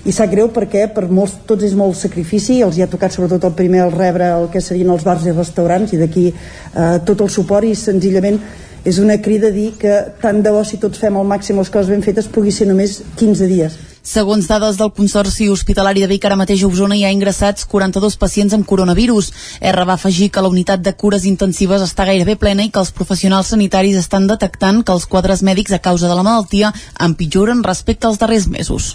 i 0.04 0.14
sap 0.16 0.30
greu 0.32 0.48
perquè 0.54 0.86
per 0.94 1.08
molts, 1.12 1.36
tots 1.46 1.66
és 1.66 1.74
molt 1.76 1.98
sacrifici, 1.98 2.60
els 2.64 2.78
hi 2.78 2.84
ha 2.84 2.90
tocat 2.90 3.12
sobretot 3.12 3.44
el 3.50 3.56
primer 3.58 3.84
el 3.84 3.92
rebre 3.92 4.30
el 4.32 4.48
que 4.52 4.62
serien 4.64 4.90
els 4.94 5.04
bars 5.04 5.26
i 5.26 5.36
restaurants 5.36 5.92
i 5.92 6.00
d'aquí 6.00 6.26
eh, 6.30 6.96
tot 7.04 7.20
el 7.20 7.30
suport 7.32 7.68
i 7.68 7.76
senzillament 7.76 8.40
és 8.84 8.98
una 8.98 9.18
crida 9.20 9.48
a 9.48 9.52
dir 9.52 9.74
que 9.76 9.92
tant 10.22 10.40
de 10.40 10.50
bo 10.50 10.62
si 10.64 10.78
tots 10.80 10.98
fem 10.98 11.16
al 11.20 11.26
màxim 11.28 11.58
les 11.60 11.68
coses 11.68 11.90
ben 11.92 12.00
fetes 12.00 12.28
pugui 12.32 12.52
ser 12.52 12.66
només 12.68 13.02
15 13.20 13.48
dies. 13.50 13.76
Segons 14.00 14.46
dades 14.48 14.78
del 14.80 14.92
Consorci 14.96 15.50
Hospitalari 15.52 16.00
de 16.00 16.08
Vic, 16.08 16.24
ara 16.24 16.38
mateix 16.40 16.62
a 16.64 16.70
Osona 16.70 16.96
hi 16.96 17.04
ha 17.04 17.10
ingressats 17.12 17.66
42 17.68 18.16
pacients 18.16 18.56
amb 18.56 18.64
coronavirus. 18.66 19.28
R 19.60 19.84
va 19.84 19.98
afegir 19.98 20.30
que 20.32 20.40
la 20.40 20.48
unitat 20.48 20.80
de 20.80 20.94
cures 20.96 21.28
intensives 21.28 21.84
està 21.84 22.08
gairebé 22.08 22.38
plena 22.40 22.64
i 22.64 22.72
que 22.72 22.80
els 22.80 22.94
professionals 22.96 23.52
sanitaris 23.52 24.00
estan 24.00 24.26
detectant 24.30 24.80
que 24.80 24.96
els 24.96 25.04
quadres 25.04 25.44
mèdics 25.44 25.76
a 25.76 25.82
causa 25.84 26.08
de 26.08 26.16
la 26.16 26.24
malaltia 26.24 26.72
empitjoren 26.98 27.62
respecte 27.62 28.08
als 28.08 28.18
darrers 28.18 28.48
mesos. 28.48 28.94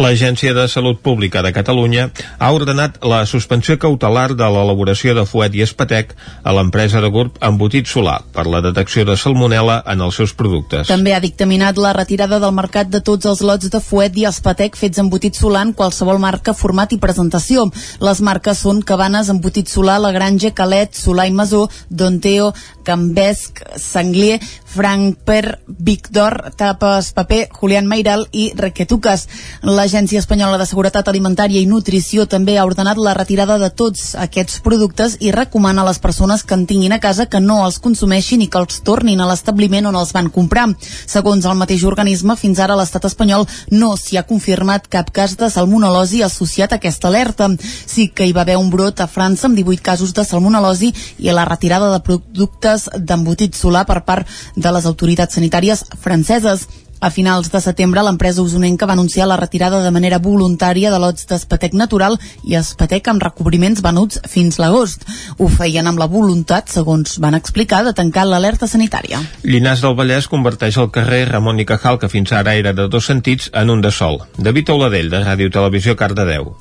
L'Agència 0.00 0.54
de 0.56 0.66
Salut 0.68 1.00
Pública 1.00 1.42
de 1.42 1.52
Catalunya 1.52 2.08
ha 2.38 2.50
ordenat 2.52 2.98
la 3.06 3.22
suspensió 3.26 3.78
cautelar 3.78 4.34
de 4.34 4.48
l'elaboració 4.48 5.14
de 5.16 5.24
fuet 5.28 5.54
i 5.56 5.64
espatec 5.66 6.14
a 6.42 6.54
l'empresa 6.56 7.02
de 7.02 7.10
GURB 7.12 7.40
Embotit 7.50 7.90
Solar 7.90 8.20
per 8.34 8.46
la 8.46 8.62
detecció 8.64 9.04
de 9.08 9.16
salmonella 9.16 9.80
en 9.86 10.04
els 10.06 10.16
seus 10.20 10.34
productes. 10.34 10.88
També 10.88 11.14
ha 11.14 11.22
dictaminat 11.22 11.78
la 11.78 11.92
retirada 11.96 12.40
del 12.42 12.54
mercat 12.56 12.90
de 12.90 13.02
tots 13.04 13.28
els 13.28 13.42
lots 13.46 13.70
de 13.70 13.80
fuet 13.84 14.16
i 14.16 14.26
espatec 14.28 14.78
fets 14.80 15.00
embotit 15.02 15.36
solar 15.38 15.66
en 15.68 15.74
qualsevol 15.76 16.20
marca, 16.22 16.54
format 16.56 16.92
i 16.92 17.00
presentació. 17.02 17.66
Les 18.00 18.20
marques 18.24 18.64
són 18.64 18.82
Cabanes, 18.86 19.30
Embotit 19.32 19.68
Solar, 19.70 19.98
La 20.00 20.12
Granja, 20.12 20.52
Calet, 20.56 20.94
Solar 20.96 21.28
i 21.28 21.34
Masó, 21.34 21.66
Donteo, 21.88 22.52
Cambesc, 22.84 23.62
Sanglier, 23.76 24.40
Frank 24.70 25.18
Per, 25.24 25.58
Victor, 25.66 26.52
Tapes 26.56 27.12
Paper, 27.12 27.48
Julián 27.50 27.88
Meiral 27.88 28.28
i 28.30 28.52
Requetucas. 28.54 29.26
L'Agència 29.66 30.20
Espanyola 30.22 30.60
de 30.60 30.66
Seguretat 30.68 31.08
Alimentària 31.10 31.58
i 31.58 31.66
Nutrició 31.66 32.28
també 32.30 32.54
ha 32.56 32.66
ordenat 32.68 33.00
la 33.02 33.16
retirada 33.18 33.58
de 33.58 33.70
tots 33.74 34.14
aquests 34.14 34.60
productes 34.62 35.16
i 35.18 35.32
recomana 35.34 35.82
a 35.82 35.88
les 35.88 35.98
persones 35.98 36.44
que 36.46 36.54
en 36.54 36.68
tinguin 36.70 36.94
a 36.94 37.00
casa 37.02 37.26
que 37.26 37.40
no 37.42 37.64
els 37.64 37.80
consumeixin 37.82 38.44
i 38.44 38.46
que 38.46 38.60
els 38.62 38.78
tornin 38.86 39.20
a 39.20 39.26
l'establiment 39.26 39.90
on 39.90 39.98
els 39.98 40.14
van 40.14 40.30
comprar. 40.30 40.68
Segons 40.86 41.48
el 41.50 41.58
mateix 41.58 41.82
organisme, 41.88 42.38
fins 42.38 42.62
ara 42.62 42.78
l'estat 42.78 43.08
espanyol 43.10 43.48
no 43.74 43.96
s'hi 43.98 44.20
ha 44.20 44.26
confirmat 44.28 44.86
cap 44.86 45.10
cas 45.10 45.34
de 45.40 45.50
salmonel·losi 45.50 46.22
associat 46.22 46.72
a 46.72 46.78
aquesta 46.78 47.10
alerta. 47.10 47.50
Sí 47.58 48.06
que 48.14 48.28
hi 48.28 48.36
va 48.36 48.46
haver 48.46 48.60
un 48.60 48.70
brot 48.70 49.02
a 49.02 49.10
França 49.10 49.48
amb 49.50 49.58
18 49.58 49.82
casos 49.82 50.14
de 50.14 50.22
salmonel·losi 50.22 50.94
i 51.18 51.34
la 51.34 51.48
retirada 51.48 51.90
de 51.90 52.02
productes 52.06 52.86
d'embotit 52.94 53.58
solar 53.58 53.82
per 53.88 54.04
part 54.06 54.30
de 54.60 54.72
les 54.72 54.86
autoritats 54.86 55.34
sanitàries 55.34 55.84
franceses. 56.00 56.68
A 57.00 57.08
finals 57.08 57.48
de 57.48 57.60
setembre, 57.64 58.02
l'empresa 58.04 58.42
usonenca 58.44 58.84
va 58.84 58.92
anunciar 58.92 59.24
la 59.26 59.38
retirada 59.40 59.78
de 59.80 59.90
manera 59.90 60.18
voluntària 60.20 60.90
de 60.92 60.98
lots 61.00 61.24
d'espatec 61.30 61.72
natural 61.72 62.18
i 62.44 62.58
espatec 62.60 63.08
amb 63.08 63.24
recobriments 63.24 63.80
venuts 63.80 64.20
fins 64.28 64.60
l'agost. 64.60 65.06
Ho 65.38 65.48
feien 65.48 65.88
amb 65.88 65.98
la 65.98 66.10
voluntat, 66.12 66.68
segons 66.68 67.16
van 67.24 67.38
explicar, 67.38 67.80
de 67.88 67.96
tancar 67.96 68.26
l'alerta 68.28 68.68
sanitària. 68.68 69.22
Llinars 69.42 69.80
del 69.80 69.96
Vallès 69.96 70.28
converteix 70.28 70.76
el 70.76 70.92
carrer 70.92 71.24
Ramon 71.30 71.64
i 71.64 71.64
Cajal, 71.64 71.96
que 71.98 72.12
fins 72.12 72.36
ara 72.36 72.54
era 72.60 72.76
de 72.76 72.88
dos 72.92 73.08
sentits, 73.08 73.48
en 73.54 73.72
un 73.72 73.80
de 73.80 73.90
sol. 73.90 74.20
David 74.36 74.76
Oladell, 74.76 75.08
de 75.08 75.24
Ràdio 75.24 75.48
Televisió, 75.48 75.96
Cardedeu. 75.96 76.52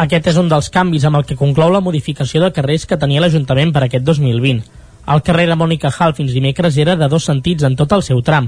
Aquest 0.00 0.30
és 0.30 0.38
un 0.38 0.46
dels 0.48 0.70
canvis 0.70 1.02
amb 1.04 1.18
el 1.18 1.26
que 1.26 1.36
conclou 1.36 1.68
la 1.74 1.82
modificació 1.82 2.40
de 2.44 2.54
carrers 2.54 2.86
que 2.86 2.96
tenia 2.96 3.20
l'Ajuntament 3.20 3.74
per 3.74 3.88
aquest 3.88 4.06
2020. 4.06 4.62
El 5.10 5.24
carrer 5.26 5.48
Ramon 5.48 5.72
i 5.74 5.78
Cajal 5.82 6.12
fins 6.14 6.30
dimecres 6.36 6.76
era 6.78 6.94
de 6.94 7.08
dos 7.10 7.24
sentits 7.26 7.64
en 7.66 7.74
tot 7.74 7.90
el 7.96 8.02
seu 8.06 8.20
tram. 8.22 8.44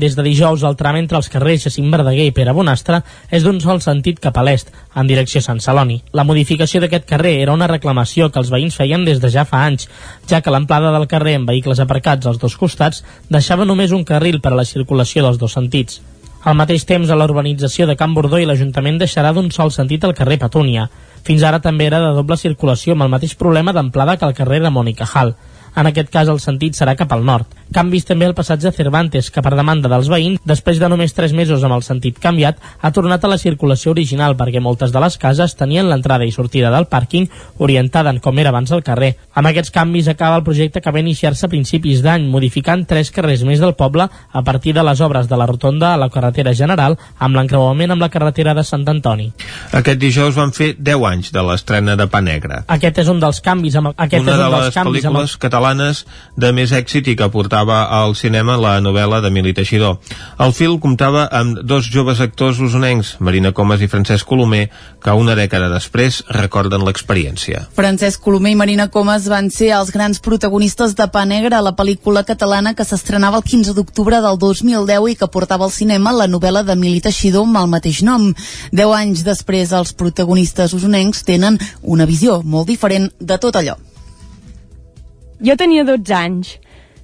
Des 0.00 0.14
de 0.16 0.22
dijous, 0.24 0.62
el 0.64 0.76
tram 0.76 0.96
entre 0.96 1.18
els 1.18 1.28
carrers 1.32 1.66
Jacint 1.66 1.90
Verdaguer 1.92 2.24
i 2.30 2.32
Pere 2.36 2.54
Bonastre 2.56 3.02
és 3.28 3.44
d'un 3.44 3.58
sol 3.60 3.82
sentit 3.84 4.22
cap 4.24 4.36
a 4.36 4.44
l'est, 4.46 4.70
en 4.96 5.08
direcció 5.10 5.42
Sant 5.44 5.60
Celoni. 5.60 5.98
La 6.16 6.24
modificació 6.24 6.80
d'aquest 6.80 7.04
carrer 7.10 7.34
era 7.42 7.52
una 7.52 7.68
reclamació 7.68 8.30
que 8.32 8.40
els 8.40 8.52
veïns 8.52 8.76
feien 8.80 9.04
des 9.04 9.20
de 9.20 9.28
ja 9.34 9.44
fa 9.44 9.66
anys, 9.68 9.90
ja 10.28 10.40
que 10.40 10.54
l'amplada 10.54 10.92
del 10.94 11.04
carrer 11.10 11.34
amb 11.36 11.52
vehicles 11.52 11.82
aparcats 11.84 12.28
als 12.28 12.40
dos 12.40 12.56
costats 12.56 13.02
deixava 13.28 13.66
només 13.68 13.92
un 13.92 14.04
carril 14.04 14.40
per 14.40 14.54
a 14.54 14.60
la 14.60 14.64
circulació 14.64 15.24
dels 15.26 15.40
dos 15.42 15.56
sentits. 15.58 16.00
Al 16.44 16.56
mateix 16.56 16.86
temps, 16.88 17.10
a 17.10 17.18
la 17.18 17.26
urbanització 17.28 17.84
de 17.90 17.96
Can 18.00 18.14
Bordó 18.14 18.40
i 18.40 18.48
l'Ajuntament 18.48 19.02
deixarà 19.02 19.34
d'un 19.36 19.50
sol 19.52 19.72
sentit 19.74 20.04
el 20.08 20.16
carrer 20.16 20.40
Petúnia. 20.40 20.88
Fins 21.28 21.44
ara 21.44 21.60
també 21.60 21.90
era 21.90 22.00
de 22.00 22.14
doble 22.16 22.40
circulació 22.40 22.96
amb 22.96 23.04
el 23.04 23.12
mateix 23.12 23.34
problema 23.36 23.76
d'amplada 23.76 24.16
que 24.16 24.24
el 24.24 24.36
carrer 24.40 24.62
Ramon 24.62 24.88
i 24.88 24.96
Cajal. 24.96 25.34
En 25.76 25.86
aquest 25.90 26.08
cas 26.12 26.28
el 26.32 26.40
sentit 26.40 26.76
serà 26.76 26.94
cap 26.96 27.10
al 27.12 27.24
nord. 27.24 27.50
Canvis 27.74 28.06
també 28.08 28.24
al 28.24 28.34
passatge 28.34 28.70
Cervantes, 28.72 29.28
que 29.30 29.42
per 29.42 29.52
demanda 29.58 29.90
dels 29.92 30.08
veïns, 30.08 30.40
després 30.46 30.78
de 30.80 30.88
només 30.88 31.12
3 31.12 31.34
mesos 31.36 31.64
amb 31.66 31.76
el 31.76 31.82
sentit 31.84 32.16
canviat, 32.22 32.60
ha 32.80 32.92
tornat 32.96 33.24
a 33.24 33.28
la 33.28 33.38
circulació 33.38 33.90
original 33.92 34.36
perquè 34.38 34.62
moltes 34.62 34.94
de 34.94 35.02
les 35.02 35.18
cases 35.20 35.56
tenien 35.58 35.90
l'entrada 35.90 36.24
i 36.24 36.32
sortida 36.32 36.70
del 36.72 36.86
pàrquing 36.88 37.26
orientada 37.58 38.14
en 38.14 38.20
com 38.24 38.38
era 38.38 38.54
abans 38.54 38.72
el 38.72 38.84
carrer. 38.86 39.16
Amb 39.34 39.50
aquests 39.50 39.74
canvis 39.74 40.08
acaba 40.08 40.38
el 40.40 40.46
projecte 40.46 40.80
que 40.80 40.92
va 40.94 41.02
iniciar-se 41.02 41.46
a 41.46 41.52
principis 41.52 42.00
d'any, 42.06 42.24
modificant 42.30 42.86
tres 42.88 43.10
carrers 43.10 43.44
més 43.44 43.60
del 43.60 43.74
poble 43.76 44.08
a 44.08 44.42
partir 44.46 44.72
de 44.74 44.84
les 44.86 45.00
obres 45.04 45.28
de 45.28 45.36
la 45.36 45.46
rotonda 45.50 45.92
a 45.92 46.00
la 46.00 46.08
carretera 46.08 46.54
general 46.54 46.96
amb 47.18 47.36
l'encreuament 47.36 47.92
amb 47.92 48.06
la 48.06 48.10
carretera 48.12 48.54
de 48.54 48.64
Sant 48.64 48.86
Antoni. 48.88 49.28
Aquest 49.76 50.00
dijous 50.00 50.38
van 50.38 50.54
fer 50.56 50.72
10 50.78 51.04
anys 51.10 51.32
de 51.34 51.44
l'estrena 51.44 51.96
de 52.00 52.08
Pa 52.08 52.22
Negre. 52.24 52.62
Aquest 52.72 53.02
és 53.04 53.12
un 53.12 53.20
dels 53.20 53.42
canvis 53.44 53.76
amb 53.76 53.92
aquest 53.92 54.22
Una 54.22 54.32
és 54.32 54.38
de 54.38 54.46
un 54.46 54.56
dels 54.56 54.66
les 54.70 54.78
canvis 54.80 55.04
amb 55.04 55.20
pel·lícules 55.20 55.36
catalanes 55.66 56.04
de 56.36 56.52
més 56.52 56.72
èxit 56.72 57.08
i 57.08 57.16
que 57.16 57.26
portava 57.32 57.86
al 57.90 58.14
cinema 58.14 58.56
la 58.60 58.76
novel·la 58.80 59.20
d'Emili 59.22 59.54
Teixidor. 59.56 59.98
El 60.38 60.52
film 60.52 60.78
comptava 60.78 61.26
amb 61.32 61.62
dos 61.64 61.88
joves 61.90 62.20
actors 62.20 62.60
usonencs, 62.60 63.16
Marina 63.20 63.52
Comas 63.52 63.80
i 63.82 63.88
Francesc 63.88 64.26
Colomer, 64.26 64.68
que 65.02 65.12
una 65.16 65.34
dècada 65.34 65.70
després 65.72 66.22
recorden 66.28 66.84
l'experiència. 66.84 67.66
Francesc 67.74 68.20
Colomer 68.22 68.52
i 68.52 68.58
Marina 68.60 68.88
Comas 68.88 69.28
van 69.28 69.50
ser 69.50 69.72
els 69.76 69.90
grans 69.90 70.20
protagonistes 70.20 70.94
de 70.94 71.08
Pa 71.08 71.24
Negre, 71.24 71.58
la 71.62 71.74
pel·lícula 71.74 72.24
catalana 72.24 72.74
que 72.74 72.84
s'estrenava 72.84 73.40
el 73.40 73.46
15 73.46 73.74
d'octubre 73.74 74.20
del 74.22 74.38
2010 74.38 75.10
i 75.10 75.16
que 75.16 75.30
portava 75.32 75.66
al 75.66 75.74
cinema 75.74 76.12
la 76.12 76.28
novel·la 76.28 76.62
d'Emili 76.66 77.00
Teixidor 77.00 77.48
amb 77.48 77.62
el 77.62 77.72
mateix 77.72 78.04
nom. 78.06 78.30
Deu 78.72 78.92
anys 78.92 79.24
després, 79.26 79.72
els 79.72 79.96
protagonistes 79.96 80.76
usonencs 80.76 81.24
tenen 81.26 81.58
una 81.82 82.06
visió 82.06 82.42
molt 82.44 82.68
diferent 82.68 83.10
de 83.18 83.40
tot 83.40 83.56
allò. 83.56 83.78
Jo 85.44 85.56
tenia 85.58 85.84
12 85.84 86.14
anys, 86.16 86.56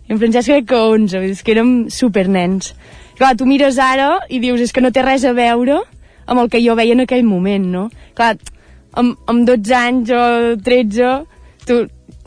i 0.08 0.14
en 0.14 0.20
Francesc 0.20 0.48
crec 0.48 0.68
que 0.70 0.78
11, 0.78 1.18
vull 1.18 1.30
dir, 1.30 1.36
és 1.36 1.42
que 1.44 1.52
érem 1.54 1.72
supernens. 1.92 2.72
Clar, 3.18 3.34
tu 3.36 3.46
mires 3.46 3.78
ara 3.78 4.14
i 4.32 4.40
dius, 4.42 4.62
és 4.64 4.72
que 4.72 4.82
no 4.82 4.90
té 4.92 5.04
res 5.04 5.26
a 5.28 5.34
veure 5.36 5.82
amb 6.26 6.40
el 6.40 6.48
que 6.48 6.62
jo 6.64 6.76
veia 6.78 6.96
en 6.96 7.04
aquell 7.04 7.26
moment, 7.26 7.66
no? 7.68 7.88
Clar, 8.16 8.36
amb, 8.98 9.18
amb 9.28 9.44
12 9.48 9.74
anys 9.76 10.12
o 10.16 10.22
13, 10.64 11.12
tu, 11.68 11.82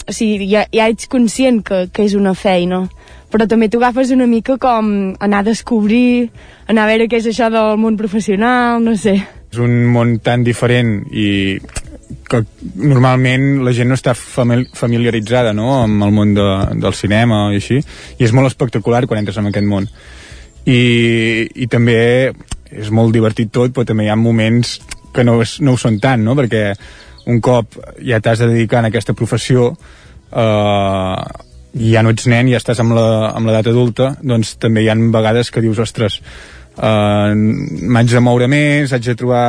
o 0.05 0.13
sigui, 0.13 0.49
ja, 0.51 0.65
ja 0.73 0.89
ets 0.91 1.09
conscient 1.11 1.63
que, 1.65 1.85
que 1.93 2.05
és 2.05 2.13
una 2.17 2.35
feina, 2.37 2.83
però 3.33 3.47
també 3.49 3.69
t'ho 3.69 3.81
agafes 3.81 4.13
una 4.13 4.27
mica 4.29 4.59
com 4.61 5.15
anar 5.19 5.41
a 5.41 5.49
descobrir, 5.49 6.29
anar 6.69 6.85
a 6.85 6.91
veure 6.93 7.09
què 7.09 7.19
és 7.19 7.31
això 7.31 7.49
del 7.53 7.81
món 7.81 7.97
professional, 7.97 8.83
no 8.83 8.93
sé. 8.99 9.17
És 9.51 9.61
un 9.61 9.85
món 9.91 10.19
tan 10.23 10.45
diferent 10.45 10.99
i 11.11 11.57
que 12.29 12.41
normalment 12.75 13.63
la 13.65 13.73
gent 13.73 13.89
no 13.89 13.97
està 13.97 14.13
famili 14.17 14.67
familiaritzada 14.77 15.53
no? 15.57 15.81
amb 15.83 16.05
el 16.05 16.13
món 16.13 16.33
de, 16.37 16.49
del 16.81 16.93
cinema 16.93 17.47
i 17.53 17.61
així, 17.61 17.79
i 18.19 18.27
és 18.27 18.33
molt 18.35 18.51
espectacular 18.51 19.05
quan 19.07 19.21
entres 19.21 19.39
en 19.41 19.49
aquest 19.49 19.67
món 19.69 19.87
i, 20.65 20.81
i 21.55 21.67
també 21.71 21.97
és 22.75 22.91
molt 22.91 23.13
divertit 23.13 23.51
tot, 23.53 23.73
però 23.73 23.85
també 23.87 24.05
hi 24.05 24.11
ha 24.11 24.17
moments 24.19 24.79
que 25.15 25.23
no, 25.23 25.39
és, 25.43 25.59
no 25.63 25.75
ho 25.75 25.79
són 25.79 25.99
tant, 26.03 26.23
no? 26.25 26.35
perquè 26.37 26.67
un 27.31 27.41
cop 27.41 27.77
ja 28.05 28.19
t'has 28.21 28.41
de 28.43 28.51
dedicar 28.51 28.83
a 28.83 28.89
aquesta 28.89 29.15
professió 29.17 29.71
eh, 29.71 31.21
i 31.75 31.91
ja 31.93 32.03
no 32.03 32.13
ets 32.13 32.27
nen, 32.31 32.49
ja 32.51 32.59
estàs 32.61 32.79
amb 32.81 32.95
l'edat 32.95 33.69
adulta, 33.71 34.13
doncs 34.21 34.55
també 34.61 34.83
hi 34.83 34.89
ha 34.91 34.95
vegades 34.95 35.51
que 35.51 35.63
dius, 35.63 35.81
ostres, 35.83 36.21
eh, 36.77 37.31
m'haig 37.35 38.11
de 38.13 38.23
moure 38.23 38.49
més, 38.51 38.93
haig 38.93 39.09
de 39.09 39.17
trobar 39.19 39.45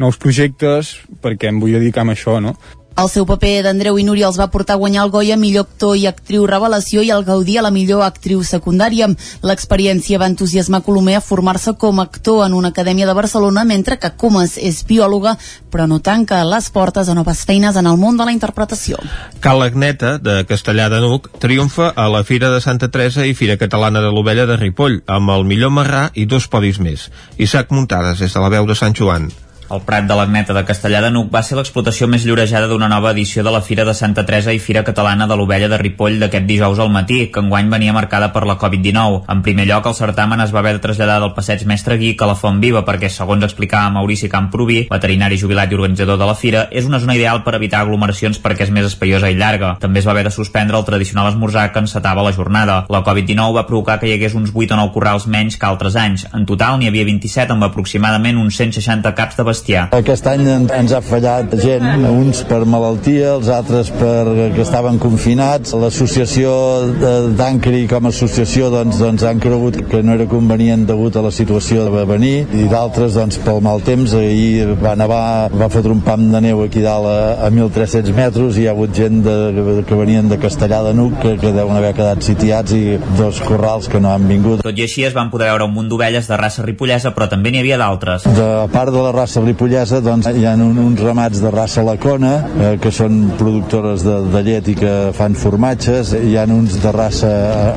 nous 0.00 0.18
projectes 0.20 0.96
perquè 1.22 1.52
em 1.52 1.60
vull 1.62 1.76
dedicar 1.76 2.06
a 2.06 2.14
això, 2.16 2.40
no? 2.40 2.56
El 3.00 3.08
seu 3.08 3.24
paper 3.24 3.62
d'Andreu 3.64 3.96
i 3.96 4.02
Núria 4.04 4.26
els 4.28 4.36
va 4.36 4.50
portar 4.52 4.74
a 4.74 4.80
guanyar 4.80 5.04
el 5.06 5.12
Goya 5.14 5.36
millor 5.40 5.64
actor 5.64 5.94
i 5.96 6.02
actriu 6.08 6.42
revelació 6.48 7.00
i 7.06 7.12
el 7.14 7.22
Gaudí 7.24 7.56
a 7.56 7.62
la 7.64 7.70
millor 7.72 8.02
actriu 8.04 8.42
secundària. 8.44 9.06
L'experiència 9.46 10.18
va 10.20 10.28
entusiasmar 10.28 10.82
Colomer 10.84 11.14
a 11.16 11.22
formar-se 11.24 11.72
com 11.80 12.00
a 12.00 12.04
actor 12.04 12.42
en 12.44 12.52
una 12.58 12.74
acadèmia 12.74 13.06
de 13.08 13.14
Barcelona, 13.16 13.64
mentre 13.64 13.96
que 13.96 14.12
Comas 14.20 14.58
és 14.58 14.82
biòloga, 14.84 15.36
però 15.72 15.86
no 15.88 16.02
tanca 16.04 16.42
les 16.44 16.68
portes 16.74 17.08
a 17.08 17.16
noves 17.16 17.44
feines 17.48 17.78
en 17.80 17.88
el 17.88 17.96
món 17.96 18.20
de 18.20 18.26
la 18.28 18.36
interpretació. 18.36 19.00
Cal 19.40 19.62
Agneta, 19.64 20.18
de 20.18 20.42
Castellà 20.44 20.90
de 20.92 21.00
Nuc, 21.00 21.30
triomfa 21.40 21.94
a 21.96 22.08
la 22.12 22.24
Fira 22.24 22.50
de 22.52 22.60
Santa 22.60 22.90
Teresa 22.90 23.24
i 23.24 23.36
Fira 23.38 23.56
Catalana 23.56 24.02
de 24.04 24.10
l'Ovella 24.12 24.44
de 24.50 24.58
Ripoll, 24.60 25.00
amb 25.06 25.32
el 25.38 25.46
millor 25.48 25.72
marrà 25.72 26.10
i 26.12 26.26
dos 26.26 26.50
podis 26.52 26.82
més. 26.82 27.08
Isaac 27.38 27.72
Muntades, 27.72 28.18
des 28.20 28.34
de 28.34 28.44
la 28.44 28.52
veu 28.52 28.68
de 28.68 28.76
Sant 28.76 28.98
Joan. 28.98 29.30
El 29.70 29.84
Prat 29.86 30.02
de 30.02 30.14
l'Agneta 30.18 30.50
de 30.50 30.64
Castellà 30.66 30.98
de 31.04 31.12
Nuc 31.14 31.28
va 31.30 31.44
ser 31.46 31.54
l'explotació 31.54 32.08
més 32.10 32.24
llorejada 32.26 32.66
d'una 32.66 32.88
nova 32.90 33.12
edició 33.14 33.44
de 33.46 33.52
la 33.54 33.60
Fira 33.62 33.84
de 33.86 33.92
Santa 33.94 34.24
Teresa 34.26 34.50
i 34.50 34.58
Fira 34.58 34.80
Catalana 34.82 35.28
de 35.30 35.36
l'Ovella 35.38 35.68
de 35.70 35.76
Ripoll 35.78 36.16
d'aquest 36.18 36.48
dijous 36.48 36.80
al 36.82 36.90
matí, 36.90 37.20
que 37.30 37.38
enguany 37.38 37.68
venia 37.70 37.94
marcada 37.94 38.32
per 38.34 38.42
la 38.50 38.56
Covid-19. 38.58 39.20
En 39.30 39.44
primer 39.46 39.68
lloc, 39.68 39.86
el 39.86 39.94
certamen 39.94 40.42
es 40.42 40.50
va 40.50 40.58
haver 40.58 40.72
de 40.74 40.82
traslladar 40.82 41.20
del 41.22 41.34
passeig 41.36 41.62
Mestre 41.70 42.00
Guic 42.00 42.24
a 42.24 42.26
la 42.32 42.34
Font 42.40 42.58
Viva 42.58 42.82
perquè, 42.88 43.12
segons 43.14 43.46
explicava 43.46 43.92
Maurici 43.94 44.26
Camproví, 44.32 44.80
veterinari 44.90 45.38
jubilat 45.38 45.70
i 45.70 45.78
organitzador 45.78 46.18
de 46.18 46.28
la 46.32 46.34
Fira, 46.34 46.64
és 46.74 46.90
una 46.90 46.98
zona 46.98 47.14
ideal 47.14 47.44
per 47.46 47.54
evitar 47.60 47.84
aglomeracions 47.84 48.42
perquè 48.42 48.66
és 48.66 48.74
més 48.74 48.90
espaiosa 48.90 49.30
i 49.30 49.38
llarga. 49.38 49.76
També 49.78 50.02
es 50.02 50.10
va 50.10 50.16
haver 50.16 50.26
de 50.26 50.34
suspendre 50.34 50.82
el 50.82 50.88
tradicional 50.90 51.30
esmorzar 51.30 51.68
que 51.70 51.84
encetava 51.84 52.26
la 52.26 52.34
jornada. 52.34 52.80
La 52.90 53.04
Covid-19 53.06 53.54
va 53.60 53.66
provocar 53.70 54.00
que 54.02 54.10
hi 54.10 54.18
hagués 54.18 54.34
uns 54.34 54.50
8 54.50 54.74
o 54.74 54.82
9 54.82 54.94
corrals 54.98 55.30
menys 55.30 55.54
que 55.54 55.70
altres 55.70 55.94
anys. 55.94 56.26
En 56.34 56.42
total 56.50 56.82
n'hi 56.82 56.90
havia 56.90 57.06
27 57.06 57.54
amb 57.54 57.70
aproximadament 57.70 58.42
uns 58.42 58.58
160 58.58 59.14
caps 59.14 59.38
de 59.38 59.46
bestiar. 59.60 59.88
Aquest 59.92 60.26
any 60.26 60.46
en- 60.48 60.70
ens 60.72 60.92
ha 60.92 61.00
fallat 61.00 61.52
gent, 61.60 61.84
uns 62.08 62.42
per 62.44 62.64
malaltia, 62.64 63.34
els 63.36 63.48
altres 63.48 63.90
per 63.90 64.24
que 64.54 64.62
estaven 64.62 64.98
confinats. 64.98 65.72
L'associació 65.74 66.50
de- 66.98 67.34
d'Ancri 67.36 67.86
com 67.88 68.06
a 68.06 68.08
associació 68.08 68.70
doncs, 68.70 68.98
doncs 68.98 69.22
han 69.22 69.38
cregut 69.38 69.76
que 69.88 70.02
no 70.02 70.14
era 70.14 70.26
convenient 70.26 70.86
degut 70.86 71.16
a 71.16 71.22
la 71.22 71.30
situació 71.30 71.84
de 71.84 72.04
venir 72.04 72.46
i 72.54 72.64
d'altres 72.68 73.14
doncs, 73.14 73.38
pel 73.38 73.60
mal 73.60 73.80
temps. 73.82 74.14
Ahir 74.14 74.76
va 74.82 74.94
nevar, 74.96 75.50
va 75.52 75.68
fotre 75.68 75.92
un 75.92 76.00
pam 76.00 76.30
de 76.32 76.40
neu 76.40 76.62
aquí 76.64 76.80
dalt 76.80 77.06
a, 77.06 77.46
a 77.46 77.50
1.300 77.50 78.14
metres 78.14 78.56
i 78.56 78.62
hi 78.62 78.66
ha 78.68 78.72
hagut 78.72 78.94
gent 78.94 79.22
de, 79.24 79.84
que 79.86 79.94
venien 79.94 80.28
de 80.28 80.38
Castellà 80.38 80.82
de 80.84 80.94
Nuc 80.94 81.18
que, 81.20 81.36
que 81.38 81.52
deuen 81.52 81.76
haver 81.76 81.94
quedat 81.94 82.22
sitiats 82.22 82.72
i 82.72 82.98
dos 83.18 83.40
corrals 83.40 83.88
que 83.88 84.00
no 84.00 84.10
han 84.12 84.26
vingut. 84.28 84.62
Tot 84.62 84.76
i 84.78 84.82
així 84.82 85.04
es 85.04 85.14
van 85.14 85.30
poder 85.30 85.48
veure 85.50 85.64
un 85.64 85.74
munt 85.74 85.88
d'ovelles 85.90 86.26
de 86.28 86.36
raça 86.36 86.62
ripollesa, 86.62 87.14
però 87.14 87.28
també 87.28 87.50
n'hi 87.50 87.60
havia 87.60 87.78
d'altres. 87.78 88.24
De 88.24 88.66
part 88.72 88.92
de 88.92 89.02
la 89.02 89.12
raça 89.12 89.40
Ripollesa 89.50 89.98
doncs, 89.98 90.28
hi 90.30 90.44
ha 90.46 90.52
un, 90.54 90.78
uns 90.78 91.00
ramats 91.02 91.40
de 91.42 91.50
raça 91.50 91.82
lacona 91.82 92.32
eh, 92.38 92.74
que 92.78 92.92
són 92.94 93.32
productores 93.38 94.04
de, 94.06 94.14
de 94.30 94.42
llet 94.46 94.68
i 94.70 94.74
que 94.78 94.92
fan 95.16 95.34
formatges. 95.34 96.12
Hi 96.14 96.36
ha 96.38 96.44
uns 96.54 96.76
de 96.78 96.92
raça 96.94 97.30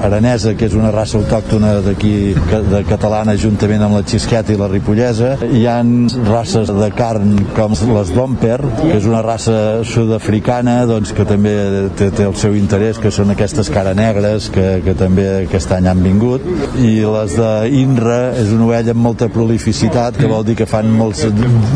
aranesa 0.06 0.54
que 0.58 0.68
és 0.70 0.76
una 0.78 0.92
raça 0.94 1.18
autòctona 1.18 1.80
d'aquí 1.82 2.14
de 2.70 2.84
catalana 2.86 3.34
juntament 3.42 3.82
amb 3.88 3.98
la 3.98 4.04
xisqueta 4.06 4.54
i 4.54 4.60
la 4.60 4.68
ripollesa. 4.70 5.32
Hi 5.50 5.64
ha 5.66 5.80
races 6.28 6.70
de 6.70 6.90
carn 6.94 7.42
com 7.58 7.74
les 7.96 8.14
Domper 8.14 8.60
que 8.84 8.94
és 9.00 9.10
una 9.10 9.24
raça 9.26 9.58
sud-africana 9.88 10.84
doncs, 10.90 11.16
que 11.18 11.26
també 11.26 11.56
té, 11.98 12.12
té 12.14 12.28
el 12.30 12.38
seu 12.38 12.54
interès 12.60 13.02
que 13.02 13.10
són 13.14 13.34
aquestes 13.34 13.72
cara 13.74 13.96
negres 13.98 14.52
que, 14.54 14.68
que 14.86 14.94
també 15.00 15.26
aquest 15.40 15.74
any 15.74 15.90
han 15.90 16.06
vingut. 16.06 16.46
I 16.78 16.94
les 17.18 17.34
d'Inra 17.40 18.22
és 18.38 18.54
una 18.54 18.70
ovella 18.70 18.94
amb 18.94 19.08
molta 19.10 19.32
prolificitat 19.34 20.22
que 20.22 20.30
vol 20.30 20.46
dir 20.46 20.60
que 20.62 20.70
fan 20.70 20.94
molts, 20.94 21.26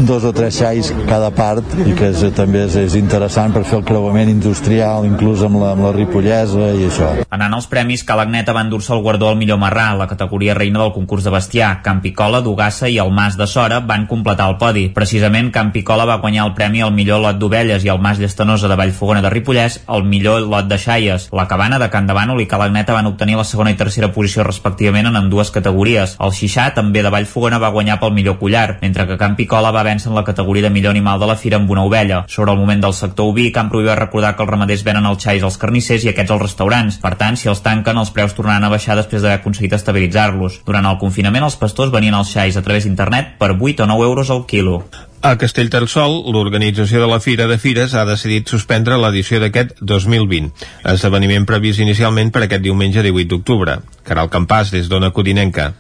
dos 0.08 0.24
o 0.24 0.34
tres 0.34 0.58
xais 0.60 0.91
cada 1.08 1.30
part 1.36 1.64
i 1.86 1.94
que 1.98 2.12
és, 2.12 2.24
també 2.36 2.64
és, 2.66 2.76
és 2.80 2.95
interessant 2.99 3.54
per 3.56 3.64
fer 3.68 3.80
el 3.80 3.86
creuament 3.88 4.30
industrial 4.32 5.06
inclús 5.08 5.44
amb 5.45 5.60
la, 5.62 5.72
amb 5.76 5.86
la 5.88 5.94
ripollesa 5.95 6.72
i 6.78 6.88
això. 6.88 7.12
Anant 7.34 7.58
als 7.58 7.68
premis, 7.72 8.04
Calagneta 8.08 8.56
va 8.56 8.64
endur-se 8.66 8.94
el 8.95 9.04
guardó 9.06 9.30
al 9.30 9.40
millor 9.40 9.60
marrà, 9.62 9.90
la 9.98 10.08
categoria 10.10 10.56
reina 10.58 10.82
del 10.84 10.94
concurs 10.95 11.26
de 11.26 11.34
bestiar. 11.34 11.72
Campicola, 11.86 12.41
Dugassa 12.45 12.90
i 12.90 12.98
el 13.02 13.12
Mas 13.14 13.38
de 13.38 13.48
Sora 13.48 13.80
van 13.80 14.08
completar 14.08 14.49
el 14.52 14.58
podi. 14.62 14.88
Precisament, 14.95 15.52
Campicola 15.54 16.08
va 16.10 16.20
guanyar 16.24 16.48
el 16.48 16.56
premi 16.58 16.82
al 16.82 16.94
millor 16.95 17.22
lot 17.24 17.40
d'ovelles 17.40 17.86
i 17.86 17.91
el 17.94 18.02
Mas 18.02 18.22
Llestanosa 18.22 18.70
de 18.72 18.80
Vallfogona 18.80 19.22
de 19.26 19.32
Ripollès 19.34 19.82
el 19.88 20.04
millor 20.04 20.41
lot 20.48 20.68
de 20.68 20.78
xaies. 20.78 21.30
La 21.32 21.48
Cabana 21.48 21.80
de 21.80 21.90
Can 21.94 22.08
Davànol 22.10 22.41
i 22.41 22.48
Calagneta 22.49 22.95
van 22.95 23.10
obtenir 23.10 23.38
la 23.38 23.45
segona 23.48 23.72
i 23.72 23.80
tercera 23.80 24.12
posició 24.14 24.45
respectivament 24.48 25.08
en 25.08 25.30
dues 25.30 25.52
categories. 25.52 26.18
El 26.24 26.34
Xixà, 26.36 26.70
també 26.76 27.04
de 27.04 27.12
Vallfogona, 27.14 27.60
va 27.62 27.74
guanyar 27.74 27.99
pel 28.02 28.16
millor 28.16 28.38
collar, 28.41 28.78
mentre 28.82 29.08
que 29.08 29.20
Campicola 29.20 29.66
va 29.76 29.84
vèncer 29.88 30.10
en 30.11 30.15
la 30.15 30.23
categoria 30.27 30.68
de 30.68 30.72
millor 30.73 30.95
animal 30.95 31.19
de 31.19 31.27
la 31.30 31.35
fira 31.35 31.57
amb 31.57 31.69
una 31.72 31.84
ovella. 31.88 32.23
Sobre 32.27 32.52
el 32.52 32.60
moment 32.60 32.81
del 32.84 32.94
sector 32.94 33.31
oví, 33.31 33.52
Camproví 33.52 33.88
va 33.88 33.95
recordar 33.99 34.35
que 34.35 34.44
els 34.45 34.52
ramaders 34.52 34.84
venen 34.88 35.06
els 35.06 35.23
xais 35.23 35.44
als 35.44 35.57
carnissers 35.57 36.06
i 36.06 36.11
aquests 36.14 36.35
als 36.35 36.45
restaurants. 36.45 36.99
Per 37.03 37.14
tant, 37.19 37.38
si 37.38 37.49
els 37.52 37.64
tanquen, 37.65 37.98
els 37.98 38.14
preus 38.15 38.35
tornaran 38.38 38.68
a 38.68 38.72
baixar 38.73 38.95
després 38.99 39.22
d'haver 39.22 39.41
aconseguit 39.41 39.73
estabilitzar-los. 39.77 40.61
Durant 40.65 40.85
el 40.85 40.98
confinament, 41.02 41.45
els 41.48 41.60
pastors 41.60 41.94
venien 41.94 42.18
els 42.18 42.31
xais 42.34 42.57
a 42.57 42.64
través 42.65 42.88
d'internet 42.88 43.38
per 43.38 43.53
8 43.56 43.84
o 43.84 43.91
9 43.94 44.10
euros 44.11 44.31
al 44.31 44.45
quilo. 44.45 44.84
A 45.22 45.34
Castellterçol, 45.35 46.19
l'organització 46.30 47.02
de 47.02 47.07
la 47.10 47.18
Fira 47.19 47.48
de 47.49 47.57
Fires 47.57 47.95
ha 47.98 48.06
decidit 48.06 48.48
suspendre 48.48 48.99
l'edició 49.02 49.41
d'aquest 49.41 49.73
2020, 49.81 50.52
esdeveniment 50.94 51.48
previst 51.49 51.81
inicialment 51.81 52.30
per 52.31 52.45
aquest 52.45 52.61
diumenge 52.61 53.02
18 53.02 53.34
d'octubre. 53.34 53.80
Caral 54.06 54.30
Campàs, 54.30 54.72
des 54.72 54.88
d'Ona 54.91 55.10
Codinenca. 55.11 55.72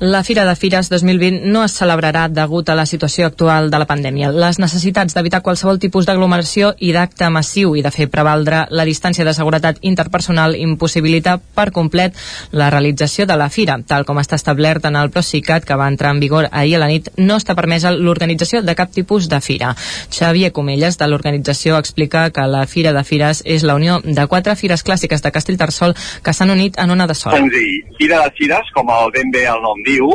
La 0.00 0.24
Fira 0.24 0.44
de 0.44 0.56
Fires 0.56 0.88
2020 0.90 1.46
no 1.46 1.62
es 1.62 1.76
celebrarà 1.78 2.24
degut 2.26 2.68
a 2.68 2.74
la 2.74 2.86
situació 2.90 3.26
actual 3.28 3.70
de 3.70 3.78
la 3.78 3.86
pandèmia. 3.86 4.32
Les 4.34 4.58
necessitats 4.58 5.14
d'evitar 5.14 5.42
qualsevol 5.46 5.78
tipus 5.78 6.08
d'aglomeració 6.08 6.72
i 6.82 6.90
d'acte 6.96 7.28
massiu 7.30 7.76
i 7.78 7.84
de 7.84 7.92
fer 7.94 8.08
prevaldre 8.10 8.64
la 8.70 8.86
distància 8.88 9.24
de 9.24 9.34
seguretat 9.36 9.78
interpersonal 9.82 10.56
impossibilita 10.58 11.36
per 11.38 11.70
complet 11.70 12.18
la 12.50 12.70
realització 12.74 13.26
de 13.30 13.36
la 13.38 13.48
Fira. 13.48 13.76
Tal 13.86 14.06
com 14.08 14.18
està 14.18 14.34
establert 14.40 14.88
en 14.90 14.98
el 14.98 15.12
Procicat, 15.14 15.64
que 15.68 15.78
va 15.78 15.86
entrar 15.86 16.10
en 16.16 16.20
vigor 16.24 16.48
ahir 16.50 16.74
a 16.76 16.82
la 16.82 16.90
nit, 16.90 17.12
no 17.18 17.38
està 17.38 17.54
permesa 17.54 17.94
l'organització 17.94 18.62
de 18.66 18.74
cap 18.74 18.90
tipus 18.90 19.28
de 19.28 19.40
fira. 19.40 19.74
Xavier 20.10 20.50
Comelles, 20.50 20.98
de 20.98 21.06
l'organització, 21.06 21.78
explica 21.78 22.28
que 22.30 22.48
la 22.48 22.66
Fira 22.66 22.92
de 22.92 23.04
Fires 23.04 23.44
és 23.46 23.62
la 23.62 23.78
unió 23.78 24.00
de 24.02 24.26
quatre 24.26 24.56
fires 24.56 24.82
clàssiques 24.82 25.22
de 25.22 25.30
Castellterçol 25.30 25.94
que 26.24 26.34
s'han 26.34 26.50
unit 26.50 26.78
en 26.78 26.90
una 26.90 27.06
de 27.06 27.14
sola. 27.14 27.38
Senzill. 27.38 27.84
Fira 27.98 28.24
de 28.24 28.34
Fires, 28.38 28.74
com 28.74 28.90
el 28.90 29.14
ben 29.14 29.30
bé 29.30 29.46
el 29.46 29.62
nom 29.62 29.81
diu, 29.86 30.10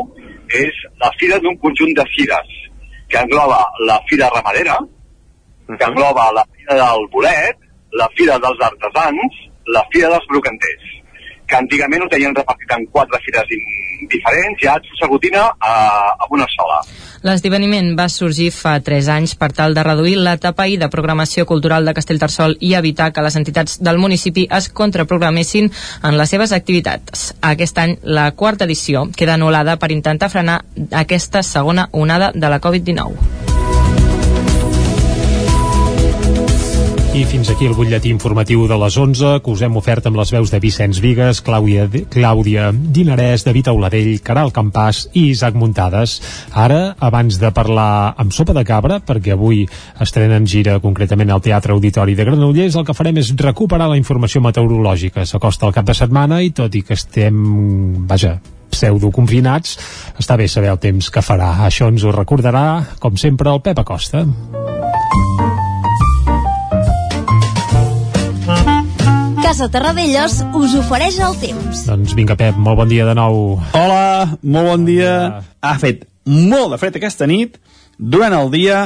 és 0.53 0.83
la 1.01 1.11
fira 1.19 1.39
d'un 1.43 1.57
conjunt 1.63 1.93
de 1.97 2.05
fires 2.15 2.53
que 3.09 3.19
engloba 3.19 3.59
la 3.87 3.97
fira 4.09 4.29
ramadera, 4.33 4.77
que 5.67 5.83
engloba 5.83 6.31
la 6.35 6.45
fira 6.53 6.77
del 6.81 7.07
bolet, 7.11 7.57
la 7.91 8.07
fira 8.15 8.37
dels 8.43 8.63
artesans, 8.69 9.41
la 9.73 9.83
fira 9.91 10.09
dels 10.13 10.27
brocanters, 10.31 10.87
que 11.47 11.55
antigament 11.55 12.03
ho 12.03 12.09
tenien 12.11 12.35
repartit 12.35 12.73
en 12.75 12.85
quatre 12.95 13.19
fires 13.25 13.51
diferents 14.11 14.63
i 14.63 14.71
ara 14.71 14.97
s'aglutina 14.99 15.45
a, 15.59 15.73
a 16.19 16.27
una 16.35 16.47
sola. 16.55 16.81
L'esdeveniment 17.25 17.93
va 17.97 18.07
sorgir 18.11 18.51
fa 18.53 18.77
3 18.83 19.09
anys 19.15 19.35
per 19.39 19.51
tal 19.57 19.73
de 19.73 19.83
reduir 19.85 20.17
l'etapa 20.21 20.67
i 20.67 20.77
de 20.77 20.89
programació 20.93 21.45
cultural 21.49 21.85
de 21.85 21.95
Castellterçol 21.97 22.57
i 22.59 22.73
evitar 22.77 23.11
que 23.13 23.25
les 23.25 23.39
entitats 23.39 23.79
del 23.81 23.97
municipi 23.97 24.47
es 24.59 24.69
contraprogramessin 24.69 25.71
en 26.03 26.17
les 26.17 26.29
seves 26.29 26.53
activitats. 26.53 27.33
Aquest 27.41 27.77
any, 27.81 27.97
la 28.03 28.31
quarta 28.31 28.69
edició 28.69 29.07
queda 29.15 29.37
anul·lada 29.37 29.77
per 29.81 29.91
intentar 29.91 30.29
frenar 30.29 30.61
aquesta 30.91 31.43
segona 31.43 31.89
onada 31.91 32.31
de 32.35 32.49
la 32.49 32.61
Covid-19. 32.61 33.56
I 37.17 37.23
fins 37.25 37.49
aquí 37.49 37.65
el 37.65 37.73
butlletí 37.73 38.11
informatiu 38.13 38.67
de 38.69 38.75
les 38.77 38.93
11 38.93 39.39
que 39.41 39.49
us 39.49 39.61
hem 39.65 39.73
ofert 39.79 40.05
amb 40.05 40.19
les 40.19 40.29
veus 40.35 40.51
de 40.53 40.59
Vicenç 40.61 40.99
Vigues, 41.01 41.39
Clàudia, 41.41 41.87
Clàudia 42.13 42.67
Dinarès, 42.69 43.41
David 43.47 43.71
Auladell, 43.71 44.19
Caral 44.21 44.53
Campàs 44.53 44.99
i 45.17 45.23
Isaac 45.31 45.57
Muntades. 45.57 46.19
Ara, 46.53 46.93
abans 47.01 47.39
de 47.41 47.49
parlar 47.57 48.13
amb 48.21 48.35
sopa 48.37 48.53
de 48.53 48.61
cabra, 48.69 48.99
perquè 49.01 49.33
avui 49.33 49.63
estrenen 50.05 50.45
gira 50.45 50.77
concretament 50.83 51.33
al 51.33 51.41
Teatre 51.41 51.73
Auditori 51.73 52.13
de 52.13 52.29
Granollers, 52.29 52.77
el 52.77 52.85
que 52.85 52.93
farem 52.93 53.17
és 53.17 53.33
recuperar 53.41 53.89
la 53.89 53.97
informació 53.97 54.43
meteorològica. 54.45 55.25
S'acosta 55.25 55.65
el 55.65 55.73
cap 55.73 55.89
de 55.89 55.97
setmana 55.97 56.43
i 56.45 56.53
tot 56.53 56.77
i 56.77 56.85
que 56.85 56.93
estem, 56.93 57.41
vaja, 58.05 58.37
pseudo-confinats, 58.69 59.79
està 60.21 60.37
bé 60.37 60.45
saber 60.45 60.69
el 60.69 60.83
temps 60.85 61.09
que 61.09 61.25
farà. 61.25 61.55
Això 61.65 61.89
ens 61.89 62.05
ho 62.05 62.13
recordarà, 62.13 62.67
com 63.01 63.17
sempre, 63.17 63.49
el 63.49 63.65
Pep 63.65 63.87
Acosta. 63.87 64.27
Casa 69.47 69.69
Terradellos 69.71 70.41
us 70.59 70.73
ofereix 70.75 71.21
el 71.23 71.37
temps. 71.39 71.85
Doncs 71.87 72.11
vinga, 72.17 72.35
Pep, 72.35 72.57
molt 72.59 72.81
bon 72.81 72.89
dia 72.91 73.05
de 73.07 73.13
nou. 73.15 73.37
Hola, 73.79 74.33
molt 74.43 74.67
bon 74.67 74.83
dia. 74.83 75.11
Ha 75.63 75.71
fet 75.79 76.01
molt 76.27 76.73
de 76.73 76.79
fred 76.81 76.97
aquesta 76.99 77.23
nit, 77.31 77.55
durant 77.95 78.35
el 78.35 78.51
dia, 78.51 78.81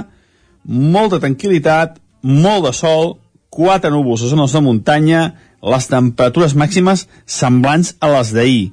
molta 0.61 1.17
tranquil·litat, 1.23 1.97
molt 2.21 2.67
de 2.67 2.75
sol, 2.77 3.15
quatre 3.49 3.89
núvols 3.89 4.21
a 4.21 4.29
zones 4.35 4.53
de 4.53 4.61
muntanya, 4.61 5.23
les 5.65 5.89
temperatures 5.89 6.53
màximes 6.53 7.07
semblants 7.25 7.95
a 7.97 8.13
les 8.19 8.29
d'ahir. 8.37 8.63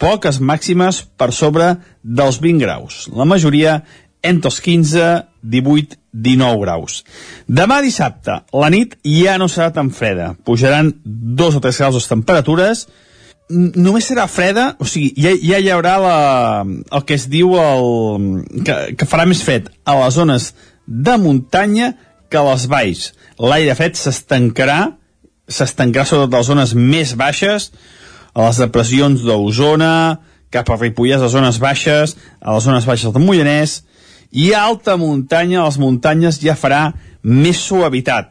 Poques 0.00 0.40
màximes 0.40 1.02
per 1.20 1.34
sobre 1.36 1.74
dels 2.00 2.40
20 2.40 2.64
graus. 2.64 3.02
La 3.12 3.28
majoria 3.28 3.82
entre 4.22 4.50
els 4.50 4.60
15, 4.64 5.08
18 5.42 6.00
19 6.12 6.60
graus. 6.64 7.04
Demà 7.46 7.80
dissabte, 7.84 8.40
la 8.52 8.70
nit 8.72 8.96
ja 9.06 9.36
no 9.38 9.48
serà 9.48 9.70
tan 9.74 9.90
freda. 9.94 10.34
Pujaran 10.44 10.92
2 11.04 11.58
o 11.58 11.62
3 11.62 11.78
graus 11.82 11.98
les 11.98 12.10
temperatures. 12.10 12.86
Només 13.50 14.06
serà 14.06 14.28
freda, 14.30 14.74
o 14.78 14.86
sigui, 14.86 15.10
ja, 15.18 15.32
ja 15.42 15.58
hi 15.58 15.70
haurà 15.74 15.96
la, 16.02 16.18
el 16.66 17.06
que 17.06 17.16
es 17.18 17.26
diu 17.30 17.56
el, 17.58 17.88
que, 18.66 18.76
que 18.98 19.08
farà 19.10 19.26
més 19.26 19.42
fred 19.42 19.70
a 19.82 19.96
les 20.04 20.14
zones 20.14 20.52
de 20.86 21.16
muntanya 21.18 21.94
que 22.30 22.38
a 22.38 22.46
les 22.46 22.68
valls. 22.70 23.10
L'aire 23.42 23.74
fred 23.78 23.98
s'estancarà, 23.98 24.80
s'estancarà 25.50 26.06
sobretot 26.06 26.36
a 26.36 26.42
les 26.42 26.50
zones 26.52 26.74
més 26.78 27.16
baixes, 27.18 27.70
a 28.34 28.46
les 28.46 28.62
depressions 28.62 29.26
d'Osona, 29.26 29.94
cap 30.54 30.70
a 30.70 30.78
Ripollès, 30.78 31.18
a 31.18 31.26
les 31.26 31.34
zones 31.34 31.58
baixes, 31.62 32.14
a 32.38 32.54
les 32.54 32.66
zones 32.66 32.86
baixes 32.86 33.10
del 33.10 33.26
Mollanès, 33.26 33.80
i 34.30 34.52
a 34.54 34.64
alta 34.64 34.96
muntanya, 34.96 35.64
les 35.64 35.78
muntanyes 35.80 36.38
ja 36.42 36.56
farà 36.58 36.90
més 37.22 37.60
suavitat. 37.66 38.30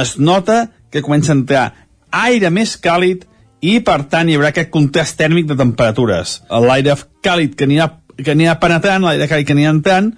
Es 0.00 0.16
nota 0.18 0.66
que 0.90 1.02
comença 1.04 1.32
a 1.32 1.38
entrar 1.38 1.64
aire 2.10 2.50
més 2.50 2.76
càlid 2.80 3.24
i, 3.60 3.78
per 3.84 4.02
tant, 4.10 4.28
hi 4.28 4.36
haurà 4.38 4.52
aquest 4.52 4.70
contrast 4.74 5.18
tèrmic 5.18 5.48
de 5.48 5.56
temperatures. 5.58 6.40
L'aire 6.50 6.96
càlid 7.24 7.54
que 7.58 7.66
anirà, 7.68 7.88
que 8.16 8.34
anirà 8.34 8.58
penetrant, 8.62 9.06
l'aire 9.06 9.28
càlid 9.30 9.48
que 9.48 9.56
anirà 9.56 9.72
entrant, 9.74 10.12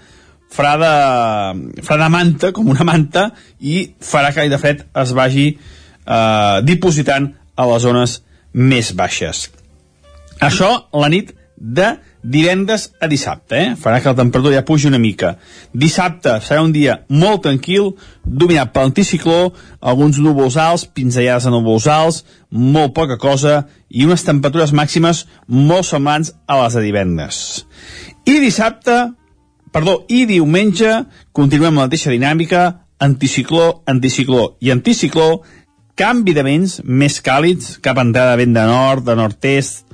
farà 0.51 0.75
de, 0.81 1.83
farà 1.87 2.07
de 2.07 2.11
manta, 2.17 2.53
com 2.57 2.69
una 2.73 2.87
manta, 2.87 3.31
i 3.61 3.93
farà 4.01 4.33
que 4.33 4.43
l'aire 4.43 4.61
fred 4.61 4.85
es 5.05 5.15
vagi 5.17 5.47
eh, 5.55 6.57
dipositant 6.67 7.31
a 7.57 7.69
les 7.71 7.85
zones 7.87 8.21
més 8.53 8.93
baixes. 8.97 9.49
Això 10.41 10.71
la 10.97 11.11
nit 11.13 11.35
de 11.61 11.93
divendres 12.23 12.91
a 13.01 13.09
dissabte, 13.09 13.57
eh? 13.57 13.77
farà 13.81 14.01
que 14.01 14.11
la 14.11 14.19
temperatura 14.19 14.59
ja 14.59 14.65
pugi 14.67 14.89
una 14.89 15.01
mica. 15.01 15.35
Dissabte 15.73 16.37
serà 16.45 16.61
un 16.63 16.73
dia 16.73 16.99
molt 17.09 17.45
tranquil, 17.47 17.95
dominat 18.25 18.73
per 18.75 18.85
l'anticicló, 18.85 19.53
alguns 19.81 20.21
núvols 20.21 20.59
alts, 20.61 20.85
pinzellades 20.85 21.49
de 21.49 21.55
núvols 21.55 21.89
alts, 21.91 22.25
molt 22.51 22.95
poca 22.97 23.17
cosa, 23.21 23.63
i 23.89 24.05
unes 24.05 24.25
temperatures 24.27 24.75
màximes 24.77 25.25
molt 25.49 25.89
semblants 25.89 26.35
a 26.47 26.61
les 26.63 26.77
de 26.77 26.85
divendres. 26.85 27.41
I 28.29 28.39
dissabte, 28.43 28.99
perdó, 29.73 30.03
i 30.09 30.27
diumenge, 30.29 31.01
continuem 31.33 31.79
la 31.79 31.89
mateixa 31.89 32.13
dinàmica, 32.13 32.85
anticicló, 33.01 33.81
anticicló 33.89 34.59
i 34.61 34.71
anticicló, 34.75 35.41
canvi 35.97 36.33
de 36.37 36.45
vents 36.45 36.81
més 36.85 37.19
càlids, 37.25 37.79
cap 37.85 37.99
entrada 38.01 38.37
de 38.37 38.45
vent 38.45 38.57
de 38.57 38.67
nord, 38.69 39.05
de 39.09 39.17
nord-est, 39.17 39.87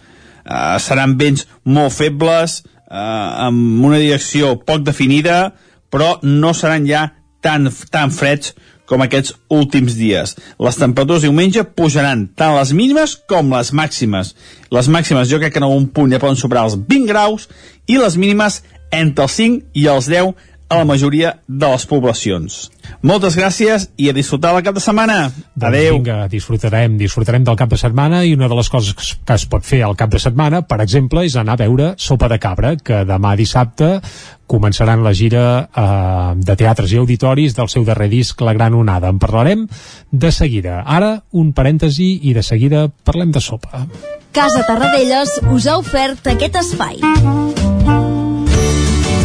uh, 0.46 0.76
seran 0.82 1.16
vents 1.18 1.46
molt 1.64 1.94
febles, 1.96 2.62
uh, 2.86 3.48
amb 3.48 3.84
una 3.84 4.00
direcció 4.02 4.56
poc 4.66 4.86
definida, 4.86 5.52
però 5.90 6.16
no 6.22 6.54
seran 6.54 6.86
ja 6.88 7.08
tan, 7.44 7.68
tan 7.90 8.14
freds 8.14 8.54
com 8.86 9.02
aquests 9.02 9.34
últims 9.52 9.96
dies. 9.98 10.36
Les 10.62 10.78
temperatures 10.78 11.26
diumenge 11.26 11.64
pujaran 11.76 12.26
tant 12.38 12.54
les 12.56 12.72
mínimes 12.76 13.16
com 13.28 13.50
les 13.54 13.72
màximes. 13.74 14.32
Les 14.70 14.90
màximes 14.92 15.30
jo 15.30 15.40
crec 15.42 15.56
que 15.56 15.62
en 15.62 15.66
algun 15.66 15.88
punt 15.90 16.12
ja 16.14 16.22
poden 16.22 16.38
superar 16.38 16.66
els 16.68 16.78
20 16.78 17.10
graus 17.10 17.48
i 17.90 17.98
les 17.98 18.16
mínimes 18.16 18.62
entre 18.94 19.26
els 19.26 19.38
5 19.40 19.74
i 19.74 19.88
els 19.90 20.10
10 20.10 20.34
a 20.68 20.78
la 20.80 20.84
majoria 20.84 21.36
de 21.46 21.68
les 21.70 21.84
poblacions. 21.86 22.70
Moltes 23.06 23.36
gràcies 23.38 23.88
i 24.02 24.08
a 24.10 24.14
disfrutar 24.16 24.50
el 24.56 24.64
cap 24.66 24.74
de 24.74 24.80
setmana. 24.82 25.30
Doncs 25.54 25.68
Adeu. 25.68 25.94
Vinga, 26.00 26.26
disfrutarem, 26.28 26.96
disfrutarem 26.98 27.44
del 27.46 27.56
cap 27.56 27.70
de 27.70 27.78
setmana 27.78 28.24
i 28.26 28.34
una 28.34 28.48
de 28.50 28.54
les 28.58 28.68
coses 28.68 28.94
que 28.94 29.02
es- 29.02 29.18
que 29.24 29.34
es 29.34 29.46
pot 29.46 29.62
fer 29.64 29.82
al 29.84 29.94
cap 29.96 30.10
de 30.10 30.18
setmana, 30.18 30.62
per 30.66 30.80
exemple, 30.80 31.24
és 31.24 31.36
anar 31.36 31.52
a 31.54 31.62
veure 31.64 31.94
Sopa 31.96 32.28
de 32.28 32.38
Cabra, 32.38 32.76
que 32.76 33.04
demà 33.04 33.36
dissabte 33.36 34.00
començaran 34.46 35.02
la 35.02 35.12
gira 35.12 35.68
eh, 35.76 36.34
de 36.36 36.56
teatres 36.56 36.92
i 36.92 36.96
auditoris 36.96 37.54
del 37.54 37.68
seu 37.68 37.84
darrer 37.84 38.08
disc 38.08 38.40
La 38.40 38.52
Gran 38.52 38.74
Onada. 38.74 39.08
En 39.08 39.18
parlarem 39.18 39.68
de 40.10 40.32
seguida. 40.32 40.82
Ara, 40.86 41.22
un 41.32 41.52
parèntesi 41.52 42.20
i 42.22 42.32
de 42.34 42.42
seguida 42.42 42.88
parlem 43.04 43.30
de 43.32 43.40
sopa. 43.40 43.86
Casa 44.32 44.64
Tarradellas 44.66 45.40
us 45.50 45.66
ha 45.66 45.78
ofert 45.78 46.26
aquest 46.26 46.56
espai. 46.56 47.00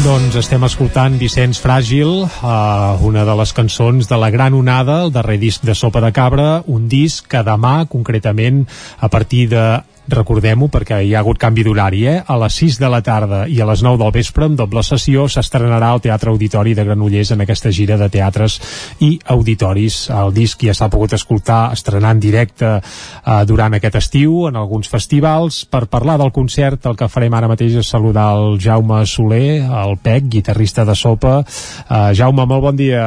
Doncs 0.00 0.32
estem 0.40 0.62
escoltant 0.64 1.18
Vicenç 1.20 1.58
Fràgil, 1.60 2.22
eh, 2.24 3.04
una 3.04 3.26
de 3.28 3.34
les 3.36 3.50
cançons 3.52 4.08
de 4.08 4.16
La 4.16 4.30
Gran 4.32 4.54
Onada, 4.56 5.02
el 5.04 5.12
darrer 5.12 5.36
disc 5.36 5.60
de 5.60 5.74
Sopa 5.76 6.00
de 6.00 6.08
Cabra, 6.16 6.62
un 6.72 6.86
disc 6.88 7.26
que 7.28 7.42
demà, 7.44 7.84
concretament, 7.84 8.62
a 8.96 9.10
partir 9.12 9.50
de 9.52 9.64
recordem-ho 10.08 10.68
perquè 10.72 11.00
hi 11.04 11.14
ha 11.14 11.20
hagut 11.20 11.38
canvi 11.40 11.64
d'horari, 11.66 12.04
eh? 12.08 12.16
a 12.26 12.36
les 12.40 12.56
6 12.62 12.78
de 12.80 12.90
la 12.92 13.00
tarda 13.04 13.44
i 13.48 13.60
a 13.60 13.66
les 13.68 13.82
9 13.84 13.98
del 14.00 14.12
vespre 14.14 14.46
en 14.48 14.56
doble 14.58 14.82
sessió 14.86 15.26
s'estrenarà 15.28 15.90
al 15.92 16.02
Teatre 16.04 16.30
Auditori 16.32 16.74
de 16.74 16.84
Granollers 16.84 17.32
en 17.34 17.44
aquesta 17.44 17.72
gira 17.74 17.98
de 18.00 18.08
teatres 18.10 18.58
i 19.00 19.12
auditoris. 19.34 20.08
El 20.10 20.34
disc 20.36 20.62
ja 20.66 20.74
s'ha 20.74 20.90
pogut 20.92 21.14
escoltar 21.16 21.72
estrenant 21.74 22.10
en 22.10 22.22
directe 22.22 22.70
eh, 22.76 23.42
durant 23.46 23.76
aquest 23.76 24.00
estiu 24.00 24.46
en 24.48 24.56
alguns 24.56 24.88
festivals. 24.90 25.64
Per 25.70 25.86
parlar 25.86 26.18
del 26.20 26.32
concert 26.32 26.86
el 26.90 26.98
que 26.98 27.10
farem 27.10 27.34
ara 27.34 27.50
mateix 27.50 27.78
és 27.80 27.90
saludar 27.90 28.32
el 28.38 28.58
Jaume 28.62 29.04
Soler, 29.06 29.60
el 29.62 29.98
PEC, 30.02 30.32
guitarrista 30.38 30.84
de 30.84 30.96
Sopa. 30.98 31.40
Eh, 31.42 32.10
Jaume, 32.18 32.46
molt 32.46 32.66
bon 32.66 32.80
dia. 32.80 33.06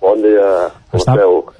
Bon 0.00 0.20
dia, 0.22 0.68
Està... 0.96 1.14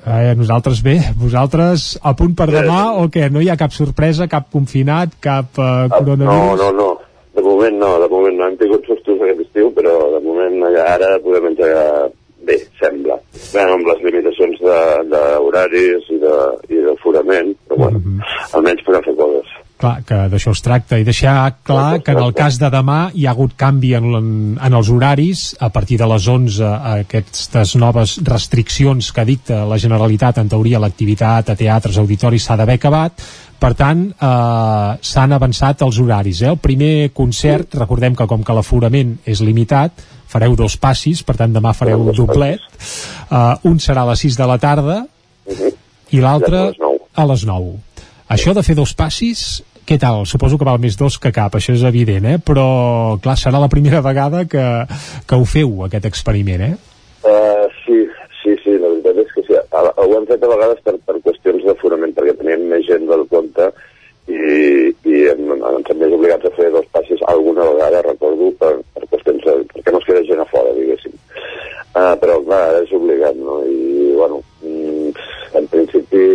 Eh, 0.09 0.33
nosaltres 0.39 0.79
bé, 0.85 0.97
vosaltres 1.21 1.99
a 2.01 2.15
punt 2.17 2.33
per 2.39 2.47
demà 2.49 2.95
o 2.97 3.09
què? 3.13 3.27
No 3.33 3.43
hi 3.45 3.51
ha 3.53 3.59
cap 3.61 3.75
sorpresa, 3.77 4.29
cap 4.31 4.49
confinat, 4.53 5.19
cap 5.21 5.59
eh, 5.61 5.67
No, 5.89 5.99
coronavirus? 5.99 6.63
no, 6.63 6.71
no. 6.79 6.89
De 7.37 7.45
moment 7.45 7.77
no, 7.79 7.91
de 8.03 8.09
moment 8.11 8.39
no. 8.41 8.49
Hem 8.49 8.57
tingut 8.59 8.89
sustos 8.89 9.21
aquest 9.21 9.45
estiu, 9.45 9.69
però 9.77 9.93
de 10.17 10.23
moment 10.25 10.57
ja 10.75 10.87
ara 10.97 11.13
podem 11.23 11.51
engegar 11.53 12.09
bé, 12.49 12.57
sembla. 12.81 13.19
Bé, 13.53 13.63
amb 13.63 13.87
les 13.87 14.01
limitacions 14.07 14.65
d'horaris 15.13 16.09
i, 16.17 16.19
de, 16.25 16.35
i 16.73 16.81
d'aforament, 16.89 17.53
però 17.69 17.83
bueno, 17.85 18.01
almenys 18.57 18.83
podem 18.89 19.05
fer 19.11 19.15
coses. 19.21 19.53
Clar, 19.79 20.01
que 20.03 20.17
d'això 20.27 20.51
es 20.57 20.63
tracta 20.65 20.97
i 20.99 21.05
deixar 21.07 21.37
clar 21.63 22.01
que 22.03 22.11
en 22.11 22.19
el 22.19 22.33
cas 22.35 22.57
de 22.59 22.67
demà 22.75 23.13
hi 23.15 23.29
ha 23.29 23.31
hagut 23.31 23.53
canvi 23.55 23.93
en, 23.95 24.09
en, 24.19 24.31
en 24.59 24.75
els 24.75 24.91
horaris 24.91 25.43
a 25.63 25.69
partir 25.71 26.01
de 26.01 26.09
les 26.11 26.27
11 26.27 26.67
aquestes 26.97 27.77
noves 27.79 28.17
restriccions 28.27 29.13
que 29.15 29.27
dicta 29.29 29.61
la 29.71 29.79
Generalitat 29.79 30.43
en 30.43 30.51
teoria 30.51 30.83
l'activitat 30.83 31.55
a 31.55 31.57
teatres, 31.59 32.01
auditoris 32.03 32.49
s'ha 32.49 32.59
d'haver 32.59 32.81
acabat. 32.81 33.23
Per 33.59 33.73
tant 33.79 34.05
eh, 34.11 34.91
s'han 35.13 35.39
avançat 35.39 35.87
els 35.87 36.03
horaris 36.03 36.43
eh? 36.43 36.51
el 36.51 36.59
primer 36.59 37.13
concert, 37.15 37.79
recordem 37.79 38.19
que 38.19 38.27
com 38.27 38.43
que 38.43 38.59
l'aforament 38.59 39.15
és 39.31 39.47
limitat 39.47 40.07
fareu 40.29 40.59
dos 40.59 40.75
passis, 40.77 41.23
per 41.23 41.39
tant 41.39 41.55
demà 41.55 41.71
fareu 41.73 42.11
doblet. 42.13 42.61
Uh, 43.31 43.55
un 43.71 43.79
serà 43.81 44.03
a 44.03 44.11
les 44.11 44.27
6 44.27 44.37
de 44.43 44.47
la 44.49 44.59
tarda 44.61 45.03
i 46.13 46.21
l'altre 46.21 46.71
a 47.15 47.25
les 47.29 47.47
9 47.47 47.77
això 48.29 48.53
de 48.53 48.63
fer 48.65 48.77
dos 48.77 48.93
passis 48.93 49.63
què 49.89 49.97
tal? 49.97 50.27
Suposo 50.29 50.59
que 50.61 50.67
val 50.69 50.81
més 50.83 50.99
dos 51.01 51.17
que 51.17 51.33
cap, 51.33 51.55
això 51.57 51.73
és 51.73 51.85
evident, 51.89 52.27
eh? 52.29 52.37
Però, 52.45 52.69
clar, 53.25 53.39
serà 53.41 53.61
la 53.63 53.71
primera 53.73 54.03
vegada 54.09 54.45
que, 54.45 54.65
que 55.25 55.39
ho 55.39 55.47
feu, 55.49 55.85
aquest 55.87 56.09
experiment, 56.11 56.65
eh? 56.67 56.75
Uh, 57.25 57.65
sí, 57.85 58.03
sí, 58.43 58.57
sí, 58.65 58.75
la 58.77 58.91
veritat 58.93 59.23
és 59.25 59.33
que 59.35 59.47
sí. 59.49 59.57
Ho 59.79 60.09
hem 60.19 60.27
fet 60.29 60.45
a 60.45 60.51
vegades 60.53 60.83
per, 60.85 60.99
per 61.09 61.17
qüestions 61.25 61.65
d'aforament, 61.65 62.13
perquè 62.17 62.37
teníem 62.37 62.69
més 62.69 62.85
gent 62.89 63.09
del 63.09 63.25
compte 63.33 63.71
i, 64.29 64.93
i 65.09 65.23
hem, 65.33 65.49
ens 65.57 65.89
hem 65.89 66.03
més 66.03 66.13
obligats 66.13 66.45
a 66.45 66.53
fer 66.59 66.69
dos 66.75 66.87
passis 66.93 67.25
alguna 67.33 67.65
vegada, 67.73 68.05
recordo, 68.05 68.53
per, 68.61 68.75
per 68.93 69.09
qüestions 69.15 69.45
de, 69.47 69.57
perquè 69.73 69.95
no 69.95 70.03
es 70.03 70.09
queda 70.11 70.25
gent 70.29 70.45
a 70.45 70.49
fora, 70.53 70.77
diguéssim. 70.77 71.17
Uh, 71.97 72.13
però, 72.21 72.37
clar, 72.45 72.65
és 72.85 72.93
obligat, 72.95 73.41
no? 73.41 73.63
I, 73.65 74.13
bueno, 74.21 74.43
mm, 74.61 75.17
en 75.59 75.73
principi, 75.73 76.27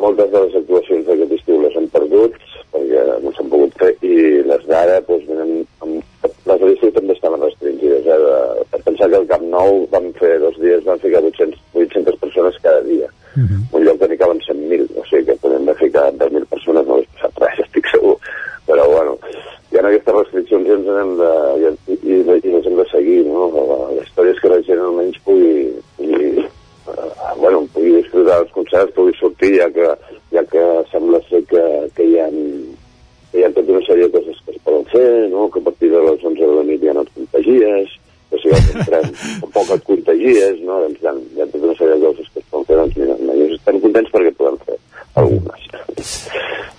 moltes 0.00 0.30
de 0.32 0.42
les 0.44 0.56
actuacions 0.60 1.06
d'aquest 1.06 1.34
estiu 1.38 1.60
les 1.62 1.76
hem 1.78 1.88
perdut, 1.94 2.36
perquè 2.74 3.04
no 3.22 3.32
s'han 3.34 3.50
pogut 3.52 3.76
fer, 3.80 3.92
i 4.04 4.42
les 4.46 4.64
d'ara, 4.70 5.00
doncs, 5.08 5.28
venen 5.30 5.62
amb... 5.84 6.02
Les 6.46 6.60
de 6.62 6.68
l'estiu 6.68 6.90
també 6.94 7.14
estaven 7.14 7.42
restringides, 7.42 8.06
eh? 8.06 8.18
De, 8.22 8.64
per 8.70 8.80
pensar 8.86 9.08
que 9.10 9.18
al 9.18 9.28
Camp 9.30 9.46
Nou 9.50 9.80
vam 9.90 10.06
fer 10.18 10.36
dos 10.42 10.54
dies, 10.62 10.84
vam 10.86 11.00
ficar 11.02 11.22
800, 11.26 11.58
800 11.74 12.18
persones 12.22 12.58
cada 12.62 12.82
dia. 12.86 13.10
Un 13.36 13.82
lloc 13.84 13.98
que 14.00 14.08
n'hi 14.08 14.16
caben 14.16 14.38
100.000, 14.40 14.86
o 14.96 15.04
sigui 15.04 15.26
que 15.26 15.36
podem 15.42 15.66
haver 15.66 15.76
ficat 15.82 16.14
10.000 16.22 16.48
persones, 16.52 16.86
no 16.86 16.96
hauria 16.96 17.10
passat 17.16 17.42
res, 17.42 17.58
estic 17.66 17.90
segur. 17.92 18.14
Però, 18.66 18.86
bueno, 18.88 19.18
hi 19.70 19.78
ha 19.78 19.82
aquestes 19.90 20.16
restriccions 20.16 20.70
i 20.70 20.74
ens 20.76 20.88
hem 21.02 21.12
de, 21.20 21.32
i, 21.60 21.72
i, 21.92 21.98
i, 22.14 22.20
i 22.38 22.54
les 22.54 22.70
hem 22.70 22.78
de 22.80 22.86
seguir, 22.92 23.18
no? 23.28 23.50
La, 23.56 23.80
la 23.90 24.06
història 24.06 24.32
és 24.32 24.40
que 24.42 24.52
la 24.54 24.62
gent 24.70 24.82
almenys 24.86 25.20
pugui, 25.26 25.52
pugui 25.98 26.46
eh, 26.92 27.34
bueno, 27.40 27.64
pugui 27.74 27.96
disfrutar 27.98 28.40
dels 28.40 28.54
concerts, 28.54 28.94
pugui 28.96 29.14
sortir, 29.18 29.52
ja 29.60 29.68
que, 29.74 29.92
ja 30.34 30.42
que 30.50 30.64
sembla 30.92 31.20
ser 31.28 31.42
que, 31.50 31.62
que 31.96 32.08
hi 32.08 32.18
ha 32.22 32.28
que 33.36 33.42
hi 33.42 33.44
ha 33.44 33.52
tota 33.52 33.74
una 33.74 33.84
sèrie 33.84 34.08
de 34.08 34.14
coses 34.16 34.40
que 34.44 34.54
es 34.54 34.60
poden 34.64 34.84
fer, 34.92 35.08
no? 35.32 35.48
que 35.52 35.60
a 35.60 35.66
partir 35.68 35.90
de 35.92 36.02
les 36.06 36.24
11 36.24 36.40
de 36.40 36.54
la 36.54 36.66
nit 36.70 36.84
ja 36.88 36.94
no 36.96 37.04
et 37.04 37.12
contagies, 37.18 37.96
que 38.30 38.40
si 38.42 38.52
vas 38.52 38.70
en 38.72 38.86
tren 38.88 39.10
tampoc 39.42 39.72
et 39.74 39.84
contagies, 39.90 40.62
no? 40.62 40.80
doncs 40.86 41.02
hi 41.02 41.10
ha, 41.10 41.14
hi 41.36 41.42
ha 41.42 41.48
tota 41.52 41.64
una 41.68 41.78
sèrie 41.80 41.98
de 41.98 42.06
coses 42.06 42.30
que 42.32 42.42
es 42.42 42.48
poden 42.50 42.68
fer, 42.70 42.78
doncs 42.80 43.00
mira, 43.02 43.18
nosaltres 43.20 43.58
estem 43.58 43.82
contents 43.84 44.14
perquè 44.14 44.32
podem 44.38 44.62
fer 44.64 44.78
algunes. 45.22 45.68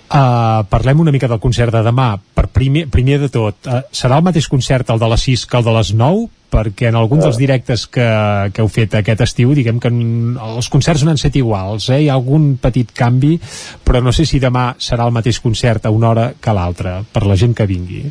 Uh, 0.08 0.64
parlem 0.72 1.02
una 1.04 1.12
mica 1.12 1.28
del 1.28 1.40
concert 1.42 1.74
de 1.74 1.82
demà. 1.84 2.14
Per 2.16 2.46
primer, 2.48 2.86
primer 2.90 3.18
de 3.20 3.28
tot, 3.32 3.68
uh, 3.68 3.82
serà 3.92 4.18
el 4.18 4.24
mateix 4.24 4.48
concert 4.48 4.88
el 4.94 5.00
de 5.02 5.10
les 5.12 5.26
6 5.28 5.44
que 5.50 5.58
el 5.60 5.66
de 5.66 5.74
les 5.76 5.92
9? 5.94 6.26
Perquè 6.50 6.88
en 6.88 6.98
alguns 6.98 7.26
dels 7.26 7.38
directes 7.40 7.86
que, 7.92 8.06
que 8.54 8.62
heu 8.64 8.70
fet 8.72 8.96
aquest 8.98 9.24
estiu, 9.26 9.52
diguem 9.56 9.80
que 9.82 9.90
els 9.92 10.70
concerts 10.72 11.04
no 11.04 11.12
han 11.12 11.20
set 11.20 11.36
iguals, 11.40 11.90
eh? 11.92 12.02
hi 12.04 12.08
ha 12.08 12.16
algun 12.16 12.54
petit 12.62 12.94
canvi, 12.96 13.36
però 13.84 14.02
no 14.04 14.14
sé 14.16 14.26
si 14.28 14.40
demà 14.42 14.70
serà 14.78 15.06
el 15.06 15.14
mateix 15.14 15.40
concert 15.44 15.86
a 15.86 15.94
una 15.94 16.10
hora 16.12 16.30
que 16.40 16.56
l'altra, 16.56 16.98
per 17.12 17.26
la 17.26 17.36
gent 17.38 17.54
que 17.58 17.68
vingui. 17.68 18.06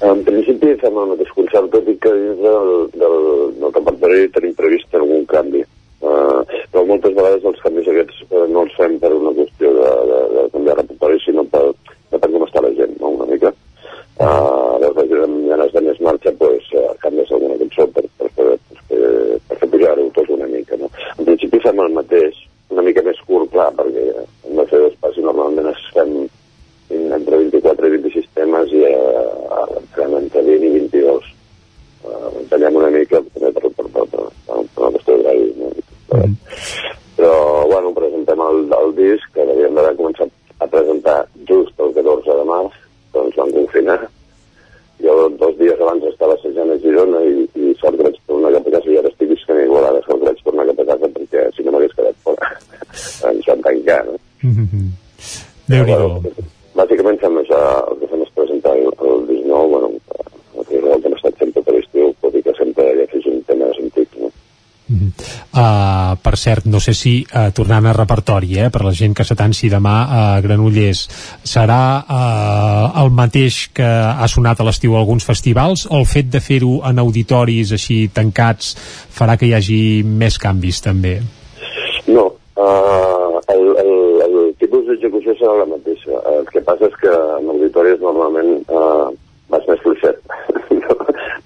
En 0.00 0.22
principi 0.24 0.72
fem 0.80 0.96
el 0.96 1.10
mateix 1.12 1.32
concert, 1.36 1.68
tot 1.74 1.88
i 1.88 1.96
que 2.00 2.12
dins 2.16 2.40
del, 2.40 2.70
del, 2.96 3.16
del 3.60 3.74
repertori 3.74 4.30
tenim 4.32 4.56
previst 4.56 4.96
algun 4.96 5.26
canvi. 5.28 5.64
Uh, 6.00 6.40
però 6.72 6.86
moltes 6.88 7.12
vegades 7.12 7.44
els 7.44 7.58
canvis 7.60 7.88
aquests 7.92 8.22
uh, 8.30 8.46
no 8.48 8.62
els 8.64 8.72
fem 8.78 8.94
per 9.02 9.10
una 9.12 9.34
qüestió 9.36 9.68
de, 9.76 9.90
de, 10.08 10.20
de 10.32 10.44
canviar 10.54 10.78
repertori, 10.78 11.18
sinó 11.20 11.44
per, 11.52 11.66
depèn 12.14 12.32
com 12.32 12.46
està 12.46 12.62
la 12.64 12.72
gent, 12.78 12.94
no? 13.02 13.12
una 13.18 13.28
mica. 13.28 13.52
Uh, 14.20 14.76
la 14.76 15.04
gent 15.08 15.22
amb 15.24 15.46
ganes 15.48 15.70
de 15.72 15.80
més 15.80 16.00
marxa, 16.04 16.30
doncs 16.36 16.66
uh, 16.76 16.90
canvies 17.00 17.30
alguna 17.32 17.54
cançó 17.56 17.86
per, 17.94 18.02
per, 18.20 18.26
per, 18.36 18.48
per, 18.90 18.98
per 19.48 19.56
fer 19.62 19.68
pujar-ho 19.72 20.02
tot 20.18 20.32
una 20.34 20.48
mica. 20.50 20.76
No? 20.76 20.90
En 21.14 21.24
principi 21.24 21.60
fem 21.64 21.80
el 21.80 21.94
mateix, 21.96 22.36
una 22.68 22.84
mica 22.84 23.00
més 23.06 23.22
curt, 23.24 23.48
clar, 23.54 23.70
perquè 23.78 24.02
hem 24.18 24.58
de 24.58 24.66
fer 24.68 24.80
l'espai 24.82 25.24
normalment 25.24 25.70
es 25.70 25.86
fem 25.94 26.12
entre 26.90 27.38
24 27.46 27.88
i 27.88 27.94
26 27.94 28.28
temes 28.36 28.74
i 28.76 28.82
eh, 28.90 29.80
fem 29.96 30.18
entre 30.18 30.44
20 30.50 30.68
i 30.68 30.74
22. 30.74 31.32
Uh, 32.04 32.44
tallem 32.52 32.76
una 32.82 32.92
mica 32.92 33.22
també 33.32 33.54
per, 33.56 33.72
per, 33.78 33.88
per, 33.96 34.04
per, 34.12 34.28
per, 34.50 34.60
per 34.76 34.92
qüestió 34.98 35.16
d'horari. 35.16 35.48
No? 35.56 35.72
Però, 37.16 37.32
bueno, 37.72 37.96
presentem 37.96 38.44
el, 38.50 38.62
el 38.82 38.94
disc, 39.00 39.32
que 39.32 39.48
havíem 39.48 39.80
d'haver 39.80 39.96
començat 39.96 40.60
a 40.60 40.68
presentar 40.68 41.18
just 41.48 41.80
el 41.80 41.96
14 41.96 42.38
de 42.42 42.48
març, 42.52 42.79
doncs 43.14 43.36
van 43.40 43.52
confinar. 43.56 44.00
Jo 45.00 45.14
dos 45.40 45.56
dies 45.58 45.80
abans 45.80 46.04
estava 46.10 46.36
assajant 46.36 46.72
a 46.74 46.78
Girona 46.82 47.22
i, 47.24 47.46
i 47.56 47.74
sort 47.80 47.96
que 47.96 48.06
vaig 48.08 48.18
tornar 48.28 48.52
cap 48.56 48.66
a 48.68 48.74
casa 48.76 48.92
i 48.92 48.98
ara 49.00 49.12
estic 49.12 49.30
visquent 49.32 49.60
a 49.60 49.64
Igualada, 49.64 50.02
sort 50.06 50.20
que 50.20 50.28
vaig 50.28 50.42
tornar 50.44 50.66
cap 50.70 50.82
a 50.82 50.88
casa 50.92 51.12
perquè 51.16 51.46
si 51.56 51.64
no 51.64 51.74
m'hagués 51.74 51.96
quedat 51.96 52.18
fora. 52.26 52.50
Ens 53.30 53.48
van 53.48 53.64
tancar, 53.68 54.02
no? 54.10 54.18
Déu-n'hi-do. 55.70 56.44
Bàsicament 56.76 57.18
fem 57.22 57.40
això, 57.40 57.60
el 57.90 57.98
que 58.00 58.10
fem 58.10 58.22
és 58.24 58.36
presentar 58.36 58.74
el, 58.76 58.92
el 59.06 59.24
19, 59.28 59.64
bueno, 59.72 59.90
el 60.56 60.68
que 60.68 60.78
és 60.78 60.84
el 60.84 61.02
que 61.02 61.10
hem 61.10 61.16
estat 61.16 61.40
fent 61.40 61.52
tot 61.56 61.72
l'estiu, 61.74 62.12
tot 62.24 62.36
i 62.38 62.42
que 62.46 62.54
sempre 62.58 62.86
hi 62.94 63.04
afegim 63.04 63.40
temes 63.48 63.80
antics, 63.82 64.20
no? 64.20 64.30
Uh, 64.90 66.16
per 66.18 66.34
cert, 66.34 66.66
no 66.66 66.80
sé 66.82 66.94
si 66.98 67.20
uh, 67.22 67.50
tornant 67.54 67.86
a 67.86 67.94
repertori, 67.94 68.56
eh, 68.58 68.70
per 68.74 68.82
la 68.82 68.92
gent 68.96 69.14
que 69.14 69.26
s'atansi 69.26 69.70
demà 69.70 69.94
a 70.10 70.22
Granollers, 70.42 71.04
serà 71.46 71.82
uh, 72.02 72.98
el 73.02 73.12
mateix 73.14 73.68
que 73.76 73.86
ha 73.86 74.26
sonat 74.30 74.60
a 74.60 74.66
l'estiu 74.66 74.96
alguns 74.98 75.26
festivals 75.26 75.86
o 75.86 76.00
el 76.00 76.08
fet 76.10 76.32
de 76.32 76.42
fer-ho 76.42 76.80
en 76.90 76.98
auditoris 76.98 77.70
així 77.76 78.08
tancats 78.14 78.74
farà 79.14 79.38
que 79.38 79.46
hi 79.46 79.54
hagi 79.54 79.80
més 80.02 80.40
canvis 80.42 80.82
també? 80.82 81.20
No, 82.10 82.26
uh, 82.58 83.38
el, 83.54 83.64
el, 83.84 83.94
el 84.26 84.36
tipus 84.58 84.88
d'execució 84.90 85.38
serà 85.38 85.60
la 85.62 85.70
mateixa. 85.70 86.18
El 86.34 86.50
que 86.50 86.64
passa 86.66 86.90
és 86.90 86.98
que 87.02 87.14
en 87.38 87.54
auditoris 87.54 88.02
normalment 88.02 88.56
uh, 88.66 89.06
vas 89.54 89.70
més 89.70 89.86
fluixet. 89.86 90.18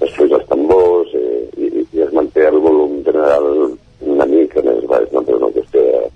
més 0.00 0.14
fluix 0.16 0.32
els 0.32 0.46
tambors 0.48 1.12
i, 1.14 1.24
i, 1.56 1.86
i 1.92 2.02
es 2.02 2.12
manté 2.12 2.46
el 2.48 2.58
volum 2.58 3.02
general 3.04 3.76
una 4.00 4.26
mica 4.26 4.62
més 4.62 4.84
baix, 4.88 5.06
no? 5.12 5.22
però 5.22 5.36
una 5.38 5.52
qüestió 5.54 5.80
de, 5.80 6.10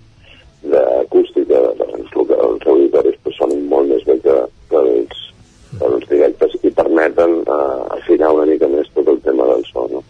d'acústica, 0.73 1.61
els, 1.61 2.17
els 2.17 2.67
auditoris 2.67 3.19
pues, 3.23 3.37
són 3.37 3.55
molt 3.69 3.89
més 3.89 4.05
bé 4.05 4.19
que, 4.25 4.37
que 4.71 4.77
els, 4.81 5.23
els 5.81 6.09
directes 6.09 6.57
i 6.63 6.71
permeten 6.71 7.43
uh, 7.45 7.85
afinar 7.99 8.33
una 8.33 8.47
mica 8.47 8.69
més 8.69 8.89
tot 8.95 9.09
el 9.09 9.21
tema 9.21 9.47
del 9.53 9.65
so, 9.71 9.89
no? 9.93 10.03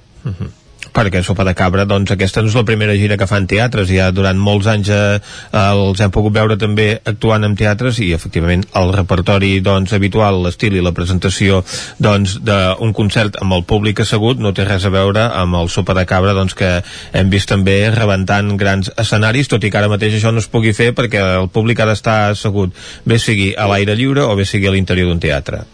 Perquè 0.94 1.23
Sopa 1.26 1.44
de 1.47 1.55
Cabra, 1.58 1.84
doncs 1.89 2.14
aquesta 2.14 2.42
no 2.42 2.50
és 2.52 2.56
la 2.56 2.64
primera 2.66 2.94
gira 2.98 3.18
que 3.20 3.28
fan 3.31 3.48
teatres, 3.50 3.90
ja 3.90 4.10
durant 4.14 4.39
molts 4.39 4.68
anys 4.70 4.90
eh, 4.94 5.18
els 5.58 6.00
hem 6.00 6.14
pogut 6.14 6.34
veure 6.36 6.56
també 6.60 6.89
actuant 7.05 7.44
en 7.47 7.56
teatres 7.58 7.98
i 8.05 8.12
efectivament 8.16 8.64
el 8.78 8.94
repertori 8.94 9.58
doncs 9.64 9.94
habitual, 9.97 10.42
l'estil 10.44 10.78
i 10.78 10.84
la 10.84 10.94
presentació 10.97 11.62
doncs 11.98 12.39
concert 12.94 13.39
amb 13.42 13.56
el 13.56 13.64
públic 13.68 14.00
assegut 14.05 14.40
no 14.40 14.55
té 14.55 14.66
res 14.68 14.86
a 14.86 14.92
veure 14.94 15.26
amb 15.34 15.58
el 15.58 15.70
Sopa 15.73 15.97
de 15.98 16.06
Cabra 16.08 16.34
doncs 16.36 16.55
que 16.58 16.70
hem 17.12 17.31
vist 17.32 17.50
també 17.50 17.78
rebentant 17.94 18.55
grans 18.60 18.92
escenaris, 18.97 19.50
tot 19.50 19.64
i 19.64 19.70
que 19.70 19.81
ara 19.81 19.90
mateix 19.92 20.18
això 20.18 20.32
no 20.32 20.42
es 20.42 20.50
pugui 20.50 20.74
fer 20.76 20.92
perquè 20.94 21.23
el 21.42 21.50
públic 21.52 21.81
ha 21.81 21.90
d'estar 21.90 22.18
assegut, 22.32 22.74
bé 23.05 23.18
sigui 23.18 23.52
a 23.58 23.68
l'aire 23.70 23.98
lliure 23.98 24.28
o 24.28 24.36
bé 24.39 24.47
sigui 24.48 24.70
a 24.70 24.76
l'interior 24.76 25.10
d'un 25.10 25.23
teatre. 25.23 25.64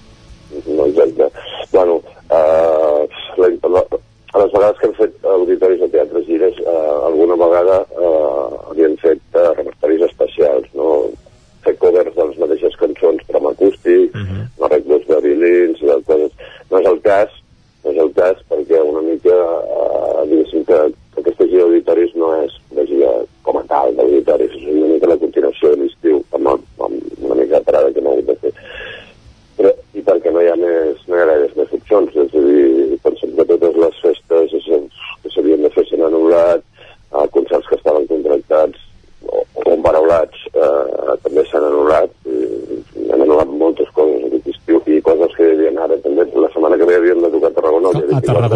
Mm-hmm. 14.20 14.59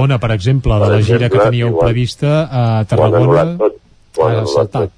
Tarragona, 0.04 0.18
per 0.20 0.30
exemple, 0.32 0.74
de 0.80 0.88
la 0.90 1.00
gira 1.02 1.30
que 1.30 1.38
teníeu 1.38 1.68
igual. 1.68 1.86
prevista 1.86 2.48
a 2.50 2.62
Ho 2.62 2.78
han 2.78 2.86
Tarragona 2.86 3.56
tot. 3.58 3.80
Ha 4.14 4.44
saltat. 4.46 4.90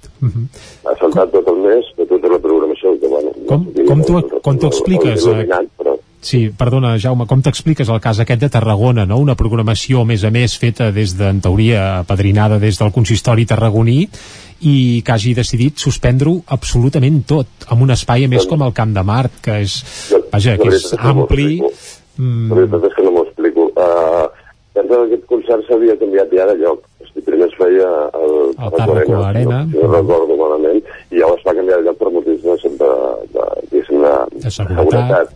Ha 0.85 0.93
saltat 0.99 1.31
tot 1.31 1.47
el 1.47 1.57
mes 1.63 1.85
de 1.97 2.05
tota 2.05 2.27
la 2.29 2.39
programació 2.39 2.93
que, 2.99 3.07
bueno, 3.07 3.31
Com, 3.47 3.65
com 3.87 4.01
t'ho 4.03 4.41
com 4.41 4.57
t'ho 4.57 4.67
expliques? 4.67 5.25
eh? 5.25 5.47
però 5.77 5.95
Sí, 6.19 6.49
perdona, 6.49 6.97
Jaume, 6.99 7.25
com 7.25 7.41
t'expliques 7.41 7.87
el 7.89 8.01
cas 8.01 8.19
aquest 8.19 8.41
de 8.41 8.49
Tarragona, 8.49 9.05
no? 9.05 9.17
Una 9.17 9.35
programació, 9.35 10.01
a 10.01 10.05
més 10.05 10.23
a 10.25 10.31
més, 10.31 10.57
feta 10.57 10.91
des 10.91 11.15
de, 11.15 11.29
en 11.29 11.39
teoria, 11.41 11.99
apadrinada 12.01 12.59
des 12.59 12.77
del 12.77 12.91
consistori 12.91 13.45
tarragoní 13.45 14.07
i 14.59 15.03
que 15.05 15.11
hagi 15.13 15.33
decidit 15.37 15.77
suspendre-ho 15.77 16.41
absolutament 16.47 17.21
tot, 17.29 17.47
amb 17.69 17.85
un 17.85 17.91
espai 17.93 18.25
a 18.25 18.27
més 18.27 18.45
com 18.49 18.61
el 18.65 18.73
Camp 18.73 18.93
de 18.93 19.03
Mart, 19.05 19.39
que 19.41 19.61
és, 19.61 19.77
vaja, 20.33 20.57
la 20.57 20.57
que 20.57 20.67
és 20.73 20.83
veritat 20.89 20.99
és 20.99 21.05
ampli, 21.13 21.61
La 22.17 22.55
veritat 22.55 22.83
és 22.89 22.93
que 22.97 23.03
no 23.05 23.11
m'ho 23.13 23.23
explico. 23.23 23.69
Uh, 23.77 24.27
penso 24.73 24.89
que 24.89 25.03
aquest 25.13 25.25
concert 25.47 25.67
s'havia 25.67 25.95
canviat 25.97 26.31
ja 26.35 26.45
de 26.45 26.55
lloc. 26.59 26.83
Hosti, 27.01 27.21
primer 27.23 27.47
es 27.47 27.55
feia 27.55 27.87
al 28.13 28.35
Al 28.57 28.71
Tarraco 28.75 29.23
Arena. 29.23 29.63
No, 29.63 29.71
si 29.71 29.77
no 29.77 29.91
recordo 29.93 30.35
malament, 30.35 30.81
i 31.11 31.21
llavors 31.21 31.39
es 31.39 31.47
va 31.47 31.55
canviar 31.55 31.79
de 31.79 31.87
lloc 31.87 31.97
per 31.97 32.11
motius 32.11 32.41
de, 32.43 32.55
de, 32.81 32.91
de, 33.33 33.45
diguéssim, 33.71 34.03
de, 34.03 34.13
de 34.43 34.51
seguretat. 34.51 35.33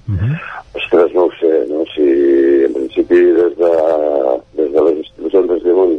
Ostres, 0.76 1.14
no 1.16 1.26
ho 1.28 1.32
sé, 1.40 1.52
no? 1.70 1.84
Si 1.96 2.08
en 2.68 2.74
principi 2.76 3.22
des 3.40 3.58
de, 3.60 3.74
des 4.60 4.72
de 4.72 4.86
les 4.88 4.98
institucions 5.04 5.56
es 5.58 5.64
diuen 5.64 5.98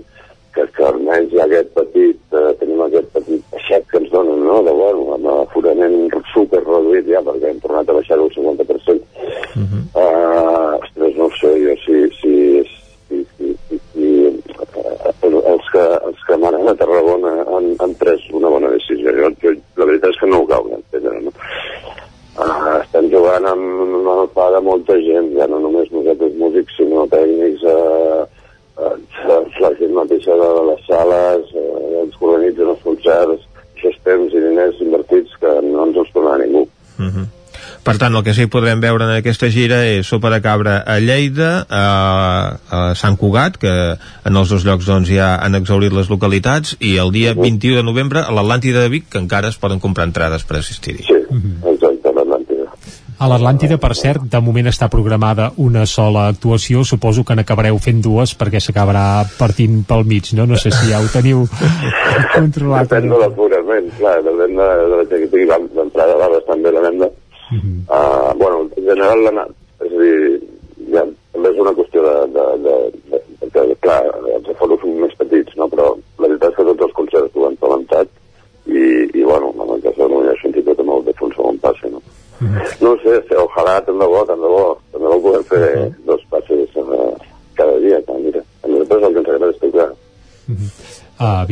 que, 0.52 0.66
que 0.76 0.84
almenys 0.84 1.32
hi 1.32 1.41
ha 1.41 1.49
aquest 1.49 1.73
petit, 1.76 2.20
eh, 2.36 2.52
tenim 2.60 2.81
aquest 2.84 3.08
petit 3.16 3.44
peixet 3.52 3.89
que 3.89 4.00
ens 4.00 4.12
donen, 4.12 4.44
no? 4.44 4.60
De, 4.65 4.76
bueno, 4.76 5.08
amb 5.16 5.32
aforament 5.39 5.97
super 6.34 6.60
reduït 6.65 7.08
ja, 7.08 7.24
perquè 7.24 7.52
hem 7.52 7.60
tornat 7.65 7.89
a 7.89 7.97
baixar-ho 7.97 8.28
al 8.28 8.36
50%. 8.36 9.08
Uh, 9.92 10.81
ostres, 10.81 11.16
no 11.16 11.28
ho 11.28 11.32
sé, 11.36 11.52
jo 11.60 11.76
si, 11.84 11.97
si, 12.16 12.34
si, 13.08 13.18
si, 13.36 13.49
si, 13.68 13.81
si 13.92 14.07
uh, 14.24 15.41
els, 15.52 15.66
que, 15.73 15.82
els 16.08 16.23
que 16.26 16.39
manen 16.41 16.68
a 16.68 16.74
Tarragona 16.81 17.32
han, 17.44 17.73
han 17.84 17.92
pres 18.00 18.24
una 18.32 18.49
bona 18.52 18.70
decisió. 18.73 19.12
Jo, 19.18 19.28
jo, 19.42 19.52
la 19.76 19.89
veritat 19.91 20.15
és 20.15 20.20
que 20.20 20.31
no 20.31 20.41
ho 20.41 20.47
acabo 20.49 20.73
d'entendre, 20.73 21.20
no? 21.26 21.34
Uh, 22.32 22.78
estem 22.81 23.10
jugant 23.12 23.44
amb, 23.50 23.82
amb 23.99 24.08
el 24.15 24.31
pa 24.32 24.49
de 24.55 24.62
molta 24.65 24.97
gent, 25.05 25.28
ja 25.36 25.49
no 25.52 25.60
només 25.60 25.92
nosaltres 25.92 26.32
músics, 26.41 26.78
sinó 26.78 27.05
tècnics, 27.12 27.66
uh, 27.68 28.24
uh, 28.81 29.42
la 29.60 29.73
gent 29.76 29.92
mateixa 29.99 30.39
de 30.41 30.50
les 30.70 30.89
sales, 30.89 31.52
uh, 31.52 32.00
els 32.07 32.16
que 32.16 32.31
organitzen 32.31 32.73
els 32.73 32.86
concerts, 32.89 33.44
això 33.76 33.92
és 33.92 34.02
temps 34.08 34.32
i 34.32 34.42
diners 34.49 34.81
invertits 34.81 35.36
que 35.42 35.55
no 35.68 35.84
ens 35.84 36.00
els 36.00 36.16
tornarà 36.16 36.41
ningú. 36.47 36.65
Per 37.82 37.91
tant, 38.02 38.16
el 38.18 38.24
que 38.26 38.34
sí 38.34 38.47
que 38.47 38.50
podrem 38.50 38.81
veure 38.82 39.06
en 39.06 39.12
aquesta 39.14 39.47
gira 39.55 39.82
és 39.86 40.08
Sopa 40.10 40.32
de 40.32 40.40
Cabra 40.42 40.81
a 40.82 40.98
Lleida, 40.98 41.50
a, 41.70 41.82
a 42.66 42.81
Sant 42.98 43.14
Cugat, 43.20 43.60
que 43.62 43.74
en 43.94 44.40
els 44.40 44.50
dos 44.50 44.66
llocs 44.66 44.89
doncs, 44.90 45.12
ja 45.12 45.36
han 45.39 45.55
exaurit 45.58 45.94
les 45.94 46.10
localitats, 46.10 46.74
i 46.82 46.97
el 46.98 47.14
dia 47.14 47.36
21 47.39 47.78
de 47.78 47.86
novembre 47.86 48.24
a 48.24 48.34
l'Atlàntida 48.34 48.82
de 48.82 48.90
Vic, 48.90 49.06
que 49.12 49.22
encara 49.22 49.52
es 49.52 49.60
poden 49.62 49.78
comprar 49.78 50.08
entrades 50.10 50.42
per 50.48 50.58
assistir-hi. 50.58 51.06
Sí, 51.06 51.20
exacte, 51.70 52.10
l'Atlàntida. 52.10 52.66
A 53.22 53.28
l'Atlàntida, 53.31 53.78
per 53.78 53.92
cert, 53.94 54.24
de 54.26 54.40
moment 54.42 54.66
està 54.66 54.89
programada 54.90 55.52
una 55.62 55.84
sola 55.86 56.24
actuació, 56.32 56.82
suposo 56.82 57.22
que 57.22 57.36
n'acabareu 57.39 57.78
fent 57.78 58.02
dues 58.02 58.34
perquè 58.34 58.58
s'acabarà 58.58 59.22
partint 59.39 59.84
pel 59.86 60.02
mig, 60.10 60.32
no? 60.34 60.48
No 60.50 60.58
sé 60.58 60.74
si 60.74 60.90
ja 60.90 60.98
ho 60.98 61.06
teniu 61.12 61.44
controlat. 62.34 62.90
Depèn 62.90 63.06
de 63.12 63.22
l'aforament, 63.22 63.86
clar, 64.00 64.18
depèn 64.26 64.58
de, 64.58 64.68
de 64.82 64.90
la 64.97 65.05
gent 65.05 65.22
que 65.22 65.31
tingui 65.36 65.47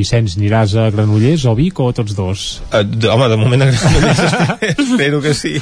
Vicenç, 0.00 0.36
aniràs 0.40 0.74
a 0.80 0.88
Granollers 0.94 1.46
o 1.50 1.54
Vic 1.58 1.80
o 1.80 1.90
tots 1.96 2.16
dos? 2.18 2.46
Uh, 2.72 2.84
home, 3.12 3.30
de 3.32 3.40
moment 3.40 3.66
a 3.66 3.70
Granollers 3.70 4.22
espero, 4.86 5.22
que 5.24 5.34
sí 5.36 5.54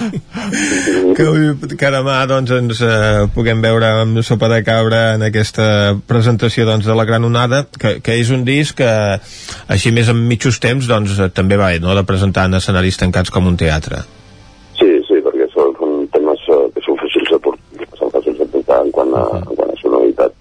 que, 1.18 1.28
que 1.76 1.92
demà 1.94 2.18
doncs, 2.30 2.54
ens 2.58 2.82
uh, 2.82 3.26
puguem 3.34 3.62
veure 3.64 3.92
amb 4.02 4.22
Sopa 4.26 4.50
de 4.52 4.62
Cabra 4.66 5.02
en 5.16 5.26
aquesta 5.28 5.96
presentació 6.08 6.66
doncs, 6.68 6.88
de 6.88 6.96
la 6.98 7.06
Gran 7.08 7.26
Onada 7.28 7.64
que, 7.70 7.98
que 8.04 8.18
és 8.18 8.32
un 8.34 8.46
disc 8.48 8.78
que 8.78 8.92
així 9.68 9.92
més 9.94 10.10
en 10.12 10.20
mitjos 10.28 10.60
temps 10.62 10.86
doncs, 10.88 11.18
eh, 11.18 11.32
també 11.34 11.58
va 11.58 11.68
bé 11.68 11.82
no? 11.82 11.94
de 11.96 12.04
presentar 12.06 12.46
en 12.48 12.58
escenaris 12.58 12.98
tancats 13.00 13.32
com 13.34 13.46
un 13.50 13.58
teatre 13.60 14.04
Sí, 14.78 14.88
sí, 15.08 15.18
perquè 15.24 15.48
són, 15.54 15.72
són 15.78 15.94
temes 16.14 16.44
uh, 16.54 16.66
que 16.74 16.82
són 16.84 16.98
fàcils 17.00 17.32
de 17.34 17.38
portar, 17.42 17.88
són 17.98 18.12
fàcils 18.14 18.38
de 18.38 18.46
portar 18.52 18.78
en 18.84 18.92
quant 18.94 19.10
a, 19.18 19.24
en 19.40 19.56
quant 19.58 19.72
a 19.72 19.78
sonoritat. 19.80 20.36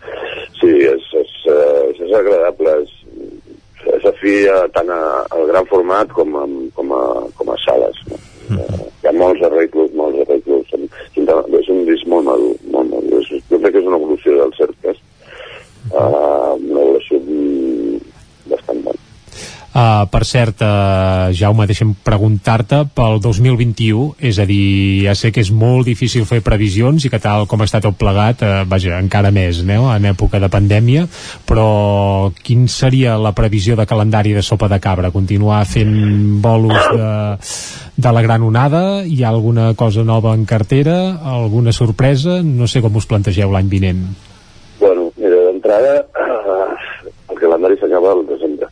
Sí, 0.60 0.70
és, 0.92 1.08
és, 1.24 1.34
és, 1.56 2.04
és 2.06 2.14
agradable, 2.20 2.76
és, 2.84 2.94
és 3.96 4.06
afí 4.12 4.36
a, 4.54 4.60
tant 4.76 4.94
a, 4.94 5.00
al 5.34 5.47
gran 5.58 5.66
format 5.66 6.08
com 6.14 6.36
a, 6.38 6.46
com 6.76 6.92
a, 6.94 7.04
com 7.36 7.50
a 7.50 7.58
sales. 7.66 7.98
No? 8.08 8.18
Uh, 8.54 8.86
hi 9.02 9.10
ha 9.10 9.14
molts 9.18 9.42
arreglos, 9.44 9.90
molts 9.98 10.22
arreglos. 10.24 10.70
És 11.58 11.70
un 11.74 11.82
disc 11.88 12.06
molt 12.12 12.28
madur, 12.28 12.54
molt 12.70 12.92
madur. 12.94 13.22
És, 13.24 13.44
jo 13.50 13.58
crec 13.58 13.74
que 13.74 13.82
és 13.82 13.90
una 13.90 13.98
evolució 13.98 14.36
del 14.38 14.54
cerques, 14.60 15.02
uh, 15.90 16.54
una 16.54 16.84
evolució 16.84 17.20
mm, 17.24 17.98
bastant 18.54 18.84
bona. 18.86 19.02
Uh, 19.78 20.06
per 20.14 20.24
cert, 20.26 20.62
uh, 20.62 20.68
Jaume, 21.36 21.66
deixa'm 21.68 21.94
preguntar-te 22.06 22.84
pel 22.96 23.20
2021, 23.24 24.16
és 24.20 24.38
a 24.40 24.46
dir, 24.50 25.04
ja 25.06 25.14
sé 25.18 25.32
que 25.32 25.42
és 25.44 25.52
molt 25.52 25.88
difícil 25.88 26.26
fer 26.30 26.42
previsions 26.46 27.06
i 27.06 27.12
que 27.12 27.20
tal 27.24 27.48
com 27.50 27.64
està 27.66 27.82
tot 27.84 27.98
plegat, 28.00 28.44
uh, 28.46 28.62
vaja, 28.70 29.00
encara 29.02 29.32
més, 29.36 29.64
no? 29.68 29.88
en 29.94 30.06
època 30.12 30.40
de 30.44 30.50
pandèmia, 30.54 31.08
però 31.48 32.32
quin 32.44 32.68
seria 32.72 33.18
la 33.18 33.34
previsió 33.38 33.76
de 33.76 33.86
calendari 33.90 34.34
de 34.36 34.44
Sopa 34.46 34.68
de 34.72 34.80
Cabra? 34.84 35.12
Continuar 35.12 35.64
fent 35.66 35.94
bolos 36.44 36.78
de, 36.94 37.12
de 37.98 38.12
la 38.14 38.22
gran 38.26 38.44
onada? 38.48 39.04
Hi 39.06 39.24
ha 39.24 39.30
alguna 39.34 39.74
cosa 39.76 40.04
nova 40.04 40.34
en 40.36 40.46
cartera? 40.46 41.18
Alguna 41.24 41.72
sorpresa? 41.74 42.42
No 42.44 42.68
sé 42.68 42.82
com 42.82 42.96
us 43.00 43.08
plantegeu 43.10 43.52
l'any 43.52 43.70
vinent. 43.72 44.06
Bueno, 44.80 45.12
mira, 45.18 45.38
d'entrada, 45.48 46.02
uh, 46.14 46.74
el 47.32 47.40
calendari 47.40 47.78
s'acaba 47.82 48.12
al 48.14 48.26
desembre. 48.30 48.68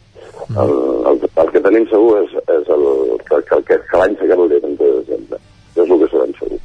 El, 0.46 0.72
el, 1.10 1.16
el 1.42 1.48
que 1.50 1.62
tenim 1.66 1.88
segur 1.90 2.20
és, 2.22 2.34
és 2.54 2.68
el, 2.70 2.84
que, 3.26 3.40
que, 3.50 3.58
que, 3.66 3.78
que 3.90 3.98
l'any 3.98 4.14
s'acaba 4.20 4.44
el 4.46 4.52
dia 4.52 4.62
30 4.62 4.84
de 4.84 4.92
desembre. 5.00 5.40
Això 5.74 5.82
és 5.88 5.94
el 5.96 6.02
que 6.04 6.10
sabem 6.12 6.36
segur. 6.38 6.60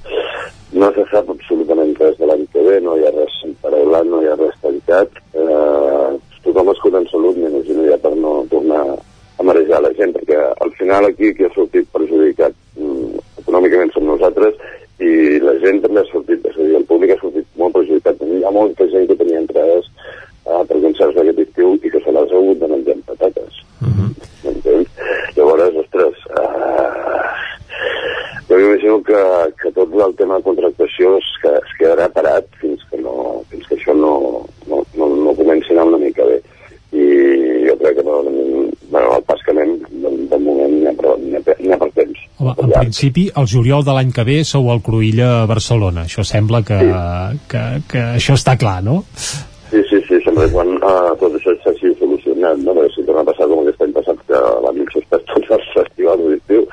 No 0.83 0.91
se 0.95 1.05
sap 1.11 1.31
absolutament 1.33 1.95
res 1.99 2.19
de 2.21 2.29
l'any 2.29 2.45
que 2.53 2.65
ve, 2.67 2.77
no 2.85 2.99
hi 3.01 3.07
ha 3.09 3.13
res 3.17 3.39
paraulat, 3.65 4.05
no 4.11 4.21
hi 4.21 4.29
ha 4.29 4.37
res 4.39 4.59
tancat. 4.63 5.17
Eh, 5.33 6.11
tothom 6.45 6.69
es 6.75 6.83
cura 6.85 7.01
en 7.01 7.09
salut, 7.11 7.41
m'imagino 7.41 7.87
ja 7.89 7.97
per 8.05 8.13
no 8.21 8.35
tornar 8.53 8.83
a 9.41 9.49
marejar 9.49 9.81
la 9.87 9.95
gent, 9.97 10.13
perquè 10.19 10.37
al 10.61 10.75
final 10.77 11.09
aquí 11.09 11.33
qui 11.37 11.49
ha 11.49 11.53
sortit 11.57 11.89
perjudicat 11.97 12.53
mm, 12.77 13.25
econòmicament 13.47 13.95
som 13.97 14.05
nosaltres 14.13 14.61
i 15.01 15.41
la 15.41 15.57
gent 15.65 15.81
també 15.81 16.03
ha 16.05 16.09
sortit, 16.13 16.45
és 16.45 16.59
a 16.61 16.67
dir, 16.67 16.77
el 16.77 16.85
públic 16.85 17.15
ha 17.17 17.21
sortit 17.23 17.47
molt 17.57 17.73
perjudicat. 17.79 18.21
Hi 18.29 18.45
ha 18.45 18.53
molta 18.53 18.85
gent 18.93 19.09
que 19.09 19.17
tenia 19.17 19.41
entrades 19.41 19.89
uh, 20.45 20.61
per 20.69 20.77
concerts 20.85 21.17
d'aquest 21.17 21.41
estiu 21.47 21.73
i 21.81 21.89
que 21.89 22.03
se 22.05 22.13
les 22.13 22.29
ha 22.35 22.37
hagut 22.43 22.61
de 22.61 22.69
menjar 22.69 22.99
amb 22.99 23.09
patates. 23.09 23.63
M'entens? 24.45 24.93
Llavors, 25.37 25.77
ostres, 25.81 26.21
uh, 26.37 27.31
jo 28.49 28.59
m'imagino 28.59 29.01
que, 29.09 29.21
que 29.63 29.73
tot 29.73 29.93
el 29.95 30.15
tema 30.19 30.37
de 30.37 30.43
contractació 30.49 31.17
es, 31.19 31.29
que 31.43 31.53
es 31.61 31.75
quedarà 31.79 32.09
parat 32.13 32.47
fins 32.61 32.83
que, 32.91 32.99
no, 33.01 33.41
fins 33.51 33.67
que 33.71 33.77
això 33.79 33.95
no, 33.97 34.15
no, 34.69 34.83
no, 34.99 35.09
no 35.25 35.35
comenci 35.39 35.71
a 35.73 35.79
anar 35.79 35.87
una 35.95 36.01
mica 36.05 36.27
bé. 36.27 36.41
I 36.93 37.05
jo 37.69 37.77
crec 37.79 38.01
que 38.01 38.05
no, 38.09 38.21
bueno, 38.91 39.17
el 39.17 39.23
pas 39.29 39.41
que 39.47 39.55
anem, 39.55 39.77
de, 40.03 40.11
de 40.33 40.39
moment 40.43 40.75
n'hi 40.75 40.89
ha, 40.91 40.95
per- 40.99 41.17
n'hi 41.23 41.37
ha, 41.39 41.43
per- 41.47 41.59
n'hi 41.63 41.73
ha 41.77 41.79
per 41.85 41.91
temps. 42.01 42.25
Home, 42.41 42.57
en 42.59 42.75
principi, 42.91 43.31
el 43.39 43.47
juliol 43.47 43.85
de 43.87 43.95
l'any 43.95 44.11
que 44.11 44.25
ve 44.27 44.41
sou 44.43 44.67
al 44.73 44.81
Cruïlla 44.83 45.29
a 45.43 45.47
Barcelona. 45.47 46.09
Això 46.09 46.25
sembla 46.27 46.65
que, 46.67 46.79
que, 47.47 47.63
que 47.87 48.03
això 48.19 48.35
està 48.35 48.57
clar, 48.59 48.81
no? 48.83 49.05
Sí, 49.71 49.79
sí, 49.87 50.01
sí, 50.09 50.19
sempre 50.25 50.49
quan 50.51 50.73
uh, 50.81 51.13
tot 51.21 51.37
això 51.39 51.55
s'hagi 51.63 51.93
solucionat, 52.01 52.59
no? 52.65 52.75
Perquè 52.75 52.91
si 52.97 53.05
torna 53.07 53.23
a 53.23 53.29
passar 53.29 53.47
com 53.47 53.63
aquest 53.63 53.85
any 53.87 53.93
passat, 53.95 54.25
que 54.27 54.41
l'han 54.65 54.81
suspès 54.91 55.23
tots 55.31 55.53
els 55.55 55.69
festivals 55.77 56.25
d'estiu, 56.33 56.67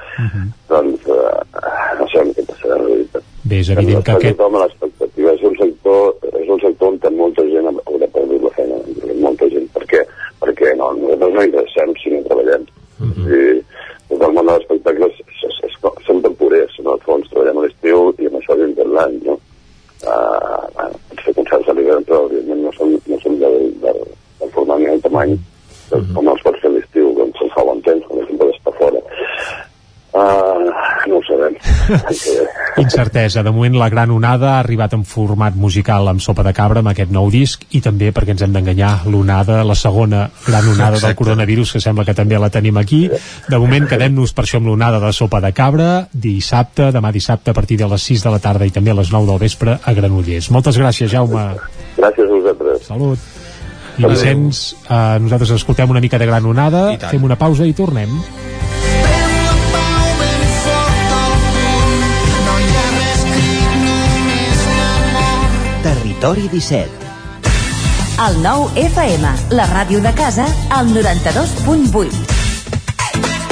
doncs 0.74 1.06
uh, 1.14 1.38
no 2.00 2.10
sabem 2.10 2.34
què 2.34 2.48
passarà 2.50 2.80
en 2.80 2.86
realitat. 2.88 3.30
Bé, 3.46 3.62
és 3.62 3.70
evident 3.76 4.02
que 4.02 4.18
aquest... 4.18 4.40
Tothom 4.42 4.58
a 4.58 4.64
l'expectativa 4.66 5.36
és 5.38 5.46
un 5.52 5.62
sector, 5.62 6.02
és 6.42 6.50
un 6.58 6.64
sector 6.66 6.96
on 6.96 7.00
té 7.06 7.14
molta 7.14 7.46
gent 7.54 7.70
haurà 7.70 8.10
perdut 8.18 8.50
la 8.50 8.56
feina, 8.58 8.82
molta 9.22 9.54
gent. 9.54 9.70
Per 9.78 9.86
què? 9.94 10.02
Perquè 10.42 10.74
no, 10.82 10.90
nosaltres 10.98 11.38
no 11.38 11.46
interessem 11.52 11.94
si 12.02 12.16
no 12.16 12.26
treballem. 12.26 12.66
Uh 12.98 13.14
-huh. 13.14 13.30
I 13.30 13.42
tot 14.10 14.22
el 14.24 14.34
món 14.34 14.46
de 14.48 14.54
l'espectacle 14.56 15.06
és, 15.12 15.22
és, 15.28 15.58
és, 15.68 15.74
són 16.08 16.22
temporers, 16.24 16.78
no? 16.84 16.96
al 16.96 17.04
fons 17.06 17.28
treballem 17.32 17.60
a 17.60 17.66
l'estiu 17.66 18.12
i 18.18 18.30
amb 18.30 18.40
això 18.40 18.56
dintre 18.60 18.88
l'any, 18.96 19.18
no? 19.26 19.36
Uh, 20.08 20.64
bueno, 20.78 21.00
pots 21.10 21.26
fer 21.26 21.34
concerts 21.40 21.70
a 21.72 21.76
l'hivern, 21.76 22.06
però 22.08 22.22
evidentment 22.28 22.64
no 22.68 22.74
són, 22.78 22.94
no 23.12 23.20
són 23.24 23.40
del, 23.42 23.58
del, 23.84 24.00
del 24.40 24.54
del 25.28 25.38
tamany, 25.38 25.40
uh 25.92 26.00
-huh. 26.00 26.14
com 26.14 26.28
els 26.28 26.42
pots 26.44 26.62
fer 26.62 26.72
l'estiu, 26.72 27.14
com 27.16 27.32
se'n 27.40 27.50
fa 27.56 27.64
bon 27.64 27.82
temps, 27.82 28.04
quan 28.08 28.20
la 28.20 28.26
gent 28.28 28.38
pot 28.40 28.56
estar 28.56 28.74
fora. 28.80 29.00
Uh, 30.18 30.72
no 31.08 31.18
ho 31.18 31.24
sabem. 31.28 31.54
Incertesa. 32.84 33.44
De 33.44 33.52
moment, 33.52 33.76
la 33.78 33.90
gran 33.90 34.10
onada 34.10 34.56
ha 34.56 34.60
arribat 34.60 34.94
en 34.94 35.04
format 35.06 35.54
musical 35.56 36.08
amb 36.08 36.22
sopa 36.24 36.44
de 36.44 36.54
cabra 36.54 36.80
amb 36.80 36.90
aquest 36.90 37.12
nou 37.12 37.30
disc 37.30 37.64
i 37.72 37.82
també, 37.82 38.12
perquè 38.16 38.34
ens 38.34 38.42
hem 38.42 38.54
d'enganyar, 38.54 39.06
l'onada, 39.06 39.64
la 39.64 39.76
segona 39.76 40.30
gran 40.48 40.66
onada 40.66 40.98
del 40.98 41.04
Exacte. 41.04 41.16
coronavirus, 41.16 41.74
que 41.74 41.80
sembla 41.80 42.06
que 42.06 42.18
també 42.18 42.40
la 42.40 42.50
tenim 42.50 42.78
aquí. 42.78 43.10
De 43.48 43.58
moment, 43.60 43.88
quedem-nos 43.88 44.34
per 44.34 44.46
això 44.46 44.58
amb 44.58 44.68
l'onada 44.68 45.00
de 45.00 45.14
sopa 45.14 45.42
de 45.42 45.54
cabra, 45.54 46.08
dissabte, 46.12 46.92
demà 46.92 47.12
dissabte, 47.12 47.52
a 47.52 47.54
partir 47.54 47.78
de 47.78 47.88
les 47.88 48.02
6 48.02 48.24
de 48.24 48.32
la 48.32 48.40
tarda 48.40 48.66
i 48.66 48.72
també 48.72 48.92
a 48.92 48.96
les 48.96 49.12
9 49.12 49.28
del 49.28 49.40
vespre 49.40 49.80
a 49.84 49.94
Granollers. 49.94 50.50
Moltes 50.50 50.80
gràcies, 50.80 51.12
Jaume. 51.12 51.52
Gràcies 51.98 52.26
a 52.26 52.34
vosaltres. 52.34 52.88
Salut. 52.88 53.37
I 53.98 54.06
Vicenç, 54.06 54.76
eh, 54.90 55.18
nosaltres 55.20 55.56
escoltem 55.56 55.90
una 55.90 56.02
mica 56.02 56.20
de 56.22 56.28
gran 56.30 56.46
onada, 56.46 56.92
fem 57.10 57.24
una 57.24 57.38
pausa 57.38 57.66
i 57.66 57.74
tornem. 57.74 58.14
Territori 65.84 66.48
17. 66.54 67.06
El 68.28 68.42
nou 68.42 68.70
FM, 68.76 69.36
la 69.54 69.68
ràdio 69.74 70.02
de 70.02 70.14
casa, 70.18 70.48
al 70.74 70.90
92.8. 70.94 72.37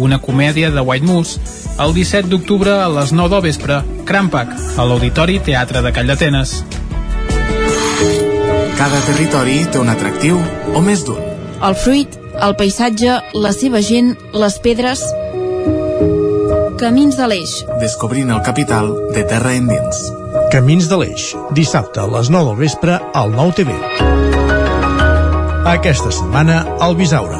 una 0.00 0.18
comèdia 0.18 0.70
de 0.72 0.80
White 0.80 1.06
Moose, 1.06 1.38
el 1.80 1.92
17 1.94 2.28
d'octubre 2.32 2.72
a 2.82 2.88
les 2.88 3.12
9 3.12 3.30
del 3.34 3.42
vespre. 3.44 3.80
Crampac, 4.08 4.52
a 4.76 4.86
l'Auditori 4.88 5.38
Teatre 5.44 5.82
de 5.84 5.92
Call 5.92 6.10
d'Atenes. 6.10 6.54
Cada 8.80 9.00
territori 9.04 9.58
té 9.68 9.78
un 9.78 9.92
atractiu 9.92 10.40
o 10.74 10.80
més 10.80 11.04
d'un. 11.04 11.20
El 11.60 11.76
fruit, 11.76 12.16
el 12.40 12.56
paisatge, 12.56 13.18
la 13.36 13.52
seva 13.52 13.82
gent, 13.84 14.14
les 14.32 14.56
pedres... 14.64 15.04
Camins 16.80 17.12
de 17.18 17.26
l'Eix. 17.28 17.58
Descobrint 17.82 18.32
el 18.32 18.40
capital 18.40 18.88
de 19.12 19.26
terra 19.28 19.52
endins. 19.52 20.00
Camins 20.50 20.88
de 20.88 20.96
l'Eix, 20.96 21.34
dissabte 21.52 22.00
a 22.00 22.08
les 22.08 22.32
9 22.32 22.54
del 22.54 22.60
vespre 22.62 22.96
al 23.12 23.36
9 23.36 23.58
TV. 23.60 23.76
Aquesta 25.68 26.08
setmana 26.08 26.62
al 26.80 26.96
Bisaure, 26.96 27.36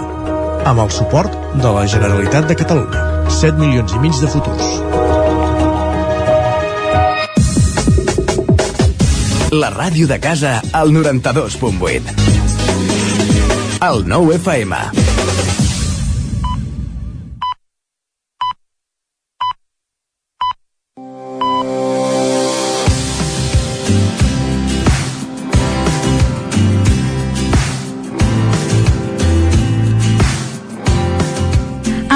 amb 0.70 0.84
el 0.84 0.90
suport 0.94 1.32
de 1.58 1.70
la 1.74 1.82
Generalitat 1.90 2.46
de 2.46 2.54
Catalunya. 2.54 3.00
7 3.40 3.58
milions 3.58 3.90
i 3.96 3.98
mig 4.02 4.14
de 4.22 4.28
futurs. 4.30 4.68
La 9.50 9.72
ràdio 9.74 10.06
de 10.06 10.20
casa 10.22 10.60
al 10.70 10.94
92.8. 10.94 12.14
El 13.90 14.04
9 14.06 14.38
FM. 14.38 14.99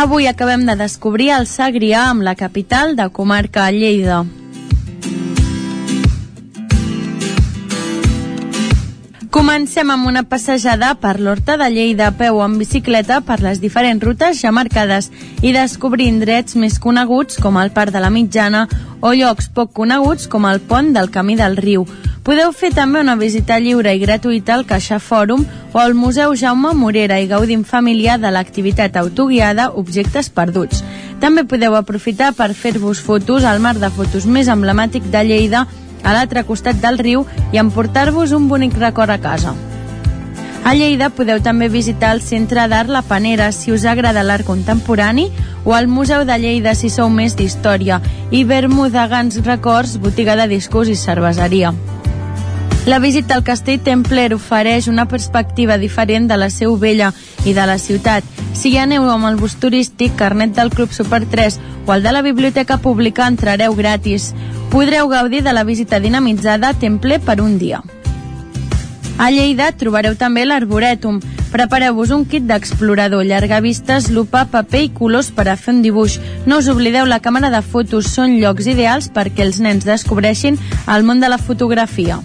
Avui 0.04 0.26
acabem 0.26 0.66
de 0.68 0.74
descobrir 0.76 1.30
el 1.32 1.46
Segrià 1.48 2.02
amb 2.10 2.20
la 2.26 2.34
capital 2.36 2.90
de 2.92 3.06
comarca 3.08 3.70
Lleida. 3.72 4.18
Comencem 9.32 9.94
amb 9.94 10.10
una 10.12 10.26
passejada 10.28 10.92
per 11.00 11.14
l'Horta 11.16 11.56
de 11.56 11.70
Lleida 11.72 12.10
a 12.10 12.16
peu 12.20 12.42
en 12.44 12.58
bicicleta 12.60 13.22
per 13.24 13.40
les 13.40 13.64
diferents 13.64 14.04
rutes 14.04 14.44
ja 14.44 14.52
marcades 14.52 15.08
i 15.40 15.56
descobrir 15.56 16.12
indrets 16.12 16.60
més 16.60 16.76
coneguts 16.76 17.40
com 17.40 17.56
el 17.56 17.72
Parc 17.72 17.96
de 17.96 18.04
la 18.04 18.12
Mitjana 18.12 18.66
o 19.00 19.16
llocs 19.16 19.48
poc 19.56 19.72
coneguts 19.72 20.28
com 20.28 20.44
el 20.44 20.60
Pont 20.60 20.92
del 20.92 21.08
Camí 21.16 21.40
del 21.40 21.56
Riu. 21.56 21.88
Podeu 22.24 22.54
fer 22.56 22.70
també 22.72 23.02
una 23.04 23.18
visita 23.20 23.58
lliure 23.60 23.92
i 23.92 23.98
gratuïta 24.00 24.54
al 24.54 24.62
Caixa 24.64 24.96
Fòrum 24.96 25.42
o 25.74 25.80
al 25.82 25.92
Museu 25.92 26.32
Jaume 26.40 26.70
Morera 26.72 27.18
i 27.20 27.28
gaudir 27.28 27.58
en 27.58 27.66
família 27.68 28.16
de 28.16 28.30
l'activitat 28.32 28.96
autoguiada 28.96 29.68
Objectes 29.82 30.32
Perduts. 30.32 30.80
També 31.20 31.44
podeu 31.44 31.76
aprofitar 31.76 32.32
per 32.32 32.54
fer-vos 32.56 33.04
fotos 33.04 33.44
al 33.44 33.60
mar 33.60 33.74
de 33.76 33.92
fotos 33.92 34.24
més 34.24 34.48
emblemàtic 34.48 35.12
de 35.12 35.24
Lleida 35.28 35.66
a 36.02 36.16
l'altre 36.16 36.48
costat 36.48 36.80
del 36.80 36.96
riu 36.96 37.28
i 37.52 37.60
emportar-vos 37.60 38.32
un 38.32 38.48
bonic 38.48 38.80
record 38.80 39.12
a 39.12 39.20
casa. 39.20 39.52
A 40.64 40.72
Lleida 40.72 41.10
podeu 41.12 41.42
també 41.44 41.66
visitar 41.68 42.14
el 42.16 42.22
Centre 42.24 42.62
d'Art 42.72 42.88
La 42.88 43.02
Panera 43.04 43.50
si 43.52 43.68
us 43.72 43.82
agrada 43.84 44.22
l'art 44.24 44.46
contemporani 44.48 45.26
o 45.64 45.74
al 45.76 45.88
Museu 45.92 46.24
de 46.24 46.38
Lleida 46.40 46.72
si 46.74 46.88
sou 46.88 47.10
més 47.12 47.34
d'història 47.36 47.98
i 48.32 48.46
Bermudagans 48.48 49.42
Records, 49.44 49.98
botiga 50.00 50.38
de 50.40 50.46
discos 50.48 50.88
i 50.88 50.96
cerveseria. 50.96 51.74
La 52.88 52.98
visita 52.98 53.36
al 53.36 53.44
castell 53.44 53.82
Templer 53.84 54.30
ofereix 54.32 54.88
una 54.88 55.04
perspectiva 55.08 55.76
diferent 55.76 56.30
de 56.32 56.38
la 56.40 56.48
seu 56.48 56.78
vella 56.80 57.10
i 57.44 57.52
de 57.52 57.66
la 57.68 57.76
ciutat. 57.76 58.24
Si 58.56 58.72
hi 58.72 58.78
aneu 58.80 59.04
amb 59.12 59.28
el 59.28 59.36
bus 59.36 59.58
turístic, 59.60 60.16
carnet 60.16 60.56
del 60.56 60.72
Club 60.72 60.92
Super 60.96 61.26
3 61.28 61.58
o 61.84 61.92
el 61.92 62.02
de 62.02 62.12
la 62.12 62.22
Biblioteca 62.24 62.78
Pública 62.80 63.28
entrareu 63.28 63.76
gratis. 63.76 64.32
Podreu 64.72 65.12
gaudir 65.12 65.42
de 65.44 65.52
la 65.52 65.64
visita 65.64 66.00
dinamitzada 66.00 66.72
a 66.72 66.78
Templer 66.78 67.20
per 67.20 67.42
un 67.44 67.58
dia. 67.58 67.82
A 69.16 69.30
Lleida 69.30 69.70
trobareu 69.78 70.16
també 70.18 70.42
l'Arborètum. 70.44 71.20
Prepareu-vos 71.54 72.10
un 72.10 72.24
kit 72.26 72.48
d'explorador, 72.48 73.22
llargavistes, 73.22 74.10
lupa, 74.10 74.42
paper 74.50 74.82
i 74.88 74.90
colors 74.90 75.30
per 75.30 75.46
a 75.48 75.54
fer 75.54 75.76
un 75.76 75.82
dibuix. 75.86 76.18
No 76.50 76.58
us 76.58 76.68
oblideu 76.72 77.06
la 77.06 77.22
càmera 77.22 77.52
de 77.54 77.62
fotos, 77.62 78.10
són 78.10 78.40
llocs 78.42 78.66
ideals 78.66 79.12
perquè 79.14 79.46
els 79.46 79.62
nens 79.62 79.86
descobreixin 79.86 80.58
el 80.90 81.06
món 81.06 81.22
de 81.22 81.30
la 81.30 81.38
fotografia. 81.38 82.18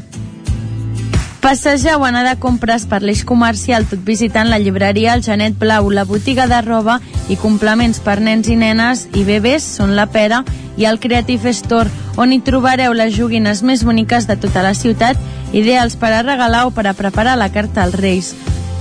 Passejar 1.42 1.96
o 1.96 2.04
anar 2.04 2.26
de 2.28 2.36
compres 2.36 2.84
per 2.84 3.00
l'eix 3.00 3.22
comercial 3.24 3.86
tot 3.88 4.02
visitant 4.04 4.50
la 4.52 4.58
llibreria 4.60 5.14
El 5.16 5.24
Genet 5.24 5.56
Blau, 5.58 5.88
la 5.90 6.04
botiga 6.04 6.50
de 6.52 6.60
roba 6.66 6.98
i 7.32 7.38
complements 7.40 8.02
per 8.04 8.18
nens 8.20 8.50
i 8.52 8.58
nenes 8.60 9.06
i 9.16 9.24
bebès 9.24 9.64
són 9.78 9.96
la 9.96 10.10
Pera 10.12 10.44
i 10.76 10.84
el 10.90 11.00
Creative 11.00 11.54
Store, 11.56 11.88
on 12.20 12.36
hi 12.36 12.42
trobareu 12.44 12.92
les 12.92 13.16
joguines 13.16 13.64
més 13.64 13.86
boniques 13.88 14.28
de 14.28 14.36
tota 14.36 14.66
la 14.68 14.76
ciutat, 14.76 15.16
ideals 15.56 15.96
per 15.96 16.12
a 16.12 16.22
regalar 16.28 16.66
o 16.68 16.76
per 16.76 16.90
a 16.92 16.94
preparar 16.94 17.38
la 17.40 17.52
carta 17.56 17.88
als 17.88 17.96
Reis. 17.96 18.34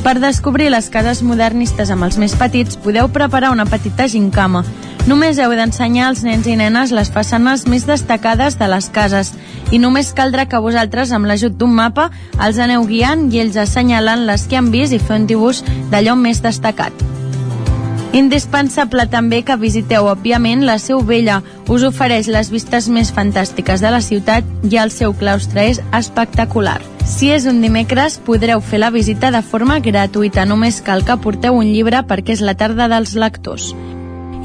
Per 0.02 0.18
descobrir 0.18 0.68
les 0.74 0.90
cases 0.90 1.22
modernistes 1.22 1.90
amb 1.94 2.06
els 2.06 2.18
més 2.18 2.34
petits, 2.38 2.78
podeu 2.78 3.06
preparar 3.14 3.54
una 3.54 3.66
petita 3.70 4.10
gincama. 4.10 4.64
Només 5.08 5.38
heu 5.40 5.54
d'ensenyar 5.56 6.10
als 6.10 6.20
nens 6.20 6.44
i 6.44 6.54
nenes 6.60 6.90
les 6.92 7.08
façanes 7.08 7.62
més 7.64 7.86
destacades 7.88 8.58
de 8.60 8.66
les 8.68 8.90
cases 8.92 9.30
i 9.72 9.78
només 9.80 10.10
caldrà 10.12 10.44
que 10.44 10.60
vosaltres, 10.60 11.14
amb 11.16 11.24
l'ajut 11.30 11.54
d'un 11.56 11.72
mapa, 11.72 12.10
els 12.44 12.58
aneu 12.60 12.84
guiant 12.84 13.22
i 13.32 13.40
ells 13.40 13.56
assenyalant 13.56 14.26
les 14.28 14.44
que 14.50 14.60
han 14.60 14.68
vist 14.74 14.92
i 14.92 15.00
fer 15.00 15.22
un 15.22 15.26
dibuix 15.30 15.62
d'allò 15.88 16.12
més 16.12 16.42
destacat. 16.44 16.92
Indispensable 18.12 19.08
també 19.08 19.40
que 19.48 19.56
visiteu, 19.56 20.10
òbviament, 20.12 20.66
la 20.68 20.76
Seu 20.76 21.00
Vella. 21.00 21.40
Us 21.72 21.88
ofereix 21.88 22.28
les 22.28 22.52
vistes 22.52 22.92
més 22.92 23.08
fantàstiques 23.12 23.80
de 23.80 23.92
la 23.92 24.04
ciutat 24.04 24.44
i 24.68 24.76
el 24.76 24.92
seu 24.92 25.16
claustre 25.16 25.70
és 25.72 25.80
espectacular. 25.96 26.80
Si 27.08 27.32
és 27.32 27.48
un 27.48 27.62
dimecres, 27.64 28.20
podreu 28.24 28.60
fer 28.60 28.84
la 28.84 28.92
visita 28.92 29.32
de 29.32 29.40
forma 29.40 29.80
gratuïta. 29.80 30.44
Només 30.44 30.82
cal 30.84 31.04
que 31.04 31.16
porteu 31.16 31.56
un 31.56 31.68
llibre 31.72 32.04
perquè 32.04 32.36
és 32.36 32.44
la 32.44 32.56
tarda 32.60 32.92
dels 32.92 33.16
lectors. 33.16 33.72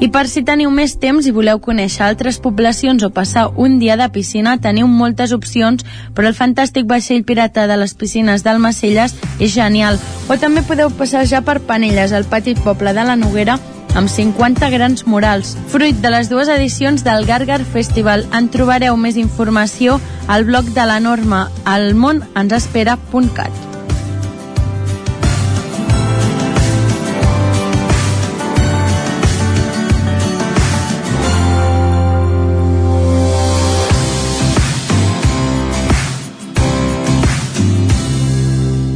I 0.00 0.08
per 0.10 0.26
si 0.26 0.42
teniu 0.42 0.72
més 0.74 0.96
temps 0.98 1.26
i 1.26 1.32
voleu 1.32 1.60
conèixer 1.62 2.02
altres 2.04 2.40
poblacions 2.42 3.04
o 3.06 3.10
passar 3.14 3.46
un 3.54 3.78
dia 3.78 3.96
de 3.96 4.08
piscina, 4.10 4.56
teniu 4.58 4.88
moltes 4.90 5.32
opcions, 5.32 5.84
però 6.14 6.28
el 6.28 6.38
fantàstic 6.38 6.88
vaixell 6.90 7.22
pirata 7.24 7.68
de 7.70 7.76
les 7.78 7.94
piscines 7.94 8.42
d'Almacelles 8.42 9.14
és 9.38 9.54
genial. 9.54 10.00
O 10.28 10.36
també 10.40 10.64
podeu 10.66 10.90
passejar 10.90 11.44
per 11.46 11.60
Panelles, 11.62 12.12
al 12.12 12.26
petit 12.26 12.58
poble 12.64 12.92
de 12.92 13.04
la 13.06 13.16
Noguera, 13.16 13.58
amb 13.94 14.10
50 14.10 14.70
grans 14.74 15.06
murals. 15.06 15.54
Fruit 15.70 16.00
de 16.02 16.10
les 16.10 16.28
dues 16.28 16.50
edicions 16.50 17.06
del 17.06 17.26
Gargar 17.26 17.62
Festival, 17.62 18.26
en 18.34 18.50
trobareu 18.50 18.98
més 18.98 19.20
informació 19.20 20.00
al 20.26 20.44
blog 20.48 20.74
de 20.74 20.88
la 20.90 20.98
Norma 21.00 21.46
almonensespera.cat. 21.64 23.73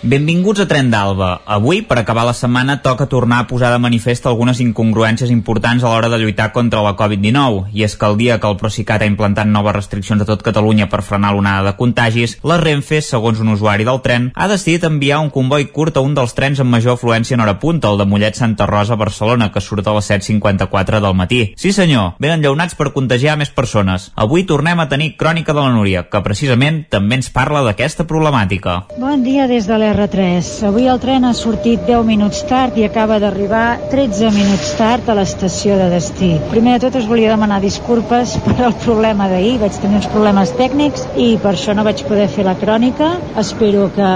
Benvinguts 0.00 0.60
a 0.62 0.66
Tren 0.70 0.92
d'Alba. 0.92 1.40
Avui, 1.44 1.80
per 1.82 1.96
acabar 1.98 2.22
la 2.22 2.32
setmana, 2.32 2.76
toca 2.82 3.08
tornar 3.10 3.40
a 3.42 3.46
posar 3.50 3.72
de 3.72 3.80
manifest 3.82 4.28
algunes 4.30 4.60
incongruències 4.62 5.32
importants 5.34 5.82
a 5.82 5.90
l'hora 5.90 6.06
de 6.12 6.20
lluitar 6.22 6.52
contra 6.54 6.84
la 6.84 6.92
Covid-19. 6.94 7.64
I 7.74 7.82
és 7.82 7.96
que 7.98 8.06
el 8.06 8.14
dia 8.16 8.36
que 8.38 8.46
el 8.46 8.54
Procicat 8.60 9.02
ha 9.02 9.08
implantat 9.10 9.50
noves 9.50 9.74
restriccions 9.74 10.22
a 10.22 10.28
tot 10.28 10.44
Catalunya 10.46 10.86
per 10.86 11.02
frenar 11.02 11.32
l'onada 11.34 11.64
de 11.66 11.72
contagis, 11.80 12.36
la 12.46 12.60
Renfe, 12.62 13.00
segons 13.02 13.40
un 13.42 13.50
usuari 13.56 13.88
del 13.88 13.98
tren, 14.04 14.28
ha 14.36 14.46
decidit 14.46 14.86
enviar 14.86 15.18
un 15.18 15.32
comboi 15.34 15.66
curt 15.74 15.98
a 15.98 16.06
un 16.06 16.14
dels 16.14 16.36
trens 16.38 16.62
amb 16.62 16.70
major 16.70 16.94
afluència 16.94 17.34
en 17.34 17.42
hora 17.42 17.58
punta, 17.58 17.90
el 17.90 17.98
de 17.98 18.06
Mollet 18.06 18.38
Santa 18.38 18.70
Rosa 18.70 18.94
a 18.94 19.02
Barcelona, 19.02 19.50
que 19.50 19.60
surt 19.60 19.82
a 19.82 19.96
les 19.98 20.12
7.54 20.12 21.02
del 21.02 21.18
matí. 21.18 21.40
Sí 21.58 21.74
senyor, 21.74 22.14
ben 22.22 22.36
enllaunats 22.36 22.78
per 22.78 22.92
contagiar 22.94 23.34
més 23.34 23.50
persones. 23.50 24.12
Avui 24.14 24.46
tornem 24.46 24.78
a 24.78 24.86
tenir 24.86 25.16
Crònica 25.18 25.50
de 25.50 25.66
la 25.66 25.74
Núria, 25.74 26.06
que 26.06 26.22
precisament 26.22 26.84
també 26.86 27.18
ens 27.18 27.34
parla 27.34 27.66
d'aquesta 27.66 28.06
problemàtica. 28.06 28.84
Bon 28.94 29.26
dia 29.26 29.50
des 29.50 29.66
de 29.66 29.74
la 29.74 29.87
R3. 29.92 30.48
Avui 30.68 30.88
el 30.90 31.00
tren 31.00 31.24
ha 31.24 31.32
sortit 31.36 31.84
10 31.88 32.04
minuts 32.06 32.42
tard 32.48 32.76
i 32.78 32.84
acaba 32.86 33.18
d'arribar 33.22 33.90
13 33.92 34.30
minuts 34.34 34.72
tard 34.78 35.08
a 35.08 35.16
l'estació 35.18 35.76
de 35.80 35.88
destí. 35.92 36.30
Primer 36.52 36.76
de 36.76 36.86
tot 36.86 36.98
us 37.00 37.08
volia 37.08 37.32
demanar 37.32 37.60
disculpes 37.64 38.36
per 38.46 38.56
el 38.68 38.76
problema 38.84 39.28
d'ahir. 39.30 39.56
Vaig 39.62 39.78
tenir 39.82 40.00
uns 40.00 40.10
problemes 40.12 40.52
tècnics 40.58 41.06
i 41.16 41.30
per 41.42 41.54
això 41.54 41.74
no 41.76 41.86
vaig 41.86 42.02
poder 42.08 42.28
fer 42.32 42.46
la 42.46 42.56
crònica. 42.60 43.10
Espero 43.40 43.88
que 43.96 44.10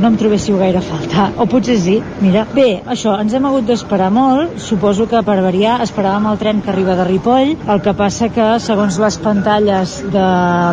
no 0.00 0.12
em 0.12 0.18
trobéssiu 0.20 0.58
gaire 0.62 0.82
a 0.82 0.86
faltar. 0.86 1.28
O 1.38 1.48
potser 1.50 1.78
sí, 1.82 1.98
mira. 2.24 2.46
Bé, 2.54 2.68
això, 2.86 3.16
ens 3.20 3.34
hem 3.34 3.48
hagut 3.48 3.66
d'esperar 3.68 4.10
molt. 4.14 4.58
Suposo 4.62 5.08
que 5.10 5.22
per 5.26 5.38
variar 5.44 5.78
esperàvem 5.84 6.30
el 6.30 6.40
tren 6.40 6.62
que 6.62 6.72
arriba 6.72 6.96
de 6.98 7.08
Ripoll. 7.08 7.54
El 7.68 7.82
que 7.84 7.94
passa 7.98 8.30
que, 8.34 8.48
segons 8.62 8.98
les 9.02 9.18
pantalles 9.22 9.98
de 10.12 10.26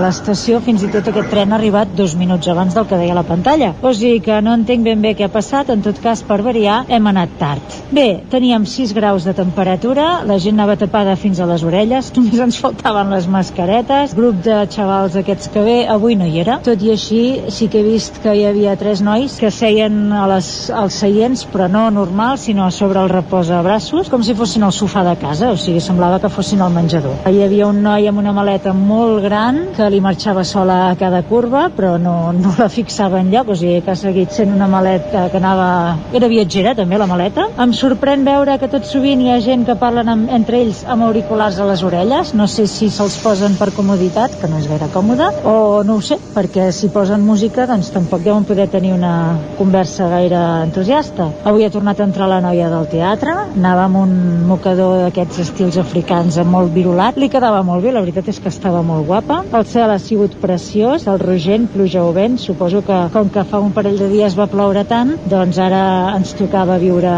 l'estació, 0.03 0.61
fins 0.65 0.85
i 0.85 0.91
tot 0.93 1.09
aquest 1.11 1.31
tren 1.33 1.53
ha 1.53 1.59
arribat 1.59 1.95
dos 1.97 2.15
minuts 2.19 2.49
abans 2.51 2.75
del 2.75 2.87
que 2.89 2.99
deia 2.99 3.17
la 3.17 3.25
pantalla. 3.27 3.73
O 3.81 3.93
sigui 3.93 4.21
que 4.25 4.34
no 4.41 4.53
entenc 4.57 4.83
ben 4.85 5.01
bé 5.03 5.13
què 5.15 5.27
ha 5.27 5.31
passat, 5.31 5.69
en 5.73 5.83
tot 5.85 5.99
cas, 6.03 6.23
per 6.25 6.41
variar, 6.45 6.83
hem 6.89 7.07
anat 7.11 7.35
tard. 7.39 7.75
Bé, 7.95 8.23
teníem 8.31 8.65
6 8.65 8.93
graus 8.97 9.25
de 9.27 9.33
temperatura, 9.37 10.23
la 10.27 10.37
gent 10.41 10.55
anava 10.55 10.77
tapada 10.79 11.15
fins 11.19 11.39
a 11.39 11.47
les 11.49 11.63
orelles, 11.67 12.11
només 12.15 12.41
ens 12.47 12.59
faltaven 12.61 13.11
les 13.13 13.27
mascaretes, 13.31 14.15
grup 14.17 14.41
de 14.45 14.61
xavals 14.71 15.17
aquests 15.19 15.51
que 15.53 15.63
ve, 15.65 15.77
avui 15.91 16.15
no 16.19 16.27
hi 16.27 16.39
era. 16.43 16.59
Tot 16.65 16.81
i 16.81 16.91
així, 16.93 17.21
sí 17.53 17.67
que 17.71 17.81
he 17.81 17.85
vist 17.85 18.21
que 18.23 18.33
hi 18.35 18.45
havia 18.49 18.75
tres 18.79 19.03
nois 19.05 19.35
que 19.39 19.51
seien 19.51 20.11
a 20.15 20.25
les, 20.31 20.49
als 20.73 20.99
seients, 21.03 21.45
però 21.51 21.69
no 21.71 21.87
normal, 21.93 22.39
sinó 22.41 22.69
sobre 22.71 23.01
el 23.03 23.11
repòs 23.11 23.51
a 23.51 23.61
braços, 23.65 24.09
com 24.11 24.23
si 24.23 24.35
fossin 24.37 24.65
al 24.65 24.73
sofà 24.75 25.05
de 25.07 25.15
casa, 25.21 25.51
o 25.53 25.59
sigui, 25.59 25.83
semblava 25.83 26.19
que 26.23 26.31
fossin 26.33 26.63
al 26.65 26.73
menjador. 26.73 27.19
Hi 27.29 27.43
havia 27.45 27.69
un 27.69 27.83
noi 27.85 28.09
amb 28.09 28.23
una 28.23 28.33
maleta 28.35 28.73
molt 28.75 29.23
gran 29.25 29.61
que 29.75 29.89
li 29.91 30.01
marxava 30.03 30.43
sola 30.47 30.79
a 30.89 30.95
cada 30.99 31.21
curva, 31.27 31.67
però 31.75 31.95
no, 32.01 32.15
no 32.35 32.55
la 32.57 32.69
fixava 32.71 33.21
en 33.21 33.31
lloc, 33.33 33.53
o 33.53 33.59
sigui, 33.59 33.81
que 33.85 33.93
ha 33.93 33.99
seguit 34.25 34.31
sent 34.31 34.53
una 34.53 34.67
maleta 34.67 35.29
que 35.29 35.37
anava... 35.37 35.97
Era 36.13 36.27
viatgera, 36.27 36.73
també, 36.75 36.97
la 36.97 37.07
maleta. 37.07 37.47
Em 37.61 37.73
sorprèn 37.73 38.25
veure 38.25 38.57
que 38.59 38.69
tot 38.71 38.85
sovint 38.85 39.21
hi 39.21 39.31
ha 39.31 39.39
gent 39.41 39.65
que 39.65 39.75
parlen 39.75 40.09
amb, 40.09 40.29
entre 40.31 40.59
ells 40.61 40.83
amb 40.87 41.05
auriculars 41.05 41.59
a 41.59 41.65
les 41.69 41.83
orelles. 41.83 42.33
No 42.33 42.47
sé 42.47 42.65
si 42.67 42.89
se'ls 42.89 43.17
posen 43.23 43.55
per 43.59 43.71
comoditat, 43.75 44.37
que 44.39 44.49
no 44.49 44.59
és 44.59 44.67
gaire 44.69 44.89
còmode, 44.93 45.29
o 45.45 45.83
no 45.85 45.97
ho 45.97 46.01
sé, 46.01 46.17
perquè 46.35 46.71
si 46.71 46.89
posen 46.93 47.25
música, 47.25 47.67
doncs 47.69 47.91
tampoc 47.93 48.23
deuen 48.25 48.45
poder 48.45 48.67
tenir 48.71 48.93
una 48.95 49.37
conversa 49.57 50.09
gaire 50.09 50.41
entusiasta. 50.65 51.29
Avui 51.45 51.65
ha 51.65 51.73
tornat 51.73 51.99
a 51.99 52.07
entrar 52.07 52.29
la 52.31 52.41
noia 52.43 52.69
del 52.71 52.89
teatre, 52.91 53.35
anava 53.55 53.85
amb 53.89 54.01
un 54.01 54.15
mocador 54.49 55.05
d'aquests 55.05 55.43
estils 55.45 55.79
africans 55.81 56.39
molt 56.45 56.73
virulat, 56.73 57.19
li 57.19 57.29
quedava 57.29 57.61
molt 57.65 57.83
bé, 57.83 57.93
la 57.93 58.03
veritat 58.03 58.29
és 58.31 58.41
que 58.41 58.51
estava 58.53 58.81
molt 58.85 59.07
guapa. 59.07 59.41
El 59.55 59.67
cel 59.69 59.91
ha 59.91 59.99
sigut 60.01 60.37
preciós, 60.41 61.07
el 61.11 61.21
rogent, 61.21 61.69
pluja 61.73 62.03
o 62.05 62.11
vent, 62.15 62.39
suposo 62.41 62.83
que 62.85 62.99
com 63.13 63.29
que 63.31 63.45
fa 63.47 63.61
un 63.63 63.73
parell 63.75 63.97
de 63.99 64.09
dies 64.15 64.35
va 64.39 64.47
ploure 64.51 64.85
tant, 64.87 65.15
doncs 65.31 65.59
ara 65.59 65.83
ens 66.15 66.31
tocava 66.39 66.79
viure 66.81 67.11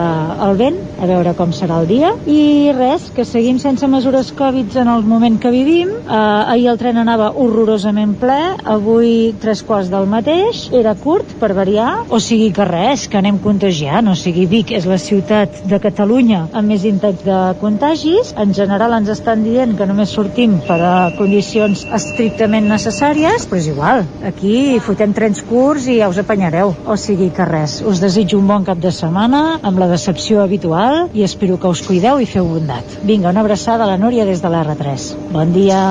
el 0.47 0.57
vent, 0.59 0.77
a 0.97 1.07
veure 1.09 1.33
com 1.37 1.53
serà 1.53 1.81
el 1.81 1.89
dia. 1.89 2.11
I 2.25 2.73
res, 2.75 3.11
que 3.13 3.25
seguim 3.27 3.59
sense 3.61 3.87
mesures 3.91 4.31
Covid 4.37 4.75
en 4.81 4.89
el 4.91 5.05
moment 5.05 5.37
que 5.41 5.53
vivim. 5.53 5.93
Eh, 5.93 6.17
ahir 6.53 6.67
el 6.71 6.79
tren 6.81 6.97
anava 7.01 7.29
horrorosament 7.37 8.15
ple, 8.21 8.39
avui 8.65 9.33
tres 9.41 9.61
quarts 9.67 9.91
del 9.93 10.07
mateix, 10.09 10.67
era 10.73 10.95
curt 10.97 11.35
per 11.41 11.51
variar, 11.57 11.89
o 12.09 12.19
sigui 12.23 12.49
que 12.55 12.65
res, 12.67 13.07
que 13.11 13.19
anem 13.21 13.37
contagiant, 13.43 14.09
o 14.09 14.15
sigui 14.17 14.47
Vic 14.49 14.73
és 14.75 14.87
la 14.89 14.97
ciutat 15.01 15.61
de 15.69 15.79
Catalunya 15.83 16.45
amb 16.51 16.71
més 16.71 16.85
índex 16.87 17.23
de 17.25 17.37
contagis, 17.61 18.33
en 18.39 18.53
general 18.57 18.95
ens 18.97 19.11
estan 19.13 19.43
dient 19.45 19.75
que 19.77 19.87
només 19.89 20.13
sortim 20.15 20.57
per 20.67 20.79
a 20.81 20.95
condicions 21.17 21.85
estrictament 21.97 22.69
necessàries, 22.71 23.45
però 23.47 23.61
és 23.61 23.69
igual, 23.73 24.05
aquí 24.25 24.55
fotem 24.83 25.13
trens 25.17 25.43
curts 25.47 25.87
i 25.91 25.99
ja 26.01 26.09
us 26.11 26.21
apanyareu, 26.23 26.73
o 26.87 26.95
sigui 26.97 27.29
que 27.35 27.45
res, 27.45 27.81
us 27.83 27.99
desitjo 27.99 28.39
un 28.39 28.47
bon 28.47 28.63
cap 28.67 28.79
de 28.79 28.91
setmana 28.95 29.59
amb 29.61 29.79
la 29.81 29.89
decepció 29.91 30.41
habitual 30.41 31.09
i 31.13 31.25
espero 31.27 31.59
que 31.59 31.67
us 31.67 31.83
cuideu 31.83 32.21
i 32.23 32.25
feu 32.25 32.47
bondat. 32.47 32.97
Vinga, 33.03 33.29
una 33.29 33.43
abraçada 33.43 33.83
a 33.83 33.89
la 33.91 33.97
Núria 33.99 34.25
des 34.25 34.41
de 34.41 34.49
l'R3. 34.49 35.09
Bon 35.35 35.53
dia. 35.53 35.81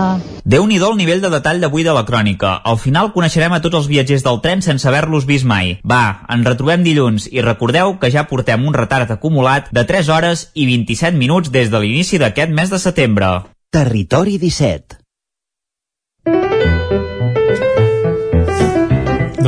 déu 0.47 0.66
nhi 0.66 0.76
el 0.78 0.97
nivell 0.97 1.20
de 1.20 1.31
detall 1.31 1.60
d'avui 1.60 1.83
de 1.83 1.92
la 1.92 2.05
crònica. 2.07 2.60
Al 2.65 2.78
final 2.78 3.12
coneixerem 3.12 3.52
a 3.52 3.60
tots 3.60 3.76
els 3.76 3.89
viatgers 3.92 4.23
del 4.25 4.41
tren 4.41 4.62
sense 4.62 4.89
haver-los 4.89 5.26
vist 5.26 5.44
mai. 5.44 5.78
Va, 5.84 6.23
ens 6.31 6.47
retrobem 6.47 6.84
dilluns 6.86 7.28
i 7.33 7.42
recordeu 7.42 7.99
que 7.99 8.10
ja 8.10 8.28
portem 8.31 8.65
un 8.65 8.75
retard 8.75 9.10
acumulat 9.10 9.73
de 9.73 9.84
3 9.84 10.08
hores 10.08 10.50
i 10.55 10.66
27 10.66 11.18
minuts 11.18 11.50
des 11.50 11.70
de 11.70 11.81
l'inici 11.81 12.18
d'aquest 12.18 12.55
mes 12.55 12.70
de 12.70 12.78
setembre. 12.78 13.42
Territori 13.75 14.39
17 14.39 15.06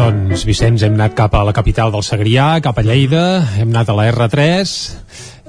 Doncs, 0.08 0.46
Vicenç, 0.48 0.80
hem 0.86 0.94
anat 0.96 1.12
cap 1.18 1.34
a 1.36 1.42
la 1.44 1.52
capital 1.52 1.90
del 1.92 2.00
Segrià, 2.06 2.62
cap 2.64 2.78
a 2.80 2.82
Lleida, 2.86 3.42
hem 3.60 3.68
anat 3.74 3.90
a 3.92 3.96
la 3.98 4.06
R3, 4.08 4.70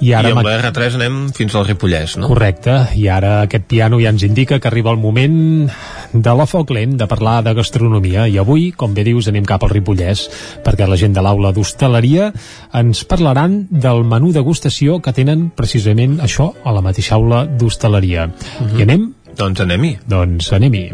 i 0.03 0.09
ara... 0.17 0.33
I 0.33 0.35
amb 0.35 0.43
la 0.43 0.57
R3 0.57 0.97
anem 0.97 1.19
fins 1.35 1.55
al 1.55 1.63
Ripollès, 1.63 2.17
no? 2.19 2.27
Correcte, 2.27 2.73
i 2.99 3.05
ara 3.07 3.38
aquest 3.45 3.69
piano 3.71 4.01
ja 4.03 4.11
ens 4.11 4.25
indica 4.27 4.57
que 4.59 4.67
arriba 4.67 4.91
el 4.91 4.99
moment 4.99 5.69
de 6.11 6.33
la 6.35 6.47
foc 6.49 6.73
lent, 6.75 6.97
de 6.99 7.07
parlar 7.07 7.38
de 7.47 7.53
gastronomia, 7.55 8.25
i 8.27 8.35
avui, 8.43 8.73
com 8.75 8.91
bé 8.97 9.05
dius, 9.07 9.29
anem 9.31 9.47
cap 9.47 9.63
al 9.63 9.71
Ripollès, 9.71 10.25
perquè 10.67 10.89
la 10.91 10.99
gent 10.99 11.15
de 11.15 11.23
l'aula 11.23 11.53
d'hostaleria 11.55 12.27
ens 12.81 13.05
parlaran 13.07 13.61
del 13.71 14.03
menú 14.11 14.33
degustació 14.35 14.99
que 14.99 15.15
tenen 15.15 15.53
precisament 15.55 16.19
això 16.27 16.49
a 16.67 16.75
la 16.75 16.83
mateixa 16.83 17.15
aula 17.15 17.45
d'hostaleria. 17.47 18.27
Uh 18.27 18.63
Mhm. 18.65 18.69
-huh. 18.73 18.79
I 18.79 18.81
anem? 18.89 19.09
Doncs 19.39 19.59
anem-hi. 19.61 19.97
Doncs 20.05 20.51
anem-hi. 20.51 20.85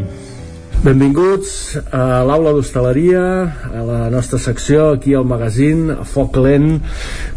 Benvinguts 0.84 1.78
a 1.88 2.20
l'aula 2.28 2.52
d'hostaleria, 2.52 3.20
a 3.72 3.84
la 3.86 4.00
nostra 4.12 4.38
secció, 4.38 4.90
aquí 4.92 5.14
al 5.16 5.24
magazín, 5.24 5.88
a 5.90 6.04
Foc 6.04 6.36
Lent. 6.36 6.82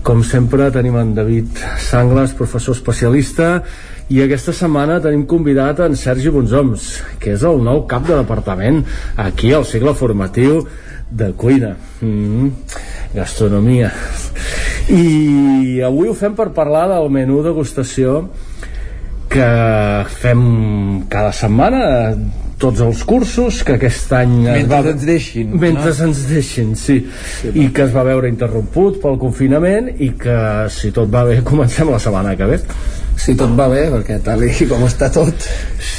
Com 0.03 0.23
sempre 0.27 0.67
tenim 0.75 0.97
en 0.99 1.13
David 1.15 1.61
Sangles, 1.79 2.35
professor 2.35 2.75
especialista, 2.75 3.61
i 4.11 4.19
aquesta 4.23 4.51
setmana 4.55 4.99
tenim 4.99 5.23
convidat 5.29 5.79
en 5.85 5.95
Sergi 5.95 6.33
Bonsoms, 6.33 6.89
que 7.21 7.37
és 7.37 7.45
el 7.47 7.63
nou 7.63 7.85
cap 7.87 8.03
de 8.09 8.17
departament 8.17 8.83
aquí 9.15 9.53
al 9.55 9.65
cicle 9.69 9.95
formatiu 9.95 10.65
de 11.09 11.31
cuina. 11.31 11.75
Mm 12.01 12.27
-hmm. 12.27 12.51
Gastronomia. 13.13 13.91
I 14.89 15.81
avui 15.85 16.09
ho 16.09 16.13
fem 16.13 16.35
per 16.35 16.49
parlar 16.53 16.87
del 16.89 17.09
menú 17.09 17.41
degustació 17.43 18.29
que 19.29 20.05
fem 20.09 21.05
cada 21.09 21.31
setmana 21.31 22.15
tots 22.59 22.83
els 22.83 23.03
cursos 23.07 23.61
que 23.65 23.77
aquest 23.77 24.13
any 24.17 24.35
es 24.43 24.61
Mentre 24.61 24.81
va... 24.83 24.93
ens 24.93 25.05
deixin, 25.07 25.51
mentre 25.55 25.93
no? 25.93 26.07
ens 26.09 26.23
deixin, 26.29 26.75
sí. 26.79 26.99
sí 27.39 27.53
i 27.55 27.69
que 27.75 27.85
es 27.87 27.95
va 27.95 28.03
veure 28.07 28.31
interromput 28.31 28.99
pel 29.03 29.19
confinament 29.21 29.91
i 29.97 30.11
que 30.19 30.39
si 30.73 30.93
tot 30.95 31.11
va 31.13 31.25
bé 31.29 31.39
comencem 31.51 31.91
la 31.91 32.01
setmana 32.03 32.35
que 32.39 32.49
ve 32.51 32.59
si 33.19 33.35
tot 33.35 33.51
va 33.57 33.67
bé, 33.71 33.89
perquè 33.91 34.19
tal 34.23 34.45
i 34.47 34.67
com 34.69 34.85
està 34.87 35.09
tot 35.11 35.47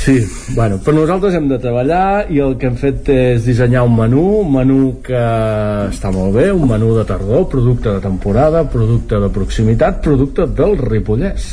Sí, 0.00 0.16
bueno, 0.56 0.78
però 0.80 0.96
nosaltres 0.96 1.34
hem 1.36 1.48
de 1.50 1.58
treballar 1.60 2.24
i 2.32 2.38
el 2.40 2.54
que 2.56 2.70
hem 2.70 2.76
fet 2.80 3.10
és 3.12 3.44
dissenyar 3.44 3.82
un 3.84 3.92
menú, 3.98 4.22
un 4.40 4.54
menú 4.54 4.78
que 5.04 5.20
està 5.90 6.08
molt 6.14 6.32
bé, 6.38 6.46
un 6.56 6.64
menú 6.70 6.94
de 6.96 7.04
tardor, 7.04 7.44
producte 7.52 7.92
de 7.92 8.00
temporada, 8.00 8.64
producte 8.72 9.20
de 9.20 9.28
proximitat, 9.34 10.00
producte 10.00 10.48
del 10.56 10.78
Ripollès. 10.80 11.50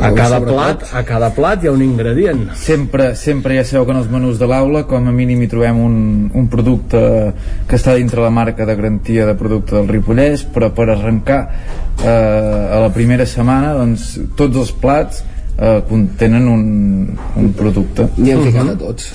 A 0.00 0.10
cada, 0.16 0.40
plat, 0.42 0.88
a 0.96 1.04
cada 1.06 1.28
plat 1.36 1.62
hi 1.62 1.68
ha 1.68 1.74
un 1.76 1.84
ingredient. 1.84 2.48
sempre, 2.58 3.12
sempre 3.14 3.60
ja 3.60 3.64
sabeu 3.68 3.84
que 3.86 3.92
en 3.94 4.00
els 4.00 4.10
menús 4.10 4.40
de 4.40 4.48
l'aula 4.50 4.86
com 4.88 5.06
a 5.06 5.12
mínim 5.14 5.44
hi 5.44 5.50
trobem 5.52 5.78
un, 5.84 5.96
un 6.34 6.48
producte 6.50 6.98
que 7.68 7.76
està 7.76 7.94
dintre 7.94 8.24
la 8.24 8.32
marca 8.34 8.66
de 8.66 8.74
garantia 8.74 9.28
de 9.28 9.36
producte 9.38 9.76
del 9.76 9.86
Ripollès 9.92 10.48
però 10.50 10.72
per 10.74 10.88
arrencar 10.88 11.40
eh, 12.02 12.74
a 12.74 12.80
la 12.82 12.90
primera 12.94 13.26
setmana 13.28 13.74
doncs 13.78 14.14
tots 14.38 14.60
els 14.64 14.72
plats 14.82 15.22
eh, 15.58 15.80
contenen 15.88 16.48
un, 16.50 16.64
un 17.38 17.52
producte. 17.58 18.08
I 18.18 18.34
hem 18.34 18.44
ficat 18.48 18.74
a 18.74 18.78
tots 18.80 19.12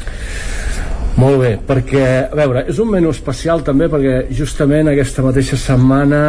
Molt 1.20 1.40
bé, 1.42 1.54
perquè, 1.68 2.04
a 2.30 2.36
veure, 2.38 2.64
és 2.72 2.78
un 2.80 2.92
menú 2.94 3.10
especial 3.12 3.64
també 3.66 3.90
perquè 3.92 4.30
justament 4.36 4.88
aquesta 4.92 5.24
mateixa 5.26 5.58
setmana 5.60 6.22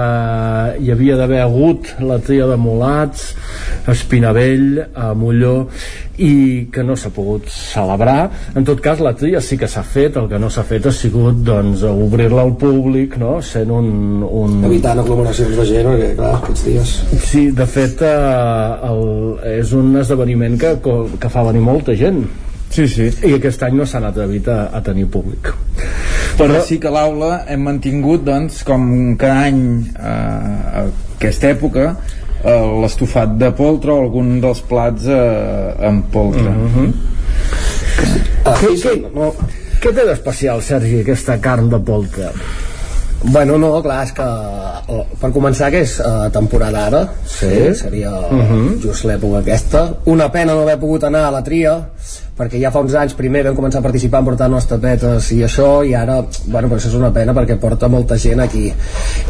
eh, 0.00 0.82
hi 0.84 0.92
havia 0.92 1.16
d'haver 1.20 1.40
hagut 1.44 1.94
la 2.04 2.18
tria 2.24 2.48
de 2.50 2.58
Molats, 2.60 3.30
Espinavell, 3.88 4.82
a 4.92 5.12
Molló, 5.16 5.68
i 6.18 6.68
que 6.70 6.84
no 6.86 6.94
s'ha 6.94 7.10
pogut 7.14 7.48
celebrar. 7.50 8.28
En 8.54 8.66
tot 8.66 8.82
cas, 8.84 9.00
la 9.02 9.14
tria 9.18 9.40
sí 9.42 9.58
que 9.58 9.68
s'ha 9.70 9.82
fet, 9.82 10.18
el 10.20 10.28
que 10.30 10.38
no 10.38 10.50
s'ha 10.52 10.62
fet 10.66 10.86
ha 10.86 10.94
sigut 10.94 11.40
doncs, 11.46 11.82
obrir-la 11.88 12.44
al 12.44 12.54
públic, 12.60 13.18
no? 13.20 13.40
sent 13.42 13.72
un... 13.74 14.22
un... 14.22 14.60
evitant 14.68 15.02
aglomeracions 15.02 15.56
de 15.58 15.66
gent 15.68 15.90
perquè 15.90 16.14
clar, 16.18 16.32
aquests 16.38 16.64
dies 16.68 16.94
Sí, 17.24 17.44
de 17.56 17.66
fet 17.66 18.04
eh, 18.06 18.14
el, 18.90 19.04
és 19.56 19.74
un 19.76 19.94
esdeveniment 20.00 20.58
que, 20.60 20.76
que 21.20 21.32
fa 21.32 21.46
venir 21.48 21.64
molta 21.64 21.96
gent 21.98 22.22
Sí, 22.74 22.88
sí. 22.90 23.06
I 23.22 23.36
aquest 23.36 23.62
any 23.62 23.76
no 23.78 23.86
s'han 23.86 24.08
atrevit 24.08 24.48
a, 24.50 24.64
a 24.74 24.80
tenir 24.82 25.06
públic. 25.14 25.52
Però 26.34 26.58
sí 26.66 26.80
que 26.82 26.90
a 26.90 26.94
l'aula 26.94 27.44
hem 27.50 27.62
mantingut, 27.68 28.24
doncs, 28.26 28.64
com 28.66 29.14
cada 29.20 29.46
any 29.46 29.60
eh, 29.94 30.80
a 30.82 30.84
aquesta 31.14 31.52
època, 31.54 31.92
eh, 32.42 32.66
l'estofat 32.82 33.36
de 33.38 33.52
poltre 33.54 33.94
o 33.94 34.02
algun 34.02 34.40
dels 34.42 34.64
plats 34.66 35.06
eh, 35.06 35.88
amb 35.90 36.10
poltre. 36.10 36.50
Mm 36.50 36.70
-hmm. 36.74 36.92
què, 38.44 38.74
què, 38.82 38.94
no, 39.14 39.32
què 39.80 39.94
té 39.94 40.06
d'especial, 40.10 40.62
Sergi, 40.62 41.00
aquesta 41.00 41.38
carn 41.38 41.70
de 41.70 41.78
poltre? 41.78 42.32
Bueno, 43.24 43.56
no, 43.56 43.70
clar, 43.82 44.02
és 44.04 44.12
que 44.12 44.24
eh, 44.24 45.04
per 45.20 45.30
començar 45.32 45.70
que 45.72 45.80
és 45.80 45.94
uh, 46.00 46.26
temporada 46.32 46.82
ara, 46.90 47.00
sí. 47.24 47.72
seria 47.74 48.10
uh 48.10 48.34
Mhm. 48.34 48.80
just 48.82 49.04
l'època 49.04 49.38
aquesta. 49.38 49.94
Una 50.04 50.30
pena 50.30 50.52
no 50.52 50.60
haver 50.62 50.78
pogut 50.78 51.04
anar 51.04 51.24
a 51.24 51.30
la 51.30 51.42
tria, 51.42 51.88
perquè 52.38 52.58
ja 52.60 52.70
fa 52.74 52.80
uns 52.82 52.94
anys 52.98 53.14
primer 53.14 53.44
vam 53.46 53.54
començar 53.56 53.78
a 53.78 53.82
participar 53.82 54.20
en 54.20 54.24
portar 54.26 54.48
les 54.50 54.66
tapetes 54.66 55.30
i 55.32 55.42
això, 55.46 55.84
i 55.86 55.94
ara, 55.94 56.16
bueno, 56.46 56.68
però 56.68 56.78
això 56.80 56.88
és 56.90 56.94
una 56.98 57.12
pena 57.14 57.32
perquè 57.36 57.56
porta 57.60 57.88
molta 57.88 58.16
gent 58.18 58.40
aquí. 58.40 58.72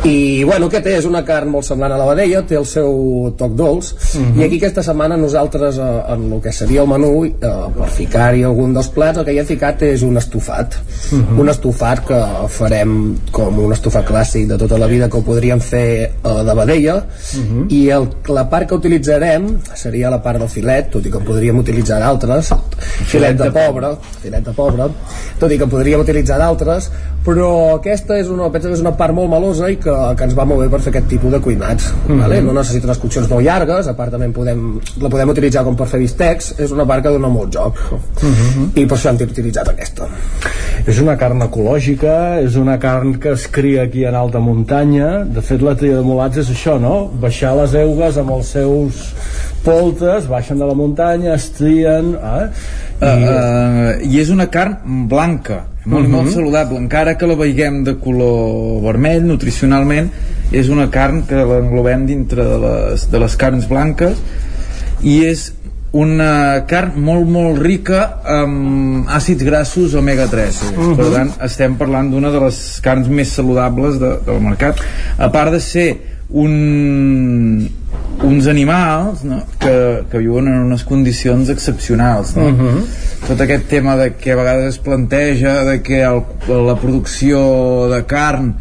I, 0.05 0.45
bueno, 0.45 0.69
què 0.73 0.81
té? 0.83 0.97
És 0.99 1.05
una 1.09 1.25
carn 1.25 1.51
molt 1.53 1.67
semblant 1.69 1.93
a 1.93 1.99
la 2.01 2.07
vedella, 2.09 2.43
té 2.47 2.57
el 2.57 2.65
seu 2.67 3.33
toc 3.39 3.53
dolç, 3.59 3.93
Mhm. 4.15 4.41
i 4.41 4.45
aquí 4.45 4.57
aquesta 4.57 4.83
setmana 4.83 5.17
nosaltres, 5.17 5.79
eh, 5.79 6.13
en 6.15 6.33
el 6.33 6.41
que 6.41 6.53
seria 6.53 6.83
el 6.83 6.89
menú, 6.89 7.25
eh, 7.25 7.33
per 7.41 7.89
ficar-hi 7.89 8.43
algun 8.43 8.73
dels 8.75 8.89
plats, 8.89 9.19
el 9.19 9.25
que 9.25 9.33
hi 9.35 9.39
hem 9.39 9.47
ficat 9.47 9.83
és 9.83 10.03
un 10.03 10.17
estofat. 10.17 10.75
Mhm. 11.13 11.39
Un 11.41 11.49
estofat 11.49 12.05
que 12.07 12.21
farem 12.49 13.17
com 13.31 13.59
un 13.59 13.73
estofat 13.73 14.07
clàssic 14.09 14.47
de 14.47 14.57
tota 14.59 14.79
la 14.79 14.87
vida 14.87 15.09
que 15.09 15.17
ho 15.19 15.23
podríem 15.23 15.61
fer 15.61 15.85
eh, 16.25 16.45
de 16.45 16.55
vedella 16.55 17.05
Mhm. 17.37 17.67
i 17.71 17.89
el, 17.91 18.09
la 18.29 18.49
part 18.49 18.69
que 18.69 18.75
utilitzarem 18.75 19.59
seria 19.75 20.11
la 20.11 20.23
part 20.23 20.39
del 20.39 20.49
filet, 20.49 20.91
tot 20.91 21.05
i 21.07 21.11
que 21.11 21.19
en 21.19 21.25
podríem 21.25 21.59
utilitzar 21.59 21.99
d'altres 22.01 22.53
filet 23.11 23.37
de 23.39 23.51
pobre 23.51 23.95
filet 24.23 24.45
de 24.45 24.53
pobre, 24.57 24.89
tot 25.41 25.53
i 25.53 25.59
que 25.59 25.67
podríem 25.67 26.01
utilitzar 26.01 26.39
d'altres, 26.41 26.91
però 27.25 27.49
aquesta 27.77 28.19
és 28.21 28.29
una, 28.29 28.51
penso 28.53 28.69
que 28.69 28.75
és 28.75 28.81
una 28.85 28.93
part 28.97 29.15
molt 29.17 29.31
melosa 29.33 29.69
i 29.73 29.77
que, 29.81 29.93
que 30.17 30.25
ens 30.25 30.35
va 30.37 30.45
molt 30.49 30.61
bé 30.65 30.69
per 30.73 30.81
fer 30.85 30.93
aquest 30.93 31.09
tipus 31.09 31.33
de 31.33 31.41
cuinats 31.41 31.93
Mhm. 32.07 32.19
vale? 32.21 32.41
no 32.43 32.53
necessita 32.53 32.87
unes 32.87 32.99
coccions 32.99 33.29
molt 33.31 33.45
llargues 33.45 33.87
a 33.89 33.95
part 33.97 34.11
també 34.13 34.29
podem, 34.29 34.79
la 35.01 35.09
podem 35.09 35.29
utilitzar 35.29 35.65
com 35.65 35.77
per 35.77 35.87
fer 35.87 36.01
bistecs 36.01 36.55
és 36.59 36.71
una 36.71 36.85
part 36.87 37.03
que 37.03 37.11
dona 37.11 37.29
molt 37.29 37.53
joc 37.53 37.75
Mhm. 38.23 38.71
i 38.75 38.87
per 38.87 38.97
això 38.99 39.11
hem 39.11 39.17
utilitzat 39.29 39.69
aquesta 39.69 40.09
És 40.87 40.99
una 41.01 41.17
carn 41.17 41.41
ecològica, 41.41 42.41
és 42.43 42.57
una 42.57 42.79
carn 42.79 43.15
que 43.19 43.31
es 43.33 43.47
cria 43.49 43.83
aquí 43.85 44.05
en 44.05 44.15
alta 44.15 44.39
muntanya. 44.39 45.25
De 45.25 45.41
fet, 45.41 45.63
la 45.63 45.75
tria 45.75 45.97
de 45.97 46.03
mulats 46.03 46.37
és 46.37 46.51
això, 46.51 46.79
no? 46.81 47.09
Baixar 47.23 47.55
les 47.57 47.73
eugues 47.75 48.19
amb 48.19 48.31
els 48.35 48.47
seus 48.53 49.15
poltes, 49.65 50.27
baixen 50.29 50.59
de 50.59 50.67
la 50.67 50.75
muntanya, 50.75 51.35
es 51.39 51.49
trien... 51.57 52.15
Eh? 52.15 52.49
Uh, 53.01 53.07
uh, 53.07 54.07
I 54.07 54.21
és 54.23 54.31
una 54.31 54.47
carn 54.51 54.77
blanca, 55.11 55.65
molt, 55.85 56.07
Mhm. 56.07 56.13
molt 56.15 56.31
saludable, 56.33 56.79
encara 56.79 57.17
que 57.19 57.27
la 57.27 57.35
veiguem 57.35 57.83
de 57.85 57.97
color 57.99 58.81
vermell, 58.83 59.25
nutricionalment, 59.27 60.11
és 60.53 60.69
una 60.69 60.89
carn 60.91 61.23
que 61.27 61.35
l'englobem 61.35 62.07
dintre 62.07 62.45
de 62.45 62.59
les, 62.59 63.11
de 63.11 63.19
les 63.19 63.37
carns 63.37 63.69
blanques 63.69 64.17
i 65.03 65.25
és 65.27 65.53
una 65.93 66.65
carn 66.67 66.97
molt 66.97 67.29
molt 67.31 67.59
rica 67.63 68.21
amb 68.25 69.07
àcids 69.09 69.45
grassos 69.47 69.95
omega 69.95 70.27
3 70.27 70.63
Mhm. 70.77 70.97
per 70.97 71.07
tant 71.13 71.31
estem 71.43 71.77
parlant 71.77 72.11
d'una 72.11 72.31
de 72.31 72.41
les 72.41 72.81
carns 72.83 73.07
més 73.09 73.29
saludables 73.29 74.01
de, 74.01 74.17
del 74.27 74.41
mercat 74.41 74.77
a 75.19 75.31
part 75.31 75.53
de 75.53 75.61
ser 75.61 75.99
un, 76.31 77.69
uns 78.25 78.47
animals 78.47 79.25
no? 79.25 79.43
que, 79.59 80.05
que 80.11 80.19
viuen 80.19 80.47
en 80.49 80.61
unes 80.69 80.85
condicions 80.85 81.51
excepcionals 81.51 82.37
no? 82.37 82.51
Mhm. 82.51 82.85
tot 83.27 83.41
aquest 83.41 83.67
tema 83.69 83.97
de 83.97 84.13
que 84.15 84.33
a 84.33 84.37
vegades 84.37 84.75
es 84.75 84.79
planteja 84.79 85.65
de 85.65 85.83
que 85.83 86.03
el, 86.03 86.23
la 86.67 86.77
producció 86.77 87.89
de 87.91 88.05
carn 88.07 88.55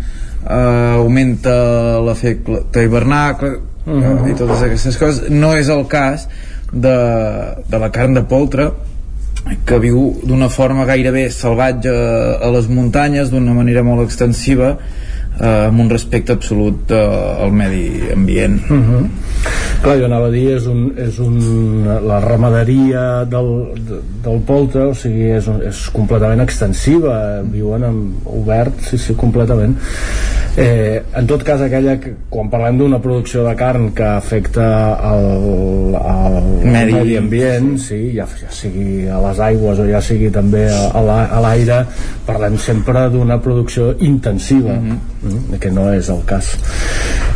eh, 0.49 0.93
augmenta 0.97 1.99
l'efecte 2.01 2.83
hivernacle 2.83 3.59
Mhm. 3.85 4.27
eh, 4.27 4.31
i 4.31 4.35
totes 4.39 4.61
aquestes 4.63 4.95
coses 4.97 5.29
no 5.29 5.53
és 5.59 5.67
el 5.67 5.85
cas 5.91 6.27
de, 6.71 6.95
de 7.67 7.79
la 7.79 7.89
carn 7.91 8.13
de 8.15 8.23
poltre 8.23 8.69
que 9.67 9.79
viu 9.83 10.21
d'una 10.23 10.47
forma 10.47 10.85
gairebé 10.87 11.25
salvatge 11.29 11.91
a 11.91 12.51
les 12.55 12.69
muntanyes 12.71 13.29
d'una 13.31 13.51
manera 13.53 13.83
molt 13.83 14.05
extensiva 14.05 14.77
eh, 15.39 15.65
amb 15.67 15.79
un 15.79 15.89
respecte 15.89 16.31
absolut 16.33 16.91
eh, 16.91 17.43
al 17.43 17.51
medi 17.51 18.09
ambient 18.13 18.61
Uh 18.69 18.77
-huh. 18.77 19.07
Clar, 19.83 19.97
jo 19.99 20.05
anava 20.05 20.27
a 20.27 20.31
dir, 20.31 20.51
és, 20.55 20.65
un, 20.65 20.93
és 20.97 21.19
un, 21.19 21.83
la 22.07 22.19
ramaderia 22.21 23.25
del, 23.25 23.73
de- 23.75 23.99
del 24.23 24.39
poltre, 24.47 24.81
o 24.83 24.93
sigui, 24.93 25.23
és, 25.35 25.47
un, 25.47 25.61
és 25.67 25.89
completament 25.91 26.39
extensiva, 26.41 27.41
viuen 27.51 27.83
en 27.83 28.13
obert, 28.23 28.79
sí, 28.79 28.97
sí, 28.97 29.13
completament. 29.13 29.75
Eh, 30.55 31.01
en 31.17 31.27
tot 31.27 31.43
cas, 31.43 31.59
aquella 31.61 31.99
que, 31.99 32.13
quan 32.29 32.49
parlem 32.49 32.77
d'una 32.77 32.99
producció 33.01 33.43
de 33.43 33.55
carn 33.55 33.91
que 33.93 34.03
afecta 34.03 34.97
el, 35.13 35.95
el 35.95 36.71
Medi. 36.71 36.93
medi 36.93 37.17
ambient, 37.17 37.77
sí, 37.77 38.13
ja, 38.15 38.25
ja 38.25 38.49
sigui 38.51 39.07
a 39.09 39.19
les 39.27 39.39
aigües 39.39 39.79
o 39.79 39.85
ja 39.89 39.99
sigui 40.01 40.29
també 40.31 40.69
a, 40.69 40.91
a 40.93 41.01
la- 41.01 41.25
a 41.25 41.41
l'aire, 41.41 41.85
parlem 42.25 42.57
sempre 42.57 43.09
d'una 43.09 43.41
producció 43.41 43.95
intensiva, 43.99 44.77
mm 45.23 45.59
que 45.59 45.71
no 45.71 45.85
és 45.93 46.09
el 46.09 46.21
cas. 46.25 46.57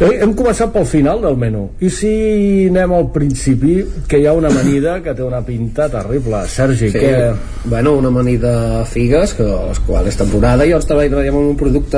Eh, 0.02 0.20
hem 0.22 0.34
començat 0.36 0.72
pel 0.74 0.86
final 0.86 1.22
del 1.22 1.38
menú. 1.38 1.70
I 1.80 1.90
si 1.90 2.68
anem 2.70 2.92
al 2.94 3.12
principi, 3.12 3.86
que 4.08 4.20
hi 4.20 4.26
ha 4.28 4.34
una 4.34 4.50
amanida 4.50 5.02
que 5.02 5.14
té 5.14 5.24
una 5.24 5.42
pinta 5.46 5.88
terrible. 5.90 6.44
Sergi, 6.48 6.90
Sí, 6.92 6.98
què... 7.00 7.34
bueno, 7.66 7.94
una 7.94 8.08
amanida 8.10 8.84
figues, 8.86 9.34
que 9.34 9.44
les 9.44 9.80
quals 9.80 10.08
és 10.08 10.18
temporada, 10.18 10.66
i 10.66 10.70
llavors 10.70 10.86
treballem 10.88 11.36
amb 11.36 11.50
un 11.50 11.56
producte 11.56 11.98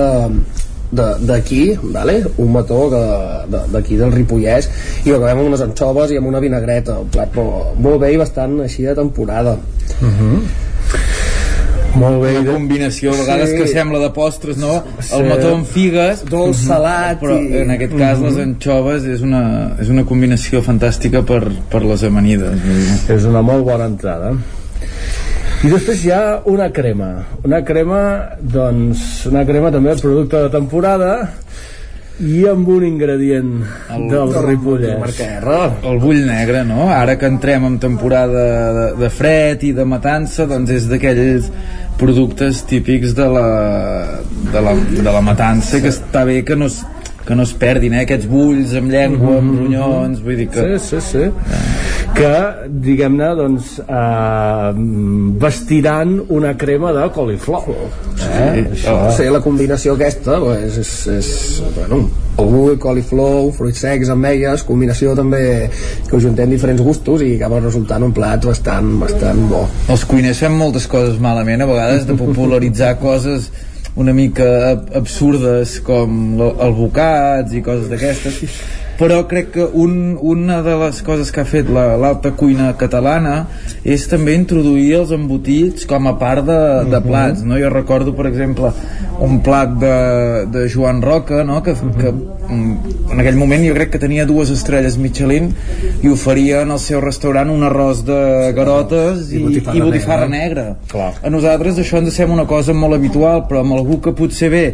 de- 0.92 1.16
d'aquí, 1.22 1.78
vale? 1.84 2.24
un 2.38 2.52
mató 2.52 2.90
que- 2.90 3.52
de- 3.52 3.66
d'aquí 3.74 3.96
del 3.98 4.12
Ripollès 4.12 4.70
i 5.06 5.12
ho 5.12 5.18
acabem 5.18 5.38
amb 5.40 5.48
unes 5.48 5.62
anxoves 5.62 6.12
i 6.12 6.18
amb 6.18 6.28
una 6.28 6.40
vinagreta 6.40 7.00
un 7.00 7.10
plat 7.10 7.36
molt, 7.36 7.76
molt 7.80 8.00
bé 8.02 8.14
i 8.14 8.18
bastant 8.18 8.60
així 8.62 8.84
de 8.84 8.96
temporada 8.96 9.58
Uh 10.02 10.06
-huh. 10.08 10.40
Molt 12.00 12.22
bé. 12.24 12.34
Una 12.40 12.54
combinació, 12.54 13.12
a 13.14 13.18
vegades 13.18 13.50
Sí. 13.52 13.58
que 13.58 13.68
sembla 13.68 14.00
de 14.00 14.10
postres, 14.16 14.58
no? 14.58 14.84
Sí. 15.00 15.16
El 15.18 15.28
mató 15.30 15.54
amb 15.56 15.66
figues, 15.66 16.24
Dolç, 16.26 16.56
Mhm. 16.58 16.68
salat 16.68 17.22
però 17.22 17.38
i- 17.42 17.58
en 17.64 17.72
aquest 17.72 17.98
cas 17.98 18.20
les 18.20 18.34
Mhm. 18.34 18.42
anxoves 18.42 19.04
és 19.06 19.22
una, 19.22 19.76
és 19.80 19.90
una 19.90 20.04
combinació 20.06 20.62
fantàstica 20.64 21.24
per, 21.26 21.44
per 21.70 21.84
les 21.84 22.04
amanides. 22.04 22.58
És 23.10 23.26
una 23.26 23.42
molt 23.42 23.64
bona 23.66 23.86
entrada. 23.86 24.32
I 25.64 25.68
després 25.68 26.06
hi 26.06 26.12
ha 26.12 26.42
una 26.46 26.70
crema. 26.72 27.26
Una 27.44 27.64
crema, 27.66 28.30
doncs, 28.40 29.26
una 29.26 29.46
crema 29.46 29.70
també 29.72 29.94
producte 30.00 30.38
de 30.38 30.50
temporada 30.50 31.34
i 32.22 32.46
amb 32.48 32.68
un 32.68 32.84
ingredient 32.86 33.64
el, 33.96 34.10
del 34.10 34.34
Ripollès. 34.46 35.20
El 35.84 36.00
bull 36.00 36.26
negre, 36.26 36.64
no? 36.66 36.90
Ara 36.92 37.18
que 37.18 37.26
entrem 37.28 37.66
en 37.66 37.78
temporada 37.80 38.74
de, 38.74 38.96
de 38.96 39.10
fred 39.10 39.64
i 39.64 39.72
de 39.74 39.86
matança, 39.86 40.46
doncs 40.46 40.70
és 40.70 40.88
d'aquells 40.90 41.52
productes 42.00 42.64
típics 42.70 43.14
de 43.18 43.28
la, 43.28 43.48
de 44.54 44.62
la, 44.64 44.74
de 44.76 45.12
la 45.12 45.22
matança 45.26 45.82
que 45.84 45.92
està 45.92 46.24
bé 46.28 46.42
que 46.48 46.58
no 46.58 46.70
que 47.30 47.36
no 47.36 47.44
es 47.46 47.52
perdin, 47.54 47.94
eh? 47.94 48.08
aquests 48.08 48.26
bulls 48.26 48.72
amb 48.80 48.90
llengua, 48.90 49.36
amb 49.38 49.60
ronyons, 49.60 50.22
vull 50.26 50.40
dir 50.40 50.48
que... 50.50 50.64
Sí, 50.82 50.96
sí, 50.98 51.02
sí. 51.06 51.28
Que, 52.18 52.32
diguem-ne, 52.88 53.28
doncs, 53.38 53.76
eh, 53.84 54.72
vestiran 55.44 56.16
una 56.34 56.56
crema 56.58 56.90
de 56.98 57.04
coliflor. 57.14 57.70
Eh? 58.18 58.64
Això. 58.64 58.96
Sí, 59.14 59.30
la 59.30 59.44
combinació 59.46 59.94
aquesta 59.94 60.40
pues, 60.42 60.82
és, 60.82 60.96
és, 61.20 61.30
bueno, 61.78 62.02
el 62.42 62.50
bull, 62.50 62.82
coliflor, 62.82 63.54
fruits 63.60 63.86
secs, 63.86 64.10
ametlles, 64.10 64.66
combinació 64.66 65.14
també 65.14 65.44
que 66.10 66.18
ho 66.18 66.26
juntem 66.26 66.50
diferents 66.50 66.82
gustos 66.82 67.22
i 67.22 67.36
acaba 67.38 67.62
resultant 67.62 68.10
un 68.10 68.18
plat 68.18 68.50
bastant, 68.50 68.96
bastant 69.06 69.46
bo. 69.54 69.68
Els 69.86 70.10
cuiners 70.10 70.42
fem 70.42 70.58
moltes 70.58 70.90
coses 70.90 71.22
malament, 71.22 71.62
a 71.62 71.70
vegades, 71.70 72.10
de 72.10 72.18
popularitzar 72.18 72.96
coses 73.06 73.52
una 74.00 74.14
mica 74.16 74.48
ab- 74.72 74.92
absurdes 74.96 75.78
com 75.84 76.40
el 76.48 76.74
bocats 76.78 77.54
i 77.58 77.62
coses 77.66 77.90
d'aquestes 77.92 78.38
però 79.00 79.22
crec 79.32 79.52
que 79.56 79.64
un, 79.64 80.18
una 80.20 80.62
de 80.62 80.76
les 80.76 81.02
coses 81.08 81.32
que 81.32 81.40
ha 81.40 81.48
fet 81.48 81.70
la- 81.72 81.96
l'alta 81.98 82.34
cuina 82.36 82.74
catalana 82.78 83.46
és 83.88 84.04
també 84.12 84.34
introduir 84.36 84.98
els 85.00 85.14
embotits 85.16 85.88
com 85.88 86.10
a 86.12 86.18
part 86.20 86.44
de, 86.46 86.60
de 86.92 87.00
plats 87.06 87.46
no? 87.48 87.56
jo 87.62 87.70
recordo 87.72 88.12
per 88.18 88.28
exemple 88.28 88.74
un 89.24 89.40
plat 89.44 89.72
de, 89.80 89.94
de 90.52 90.66
Joan 90.72 91.02
Roca 91.02 91.46
no? 91.48 91.62
que, 91.64 91.74
que 91.74 92.12
mm, 92.12 92.76
en 93.14 93.24
aquell 93.24 93.40
moment 93.40 93.64
jo 93.64 93.74
crec 93.78 93.94
que 93.96 94.04
tenia 94.04 94.28
dues 94.28 94.52
estrelles 94.52 95.00
Michelin 95.00 95.50
i 96.04 96.12
oferia 96.12 96.62
en 96.68 96.76
el 96.76 96.84
seu 96.84 97.00
restaurant 97.04 97.50
un 97.56 97.64
arròs 97.68 98.04
de 98.08 98.20
garotes 98.56 99.32
i, 99.32 99.40
i 99.40 99.44
botifarra, 99.48 99.78
i 99.80 99.86
botifarra 99.88 100.30
negra, 100.32 100.68
Clar. 100.92 101.14
a 101.24 101.32
nosaltres 101.32 101.80
això 101.80 102.04
ens 102.04 102.12
sembla 102.20 102.42
una 102.42 102.48
cosa 102.52 102.76
molt 102.76 103.00
habitual 103.00 103.46
però 103.48 103.64
amb 103.64 103.80
algú 103.80 104.02
que 104.04 104.12
potser 104.16 104.52
ve 104.52 104.66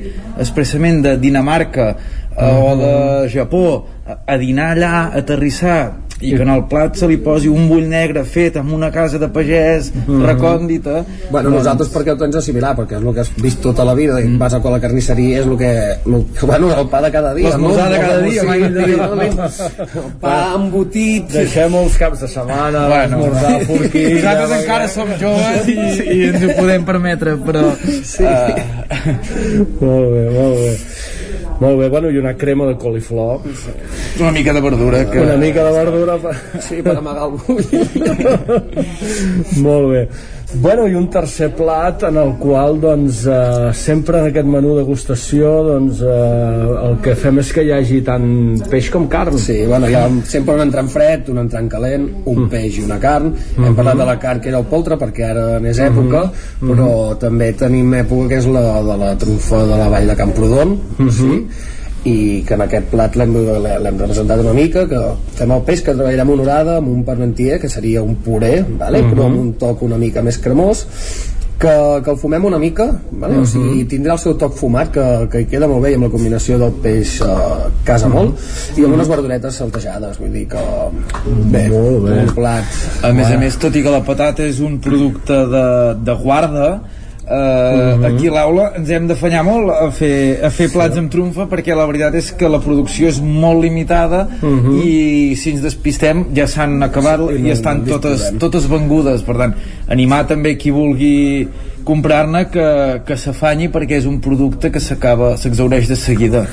expressament 0.42 1.04
de 1.06 1.16
Dinamarca 1.22 1.90
eh, 1.94 2.25
o 2.38 2.76
de 2.80 3.30
Japó 3.34 3.68
a, 4.06 4.20
a 4.34 4.38
dinar 4.38 4.74
allà, 4.76 4.96
a 5.06 5.22
aterrissar 5.22 6.06
i 6.22 6.32
que 6.32 6.44
en 6.46 6.50
el 6.50 6.62
plat 6.72 6.96
se 6.96 7.08
li 7.10 7.18
posi 7.20 7.50
un 7.52 7.66
bull 7.68 7.84
negre 7.92 8.22
fet 8.24 8.56
amb 8.62 8.72
una 8.74 8.88
casa 8.92 9.20
de 9.20 9.28
pagès 9.36 9.90
recòndita. 10.08 11.02
Bueno, 11.30 11.50
doncs- 11.50 11.58
nosaltres 11.58 11.90
perquè 11.92 12.14
ho 12.14 12.20
tens 12.22 12.38
assimilar, 12.40 12.72
perquè 12.78 12.96
és 12.96 13.04
el 13.04 13.14
que 13.14 13.24
has 13.26 13.32
vist 13.44 13.60
tota 13.64 13.84
la 13.88 13.96
vida 13.98 14.22
i 14.24 14.30
vas 14.40 14.56
a 14.56 14.62
la 14.64 14.80
carnisseria 14.80 15.42
és 15.42 15.50
el 15.50 15.58
que... 15.60 15.72
El, 16.06 16.24
bueno, 16.42 16.72
el 16.72 16.88
pa 16.92 17.02
de 17.04 17.12
cada 17.12 17.34
dia. 17.36 17.52
L'esmorzar 17.52 17.90
de 17.92 18.00
cada 18.00 18.22
dia, 18.24 18.44
mai? 18.48 18.64
El 18.64 20.16
pa 20.22 20.38
embotit... 20.56 21.28
Deixem 21.36 21.76
els 21.82 22.00
caps 22.00 22.24
de 22.24 22.32
setmana, 22.32 22.88
Bueno, 22.94 23.20
esmorzar 23.20 23.68
forquilla... 23.68 24.16
nosaltres 24.16 24.56
encara 24.62 24.88
som 24.96 25.12
joves 25.20 25.68
i, 25.68 25.78
i 26.16 26.22
ens 26.32 26.48
ho 26.48 26.56
podem 26.56 26.88
permetre 26.88 27.36
però 27.44 27.68
sí. 27.84 28.24
Molt 29.84 30.10
bé, 30.16 30.26
molt 30.32 30.64
bé. 30.64 30.74
Molt 31.60 31.80
bé, 31.80 31.88
bueno, 31.90 32.10
i 32.12 32.18
una 32.18 32.36
crema 32.36 32.66
de 32.68 32.76
coliflor. 32.78 33.42
una 34.20 34.32
mica 34.32 34.54
de 34.54 34.62
verdura 34.62 35.10
que... 35.10 35.20
Una 35.20 35.38
mica 35.38 35.64
de 35.64 35.72
verdura. 35.72 36.18
Per... 36.18 36.36
Sí, 36.62 36.82
per 36.82 36.98
amagar 36.98 37.30
el 37.30 37.38
bull. 37.46 37.64
Molt 39.64 39.92
bé. 39.94 40.10
Bueno, 40.54 40.86
i 40.88 40.94
un 40.96 41.08
tercer 41.10 41.50
plat 41.58 42.04
en 42.08 42.18
el 42.22 42.36
qual, 42.40 42.78
doncs, 42.80 43.24
eh, 43.26 43.72
sempre 43.74 44.20
en 44.22 44.28
aquest 44.30 44.48
menú 44.48 44.76
degustació, 44.78 45.52
doncs, 45.66 46.02
eh, 46.02 46.86
el 46.86 46.98
que 47.04 47.16
fem 47.18 47.40
és 47.42 47.52
que 47.52 47.64
hi 47.66 47.72
hagi 47.74 48.02
tant 48.06 48.28
peix 48.70 48.90
com 48.94 49.08
carn. 49.12 49.40
Sí, 49.42 49.58
bueno, 49.66 49.90
hi 49.90 49.96
ha 49.98 50.06
sempre 50.24 50.56
un 50.56 50.62
entrant 50.62 50.90
fred, 50.94 51.30
un 51.34 51.42
entrant 51.44 51.68
calent, 51.72 52.08
un 52.32 52.48
peix 52.50 52.80
i 52.80 52.86
una 52.86 53.00
carn. 53.02 53.34
Hem 53.58 53.76
parlat 53.76 53.98
de 53.98 54.06
la 54.06 54.18
carn 54.22 54.40
que 54.40 54.50
era 54.54 54.62
el 54.62 54.70
poltre 54.70 55.00
perquè 55.02 55.30
ara 55.32 55.46
n'és 55.60 55.82
època, 55.82 56.28
però 56.62 56.92
també 57.20 57.52
tenim 57.54 57.94
època 57.94 58.30
que 58.30 58.38
és 58.44 58.48
la 58.48 58.82
de 58.86 59.00
la 59.02 59.16
trumfa 59.18 59.66
de 59.66 59.80
la 59.82 59.90
vall 59.90 60.08
de 60.14 60.16
Camprodon, 60.16 60.78
sí? 61.10 61.42
I 62.06 62.44
que 62.46 62.54
en 62.54 62.62
aquest 62.66 62.92
plat 62.92 63.16
l'hem 63.18 63.34
l'hem 63.36 64.02
representat 64.02 64.42
una 64.44 64.54
mica 64.54 64.86
que 64.90 65.02
fem 65.40 65.54
el 65.56 65.64
peix 65.68 65.82
que 65.86 65.94
treballarem 65.96 66.34
honorada 66.36 66.78
amb 66.82 66.92
un 66.94 67.06
parmentier 67.08 67.60
que 67.62 67.70
seria 67.70 68.04
un 68.06 68.20
puré 68.26 68.60
vale? 68.82 69.02
però 69.10 69.26
amb 69.30 69.40
un 69.42 69.54
toc 69.62 69.82
una 69.88 69.98
mica 69.98 70.22
més 70.26 70.38
cremós 70.38 70.86
que, 71.58 71.72
que 72.04 72.12
el 72.12 72.18
fumem 72.22 72.46
una 72.46 72.60
mica 72.62 72.86
vale? 73.10 73.40
o 73.42 73.46
sigui, 73.50 73.86
tindrà 73.90 74.14
el 74.18 74.22
seu 74.22 74.36
toc 74.38 74.54
fumat 74.60 74.92
que, 74.94 75.06
que 75.32 75.42
hi 75.42 75.48
queda 75.50 75.70
molt 75.72 75.82
bé 75.86 75.94
i 75.94 75.98
amb 75.98 76.06
la 76.06 76.12
combinació 76.14 76.60
del 76.62 76.76
peix 76.84 77.16
eh, 77.26 77.70
casa 77.88 78.12
molt 78.12 78.78
i 78.78 78.86
amb 78.86 79.00
unes 79.00 79.10
verduretes 79.10 79.58
saltejades 79.64 80.20
vull 80.22 80.36
dir 80.36 80.46
que 80.52 80.66
bé, 81.56 81.66
Molt 81.74 82.06
bé. 82.06 82.20
un 82.22 82.34
plat 82.38 82.84
A 83.02 83.14
més 83.16 83.32
a 83.32 83.40
més, 83.42 83.58
tot 83.62 83.74
i 83.74 83.82
que 83.86 83.94
la 83.94 84.04
patata 84.06 84.46
és 84.46 84.62
un 84.62 84.78
producte 84.84 85.42
de, 85.50 85.66
de 86.06 86.18
guarda, 86.22 86.70
eh, 87.28 88.06
aquí 88.08 88.28
a 88.28 88.32
l'aula 88.36 88.66
ens 88.78 88.90
hem 88.94 89.08
d'afanyar 89.10 89.44
molt 89.48 89.70
a 89.74 89.90
fer, 89.92 90.40
a 90.46 90.50
fer 90.54 90.68
plats 90.74 90.98
amb 91.02 91.12
trumfa 91.12 91.48
perquè 91.52 91.76
la 91.76 91.86
veritat 91.90 92.16
és 92.16 92.32
que 92.38 92.50
la 92.50 92.60
producció 92.62 93.08
és 93.10 93.20
molt 93.22 93.62
limitada 93.64 94.28
i 94.84 95.36
si 95.36 95.52
ens 95.56 95.62
despistem 95.66 96.26
ja 96.36 96.48
s'han 96.48 96.82
acabat 96.84 97.20
Sí, 97.30 97.36
i 97.40 97.42
no- 97.48 97.52
estan 97.54 97.84
no 97.86 97.96
totes, 97.98 98.32
totes 98.40 98.68
vengudes. 98.70 99.22
Per 99.24 99.38
tant, 99.38 99.54
animar 99.90 100.26
també 100.28 100.58
qui 100.58 100.72
vulgui 100.72 101.48
comprar-ne 101.86 102.46
que, 102.52 102.68
que 103.08 103.18
s'afanyi 103.20 103.70
perquè 103.74 104.00
és 104.02 104.08
un 104.10 104.20
producte 104.24 104.72
que 104.74 104.82
s'acaba 104.84 105.36
s'exaureix 105.38 105.90
de 105.92 105.98
seguida 106.00 106.46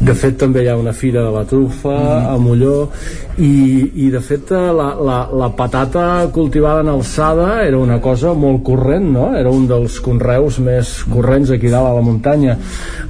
De 0.00 0.12
fet, 0.12 0.36
també 0.38 0.64
hi 0.64 0.68
ha 0.68 0.76
una 0.76 0.92
fira 0.92 1.22
de 1.24 1.32
la 1.32 1.46
trufa 1.48 1.96
a 2.28 2.36
Molló 2.40 2.90
i, 3.36 4.06
i 4.06 4.06
de 4.08 4.20
fet 4.24 4.48
la, 4.54 4.86
la, 4.96 5.16
la 5.36 5.48
patata 5.52 6.24
cultivada 6.32 6.80
en 6.80 6.88
alçada 6.88 7.62
era 7.66 7.76
una 7.76 7.98
cosa 8.00 8.32
molt 8.32 8.62
corrent, 8.64 9.10
no? 9.12 9.26
Era 9.36 9.50
un 9.52 9.66
dels 9.68 9.98
conreus 10.00 10.56
més 10.64 10.92
corrents 11.12 11.52
aquí 11.52 11.68
dalt 11.72 11.90
a 11.90 11.94
la 11.98 12.04
muntanya. 12.04 12.56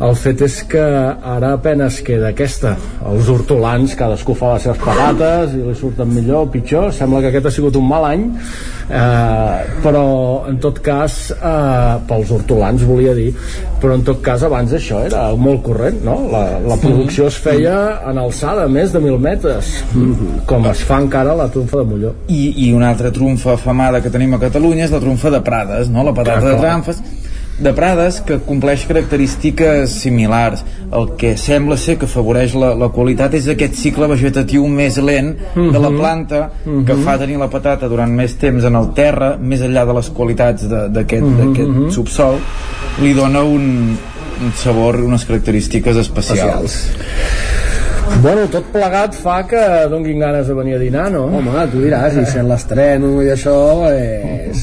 El 0.02 0.16
fet 0.18 0.42
és 0.46 0.56
que 0.66 0.82
ara 0.82 1.52
apenes 1.54 2.00
queda 2.06 2.32
aquesta. 2.32 2.74
Els 3.06 3.30
hortolans, 3.30 3.94
cadascú 3.98 4.34
fa 4.34 4.56
les 4.56 4.66
seves 4.66 4.82
patates 4.82 5.54
i 5.54 5.62
li 5.62 5.76
surten 5.78 6.10
millor 6.10 6.48
o 6.48 6.50
pitjor. 6.50 6.90
Sembla 6.96 7.22
que 7.22 7.30
aquest 7.30 7.46
ha 7.46 7.54
sigut 7.60 7.78
un 7.78 7.86
mal 7.86 8.08
any, 8.10 8.26
eh, 8.90 9.78
però 9.84 10.06
en 10.50 10.58
tot 10.62 10.82
cas, 10.82 11.30
eh, 11.36 11.55
pels 12.08 12.32
hortolans 12.34 12.84
volia 12.86 13.14
dir, 13.16 13.30
però 13.82 13.96
en 13.96 14.04
tot 14.06 14.22
cas 14.24 14.44
abans 14.46 14.72
això 14.76 15.02
era 15.06 15.26
molt 15.40 15.62
corrent, 15.66 16.00
no? 16.06 16.16
La, 16.32 16.44
la 16.64 16.78
producció 16.82 17.28
es 17.30 17.38
feia 17.42 17.76
en 18.08 18.20
alçada, 18.22 18.66
més 18.72 18.94
de 18.94 19.02
mil 19.02 19.18
metres, 19.22 19.72
com 20.48 20.66
es 20.70 20.84
fa 20.86 21.00
encara 21.04 21.36
la 21.38 21.48
trumfa 21.52 21.82
de 21.82 21.90
Molló. 21.90 22.14
i, 22.28 22.42
i 22.66 22.72
una 22.74 22.90
altra 22.94 23.12
trumfa 23.14 23.54
afamada 23.54 24.02
que 24.02 24.12
tenim 24.12 24.34
a 24.36 24.42
Catalunya 24.42 24.86
és 24.86 24.94
la 24.94 25.02
trumfa 25.02 25.32
de 25.34 25.42
Prades, 25.46 25.92
no? 25.92 26.04
la 26.06 26.14
patata 26.16 26.52
de 26.52 26.58
tramfes 26.60 27.02
de 27.58 27.72
Prades 27.72 28.20
que 28.20 28.36
compleix 28.44 28.84
característiques 28.86 29.90
similars 30.02 30.62
el 30.92 31.06
que 31.16 31.36
sembla 31.40 31.76
ser 31.80 31.96
que 31.96 32.04
afavoreix 32.04 32.52
la, 32.54 32.74
la 32.76 32.88
qualitat 32.92 33.32
és 33.38 33.46
aquest 33.48 33.74
cicle 33.80 34.06
vegetatiu 34.10 34.66
més 34.68 34.98
lent 34.98 35.32
de 35.54 35.78
la 35.78 35.88
Mhm. 35.90 35.96
planta 35.98 36.50
que 36.64 36.94
Mhm. 36.94 37.02
fa 37.04 37.16
tenir 37.18 37.38
la 37.38 37.48
patata 37.48 37.88
durant 37.88 38.12
més 38.12 38.34
temps 38.36 38.62
en 38.64 38.76
el 38.76 38.92
terra 38.94 39.36
més 39.40 39.62
enllà 39.62 39.86
de 39.86 39.94
les 39.94 40.10
qualitats 40.10 40.68
de- 40.68 40.88
d'aquest 40.90 41.22
Mhm, 41.24 41.38
d'aquest 41.38 41.94
subsol 41.94 42.36
li 43.00 43.14
dona 43.14 43.42
un, 43.42 43.96
un 44.44 44.52
sabor, 44.54 44.96
unes 45.00 45.24
característiques 45.24 45.96
especials. 45.96 46.90
Bueno, 48.22 48.46
tot 48.48 48.64
plegat 48.72 49.14
fa 49.14 49.46
que 49.46 49.60
donguin 49.90 50.18
ganes 50.20 50.46
de 50.46 50.54
venir 50.54 50.74
a 50.76 50.78
dinar, 50.78 51.10
no? 51.10 51.24
home, 51.24 51.66
tu 51.72 51.80
diràs, 51.82 52.14
i 52.16 52.24
sent 52.26 52.46
l'estreno 52.48 53.20
i 53.22 53.26
això 53.32 53.90
és... 53.92 54.62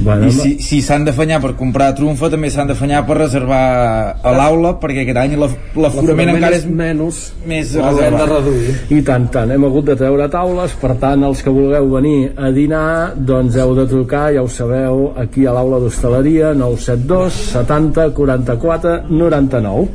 Bueno, 0.00 0.26
I 0.26 0.32
si 0.32 0.58
si 0.60 0.80
s'han 0.82 1.04
d'afanyar 1.04 1.40
per 1.40 1.52
comprar 1.54 1.92
trumfa 1.94 2.28
també 2.30 2.48
s'han 2.50 2.66
d'afanyar 2.66 3.04
per 3.06 3.16
reservar 3.18 4.16
a 4.22 4.32
l'aula 4.32 4.72
perquè 4.80 5.02
aquest 5.04 5.16
any 5.18 5.36
la- 5.38 5.48
l'aforament 5.76 6.30
encara 6.34 6.56
és 6.56 6.64
menys 6.66 7.32
més 7.46 7.74
L'hem 7.74 7.84
de 7.84 7.90
reservat. 7.90 8.28
reduir. 8.28 8.74
I 8.90 9.02
tant, 9.02 9.28
tant, 9.30 9.50
hem 9.50 9.64
hagut 9.64 9.84
de 9.84 9.96
treure 9.96 10.28
taules, 10.28 10.72
per 10.80 10.94
tant, 10.98 11.22
els 11.22 11.42
que 11.42 11.50
vulgueu 11.50 11.88
venir 11.90 12.32
a 12.36 12.50
dinar, 12.50 13.12
doncs 13.16 13.56
heu 13.56 13.74
de 13.74 13.86
trucar, 13.86 14.32
ja 14.34 14.42
ho 14.42 14.48
sabeu, 14.48 15.12
aquí 15.16 15.46
a 15.46 15.52
l'aula 15.52 15.78
d'hostaleria, 15.78 16.52
972 16.54 17.32
70 17.52 18.10
44 18.10 19.02
99. 19.08 19.88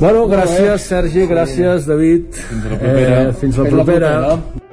Bueno, 0.00 0.28
gràcies, 0.28 0.78
Sergi, 0.78 1.26
gràcies, 1.26 1.84
David. 1.84 2.32
Fins 2.32 2.64
la 2.70 2.76
propera. 2.78 3.22
Eh, 3.28 3.32
fins 3.32 3.56
la 3.58 3.64
Fins 3.64 3.72
la 3.74 3.84
propera. 3.84 4.10
propera. 4.28 4.67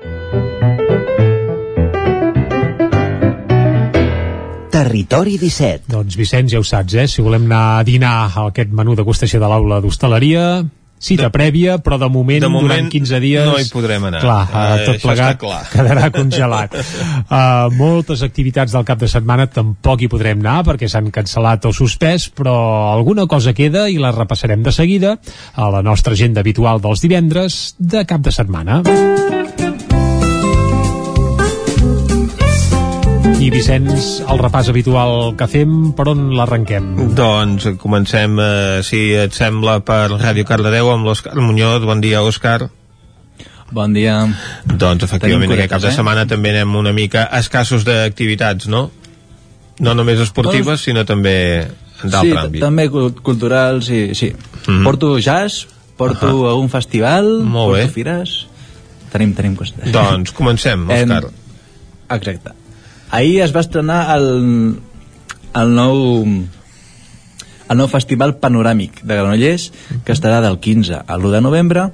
Territori 4.76 5.38
17. 5.40 5.88
Doncs 5.88 6.18
Vicenç, 6.20 6.52
ja 6.52 6.60
ho 6.60 6.66
saps, 6.68 6.98
eh? 7.00 7.06
Si 7.08 7.24
volem 7.24 7.45
anar 7.48 7.80
a 7.80 7.84
dinar 7.88 8.16
a 8.28 8.50
aquest 8.50 8.74
menú 8.76 8.92
degustació 9.00 9.40
de 9.40 9.48
l'aula 9.48 9.78
d'hostaleria, 9.80 10.66
cita 11.00 11.30
prèvia, 11.32 11.78
però 11.80 11.95
de 12.02 12.10
moment, 12.12 12.42
De 12.44 12.50
moment 12.52 12.68
durant 12.68 12.90
15 12.92 13.22
dies... 13.24 13.48
no 13.48 13.56
hi 13.56 13.70
podrem 13.72 14.10
anar. 14.10 14.20
Clar, 14.20 14.42
Eh, 14.52 14.66
uh, 14.66 14.84
tot 14.90 15.06
plegat 15.06 15.38
està 15.38 15.40
clar. 15.45 15.62
quedarà 15.78 16.10
congelat. 16.12 16.76
uh, 16.76 17.72
moltes 17.80 18.26
activitats 18.28 18.76
del 18.76 18.84
cap 18.84 19.00
de 19.00 19.08
setmana 19.08 19.48
tampoc 19.48 20.04
hi 20.04 20.10
podrem 20.12 20.44
anar 20.44 20.58
perquè 20.68 20.92
s'han 20.92 21.08
cancel·lat 21.08 21.70
o 21.70 21.72
suspès, 21.72 22.28
però 22.36 22.58
alguna 22.92 23.30
cosa 23.32 23.56
queda 23.56 23.88
i 23.88 23.95
la 23.95 24.12
repassarem 24.12 24.60
de 24.66 24.76
seguida 24.76 25.16
a 25.56 25.70
la 25.72 25.86
nostra 25.88 26.20
agenda 26.20 26.44
habitual 26.44 26.84
dels 26.84 27.00
divendres 27.00 27.78
de 27.80 28.04
cap 28.04 28.28
de 28.28 28.36
setmana. 28.36 28.82
I 33.45 33.49
Vicenç, 33.53 34.24
el 34.25 34.40
repàs 34.41 34.69
habitual 34.72 35.35
que 35.38 35.45
fem, 35.51 35.74
per 35.93 36.07
on 36.09 36.32
l'arrenquem? 36.33 36.85
Doncs 37.17 37.67
comencem, 37.82 38.40
eh, 38.41 38.80
si 38.88 39.11
et 39.14 39.35
sembla, 39.38 39.80
per 39.85 40.07
Ràdio 40.15 40.45
Cardedeu 40.49 40.90
amb 40.90 41.06
l'Òscar 41.06 41.35
Muñoz. 41.38 41.83
Bon 41.85 42.01
dia, 42.01 42.24
Òscar. 42.25 42.69
Bon 43.75 43.93
dia. 43.93 44.15
Doncs 44.65 45.03
efectivament 45.06 45.51
aquest 45.53 45.69
cap 45.75 45.82
de 45.83 45.91
eh? 45.91 45.93
setmana 45.93 46.25
també 46.30 46.56
anem 46.56 46.74
una 46.80 46.93
mica 46.93 47.27
escassos 47.38 47.85
d'activitats, 47.85 48.67
no? 48.72 48.88
No 49.80 49.93
només 49.93 50.19
esportives, 50.24 50.82
sinó 50.88 51.03
també 51.06 51.35
en 51.67 52.09
sí, 52.09 52.09
d'altre 52.15 52.40
àmbit. 52.48 52.61
també 52.64 52.90
cul- 52.90 53.14
culturals, 53.22 53.85
sí. 53.85 54.15
sí. 54.15 54.32
Mhm. 54.67 54.83
Porto 54.83 55.19
jazz, 55.19 55.67
porto 55.98 56.45
Ahà. 56.48 56.51
a 56.51 56.56
un 56.56 56.69
festival, 56.69 57.41
Molt 57.43 57.75
porto 57.75 57.85
bé. 57.85 57.88
fires... 57.93 58.48
Tenim, 59.11 59.33
tenim 59.33 59.53
coses. 59.56 59.91
Doncs 59.93 60.32
comencem, 60.35 60.90
Òscar. 60.90 61.27
Exacte. 62.09 62.51
Ahir 63.11 63.42
es 63.45 63.53
va 63.56 63.64
estrenar 63.64 64.01
el, 64.16 64.27
el 65.53 65.75
nou 65.75 66.00
el 67.66 67.80
nou 67.80 67.88
festival 67.90 68.35
panoràmic 68.42 69.01
de 69.01 69.16
Granollers 69.17 69.72
que 70.06 70.14
estarà 70.14 70.42
del 70.43 70.59
15 70.61 71.06
al 71.06 71.25
1 71.25 71.34
de 71.38 71.42
novembre 71.42 71.90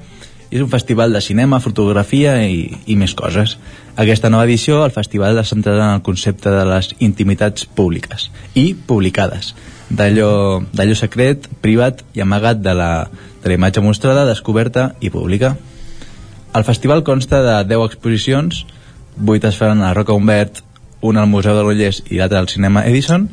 és 0.51 0.59
un 0.59 0.67
festival 0.67 1.14
de 1.15 1.22
cinema, 1.23 1.61
fotografia 1.64 2.35
i, 2.43 2.65
i 2.85 2.98
més 2.99 3.14
coses. 3.15 3.56
Aquesta 3.95 4.30
nova 4.30 4.43
edició, 4.43 4.81
el 4.83 4.91
festival 4.91 5.40
es 5.40 5.53
centrarà 5.53 5.85
en 5.88 6.01
el 6.01 6.03
concepte 6.03 6.51
de 6.51 6.65
les 6.67 6.91
intimitats 6.99 7.64
públiques 7.65 8.27
i 8.59 8.73
publicades, 8.75 9.53
d'allò 9.90 10.98
secret, 10.99 11.48
privat 11.64 12.03
i 12.14 12.23
amagat 12.25 12.59
de 12.59 12.75
la, 12.75 12.91
de 13.41 13.48
la 13.48 13.56
imatge 13.56 13.83
mostrada, 13.83 14.27
descoberta 14.27 14.91
i 14.99 15.09
pública. 15.09 15.56
El 16.51 16.67
festival 16.67 17.06
consta 17.07 17.40
de 17.48 17.56
10 17.72 17.88
exposicions, 17.88 18.65
8 19.23 19.48
es 19.48 19.56
faran 19.56 19.85
a 19.88 19.93
Roca 19.95 20.11
Humbert, 20.11 20.65
una 21.01 21.21
al 21.21 21.27
Museu 21.27 21.53
de 21.55 21.63
Granollers 21.63 22.03
i 22.09 22.17
l'altra 22.17 22.39
al 22.39 22.49
Cinema 22.49 22.85
Edison, 22.85 23.30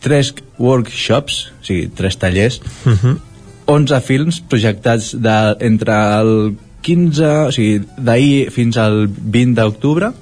3 0.00 0.34
workshops, 0.58 1.52
o 1.60 1.64
sigui, 1.64 1.88
3 1.96 2.16
tallers, 2.18 2.60
Uh 2.86 2.92
-huh. 2.92 3.18
11 3.66 4.00
films 4.00 4.40
projectats 4.40 5.12
de, 5.20 5.56
entre 5.60 5.92
el 6.20 6.56
15, 6.82 7.24
o 7.46 7.52
sigui, 7.52 7.82
d'ahir 7.96 8.50
fins 8.50 8.76
al 8.76 9.06
20 9.08 9.54
d'octubre 9.60 10.12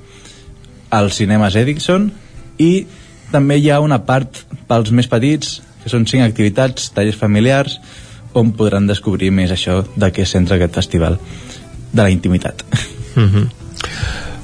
als 0.90 1.14
cinemes 1.16 1.54
Edison 1.56 2.12
i 2.58 2.86
també 3.30 3.56
hi 3.58 3.70
ha 3.70 3.80
una 3.80 4.04
part 4.04 4.44
pels 4.68 4.90
més 4.90 5.06
petits 5.08 5.62
que 5.82 5.88
són 5.88 6.06
5 6.06 6.24
activitats, 6.24 6.90
tallers 6.92 7.16
familiars 7.16 7.80
on 8.34 8.52
podran 8.52 8.86
descobrir 8.86 9.30
més 9.30 9.50
això 9.50 9.84
de 9.96 10.12
què 10.12 10.26
centra 10.26 10.56
aquest 10.56 10.74
festival 10.74 11.18
de 11.92 12.02
la 12.02 12.10
intimitat 12.10 12.64
Uh 13.16 13.22
-huh. 13.22 13.48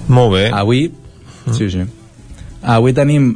Molt 0.08 0.32
bé. 0.32 0.50
avui 0.52 0.90
sí, 1.52 1.70
sí. 1.70 1.82
Avui 2.64 2.94
tenim 2.96 3.34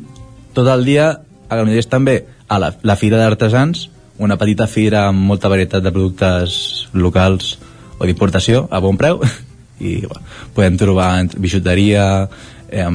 tot 0.57 0.69
el 0.73 0.85
dia 0.89 1.11
a 1.49 1.57
Granollers 1.57 1.89
també 1.89 2.23
a 2.49 2.59
la, 2.59 2.73
la 2.83 2.97
Fira 2.97 3.21
d'Artesans 3.21 3.89
una 4.19 4.37
petita 4.37 4.67
fira 4.67 5.07
amb 5.09 5.23
molta 5.31 5.49
varietat 5.49 5.85
de 5.85 5.93
productes 5.95 6.89
locals 6.93 7.57
o 7.99 8.07
d'importació 8.07 8.67
a 8.71 8.81
bon 8.83 8.99
preu. 8.99 9.23
I 9.79 10.01
bueno, 10.03 10.25
podem 10.57 10.79
trobar 10.79 11.11
bijuteria 11.39 12.27
eh, 12.69 12.91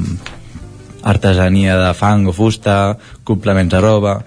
artesania 1.03 1.77
de 1.79 1.91
fang 1.95 2.27
o 2.27 2.35
fusta 2.35 2.97
complements 3.23 3.71
de 3.71 3.79
roba 3.79 4.17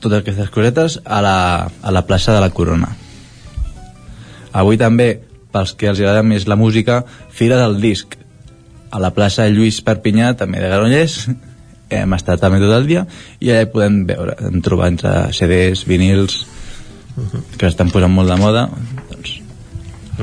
totes 0.00 0.22
aquestes 0.22 0.50
cosetes 0.52 1.00
a 1.04 1.20
la, 1.24 1.36
a 1.82 1.92
la 1.92 2.06
plaça 2.08 2.32
de 2.32 2.40
la 2.40 2.50
Corona. 2.50 2.88
Avui 4.56 4.80
també 4.80 5.20
pels 5.52 5.74
que 5.76 5.88
els 5.90 6.00
agrada 6.00 6.24
més 6.24 6.46
la 6.48 6.56
música 6.56 7.02
Fira 7.32 7.58
del 7.60 7.80
Disc. 7.80 8.16
A 8.92 9.00
la 9.02 9.12
plaça 9.12 9.48
Lluís 9.48 9.82
Perpinyà 9.84 10.32
també 10.40 10.60
de 10.62 10.72
Granollers 10.72 11.26
hem 11.90 12.14
estat 12.16 12.40
també 12.42 12.58
tot 12.62 12.74
el 12.74 12.86
dia 12.88 13.04
i 13.40 13.50
allà 13.50 13.64
hi 13.64 13.70
podem 13.72 14.00
veure, 14.08 14.36
hem 14.48 14.62
trobat 14.64 14.94
entre 14.94 15.14
CDs, 15.36 15.84
vinils 15.86 16.44
que 17.56 17.68
estan 17.68 17.92
posant 17.92 18.12
molt 18.12 18.30
de 18.30 18.38
moda 18.40 18.66
doncs, 19.10 19.38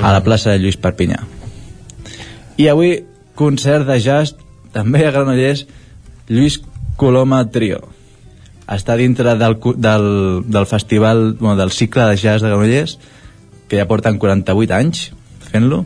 a 0.02 0.12
la 0.14 0.22
plaça 0.26 0.54
de 0.54 0.62
Lluís 0.62 0.78
Perpinyà. 0.82 1.22
I 2.58 2.68
avui 2.70 2.98
concert 3.38 3.88
de 3.88 3.98
jazz 4.02 4.36
també 4.74 5.06
a 5.06 5.14
Granollers 5.14 5.66
Lluís 6.30 6.60
Coloma 6.98 7.44
Trio. 7.54 7.82
Està 8.70 8.96
dintre 8.98 9.36
del, 9.38 9.58
del, 9.76 10.06
del 10.46 10.68
festival 10.70 11.34
bueno, 11.40 11.58
del 11.60 11.72
cicle 11.72 12.06
de 12.10 12.18
jazz 12.18 12.44
de 12.44 12.52
Granollers 12.52 12.98
que 13.68 13.80
ja 13.80 13.88
porten 13.90 14.20
48 14.22 14.76
anys 14.76 15.08
fent-lo 15.50 15.84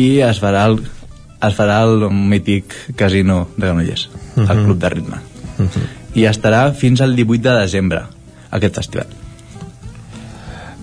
i 0.00 0.08
es 0.24 0.40
farà 0.42 0.64
el, 0.70 0.80
es 1.46 1.56
farà 1.56 1.82
el 1.86 2.08
mític 2.10 2.74
casino 2.96 3.42
de 3.56 3.66
Granollers 3.66 4.08
el 4.48 4.56
Mhm. 4.56 4.64
club 4.64 4.78
de 4.78 4.88
ritme 4.88 5.18
i 6.14 6.24
estarà 6.26 6.72
fins 6.74 7.00
al 7.04 7.14
18 7.16 7.42
de 7.52 7.60
desembre 7.60 8.02
aquest 8.50 8.74
festival 8.80 9.06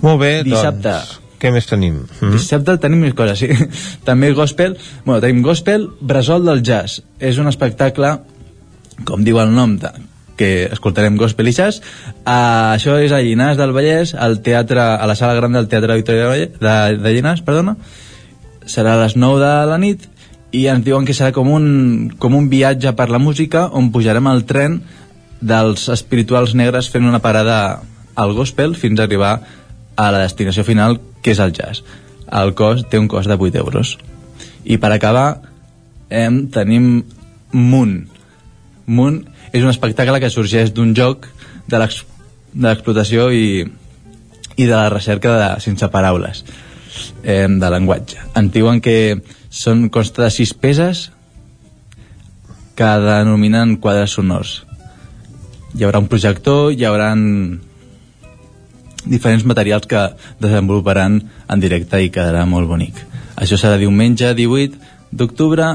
Molt 0.01 0.19
bé, 0.21 0.43
Dissabte. 0.45 0.89
doncs, 0.91 1.19
què 1.41 1.51
més 1.53 1.65
tenim? 1.69 2.03
Mm. 2.21 2.31
Dissabte 2.35 2.75
tenim 2.81 2.99
més 3.01 3.15
coses, 3.17 3.39
sí. 3.41 3.47
També 4.07 4.31
gospel, 4.37 4.75
bueno, 5.05 5.21
tenim 5.23 5.41
gospel, 5.45 5.87
Bressol 6.01 6.45
del 6.45 6.61
Jazz. 6.65 7.01
És 7.19 7.39
un 7.41 7.47
espectacle, 7.49 8.11
com 9.05 9.23
diu 9.25 9.39
el 9.41 9.53
nom, 9.55 9.75
de, 9.81 9.89
que 10.37 10.51
escoltarem 10.71 11.17
gospel 11.17 11.49
i 11.49 11.53
jazz. 11.57 11.81
Uh, 12.21 12.75
això 12.75 12.99
és 13.01 13.11
a 13.11 13.21
Llinars 13.25 13.57
del 13.57 13.73
Vallès, 13.73 14.13
al 14.13 14.39
teatre, 14.45 14.83
a 15.01 15.07
la 15.09 15.15
sala 15.17 15.33
gran 15.33 15.57
del 15.57 15.65
Teatre 15.67 15.95
Victòria 15.97 16.29
de, 16.29 16.45
de, 16.61 16.75
de 17.01 17.13
Llinars, 17.15 17.41
perdona. 17.41 17.73
Serà 18.69 18.93
a 18.93 19.01
les 19.01 19.15
9 19.17 19.41
de 19.41 19.53
la 19.71 19.77
nit 19.81 20.05
i 20.51 20.67
ens 20.71 20.85
diuen 20.85 21.05
que 21.05 21.15
serà 21.15 21.33
com 21.35 21.49
un, 21.51 21.67
com 22.19 22.35
un 22.35 22.47
viatge 22.49 22.93
per 22.95 23.09
la 23.11 23.19
música 23.19 23.67
on 23.75 23.91
pujarem 23.91 24.27
al 24.27 24.45
tren 24.47 24.81
dels 25.41 25.89
espirituals 25.93 26.55
negres 26.55 26.89
fent 26.89 27.05
una 27.05 27.21
parada 27.21 27.81
al 28.15 28.33
gospel 28.33 28.75
fins 28.75 28.99
a 28.99 29.05
arribar 29.05 29.41
a 29.97 30.11
la 30.13 30.21
destinació 30.23 30.63
final, 30.63 30.99
que 31.21 31.33
és 31.33 31.41
el 31.43 31.53
jazz. 31.53 31.83
El 32.27 32.53
cost 32.57 32.87
té 32.91 32.99
un 32.99 33.07
cost 33.07 33.29
de 33.29 33.37
8 33.37 33.57
euros. 33.57 33.97
I 34.65 34.77
per 34.77 34.91
acabar, 34.93 35.41
em, 36.09 36.45
tenim 36.53 37.03
Moon. 37.51 38.07
Moon 38.85 39.21
és 39.51 39.63
un 39.63 39.69
espectacle 39.69 40.19
que 40.19 40.29
sorgeix 40.29 40.73
d'un 40.73 40.93
joc 40.95 41.27
de 41.67 41.79
l'explotació 41.79 43.29
i, 43.31 43.65
i 44.55 44.65
de 44.65 44.73
la 44.73 44.89
recerca 44.89 45.35
de, 45.37 45.49
sense 45.63 45.87
paraules 45.93 46.43
eh, 47.23 47.47
de 47.47 47.71
llenguatge. 47.73 48.21
En 48.35 48.51
diuen 48.51 48.81
que 48.81 49.21
són, 49.57 49.87
consta 49.93 50.25
de 50.25 50.31
sis 50.33 50.53
peces 50.53 51.07
que 52.77 52.89
denominen 53.01 53.77
quadres 53.81 54.13
sonors. 54.17 54.61
Hi 55.73 55.85
haurà 55.85 56.01
un 56.03 56.09
projector, 56.11 56.71
hi 56.73 56.85
haurà 56.85 57.09
diferents 59.07 59.45
materials 59.49 59.87
que 59.89 60.03
desenvoluparan 60.43 61.19
en 61.23 61.63
directe 61.63 62.01
i 62.03 62.11
quedarà 62.13 62.45
molt 62.49 62.69
bonic. 62.69 63.01
Això 63.37 63.57
serà 63.59 63.79
diumenge 63.81 64.33
18 64.37 64.77
d'octubre 65.11 65.71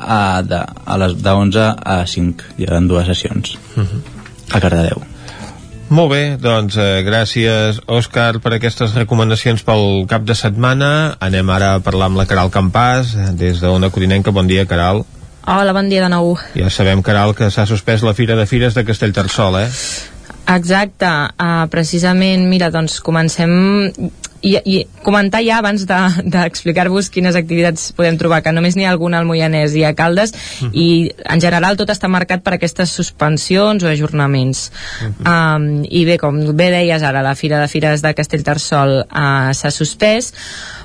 a, 0.00 0.42
de, 0.42 0.60
a 0.60 0.98
les 1.02 1.16
de 1.22 1.38
11 1.44 1.70
a 1.94 2.02
5. 2.16 2.52
Hi 2.58 2.68
haurà 2.68 2.82
dues 2.90 3.10
sessions 3.12 3.56
a 4.50 4.60
Cardedeu. 4.62 5.09
Molt 5.90 6.12
bé, 6.12 6.36
doncs 6.38 6.76
eh, 6.78 7.00
gràcies 7.02 7.80
Òscar 7.90 8.36
per 8.38 8.52
aquestes 8.54 8.92
recomanacions 8.94 9.64
pel 9.66 10.04
cap 10.10 10.22
de 10.22 10.36
setmana. 10.38 10.90
Anem 11.18 11.50
ara 11.50 11.72
a 11.74 11.80
parlar 11.82 12.06
amb 12.06 12.20
la 12.20 12.28
Caral 12.30 12.52
Campàs 12.54 13.16
des 13.40 13.58
d'Ona 13.58 13.90
Codinenca. 13.90 14.30
Bon 14.30 14.46
dia, 14.46 14.68
Caral. 14.70 15.02
Hola, 15.50 15.74
bon 15.74 15.90
dia 15.90 16.04
de 16.04 16.12
nou. 16.12 16.36
Ja 16.54 16.70
sabem, 16.70 17.02
Caral, 17.02 17.34
que 17.34 17.50
s'ha 17.50 17.66
suspès 17.66 18.06
la 18.06 18.14
Fira 18.14 18.38
de 18.38 18.46
Fires 18.46 18.78
de 18.78 18.84
Castellterçol, 18.86 19.58
eh? 19.64 19.66
Exacte, 20.50 21.06
uh, 21.06 21.66
precisament, 21.70 22.48
mira, 22.50 22.70
doncs 22.74 22.98
comencem 23.04 23.52
i, 24.42 24.54
i 24.64 24.76
comentar 25.04 25.42
ja 25.44 25.58
abans 25.60 25.82
de- 25.86 26.24
d'explicar-vos 26.32 27.10
de, 27.10 27.12
quines 27.12 27.36
activitats 27.36 27.90
podem 27.92 28.16
trobar, 28.16 28.38
que 28.42 28.54
només 28.56 28.74
n'hi 28.74 28.86
ha 28.88 28.90
alguna 28.94 29.18
al 29.20 29.26
Moianès 29.28 29.74
i 29.76 29.84
a 29.84 29.92
Caldes, 29.94 30.32
Mhm. 30.62 30.70
i 30.72 30.86
en 31.28 31.40
general 31.44 31.76
tot 31.76 31.90
està 31.92 32.08
marcat 32.08 32.42
per 32.42 32.54
aquestes 32.56 32.90
suspensions 32.90 33.84
o 33.84 33.88
ajornaments. 33.92 34.70
Um, 35.26 35.84
I 35.84 36.04
bé, 36.08 36.16
com 36.18 36.40
bé 36.56 36.70
deies 36.72 37.02
ara, 37.02 37.20
la 37.22 37.34
Fira 37.36 37.60
de 37.60 37.68
Fires 37.68 38.00
de 38.02 38.14
Castellterçol 38.14 39.04
uh, 39.04 39.52
s'ha 39.52 39.70
suspès, 39.70 40.32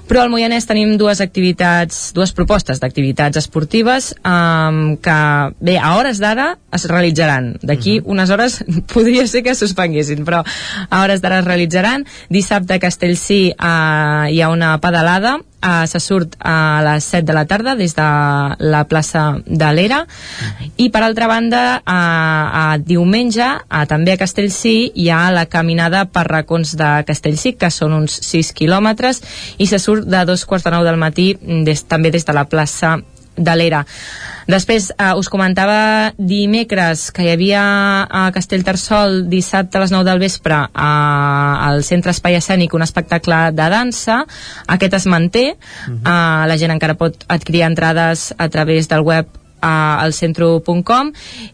Però 0.05 0.21
al 0.21 0.29
Moianès 0.29 0.67
tenim 0.69 0.95
dues 1.01 1.21
activitats, 1.23 2.11
dues 2.13 2.33
propostes 2.37 2.81
d'activitats 2.81 3.39
esportives 3.41 4.11
um, 4.21 4.97
que, 5.01 5.17
bé, 5.65 5.79
a 5.81 5.95
hores 5.97 6.21
d'ara 6.21 6.51
es 6.75 6.85
realitzaran. 6.91 7.55
D'aquí 7.61 7.99
uh 7.99 8.03
-huh. 8.03 8.11
unes 8.13 8.29
hores 8.29 8.63
podria 8.93 9.25
ser 9.27 9.43
que 9.43 9.51
es 9.51 9.57
suspenguessin, 9.57 10.25
però 10.25 10.43
a 10.89 11.03
hores 11.03 11.21
d'ara 11.21 11.39
es 11.39 11.45
realitzaran. 11.45 12.05
Dissabte 12.29 12.73
a 12.73 12.79
Castellcí 12.79 13.53
uh, 13.57 14.29
hi 14.29 14.41
ha 14.41 14.49
una 14.49 14.79
pedalada 14.79 15.39
uh, 15.65 15.85
se 15.89 15.99
surt 15.99 16.37
a 16.39 16.81
les 16.85 17.03
7 17.03 17.25
de 17.25 17.33
la 17.33 17.45
tarda 17.49 17.75
des 17.75 17.95
de 17.97 18.07
la 18.71 18.83
plaça 18.87 19.25
de 19.45 19.71
l'Era. 19.73 20.03
I 20.77 20.89
per 20.93 21.01
altra 21.03 21.27
banda 21.27 21.81
a, 21.81 21.99
a 22.61 22.77
diumenge 22.77 23.45
a, 23.45 23.85
també 23.89 24.13
a 24.13 24.21
Castellcí 24.21 24.91
hi 24.93 25.09
ha 25.09 25.31
la 25.33 25.47
caminada 25.49 26.05
per 26.05 26.27
racons 26.29 26.75
de 26.77 26.91
Castellcí 27.07 27.55
que 27.59 27.71
són 27.73 27.97
uns 27.97 28.19
6 28.29 28.53
quilòmetres 28.55 29.21
i 29.57 29.67
se 29.67 29.79
surt 29.81 30.07
de 30.07 30.25
dos 30.25 30.45
quarts 30.45 30.67
de 30.67 30.75
nou 30.75 30.85
del 30.85 31.01
matí 31.01 31.33
des, 31.41 31.85
també 31.89 32.13
des 32.13 32.25
de 32.25 32.35
la 32.35 32.45
plaça 32.49 32.97
de 33.35 33.55
l'Era. 33.55 33.85
Després, 34.47 34.91
eh, 34.93 35.13
us 35.17 35.29
comentava 35.29 36.13
dimecres 36.17 37.09
que 37.11 37.23
hi 37.25 37.31
havia 37.33 37.61
a 38.05 38.31
Castellterçol 38.33 39.23
dissabte 39.29 39.77
a 39.77 39.81
les 39.81 39.91
9 39.91 40.05
del 40.05 40.21
vespre 40.21 40.55
eh, 40.55 40.67
al 40.75 41.83
Centre 41.83 42.13
Espai 42.13 42.37
Escènic 42.37 42.73
un 42.73 42.85
espectacle 42.85 43.51
de 43.51 43.69
dansa. 43.73 44.23
Aquest 44.67 44.93
es 44.93 45.05
manté. 45.05 45.57
Uh 45.87 45.93
-huh. 45.93 45.97
eh, 46.05 46.47
la 46.47 46.57
gent 46.57 46.71
encara 46.71 46.93
pot 46.93 47.25
adquirir 47.27 47.63
entrades 47.63 48.33
a 48.37 48.49
través 48.49 48.87
del 48.87 49.01
web 49.01 49.25
eh, 49.25 49.67
al 49.67 50.13
centro.com 50.13 51.11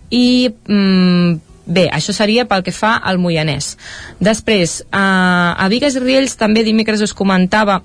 i 0.10 0.54
mm, 0.68 1.40
Bé, 1.72 1.88
això 1.94 2.12
seria 2.12 2.46
pel 2.50 2.64
que 2.64 2.72
fa 2.72 2.96
al 2.98 3.20
Moianès. 3.22 3.78
Després, 4.20 4.82
eh, 4.82 4.98
a 4.98 5.68
Vigues 5.70 5.96
i 5.96 6.00
Riells 6.00 6.36
també 6.36 6.64
dimecres 6.64 7.02
us 7.02 7.14
comentava 7.14 7.82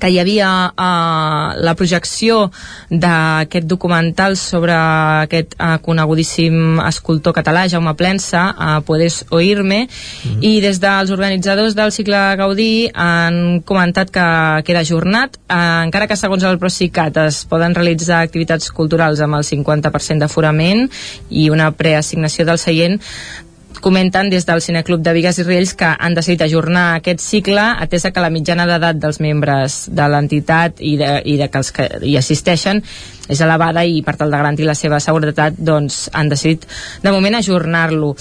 que 0.00 0.10
hi 0.12 0.18
havia 0.20 0.48
uh, 0.68 1.56
la 1.56 1.74
projecció 1.78 2.50
d'aquest 2.90 3.66
documental 3.68 4.36
sobre 4.36 4.74
aquest 4.76 5.56
uh, 5.56 5.76
conegudíssim 5.82 6.80
escultor 6.84 7.34
català, 7.36 7.66
Jaume 7.70 7.94
Plensa, 7.96 8.44
uh, 8.52 8.80
Puedes 8.86 9.24
oírme, 9.30 9.86
mm 9.86 9.88
-hmm. 9.88 10.44
i 10.44 10.60
des 10.60 10.80
dels 10.80 11.10
organitzadors 11.10 11.74
del 11.74 11.92
cicle 11.92 12.36
Gaudí 12.36 12.90
han 12.94 13.62
comentat 13.64 14.10
que 14.10 14.62
queda 14.64 14.80
ajornat, 14.80 15.36
uh, 15.48 15.84
encara 15.84 16.06
que 16.06 16.16
segons 16.16 16.42
el 16.44 16.58
Procicat 16.58 17.16
es 17.16 17.44
poden 17.44 17.74
realitzar 17.74 18.20
activitats 18.20 18.70
culturals 18.70 19.20
amb 19.20 19.34
el 19.34 19.44
50% 19.44 20.18
d'aforament 20.18 20.90
i 21.30 21.50
una 21.50 21.72
preassignació 21.72 22.44
del 22.44 22.58
seient, 22.58 23.00
comenten 23.82 24.30
des 24.30 24.46
del 24.46 24.62
Cineclub 24.64 25.02
de 25.04 25.12
Vigues 25.16 25.38
i 25.40 25.44
Riells 25.46 25.74
que 25.78 25.88
han 25.98 26.16
decidit 26.16 26.46
ajornar 26.46 26.86
aquest 26.96 27.22
cicle 27.24 27.62
atesa 27.62 28.12
que 28.12 28.24
la 28.24 28.32
mitjana 28.32 28.66
d'edat 28.68 28.98
dels 29.02 29.20
membres 29.20 29.84
de 29.92 30.08
l'entitat 30.08 30.80
i, 30.80 30.96
de, 31.00 31.12
i 31.24 31.36
de 31.40 31.48
que 31.50 31.62
els 31.62 31.72
que 31.74 31.88
hi 32.02 32.16
assisteixen 32.18 32.82
és 33.28 33.40
elevada 33.40 33.84
i 33.84 34.02
per 34.06 34.16
tal 34.16 34.30
de 34.30 34.38
garantir 34.38 34.66
la 34.68 34.76
seva 34.78 35.00
seguretat 35.02 35.56
doncs 35.58 36.06
han 36.12 36.30
decidit 36.32 36.68
de 37.02 37.14
moment 37.14 37.40
ajornar-lo. 37.40 38.14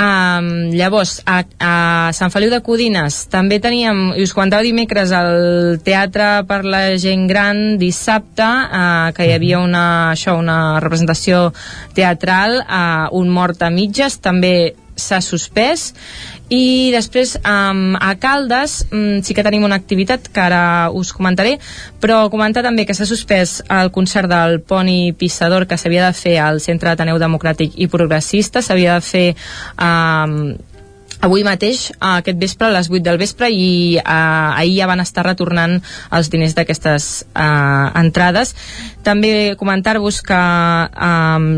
Um, 0.00 0.70
llavors, 0.72 1.18
a, 1.28 1.42
a 1.60 1.72
Sant 2.16 2.32
Feliu 2.32 2.48
de 2.48 2.62
Codines 2.64 3.18
també 3.28 3.58
teníem, 3.60 4.14
i 4.16 4.24
us 4.24 4.32
comentava 4.32 4.64
dimecres, 4.64 5.12
el 5.12 5.76
Teatre 5.84 6.46
per 6.48 6.62
la 6.64 6.96
Gent 6.96 7.26
Gran 7.28 7.76
dissabte, 7.76 8.46
uh, 8.46 9.10
que 9.12 9.28
hi 9.28 9.34
havia 9.36 9.60
una, 9.60 9.84
això, 10.14 10.38
una 10.40 10.80
representació 10.80 11.50
teatral, 11.92 12.62
uh, 12.64 13.10
un 13.20 13.28
mort 13.28 13.60
a 13.60 13.68
mitges, 13.68 14.16
també 14.24 14.72
s'ha 15.00 15.20
suspès. 15.24 15.90
I 16.50 16.90
després 16.90 17.36
um, 17.46 17.94
a 17.94 18.14
Caldes 18.18 18.80
um, 18.90 19.20
sí 19.22 19.36
que 19.36 19.44
tenim 19.46 19.62
una 19.66 19.78
activitat 19.78 20.26
que 20.34 20.42
ara 20.42 20.90
us 20.90 21.12
comentaré 21.14 21.60
però 22.02 22.24
comentar 22.32 22.64
també 22.66 22.82
que 22.88 22.96
s'ha 22.96 23.06
suspès 23.06 23.60
el 23.70 23.92
concert 23.94 24.26
del 24.30 24.58
Poni 24.58 25.12
Pissador 25.14 25.68
que 25.70 25.78
s'havia 25.78 26.08
de 26.08 26.16
fer 26.16 26.38
al 26.42 26.58
Centre 26.64 26.90
Ateneu 26.90 27.20
Democràtic 27.22 27.78
i 27.78 27.86
Progressista. 27.92 28.64
S'havia 28.66 28.98
de 28.98 29.06
fer 29.06 29.26
um, 29.78 30.56
avui 31.20 31.44
mateix, 31.44 31.90
aquest 32.00 32.38
vespre, 32.40 32.68
a 32.68 32.74
les 32.74 32.88
8 32.90 33.02
del 33.04 33.18
vespre, 33.20 33.50
i 33.52 33.98
eh, 33.98 34.02
ahir 34.04 34.78
ja 34.78 34.88
van 34.90 35.02
estar 35.04 35.24
retornant 35.26 35.78
els 36.16 36.30
diners 36.32 36.56
d'aquestes 36.56 37.10
eh, 37.34 37.86
entrades. 38.00 38.54
També 39.04 39.54
comentar-vos 39.60 40.22
que 40.26 40.40
eh, 40.40 41.50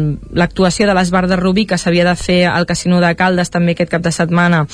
l'actuació 0.42 0.90
de 0.90 0.98
l'Esbar 0.98 1.26
de 1.30 1.38
Rubí, 1.40 1.66
que 1.66 1.78
s'havia 1.78 2.06
de 2.08 2.16
fer 2.18 2.42
al 2.50 2.66
Casino 2.66 3.00
de 3.02 3.14
Caldes 3.18 3.54
també 3.54 3.76
aquest 3.76 3.94
cap 3.94 4.02
de 4.02 4.14
setmana, 4.14 4.66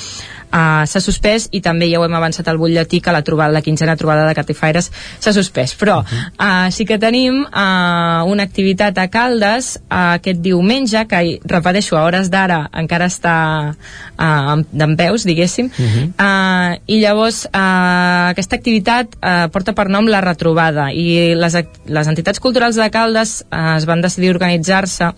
uh, 0.52 0.85
s'ha 0.89 1.01
suspès 1.02 1.49
i 1.52 1.60
també 1.65 1.89
ja 1.91 2.01
ho 2.01 2.07
hem 2.07 2.15
avançat 2.18 2.49
al 2.49 2.59
butlletí 2.60 3.01
que 3.05 3.12
la, 3.15 3.23
trobada, 3.23 3.52
la 3.52 3.62
quinzena 3.62 3.97
trobada 3.97 4.27
de 4.28 4.35
Catifaires 4.35 4.91
s'ha 5.18 5.33
suspès, 5.33 5.75
però 5.78 6.01
uh, 6.02 6.68
sí 6.75 6.86
que 6.89 6.99
tenim 6.99 7.43
uh, 7.44 8.25
una 8.28 8.47
activitat 8.47 8.99
a 8.99 9.09
Caldes 9.12 9.77
uh, 9.78 10.18
aquest 10.18 10.43
diumenge 10.44 11.05
que, 11.09 11.23
repeteixo, 11.44 11.97
a 11.97 12.05
hores 12.09 12.31
d'ara 12.33 12.65
encara 12.83 13.09
està 13.10 13.36
uh, 13.73 14.57
d'en 14.73 14.97
peus, 14.99 15.25
diguéssim. 15.28 15.68
Uh 15.68 15.85
-huh. 15.85 16.07
uh, 16.18 16.78
i 16.86 17.01
llavors 17.01 17.44
uh, 17.47 18.31
aquesta 18.33 18.57
activitat 18.57 19.17
uh, 19.17 19.49
porta 19.52 19.73
per 19.73 19.89
nom 19.89 20.07
la 20.07 20.20
retrobada 20.20 20.91
i 20.93 21.35
les, 21.35 21.55
les 21.86 22.07
entitats 22.07 22.41
culturals 22.41 22.77
de 22.77 22.91
Caldes 22.91 23.44
uh, 23.51 23.77
es 23.77 23.86
van 23.86 24.01
decidir 24.01 24.31
organitzar-se 24.31 25.12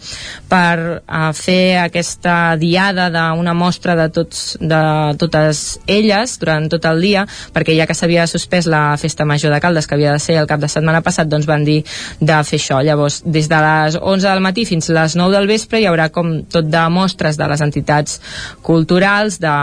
per 0.49 1.02
uh, 1.02 1.33
fer 1.33 1.78
aquesta 1.78 2.57
diada 2.57 3.10
d'una 3.10 3.55
mostra 3.55 3.97
de 3.97 4.09
tots 4.09 4.57
de 4.60 4.81
totes 5.20 5.78
elles 5.86 6.36
durant 6.40 6.68
tot 6.73 6.86
el 6.90 7.00
dia, 7.05 7.26
perquè 7.55 7.76
ja 7.76 7.86
que 7.89 7.97
s'havia 7.97 8.26
suspès 8.31 8.68
la 8.70 8.97
festa 9.00 9.26
major 9.28 9.52
de 9.52 9.60
Caldes, 9.60 9.86
que 9.86 9.97
havia 9.99 10.15
de 10.16 10.23
ser 10.23 10.39
el 10.40 10.49
cap 10.50 10.60
de 10.60 10.70
setmana 10.73 11.02
passat, 11.05 11.28
doncs 11.28 11.49
van 11.49 11.65
dir 11.66 11.81
de 12.20 12.40
fer 12.49 12.58
això. 12.60 12.81
Llavors, 12.84 13.20
des 13.24 13.49
de 13.50 13.60
les 13.65 13.99
11 14.00 14.28
del 14.28 14.44
matí 14.44 14.65
fins 14.68 14.90
a 14.90 14.97
les 15.00 15.16
9 15.18 15.36
del 15.36 15.49
vespre 15.50 15.81
hi 15.81 15.89
haurà 15.90 16.08
com 16.15 16.40
tot 16.50 16.68
de 16.70 16.84
mostres 16.92 17.36
de 17.36 17.49
les 17.50 17.60
entitats 17.65 18.20
culturals, 18.66 19.39
de, 19.42 19.55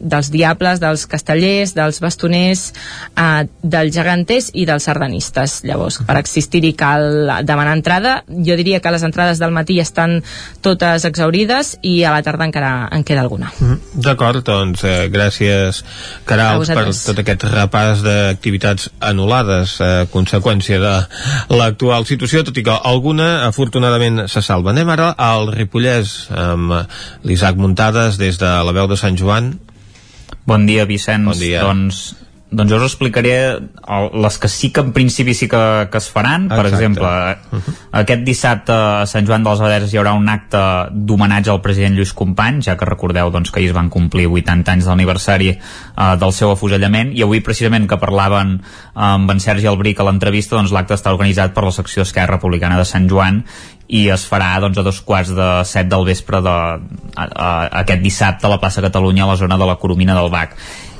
dels 0.00 0.30
diables, 0.32 0.80
dels 0.82 1.06
castellers, 1.10 1.74
dels 1.76 2.00
bastoners, 2.02 2.66
eh, 3.16 3.46
dels 3.62 3.94
geganters 3.94 4.50
i 4.54 4.66
dels 4.68 4.86
sardanistes. 4.88 5.60
Llavors, 5.68 6.00
per 6.06 6.18
existir-hi 6.20 6.72
cal 6.78 7.44
demanar 7.46 7.76
entrada. 7.78 8.20
Jo 8.28 8.56
diria 8.58 8.80
que 8.80 8.92
les 8.92 9.04
entrades 9.06 9.40
del 9.40 9.54
matí 9.54 9.80
estan 9.80 10.20
totes 10.64 11.04
exaurides 11.08 11.76
i 11.82 12.00
a 12.04 12.14
la 12.14 12.22
tarda 12.26 12.48
encara 12.48 12.72
en 12.92 13.04
queda 13.04 13.24
alguna. 13.24 13.52
Mm, 13.58 14.02
D'acord, 14.06 14.44
doncs 14.46 14.84
eh, 14.84 14.99
gràcies 15.08 15.82
Caral 16.28 16.64
per 16.66 16.84
tot 16.92 17.22
aquest 17.22 17.46
repàs 17.48 18.04
d'activitats 18.04 18.90
anul·lades 19.00 19.78
a 19.84 19.90
conseqüència 20.12 20.80
de 20.82 20.94
l'actual 21.56 22.06
situació, 22.08 22.44
tot 22.44 22.58
i 22.60 22.64
que 22.66 22.76
alguna 22.76 23.46
afortunadament 23.48 24.26
se 24.28 24.42
salva. 24.44 24.74
Anem 24.74 24.92
ara 24.92 25.10
al 25.16 25.50
Ripollès 25.54 26.30
amb 26.36 26.76
l'Isaac 27.24 27.56
Muntades 27.60 28.20
des 28.20 28.38
de 28.40 28.50
la 28.66 28.76
veu 28.76 28.90
de 28.90 28.98
Sant 29.00 29.18
Joan. 29.18 29.54
Bon 30.46 30.66
dia, 30.66 30.86
Vicenç. 30.88 31.26
Bon 31.28 31.38
dia. 31.38 31.62
Doncs 31.64 32.19
doncs 32.50 32.72
jo 32.72 32.78
us 32.80 32.86
explicaré 32.88 33.34
les 34.12 34.38
que 34.42 34.48
sí 34.50 34.72
que 34.74 34.82
en 34.82 34.90
principi 34.92 35.34
sí 35.38 35.46
que, 35.48 35.88
que 35.90 35.98
es 35.98 36.08
faran. 36.10 36.48
Per 36.48 36.64
Exacte. 36.66 36.76
exemple, 36.76 37.06
uh 37.06 37.58
-huh. 37.58 37.74
aquest 38.02 38.22
dissabte 38.24 38.72
a 38.72 39.06
Sant 39.06 39.26
Joan 39.26 39.44
dels 39.44 39.60
Abadeses 39.60 39.92
hi 39.94 39.98
haurà 39.98 40.12
un 40.14 40.28
acte 40.28 40.58
d'homenatge 40.90 41.50
al 41.50 41.60
president 41.60 41.94
Lluís 41.94 42.12
Companys, 42.12 42.66
ja 42.66 42.76
que 42.76 42.84
recordeu 42.84 43.30
doncs, 43.30 43.50
que 43.50 43.60
ahir 43.60 43.70
es 43.70 43.74
van 43.74 43.88
complir 43.88 44.26
80 44.26 44.72
anys 44.72 44.84
d'aniversari 44.84 45.50
uh, 45.50 46.16
del 46.18 46.32
seu 46.32 46.50
afusellament, 46.50 47.12
i 47.14 47.22
avui 47.22 47.40
precisament 47.40 47.86
que 47.86 47.96
parlaven 47.96 48.60
amb 48.94 49.30
en 49.30 49.40
Sergi 49.40 49.66
Albric 49.66 50.00
a 50.00 50.04
l'entrevista, 50.04 50.56
doncs 50.56 50.72
l'acte 50.72 50.94
està 50.94 51.12
organitzat 51.12 51.54
per 51.54 51.64
la 51.64 51.72
secció 51.72 52.02
Esquerra 52.02 52.34
Republicana 52.34 52.78
de 52.78 52.84
Sant 52.84 53.08
Joan 53.08 53.44
i 53.90 54.08
es 54.08 54.24
farà 54.28 54.60
doncs, 54.60 54.78
a 54.78 54.82
dos 54.82 55.00
quarts 55.00 55.30
de 55.34 55.64
set 55.64 55.88
del 55.90 56.04
vespre 56.04 56.40
de, 56.40 56.50
a, 56.50 57.24
a, 57.24 57.68
aquest 57.82 58.02
dissabte 58.02 58.46
a 58.46 58.50
la 58.50 58.60
plaça 58.62 58.82
Catalunya 58.82 59.24
a 59.24 59.32
la 59.32 59.36
zona 59.36 59.58
de 59.58 59.66
la 59.66 59.76
Coromina 59.76 60.14
del 60.14 60.30
Bac 60.30 60.56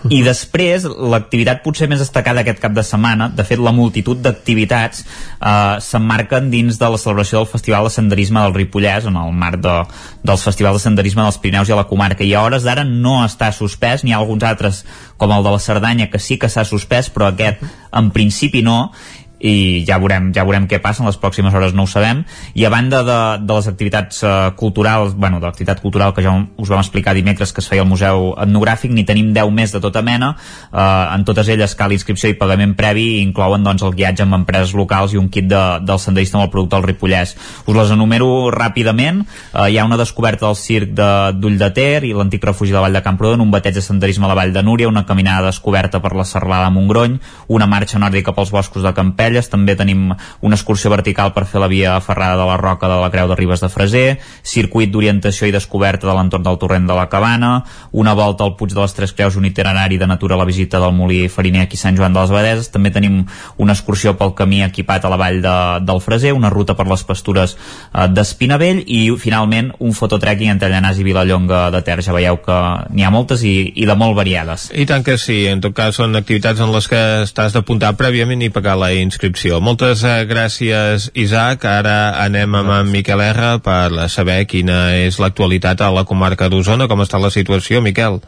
i 0.09 0.23
després 0.25 0.87
l'activitat 0.89 1.61
potser 1.65 1.89
més 1.91 2.01
destacada 2.01 2.41
aquest 2.41 2.62
cap 2.62 2.73
de 2.73 2.85
setmana, 2.87 3.29
de 3.37 3.45
fet 3.45 3.61
la 3.61 3.73
multitud 3.77 4.17
d'activitats 4.25 5.03
eh, 5.05 5.77
s'emmarquen 5.85 6.49
dins 6.53 6.79
de 6.81 6.89
la 6.89 7.01
celebració 7.01 7.43
del 7.43 7.51
Festival 7.51 7.85
de 7.85 7.93
Senderisme 7.93 8.41
del 8.41 8.57
Ripollès 8.57 9.11
en 9.11 9.19
el 9.20 9.35
marc 9.37 9.61
de, 9.61 9.77
dels 10.25 10.47
festivals 10.47 10.81
de 10.81 10.87
senderisme 10.87 11.27
dels 11.27 11.41
Pirineus 11.43 11.69
i 11.69 11.77
a 11.77 11.81
la 11.83 11.89
comarca. 11.91 12.25
I 12.25 12.33
a 12.33 12.47
hores 12.47 12.65
d'ara 12.65 12.87
no 12.89 13.19
està 13.27 13.51
suspès, 13.53 14.05
n'hi 14.05 14.17
ha 14.17 14.23
alguns 14.23 14.47
altres 14.47 14.85
com 15.20 15.35
el 15.37 15.45
de 15.45 15.53
la 15.53 15.61
Cerdanya 15.61 16.09
que 16.09 16.23
sí 16.23 16.39
que 16.41 16.49
s'ha 16.49 16.65
suspès 16.65 17.12
però 17.12 17.29
aquest 17.29 17.61
en 17.93 18.09
principi 18.15 18.62
no 18.65 18.93
i 19.41 19.85
ja 19.89 19.99
veurem, 20.01 20.31
ja 20.36 20.44
veurem 20.44 20.67
què 20.69 20.81
passa, 20.83 21.02
en 21.02 21.09
les 21.09 21.19
pròximes 21.20 21.55
hores 21.57 21.75
no 21.77 21.86
ho 21.86 21.91
sabem, 21.91 22.23
i 22.55 22.67
a 22.67 22.70
banda 22.73 23.02
de, 23.07 23.19
de 23.44 23.57
les 23.57 23.69
activitats 23.70 24.23
uh, 24.23 24.52
culturals, 24.57 25.15
bueno, 25.17 25.41
de 25.41 25.49
l'activitat 25.49 25.81
cultural 25.81 26.15
que 26.15 26.25
ja 26.25 26.35
us 26.60 26.69
vam 26.69 26.83
explicar 26.83 27.15
dimecres 27.17 27.55
que 27.57 27.65
es 27.65 27.69
feia 27.70 27.85
al 27.85 27.89
Museu 27.89 28.35
Etnogràfic, 28.41 28.93
ni 28.93 29.07
tenim 29.09 29.33
10 29.36 29.52
més 29.57 29.73
de 29.73 29.81
tota 29.81 30.02
mena, 30.07 30.35
uh, 30.70 31.15
en 31.15 31.25
totes 31.28 31.49
elles 31.49 31.75
cal 31.78 31.94
inscripció 31.97 32.31
i 32.31 32.36
pagament 32.39 32.77
previ 32.78 33.07
i 33.17 33.23
inclouen 33.25 33.65
doncs, 33.65 33.85
el 33.86 33.97
guiatge 33.97 34.27
amb 34.27 34.41
empreses 34.43 34.75
locals 34.77 35.15
i 35.15 35.20
un 35.20 35.31
kit 35.33 35.49
de, 35.51 35.62
del 35.86 36.02
senderista 36.02 36.39
amb 36.39 36.47
el 36.47 36.52
producte 36.52 36.77
del 36.77 36.89
Ripollès. 36.91 37.35
Us 37.65 37.77
les 37.77 37.94
enumero 37.97 38.51
ràpidament, 38.55 39.25
uh, 39.55 39.67
hi 39.67 39.81
ha 39.81 39.89
una 39.89 40.01
descoberta 40.01 40.47
del 40.47 40.59
circ 40.60 40.93
d'Ull 40.93 41.57
de, 41.57 41.65
de 41.65 41.70
Ter 41.77 42.05
i 42.09 42.12
l'antic 42.17 42.44
refugi 42.44 42.75
de 42.75 42.78
la 42.78 42.85
Vall 42.86 42.99
de 42.99 43.05
Camprodon, 43.05 43.44
un 43.44 43.52
bateig 43.52 43.77
de 43.77 43.85
senderisme 43.85 44.28
a 44.28 44.33
la 44.33 44.36
Vall 44.39 44.52
de 44.52 44.62
Núria, 44.67 44.89
una 44.89 45.07
caminada 45.07 45.49
descoberta 45.49 46.01
per 46.05 46.12
la 46.17 46.27
Serralada 46.28 46.69
de 46.69 46.77
Montgrony, 46.77 47.19
una 47.49 47.69
marxa 47.70 48.01
nòrdica 48.02 48.35
pels 48.36 48.52
boscos 48.52 48.85
de 48.85 48.93
Campell, 48.97 49.30
Campelles, 49.31 49.49
també 49.50 49.76
tenim 49.78 50.10
una 50.42 50.57
excursió 50.57 50.91
vertical 50.91 51.33
per 51.33 51.47
fer 51.47 51.60
la 51.62 51.68
via 51.70 51.94
ferrada 52.02 52.36
de 52.41 52.47
la 52.49 52.57
Roca 52.59 52.89
de 52.89 52.99
la 53.00 53.10
Creu 53.10 53.28
de 53.28 53.36
Ribes 53.39 53.60
de 53.62 53.68
Freser, 53.70 54.18
circuit 54.42 54.91
d'orientació 54.91 55.47
i 55.47 55.55
descoberta 55.55 56.09
de 56.09 56.15
l'entorn 56.17 56.42
del 56.42 56.59
torrent 56.59 56.89
de 56.89 56.97
la 56.97 57.09
Cabana, 57.09 57.65
una 57.92 58.15
volta 58.15 58.44
al 58.44 58.57
Puig 58.57 58.75
de 58.75 58.81
les 58.81 58.94
Tres 58.94 59.12
Creus, 59.12 59.36
un 59.36 59.47
itinerari 59.47 59.99
de 59.99 60.07
natura 60.07 60.34
a 60.34 60.39
la 60.39 60.49
visita 60.49 60.81
del 60.81 60.94
Molí 60.97 61.28
Fariner 61.28 61.62
aquí 61.62 61.78
Sant 61.78 61.97
Joan 61.97 62.12
de 62.12 62.20
les 62.20 62.31
Abadeses, 62.31 62.70
també 62.75 62.91
tenim 62.91 63.23
una 63.59 63.76
excursió 63.76 64.17
pel 64.18 64.34
camí 64.34 64.65
equipat 64.65 65.07
a 65.07 65.12
la 65.12 65.20
vall 65.20 65.41
de, 65.44 65.55
del 65.86 66.02
Freser, 66.02 66.34
una 66.34 66.50
ruta 66.50 66.75
per 66.75 66.89
les 66.91 67.07
pastures 67.07 67.55
eh, 67.55 68.09
d'Espinavell 68.10 68.83
i 68.86 69.05
finalment 69.20 69.70
un 69.78 69.94
fototrekking 69.94 70.50
entre 70.50 70.73
Llanàs 70.73 70.99
i 70.99 71.07
Vilallonga 71.07 71.68
de 71.70 71.84
Ter. 71.86 72.00
Ja 72.02 72.17
veieu 72.17 72.41
que 72.42 72.59
n'hi 72.91 73.07
ha 73.07 73.15
moltes 73.15 73.44
i, 73.47 73.55
i 73.76 73.86
de 73.86 73.94
molt 73.99 74.17
variades. 74.18 74.70
I 74.75 74.86
tant 74.89 75.05
que 75.07 75.18
sí, 75.20 75.44
en 75.50 75.62
tot 75.62 75.76
cas 75.76 75.99
són 76.00 76.17
activitats 76.18 76.62
en 76.62 76.73
les 76.73 76.89
que 76.91 77.00
estàs 77.26 77.55
d'apuntar 77.55 77.92
prèviament 78.00 78.41
i 78.42 78.50
pagar 78.52 78.78
la 78.81 78.91
inscripció. 79.21 79.61
Moltes 79.61 80.03
eh, 80.03 80.25
gràcies, 80.25 81.11
Isaac. 81.13 81.65
Ara 81.69 82.17
anem 82.25 82.55
amb 82.57 82.73
en 82.73 82.89
Miquel 82.89 83.21
R 83.21 83.59
per 83.61 84.09
saber 84.09 84.47
quina 84.49 84.97
és 84.97 85.19
l'actualitat 85.21 85.81
a 85.85 85.91
la 85.93 86.07
comarca 86.09 86.49
d'Osona. 86.49 86.89
Com 86.89 87.05
està 87.05 87.21
la 87.21 87.31
situació, 87.31 87.83
Miquel? 87.85 88.21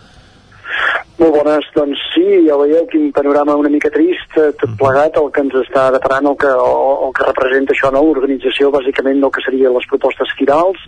Molt 1.22 1.36
bones, 1.36 1.66
doncs 1.76 2.00
sí, 2.10 2.24
ja 2.48 2.56
veieu 2.58 2.82
quin 2.90 3.12
panorama 3.14 3.54
una 3.54 3.70
mica 3.70 3.92
trist, 3.94 4.32
eh, 4.42 4.48
tot 4.58 4.72
plegat, 4.80 5.14
el 5.20 5.28
que 5.30 5.44
ens 5.44 5.54
està 5.60 5.84
deparant, 5.94 6.26
el 6.26 6.34
que, 6.40 6.50
el, 6.50 6.88
el 7.06 7.12
que 7.14 7.26
representa 7.28 7.76
això, 7.76 7.92
no? 7.94 8.00
l'organització 8.08 8.72
bàsicament 8.74 9.20
del 9.22 9.30
que 9.30 9.44
serien 9.44 9.70
les 9.76 9.86
propostes 9.92 10.32
finals. 10.40 10.82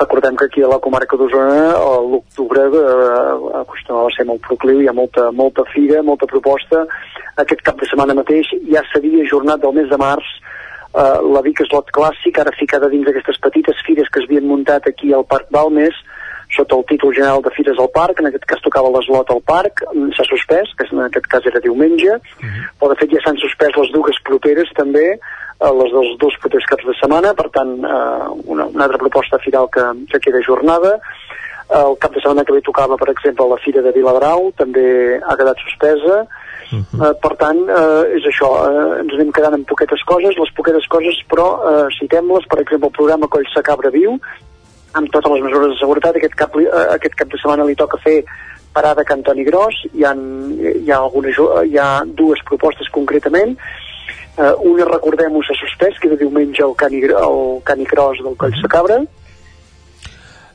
Recordem 0.00 0.38
que 0.40 0.48
aquí 0.48 0.64
a 0.64 0.70
la 0.72 0.80
comarca 0.86 1.18
d'Osona 1.20 1.74
l'octubre 2.14 2.64
eh, 2.64 3.34
acostumava 3.60 4.08
a 4.08 4.16
ser 4.16 4.24
molt 4.30 4.40
procliu, 4.48 4.80
hi 4.80 4.88
ha 4.88 4.96
molta, 4.96 5.28
molta 5.36 5.66
fira, 5.74 6.00
molta 6.00 6.30
proposta. 6.32 6.86
Aquest 7.44 7.60
cap 7.68 7.76
de 7.76 7.90
setmana 7.90 8.16
mateix 8.16 8.56
ja 8.72 8.80
s'havia 8.88 9.20
ajornat 9.28 9.60
del 9.60 9.76
mes 9.82 9.92
de 9.92 10.00
març 10.00 10.32
eh, 10.96 11.20
la 11.28 11.44
Vic 11.44 11.60
Slot 11.68 11.92
Clàssic, 11.92 12.40
ara 12.40 12.56
ficada 12.56 12.88
dins 12.88 13.04
d'aquestes 13.04 13.42
petites 13.50 13.84
fires 13.84 14.08
que 14.08 14.24
es 14.24 14.30
havien 14.30 14.48
muntat 14.48 14.88
aquí 14.88 15.12
al 15.12 15.28
Parc 15.28 15.52
Balmes, 15.52 16.00
sota 16.54 16.76
el 16.76 16.84
títol 16.88 17.14
general 17.14 17.42
de 17.42 17.52
Fires 17.56 17.78
al 17.78 17.90
Parc, 17.94 18.20
en 18.20 18.30
aquest 18.30 18.46
cas 18.50 18.62
tocava 18.64 18.92
l'eslot 18.94 19.30
al 19.30 19.42
Parc, 19.46 19.82
mm, 19.92 20.12
s'ha 20.16 20.26
suspès, 20.28 20.74
que 20.78 20.86
en 20.90 21.04
aquest 21.06 21.26
cas 21.32 21.46
era 21.50 21.60
diumenge, 21.60 22.12
uh 22.14 22.20
-huh. 22.20 22.64
però 22.78 22.90
de 22.90 22.98
fet 23.00 23.10
ja 23.10 23.20
s'han 23.24 23.38
suspès 23.38 23.76
les 23.76 23.90
dues 23.92 24.18
properes 24.24 24.70
també, 24.74 25.06
eh, 25.14 25.72
les 25.80 25.90
dels 25.92 26.18
dos 26.18 26.34
propers 26.40 26.66
caps 26.66 26.86
de 26.86 26.94
setmana, 27.00 27.34
per 27.34 27.48
tant, 27.50 27.72
eh, 27.84 28.26
una, 28.52 28.64
una 28.66 28.84
altra 28.84 28.98
proposta 28.98 29.38
final 29.38 29.68
que, 29.74 29.84
que 30.10 30.18
queda 30.18 30.46
jornada. 30.46 31.00
El 31.70 31.96
cap 31.98 32.12
de 32.12 32.20
setmana 32.20 32.44
que 32.44 32.52
ve 32.52 32.60
tocava, 32.60 32.96
per 32.96 33.08
exemple, 33.08 33.46
la 33.48 33.56
Fira 33.56 33.80
de 33.82 33.92
Viladrau, 33.92 34.52
també 34.56 35.18
ha 35.24 35.36
quedat 35.36 35.56
suspesa, 35.58 36.26
Uh 36.72 36.80
-huh. 36.80 37.10
uh, 37.10 37.14
per 37.20 37.36
tant, 37.36 37.60
uh, 37.68 38.04
és 38.16 38.24
això, 38.24 38.48
uh, 38.48 38.98
ens 39.02 39.12
anem 39.14 39.30
quedant 39.30 39.54
amb 39.54 39.66
poquetes 39.66 40.02
coses, 40.04 40.34
les 40.36 40.52
poquetes 40.56 40.86
coses, 40.88 41.16
però 41.28 41.46
uh, 41.60 41.88
citem-les, 41.98 42.46
per 42.46 42.60
exemple, 42.60 42.88
el 42.88 42.96
programa 42.98 43.28
Coll 43.28 43.46
Cabra 43.62 43.90
Viu, 43.90 44.18
amb 44.98 45.10
totes 45.12 45.32
les 45.34 45.44
mesures 45.44 45.74
de 45.74 45.78
seguretat. 45.80 46.18
Aquest 46.18 46.36
cap, 46.38 46.56
eh, 46.60 46.68
aquest 46.96 47.16
cap 47.18 47.30
de 47.30 47.40
setmana 47.40 47.66
li 47.68 47.76
toca 47.78 48.00
fer 48.02 48.22
parada 48.74 49.02
a 49.02 49.08
Cantoni 49.08 49.44
Gros, 49.46 49.76
hi 49.94 50.02
ha, 50.02 50.12
hi 50.14 50.90
ha, 50.90 50.98
algunes, 50.98 51.38
hi 51.70 51.78
ha 51.78 51.88
dues 52.04 52.42
propostes 52.48 52.90
concretament, 52.90 53.54
uh, 54.34 54.54
una, 54.66 54.88
recordem-ho, 54.88 55.42
s'ha 55.46 55.54
suspès, 55.60 56.00
que 56.02 56.10
era 56.10 56.18
diumenge 56.18 56.64
el 56.66 56.74
Cani, 56.80 57.04
el 57.06 57.38
Cani 57.68 57.86
Gros 57.92 58.18
del 58.24 58.34
Coll 58.40 58.56
de 58.58 58.70
Cabra, 58.72 58.98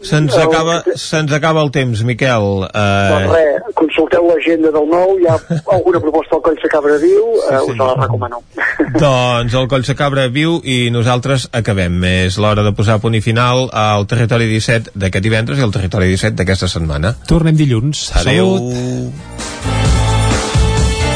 Se'ns 0.01 0.37
acaba, 0.37 0.83
se 0.95 1.17
acaba 1.35 1.61
el 1.61 1.71
temps, 1.71 2.03
Miquel. 2.03 2.63
Uh... 2.63 2.69
Doncs 2.71 3.33
res, 3.33 3.73
consulteu 3.75 4.29
l'agenda 4.29 4.71
del 4.71 4.87
nou, 4.87 5.17
hi 5.19 5.27
ha 5.27 5.35
alguna 5.75 5.99
proposta 6.03 6.37
al 6.37 6.43
Coll 6.45 6.57
de 6.61 6.71
Cabra 6.71 6.95
viu, 7.01 7.25
sí, 7.35 7.49
sí. 7.49 7.73
us 7.73 7.77
la 7.81 7.89
recomano. 7.99 8.41
doncs 9.03 9.57
el 9.59 9.67
Coll 9.71 9.85
de 9.87 9.95
Cabra 9.99 10.27
viu 10.31 10.59
i 10.63 10.79
nosaltres 10.95 11.49
acabem. 11.51 11.99
És 12.07 12.39
l'hora 12.39 12.63
de 12.65 12.73
posar 12.75 12.99
punt 13.03 13.17
i 13.19 13.23
final 13.25 13.67
al 13.75 14.07
Territori 14.09 14.47
17 14.51 14.95
d'aquest 14.95 15.25
divendres 15.25 15.59
i 15.59 15.67
al 15.67 15.75
Territori 15.75 16.11
17 16.15 16.39
d'aquesta 16.39 16.71
setmana. 16.71 17.15
Tornem 17.27 17.59
dilluns. 17.59 18.09
Adeu. 18.23 18.55
Salut. 18.55 19.17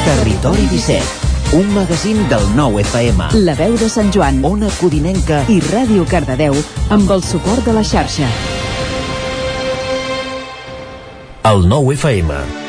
Territori 0.04 0.68
17 0.74 1.32
un 1.54 1.68
magazín 1.76 2.18
del 2.30 2.42
nou 2.58 2.80
FM. 2.82 3.28
La 3.46 3.54
veu 3.54 3.76
de 3.78 3.86
Sant 3.86 4.10
Joan, 4.16 4.40
Ona 4.42 4.72
Codinenca 4.80 5.44
i 5.54 5.60
Ràdio 5.62 6.08
Cardedeu 6.10 6.58
amb 6.90 7.14
el 7.14 7.22
suport 7.22 7.62
de 7.68 7.78
la 7.78 7.86
xarxa. 7.86 8.32
El 11.44 11.66
nou 11.68 11.92
FM 11.92 12.63